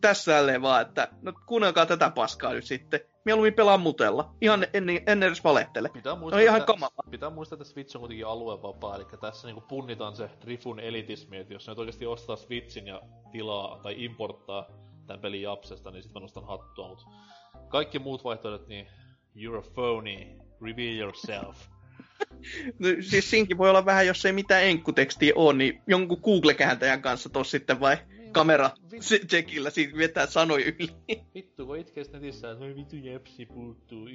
tässä 0.02 0.32
jälleen 0.32 0.62
vaan, 0.62 0.82
että 0.82 1.08
no 1.22 1.34
kuunnelkaa 1.46 1.86
tätä 1.86 2.10
paskaa 2.10 2.54
nyt 2.54 2.66
sitten. 2.66 3.00
Mieluummin 3.26 3.54
pelaa 3.54 3.78
mutella. 3.78 4.36
Ihan 4.42 4.68
en, 4.74 4.90
en 5.08 5.24
edes 5.24 5.44
valehtele. 5.44 5.90
Pitää 5.90 6.14
No 6.14 6.20
muistaa, 6.20 6.40
ihan 6.40 6.58
että, 6.58 6.66
kamala. 6.66 6.92
pitää 7.12 7.30
muistaa, 7.30 7.56
että 7.56 7.66
Switch 7.66 7.96
on 7.96 8.00
kuitenkin 8.00 8.26
aluevapaa, 8.28 8.96
eli 8.96 9.06
tässä 9.22 9.48
niinku 9.48 9.62
punnitaan 9.62 10.16
se 10.16 10.30
Drifun 10.42 10.80
elitismi, 10.80 11.38
että 11.38 11.54
jos 11.54 11.68
ne 11.68 11.74
oikeasti 11.78 12.06
ostaa 12.06 12.36
Switchin 12.36 12.88
ja 12.88 13.02
tilaa 13.32 13.80
tai 13.84 14.04
importtaa 14.06 14.68
tämän 15.08 15.20
pelin 15.22 15.42
Japsesta, 15.42 15.92
niin 15.92 16.04
sit 16.04 16.14
mä 16.14 16.20
nostan 16.20 16.48
hattua, 16.48 16.88
mut 16.88 17.06
kaikki 17.68 18.00
muut 18.00 18.24
vaihtoehdot, 18.24 18.68
niin 18.68 18.88
you're 19.38 19.58
a 19.60 19.72
phony, 19.74 20.40
reveal 20.62 20.98
yourself. 20.98 21.58
No, 22.80 22.88
siis 23.02 23.30
siinkin 23.30 23.58
voi 23.58 23.70
olla 23.70 23.86
vähän, 23.86 24.08
jos 24.08 24.26
ei 24.26 24.32
mitään 24.34 24.64
enkkutekstiä 24.64 25.34
ole, 25.36 25.54
niin 25.54 25.82
jonkun 25.88 26.20
Google-kääntäjän 26.24 27.02
kanssa 27.02 27.30
tos 27.30 27.52
sitten 27.52 27.80
vai 27.80 27.98
kamera 28.32 28.70
se- 29.00 29.20
checkillä 29.20 29.70
siitä 29.70 29.98
vetää 29.98 30.26
sanoja 30.26 30.66
yli. 30.66 30.90
Vittu, 31.36 31.66
kun 31.66 31.78
itkee 31.78 32.04
sit 32.04 32.14
netissä, 32.14 32.52
että 32.52 32.60
voi 32.60 32.76
vittu 32.76 32.96
jepsi 32.96 33.46
puuttuu. 33.46 34.08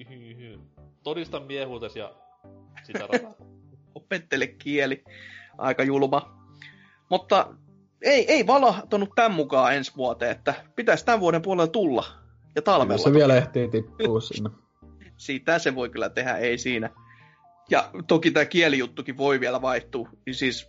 Todista 1.03 1.41
miehuutes 1.41 1.97
ja 1.97 2.15
sitä 2.83 3.07
rataa. 3.13 3.35
Opettele 3.95 4.47
kieli. 4.47 5.05
Aika 5.59 5.83
julma. 5.83 6.37
Mutta 7.11 7.55
ei, 8.03 8.33
ei 8.33 8.47
valahtanut 8.47 9.11
tämän 9.17 9.33
mukaan 9.33 9.75
ensi 9.75 9.93
vuoteen, 9.97 10.31
että 10.31 10.55
pitäisi 10.77 11.05
tämän 11.05 11.21
vuoden 11.21 11.43
puolella 11.43 11.67
tulla. 11.67 12.05
Ja 12.55 12.63
talvella. 12.63 13.03
Se 13.05 13.13
vielä 13.13 13.37
ehtii 13.37 13.69
tippua 13.69 14.21
sinne. 14.31 14.51
Siitä 15.17 15.59
se 15.59 15.75
voi 15.75 15.89
kyllä 15.91 16.09
tehdä, 16.09 16.37
ei 16.37 16.59
siinä. 16.59 16.91
Ja 17.71 17.91
toki 18.07 18.31
tämä 18.31 18.45
kielijuttukin 18.45 19.17
voi 19.17 19.41
vielä 19.41 19.63
vaihtua. 19.63 20.09
Niin 20.27 20.35
Siis 20.35 20.69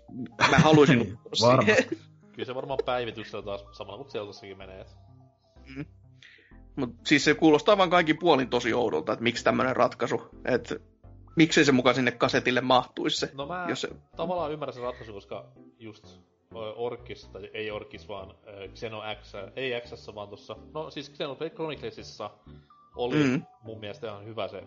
mä 0.51 0.57
haluaisin 0.57 1.17
Varmasti. 1.41 1.99
Kyllä 2.37 2.45
se 2.45 2.55
varmaan 2.55 2.79
päivityksellä 2.85 3.45
taas 3.45 3.65
samalla 3.71 3.97
kuin 3.97 4.11
Zeltassakin 4.11 4.57
menee. 4.57 4.81
et 4.81 4.97
Mutta 6.75 6.97
siis 7.03 7.23
se 7.23 7.33
kuulostaa 7.33 7.77
vaan 7.77 7.89
kaikki 7.89 8.13
puolin 8.13 8.49
tosi 8.49 8.73
oudolta, 8.73 9.13
että 9.13 9.23
miksi 9.23 9.43
tämmöinen 9.43 9.75
ratkaisu. 9.75 10.21
Että 10.45 10.75
miksei 11.35 11.65
se 11.65 11.71
mukaan 11.71 11.95
sinne 11.95 12.11
kasetille 12.11 12.61
mahtuisi 12.61 13.17
se. 13.17 13.31
No 13.33 13.45
mä 13.45 13.65
Jos 13.69 13.81
se 13.81 13.89
tavallaan 14.15 14.51
ymmärrän 14.51 14.73
sen 14.73 14.83
ratkaisun, 14.83 15.15
koska 15.15 15.45
just 15.79 16.19
Orkis, 16.75 17.29
tai 17.29 17.49
ei 17.53 17.71
Orkis, 17.71 18.07
vaan 18.07 18.35
Xeno 18.73 19.01
X, 19.21 19.33
ei 19.55 19.81
X, 19.81 20.15
vaan 20.15 20.29
tossa, 20.29 20.55
no 20.73 20.89
siis 20.89 21.11
Xenoblade 21.11 21.49
Chroniclesissa 21.49 22.29
oli 22.95 23.23
Mm. 23.23 23.29
mm. 23.29 23.41
mun 23.63 23.79
mielestä 23.79 24.07
ihan 24.07 24.25
hyvä 24.25 24.47
se 24.47 24.63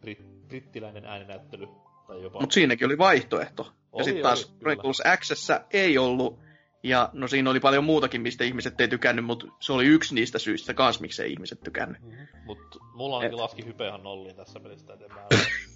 brit, 0.00 0.48
brittiläinen 0.48 1.04
ääninäyttely, 1.04 1.68
tai 2.06 2.22
jopa... 2.22 2.40
Mutta 2.40 2.54
siinäkin 2.54 2.86
oli 2.86 2.98
vaihtoehto. 2.98 3.62
ja 3.62 3.72
Oli, 3.92 4.04
sitten 4.04 4.16
oli, 4.16 4.22
taas. 4.22 4.54
Chronicles 4.58 5.02
X 5.16 5.48
ei 5.72 5.98
ollut. 5.98 6.49
Ja 6.82 7.10
no 7.12 7.28
siinä 7.28 7.50
oli 7.50 7.60
paljon 7.60 7.84
muutakin, 7.84 8.20
mistä 8.20 8.44
ihmiset 8.44 8.80
ei 8.80 8.88
tykännyt, 8.88 9.24
mutta 9.24 9.46
se 9.60 9.72
oli 9.72 9.86
yksi 9.86 10.14
niistä 10.14 10.38
syistä 10.38 10.74
kans, 10.74 11.00
miksei 11.00 11.32
ihmiset 11.32 11.60
tykännyt. 11.60 12.02
Mm-hmm. 12.02 12.26
Mut 12.44 12.58
mulla 12.94 13.16
ainakin 13.18 13.34
Et- 13.38 13.40
laski 13.40 13.64
hype 13.66 13.86
ihan 13.88 14.02
nolliin 14.02 14.36
tässä 14.36 14.60
pelissä, 14.60 14.92
et 14.94 15.00
en 15.02 15.08
mä 15.14 15.26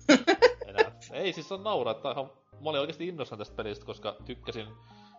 enää... 0.68 0.92
Ei 1.12 1.33
siis 1.33 1.52
on 1.52 1.65
nauraa, 1.65 1.91
että 1.97 2.10
ihan... 2.10 2.31
Mä 2.52 2.70
olin 2.70 2.81
oikeesti 2.81 3.08
innoissani 3.08 3.39
tästä 3.39 3.57
pelistä, 3.57 3.86
koska 3.86 4.16
tykkäsin 4.24 4.66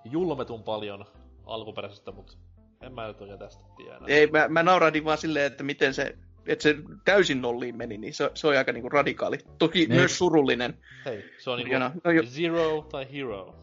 julmetun 0.05 0.63
paljon 0.63 1.05
alkuperäisestä, 1.45 2.11
mut 2.11 2.37
en 2.81 2.93
mä 2.93 3.07
nyt 3.07 3.21
oikein 3.21 3.39
tästä 3.39 3.63
tiedä. 3.77 3.99
Ei, 4.07 4.27
mä, 4.27 4.47
mä 4.47 4.63
naurahdin 4.63 5.05
vaan 5.05 5.17
silleen, 5.17 5.45
että 5.45 5.63
miten 5.63 5.93
se, 5.93 6.15
että 6.47 6.63
se 6.63 6.75
täysin 7.05 7.41
nolliin 7.41 7.77
meni, 7.77 7.97
niin 7.97 8.13
se, 8.13 8.31
se 8.33 8.47
oli 8.47 8.57
aika 8.57 8.71
niinku 8.71 8.89
radikaali. 8.89 9.37
Toki 9.57 9.79
Niin. 9.79 9.91
myös 9.93 10.17
surullinen. 10.17 10.77
Hei, 11.05 11.23
se 11.37 11.49
on 11.49 11.57
niinku 11.57 11.69
Hieno. 11.69 11.91
No 12.03 12.11
jo- 12.11 12.23
Zero 12.23 12.81
tai 12.91 13.07
Hero. 13.13 13.55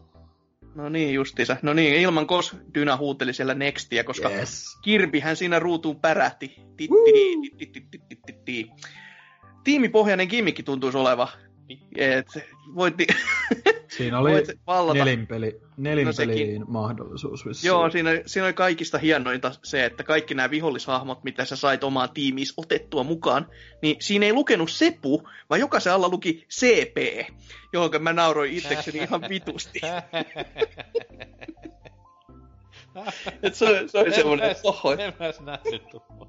No 0.75 0.89
niin, 0.89 1.13
justiinsa. 1.13 1.57
No 1.61 1.73
niin, 1.73 1.95
ilman 1.95 2.27
kos 2.27 2.55
Dyna 2.73 2.97
huuteli 2.97 3.33
siellä 3.33 3.53
Nextia, 3.53 4.03
koska 4.03 4.29
Yes. 4.29 4.79
Kirbyhän 4.81 5.35
siinä 5.35 5.59
ruutuun 5.59 5.99
pärähti. 5.99 6.55
Tiimipohjainen 9.63 10.27
gimmikki 10.27 10.63
tuntuisi 10.63 10.97
oleva. 10.97 11.27
Et 11.97 12.27
voit, 12.75 12.93
Siinä 13.97 14.19
oli 14.19 14.31
voit 14.31 14.47
vallata. 14.67 14.99
nelinpeli, 14.99 15.61
nelinpeliin 15.77 16.37
sekin. 16.37 16.65
mahdollisuus 16.67 17.45
vissiin. 17.45 17.67
Joo, 17.67 17.89
siinä, 17.89 18.09
siinä 18.25 18.45
oli 18.45 18.53
kaikista 18.53 18.97
hienointa 18.97 19.51
se, 19.63 19.85
että 19.85 20.03
kaikki 20.03 20.33
nämä 20.33 20.49
vihollishahmot, 20.49 21.23
mitä 21.23 21.45
sä 21.45 21.55
sait 21.55 21.83
omaan 21.83 22.09
tiimiis 22.13 22.53
otettua 22.57 23.03
mukaan, 23.03 23.47
niin 23.81 23.95
siinä 23.99 24.25
ei 24.25 24.33
lukenut 24.33 24.71
Sepu, 24.71 25.29
vaan 25.49 25.59
jokaisen 25.61 25.93
alla 25.93 26.09
luki 26.09 26.45
CP, 26.49 26.97
johon 27.73 27.89
mä 28.03 28.13
nauroin 28.13 28.53
itsekseni 28.53 28.97
ihan 28.99 29.21
vitusti. 29.29 29.81
Et 33.43 33.55
se, 33.55 33.65
oli- 33.65 33.89
se 33.89 33.97
oli 33.97 34.13
semmoinen, 34.13 34.49
että 34.51 34.61
oho, 34.63 34.91
En 34.93 35.13
mä 35.19 35.25
edes 35.25 35.41
nähnyt 35.41 35.89
tuolla. 35.89 36.27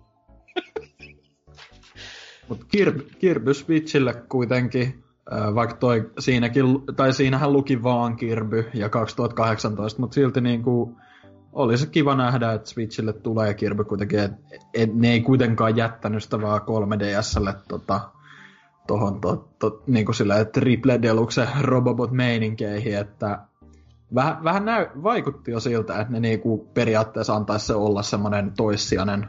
Mut 2.48 2.64
Kirby, 2.64 3.06
Kirby 3.18 3.54
Switchille 3.54 4.14
kuitenkin, 4.28 5.04
vaikka 5.54 5.76
toi 5.76 6.10
siinäkin, 6.18 6.64
tai 6.96 7.12
siinähän 7.12 7.52
luki 7.52 7.82
vaan 7.82 8.16
Kirby 8.16 8.70
ja 8.74 8.88
2018, 8.88 10.00
mutta 10.00 10.14
silti 10.14 10.40
niinku 10.40 10.96
oli 11.52 11.78
se 11.78 11.86
kiva 11.86 12.16
nähdä, 12.16 12.52
että 12.52 12.68
Switchille 12.68 13.12
tulee 13.12 13.54
Kirby 13.54 13.84
kuitenkin, 13.84 14.18
että 14.18 14.36
et 14.74 14.94
ne 14.94 15.10
ei 15.10 15.20
kuitenkaan 15.20 15.76
jättänyt 15.76 16.22
sitä 16.22 16.40
vaan 16.40 16.60
3DSlle 16.60 17.54
tota, 17.68 18.00
tohon 18.86 19.20
to, 19.20 19.48
to, 19.58 19.82
niinku 19.86 20.12
silleen 20.12 20.46
Triple 20.46 21.02
Deluxe 21.02 21.48
Robobot-meininkeihin, 21.60 22.98
että 22.98 23.38
vähän, 24.14 24.44
vähän 24.44 24.64
näy, 24.64 24.86
vaikutti 25.02 25.50
jo 25.50 25.60
siltä, 25.60 26.00
että 26.00 26.12
ne 26.12 26.20
niinku 26.20 26.68
periaatteessa 26.74 27.34
antaisi 27.34 27.66
se 27.66 27.74
olla 27.74 28.02
semmoinen 28.02 28.52
toissijainen 28.56 29.26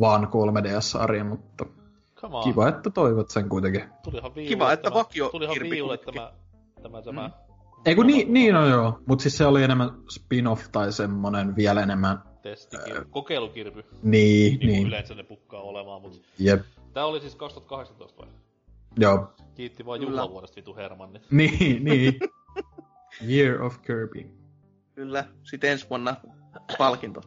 vaan 0.00 0.24
3DS-sarja, 0.24 1.24
mutta 1.24 1.64
Come 2.20 2.36
on. 2.36 2.44
Kiva, 2.44 2.68
että 2.68 2.90
toivot 2.90 3.30
sen 3.30 3.48
kuitenkin. 3.48 3.84
Tulihan 4.02 4.34
viiulle 4.34 4.48
Kiva, 4.48 4.72
että 4.72 4.90
tämä, 4.90 4.94
vakio 4.94 5.28
Tulihan 5.28 5.56
viiulle 5.60 5.98
tämä, 5.98 6.32
tämä, 6.82 7.02
tämä. 7.02 7.28
Mm. 7.28 7.34
Ei 7.86 7.94
kun 7.94 8.06
niin, 8.06 8.32
niin 8.32 8.56
on 8.56 8.70
joo, 8.70 9.00
mutta 9.06 9.22
siis 9.22 9.36
se 9.36 9.46
oli 9.46 9.62
enemmän 9.62 9.90
spin-off 10.08 10.68
tai 10.72 10.92
semmonen 10.92 11.56
vielä 11.56 11.82
enemmän, 11.82 12.22
testikirpy, 12.42 13.06
kokeilukirpy, 13.10 13.84
niin, 14.02 14.02
niin 14.02 14.58
kuin 14.58 14.68
niin, 14.68 14.86
yleensä 14.86 15.14
ne 15.14 15.22
pukkaa 15.22 15.60
olemaan, 15.60 16.02
mutta 16.02 16.18
jep, 16.38 16.60
tää 16.92 17.04
oli 17.06 17.20
siis 17.20 17.34
2018 17.34 18.22
vai? 18.22 18.28
Joo. 18.98 19.32
Kiitti 19.54 19.86
vaan 19.86 20.00
Kyllä. 20.00 20.10
juhlavuodesta 20.10 20.56
vitu 20.56 20.76
Hermanni. 20.76 21.20
Niin, 21.30 21.84
niin. 21.84 22.20
Year 23.28 23.62
of 23.62 23.82
Kirby. 23.82 24.30
Kyllä, 24.94 25.24
sitten 25.42 25.70
ensi 25.70 25.86
vuonna 25.90 26.16
palkinto. 26.78 27.20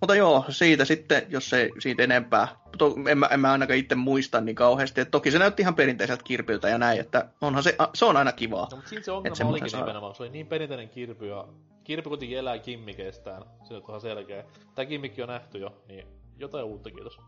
Mutta 0.00 0.14
joo, 0.14 0.44
siitä 0.48 0.84
sitten, 0.84 1.26
jos 1.28 1.52
ei 1.52 1.70
siitä 1.78 2.02
enempää, 2.02 2.48
to, 2.78 2.94
en, 3.08 3.18
mä, 3.18 3.26
en 3.26 3.40
mä 3.40 3.52
ainakaan 3.52 3.78
itse 3.78 3.94
muista 3.94 4.40
niin 4.40 4.56
kauheasti, 4.56 5.00
että 5.00 5.10
toki 5.10 5.30
se 5.30 5.38
näytti 5.38 5.62
ihan 5.62 5.74
perinteiseltä 5.74 6.24
kirpiltä 6.24 6.68
ja 6.68 6.78
näin, 6.78 7.00
että 7.00 7.28
onhan 7.40 7.62
se, 7.62 7.76
se 7.94 8.04
on 8.04 8.16
aina 8.16 8.32
kivaa. 8.32 8.68
No, 8.70 8.76
mutta 8.76 8.88
siinä 8.88 9.02
se 9.04 9.12
ongelma 9.12 9.50
olikin 9.50 9.70
saa- 9.70 9.80
nimenomaan. 9.80 10.14
Se 10.14 10.22
oli 10.22 10.30
niin 10.30 10.46
perinteinen 10.46 10.88
kirpy 10.88 11.26
ja 11.26 11.48
kirpy 11.84 12.08
kuitenkin 12.08 12.38
elää 12.38 12.58
kimmikeistään. 12.58 13.42
Se 13.68 13.74
on 13.74 13.82
ihan 13.88 14.00
selkeä. 14.00 14.44
Tää 14.74 14.86
kimmikki 14.86 15.22
on 15.22 15.28
nähty 15.28 15.58
jo, 15.58 15.82
niin 15.88 16.06
jotain 16.38 16.64
uutta 16.64 16.90
kiitos. 16.90 17.18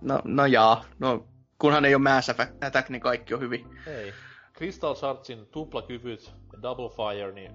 No, 0.00 0.20
no 0.24 0.46
jaa, 0.46 0.84
no 0.98 1.24
kunhan 1.58 1.84
ei 1.84 1.94
ole 1.94 2.02
Mass 2.02 2.30
Attack, 2.30 2.88
niin 2.88 3.00
kaikki 3.00 3.34
on 3.34 3.40
hyvin. 3.40 3.66
Ei. 3.86 4.12
Crystal 4.56 4.94
Shardsin 4.94 5.46
tuplakyvyt 5.46 6.34
ja 6.52 6.62
Double 6.62 6.88
Fire, 6.88 7.32
niin 7.32 7.52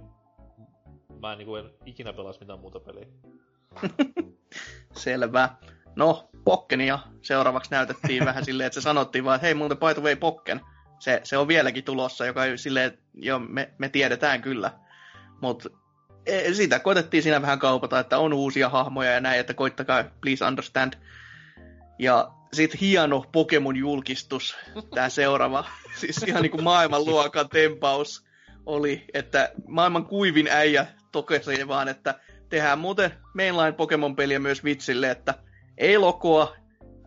mä 1.22 1.32
en, 1.32 1.38
niinku, 1.38 1.56
en 1.56 1.70
ikinä 1.86 2.14
pelais 2.14 2.40
mitään 2.40 2.60
muuta 2.60 2.80
peliä. 2.80 3.06
Selvä. 5.04 5.50
No, 5.96 6.30
Pokkenia 6.44 7.00
seuraavaksi 7.22 7.72
näytettiin 7.72 8.26
vähän 8.30 8.46
silleen, 8.46 8.68
että 8.68 8.82
se 8.82 8.84
sanottiin 8.84 9.26
vaan, 9.26 9.36
että 9.36 9.46
hei 9.46 9.54
muuten 9.54 9.78
by 9.78 9.94
the 9.94 10.04
way 10.04 10.16
Pokken. 10.16 10.62
Se, 11.00 11.22
se 11.24 11.38
on 11.38 11.48
vieläkin 11.48 11.84
tulossa, 11.84 12.26
joka 12.26 12.46
ei 12.46 12.58
silleen, 12.58 12.98
joo, 13.14 13.40
me, 13.40 13.74
me 13.78 13.90
tiedetään 13.90 14.42
kyllä. 14.42 14.72
Mutta 15.42 15.70
sitä 16.54 16.80
koitettiin 16.80 17.24
siinä 17.24 17.42
vähän 17.42 17.60
kaupata, 17.60 18.00
että 18.00 18.18
on 18.18 18.34
uusia 18.34 18.70
hahmoja 18.70 19.12
ja 19.12 19.22
näin, 19.22 19.40
että 19.40 19.54
koittakaa, 19.54 20.04
please 20.22 20.46
understand. 20.46 20.94
Ja 22.00 22.32
sitten 22.54 22.80
hieno 22.80 23.26
Pokemon-julkistus, 23.32 24.56
tämä 24.96 25.10
seuraava, 25.10 25.66
siis 26.00 26.24
ihan 26.24 26.42
niin 26.42 26.52
kuin 26.52 26.64
maailmanluokan 26.64 27.50
tempaus 27.50 28.26
oli, 28.66 29.06
että 29.14 29.52
maailman 29.68 30.06
kuivin 30.06 30.48
äijä 30.52 30.88
tokesi 31.12 31.68
vaan, 31.68 31.88
että 31.88 32.20
tehdään 32.54 32.80
muuten 32.80 33.12
mainline 33.34 33.72
Pokemon-peliä 33.72 34.40
myös 34.40 34.64
vitsille, 34.64 35.12
että 35.12 35.34
ei 35.78 35.98
lokoa, 35.98 36.56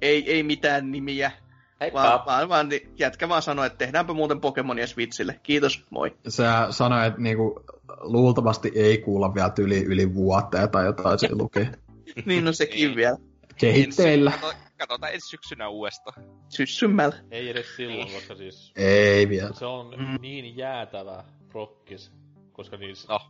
ei, 0.02 0.32
ei 0.32 0.42
mitään 0.42 0.92
nimiä, 0.92 1.32
Heippa. 1.80 2.02
vaan, 2.02 2.20
vaan, 2.26 2.48
vaan 2.48 2.68
jätkä 2.98 3.28
vaan 3.28 3.42
sanoi, 3.42 3.66
että 3.66 3.78
tehdäänpä 3.78 4.12
muuten 4.12 4.40
Pokemonia 4.40 4.86
Switchille. 4.86 5.40
Kiitos, 5.42 5.84
moi. 5.90 6.16
Sä 6.28 6.66
sanoit, 6.70 7.06
että 7.06 7.20
niinku, 7.20 7.60
luultavasti 8.00 8.72
ei 8.74 8.98
kuulla 8.98 9.34
vielä 9.34 9.52
yli, 9.58 9.84
yli 9.84 10.14
vuoteen 10.14 10.70
tai 10.70 10.84
jotain 10.86 11.18
siinä 11.18 11.36
luki. 11.38 11.60
niin 12.26 12.44
no 12.44 12.52
sekin 12.52 12.86
Niin. 12.86 12.96
vielä. 12.96 13.16
Kehitteillä. 13.56 14.32
Katsotaan 14.78 15.14
ensi 15.14 15.28
syksynä 15.28 15.68
uudestaan. 15.68 16.22
Syssymällä. 16.48 17.16
Ei 17.30 17.48
edes 17.50 17.76
silloin, 17.76 18.12
koska 18.12 18.34
siis 18.34 18.72
Ei 18.76 19.28
vielä. 19.28 19.52
se 19.52 19.66
on 19.66 19.94
Mm. 19.98 20.18
niin 20.20 20.56
jäätävä 20.56 21.24
prokkis, 21.48 22.12
koska 22.52 22.76
niissä... 22.76 23.12
No. 23.12 23.20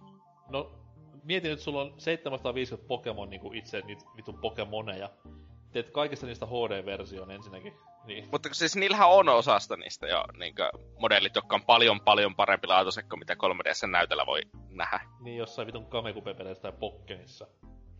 No, 0.48 0.72
mieti 1.26 1.48
nyt, 1.48 1.60
sulla 1.60 1.80
on 1.80 1.94
750 1.98 2.88
Pokemon 2.88 3.30
niinku 3.30 3.52
itse 3.52 3.80
niitä 3.80 4.04
vitun 4.16 4.38
Pokemoneja. 4.38 5.10
Teet 5.72 5.90
kaikista 5.90 6.26
niistä 6.26 6.46
HD-versioon 6.46 7.30
ensinnäkin. 7.30 7.72
Niin. 8.04 8.28
Mutta 8.32 8.48
siis 8.52 8.76
niillähän 8.76 9.10
on 9.10 9.28
osasta 9.28 9.76
niistä 9.76 10.06
jo 10.06 10.24
niinkö, 10.38 10.70
modellit, 10.98 11.34
jotka 11.34 11.56
on 11.56 11.64
paljon 11.64 12.00
paljon 12.00 12.34
parempi 12.34 12.66
laatuiset 12.66 13.08
kuin 13.08 13.18
mitä 13.18 13.34
3DS 13.34 13.90
näytöllä 13.90 14.26
voi 14.26 14.40
nähdä. 14.70 15.00
Niin 15.20 15.36
jossain 15.36 15.66
vitun 15.66 15.86
Kamekupe-peleissä 15.86 16.62
tai 16.62 16.72
Pokkenissa. 16.72 17.46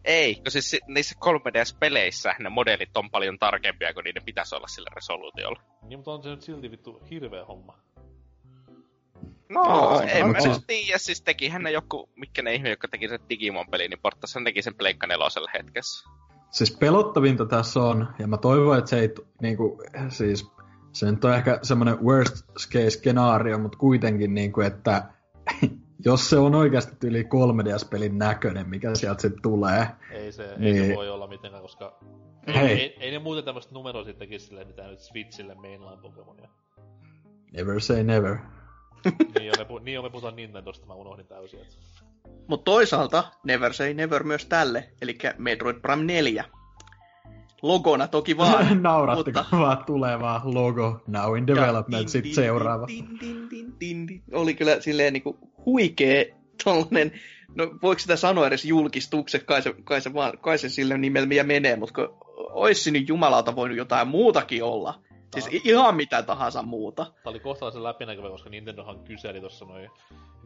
Ei, 0.05 0.35
kun 0.35 0.51
siis 0.51 0.71
si- 0.71 0.81
niissä 0.87 1.15
3DS-peleissä 1.25 2.35
ne 2.39 2.49
modellit 2.49 2.97
on 2.97 3.11
paljon 3.11 3.39
tarkempia 3.39 3.95
kuin 3.95 4.05
niiden 4.05 4.25
pitäisi 4.25 4.55
olla 4.55 4.67
sillä 4.67 4.91
resoluutiolla. 4.95 5.61
Niin, 5.83 5.99
mutta 5.99 6.11
on 6.11 6.23
se 6.23 6.31
nyt 6.31 6.43
silti 6.43 6.71
vittu 6.71 7.03
hirveä 7.11 7.45
homma. 7.45 7.79
No, 9.49 9.63
No, 9.65 10.01
ei 10.01 10.25
mä 10.25 10.41
siis- 10.41 10.65
tiedä, 10.67 10.99
siis 10.99 11.23
tekihän 11.23 11.63
ne 11.63 11.71
joku, 11.71 12.09
mikä 12.17 12.43
ne 12.43 12.55
ihme, 12.55 12.71
jotka 12.71 12.89
teki 12.89 13.09
sen 13.09 13.21
Digimon-peliin, 13.31 13.91
niin 13.91 14.01
portassa 14.03 14.41
teki 14.45 14.63
sen 14.63 14.75
Pleikka 14.75 15.07
nelosella 15.07 15.51
hetkessä. 15.55 16.11
Siis 16.51 16.77
pelottavinta 16.77 17.47
tässä 17.47 17.81
on, 17.81 18.09
ja 18.19 18.27
mä 18.27 18.37
toivon, 18.37 18.79
että 18.79 18.91
se 18.91 18.99
ei, 19.01 19.15
niinku, 19.43 19.83
siis, 20.09 20.47
se 20.93 21.11
nyt 21.11 21.25
on 21.25 21.35
ehkä 21.35 21.59
semmoinen 21.63 22.05
worst 22.05 22.47
case 22.73 22.91
skenaario, 22.91 23.59
mutta 23.59 23.79
kuitenkin, 23.79 24.35
niinku, 24.35 24.61
että 24.61 25.03
jos 26.05 26.31
se 26.31 26.39
on 26.39 26.55
oikeasti 26.55 27.07
yli 27.07 27.23
3DS-pelin 27.23 28.19
näköinen, 28.19 28.69
mikä 28.69 28.95
sieltä 28.95 29.23
sitten 29.23 29.43
tulee, 29.43 29.87
Ei 30.11 30.33
se, 30.33 30.45
ei 30.53 30.59
Niin. 30.59 30.87
se 30.87 30.97
voi 30.97 31.11
olla 31.11 31.27
mitenkään, 31.27 31.63
koska... 31.63 31.99
Hei. 32.55 32.81
Ei, 32.81 32.97
ei 33.01 33.11
ne 33.11 33.19
muuten 33.19 33.45
tämmöistä 33.45 33.75
numeroa 33.75 34.05
sitten 34.05 34.29
tekisi 34.29 34.47
silleen, 34.47 34.67
mitä 34.67 34.87
nyt 34.87 35.01
Switchille 35.01 35.55
mainline 35.55 36.03
Pokemonia. 36.03 36.49
never 37.53 37.81
say 37.81 38.03
never. 38.03 38.37
Niin, 39.39 39.53
on 39.53 39.67
me, 39.67 39.77
pu- 39.77 39.83
niin 39.83 39.99
on 39.99 40.05
me 40.05 40.11
puhutaan 40.11 40.37
Nintendosta, 40.37 40.87
mä 40.87 40.95
unohdin 40.95 41.27
täysin. 41.27 41.61
Et... 41.61 41.79
Mutta 42.49 42.65
toisaalta 42.65 43.25
Never 43.45 43.73
Say 43.73 43.95
Never 43.95 44.23
myös 44.23 44.47
tälle, 44.47 44.89
eli 45.03 45.19
Metroid 45.39 45.81
Prime 45.81 46.05
4. 46.05 46.45
Logona 47.63 48.09
toki 48.09 48.37
vaan. 48.37 48.83
Naurattiko 48.83 49.41
mutta- 49.41 49.57
vaan 49.59 49.85
tulee 49.85 50.21
vaan 50.21 50.55
logo, 50.55 51.01
now 51.07 51.37
in 51.37 51.47
development, 51.47 52.09
sitten 52.09 52.23
din, 52.23 52.35
seuraava. 52.35 52.87
Din, 52.87 53.09
din, 53.21 53.51
din, 53.51 53.73
din, 53.81 54.09
din. 54.09 54.23
Oli 54.33 54.55
kyllä 54.55 54.81
silleen 54.81 55.13
niinku 55.13 55.39
huikee 55.67 56.35
tollanen, 56.65 57.13
no 57.55 57.65
voiko 57.83 57.99
sitä 57.99 58.17
sanoa 58.17 58.47
edes 58.47 58.65
julkistukset, 58.65 59.43
kai 59.45 59.63
se, 59.63 59.75
kai 59.85 60.01
se, 60.01 60.15
vaan, 60.15 60.39
kai 60.39 60.59
se 60.59 60.69
sille 60.69 60.99
nimellä 60.99 61.45
menee, 61.45 61.77
mutta 61.77 61.95
kun 61.95 62.19
ois 62.37 62.85
se 62.85 62.91
nyt 62.91 63.09
jumalauta 63.09 63.57
voinut 63.57 63.79
jotain 63.79 64.09
muutakin 64.09 64.65
olla. 64.65 65.01
Siis 65.43 65.55
i- 65.55 65.69
ihan 65.71 65.97
mitä 65.97 66.23
tahansa 66.23 66.63
muuta. 66.63 67.05
Tää 67.05 67.31
oli 67.31 67.41
kohtalaisen 67.41 67.83
läpinäkyvä, 67.83 68.29
koska 68.29 68.51
Nintendohan 68.51 69.05
kyseli 69.05 69.41
tuossa 69.41 69.65
noin 69.65 69.91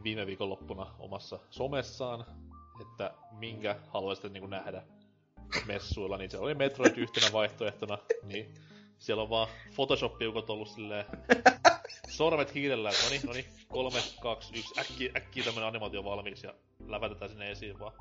viime 0.03 0.25
viikonloppuna 0.25 0.87
omassa 0.99 1.39
somessaan, 1.49 2.25
että 2.81 3.13
minkä 3.31 3.75
haluaisitte 3.87 4.29
niinku 4.29 4.47
nähdä 4.47 4.83
messuilla, 5.65 6.17
niin 6.17 6.29
siellä 6.29 6.45
oli 6.45 6.55
Metroid 6.55 6.97
yhtenä 6.97 7.27
vaihtoehtona, 7.33 7.97
niin 8.23 8.53
siellä 8.97 9.23
on 9.23 9.29
vaan 9.29 9.47
Photoshop-piukot 9.75 10.49
ollut 10.49 10.67
silleen 10.67 11.05
sormet 12.09 12.53
hiilellä, 12.53 12.89
että 12.89 13.03
noni, 13.03 13.19
noni, 13.25 13.45
kolme, 13.67 13.99
kaksi, 14.21 14.59
yksi, 14.59 14.79
äkkiä, 14.79 15.11
äkkiä 15.17 15.43
tämmönen 15.43 15.67
animaatio 15.67 16.03
valmiiksi 16.03 16.47
ja 16.47 16.53
lävätetään 16.87 17.29
sinne 17.31 17.51
esiin 17.51 17.79
vaan. 17.79 17.93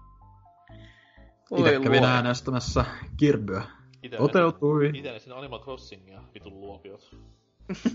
Itse 1.59 1.81
kävin 1.83 2.05
äänestämässä 2.05 2.85
Kirbyä. 3.17 3.63
Ite 4.03 4.17
Toteutui. 4.17 4.91
Itelle 4.95 5.19
sinne 5.19 5.37
Animal 5.37 5.61
Crossingia, 5.61 6.23
vitun 6.35 6.61
luopiot. 6.61 7.17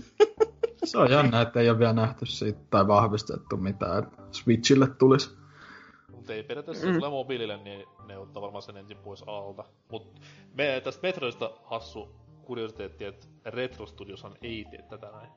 Se 0.84 0.98
on 0.98 1.10
jännä, 1.10 1.40
että 1.40 1.60
ei 1.60 1.70
ole 1.70 1.78
vielä 1.78 1.92
nähty 1.92 2.26
siitä 2.26 2.60
tai 2.70 2.86
vahvistettu 2.86 3.56
mitään, 3.56 4.04
että 4.04 4.22
Switchille 4.32 4.86
tulisi. 4.86 5.30
Mutta 6.10 6.32
ei 6.32 6.42
periaatteessa, 6.42 6.86
mm. 6.86 6.94
tulee 6.94 7.10
mobiilille, 7.10 7.56
niin 7.56 7.86
ne 8.06 8.18
ottaa 8.18 8.42
varmaan 8.42 8.62
sen 8.62 8.76
ensin 8.76 8.96
pois 8.96 9.24
alta. 9.26 9.64
Mut 9.90 10.20
me 10.54 10.80
tästä 10.84 11.02
Metroidista 11.02 11.50
hassu 11.64 12.08
kuriositeetti, 12.44 13.04
että 13.04 13.26
Retro 13.44 13.86
Studioshan 13.86 14.34
ei 14.42 14.66
tee 14.70 14.82
tätä 14.82 15.10
näin. 15.10 15.30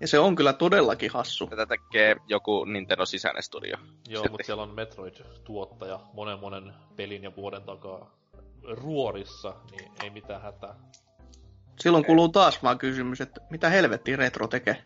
Ja 0.00 0.08
se 0.08 0.18
on 0.18 0.36
kyllä 0.36 0.52
todellakin 0.52 1.10
hassu. 1.10 1.46
Tätä 1.46 1.66
tekee 1.66 2.16
joku 2.28 2.64
Nintendo 2.64 3.06
sisäinen 3.06 3.42
studio. 3.42 3.76
Joo, 4.08 4.24
mutta 4.30 4.46
siellä 4.46 4.62
on 4.62 4.74
Metroid-tuottaja 4.74 6.00
monen 6.12 6.38
monen 6.38 6.74
pelin 6.96 7.22
ja 7.22 7.36
vuoden 7.36 7.62
takaa 7.62 8.15
ruorissa, 8.66 9.54
niin 9.70 9.90
ei 10.02 10.10
mitään 10.10 10.42
hätää. 10.42 10.74
Silloin 11.80 12.04
kuluu 12.04 12.28
taas 12.28 12.62
vaan 12.62 12.78
kysymys, 12.78 13.20
että 13.20 13.40
mitä 13.50 13.68
helvettiä 13.68 14.16
retro 14.16 14.48
tekee. 14.48 14.84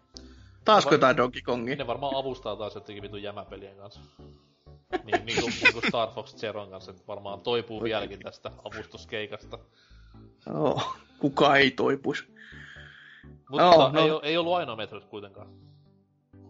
Taasko 0.65 0.95
jotain 0.95 1.17
Donkey 1.17 1.43
Kongia? 1.43 1.77
Ne 1.77 1.87
varmaan 1.87 2.17
avustaa 2.17 2.57
taas 2.57 2.75
jotenkin 2.75 3.03
vitun 3.03 3.23
jämäpelien 3.23 3.77
kanssa. 3.77 4.01
Niin, 5.05 5.27
niin 5.27 5.41
kuin, 5.41 5.53
niin 5.63 5.73
kuin 5.73 5.85
Star 5.89 6.09
Fox 6.15 6.37
Zeron 6.37 6.71
kanssa, 6.71 6.91
että 6.91 7.03
varmaan 7.09 7.41
toipuu 7.41 7.83
vieläkin 7.83 8.19
tästä 8.19 8.51
avustuskeikasta. 8.65 9.59
Joo, 10.47 10.83
kuka 11.19 11.57
ei 11.57 11.71
toipuisi. 11.71 12.25
Mutta 13.51 13.63
Joo, 13.63 13.77
no, 13.77 13.89
no. 13.89 14.01
ei, 14.01 14.31
ei 14.31 14.37
ollut 14.37 14.55
ainoa 14.55 14.77
Metroid 14.77 15.05
kuitenkaan. 15.05 15.49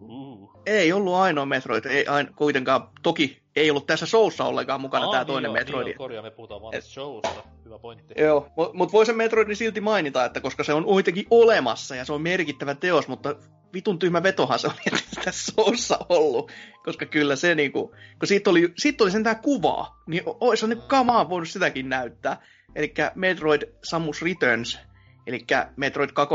Uh. 0.00 0.50
Ei 0.66 0.92
ollut 0.92 1.14
ainoa 1.14 1.46
Metroid, 1.46 1.84
ei 1.84 2.06
ain, 2.06 2.34
kuitenkaan, 2.36 2.88
toki 3.02 3.39
ei 3.56 3.70
ollut 3.70 3.86
tässä 3.86 4.06
showssa 4.06 4.44
ollenkaan 4.44 4.80
mukana 4.80 5.04
Aa, 5.04 5.10
tämä 5.10 5.22
niin 5.22 5.26
toinen 5.26 5.48
joo, 5.48 5.54
Metroid. 5.54 5.84
Niin 5.84 5.92
joo, 5.92 5.98
korjaa, 5.98 6.22
me 6.22 6.30
puhutaan 6.30 6.62
vaan 6.62 6.74
Et- 6.74 6.84
showsta. 6.84 7.42
Hyvä 7.64 7.78
pointti. 7.78 8.14
Joo, 8.18 8.48
mutta 8.56 8.76
mut 8.76 8.92
voi 8.92 9.06
sen 9.06 9.16
Metroidin 9.16 9.56
silti 9.56 9.80
mainita, 9.80 10.24
että 10.24 10.40
koska 10.40 10.64
se 10.64 10.72
on 10.72 10.84
kuitenkin 10.84 11.26
olemassa 11.30 11.96
ja 11.96 12.04
se 12.04 12.12
on 12.12 12.22
merkittävä 12.22 12.74
teos, 12.74 13.08
mutta 13.08 13.36
vitun 13.74 13.98
tyhmä 13.98 14.22
vetohan 14.22 14.58
se 14.58 14.66
on 14.66 14.74
tässä 15.24 15.52
showssa 15.52 15.98
ollut. 16.08 16.52
Koska 16.84 17.06
kyllä 17.06 17.36
se 17.36 17.54
niinku, 17.54 17.94
kun 18.18 18.28
siitä 18.28 18.50
oli, 18.50 18.72
siitä 18.78 19.04
oli 19.04 19.10
sentään 19.10 19.40
kuvaa, 19.42 20.02
niin 20.06 20.22
ois 20.40 20.62
ne 20.62 20.76
kamaa 20.76 21.28
voinut 21.28 21.48
sitäkin 21.48 21.88
näyttää. 21.88 22.42
Eli 22.76 22.94
Metroid 23.14 23.62
Samus 23.84 24.22
Returns, 24.22 24.78
eli 25.26 25.44
Metroid 25.76 26.10
2 26.12 26.34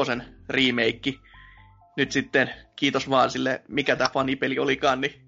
remake. 0.49 1.13
Nyt 1.97 2.11
sitten, 2.11 2.49
kiitos 2.75 3.09
vaan 3.09 3.31
sille, 3.31 3.61
mikä 3.67 3.95
tämä 3.95 4.09
fanipeli 4.13 4.59
olikaan, 4.59 5.01
niin 5.01 5.24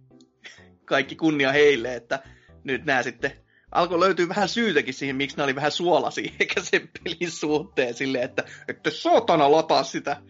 kaikki 0.87 1.15
kunnia 1.15 1.51
heille, 1.51 1.95
että 1.95 2.19
nyt 2.63 2.85
nämä 2.85 3.03
sitten 3.03 3.31
alkoi 3.71 3.99
löytyä 3.99 4.29
vähän 4.29 4.49
syytäkin 4.49 4.93
siihen, 4.93 5.15
miksi 5.15 5.37
nämä 5.37 5.45
oli 5.45 5.55
vähän 5.55 5.71
suolasia, 5.71 6.31
eikä 6.39 6.61
sen 6.61 6.89
pelin 7.03 7.31
suhteen 7.31 7.93
silleen, 7.93 8.23
että, 8.23 8.43
että 8.67 8.89
saatana 8.89 9.51
lataa 9.51 9.83
sitä 9.83 10.21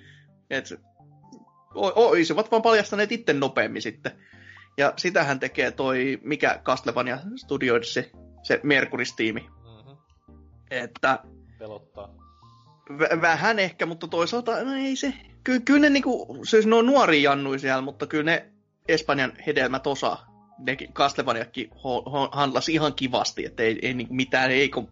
Et 0.49 0.65
se, 0.65 0.77
o- 1.75 2.07
olisivat 2.09 2.51
vaan 2.51 2.61
paljastaneet 2.61 3.11
itse 3.11 3.33
nopeammin 3.33 3.81
sitten. 3.81 4.11
Ja 4.77 4.93
sitähän 4.97 5.39
tekee 5.39 5.71
toi, 5.71 6.19
mikä 6.23 6.59
Castlevania 6.63 7.19
Studios, 7.35 7.93
se, 7.93 8.11
se 8.43 8.59
Mercury-tiimi. 8.63 9.41
Mm-hmm. 9.41 9.97
Että 10.71 11.19
Pelottaa. 11.59 12.15
v- 12.99 13.21
vähän 13.21 13.59
ehkä, 13.59 13.85
mutta 13.85 14.07
toisaalta 14.07 14.63
no 14.63 14.73
ei 14.73 14.95
se. 14.95 15.13
Ky- 15.43 15.59
kyllä 15.59 15.79
ne 15.79 15.89
niinku, 15.89 16.37
siis 16.43 16.65
ne 16.65 16.75
on 16.75 16.85
nuoria 16.85 17.31
jannui 17.31 17.59
siellä, 17.59 17.81
mutta 17.81 18.07
kyllä 18.07 18.23
ne 18.23 18.51
Espanjan 18.87 19.33
hedelmät 19.47 19.87
osaa. 19.87 20.36
Ne 20.59 20.75
Castlevaniakin 20.93 21.69
handlasi 22.31 22.73
ihan 22.73 22.93
kivasti, 22.93 23.45
että 23.45 23.63
ei, 23.63 23.79
ei 23.81 23.93
niinku 23.93 24.13
mitään 24.13 24.49
heikko, 24.49 24.83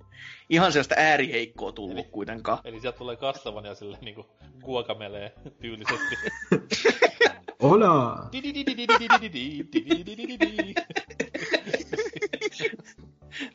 ihan 0.49 0.71
sellaista 0.71 0.95
ääriheikkoa 0.97 1.71
tullut 1.71 1.97
Eli- 1.97 2.07
kuitenkaan. 2.11 2.57
Eli 2.63 2.79
sieltä 2.79 2.97
tulee 2.97 3.15
Castlevania 3.15 3.75
sille 3.75 3.97
niinku 4.01 4.25
guacamelee 4.65 5.33
tyylisesti. 5.61 6.15
Hola! 7.61 8.29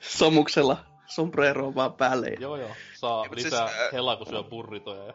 Samuksella 0.00 0.76
sombreroa 1.06 1.74
vaan 1.74 1.92
päälle. 1.92 2.28
Joo 2.40 2.56
joo, 2.56 2.70
saa 2.94 3.24
siis, 3.24 3.44
lisää 3.44 3.64
ää- 3.64 3.89
helaa, 3.92 4.16
kun 4.16 4.26
syö 4.26 4.42
burritoja. 4.42 5.05
Ja... 5.06 5.12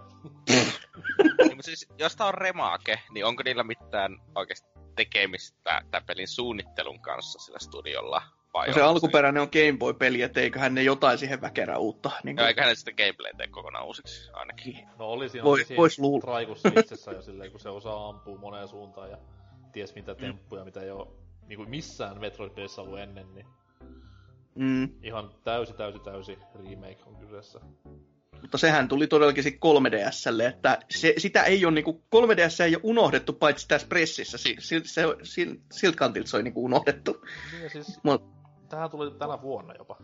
Niin, 1.66 1.78
siis, 1.78 1.90
jos 2.00 2.16
tää 2.16 2.28
on 2.28 2.34
remake, 2.34 3.00
niin 3.14 3.26
onko 3.26 3.44
niillä 3.44 3.64
mitään 3.64 4.18
oikeasti 4.36 4.70
tekemistä 4.96 5.82
tämän 5.92 6.06
pelin 6.06 6.28
suunnittelun 6.28 7.02
kanssa 7.02 7.40
sillä 7.40 7.60
studiolla? 7.60 8.22
Vai 8.54 8.68
No 8.68 8.74
se 8.74 8.82
alkuperäinen 8.82 9.42
on 9.42 9.50
Game 9.52 9.78
Boy-peli, 9.78 10.22
että 10.22 10.40
eiköhän 10.42 10.74
ne 10.76 10.84
jotain 10.84 11.18
siihen 11.18 11.42
väkerää 11.42 11.78
uutta. 11.78 12.12
Niin 12.24 12.38
Joo, 12.38 12.48
eiköhän 12.48 12.70
ne 12.70 12.76
sitä 12.76 12.92
gameplay 12.92 13.32
tee 13.38 13.48
kokonaan 13.48 13.86
uusiksi 13.86 14.32
ainakin. 14.34 14.88
No 15.00 15.06
oli 15.06 15.30
siinä 15.30 15.44
Voi- 15.46 15.64
siinä 15.66 15.78
vois 15.78 16.00
luulla. 16.00 16.22
traikussa 16.22 16.70
itsessä 16.80 17.12
jo 17.12 17.22
silleen, 17.22 17.52
kun 17.52 17.60
se 17.60 17.70
osaa 17.70 18.10
ampua 18.10 18.38
moneen 18.38 18.68
suuntaan 18.68 19.10
ja 19.12 19.18
ties 19.72 19.96
mitä 19.96 20.16
temppuja, 20.16 20.66
mitä 20.66 20.82
ei 20.82 20.92
oo 20.92 21.16
niinku 21.48 21.66
missään 21.66 22.20
Metroid 22.20 22.52
pelissä 22.52 22.82
ollut 22.82 23.00
ennen, 23.00 23.34
niin 23.34 23.48
mm, 24.56 24.90
ihan 25.04 25.32
täysi, 25.44 25.74
täysi, 25.74 26.00
täysi 26.00 26.40
remake 26.56 27.04
on 27.06 27.16
kyseessä. 27.16 27.60
Mutta 28.42 28.58
sehän 28.58 28.88
tuli 28.88 29.08
todellakin 29.08 29.44
sit 29.44 29.56
3DSlle, 29.56 30.44
että 30.44 30.80
se, 30.90 31.14
sitä 31.18 31.44
ei 31.44 31.66
ole 31.66 31.74
niinku, 31.74 32.04
3DS 32.16 32.64
ei 32.64 32.76
ole 32.76 32.82
unohdettu 32.84 33.34
paitsi 33.34 33.68
tässä 33.68 33.88
pressissä, 33.88 34.38
si, 34.38 34.56
si, 34.60 34.82
se, 34.84 35.04
si, 35.24 35.62
siltä 35.72 35.98
kantilta 35.98 36.30
se 36.30 36.38
on 36.38 36.44
niinku 36.44 36.66
unohdettu. 36.66 37.22
Niin 37.52 37.70
siis, 37.70 38.00
Mut- 38.04 38.36
tähän 38.70 38.92
tuli 38.92 39.12
tänä 39.12 39.42
vuonna 39.42 39.74
jopa. 39.74 39.98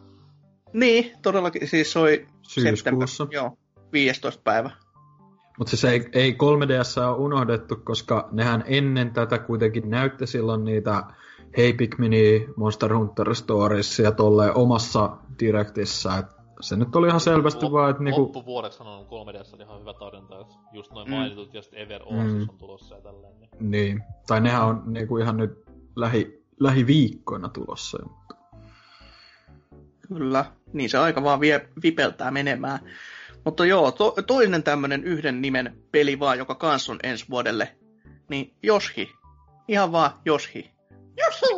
Niin, 0.74 1.12
todellakin, 1.22 1.68
siis 1.68 1.92
se 1.92 2.00
oli 2.00 2.28
Syyskuussa. 2.42 3.28
joo, 3.32 3.58
15 3.94 4.42
päivä. 4.44 4.72
Mutta 5.58 5.70
siis 5.70 5.86
ei, 5.86 6.10
ei 6.14 6.32
3DS 6.32 7.02
ole 7.02 7.18
unohdettu, 7.18 7.76
koska 7.76 8.30
nehän 8.32 8.64
ennen 8.68 9.14
tätä 9.14 9.38
kuitenkin 9.38 9.90
näytti 9.90 10.28
silloin 10.28 10.64
niitä 10.64 11.04
Hey 11.58 11.74
Pikmini 11.74 12.48
Monster 12.56 12.94
Hunter 12.94 13.36
Stories 13.36 14.00
ja 14.00 14.12
tolleen 14.12 14.56
omassa 14.58 15.18
direktissä. 15.40 16.18
Et 16.18 16.41
se 16.62 16.76
nyt 16.76 16.96
oli 16.96 17.08
ihan 17.08 17.20
selvästi 17.20 17.66
Lop- 17.66 17.72
vaan, 17.72 17.92
että 17.92 18.04
niinku... 18.04 18.22
Loppuvuodeksi 18.22 18.84
on 18.84 19.06
3DS 19.06 19.54
oli 19.56 19.64
ihan 19.64 19.80
hyvä 19.80 19.94
tarjonta, 19.94 20.40
että 20.40 20.54
just 20.74 20.92
noin 20.92 21.08
Mm. 21.08 21.14
mainitut 21.16 21.54
ja 21.54 21.62
sitten 21.62 21.80
Ever 21.80 22.02
Oasis 22.06 22.34
Mm. 22.34 22.50
on 22.50 22.58
tulossa 22.58 22.96
ja 22.96 23.02
tälleen. 23.02 23.34
Niin. 23.40 23.50
Niin. 23.72 24.04
Tai 24.28 24.42
nehän 24.42 24.66
on 24.66 24.84
niinku 24.86 25.18
ihan 25.18 25.38
nyt 25.38 25.52
lähi, 25.96 26.44
lähiviikkoina 26.60 27.50
tulossa. 27.50 27.98
Kyllä, 30.08 30.46
niin 30.74 30.90
se 30.90 30.98
aika 30.98 31.24
vaan 31.24 31.40
vie, 31.40 31.70
vipeltää 31.84 32.32
menemään. 32.32 32.80
Mutta 33.46 33.66
joo, 33.66 33.92
to, 33.92 34.16
toinen 34.28 34.64
tämmönen 34.64 35.04
yhden 35.04 35.42
nimen 35.42 35.78
peli 35.92 36.20
vaan, 36.20 36.38
joka 36.38 36.56
kans 36.56 36.90
on 36.90 37.00
ensi 37.04 37.26
vuodelle, 37.30 37.76
niin 38.30 38.54
Joshi. 38.64 39.10
Ihan 39.68 39.92
vaan 39.92 40.12
Joshi. 40.26 40.72
Joshi! 41.18 41.54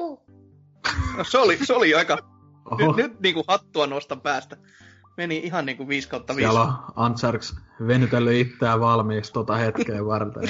No, 1.17 1.23
se, 1.31 1.37
oli, 1.37 1.57
se 1.65 1.73
oli 1.73 1.95
aika, 1.95 2.17
Oho, 2.65 2.77
nyt, 2.77 2.95
nyt 2.95 3.19
niinku 3.19 3.43
hattua 3.47 3.87
nostan 3.87 4.21
päästä. 4.21 4.57
Meni 5.17 5.37
ihan 5.37 5.65
niinku 5.65 5.87
5 5.87 6.09
kautta 6.09 6.35
5. 6.35 6.49
siellä 6.49 6.61
on 6.61 6.73
Antsarks 6.95 7.55
venytellyt 7.87 8.47
itseään 8.47 8.79
valmiiksi 8.79 9.33
tota 9.33 9.55
hetkeä 9.55 10.05
varten. 10.05 10.43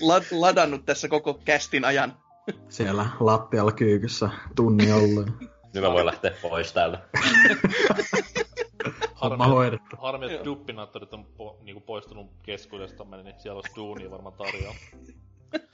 Lad, 0.00 0.24
ladannut 0.30 0.84
tässä 0.84 1.08
koko 1.08 1.34
kästin 1.34 1.84
ajan. 1.84 2.16
Siellä 2.68 3.06
lattialla 3.20 3.72
kyykyssä 3.72 4.30
tunni 4.56 4.92
ollut. 4.92 5.26
Nyt 5.74 5.84
mä 5.84 5.92
voin 5.92 6.06
lähteä 6.06 6.30
pois 6.42 6.72
täältä. 6.72 6.98
Homma 9.22 9.44
Harmi, 9.44 9.54
hoidettu. 9.54 9.96
harmi 9.96 10.32
että 10.32 10.44
duppinaattorit 10.44 11.14
on 11.14 11.24
po, 11.24 11.58
niinku 11.62 11.80
poistunut 11.80 12.26
keskuudestamme, 12.42 13.22
niin 13.22 13.34
siellä 13.38 13.56
olisi 13.56 13.76
duunia 13.76 14.10
varmaan 14.10 14.34
tarjolla. 14.34 14.76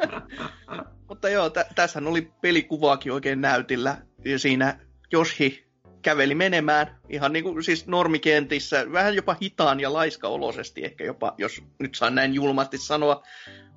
Mutta 1.09 1.28
joo, 1.28 1.51
tä, 1.51 1.67
tässähän 1.75 2.07
oli 2.07 2.33
pelikuvaakin 2.41 3.12
oikein 3.12 3.41
näytillä. 3.41 3.99
Ja 4.25 4.39
siinä 4.39 4.78
Joshi 5.12 5.72
käveli 6.02 6.34
menemään 6.34 6.98
ihan 7.08 7.32
niin 7.32 7.44
kuin 7.44 7.64
siis 7.64 7.86
normikentissä, 7.86 8.92
vähän 8.92 9.14
jopa 9.14 9.36
hitaan 9.42 9.81
ja 9.81 9.92
laiskaoloisesti 9.92 10.84
ehkä 10.84 11.05
jopa, 11.05 11.34
jos 11.39 11.62
nyt 11.78 11.94
saan 11.94 12.14
näin 12.14 12.34
julmasti 12.34 12.78
sanoa. 12.78 13.22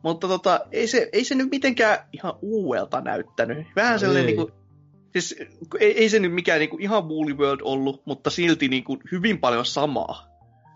Mutta 0.04 0.28
tota, 0.28 0.60
ei 0.72 0.88
se, 0.88 1.10
ei 1.14 1.24
se 1.24 1.36
nyt 1.36 1.52
mitenkään 1.52 1.98
ihan 2.14 2.34
uudelta 2.42 3.02
näyttänyt. 3.02 3.68
Vähän 3.76 3.94
No 3.94 4.00
sellainen 4.00 4.30
ei. 4.30 4.36
niin 4.36 4.48
kuin, 4.48 4.54
siis 5.12 5.36
ei, 5.80 5.98
ei 5.98 6.10
se 6.10 6.20
nyt 6.20 6.34
mikään 6.34 6.60
niin 6.60 6.70
kuin 6.70 6.82
ihan 6.82 7.10
Woolly 7.10 7.38
World 7.38 7.62
ollut, 7.64 8.02
mutta 8.06 8.30
silti 8.30 8.68
niin 8.68 8.84
kuin 8.84 9.00
hyvin 9.12 9.40
paljon 9.40 9.66
samaa. 9.66 10.28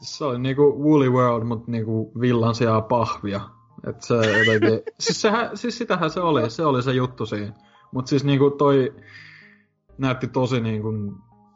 Se 0.02 0.26
oli 0.26 0.40
niinku 0.40 0.84
Woolly 0.84 1.10
World, 1.10 1.44
mutta 1.44 1.72
niinku 1.72 2.12
villan 2.22 2.56
sijaan 2.56 2.84
pahvia. 2.84 3.42
Et 3.88 4.02
se 4.02 4.16
jotenkin... 4.16 4.82
siis, 5.00 5.22
sehän, 5.22 5.58
siis 5.58 5.78
sitähän 5.78 6.10
se 6.10 6.20
oli, 6.20 6.50
se 6.50 6.66
oli 6.66 6.84
se 6.84 6.92
juttu 6.92 7.26
siinä. 7.26 7.54
Mut 7.92 8.08
siis 8.08 8.24
niinku 8.24 8.50
toi 8.50 8.96
näytti 9.98 10.28
tosi 10.28 10.60
niinku 10.60 10.92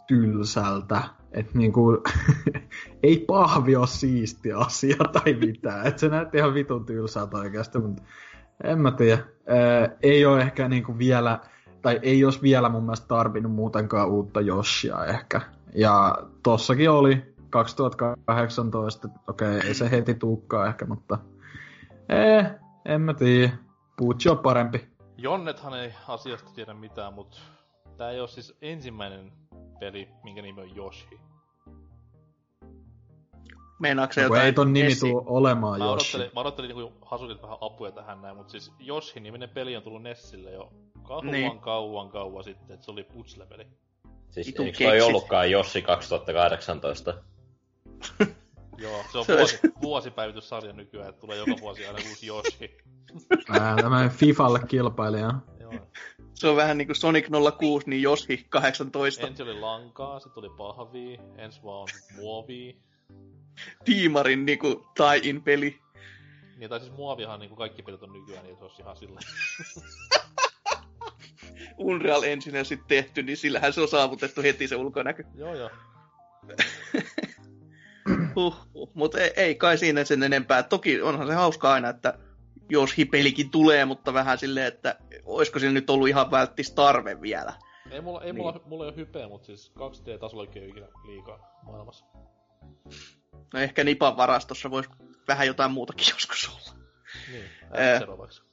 tylsältä. 0.07 1.01
Et 1.31 1.53
niinku, 1.53 2.03
ei 3.03 3.25
pahvi 3.27 3.75
ole 3.75 3.87
siisti 3.87 4.53
asia 4.53 4.97
tai 5.11 5.33
mitään. 5.33 5.87
Et 5.87 5.99
se 5.99 6.09
näytti 6.09 6.37
ihan 6.37 6.53
vitun 6.53 6.85
tylsältä 6.85 7.37
oikeasti, 7.37 7.79
mutta 7.79 8.03
en 8.63 8.79
mä 8.79 8.91
tiedä. 8.91 9.23
Ei 10.03 10.25
ole 10.25 10.41
ehkä 10.41 10.67
niinku 10.67 10.97
vielä, 10.97 11.39
tai 11.81 11.99
ei 12.01 12.25
olisi 12.25 12.41
vielä 12.41 12.69
mun 12.69 12.83
mielestä 12.83 13.07
tarvinnut 13.07 13.51
muutenkaan 13.51 14.09
uutta 14.09 14.41
Joshia 14.41 15.05
ehkä. 15.05 15.41
Ja 15.75 16.17
tossakin 16.43 16.89
oli 16.89 17.33
2018, 17.49 19.07
okei, 19.27 19.57
okay, 19.57 19.67
ei 19.67 19.73
se 19.73 19.91
heti 19.91 20.13
tuukkaa 20.13 20.67
ehkä, 20.67 20.85
mutta 20.85 21.19
eh, 22.09 22.45
en 22.85 23.01
mä 23.01 23.13
tiedä. 23.13 23.53
Puutsi 23.97 24.29
on 24.29 24.37
parempi. 24.37 24.87
Jonnethan 25.17 25.79
ei 25.79 25.93
asiasta 26.07 26.51
tiedä 26.55 26.73
mitään, 26.73 27.13
mutta 27.13 27.37
tää 27.97 28.11
ei 28.11 28.19
ole 28.19 28.27
siis 28.27 28.57
ensimmäinen 28.61 29.31
peli, 29.83 30.07
minkä 30.23 30.41
nimi 30.41 30.61
on 30.61 30.77
Yoshi. 30.77 31.19
Meinaatko 33.79 34.13
se 34.13 34.21
No, 34.21 34.25
jotain? 34.27 34.45
ei 34.45 34.53
ton 34.53 34.73
nimi 34.73 34.91
esi- 34.91 34.99
tuu 34.99 35.23
olemaan 35.25 35.79
Mä 35.79 35.85
Joshi. 35.85 35.93
odottelin, 36.17 36.31
mä 36.35 36.41
odottelin 36.41 36.75
niinku 36.75 36.93
Hasukilta 37.05 37.41
vähän 37.41 37.57
apuja 37.61 37.91
tähän 37.91 38.21
näin, 38.21 38.35
mutta 38.37 38.51
siis 38.51 38.73
Yoshi-niminen 38.87 39.49
peli 39.49 39.75
on 39.77 39.83
tullut 39.83 40.01
Nessille 40.03 40.51
jo 40.51 40.73
kauan 41.03 41.27
Niin. 41.31 41.59
kauan 41.59 42.09
kauan 42.09 42.43
sitten, 42.43 42.73
että 42.73 42.85
se 42.85 42.91
oli 42.91 43.03
putsle-peli. 43.03 43.67
Siis 44.29 44.47
Vitun 44.47 44.65
eikö 44.65 44.83
toi 44.83 45.01
ollutkaan 45.01 45.51
Jossi 45.51 45.81
2018? 45.81 47.13
Joo, 48.77 49.03
se 49.11 49.17
on 49.17 49.25
vuosi, 49.27 49.59
vuosipäivityssarja 49.81 50.73
nykyään, 50.73 51.09
että 51.09 51.21
tulee 51.21 51.37
joka 51.37 51.51
vuosi 51.61 51.85
aina 51.87 51.99
uusi 52.09 52.27
Yoshi. 52.27 52.77
Ää, 53.49 53.75
Tämä 53.81 54.09
Fifalle 54.09 54.59
kilpailija. 54.67 55.33
Joo. 55.59 55.73
Se 56.43 56.47
on 56.47 56.55
vähän 56.55 56.77
niin 56.77 56.87
kuin 56.87 56.95
Sonic 56.95 57.27
06, 57.59 57.89
niin 57.89 58.01
Joshi 58.01 58.45
18. 58.49 59.27
Ensin 59.27 59.45
oli 59.45 59.59
lankaa, 59.59 60.19
sitten 60.19 60.33
tuli 60.33 60.49
pahvii, 60.57 61.19
ensi 61.37 61.63
vaan 61.63 61.81
on 61.81 61.87
muovii. 62.15 62.77
Tiimarin 63.85 64.45
niin 64.45 64.59
kuin 64.59 64.75
tie-in 64.95 65.41
peli. 65.41 65.79
Niin, 66.57 66.69
tai 66.69 66.79
siis 66.79 66.91
muovihan 66.91 67.39
niin 67.39 67.49
kuin 67.49 67.57
kaikki 67.57 67.83
pelit 67.83 68.03
on 68.03 68.13
nykyään, 68.13 68.45
niin 68.45 68.57
se 68.57 68.63
olisi 68.63 68.81
ihan 68.81 68.97
sillä. 68.97 69.19
Unreal 71.77 72.23
Engine 72.23 72.63
sitten 72.63 72.87
tehty, 72.87 73.23
niin 73.23 73.37
sillähän 73.37 73.73
se 73.73 73.81
on 73.81 73.87
saavutettu 73.87 74.41
heti 74.41 74.67
se 74.67 74.75
ulkonäkö. 74.75 75.23
joo, 75.35 75.55
joo. 75.55 75.69
Huh, 78.35 78.55
huh. 78.73 78.91
Mutta 78.93 79.19
ei, 79.19 79.31
ei, 79.35 79.55
kai 79.55 79.77
siinä 79.77 80.03
sen 80.03 80.23
enempää. 80.23 80.63
Toki 80.63 81.01
onhan 81.01 81.27
se 81.27 81.33
hauska 81.33 81.73
aina, 81.73 81.89
että 81.89 82.19
jos 82.73 82.97
hipelikin 82.97 83.49
tulee, 83.49 83.85
mutta 83.85 84.13
vähän 84.13 84.37
silleen, 84.37 84.67
että 84.67 84.95
olisiko 85.25 85.59
sillä 85.59 85.73
nyt 85.73 85.89
ollut 85.89 86.07
ihan 86.07 86.31
välttis 86.31 86.71
tarve 86.71 87.21
vielä. 87.21 87.53
Ei 87.91 88.01
mulla, 88.01 88.21
ei 88.21 88.25
Niin. 88.33 88.35
mulla, 88.35 88.61
mulla 88.65 88.83
ei 88.83 88.87
ole 88.89 88.95
hypeä, 88.97 89.27
mutta 89.27 89.45
siis 89.45 89.71
2D-tasollakin 89.79 90.63
ei 90.63 90.69
ikinä 90.69 90.87
liikaa 91.05 91.59
maailmassa. 91.63 92.05
No 93.53 93.59
ehkä 93.59 93.83
Nipan 93.83 94.17
varastossa 94.17 94.71
voisi 94.71 94.89
vähän 95.27 95.47
jotain 95.47 95.71
muutakin 95.71 96.05
joskus 96.13 96.49
olla. 96.49 96.79
Niin, 97.31 97.45
vaikka. 97.71 98.43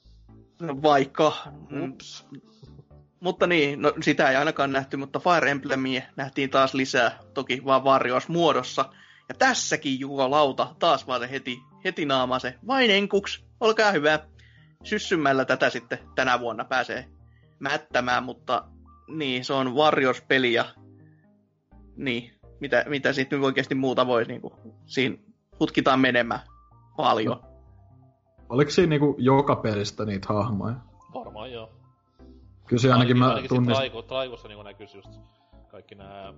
No 0.61 0.81
vaikka. 0.81 1.33
Mm, 1.69 1.91
Ups. 1.91 2.25
Mutta 3.19 3.47
niin, 3.47 3.81
no 3.81 3.93
sitä 4.01 4.29
ei 4.29 4.35
ainakaan 4.35 4.71
nähty, 4.71 4.97
mutta 4.97 5.19
Fire 5.19 5.51
Emblemia 5.51 6.01
nähtiin 6.15 6.49
taas 6.49 6.73
lisää, 6.73 7.19
toki 7.33 7.65
vaan 7.65 7.83
Warriors 7.83 8.27
muodossa. 8.27 8.85
Ja 9.29 9.35
tässäkin 9.35 9.99
jumalauta, 9.99 10.75
taas 10.79 11.07
vaan 11.07 11.21
se 11.21 11.31
heti, 11.31 11.59
heti 11.83 12.05
naama 12.05 12.39
se. 12.39 12.55
Vain 12.67 12.91
enkuks, 12.91 13.43
olkaa 13.61 13.91
hyvä. 13.91 14.19
Syssymällä 14.83 15.45
tätä 15.45 15.69
sitten 15.69 15.99
tänä 16.15 16.39
vuonna 16.39 16.65
pääsee 16.65 17.05
mättämään, 17.59 18.23
mutta 18.23 18.63
niin, 19.07 19.45
se 19.45 19.53
on 19.53 19.75
Warriors-peli 19.75 20.53
ja 20.53 20.65
niin, 21.95 22.31
mitä, 22.59 22.85
mitä 22.87 23.13
sitten 23.13 23.39
nyt 23.39 23.45
oikeasti 23.45 23.75
muuta 23.75 24.07
voisi 24.07 24.31
niin 24.31 24.41
kuin, 24.41 24.53
siinä 24.85 25.17
hutkitaan 25.59 25.99
menemään 25.99 26.39
paljon. 26.97 27.43
Oliko 28.49 28.71
siinä 28.71 28.89
niinku 28.89 29.15
joka 29.17 29.55
pelistä 29.55 30.05
niitä 30.05 30.33
hahmoja? 30.33 30.75
Varmaan 31.13 31.51
joo. 31.51 31.69
Kyllä 32.67 32.81
se 32.81 32.91
ainakin, 32.91 33.17
mä 33.17 33.29
ainakin 33.29 33.49
tunnistin. 33.49 33.75
Traiko, 33.75 34.01
Traikossa 34.01 34.47
niin 34.47 34.63
näkyisi 34.63 34.97
just 34.97 35.19
kaikki 35.67 35.95
nämä... 35.95 36.33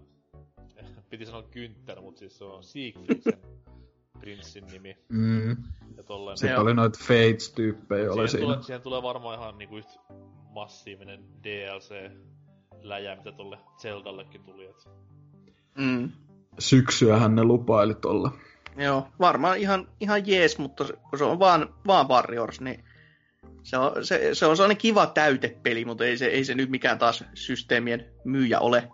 Piti 1.10 1.26
sanoa 1.26 1.42
Günther, 1.42 2.02
mutta 2.02 2.19
siis 2.19 2.38
se 2.38 2.43
on 2.43 2.64
Siegfriedsen 2.64 3.40
prinssin 4.24 4.66
nimi. 4.72 4.98
Mm. 5.10 5.50
Ja 5.98 6.03
tolleen. 6.03 6.38
Sitten 6.38 6.60
oli 6.60 6.74
noita 6.74 7.00
Fates-tyyppejä 7.00 8.03
oli 8.11 8.14
siihen, 8.14 8.30
siinä. 8.30 8.45
tulee, 8.45 8.61
siihen 8.64 8.82
tulee 8.82 9.02
varmaan 9.03 9.40
ihan 9.40 9.58
niinku 9.58 9.77
yhtä 9.77 9.93
massiivinen 10.53 11.24
DLC-läjä, 11.43 13.16
mitä 13.16 13.32
tolle 13.32 13.58
Zeldallekin 13.82 14.43
tuli. 14.43 14.66
Et 14.66 14.76
Mm. 15.77 16.11
Syksyähän 16.60 17.35
ne 17.35 17.43
lupaili 17.43 17.95
tolla. 17.95 18.32
Joo, 18.77 19.08
varmaan 19.19 19.58
ihan, 19.58 19.88
ihan 20.00 20.27
jees, 20.27 20.58
mutta 20.58 20.88
se- 20.88 20.93
kun 21.10 21.19
se 21.19 21.24
on 21.24 21.40
vaan, 21.40 21.76
vaan 21.88 22.08
Warriors, 22.08 22.61
niin 22.61 22.84
se 23.64 23.77
on, 23.77 24.06
se, 24.06 24.30
se 24.35 24.45
on 24.45 24.58
sellainen 24.58 24.77
kiva 24.77 25.06
täytepeli, 25.08 25.85
mutta 25.85 26.06
ei 26.06 26.18
se, 26.18 26.26
ei 26.26 26.45
se 26.45 26.56
nyt 26.56 26.69
mikään 26.69 27.00
taas 27.00 27.24
systeemien 27.34 28.06
myyjä 28.26 28.60
ole. 28.60 28.92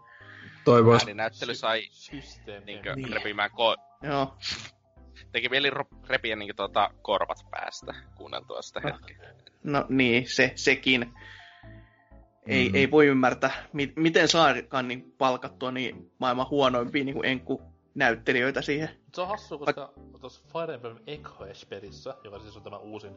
Toivois, 0.65 1.01
Ääninäyttely 1.03 1.55
sai 1.55 1.81
systeemi. 1.91 2.65
niinkö 2.65 2.95
Niin. 2.95 3.13
repimään 3.13 3.49
ko- 3.51 4.07
Joo, 4.07 4.37
teki 5.31 5.49
mieli 5.49 5.69
repiä 6.07 6.35
niinkö 6.35 6.53
tuota 6.53 6.89
korvat 7.01 7.37
päästä 7.51 7.93
kuunneltua 8.15 8.61
sitä 8.61 8.81
hetkeä. 8.83 9.33
no 9.63 9.85
niin, 9.89 10.27
se, 10.29 10.51
sekin. 10.55 11.13
Ei, 12.47 12.69
Mm. 12.69 12.75
ei 12.75 12.91
voi 12.91 13.07
ymmärtää, 13.07 13.51
mi- 13.73 13.93
miten 13.95 14.27
saakaan 14.27 14.87
niin 14.87 15.13
palkattua 15.17 15.71
niin 15.71 16.11
maailman 16.19 16.49
huonoimpia 16.49 17.03
niin 17.03 17.25
enku 17.25 17.61
näyttelijöitä 17.95 18.61
siihen. 18.61 18.89
Se 19.13 19.21
on 19.21 19.27
hassu, 19.27 19.59
koska 19.59 19.93
tuossa 20.21 20.41
Fire 20.53 20.73
Emblem 20.73 20.97
Echoes-pelissä, 21.07 22.15
joka 22.23 22.39
siis 22.39 22.57
on 22.57 22.63
tämä 22.63 22.77
uusin 22.77 23.13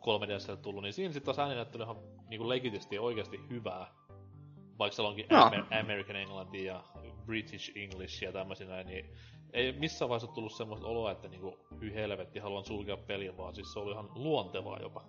3 0.00 0.28
ds 0.28 0.46
tullut, 0.62 0.82
niin 0.82 0.92
siinä 0.92 1.12
sitten 1.12 1.24
taas 1.34 1.38
ääninäyttely 1.38 1.84
on 1.84 2.02
niinku 2.28 2.48
legitisti 2.48 2.98
oikeasti 2.98 3.40
hyvää. 3.50 3.86
Vaikka 4.78 4.94
siellä 4.94 5.08
onkin 5.08 5.26
Joo. 5.30 5.48
Amer- 5.50 5.80
American 5.80 6.16
Englanti 6.16 6.64
ja 6.64 6.84
British 7.26 7.72
English 7.76 8.22
ja 8.22 8.32
tämmöisiä 8.32 8.66
näin, 8.66 8.86
niin 8.86 9.10
ei 9.56 9.72
missään 9.72 10.08
vaiheessa 10.08 10.34
tullut 10.34 10.52
semmoista 10.52 10.86
oloa, 10.86 11.10
että 11.12 11.28
niinku, 11.28 11.58
hyi 11.80 11.94
helvetti, 11.94 12.38
haluan 12.38 12.64
sulkea 12.64 12.96
pelin, 12.96 13.36
vaan 13.36 13.54
siis 13.54 13.72
se 13.72 13.78
oli 13.78 13.92
ihan 13.92 14.08
luontevaa 14.14 14.78
jopa. 14.82 15.04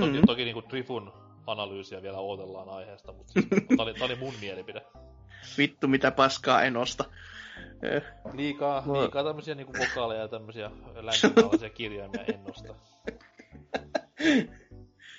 Toki, 0.00 0.12
Mm. 0.20 0.26
toki 0.26 0.44
niinku 0.44 0.62
Trifun 0.62 1.12
analyysiä 1.46 2.02
vielä 2.02 2.18
odotellaan 2.18 2.68
aiheesta, 2.68 3.12
mutta 3.12 3.32
siis, 3.32 3.46
tää, 3.48 3.76
oli, 3.78 3.94
tää 3.94 4.04
oli 4.04 4.14
mun 4.16 4.34
mielipide. 4.40 4.82
Vittu, 5.58 5.88
mitä 5.88 6.10
paskaa 6.10 6.62
en 6.62 6.76
osta. 6.76 7.04
Eh, 7.82 8.02
Liikaa, 8.34 8.82
No. 8.86 9.00
liikaa 9.00 9.24
tämmösiä 9.24 9.54
niinku 9.54 9.72
vokaaleja 9.78 10.20
ja 10.20 10.28
tämmösiä 10.28 10.70
länsimaalaisia 10.94 11.70
kirjaimia 11.70 12.24
en 12.24 12.44
nosta. 12.44 12.74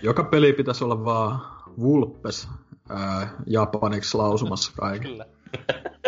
joka 0.04 0.24
peli 0.24 0.54
pitäisi 0.54 0.84
olla 0.84 1.06
vaan 1.06 1.40
Vulpes 1.80 2.48
ää, 2.90 3.30
japaniksi 3.48 4.18
lausumassa 4.18 4.72
kaiken. 4.80 5.02
Kyllä. 5.12 5.26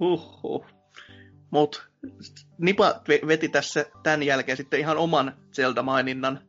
Huhhuh. 0.00 0.66
Mut 1.50 1.88
Nipa 2.58 2.90
ve- 3.08 3.26
veti 3.26 3.48
tässä 3.48 3.86
tämän 4.02 4.22
jälkeen 4.22 4.56
sitten 4.56 4.80
ihan 4.80 4.96
oman 4.96 5.36
Zelda-maininnan 5.52 6.40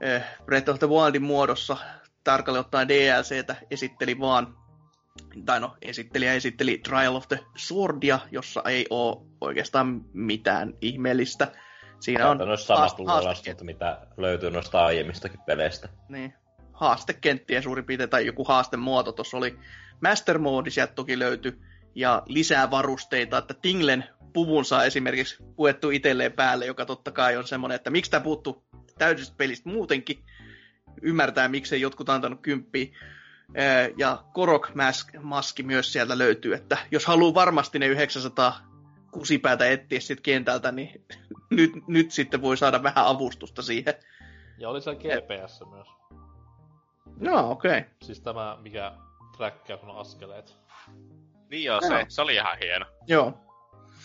eh, 0.00 0.22
Breath 0.44 0.70
of 0.70 0.78
the 0.78 0.88
Wildin 0.88 1.22
muodossa. 1.22 1.76
Tarkalleen 2.24 2.60
ottaen 2.64 2.88
DLCtä 2.88 3.56
esitteli 3.70 4.20
vaan, 4.20 4.56
tai 5.44 5.60
no 5.60 5.76
esittelijä 5.82 6.32
esitteli 6.34 6.78
Trial 6.78 7.14
of 7.14 7.28
the 7.28 7.38
Swordia, 7.56 8.18
jossa 8.30 8.62
ei 8.66 8.86
ole 8.90 9.26
oikeastaan 9.40 10.04
mitään 10.12 10.74
ihmeellistä. 10.80 11.52
Siinä 12.00 12.28
on 12.28 12.38
Käytännössä 12.38 12.66
samat 12.66 12.98
haast- 13.06 13.64
mitä 13.64 14.06
löytyy 14.16 14.50
noista 14.50 14.84
aiemmistakin 14.84 15.40
peleistä. 15.40 15.88
niin, 16.08 16.34
haastekenttiä 16.72 17.62
suurin 17.62 17.84
piirtein, 17.84 18.10
tai 18.10 18.26
joku 18.26 18.44
haastemuoto. 18.44 19.12
Tuossa 19.12 19.36
oli 19.36 19.58
Master 20.02 20.38
Mode, 20.38 20.70
sieltä 20.70 20.92
toki 20.92 21.18
löytyi, 21.18 21.60
ja 21.94 22.22
lisää 22.26 22.70
varusteita, 22.70 23.38
että 23.38 23.54
Tinglen 23.54 24.04
puvun 24.32 24.64
saa 24.64 24.84
esimerkiksi 24.84 25.36
puettu 25.56 25.90
itselleen 25.90 26.32
päälle, 26.32 26.66
joka 26.66 26.86
totta 26.86 27.10
kai 27.12 27.36
on 27.36 27.46
semmoinen, 27.46 27.76
että 27.76 27.90
miksi 27.90 28.10
tämä 28.10 28.24
puuttuu 28.24 28.64
täydestä 28.98 29.34
pelistä 29.36 29.68
muutenkin. 29.68 30.24
Ymmärtää, 31.02 31.48
miksei 31.48 31.80
jotkut 31.80 32.08
antanut 32.08 32.40
kymppiä. 32.42 32.86
Ja 33.96 34.24
Korok 34.32 34.74
Mask, 34.74 35.08
maski 35.22 35.62
myös 35.62 35.92
sieltä 35.92 36.18
löytyy, 36.18 36.54
että 36.54 36.78
jos 36.90 37.06
haluaa 37.06 37.34
varmasti 37.34 37.78
ne 37.78 37.86
900 37.86 38.60
kusipäätä 39.12 39.66
etsiä 39.66 40.00
sit 40.00 40.20
kentältä, 40.20 40.72
niin 40.72 41.04
nyt, 41.50 41.70
nyt 41.86 42.10
sitten 42.10 42.42
voi 42.42 42.56
saada 42.56 42.82
vähän 42.82 43.06
avustusta 43.06 43.62
siihen. 43.62 43.94
Ja 44.58 44.68
oli 44.68 44.80
siellä 44.80 45.00
GPS 45.00 45.62
myös. 45.70 45.88
No, 47.20 47.50
okei. 47.50 47.78
Okay. 47.78 47.90
Siis 48.02 48.20
tämä, 48.20 48.58
mikä 48.62 48.92
trackaa 49.36 49.76
sun 49.76 49.90
askeleet. 49.90 50.58
Niin 51.50 51.64
joo, 51.64 51.80
se, 51.80 52.06
se 52.08 52.22
oli 52.22 52.34
ihan 52.34 52.58
hieno. 52.58 52.86
Joo. 53.06 53.32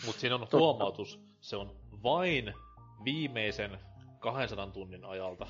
Mut 0.05 0.15
siinä 0.15 0.35
on 0.35 0.41
Totta. 0.41 0.57
huomautus, 0.57 1.19
se 1.41 1.55
on 1.55 1.75
vain 2.03 2.53
viimeisen 3.03 3.79
200 4.19 4.67
tunnin 4.67 5.05
ajalta. 5.05 5.47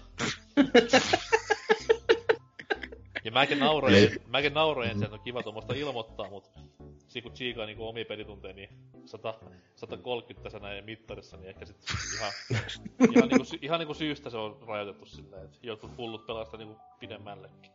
ja 3.24 3.32
mäkin 3.32 3.60
nauroin, 3.60 4.10
mäkin 4.28 4.54
nauroin 4.54 4.90
sen, 4.90 5.04
että 5.04 5.16
on 5.16 5.24
kiva 5.24 5.44
tuommoista 5.44 5.74
ilmoittaa, 5.74 6.30
mut 6.30 6.52
siinä 7.08 7.24
kun 7.24 7.34
chiikaa 7.34 7.66
niinku 7.66 7.88
omia 7.88 8.06
pelitunteja, 8.06 8.54
niin 8.54 8.70
100, 9.06 9.34
130 9.76 10.44
tässä 10.44 10.60
näin 10.60 10.86
mittarissa, 10.86 11.38
niin 11.38 11.50
ehkä 11.50 11.66
sit 11.66 11.78
ihan, 12.16 12.32
ihan, 13.12 13.30
niinku, 13.30 13.46
ihan 13.62 13.80
niinku 13.80 13.94
syystä 13.94 14.30
se 14.30 14.38
on 14.38 14.60
rajoitettu 14.68 15.06
silleen, 15.06 15.46
että 15.46 15.58
jotkut 15.64 15.98
hullut 15.98 16.26
pelastaa 16.26 16.58
niinku 16.58 16.78
pidemmällekin. 17.00 17.75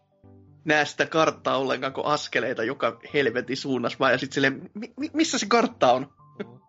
Näe 0.65 0.85
sitä 0.85 1.07
karttaa 1.07 1.57
ollenkaan, 1.57 1.93
kun 1.93 2.07
askeleita 2.07 2.65
joka 2.65 3.01
helvetin 3.15 3.57
suunnassa 3.57 3.99
vaan, 3.99 4.13
ja 4.13 4.19
sitten 4.19 4.35
silleen, 4.35 4.71
mi- 4.75 4.93
mi- 4.97 5.11
missä 5.13 5.39
se 5.39 5.47
kartta 5.49 5.93
on? 5.93 6.07
Mm. 6.39 6.51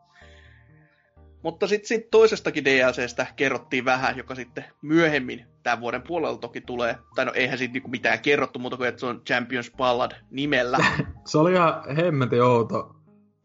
Mutta 1.43 1.67
sitten 1.67 1.87
sit 1.87 2.09
toisestakin 2.11 2.65
DLCstä 2.65 3.27
kerrottiin 3.35 3.85
vähän, 3.85 4.17
joka 4.17 4.35
sitten 4.35 4.65
myöhemmin 4.81 5.45
tämän 5.63 5.81
vuoden 5.81 6.01
puolella 6.01 6.37
toki 6.37 6.61
tulee. 6.61 6.95
Tai 7.15 7.25
no 7.25 7.31
eihän 7.35 7.57
siitä 7.57 7.73
niinku 7.73 7.89
mitään 7.89 8.19
kerrottu, 8.19 8.59
mutta 8.59 8.77
kuin 8.77 8.89
että 8.89 8.99
se 8.99 9.05
on 9.05 9.21
Champions 9.25 9.71
Ballad 9.77 10.11
nimellä. 10.31 10.77
Se 11.25 11.37
oli 11.37 11.53
ihan 11.53 11.95
hemmetin 11.95 12.43
outo 12.43 13.00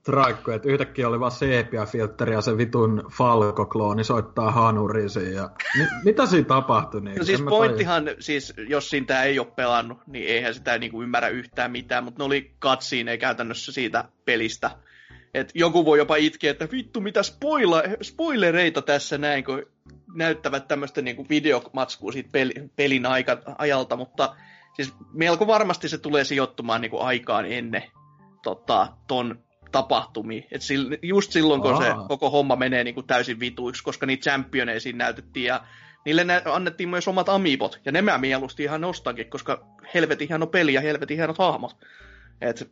traikku, 0.07 0.51
että 0.51 0.69
yhtäkkiä 0.69 1.09
oli 1.09 1.21
vaan 1.21 1.31
sepia-filtteri 1.31 2.33
ja 2.33 2.41
se 2.41 2.57
vitun 2.57 3.03
Falco-klooni 3.13 4.05
soittaa 4.05 4.51
hanurisiin 4.51 5.35
ja... 5.35 5.51
Mi- 5.79 5.89
mitä 6.05 6.27
siinä 6.27 6.47
tapahtui? 6.47 7.01
Niin? 7.01 7.19
No 7.19 7.25
siis 7.25 7.43
pointtihan, 7.43 8.05
siis 8.19 8.55
jos 8.69 8.91
siitä 8.91 9.23
ei 9.23 9.39
ole 9.39 9.49
pelannut, 9.57 9.99
niin 10.07 10.27
eihän 10.27 10.55
sitä 10.55 10.79
niinku 10.79 11.03
ymmärrä 11.03 11.29
yhtään 11.29 11.71
mitään, 11.71 12.05
mutta 12.05 12.19
ne 12.19 12.25
oli 12.25 12.55
katsiin 12.59 13.07
käytännössä 13.21 13.73
siitä 13.73 14.05
pelistä. 14.25 14.71
Et 15.35 15.51
joku 15.55 15.85
voi 15.85 15.99
jopa 15.99 16.17
itkeä, 16.17 16.51
että 16.51 16.69
vittu 16.73 17.01
mitä 17.01 17.23
spoila, 17.23 17.83
spoilereita 18.03 18.83
tässä 18.83 19.19
näin, 19.19 19.45
kun 19.45 19.63
näyttävät 20.15 20.69
tämmöistä 20.69 21.03
niinku 21.03 21.27
videomatskua 21.29 22.13
siitä 22.13 22.29
peli, 22.33 22.55
pelin 22.77 23.07
aika, 23.07 23.39
ajalta, 23.59 23.97
mutta 23.97 24.37
siis 24.75 24.95
melko 25.13 25.47
varmasti 25.47 25.89
se 25.89 25.99
tulee 25.99 26.25
sijoittumaan 26.25 26.81
niinku 26.81 27.01
aikaan 27.01 27.53
ennen 27.53 27.83
tota, 28.43 28.89
ton 29.09 29.46
tapahtumia. 29.73 30.43
Et 30.53 30.63
sil, 30.69 30.83
just 31.03 31.33
silloin, 31.33 31.63
kun 31.63 31.77
se 31.77 31.89
Aa. 31.89 32.09
koko 32.09 32.31
homma 32.31 32.57
menee 32.57 32.85
niinku 32.85 33.03
täysin 33.03 33.41
vituiksi, 33.41 33.85
koska 33.85 34.07
niitä 34.07 34.31
championeja 34.31 34.81
siinä 34.81 35.05
näytettiin 35.05 35.47
ja 35.47 35.61
niille 36.05 36.25
nä- 36.25 36.43
annettiin 36.45 36.89
myös 36.89 37.09
omat 37.09 37.29
amiibot, 37.29 37.81
ja 37.85 37.93
ne 37.93 38.03
mä 38.03 38.19
mieluusti 38.19 38.63
ihan 38.63 38.81
nostankin, 38.81 39.31
koska 39.31 39.67
helvetin 39.95 40.29
hieno 40.29 40.47
peli 40.47 40.75
ja 40.75 40.81
helvetin 40.81 41.17
hienot 41.17 41.39
hahmot. 41.39 41.77
Et 42.41 42.71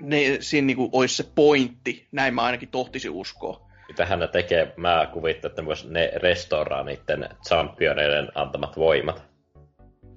ne, 0.00 0.36
siinä 0.40 0.66
niinku 0.66 0.90
olisi 0.92 1.16
se 1.16 1.24
pointti, 1.34 2.08
näin 2.12 2.34
mä 2.34 2.42
ainakin 2.42 2.68
tohtisin 2.68 3.10
uskoa. 3.10 3.68
Mitähän 3.88 4.18
ne 4.18 4.28
tekee? 4.28 4.74
Mä 4.76 5.08
kuvittelen, 5.12 5.50
että 5.50 5.62
ne, 5.62 5.66
vois, 5.66 5.88
ne 5.88 6.12
restauraa 6.16 6.82
niiden 6.82 7.28
championeiden 7.48 8.28
antamat 8.34 8.76
voimat. 8.76 9.24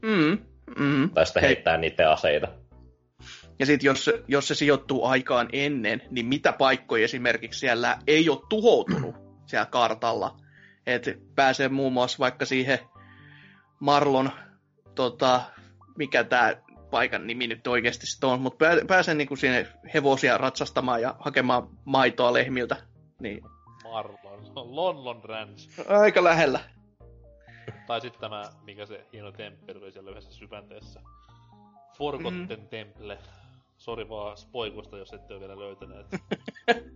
Mm, 0.01 0.38
mm. 0.80 1.09
Tai 1.09 1.25
sitten 1.25 1.41
Hei. 1.41 1.47
heittää 1.47 1.77
niiden 1.77 2.09
aseita. 2.09 2.47
Ja 3.59 3.66
sitten 3.66 3.88
jos, 3.88 4.09
jos 4.27 4.48
se 4.48 4.56
sijoittuu 4.56 5.06
aikaan 5.06 5.50
ennen, 5.53 6.01
niin 6.11 6.25
mitä 6.25 6.53
paikkoja 6.53 7.03
esimerkiksi 7.03 7.59
siellä 7.59 7.98
ei 8.08 8.30
ole 8.30 8.42
tuhoutunut 8.50 9.16
siellä 9.50 9.66
kartalla. 9.66 10.38
Et 10.85 11.19
pääsee 11.35 11.69
muun 11.69 11.93
muassa 11.93 12.19
vaikka 12.19 12.45
siihen 12.45 12.80
Marlon, 13.80 14.32
tota, 14.95 15.42
mikä 15.98 16.24
tämä 16.24 16.53
paikan 16.92 17.27
nimi 17.27 17.48
nyt 17.48 17.67
oikeasti 17.67 18.06
sitten 18.06 18.30
on, 18.30 18.42
mutta 18.42 18.66
pääsen 18.88 19.17
niinku 19.17 19.35
sinne 19.35 19.67
hevosia 19.93 20.38
ratsastamaan 20.38 21.01
ja 21.01 21.16
hakemaan 21.19 21.69
maitoa 21.85 22.34
lehmiltä. 22.34 22.75
Niin. 23.19 23.42
Marlon. 23.84 24.16
Lonlon 24.56 25.24
Ranch. 25.24 25.90
Aika 25.90 26.24
lähellä. 26.24 26.59
Tai 27.88 28.01
sitten 28.01 28.22
tämä, 28.22 28.43
mikä 28.64 28.85
se 28.85 29.06
hieno 29.14 29.32
temppeli 29.32 29.80
oli 29.80 29.92
siellä 29.92 30.11
yhdessä 30.11 30.32
syvänteessä. 30.34 31.01
Forgotten 31.98 32.59
mm. 32.59 32.67
Temple. 32.67 33.17
Sori 33.85 34.09
vaan 34.09 34.38
spoikusta, 34.38 34.97
jos 34.97 35.14
ette 35.14 35.33
ole 35.33 35.41
vielä 35.41 35.59
löytäneet. 35.59 36.05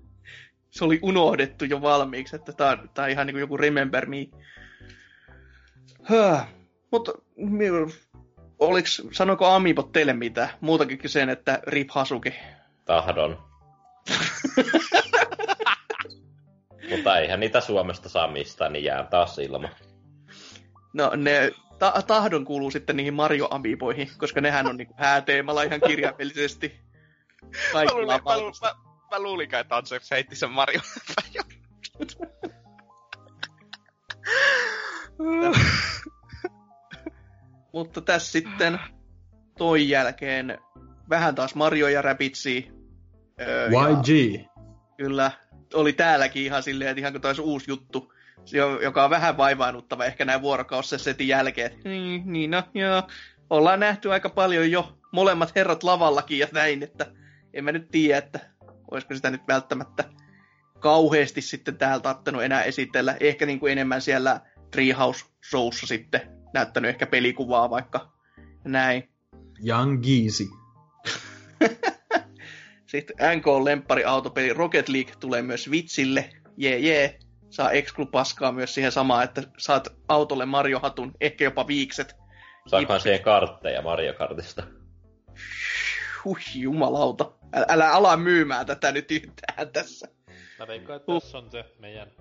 se 0.75 0.85
oli 0.85 0.99
unohdettu 1.01 1.65
jo 1.65 1.81
valmiiksi, 1.81 2.35
että 2.35 2.53
tää 2.53 2.71
on, 2.71 2.89
tää 2.93 3.05
on 3.05 3.11
ihan 3.11 3.27
niinku 3.27 3.39
joku 3.39 3.57
Remember 3.57 4.05
Me. 4.05 4.17
Höh. 6.03 6.47
Mutta 6.91 7.11
oliks, 8.59 9.01
sanoiko 9.11 9.45
Amibot 9.45 9.91
teille 9.91 10.13
mitä? 10.13 10.49
Muutakin 10.61 10.99
sen, 11.05 11.29
että 11.29 11.59
Rip 11.67 11.89
Hasuki. 11.91 12.33
Tahdon. 12.85 13.43
Mutta 16.89 17.17
eihän 17.17 17.39
niitä 17.39 17.61
Suomesta 17.61 18.09
saa 18.09 18.27
mistään, 18.27 18.73
niin 18.73 18.83
jää 18.83 19.03
taas 19.03 19.39
ilma. 19.39 19.69
No 20.93 21.11
ne 21.15 21.51
ta- 21.79 22.01
tahdon 22.07 22.45
kuuluu 22.45 22.71
sitten 22.71 22.97
niihin 22.97 23.13
Mario 23.13 23.47
Amiiboihin, 23.51 24.09
koska 24.17 24.41
nehän 24.41 24.67
on 24.67 24.77
niinku 24.77 24.93
hääteemalla 24.97 25.63
ihan 25.63 25.81
kirjaimellisesti. 25.87 26.79
mä, 27.73 27.83
luulin, 27.91 28.07
mä, 28.07 28.13
mä, 28.13 28.21
mä, 29.11 29.19
luulin, 29.19 29.55
että 29.55 29.75
Anseps 29.75 30.11
heitti 30.11 30.35
sen 30.35 30.51
Mario. 30.51 30.81
Mutta 37.73 38.01
tässä 38.01 38.31
sitten 38.31 38.79
toi 39.57 39.89
jälkeen 39.89 40.57
vähän 41.09 41.35
taas 41.35 41.55
Mario 41.55 41.87
ja 41.87 42.01
Rabbids. 42.01 42.45
Öö, 42.45 43.67
YG. 43.67 44.07
Ja, 44.33 44.49
kyllä, 44.97 45.31
oli 45.73 45.93
täälläkin 45.93 46.43
ihan 46.43 46.63
silleen, 46.63 46.89
että 46.89 46.99
ihan 46.99 47.13
kuin 47.13 47.21
taisi 47.21 47.41
uusi 47.41 47.71
juttu, 47.71 48.13
joka 48.81 49.03
on 49.03 49.09
vähän 49.09 49.37
vaivaanuttava 49.37 50.05
ehkä 50.05 50.25
näin 50.25 50.41
setin 50.97 51.27
jälkeen. 51.27 51.71
Niin, 51.83 52.23
niin 52.25 52.51
no, 52.51 52.63
joo. 52.73 53.03
Ollaan 53.49 53.79
nähty 53.79 54.11
aika 54.11 54.29
paljon 54.29 54.71
jo 54.71 54.97
molemmat 55.11 55.55
herrat 55.55 55.83
lavallakin 55.83 56.39
ja 56.39 56.47
näin, 56.51 56.83
että 56.83 57.05
en 57.53 57.63
mä 57.63 57.71
nyt 57.71 57.91
tiedä, 57.91 58.17
että 58.17 58.39
olisiko 58.91 59.15
sitä 59.15 59.29
nyt 59.29 59.41
välttämättä 59.47 60.03
kauheasti 60.79 61.41
sitten 61.41 61.77
täällä 61.77 61.99
tarttanut 61.99 62.43
enää 62.43 62.63
esitellä. 62.63 63.17
Ehkä 63.19 63.45
niin 63.45 63.59
kuin 63.59 63.71
enemmän 63.71 64.01
siellä 64.01 64.41
Treehouse 64.71 65.25
Showssa 65.49 65.87
sitten 65.87 66.21
näyttänyt 66.53 66.89
ehkä 66.89 67.07
pelikuvaa 67.07 67.69
vaikka 67.69 68.13
näin. 68.63 69.09
Young 69.67 70.03
Geezy. 70.03 70.47
Sitten 72.85 73.15
NK-lemppari 73.17 74.05
autopeli 74.05 74.53
Rocket 74.53 74.89
League 74.89 75.13
tulee 75.19 75.41
myös 75.41 75.71
vitsille. 75.71 76.29
Jee 76.57 76.79
jee. 76.79 77.19
Saa 77.49 77.71
exclu 77.71 78.05
paskaa 78.05 78.51
myös 78.51 78.73
siihen 78.73 78.91
samaan, 78.91 79.23
että 79.23 79.43
saat 79.57 79.87
autolle 80.07 80.45
Mario 80.45 80.79
Hatun, 80.79 81.11
ehkä 81.21 81.43
jopa 81.43 81.67
viikset. 81.67 82.15
Saankohan 82.67 83.01
siihen 83.01 83.23
kartteja 83.23 83.81
Mario 83.81 84.13
Kartista? 84.13 84.63
Huh, 86.25 86.37
jumalauta. 86.55 87.31
Älä, 87.53 87.65
älä 87.69 87.91
ala 87.91 88.17
myymään 88.17 88.65
tätä 88.65 88.91
nyt 88.91 89.11
yhtään 89.11 89.69
tässä. 89.73 90.07
Mä 90.59 90.67
veikkaan, 90.67 90.97
että 90.97 91.13
tässä 91.13 91.37
on 91.37 91.51
se 91.51 91.65
meidän 91.79 92.11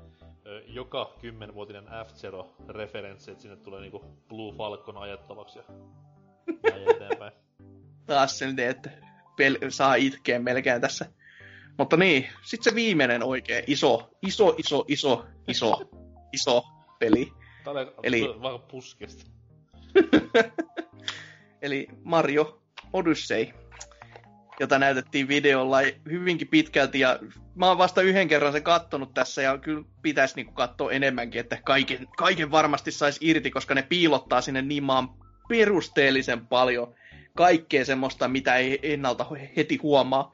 ö, 0.47 0.63
joka 0.67 1.17
kymmenvuotinen 1.21 1.85
F-Zero-referenssi, 1.85 3.31
että 3.31 3.43
sinne 3.43 3.57
tulee 3.57 3.81
niinku 3.81 4.05
Blue 4.29 4.57
Falcon 4.57 4.97
ajettavaksi 4.97 5.59
ja 5.59 5.65
eteenpäin. 6.95 7.33
Taas 8.07 8.39
sen 8.39 8.59
että 8.59 8.91
pel- 9.41 9.71
saa 9.71 9.95
itkeä 9.95 10.39
melkein 10.39 10.81
tässä. 10.81 11.07
Mutta 11.79 11.97
niin, 11.97 12.29
sitten 12.43 12.71
se 12.71 12.75
viimeinen 12.75 13.23
oikein 13.23 13.65
iso, 13.67 14.11
iso, 14.23 14.55
iso, 14.59 14.85
iso, 14.89 15.27
iso, 15.49 15.91
iso 16.33 16.63
peli. 16.99 17.33
Tää 17.65 17.75
Eli... 18.03 18.23
vaan 18.43 18.61
puskesta. 18.61 19.31
Eli 21.63 21.89
Mario 22.05 22.63
Odyssey, 22.93 23.47
jota 24.61 24.79
näytettiin 24.79 25.29
videolla 25.29 25.79
hyvinkin 26.11 26.49
pitkälti. 26.49 27.01
Ja 27.01 27.19
mä 27.55 27.69
oon 27.69 27.79
vasta 27.79 28.03
yhden 28.03 28.29
kerran 28.29 28.53
sen 28.53 28.63
kattonut 28.63 29.15
tässä 29.15 29.43
ja 29.43 29.59
kyllä 29.59 29.85
pitäisi 30.03 30.37
niinku 30.37 30.53
katsoa 30.53 30.93
enemmänkin, 30.93 31.41
että 31.41 31.59
kaiken, 31.65 32.07
kaiken 32.17 32.51
varmasti 32.51 32.93
saisi 32.93 33.19
irti, 33.23 33.51
koska 33.51 33.75
ne 33.75 33.83
piilottaa 33.83 34.41
sinne 34.41 34.63
niin 34.63 34.85
maan 34.85 35.09
perusteellisen 35.49 36.47
paljon 36.47 36.95
kaikkea 37.37 37.85
semmoista, 37.85 38.29
mitä 38.29 38.57
ei 38.57 38.79
ennalta 38.83 39.27
heti 39.57 39.77
huomaa. 39.77 40.33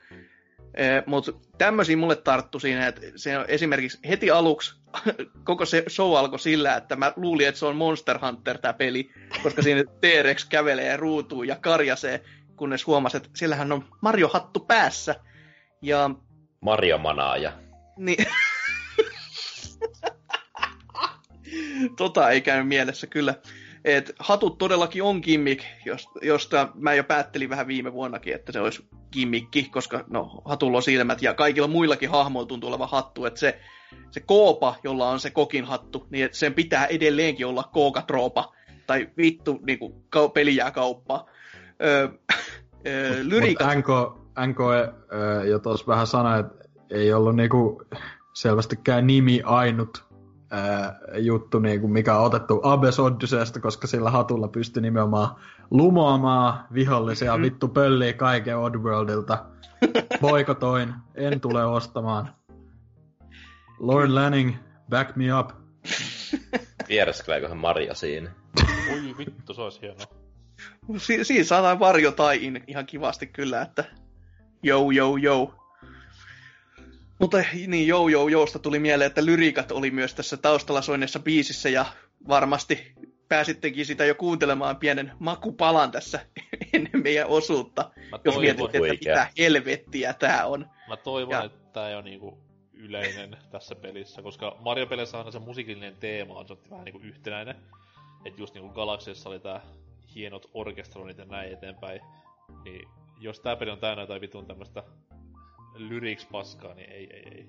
Mutta 1.06 1.32
tämmöisiä 1.58 1.96
mulle 1.96 2.16
tarttu 2.16 2.60
siinä, 2.60 2.86
että 2.86 3.00
se 3.16 3.38
on 3.38 3.44
esimerkiksi 3.48 3.98
heti 4.08 4.30
aluksi 4.30 4.74
koko 5.44 5.64
se 5.64 5.84
show 5.88 6.16
alkoi 6.16 6.38
sillä, 6.38 6.76
että 6.76 6.96
mä 6.96 7.12
luulin, 7.16 7.48
että 7.48 7.58
se 7.58 7.66
on 7.66 7.76
Monster 7.76 8.18
Hunter 8.18 8.58
tämä 8.58 8.72
peli, 8.72 9.10
koska 9.42 9.62
siinä 9.62 9.84
T-Rex 10.00 10.48
kävelee 10.48 10.86
ja 10.86 10.96
ruutuu 10.96 11.42
ja 11.42 11.56
karjasee, 11.56 12.24
kunnes 12.56 12.86
huomasi, 12.86 13.16
että 13.16 13.28
siellähän 13.36 13.72
on 13.72 13.84
Mario-hattu 14.00 14.60
päässä. 14.60 15.14
Ja... 15.82 16.10
Mario-manaaja. 16.60 17.52
Niin. 17.96 18.26
tota 21.96 22.30
ei 22.30 22.40
käynyt 22.40 22.68
mielessä 22.68 23.06
kyllä. 23.06 23.34
Et 23.84 24.12
hatut 24.18 24.58
todellakin 24.58 25.02
on 25.02 25.20
gimmick, 25.24 25.64
josta 26.22 26.68
mä 26.74 26.94
jo 26.94 27.04
päättelin 27.04 27.50
vähän 27.50 27.66
viime 27.66 27.92
vuonnakin, 27.92 28.34
että 28.34 28.52
se 28.52 28.60
olisi 28.60 28.86
gimmikki, 29.12 29.64
koska 29.64 30.04
no, 30.10 30.42
hatulla 30.44 30.76
on 30.76 30.82
silmät 30.82 31.22
ja 31.22 31.34
kaikilla 31.34 31.68
muillakin 31.68 32.10
hahmoilla 32.10 32.48
tuntuu 32.48 32.68
olevan 32.68 32.90
hattu, 32.90 33.24
että 33.24 33.40
se, 33.40 33.60
se 34.10 34.20
koopa, 34.20 34.76
jolla 34.84 35.08
on 35.08 35.20
se 35.20 35.30
kokin 35.30 35.64
hattu, 35.64 36.06
niin 36.10 36.24
että 36.24 36.36
sen 36.38 36.54
pitää 36.54 36.86
edelleenkin 36.86 37.46
olla 37.46 37.62
kookatroopa, 37.72 38.54
tai 38.86 39.08
vittu 39.16 39.60
niin 39.66 39.78
kuin, 39.78 39.92
peli 40.34 40.56
jää 40.56 40.70
kauppaa. 40.70 41.26
Öö, 41.82 42.08
öö, 42.86 43.18
lyriikat... 43.22 43.76
NK, 43.76 43.88
NK 44.46 44.58
jo 45.48 45.58
tuossa 45.58 45.86
vähän 45.86 46.06
sanoi, 46.06 46.40
että 46.40 46.64
ei 46.90 47.12
ollut 47.12 47.36
niinku 47.36 47.82
selvästikään 48.32 49.06
nimi 49.06 49.42
ainut 49.44 50.03
ää, 50.54 50.98
juttu, 51.18 51.58
niin 51.58 51.80
kuin 51.80 51.92
mikä 51.92 52.18
on 52.18 52.24
otettu 52.26 52.60
Abes 52.62 53.00
Odysseysta, 53.00 53.60
koska 53.60 53.86
sillä 53.86 54.10
hatulla 54.10 54.48
pystyi 54.48 54.82
nimenomaan 54.82 55.36
lumoamaan 55.70 56.64
vihollisia, 56.74 57.32
mm-hmm. 57.32 57.42
vittu 57.42 57.68
pöllii 57.68 58.12
kaiken 58.12 58.58
Oddworldilta. 58.58 59.44
Boikotoin, 60.20 60.94
en 61.14 61.40
tule 61.40 61.64
ostamaan. 61.64 62.34
Lord 63.78 64.10
Lanning, 64.10 64.54
back 64.90 65.16
me 65.16 65.38
up. 65.38 65.50
Viereskeleeköhän 66.88 67.58
Maria 67.58 67.94
siinä? 67.94 68.30
Oi 68.92 69.14
vittu, 69.18 69.54
se 69.54 69.62
olisi 69.62 69.80
hienoa. 69.80 70.06
Si- 70.96 71.24
siinä 71.24 71.44
saadaan 71.44 71.78
varjo 71.78 72.12
tai 72.12 72.52
ihan 72.66 72.86
kivasti 72.86 73.26
kyllä, 73.26 73.62
että 73.62 73.84
jou 74.62 74.90
jou 74.90 75.16
jou. 75.16 75.48
Mutta 77.24 77.38
niin, 77.66 77.86
joo, 77.86 78.08
joo, 78.08 78.28
joosta 78.28 78.58
tuli 78.58 78.78
mieleen, 78.78 79.06
että 79.06 79.24
lyriikat 79.24 79.72
oli 79.72 79.90
myös 79.90 80.14
tässä 80.14 80.36
taustalla 80.36 80.82
soinneessa 80.82 81.18
biisissä 81.18 81.68
ja 81.68 81.86
varmasti 82.28 82.92
pääsittekin 83.28 83.86
sitä 83.86 84.04
jo 84.04 84.14
kuuntelemaan 84.14 84.76
pienen 84.76 85.12
makupalan 85.18 85.90
tässä 85.90 86.26
ennen 86.72 87.02
meidän 87.02 87.26
osuutta, 87.26 87.90
Mä 88.10 88.18
jos 88.24 88.38
mietitte, 88.38 88.78
että 88.78 88.92
mitä 88.92 89.28
helvettiä 89.38 90.12
tää 90.12 90.46
on. 90.46 90.66
Mä 90.88 90.96
toivon, 90.96 91.32
ja... 91.32 91.44
että 91.44 91.72
tää 91.72 91.88
ei 91.88 91.94
ole 91.94 92.02
niinku 92.02 92.38
yleinen 92.72 93.36
tässä 93.52 93.74
pelissä, 93.74 94.22
koska 94.22 94.56
Mario-peleissä 94.60 95.18
aina 95.18 95.30
se 95.30 95.38
musiikillinen 95.38 95.96
teema 95.96 96.34
on 96.34 96.46
vähän 96.70 96.84
niinku 96.84 97.00
yhtenäinen. 97.00 97.56
Että 98.24 98.42
just 98.42 98.54
niinku 98.54 98.68
Galaxiassa 98.68 99.28
oli 99.28 99.40
tää 99.40 99.60
hienot 100.14 100.50
orkestroinnit 100.54 101.18
ja 101.18 101.24
näin 101.24 101.52
eteenpäin. 101.52 102.00
Niin 102.64 102.88
jos 103.20 103.40
tää 103.40 103.56
peli 103.56 103.70
on 103.70 103.78
täynnä 103.78 104.02
jotain 104.02 104.20
vitun 104.20 104.46
tämmöstä 104.46 104.82
lyrics 105.74 106.26
paskaa, 106.26 106.74
niin 106.74 106.90
ei, 106.90 107.08
ei, 107.12 107.28
ei. 107.34 107.46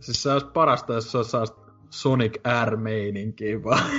Siis 0.00 0.22
se 0.22 0.32
olisi 0.32 0.46
parasta, 0.46 0.92
jos 0.92 1.12
se 1.12 1.18
olisi 1.18 1.36
Sonic 1.90 2.40
Air-meininkiä 2.44 3.64
vaan. 3.64 3.90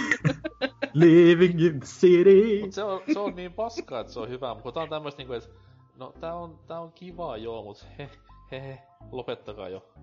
Living 0.93 1.61
in 1.61 1.79
the 1.79 1.87
city. 1.87 2.61
Mut 2.61 2.73
se 2.73 2.83
on, 2.83 3.01
se 3.13 3.19
on 3.19 3.35
niin 3.35 3.53
paskaa, 3.53 3.99
että 3.99 4.13
se 4.13 4.19
on 4.19 4.29
hyvä, 4.29 4.53
mutta 4.53 4.71
tää 4.71 4.83
on 4.83 4.89
tämmöistä 4.89 5.19
niinku, 5.19 5.33
että 5.33 5.49
no 5.97 6.13
tää 6.19 6.35
on, 6.35 6.59
tää 6.67 6.79
on 6.79 6.91
kivaa 6.91 7.37
joo, 7.37 7.63
mut 7.63 7.87
he, 7.97 8.09
he, 8.51 8.61
he 8.61 8.79
lopettakaa 9.11 9.69
jo. 9.69 9.93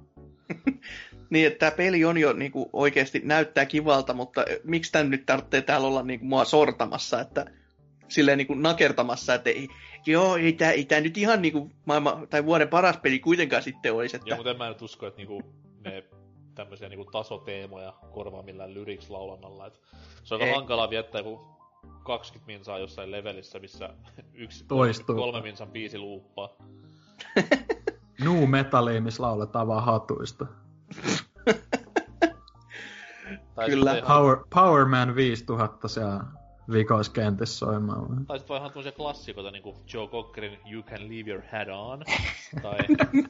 niin, 1.31 1.47
että 1.47 1.59
tämä 1.59 1.77
peli 1.77 2.05
on 2.05 2.19
jo 2.19 2.33
niinku 2.33 2.71
oikeasti 2.73 3.21
näyttää 3.25 3.67
kivalta, 3.67 4.15
mutta 4.15 4.45
miksi 4.65 4.93
tän 4.93 5.11
nyt 5.11 5.27
tarvitsee 5.27 5.63
täällä 5.63 5.87
olla 5.87 6.03
niinku 6.03 6.27
mua 6.27 6.45
sortamassa, 6.45 7.21
että 7.21 7.47
silleen 8.09 8.39
niinku 8.39 8.55
nakertamassa, 8.55 9.35
että 9.35 9.51
ei, 9.51 9.69
joo, 10.07 10.37
ei 10.37 10.53
tää, 10.53 10.73
ei 10.73 10.85
tää 10.85 11.01
nyt 11.01 11.17
ihan 11.19 11.43
niinku 11.43 11.71
maailman, 11.85 12.29
tai 12.29 12.45
vuoden 12.45 12.69
paras 12.69 12.97
peli 12.97 13.19
kuitenkaan 13.19 13.63
sitten 13.63 13.95
olisi. 13.95 14.17
Että... 14.17 14.29
Joo, 14.29 14.37
mutta 14.37 14.51
en 14.51 14.59
mä 14.59 14.69
nyt 14.69 14.83
usko, 14.83 15.07
että 15.07 15.17
niinku 15.17 15.43
ne 15.85 16.05
tämmöisiä 16.55 16.89
niinku 16.89 17.05
tasoteemoja 17.05 17.93
korvaa 18.11 18.43
millään 18.43 18.75
lyrics 18.75 19.11
laulannalla. 19.11 19.67
Et 19.67 19.81
se 20.25 20.35
on 20.35 20.43
aika 20.43 20.55
hankalaa 20.55 20.91
viettää, 20.91 21.23
kun 21.23 21.41
20 22.05 22.47
minsaa 22.47 22.79
jossain 22.79 23.11
levelissä, 23.11 23.59
missä 23.59 23.95
yksi 24.35 24.65
Toistuu. 24.69 25.17
kolme 25.17 25.41
minsan 25.41 25.71
biisi 25.71 25.99
luuppaa. 25.99 26.49
Nu 28.25 28.47
metallia, 28.47 29.01
missä 29.01 29.23
lauletaan 29.23 29.67
vaan 29.67 29.85
hatuista. 29.85 30.47
Tai 33.55 33.69
Kyllä. 33.71 34.03
Power, 34.07 34.37
Power 34.55 34.85
Man 34.85 35.15
5000 35.15 35.89
siellä 35.89 36.25
vikoiskentissä 36.73 37.59
soimaan. 37.59 38.27
tai 38.27 38.39
sitten 38.39 38.49
vaan 38.49 38.61
ihan 38.61 38.71
tämmöisiä 38.71 38.93
klassikoita, 38.93 39.51
niinku 39.51 39.77
Joe 39.93 40.09
Cockerin 40.09 40.59
You 40.73 40.83
Can 40.83 41.09
Leave 41.09 41.31
Your 41.31 41.43
Head 41.53 41.69
On. 41.69 42.05
tai 42.63 42.79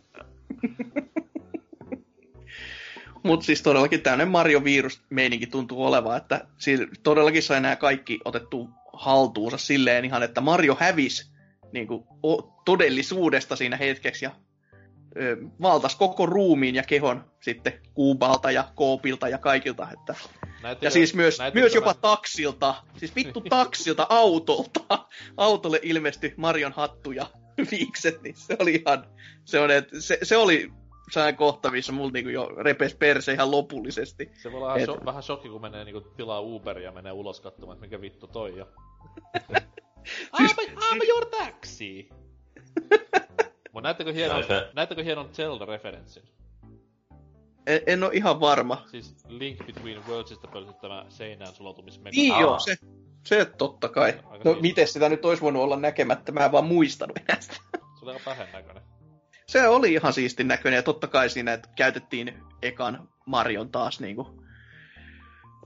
Mutta 3.22 3.46
siis 3.46 3.62
todellakin 3.62 4.00
tämmöinen 4.02 4.28
Mario 4.28 4.64
virus-meininki 4.64 5.46
tuntuu 5.46 5.84
olevan, 5.84 6.16
että 6.16 6.46
siis 6.58 6.80
todellakin 7.02 7.42
sai 7.42 7.60
nämä 7.60 7.76
kaikki 7.76 8.18
otettu 8.24 8.70
haltuunsa 8.92 9.58
silleen 9.58 10.04
ihan, 10.04 10.22
että 10.22 10.40
Mario 10.40 10.76
hävisi 10.80 11.30
niin 11.72 11.86
kuin, 11.86 12.04
o- 12.26 12.62
todellisuudesta 12.64 13.56
siinä 13.56 13.76
hetkeksi 13.76 14.24
ja 14.24 14.30
ö, 15.20 15.36
valtas 15.62 15.96
koko 15.96 16.26
ruumiin 16.26 16.74
ja 16.74 16.82
kehon 16.82 17.24
sitten 17.40 17.72
Kuubalta 17.94 18.50
ja 18.50 18.64
Koopilta 18.74 19.28
ja 19.28 19.38
kaikilta. 19.38 19.88
Että. 19.92 20.14
Näettekö, 20.62 20.86
Ja 20.86 20.90
siis 20.90 21.14
myös, 21.14 21.38
myös 21.38 21.52
tämän- 21.52 21.74
jopa 21.74 21.94
taksilta, 21.94 22.74
siis 22.96 23.16
vittu 23.16 23.40
taksilta, 23.40 24.06
autolta. 24.10 24.80
Autolle 25.36 25.80
ilmestyi 25.82 26.34
Marion 26.36 26.72
hattu 26.72 27.12
ja 27.12 27.26
viikset, 27.70 28.22
niin 28.22 28.34
se 28.36 28.56
oli 28.58 28.74
ihan, 28.86 29.06
se, 29.44 29.60
on, 29.60 29.70
että 29.70 30.00
se, 30.00 30.18
se 30.22 30.36
oli 30.36 30.70
sellainen 31.10 31.36
kohta, 31.36 31.70
missä 31.70 31.92
mulla 31.92 32.10
niinku 32.10 32.30
jo 32.30 32.46
repes 32.56 32.94
perse 32.94 33.32
ihan 33.32 33.50
lopullisesti. 33.50 34.30
Se 34.42 34.52
voi 34.52 34.56
olla 34.58 34.66
vähän, 34.66 34.80
Et- 34.82 34.88
sho- 34.88 35.04
vähän 35.04 35.22
shokki, 35.22 35.48
kun 35.48 35.60
menee 35.60 35.84
niinku 35.84 36.00
tilaa 36.00 36.40
Uberia 36.40 36.84
ja 36.84 36.92
menee 36.92 37.12
ulos 37.12 37.40
katsomaan, 37.40 37.76
että 37.76 37.86
mikä 37.86 38.00
vittu 38.00 38.26
toi 38.26 38.58
ja... 38.58 38.66
Siis- 40.36 40.52
I'm, 40.56 40.78
I'm 40.78 41.08
your 41.08 41.26
taxi! 41.26 42.08
Mut 43.72 43.82
näettekö 43.82 44.12
hienon, 44.12 44.36
Ai 44.36 44.42
se- 44.44 44.70
näettekö 44.74 45.02
hienon 45.04 45.28
Zelda-referenssin? 45.32 46.22
En, 47.68 47.80
en 47.86 48.04
ole 48.04 48.10
ihan 48.14 48.40
varma. 48.40 48.84
Siis 48.90 49.16
Link 49.28 49.66
Between 49.66 50.06
Worldsista 50.08 50.48
pölsit 50.48 50.80
tämä 50.80 51.06
seinään 51.08 51.54
sulautumismekaniikka. 51.54 52.34
Niin 52.36 52.42
joo, 52.42 52.58
se, 52.58 52.76
se 53.24 53.44
totta 53.44 53.88
kai. 53.88 54.08
Aika 54.08 54.28
No 54.30 54.40
siisti. 54.44 54.62
miten 54.62 54.88
sitä 54.88 55.08
nyt 55.08 55.24
olisi 55.24 55.42
voinut 55.42 55.62
olla 55.62 55.76
näkemättä, 55.76 56.32
mä 56.32 56.44
en 56.44 56.52
vaan 56.52 56.64
muistanut 56.64 57.18
enää 57.18 57.40
sitä. 57.40 57.56
Se 57.72 58.04
oli 58.04 58.12
aika 58.12 58.24
pähden 58.24 58.48
näköinen. 58.52 58.82
Se 59.46 59.68
oli 59.68 59.92
ihan 59.92 60.12
siistin 60.12 60.48
näköinen 60.48 60.76
ja 60.76 60.82
totta 60.82 61.06
kai 61.06 61.30
siinä, 61.30 61.52
että 61.52 61.68
käytettiin 61.76 62.42
ekan 62.62 63.08
Marion 63.26 63.70
taas 63.70 64.00
niinku 64.00 64.42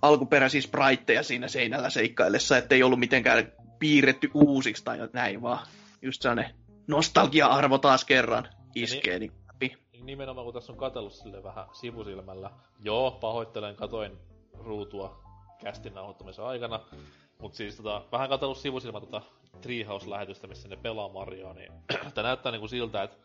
alkuperäisiä 0.02 0.60
spriteja 0.60 1.22
siinä 1.22 1.48
seinällä 1.48 1.90
seikkaillessa, 1.90 2.56
ettei 2.56 2.82
ollut 2.82 2.98
mitenkään 2.98 3.52
piirretty 3.78 4.30
uusiksi 4.34 4.84
tai 4.84 4.98
näin, 5.12 5.42
vaan 5.42 5.66
just 6.02 6.22
sellainen 6.22 6.54
nostalgia-arvo 6.86 7.78
taas 7.78 8.04
kerran 8.04 8.48
iskee 8.74 9.18
niin. 9.18 9.32
Nimenomaan 10.00 10.44
kun 10.44 10.54
tässä 10.54 10.72
on 10.72 10.78
katsellut 10.78 11.12
sille 11.12 11.42
vähän 11.42 11.66
sivusilmällä. 11.72 12.50
Joo, 12.84 13.10
pahoittelen, 13.10 13.76
katoin 13.76 14.18
ruutua 14.58 15.22
kästin 15.58 15.94
nauhoittamisen 15.94 16.44
aikana. 16.44 16.80
Mut 17.38 17.54
siis 17.54 17.76
tota, 17.76 18.02
vähän 18.12 18.28
katsellut 18.28 18.58
sivusilmällä 18.58 19.06
tota 19.06 19.22
Treehouse-lähetystä, 19.60 20.46
missä 20.46 20.68
ne 20.68 20.76
pelaa 20.76 21.08
Marioa, 21.08 21.54
niin 21.54 21.72
tää 22.14 22.24
näyttää 22.24 22.52
niinku 22.52 22.68
siltä, 22.68 23.02
että 23.02 23.16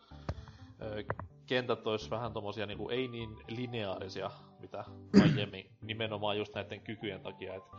kentät 1.46 1.86
ois 1.86 2.10
vähän 2.10 2.32
tommosia 2.32 2.66
niinku 2.66 2.88
ei 2.88 3.08
niin 3.08 3.36
lineaarisia, 3.48 4.30
mitä 4.60 4.84
aiemmin, 5.22 5.70
nimenomaan 5.80 6.38
just 6.38 6.54
näiden 6.54 6.80
kykyjen 6.80 7.20
takia, 7.20 7.54
että 7.54 7.76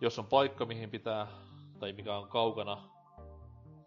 jos 0.00 0.18
on 0.18 0.26
paikka, 0.26 0.66
mihin 0.66 0.90
pitää, 0.90 1.26
tai 1.78 1.92
mikä 1.92 2.16
on 2.16 2.28
kaukana 2.28 2.91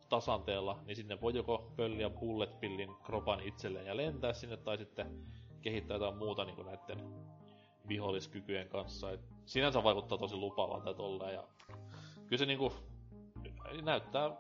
tasanteella, 0.10 0.80
niin 0.86 0.96
sinne 0.96 1.22
voi 1.22 1.36
joko 1.36 1.72
pölliä 1.76 2.10
bullet 2.10 2.60
pillin 2.60 2.96
kropan 3.04 3.40
itselleen 3.40 3.86
ja 3.86 3.98
lentää 3.98 4.34
sinne, 4.34 4.58
tai 4.58 4.78
sitten 4.78 5.26
kehittää 5.62 5.96
jotain 5.96 6.18
muuta 6.18 6.46
niin 6.46 6.66
näiden 6.66 7.14
viholliskykyjen 7.88 8.70
kanssa. 8.70 9.12
Et 9.12 9.22
sinänsä 9.46 9.84
vaikuttaa 9.84 10.18
tosi 10.18 10.36
lupaavalta 10.36 10.94
tolleen, 10.94 11.34
ja 11.34 11.44
kyllä 12.28 12.38
se 12.38 12.46
niinku 12.46 12.74
näyttää 13.82 14.32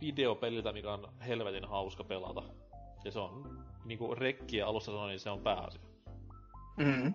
videopeliltä, 0.00 0.72
mikä 0.72 0.92
on 0.92 1.08
helvetin 1.26 1.64
hauska 1.64 2.04
pelata. 2.04 2.42
Ja 3.04 3.10
se 3.10 3.18
on, 3.18 3.64
niinku 3.84 4.14
rekkiä 4.14 4.66
alussa 4.66 4.92
sanoin, 4.92 5.08
niin 5.08 5.20
se 5.20 5.30
on 5.30 5.40
pääasia. 5.40 5.80
Mm. 6.76 7.14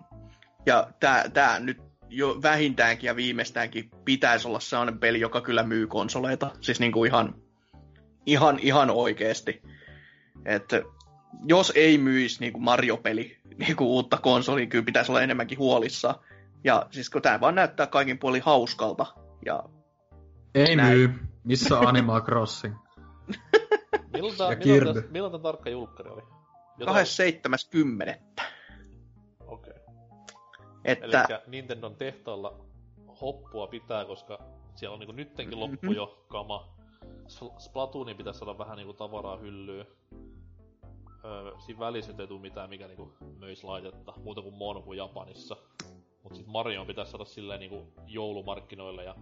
Ja 0.66 0.86
tää, 1.00 1.28
tää 1.28 1.60
nyt 1.60 1.82
jo 2.08 2.42
vähintäänkin 2.42 3.08
ja 3.08 3.16
viimeistäänkin 3.16 3.90
pitäisi 4.04 4.48
olla 4.48 4.60
sellainen 4.60 4.98
peli, 4.98 5.20
joka 5.20 5.40
kyllä 5.40 5.62
myy 5.62 5.86
konsoleita. 5.86 6.50
Siis 6.60 6.80
niinku 6.80 7.04
ihan, 7.04 7.34
ihan, 8.30 8.58
ihan 8.58 8.90
oikeesti. 8.90 9.62
Että 10.44 10.82
jos 11.46 11.72
ei 11.76 11.98
myisi 11.98 12.40
niinku 12.40 12.60
Mario-peli 12.60 13.36
niinku 13.58 13.84
uutta 13.94 14.18
konsolia, 14.18 14.66
kyllä 14.66 14.84
pitäisi 14.84 15.12
olla 15.12 15.22
enemmänkin 15.22 15.58
huolissa. 15.58 16.14
Ja 16.64 16.86
siis 16.90 17.10
kun 17.10 17.22
tää 17.22 17.40
vaan 17.40 17.54
näyttää 17.54 17.86
kaikin 17.86 18.18
puolin 18.18 18.42
hauskalta. 18.42 19.06
Ja 19.46 19.62
Ei 20.54 20.76
Näin. 20.76 20.92
myy. 20.98 21.10
Missä 21.44 21.78
on 21.78 21.86
Animal 21.86 22.20
Crossing? 22.20 22.74
Milloin 24.12 24.36
tää, 24.36 24.52
Ja 24.52 25.02
milloin 25.10 25.32
tää 25.32 25.40
tarkka 25.40 25.70
julkkari 25.70 26.10
oli? 26.10 26.22
Jotain- 26.78 26.96
27.10. 26.96 28.44
Okei. 29.46 29.72
Okay. 29.72 29.74
Että 30.84 31.24
Eli 31.30 31.38
Nintendon 31.46 31.96
tehtaalla 31.96 32.60
hoppua 33.20 33.66
pitää, 33.66 34.04
koska 34.04 34.38
siellä 34.74 34.94
on 34.94 35.00
niinku 35.00 35.12
nyttenkin 35.12 35.58
Mhm. 35.58 35.60
loppu 35.70 35.92
jo 35.92 36.24
kama. 36.28 36.79
Splatoonin 37.58 38.16
pitäisi 38.16 38.38
saada 38.38 38.58
vähän 38.58 38.76
niinku 38.76 38.92
tavaraa 38.92 39.36
hyllyyn. 39.36 39.86
Öö, 41.24 41.52
siinä 41.58 41.80
välissä 41.80 42.12
nyt 42.12 42.20
ei 42.20 42.26
tuu 42.26 42.38
mitään, 42.38 42.70
mikä 42.70 42.86
niinku 42.86 43.12
möis 43.38 43.64
laitetta, 43.64 44.12
muuta 44.24 44.42
kuin 44.42 44.54
Monhu 44.54 44.92
Japanissa. 44.92 45.56
Mut 46.22 46.34
sit 46.34 46.46
Mario 46.46 46.84
pitäisi 46.84 47.10
saada 47.10 47.24
silleen 47.24 47.60
niinku 47.60 47.92
joulumarkkinoille 48.06 49.04
ja 49.04 49.14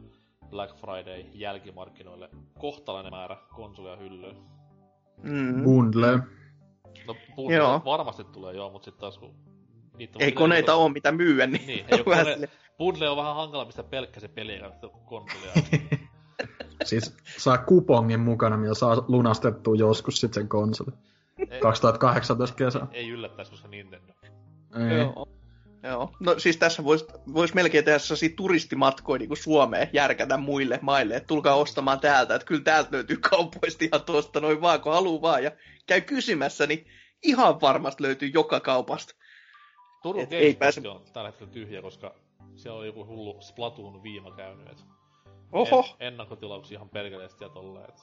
Black 0.50 0.76
Friday 0.76 1.24
jälkimarkkinoille 1.34 2.30
kohtalainen 2.58 3.12
määrä 3.12 3.36
konsolia 3.54 3.96
hyllyyn. 3.96 4.36
mm, 5.22 5.62
Bundle. 5.64 6.18
No 7.06 7.14
Joo. 7.14 7.26
puhutaan, 7.36 7.84
varmasti 7.84 8.24
tulee 8.24 8.54
joo, 8.54 8.70
mut 8.70 8.84
sit 8.84 8.96
taas 8.98 9.18
kun... 9.18 9.34
Niitä 9.98 10.18
on 10.18 10.22
ei 10.22 10.32
koneita 10.32 10.72
niinku- 10.72 10.84
ole 10.84 10.92
mitä 10.92 11.12
myyä, 11.12 11.46
niin, 11.46 11.66
Niin, 11.66 11.84
ei 11.88 12.04
kone... 12.04 12.48
Bundle 12.78 13.08
on 13.08 13.16
vähän 13.16 13.34
hankala 13.36 13.64
pistää 13.64 13.84
pelkkä 13.84 14.20
se 14.20 14.28
peli 14.28 14.52
eikä 14.52 14.70
konsolia. 15.04 15.52
Siis 16.84 17.16
saa 17.38 17.58
kupongin 17.58 18.20
mukana, 18.20 18.56
millä 18.56 18.74
saa 18.74 19.04
lunastettua 19.08 19.76
joskus 19.76 20.20
sit 20.20 20.34
sen 20.34 20.48
konsoli. 20.48 20.90
ei, 21.50 21.60
2018 21.60 22.56
kesä. 22.56 22.86
ei 22.92 23.08
yllättäisi, 23.08 23.50
koska 23.50 23.68
Nintendo. 23.68 24.12
Ei. 24.90 24.98
Joo. 24.98 25.28
Joo. 25.82 26.12
No 26.20 26.38
siis 26.38 26.56
tässä 26.56 26.84
voisi 26.84 27.06
vois 27.34 27.54
melkein 27.54 27.84
tehdä 27.84 27.98
sellaisia 27.98 28.36
turistimatkoja 28.36 29.18
niin 29.18 29.28
kuin 29.28 29.38
Suomeen, 29.38 29.88
järkätä 29.92 30.36
muille 30.36 30.78
maille, 30.82 31.16
että 31.16 31.26
tulkaa 31.26 31.54
ostamaan 31.54 32.00
täältä, 32.00 32.34
että 32.34 32.46
kyllä 32.46 32.62
täältä 32.62 32.88
löytyy 32.92 33.16
kaupoista 33.30 33.84
ihan 33.84 34.02
tuosta 34.06 34.40
noin 34.40 34.60
vaan, 34.60 34.80
kun 34.80 34.92
haluaa 34.92 35.22
vaan, 35.22 35.44
ja 35.44 35.50
käy 35.86 36.00
kysymässä, 36.00 36.66
niin 36.66 36.86
ihan 37.22 37.60
varmasti 37.60 38.02
löytyy 38.02 38.30
joka 38.34 38.60
kaupasta. 38.60 39.14
Turun 40.02 40.22
Et 40.22 40.32
ei 40.32 40.54
pääse- 40.54 40.88
on 40.88 41.04
tällä 41.12 41.28
hetkellä 41.28 41.52
tyhjä, 41.52 41.82
koska 41.82 42.14
siellä 42.54 42.78
on 42.78 42.86
joku 42.86 43.06
hullu 43.06 43.40
Splatoon 43.40 44.02
viima 44.02 44.36
käynyt. 44.36 44.68
Et 44.68 44.84
Oho, 45.52 45.84
En, 46.00 46.06
ennakkotilauksia 46.08 46.76
ihan 46.76 46.88
perkeleesti 46.88 47.44
ja 47.44 47.48
tolleen, 47.50 47.88
et 47.88 48.00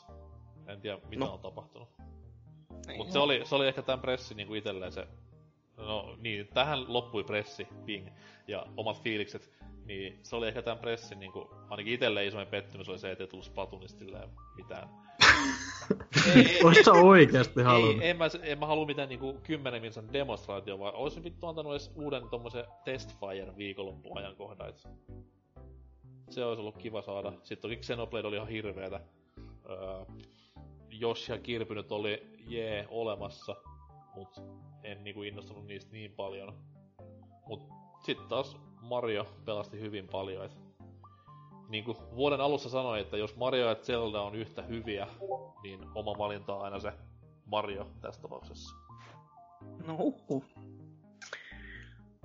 en 0.68 0.82
tiedä 0.82 0.98
mitä 1.10 1.26
No. 1.26 1.34
on 1.34 1.40
tapahtunut. 1.40 1.90
Mut 2.98 3.12
se 3.12 3.20
oli, 3.20 3.42
se 3.44 3.56
oli 3.56 3.68
ehkä 3.68 3.82
tämän 3.82 4.00
pressi 4.00 4.36
niinku 4.36 4.54
itelleen 4.54 4.92
se... 4.92 5.08
No 5.78 6.16
niin, 6.20 6.48
tähän 6.48 6.94
loppui 6.94 7.24
pressi, 7.24 7.68
ping, 7.86 8.08
ja 8.48 8.66
omat 8.78 9.02
fiilikset. 9.02 9.52
Niin 9.86 10.20
se 10.24 10.36
oli 10.36 10.48
ehkä 10.48 10.62
tämän 10.62 10.80
pressin 10.80 11.20
niinku, 11.20 11.50
ainakin 11.70 11.94
itelle 11.94 12.26
isoin 12.26 12.48
pettymys 12.48 12.90
oli 12.90 13.00
se, 13.00 13.12
että 13.12 13.24
ei 13.24 13.28
tullut 13.28 13.46
Splatoonista 13.46 14.00
silleen 14.00 14.30
mitään. 14.56 14.90
ei, 16.36 16.60
Ois 16.64 16.78
sä 16.86 16.92
oikeesti 16.92 17.60
ei, 17.60 17.66
halunnut? 17.66 18.04
en 18.04 18.18
mä, 18.18 18.26
en 18.44 18.60
mä 18.60 18.66
halua 18.66 18.86
mitään 18.86 19.10
niinku 19.10 19.40
10 19.44 19.82
minsan 19.82 20.14
demonstraatio, 20.14 20.80
vaan 20.80 20.96
olisin 20.96 21.24
vittu 21.24 21.48
antanut 21.48 21.74
edes 21.74 21.92
uuden 21.96 22.30
tommosen 22.30 22.66
Testfire 22.86 23.58
viikonloppuajankohdan, 23.58 24.70
et 24.70 24.88
se 26.30 26.46
olisi 26.46 26.60
ollut 26.60 26.78
kiva 26.78 27.02
saada. 27.02 27.32
Sitten 27.44 27.62
toki 27.62 27.82
Xenoblade 27.82 28.28
oli 28.28 28.36
ihan 28.36 28.48
hirveetä. 28.48 29.02
Öö, 29.70 30.06
Josh 30.90 31.30
ja 31.30 31.38
Kirby 31.38 31.76
nyt 31.76 31.92
oli 31.92 32.36
jee 32.48 32.88
olemassa, 32.90 33.56
mut 34.16 34.42
en 34.84 35.04
niinku 35.04 35.24
innostunut 35.24 35.66
niistä 35.66 35.92
niin 35.92 36.12
paljon. 36.12 36.58
Mut 37.48 37.62
sit 38.06 38.28
taas 38.28 38.58
Mario 38.82 39.28
pelasti 39.46 39.80
hyvin 39.80 40.08
paljon, 40.08 40.46
et 40.46 40.58
niinku 41.70 41.98
vuoden 42.16 42.42
alussa 42.42 42.70
sanoin, 42.70 43.02
että 43.02 43.18
jos 43.18 43.36
Mario 43.36 43.68
ja 43.68 43.76
Zelda 43.76 44.22
on 44.22 44.36
yhtä 44.36 44.62
hyviä, 44.62 45.08
niin 45.64 45.80
oma 45.96 46.18
valinta 46.18 46.56
on 46.56 46.62
aina 46.62 46.80
se 46.80 46.94
Mario 47.46 47.88
tässä 48.02 48.22
tapauksessa. 48.22 48.76
no 49.88 49.98
huhhuh. 49.98 50.44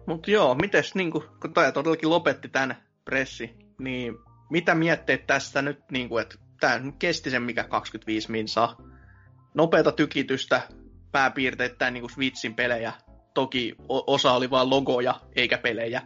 Mut 0.07 0.29
joo, 0.29 0.55
mites 0.55 0.95
niinku, 0.95 1.25
kun 1.41 1.55
tää 1.55 1.73
todellakin 1.73 2.11
lopetti 2.11 2.49
tän 2.49 2.77
pressi, 3.05 3.60
niin 3.81 4.15
mitä 4.51 4.75
mietteet 4.75 5.27
tästä 5.27 5.63
nyt, 5.63 5.81
niin 5.91 6.09
kuin, 6.09 6.23
että 6.23 6.35
tämä 6.61 6.79
nyt 6.79 6.95
kesti 6.99 7.31
sen 7.31 7.43
mikä 7.43 7.65
25 7.65 8.31
minsaa. 8.31 8.77
Nopeata 9.55 9.93
tykitystä, 9.93 10.63
pääpiirteittäin 11.13 11.95
niin 11.95 12.03
kuin 12.03 12.11
Switchin 12.11 12.55
pelejä. 12.55 12.93
Toki 13.35 13.75
osa 13.89 14.33
oli 14.33 14.51
vain 14.51 14.71
logoja 14.71 15.21
eikä 15.37 15.59
pelejä. 15.59 16.03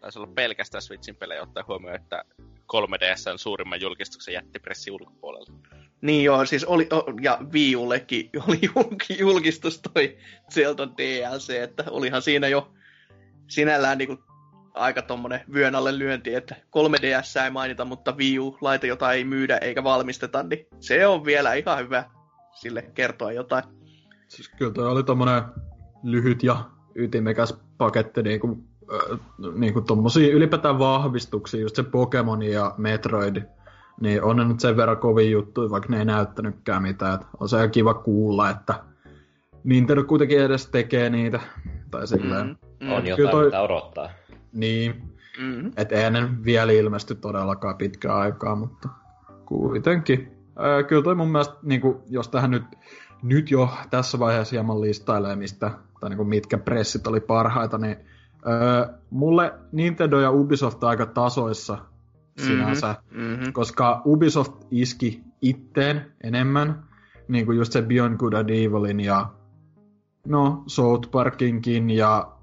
Taisi 0.00 0.18
olla 0.18 0.32
pelkästään 0.34 0.82
Switchin 0.82 1.16
pelejä 1.16 1.42
ottaa 1.42 1.64
huomioon, 1.68 1.96
että 1.96 2.24
3DSn 2.72 3.38
suurimman 3.38 3.80
julkistuksen 3.80 4.34
jätti 4.34 4.58
pressi 4.58 4.90
ulkopuolelle. 4.90 5.52
Niin 6.00 6.24
joo, 6.24 6.46
siis 6.46 6.64
oli, 6.64 6.88
ja 7.20 7.38
Wii 7.52 7.76
Ullekin 7.76 8.30
oli 8.48 8.58
julki- 8.62 9.18
julkistus 9.18 9.80
toi 9.80 10.18
Zelda 10.54 10.88
DLC, 10.88 11.50
että 11.50 11.84
olihan 11.90 12.22
siinä 12.22 12.48
jo 12.48 12.72
sinällään 13.48 13.98
niinku 13.98 14.18
aika 14.76 15.02
tommonen 15.02 15.40
vyön 15.52 15.74
alle 15.74 15.98
lyönti, 15.98 16.34
että 16.34 16.54
3DS 16.54 17.44
ei 17.44 17.50
mainita, 17.50 17.84
mutta 17.84 18.14
Wii 18.18 18.38
U-laite, 18.38 18.86
jota 18.86 19.12
ei 19.12 19.24
myydä 19.24 19.58
eikä 19.58 19.84
valmisteta, 19.84 20.42
niin 20.42 20.66
se 20.80 21.06
on 21.06 21.24
vielä 21.24 21.54
ihan 21.54 21.78
hyvä 21.78 22.04
sille 22.54 22.82
kertoa 22.82 23.32
jotain. 23.32 23.64
Siis 24.28 24.48
kyllä 24.48 24.72
toi 24.72 24.86
oli 24.86 25.02
tommonen 25.02 25.42
lyhyt 26.02 26.42
ja 26.42 26.56
ytimekäs 26.94 27.56
paketti 27.78 28.22
niinku, 28.22 28.64
äh, 28.94 29.18
niinku 29.54 29.80
tommosia 29.80 30.34
ylipäätään 30.34 30.78
vahvistuksia, 30.78 31.60
just 31.60 31.76
se 31.76 31.82
Pokemon 31.82 32.42
ja 32.42 32.74
Metroid, 32.78 33.42
niin 34.00 34.22
on 34.22 34.36
ne 34.36 34.44
nyt 34.44 34.60
sen 34.60 34.76
verran 34.76 34.96
kovin 34.96 35.30
juttu, 35.30 35.70
vaikka 35.70 35.88
ne 35.88 35.98
ei 35.98 36.04
näyttänytkään 36.04 36.82
mitään. 36.82 37.14
Et 37.14 37.26
on 37.40 37.48
se 37.48 37.56
ihan 37.56 37.70
kiva 37.70 37.94
kuulla, 37.94 38.50
että 38.50 38.74
Nintendo 39.64 40.04
kuitenkin 40.04 40.40
edes 40.40 40.66
tekee 40.66 41.10
niitä. 41.10 41.40
Tai 41.90 42.06
silleen. 42.06 42.46
Mm, 42.46 42.86
mm, 42.86 42.92
On 42.92 43.02
Kyllä 43.02 43.16
jotain, 43.18 43.30
toi- 43.30 43.44
mitä 43.44 43.60
odottaa. 43.60 44.10
Niin, 44.56 45.02
mm. 45.38 45.70
et 45.76 45.92
ei 45.92 46.10
ne 46.10 46.28
vielä 46.44 46.72
ilmesty 46.72 47.14
todellakaan 47.14 47.76
pitkään 47.76 48.16
aikaa, 48.16 48.56
mutta 48.56 48.88
kuitenkin. 49.46 50.32
Ää, 50.58 50.82
kyllä 50.82 51.02
toi 51.02 51.14
mun 51.14 51.28
mielestä, 51.32 51.54
niin 51.62 51.80
kuin, 51.80 51.96
jos 52.08 52.28
tähän 52.28 52.50
nyt, 52.50 52.64
nyt 53.22 53.50
jo 53.50 53.68
tässä 53.90 54.18
vaiheessa 54.18 54.54
hieman 54.54 54.80
listailee, 54.80 55.36
mistä, 55.36 55.70
tai 56.00 56.10
niin 56.10 56.16
kuin, 56.16 56.28
mitkä 56.28 56.58
pressit 56.58 57.06
oli 57.06 57.20
parhaita, 57.20 57.78
niin 57.78 57.96
ää, 58.44 58.98
mulle 59.10 59.54
Nintendo 59.72 60.20
ja 60.20 60.30
Ubisoft 60.30 60.84
aika 60.84 61.06
tasoissa 61.06 61.78
sinänsä, 62.38 62.94
Mm-hmm. 63.10 63.52
koska 63.52 64.02
Ubisoft 64.04 64.52
iski 64.70 65.22
itteen 65.42 66.12
enemmän, 66.22 66.84
niin 67.28 67.46
kuin 67.46 67.58
just 67.58 67.72
se 67.72 67.82
Beyond 67.82 68.16
Good 68.16 68.32
and 68.32 68.50
Evilin 68.50 69.00
ja 69.00 69.26
no 70.26 70.62
South 70.66 71.10
Parkinkin 71.10 71.90
ja 71.90 72.35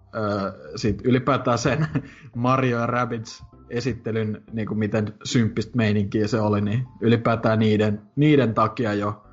sit 0.75 1.01
ylipäätään 1.03 1.57
sen 1.57 1.87
Mario 2.35 2.79
ja 2.79 2.87
Rabbids 2.87 3.43
esittelyn, 3.69 4.43
niin 4.51 4.67
kuin 4.67 4.77
miten 4.79 5.13
symppistä 5.23 5.77
meininkiä 5.77 6.27
se 6.27 6.41
oli, 6.41 6.61
niin 6.61 6.87
ylipäätään 7.01 7.59
niiden, 7.59 8.01
niiden 8.15 8.53
takia 8.53 8.93
jo. 8.93 9.23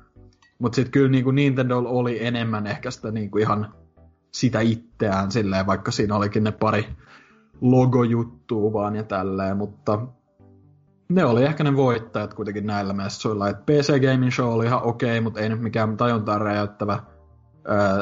Mutta 0.59 0.75
sitten 0.75 0.91
kyllä 0.91 1.09
niin 1.09 1.23
kuin 1.23 1.35
Nintendo 1.35 1.77
oli 1.77 2.25
enemmän 2.25 2.67
ehkä 2.67 2.91
sitä 2.91 3.11
niin 3.11 3.31
kuin 3.31 3.41
ihan 3.41 3.73
sitä 4.31 4.59
itseään 4.59 5.31
silleen, 5.31 5.67
vaikka 5.67 5.91
siinä 5.91 6.15
olikin 6.15 6.43
ne 6.43 6.51
pari 6.51 6.87
logojuttua 7.61 8.73
vaan 8.73 8.95
ja 8.95 9.03
tälleen, 9.03 9.57
mutta 9.57 10.07
ne 11.09 11.25
oli 11.25 11.43
ehkä 11.43 11.63
ne 11.63 11.75
voittajat 11.75 12.33
kuitenkin 12.33 12.65
näillä 12.65 12.93
messuilla. 12.93 13.49
Et 13.49 13.65
PC 13.65 14.01
Gaming 14.01 14.31
Show 14.31 14.53
oli 14.53 14.65
ihan 14.65 14.83
okei, 14.83 15.21
mutta 15.21 15.39
ei 15.39 15.49
nyt 15.49 15.61
mikään 15.61 15.97
tajuntaan 15.97 16.41
räjäyttävä. 16.41 16.99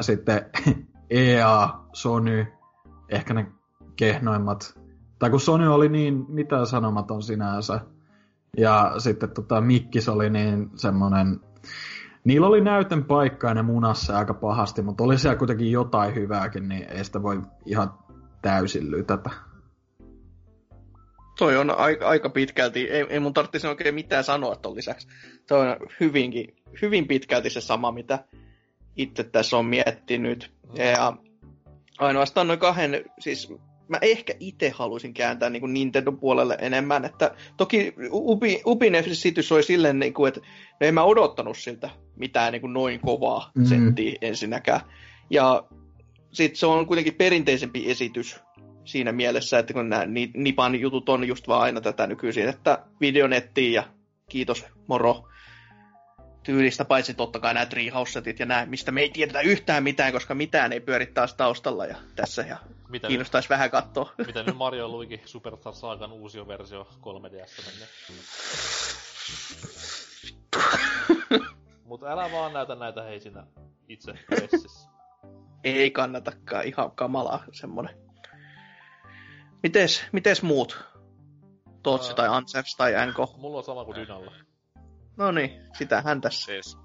Sitten 0.02 0.46
EA, 1.10 1.70
Sony, 1.94 2.46
ehkä 3.10 3.34
ne 3.34 3.48
kehnoimmat. 3.96 4.80
Tai 5.20 5.30
kun 5.30 5.40
Sony 5.40 5.68
oli 5.68 5.90
niin 5.90 6.26
mitä 6.28 6.66
sanomaton 6.66 7.24
sinänsä. 7.24 7.80
Ja 8.58 8.94
sitten 8.98 9.30
tota, 9.30 9.62
Mikkis 9.62 10.10
oli 10.10 10.30
niin 10.30 10.70
semmonen... 10.76 11.40
Niillä 12.24 12.48
oli 12.48 12.62
näytön 12.62 13.06
paikka 13.06 13.48
ja 13.48 13.54
ne 13.54 13.62
munassa 13.62 14.18
aika 14.18 14.34
pahasti, 14.34 14.82
mutta 14.82 15.04
oli 15.04 15.18
siellä 15.18 15.38
kuitenkin 15.38 15.72
jotain 15.72 16.16
hyvääkin, 16.16 16.70
niin 16.70 16.84
ei 16.84 17.04
sitä 17.04 17.24
voi 17.24 17.42
ihan 17.66 17.94
täysin 18.42 18.92
lytätä. 18.92 19.30
Toi 21.38 21.58
on 21.58 21.78
aika, 21.78 22.08
aika 22.08 22.30
pitkälti, 22.30 22.90
ei, 22.90 23.06
ei 23.10 23.20
mun 23.20 23.34
tarvitsisi 23.34 23.68
oikein 23.68 23.96
mitään 23.96 24.24
sanoa 24.24 24.56
ton 24.56 24.76
lisäksi. 24.76 25.08
Toi 25.48 25.70
on 25.70 25.78
hyvinkin, 26.00 26.56
hyvin 26.82 27.08
pitkälti 27.08 27.50
se 27.50 27.62
sama, 27.62 27.92
mitä 27.92 28.24
itse 28.96 29.24
tässä 29.24 29.58
on 29.58 29.66
miettinyt. 29.66 30.52
Ja 30.74 31.14
ainoastaan 32.00 32.48
noin 32.48 32.60
kahden, 32.60 33.06
siis 33.20 33.54
mä 33.88 33.98
ehkä 34.02 34.34
itse 34.40 34.70
haluaisin 34.70 35.14
kääntää 35.14 35.50
niin 35.50 35.74
Nintendo 35.74 36.12
puolelle 36.12 36.58
enemmän, 36.62 37.06
että 37.06 37.36
toki 37.58 37.94
Ubi, 38.12 38.62
Ubin 38.66 38.96
esitys 38.96 39.52
oli 39.52 39.64
silleen, 39.64 40.00
niin 40.00 40.14
kuin, 40.14 40.28
että 40.28 40.40
no 40.82 40.88
en 40.88 40.94
mä 40.94 41.04
odottanut 41.04 41.58
siltä 41.58 41.90
mitään 42.16 42.52
niin 42.52 42.62
kuin 42.62 42.74
noin 42.74 43.00
kovaa 43.00 43.52
Mhm. 43.56 43.66
settiä 43.66 44.16
ensinnäkään. 44.22 44.82
Ja 45.30 45.64
sitten 46.32 46.60
se 46.60 46.66
on 46.66 46.86
kuitenkin 46.88 47.16
perinteisempi 47.16 47.92
esitys 47.92 48.40
siinä 48.86 49.12
mielessä, 49.12 49.60
että 49.60 49.74
kun 49.74 49.90
nämä 49.90 50.06
ni- 50.06 50.32
Nipan 50.36 50.80
jutut 50.80 51.10
on 51.10 51.28
just 51.28 51.48
vaan 51.48 51.62
aina 51.62 51.82
tätä 51.82 52.08
nykyisin, 52.08 52.50
että 52.50 52.84
videonettiin 53.02 53.74
ja 53.74 53.84
kiitos 54.30 54.66
moro 54.88 55.29
tyylistä, 56.50 56.86
paitsi 56.86 57.14
totta 57.14 57.40
kai 57.40 57.54
nämä 57.54 57.66
Treehouse-setit 57.66 58.40
ja 58.40 58.46
nämä, 58.46 58.66
mistä 58.66 58.92
me 58.92 59.02
ei 59.02 59.10
tiedetä 59.10 59.42
yhtään 59.42 59.84
mitään, 59.84 60.14
koska 60.14 60.36
mitään 60.36 60.74
ei 60.74 60.80
pyöri 60.80 61.06
taas 61.06 61.34
taustalla 61.34 61.86
ja 61.86 61.96
tässä 62.16 62.42
ja 62.42 62.58
Mitä 62.68 63.08
nyt, 63.08 63.10
kiinnostaisi 63.10 63.50
vähän 63.50 63.72
katsoa. 63.72 64.14
mitä 64.28 64.44
nyt 64.44 64.56
Mario 64.56 64.88
Luigi 64.88 65.22
Superstar 65.26 65.74
Saagan 65.74 66.12
uusi 66.12 66.48
versio 66.48 66.88
3DS 67.02 67.66
menee. 67.66 67.88
Mut 71.86 72.04
älä 72.04 72.32
vaan 72.32 72.54
näytä 72.54 72.76
näitä 72.76 73.04
hei 73.04 73.20
siinä 73.20 73.44
itse 73.88 74.14
pressissä. 74.26 74.90
ei 75.64 75.92
kannatakaan, 75.92 76.66
ihan 76.66 76.92
kamalaa 76.92 77.44
semmonen. 77.52 77.98
Mites, 79.64 80.04
mites 80.12 80.44
muut? 80.44 80.84
Tootsi 81.84 82.14
tai 82.16 82.28
Ansefs 82.28 82.76
tai 82.76 82.94
NK? 83.08 83.38
Mulla 83.38 83.58
on 83.58 83.64
sama 83.64 83.86
kuin 83.86 83.96
Dynalla. 83.96 84.49
No 85.20 85.32
niin, 85.32 85.62
sitähän 85.78 86.22
tässä. 86.22 86.46
Siis 86.46 86.78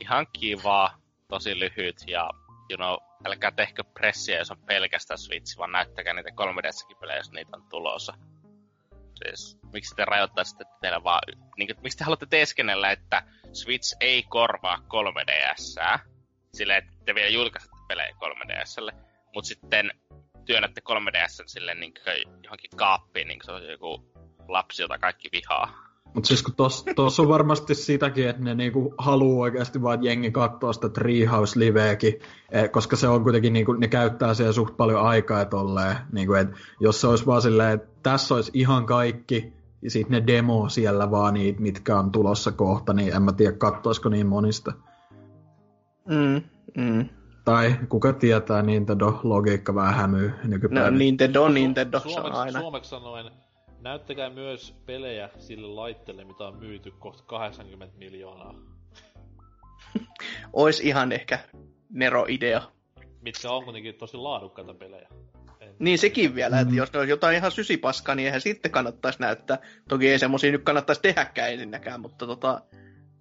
ihan 0.00 0.26
kiva, 0.32 0.90
tosi 1.28 1.58
lyhyt 1.58 1.96
ja 2.06 2.30
you 2.70 2.76
know, 2.76 2.96
älkää 3.24 3.50
tehkö 3.50 3.84
pressiä, 3.84 4.38
jos 4.38 4.50
on 4.50 4.58
pelkästään 4.66 5.18
Switch, 5.18 5.58
vaan 5.58 5.72
näyttäkää 5.72 6.14
niitä 6.14 6.30
3D-säkin 6.30 6.96
pelejä, 7.00 7.16
jos 7.16 7.32
niitä 7.32 7.56
on 7.56 7.68
tulossa. 7.70 8.14
Siis, 9.14 9.58
miksi 9.72 9.94
te 9.94 10.04
rajoittaisitte 10.04 10.64
teillä 10.80 11.04
vaan, 11.04 11.20
niin 11.58 11.68
miksi 11.82 11.98
te 11.98 12.04
haluatte 12.04 12.26
teeskennellä, 12.26 12.90
että 12.90 13.22
Switch 13.52 13.96
ei 14.00 14.22
korvaa 14.22 14.76
3DSää, 14.76 15.98
silleen, 16.54 16.78
että 16.78 16.92
te 17.04 17.14
vielä 17.14 17.28
julkaisette 17.28 17.76
pelejä 17.88 18.16
3DSlle, 18.24 18.92
mutta 19.34 19.48
sitten 19.48 19.90
työnnätte 20.46 20.80
3DSn 20.90 21.46
silleen 21.46 21.80
niin 21.80 21.94
johonkin 22.44 22.70
kaappiin, 22.76 23.28
niin 23.28 23.38
se 23.44 23.52
on 23.52 23.66
joku 23.66 24.12
lapsi, 24.48 24.82
jota 24.82 24.98
kaikki 24.98 25.28
vihaa. 25.32 25.91
Mutta 26.14 26.28
siis 26.28 26.42
kun 26.42 26.54
tos, 26.54 26.84
tos 26.96 27.20
on 27.20 27.28
varmasti 27.28 27.74
sitäkin, 27.74 28.28
että 28.28 28.42
ne 28.42 28.54
niinku 28.54 28.94
haluu 28.98 29.40
oikeasti 29.40 29.82
vaan, 29.82 29.94
että 29.94 30.06
jengi 30.06 30.30
katsoo 30.30 30.72
sitä 30.72 30.88
Treehouse 30.88 31.58
liveäkin, 31.58 32.14
eh, 32.50 32.70
koska 32.70 32.96
se 32.96 33.08
on 33.08 33.22
kuitenkin, 33.22 33.52
niinku, 33.52 33.72
ne 33.72 33.88
käyttää 33.88 34.34
siellä 34.34 34.52
suht 34.52 34.76
paljon 34.76 35.02
aikaa 35.02 35.38
ja 35.38 35.44
tolleen. 35.44 35.96
Niinku, 36.12 36.34
et 36.34 36.48
jos 36.80 37.00
se 37.00 37.06
olisi 37.06 37.26
vaan 37.26 37.42
silleen, 37.42 37.72
että 37.74 37.88
tässä 38.02 38.34
olisi 38.34 38.50
ihan 38.54 38.86
kaikki, 38.86 39.52
ja 39.82 39.90
sitten 39.90 40.12
ne 40.12 40.26
demo 40.26 40.68
siellä 40.68 41.10
vaan 41.10 41.34
niitä, 41.34 41.60
mitkä 41.60 41.98
on 41.98 42.12
tulossa 42.12 42.52
kohta, 42.52 42.92
niin 42.92 43.16
en 43.16 43.22
mä 43.22 43.32
tiedä, 43.32 43.56
kattoisiko 43.56 44.08
niin 44.08 44.26
monista. 44.26 44.72
Mm, 46.08 46.42
mm. 46.76 47.08
Tai 47.44 47.74
kuka 47.88 48.12
tietää, 48.12 48.62
Nintendo 48.62 49.20
logiikka 49.22 49.74
vähän 49.74 49.94
hämyy 49.94 50.28
No, 50.28 50.34
nykypäivänä. 50.44 50.98
Nintendo 50.98 51.42
on 51.42 51.54
Nintendo, 51.54 52.00
se 52.00 52.08
on 52.08 52.14
suomeksi, 52.14 52.38
aina. 52.40 52.60
suomeksi 52.60 52.90
sanoen, 52.90 53.30
näyttäkää 53.82 54.30
myös 54.30 54.74
pelejä 54.86 55.30
sille 55.38 55.66
laitteelle, 55.66 56.24
mitä 56.24 56.44
on 56.44 56.56
myyty 56.56 56.90
kohta 56.98 57.22
80 57.22 57.98
miljoonaa. 57.98 58.54
Ois 60.52 60.80
ihan 60.80 61.12
ehkä 61.12 61.38
Nero-idea. 61.90 62.62
Mitkä 63.20 63.50
on 63.50 63.64
kuitenkin 63.64 63.94
tosi 63.94 64.16
laadukkaita 64.16 64.74
pelejä. 64.74 65.08
En, 65.60 65.74
Niin 65.78 65.98
sekin 65.98 66.34
vielä, 66.34 66.60
että 66.60 66.74
jos 66.74 66.92
ne 66.92 66.98
olisi 66.98 67.10
jotain 67.10 67.36
ihan 67.36 67.52
sysipaskaa, 67.52 68.14
niin 68.14 68.26
eihän 68.26 68.40
sitten 68.40 68.70
kannattaisi 68.70 69.20
näyttää. 69.20 69.58
Toki 69.88 70.08
ei 70.08 70.18
semmosia 70.18 70.52
nyt 70.52 70.62
kannattaisi 70.62 71.02
tehdäkään 71.02 71.52
ensinnäkään, 71.52 72.00
mutta 72.00 72.26
tota, 72.26 72.62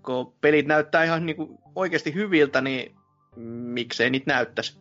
kun 0.06 0.34
pelit 0.42 0.66
näyttää 0.66 1.04
ihan 1.04 1.26
niinku 1.26 1.60
oikeasti 1.76 2.14
hyviltä, 2.14 2.62
niin 2.62 2.96
miksei 3.36 4.10
niitä 4.10 4.34
näyttäisi. 4.34 4.80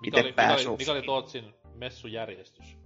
mikä, 0.00 0.20
oli, 0.20 0.28
mikä, 0.28 0.54
oli, 0.54 0.76
mikä 0.76 0.92
oli 0.92 1.02
Tootsin 1.02 1.54
messujärjestys? 1.74 2.81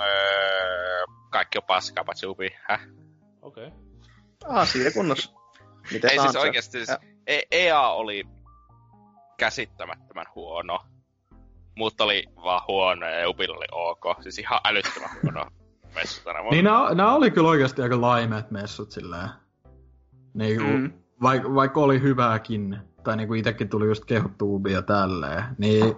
Öö, 0.00 1.04
kaikki 1.30 1.58
on 1.58 1.64
paskaa, 1.66 2.04
paitsi 2.04 2.26
Ubi. 2.26 2.56
Häh? 2.62 2.80
Okei. 3.42 3.66
Okay. 3.66 3.78
Asia 4.44 4.90
kunnossa. 4.90 5.30
Miten 5.92 6.10
Ei 6.10 6.16
siis 6.16 6.26
Ansel? 6.26 6.40
oikeasti, 6.42 6.70
siis 6.70 6.88
Ja- 6.88 6.98
E- 7.26 7.42
EA 7.50 7.88
oli 7.88 8.24
käsittämättömän 9.36 10.26
huono. 10.34 10.78
muut 11.76 12.00
oli 12.00 12.24
vaan 12.36 12.60
huono 12.68 13.06
ja 13.06 13.28
Upilla 13.28 13.56
oli 13.56 13.66
ok. 13.72 14.22
Siis 14.22 14.38
ihan 14.38 14.60
älyttömän 14.64 15.10
huono 15.22 15.46
messu 15.94 16.24
tänä 16.24 16.38
vuonna. 16.38 16.50
Niin 16.50 16.64
nää, 16.64 16.94
nää 16.94 17.14
oli 17.14 17.30
kyllä 17.30 17.48
oikeasti 17.48 17.82
aika 17.82 18.00
laimeet 18.00 18.50
messut 18.50 18.90
silleen. 18.90 19.28
Niinku, 20.34 20.64
mm. 20.64 20.92
vaik, 21.22 21.42
vaikka 21.54 21.80
oli 21.80 22.00
hyvääkin, 22.02 22.78
tai 23.04 23.16
niinku 23.16 23.34
itekin 23.34 23.68
tuli 23.68 23.86
just 23.86 24.04
kehuttuubi 24.04 24.72
ja 24.72 24.82
tälleen, 24.82 25.44
niin 25.58 25.96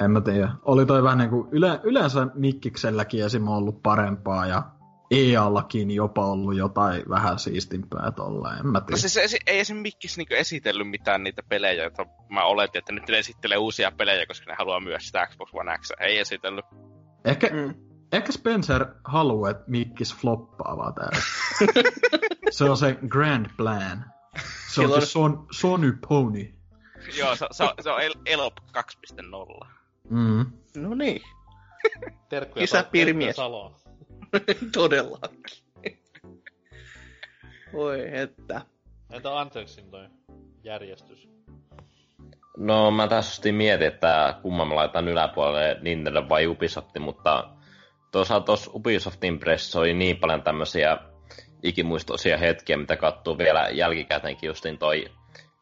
en 0.00 0.10
mä 0.10 0.20
tiedä. 0.20 0.48
Oli 0.62 0.86
toi 0.86 1.02
vähän 1.02 1.18
niinku, 1.18 1.48
yle, 1.52 1.80
yleensä 1.82 2.26
Mikkikselläkin 2.34 3.24
esim. 3.24 3.48
ollut 3.48 3.82
parempaa 3.82 4.46
ja 4.46 4.62
EA-allakin 5.10 5.90
jopa 5.90 6.26
ollut 6.26 6.56
jotain 6.56 7.02
vähän 7.08 7.38
siistimpää 7.38 8.10
tolleen, 8.10 8.58
en 8.58 8.66
mä 8.66 8.80
tiedä. 8.80 8.90
No 8.92 8.96
siis 8.96 9.16
esi- 9.16 9.38
ei 9.46 9.58
esim. 9.60 9.76
Mikkis 9.76 10.16
niinku 10.16 10.34
esitellyt 10.34 10.88
mitään 10.90 11.22
niitä 11.24 11.42
pelejä, 11.48 11.82
joita 11.82 12.06
mä 12.30 12.44
oletin, 12.44 12.78
että 12.78 12.92
nyt 12.92 13.08
ne 13.08 13.18
esittelee 13.18 13.56
uusia 13.58 13.90
pelejä, 13.92 14.26
koska 14.26 14.50
ne 14.50 14.56
haluaa 14.58 14.80
myös 14.80 15.06
sitä 15.06 15.26
Xbox 15.26 15.50
One 15.54 15.78
X. 15.78 15.90
Ei 16.00 16.18
esitellyt. 16.18 16.64
Ehkä, 17.24 17.48
mm. 17.52 17.74
ehkä 18.12 18.32
Spencer 18.32 18.86
haluaa, 19.04 19.50
että 19.50 19.64
Mikkis 19.66 20.14
floppaa 20.16 20.76
vaan 20.76 20.94
täällä. 20.94 21.18
se 22.50 22.64
on 22.64 22.76
se 22.76 22.98
grand 23.08 23.46
plan. 23.56 24.04
Se 24.68 24.80
on 24.80 24.86
Silloin- 24.86 25.02
se 25.02 25.06
son, 25.06 25.46
Sony 25.50 25.98
Pony. 26.08 26.54
Joo, 27.18 27.36
se, 27.36 27.46
se, 27.50 27.64
on- 27.64 27.74
se 27.80 27.90
on 27.90 28.00
El- 28.02 28.14
Elop 28.26 28.54
2.0. 29.62 29.66
Mm. 30.10 30.46
No 30.76 30.94
niin, 30.94 31.22
Terkkuja, 32.28 32.66
Saloon. 33.32 33.74
todellakin. 34.72 35.62
Voi 37.72 38.16
että. 38.16 38.60
Entä 39.12 39.38
Antrexin 39.38 39.90
toi 39.90 40.08
järjestys? 40.64 41.28
No 42.56 42.90
mä 42.90 43.08
tässä 43.08 43.48
just 43.48 43.56
mietin, 43.56 43.86
että 43.86 44.38
kumman 44.42 44.68
mä 44.68 44.74
laitan 44.74 45.08
yläpuolelle, 45.08 45.78
Nintendo 45.80 46.28
vai 46.28 46.46
Ubisoft, 46.46 46.98
mutta 46.98 47.48
toisaalta 48.12 48.46
tuossa 48.46 48.70
Ubisoftin 48.74 49.38
pressissä 49.38 49.78
oli 49.78 49.94
niin 49.94 50.16
paljon 50.16 50.42
tämmöisiä 50.42 50.98
ikimuistoisia 51.62 52.38
hetkiä, 52.38 52.76
mitä 52.76 52.96
katsoo 52.96 53.38
vielä 53.38 53.68
jälkikäteenkin 53.68 54.46
justin 54.46 54.78
toi 54.78 55.04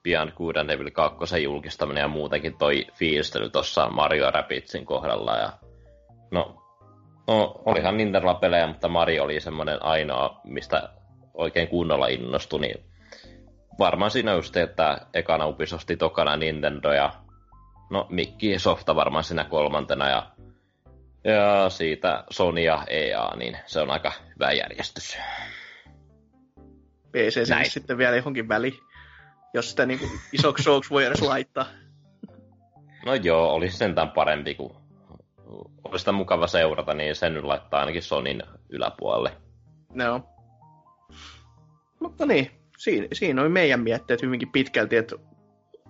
Beyond 0.02 0.32
Good 0.32 0.56
and 0.56 0.70
Evil 0.70 0.90
2 0.90 1.42
julkistaminen 1.42 2.00
ja 2.00 2.08
muutenkin 2.08 2.58
toi 2.58 2.86
fiilistely 2.94 3.50
tuossa 3.50 3.88
Mario 3.88 4.30
Rabidsin 4.30 4.86
kohdalla. 4.86 5.36
Ja, 5.36 5.52
no, 6.30 6.62
no, 7.26 7.62
olihan 7.66 7.96
Nintendolla 7.96 8.34
pelejä, 8.34 8.66
mutta 8.66 8.88
Mario 8.88 9.24
oli 9.24 9.40
semmoinen 9.40 9.82
ainoa, 9.82 10.40
mistä 10.44 10.88
oikein 11.34 11.68
kunnolla 11.68 12.06
innostui, 12.06 12.60
niin 12.60 12.84
varmaan 13.78 14.10
siinä 14.10 14.32
just, 14.32 14.56
että 14.56 15.06
ekana 15.14 15.46
Ubisofti, 15.46 15.96
tokana 15.96 16.36
Nintendo 16.36 16.92
ja 16.92 17.12
no 17.90 18.06
Mikki 18.10 18.58
Softa 18.58 18.96
varmaan 18.96 19.24
siinä 19.24 19.44
kolmantena 19.44 20.08
ja, 20.08 20.26
ja 21.24 21.70
siitä 21.70 22.24
Sony 22.30 22.60
ja 22.60 22.84
EA, 22.86 23.36
niin 23.36 23.56
se 23.66 23.80
on 23.80 23.90
aika 23.90 24.12
hyvä 24.34 24.52
järjestys. 24.52 25.18
PC 27.12 27.46
sinne 27.46 27.64
sitten 27.64 27.98
vielä 27.98 28.16
johonkin 28.16 28.48
väliin, 28.48 28.74
jos 29.54 29.70
sitä 29.70 29.86
niinku 29.86 30.06
isoksi 30.32 30.62
showksi 30.62 30.90
voi 30.90 31.04
edes 31.04 31.22
laittaa. 31.22 31.66
No 33.06 33.14
joo, 33.14 33.52
olisi 33.52 33.76
sentään 33.76 34.10
parempi, 34.10 34.54
kun 34.54 34.76
olisi 35.84 36.02
sitä 36.02 36.12
mukava 36.12 36.46
seurata, 36.46 36.94
niin 36.94 37.16
sen 37.16 37.34
nyt 37.34 37.44
laittaa 37.44 37.80
ainakin 37.80 38.02
Sonin 38.02 38.42
yläpuolelle. 38.68 39.32
No. 39.94 40.22
Mutta 42.00 42.26
niin, 42.26 42.50
siinä, 42.78 43.06
siinä 43.12 43.42
oli 43.42 43.48
meidän 43.48 43.80
mietteet 43.80 44.22
hyvinkin 44.22 44.52
pitkälti, 44.52 44.96
että 44.96 45.16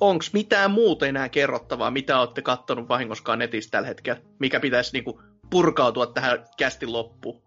onko 0.01 0.25
mitään 0.33 0.71
muuta 0.71 1.07
enää 1.07 1.29
kerrottavaa, 1.29 1.91
mitä 1.91 2.21
olette 2.21 2.43
kattonut 2.43 2.89
vahingoskaan 2.89 3.39
netistä 3.39 3.71
tällä 3.71 3.89
hetkellä, 3.89 4.21
mikä 4.39 4.61
pitäisi 4.61 4.93
niinku 4.93 5.23
purkautua 5.51 6.07
tähän 6.07 6.45
kästin 6.59 6.93
loppuun. 6.93 7.43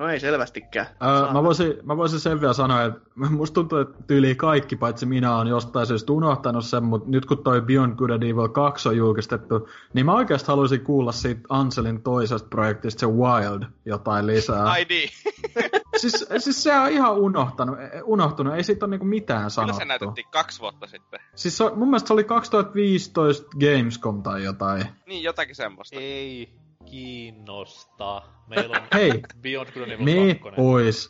No 0.00 0.08
ei 0.08 0.20
selvästikään. 0.20 0.86
Öö, 0.86 1.32
mä, 1.32 1.42
voisin, 1.42 1.74
mä 1.82 1.96
voisin 1.96 2.20
sen 2.20 2.40
vielä 2.40 2.52
sanoa, 2.52 2.84
että 2.84 3.00
musta 3.14 3.54
tuntuu, 3.54 3.78
että 3.78 4.02
tyyli 4.06 4.34
kaikki, 4.34 4.76
paitsi 4.76 5.06
minä 5.06 5.36
on 5.36 5.46
jostain 5.46 5.86
syystä 5.86 6.12
unohtanut 6.12 6.64
sen, 6.64 6.84
mutta 6.84 7.10
nyt 7.10 7.26
kun 7.26 7.44
toi 7.44 7.60
Beyond 7.60 7.96
Good 7.96 8.10
and 8.10 8.22
Evil 8.22 8.48
2 8.48 8.88
on 8.88 8.96
julkistettu, 8.96 9.68
niin 9.94 10.06
mä 10.06 10.14
oikeasti 10.14 10.46
haluaisin 10.46 10.80
kuulla 10.80 11.12
siitä 11.12 11.40
Anselin 11.48 12.02
toisesta 12.02 12.48
projektista, 12.48 13.00
se 13.00 13.06
Wild, 13.06 13.62
jotain 13.84 14.26
lisää. 14.26 14.64
Ai 14.64 14.86
niin, 14.88 15.10
Siis, 16.00 16.26
siis 16.38 16.62
se 16.62 16.78
on 16.78 16.90
ihan 16.90 17.12
unohtanut, 17.18 17.78
unohtunut, 18.04 18.54
ei 18.54 18.64
siitä 18.64 18.86
ole 18.86 18.90
niinku 18.90 19.06
mitään 19.06 19.38
kyllä 19.38 19.48
sanottu. 19.48 19.78
se 19.78 19.84
näytettiin 19.84 20.26
kaksi 20.30 20.60
vuotta 20.60 20.86
sitten. 20.86 21.20
Siis 21.34 21.56
se, 21.56 21.64
mun 21.74 21.88
mielestä 21.88 22.06
se 22.06 22.12
oli 22.12 22.24
2015 22.24 23.48
Gamescom 23.60 24.22
tai 24.22 24.44
jotain. 24.44 24.86
Niin, 25.06 25.22
jotakin 25.22 25.54
semmoista. 25.54 25.96
Ei 26.00 26.60
kiinnosta. 26.84 28.22
Meillä 28.48 28.76
on 28.76 28.86
Hei, 28.94 29.22
Beyond 29.40 29.72
Good 29.72 29.82
and 29.82 29.92
Evil 29.92 30.34
2. 30.34 30.56
pois. 30.56 31.08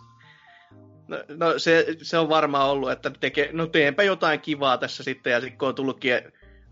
No, 1.09 1.17
no 1.29 1.59
se, 1.59 1.87
se 2.03 2.19
on 2.19 2.29
varmaan 2.29 2.69
ollut, 2.69 2.91
että 2.91 3.11
teke, 3.21 3.51
no 3.53 3.67
teenpä 3.67 4.03
jotain 4.03 4.41
kivaa 4.41 4.79
tässä 4.79 5.03
sitten, 5.03 5.33
ja 5.33 5.41
sitten 5.41 5.59
kun 5.59 5.69
on 5.69 5.75
tullutkin 5.75 6.15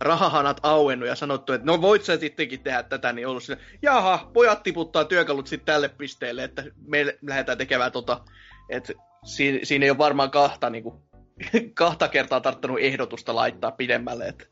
rahahanat 0.01 0.61
auennut 0.63 1.09
ja 1.09 1.15
sanottu, 1.15 1.53
että 1.53 1.67
no 1.67 1.81
voit 1.81 2.05
sä 2.05 2.17
sittenkin 2.17 2.61
tehdä 2.61 2.83
tätä, 2.83 3.13
niin 3.13 3.27
ollut 3.27 3.43
sillä, 3.43 3.61
jaha, 3.83 4.31
pojat 4.33 4.63
tiputtaa 4.63 5.05
työkalut 5.05 5.47
sitten 5.47 5.67
tälle 5.67 5.89
pisteelle, 5.89 6.45
että 6.45 6.65
me 6.87 7.19
lähdetään 7.23 7.59
tekemään 7.59 7.93
tota, 7.93 8.21
että 8.69 8.93
siinä, 9.25 9.59
siinä 9.63 9.85
ei 9.85 9.91
ole 9.91 9.99
varmaan 9.99 10.31
kahta, 10.31 10.71
niin 10.71 10.83
kuin, 10.83 10.97
kahta 11.75 12.09
kertaa 12.09 12.41
tarttunut 12.41 12.79
ehdotusta 12.81 13.35
laittaa 13.35 13.71
pidemmälle, 13.71 14.29
että 14.29 14.45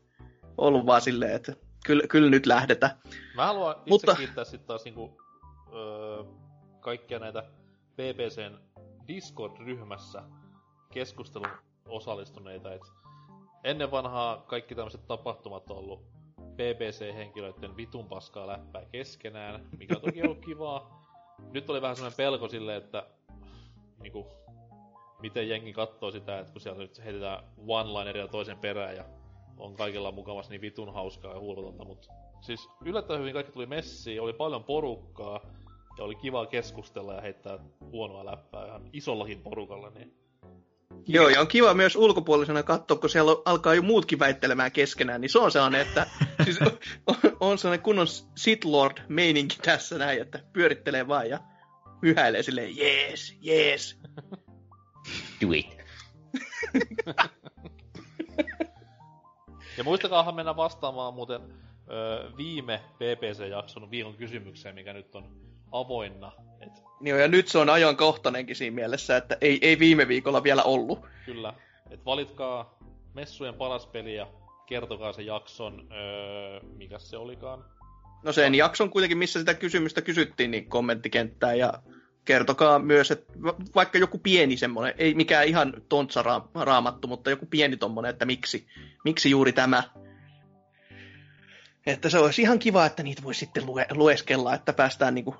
ollut 0.57 0.85
vaan 0.85 1.01
silleen, 1.01 1.35
että 1.35 1.53
kyllä, 1.87 2.03
kyllä 2.07 2.29
nyt 2.29 2.45
lähdetään. 2.45 2.91
Mä 3.35 3.45
haluan 3.45 3.75
itse 3.75 3.89
Mutta- 3.89 4.15
kiittää 4.15 4.43
sitten 4.43 4.67
taas 4.67 4.85
niinku, 4.85 5.17
öö, 5.73 6.23
kaikkia 6.79 7.19
näitä 7.19 7.43
BBCn 7.95 8.57
Discord-ryhmässä 9.07 10.23
keskustelun 10.93 11.47
osallistuneita. 11.87 12.73
Et 12.73 12.81
ennen 13.63 13.91
vanhaa 13.91 14.37
kaikki 14.47 14.75
tämmöiset 14.75 15.07
tapahtumat 15.07 15.71
on 15.71 15.77
ollut 15.77 16.03
BBC-henkilöiden 16.55 17.77
vitun 17.77 18.07
paskaa 18.07 18.47
läppää 18.47 18.85
keskenään, 18.85 19.67
mikä 19.77 19.95
on 19.95 20.01
toki 20.01 20.23
ollut 20.23 20.45
kivaa. 20.45 21.07
Nyt 21.51 21.69
oli 21.69 21.81
vähän 21.81 21.95
semmoinen 21.95 22.17
pelko 22.17 22.47
silleen, 22.47 22.83
että 22.83 23.07
niinku, 23.99 24.27
miten 25.19 25.49
jengi 25.49 25.73
katsoo 25.73 26.11
sitä, 26.11 26.39
että 26.39 26.51
kun 26.51 26.61
siellä 26.61 26.79
nyt 26.79 27.03
heitetään 27.05 27.43
one-lineria 27.67 28.27
toisen 28.31 28.57
perään 28.57 28.95
ja 28.95 29.03
on 29.57 29.75
kaikilla 29.75 30.11
mukavasti 30.11 30.53
niin 30.53 30.61
vitun 30.61 30.93
hauskaa 30.93 31.33
ja 31.33 31.39
hulvatonta, 31.39 31.85
mutta 31.85 32.07
siis 32.41 32.69
yllättävän 32.85 33.19
hyvin 33.19 33.33
kaikki 33.33 33.51
tuli 33.51 33.65
messiin, 33.65 34.21
oli 34.21 34.33
paljon 34.33 34.63
porukkaa 34.63 35.39
ja 35.97 36.03
oli 36.03 36.15
kiva 36.15 36.45
keskustella 36.45 37.13
ja 37.13 37.21
heittää 37.21 37.59
huonoa 37.91 38.25
läppää 38.25 38.65
ihan 38.65 38.89
isollakin 38.93 39.41
porukalla, 39.41 39.89
niin 39.89 40.13
Joo, 41.07 41.29
ja 41.29 41.41
on 41.41 41.47
kiva 41.47 41.73
myös 41.73 41.95
ulkopuolisena 41.95 42.63
katsoa, 42.63 42.97
kun 42.97 43.09
siellä 43.09 43.31
alkaa 43.45 43.73
jo 43.73 43.81
muutkin 43.81 44.19
väittelemään 44.19 44.71
keskenään, 44.71 45.21
niin 45.21 45.29
se 45.29 45.39
on 45.39 45.51
sellainen, 45.51 45.81
että 45.81 46.07
siis 46.43 46.59
on, 47.07 47.17
on 47.39 47.57
sellainen 47.57 47.83
kunnon 47.83 48.07
Sith 48.35 48.67
Lord 48.67 48.97
meininki 49.07 49.57
tässä 49.61 49.97
näin, 49.97 50.21
että 50.21 50.39
pyörittelee 50.53 51.07
vaan 51.07 51.29
ja 51.29 51.39
myhäilee 52.01 52.43
silleen, 52.43 52.77
jees, 52.77 53.37
jees. 53.41 53.99
Do 55.41 55.47
it. 55.53 55.77
Ja 59.77 59.83
muistakaahan 59.83 60.35
mennä 60.35 60.55
vastaamaan 60.55 61.13
muuten 61.13 61.41
öö, 61.91 62.31
viime 62.37 62.81
BBC-jakson 62.97 63.91
viikon 63.91 64.13
kysymykseen, 64.13 64.75
mikä 64.75 64.93
nyt 64.93 65.15
on 65.15 65.29
avoinna. 65.71 66.31
Et 66.61 66.71
Niin 66.99 67.19
ja 67.19 67.27
nyt 67.27 67.47
se 67.47 67.57
on 67.57 67.69
ajankohtainenkin 67.69 68.55
siinä 68.55 68.75
mielessä, 68.75 69.17
että 69.17 69.37
ei, 69.41 69.59
ei 69.61 69.79
viime 69.79 70.07
viikolla 70.07 70.43
vielä 70.43 70.63
ollut. 70.63 70.99
kyllä, 71.25 71.53
et 71.89 72.05
valitkaa 72.05 72.77
messujen 73.13 73.53
paras 73.53 73.87
peli 73.87 74.15
ja 74.15 74.27
kertokaa 74.65 75.13
se 75.13 75.21
jakson, 75.21 75.87
öö, 75.91 76.59
mikä 76.77 76.99
se 76.99 77.17
olikaan. 77.17 77.65
No 78.23 78.31
sen 78.31 78.55
jakson 78.55 78.89
kuitenkin, 78.89 79.17
missä 79.17 79.39
sitä 79.39 79.53
kysymystä 79.53 80.01
kysyttiin, 80.01 80.51
niin 80.51 80.69
kommenttikenttään 80.69 81.59
ja 81.59 81.73
kertokaa 82.27 82.79
myös, 82.79 83.11
että 83.11 83.33
va- 83.43 83.55
vaikka 83.75 83.97
joku 83.97 84.17
pieni 84.17 84.57
semmoinen, 84.57 84.93
ei 84.97 85.13
mikään 85.13 85.47
ihan 85.47 85.73
tontsa 85.89 86.21
ra- 86.21 86.65
raamattu, 86.65 87.07
mutta 87.07 87.29
joku 87.29 87.45
pieni 87.45 87.77
tommonen, 87.77 88.09
että 88.09 88.25
miksi, 88.25 88.67
miksi 89.05 89.29
juuri 89.29 89.53
tämä. 89.53 89.83
Että 91.85 92.09
se 92.09 92.19
olisi 92.19 92.41
ihan 92.41 92.59
kiva, 92.59 92.85
että 92.85 93.03
niitä 93.03 93.23
voisi 93.23 93.39
sitten 93.39 93.63
lue- 93.63 93.95
lueskella, 93.95 94.53
että 94.53 94.73
päästään 94.73 95.15
niinku 95.15 95.35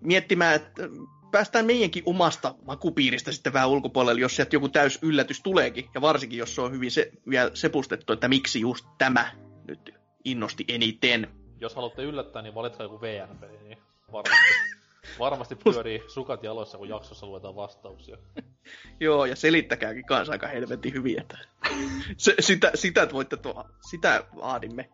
miettimään, 0.00 0.56
että 0.56 0.82
päästään 1.30 1.66
meidänkin 1.66 2.02
omasta 2.06 2.54
makupiiristä 2.66 3.32
sitten 3.32 3.52
vähän 3.52 3.68
ulkopuolelle, 3.68 4.20
jos 4.20 4.36
sieltä 4.36 4.56
joku 4.56 4.68
täys 4.68 4.98
yllätys 5.02 5.40
tuleekin, 5.42 5.90
ja 5.94 6.00
varsinkin 6.00 6.38
jos 6.38 6.54
se 6.54 6.60
on 6.60 6.72
hyvin 6.72 6.90
se, 6.90 7.12
vielä 7.30 7.50
sepustettu, 7.54 8.12
että 8.12 8.28
miksi 8.28 8.60
just 8.60 8.86
tämä 8.98 9.30
nyt 9.68 9.94
innosti 10.24 10.64
eniten. 10.68 11.28
Jos 11.60 11.74
haluatte 11.74 12.02
yllättää, 12.02 12.42
niin 12.42 12.54
valitkaa 12.54 12.84
joku 12.84 13.00
VR-peli, 13.00 13.58
niin 13.58 13.78
varmasti, 14.12 14.79
varmasti 15.18 15.56
pyörii 15.56 16.02
sukat 16.06 16.42
jaloissa, 16.42 16.78
kun 16.78 16.88
jaksossa 16.88 17.26
luetaan 17.26 17.56
vastauksia. 17.56 18.16
Joo, 19.00 19.24
ja 19.24 19.36
selittäkääkin 19.36 20.06
kanssa 20.06 20.32
aika 20.32 20.46
helvetin 20.46 20.92
hyvin, 20.94 21.20
että 21.20 21.38
se, 22.16 22.34
sitä, 22.40 22.70
sitä, 22.74 23.08
voitte 23.12 23.36
tuoda, 23.36 23.64
sitä 23.90 24.24
vaadimme. 24.36 24.90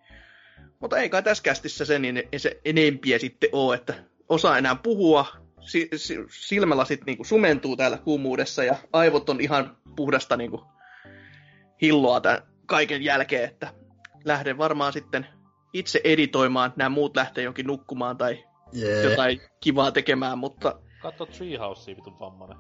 Mutta 0.81 0.99
ei 0.99 1.09
kai 1.09 1.23
tässä 1.23 1.43
kästissä 1.43 1.85
sen 1.85 2.05
ene- 2.05 2.28
se 2.36 2.61
enempiä 2.65 3.19
sitten 3.19 3.51
ole, 3.53 3.75
että 3.75 3.95
osaa 4.28 4.59
enää 4.59 4.75
puhua, 4.75 5.27
si- 5.61 5.89
si- 5.97 6.27
silmälasit 6.28 7.05
niinku 7.07 7.25
sumentuu 7.25 7.77
täällä 7.77 7.99
kuumuudessa 7.99 8.65
ja 8.65 8.77
aivot 8.93 9.28
on 9.28 9.41
ihan 9.41 9.77
puhdasta 9.97 10.36
niinku 10.36 10.65
hilloa 11.83 12.20
tämän 12.20 12.43
kaiken 12.67 13.03
jälkeen, 13.03 13.45
että 13.45 13.73
lähden 14.25 14.59
varmaan 14.59 14.93
sitten 14.93 15.27
itse 15.73 16.01
editoimaan, 16.05 16.73
nämä 16.77 16.89
muut 16.89 17.17
lähtee 17.17 17.45
jonkin 17.45 17.67
nukkumaan 17.67 18.17
tai 18.17 18.45
Jee. 18.73 19.03
jotain 19.03 19.41
kivaa 19.61 19.93
tekemään, 19.93 20.39
mutta 20.39 20.81
Katso 21.03 21.27
Treehousea 21.27 21.97
vitun 21.97 22.19
vammanen. 22.20 22.57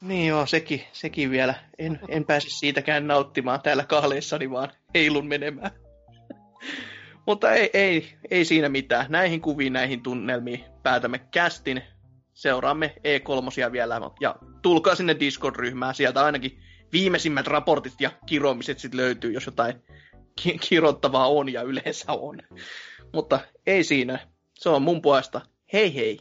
niin 0.00 0.28
joo, 0.28 0.46
sekin, 0.46 0.84
sekin 0.92 1.30
vielä. 1.30 1.54
En, 1.78 2.00
en 2.08 2.24
pääse 2.24 2.48
siitäkään 2.50 3.06
nauttimaan 3.06 3.62
täällä 3.62 3.84
kahleissani, 3.84 4.50
vaan 4.50 4.72
heilun 4.94 5.26
menemään. 5.26 5.70
Mutta 7.26 7.52
ei, 7.52 7.70
ei, 7.74 8.12
ei 8.30 8.44
siinä 8.44 8.68
mitään. 8.68 9.06
Näihin 9.08 9.40
kuviin, 9.40 9.72
näihin 9.72 10.02
tunnelmiin 10.02 10.64
päätämme 10.82 11.18
kästin. 11.18 11.82
Seuraamme 12.34 12.94
E3 12.98 13.72
vielä 13.72 14.00
ja 14.20 14.36
tulkaa 14.62 14.94
sinne 14.94 15.16
Discord-ryhmään. 15.20 15.94
Sieltä 15.94 16.24
ainakin 16.24 16.58
viimeisimmät 16.92 17.46
raportit 17.46 18.00
ja 18.00 18.10
kiromiset 18.26 18.78
sitten 18.78 19.00
löytyy, 19.00 19.32
jos 19.32 19.46
jotain 19.46 19.82
ki- 20.42 20.58
kirottavaa 20.68 21.28
on 21.28 21.52
ja 21.52 21.62
yleensä 21.62 22.12
on. 22.12 22.38
Mutta 23.12 23.40
ei 23.66 23.84
siinä. 23.84 24.18
Se 24.58 24.68
on 24.68 24.82
mun 24.82 25.02
puolesta. 25.02 25.40
Hei 25.72 25.94
hei! 25.94 26.20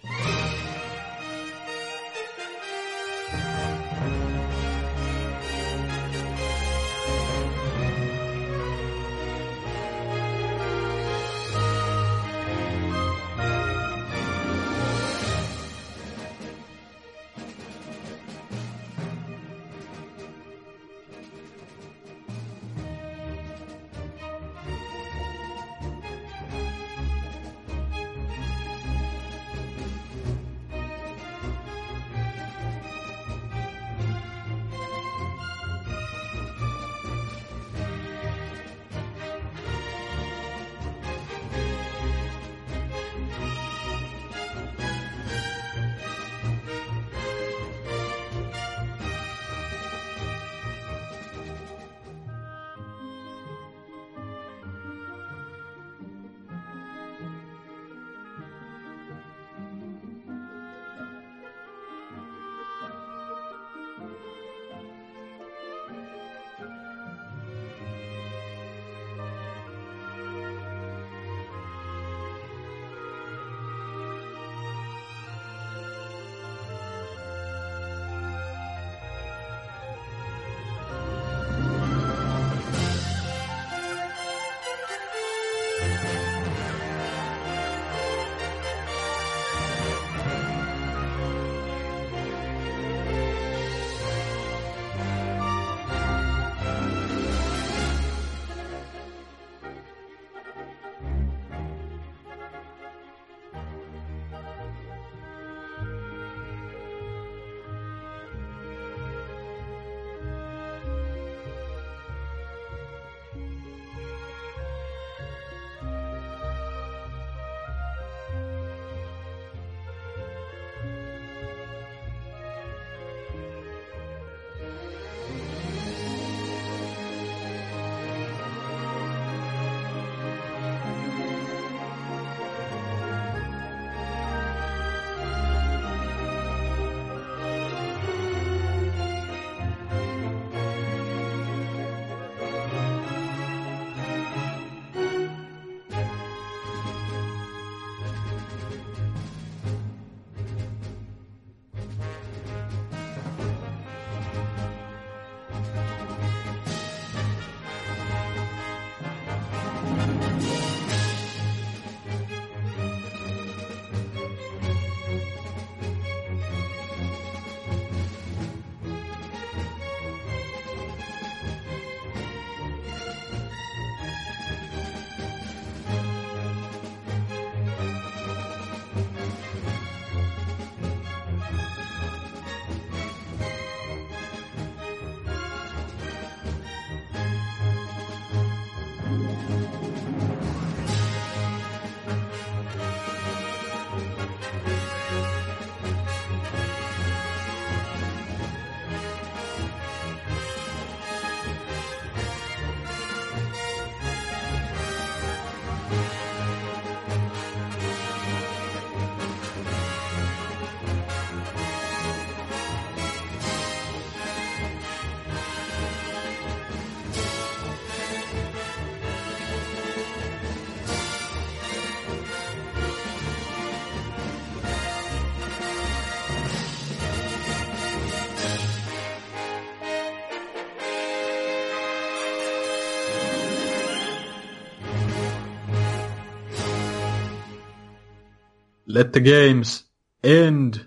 Let 238.95 239.11
the 239.11 239.19
games 239.19 239.83
end. 240.23 240.84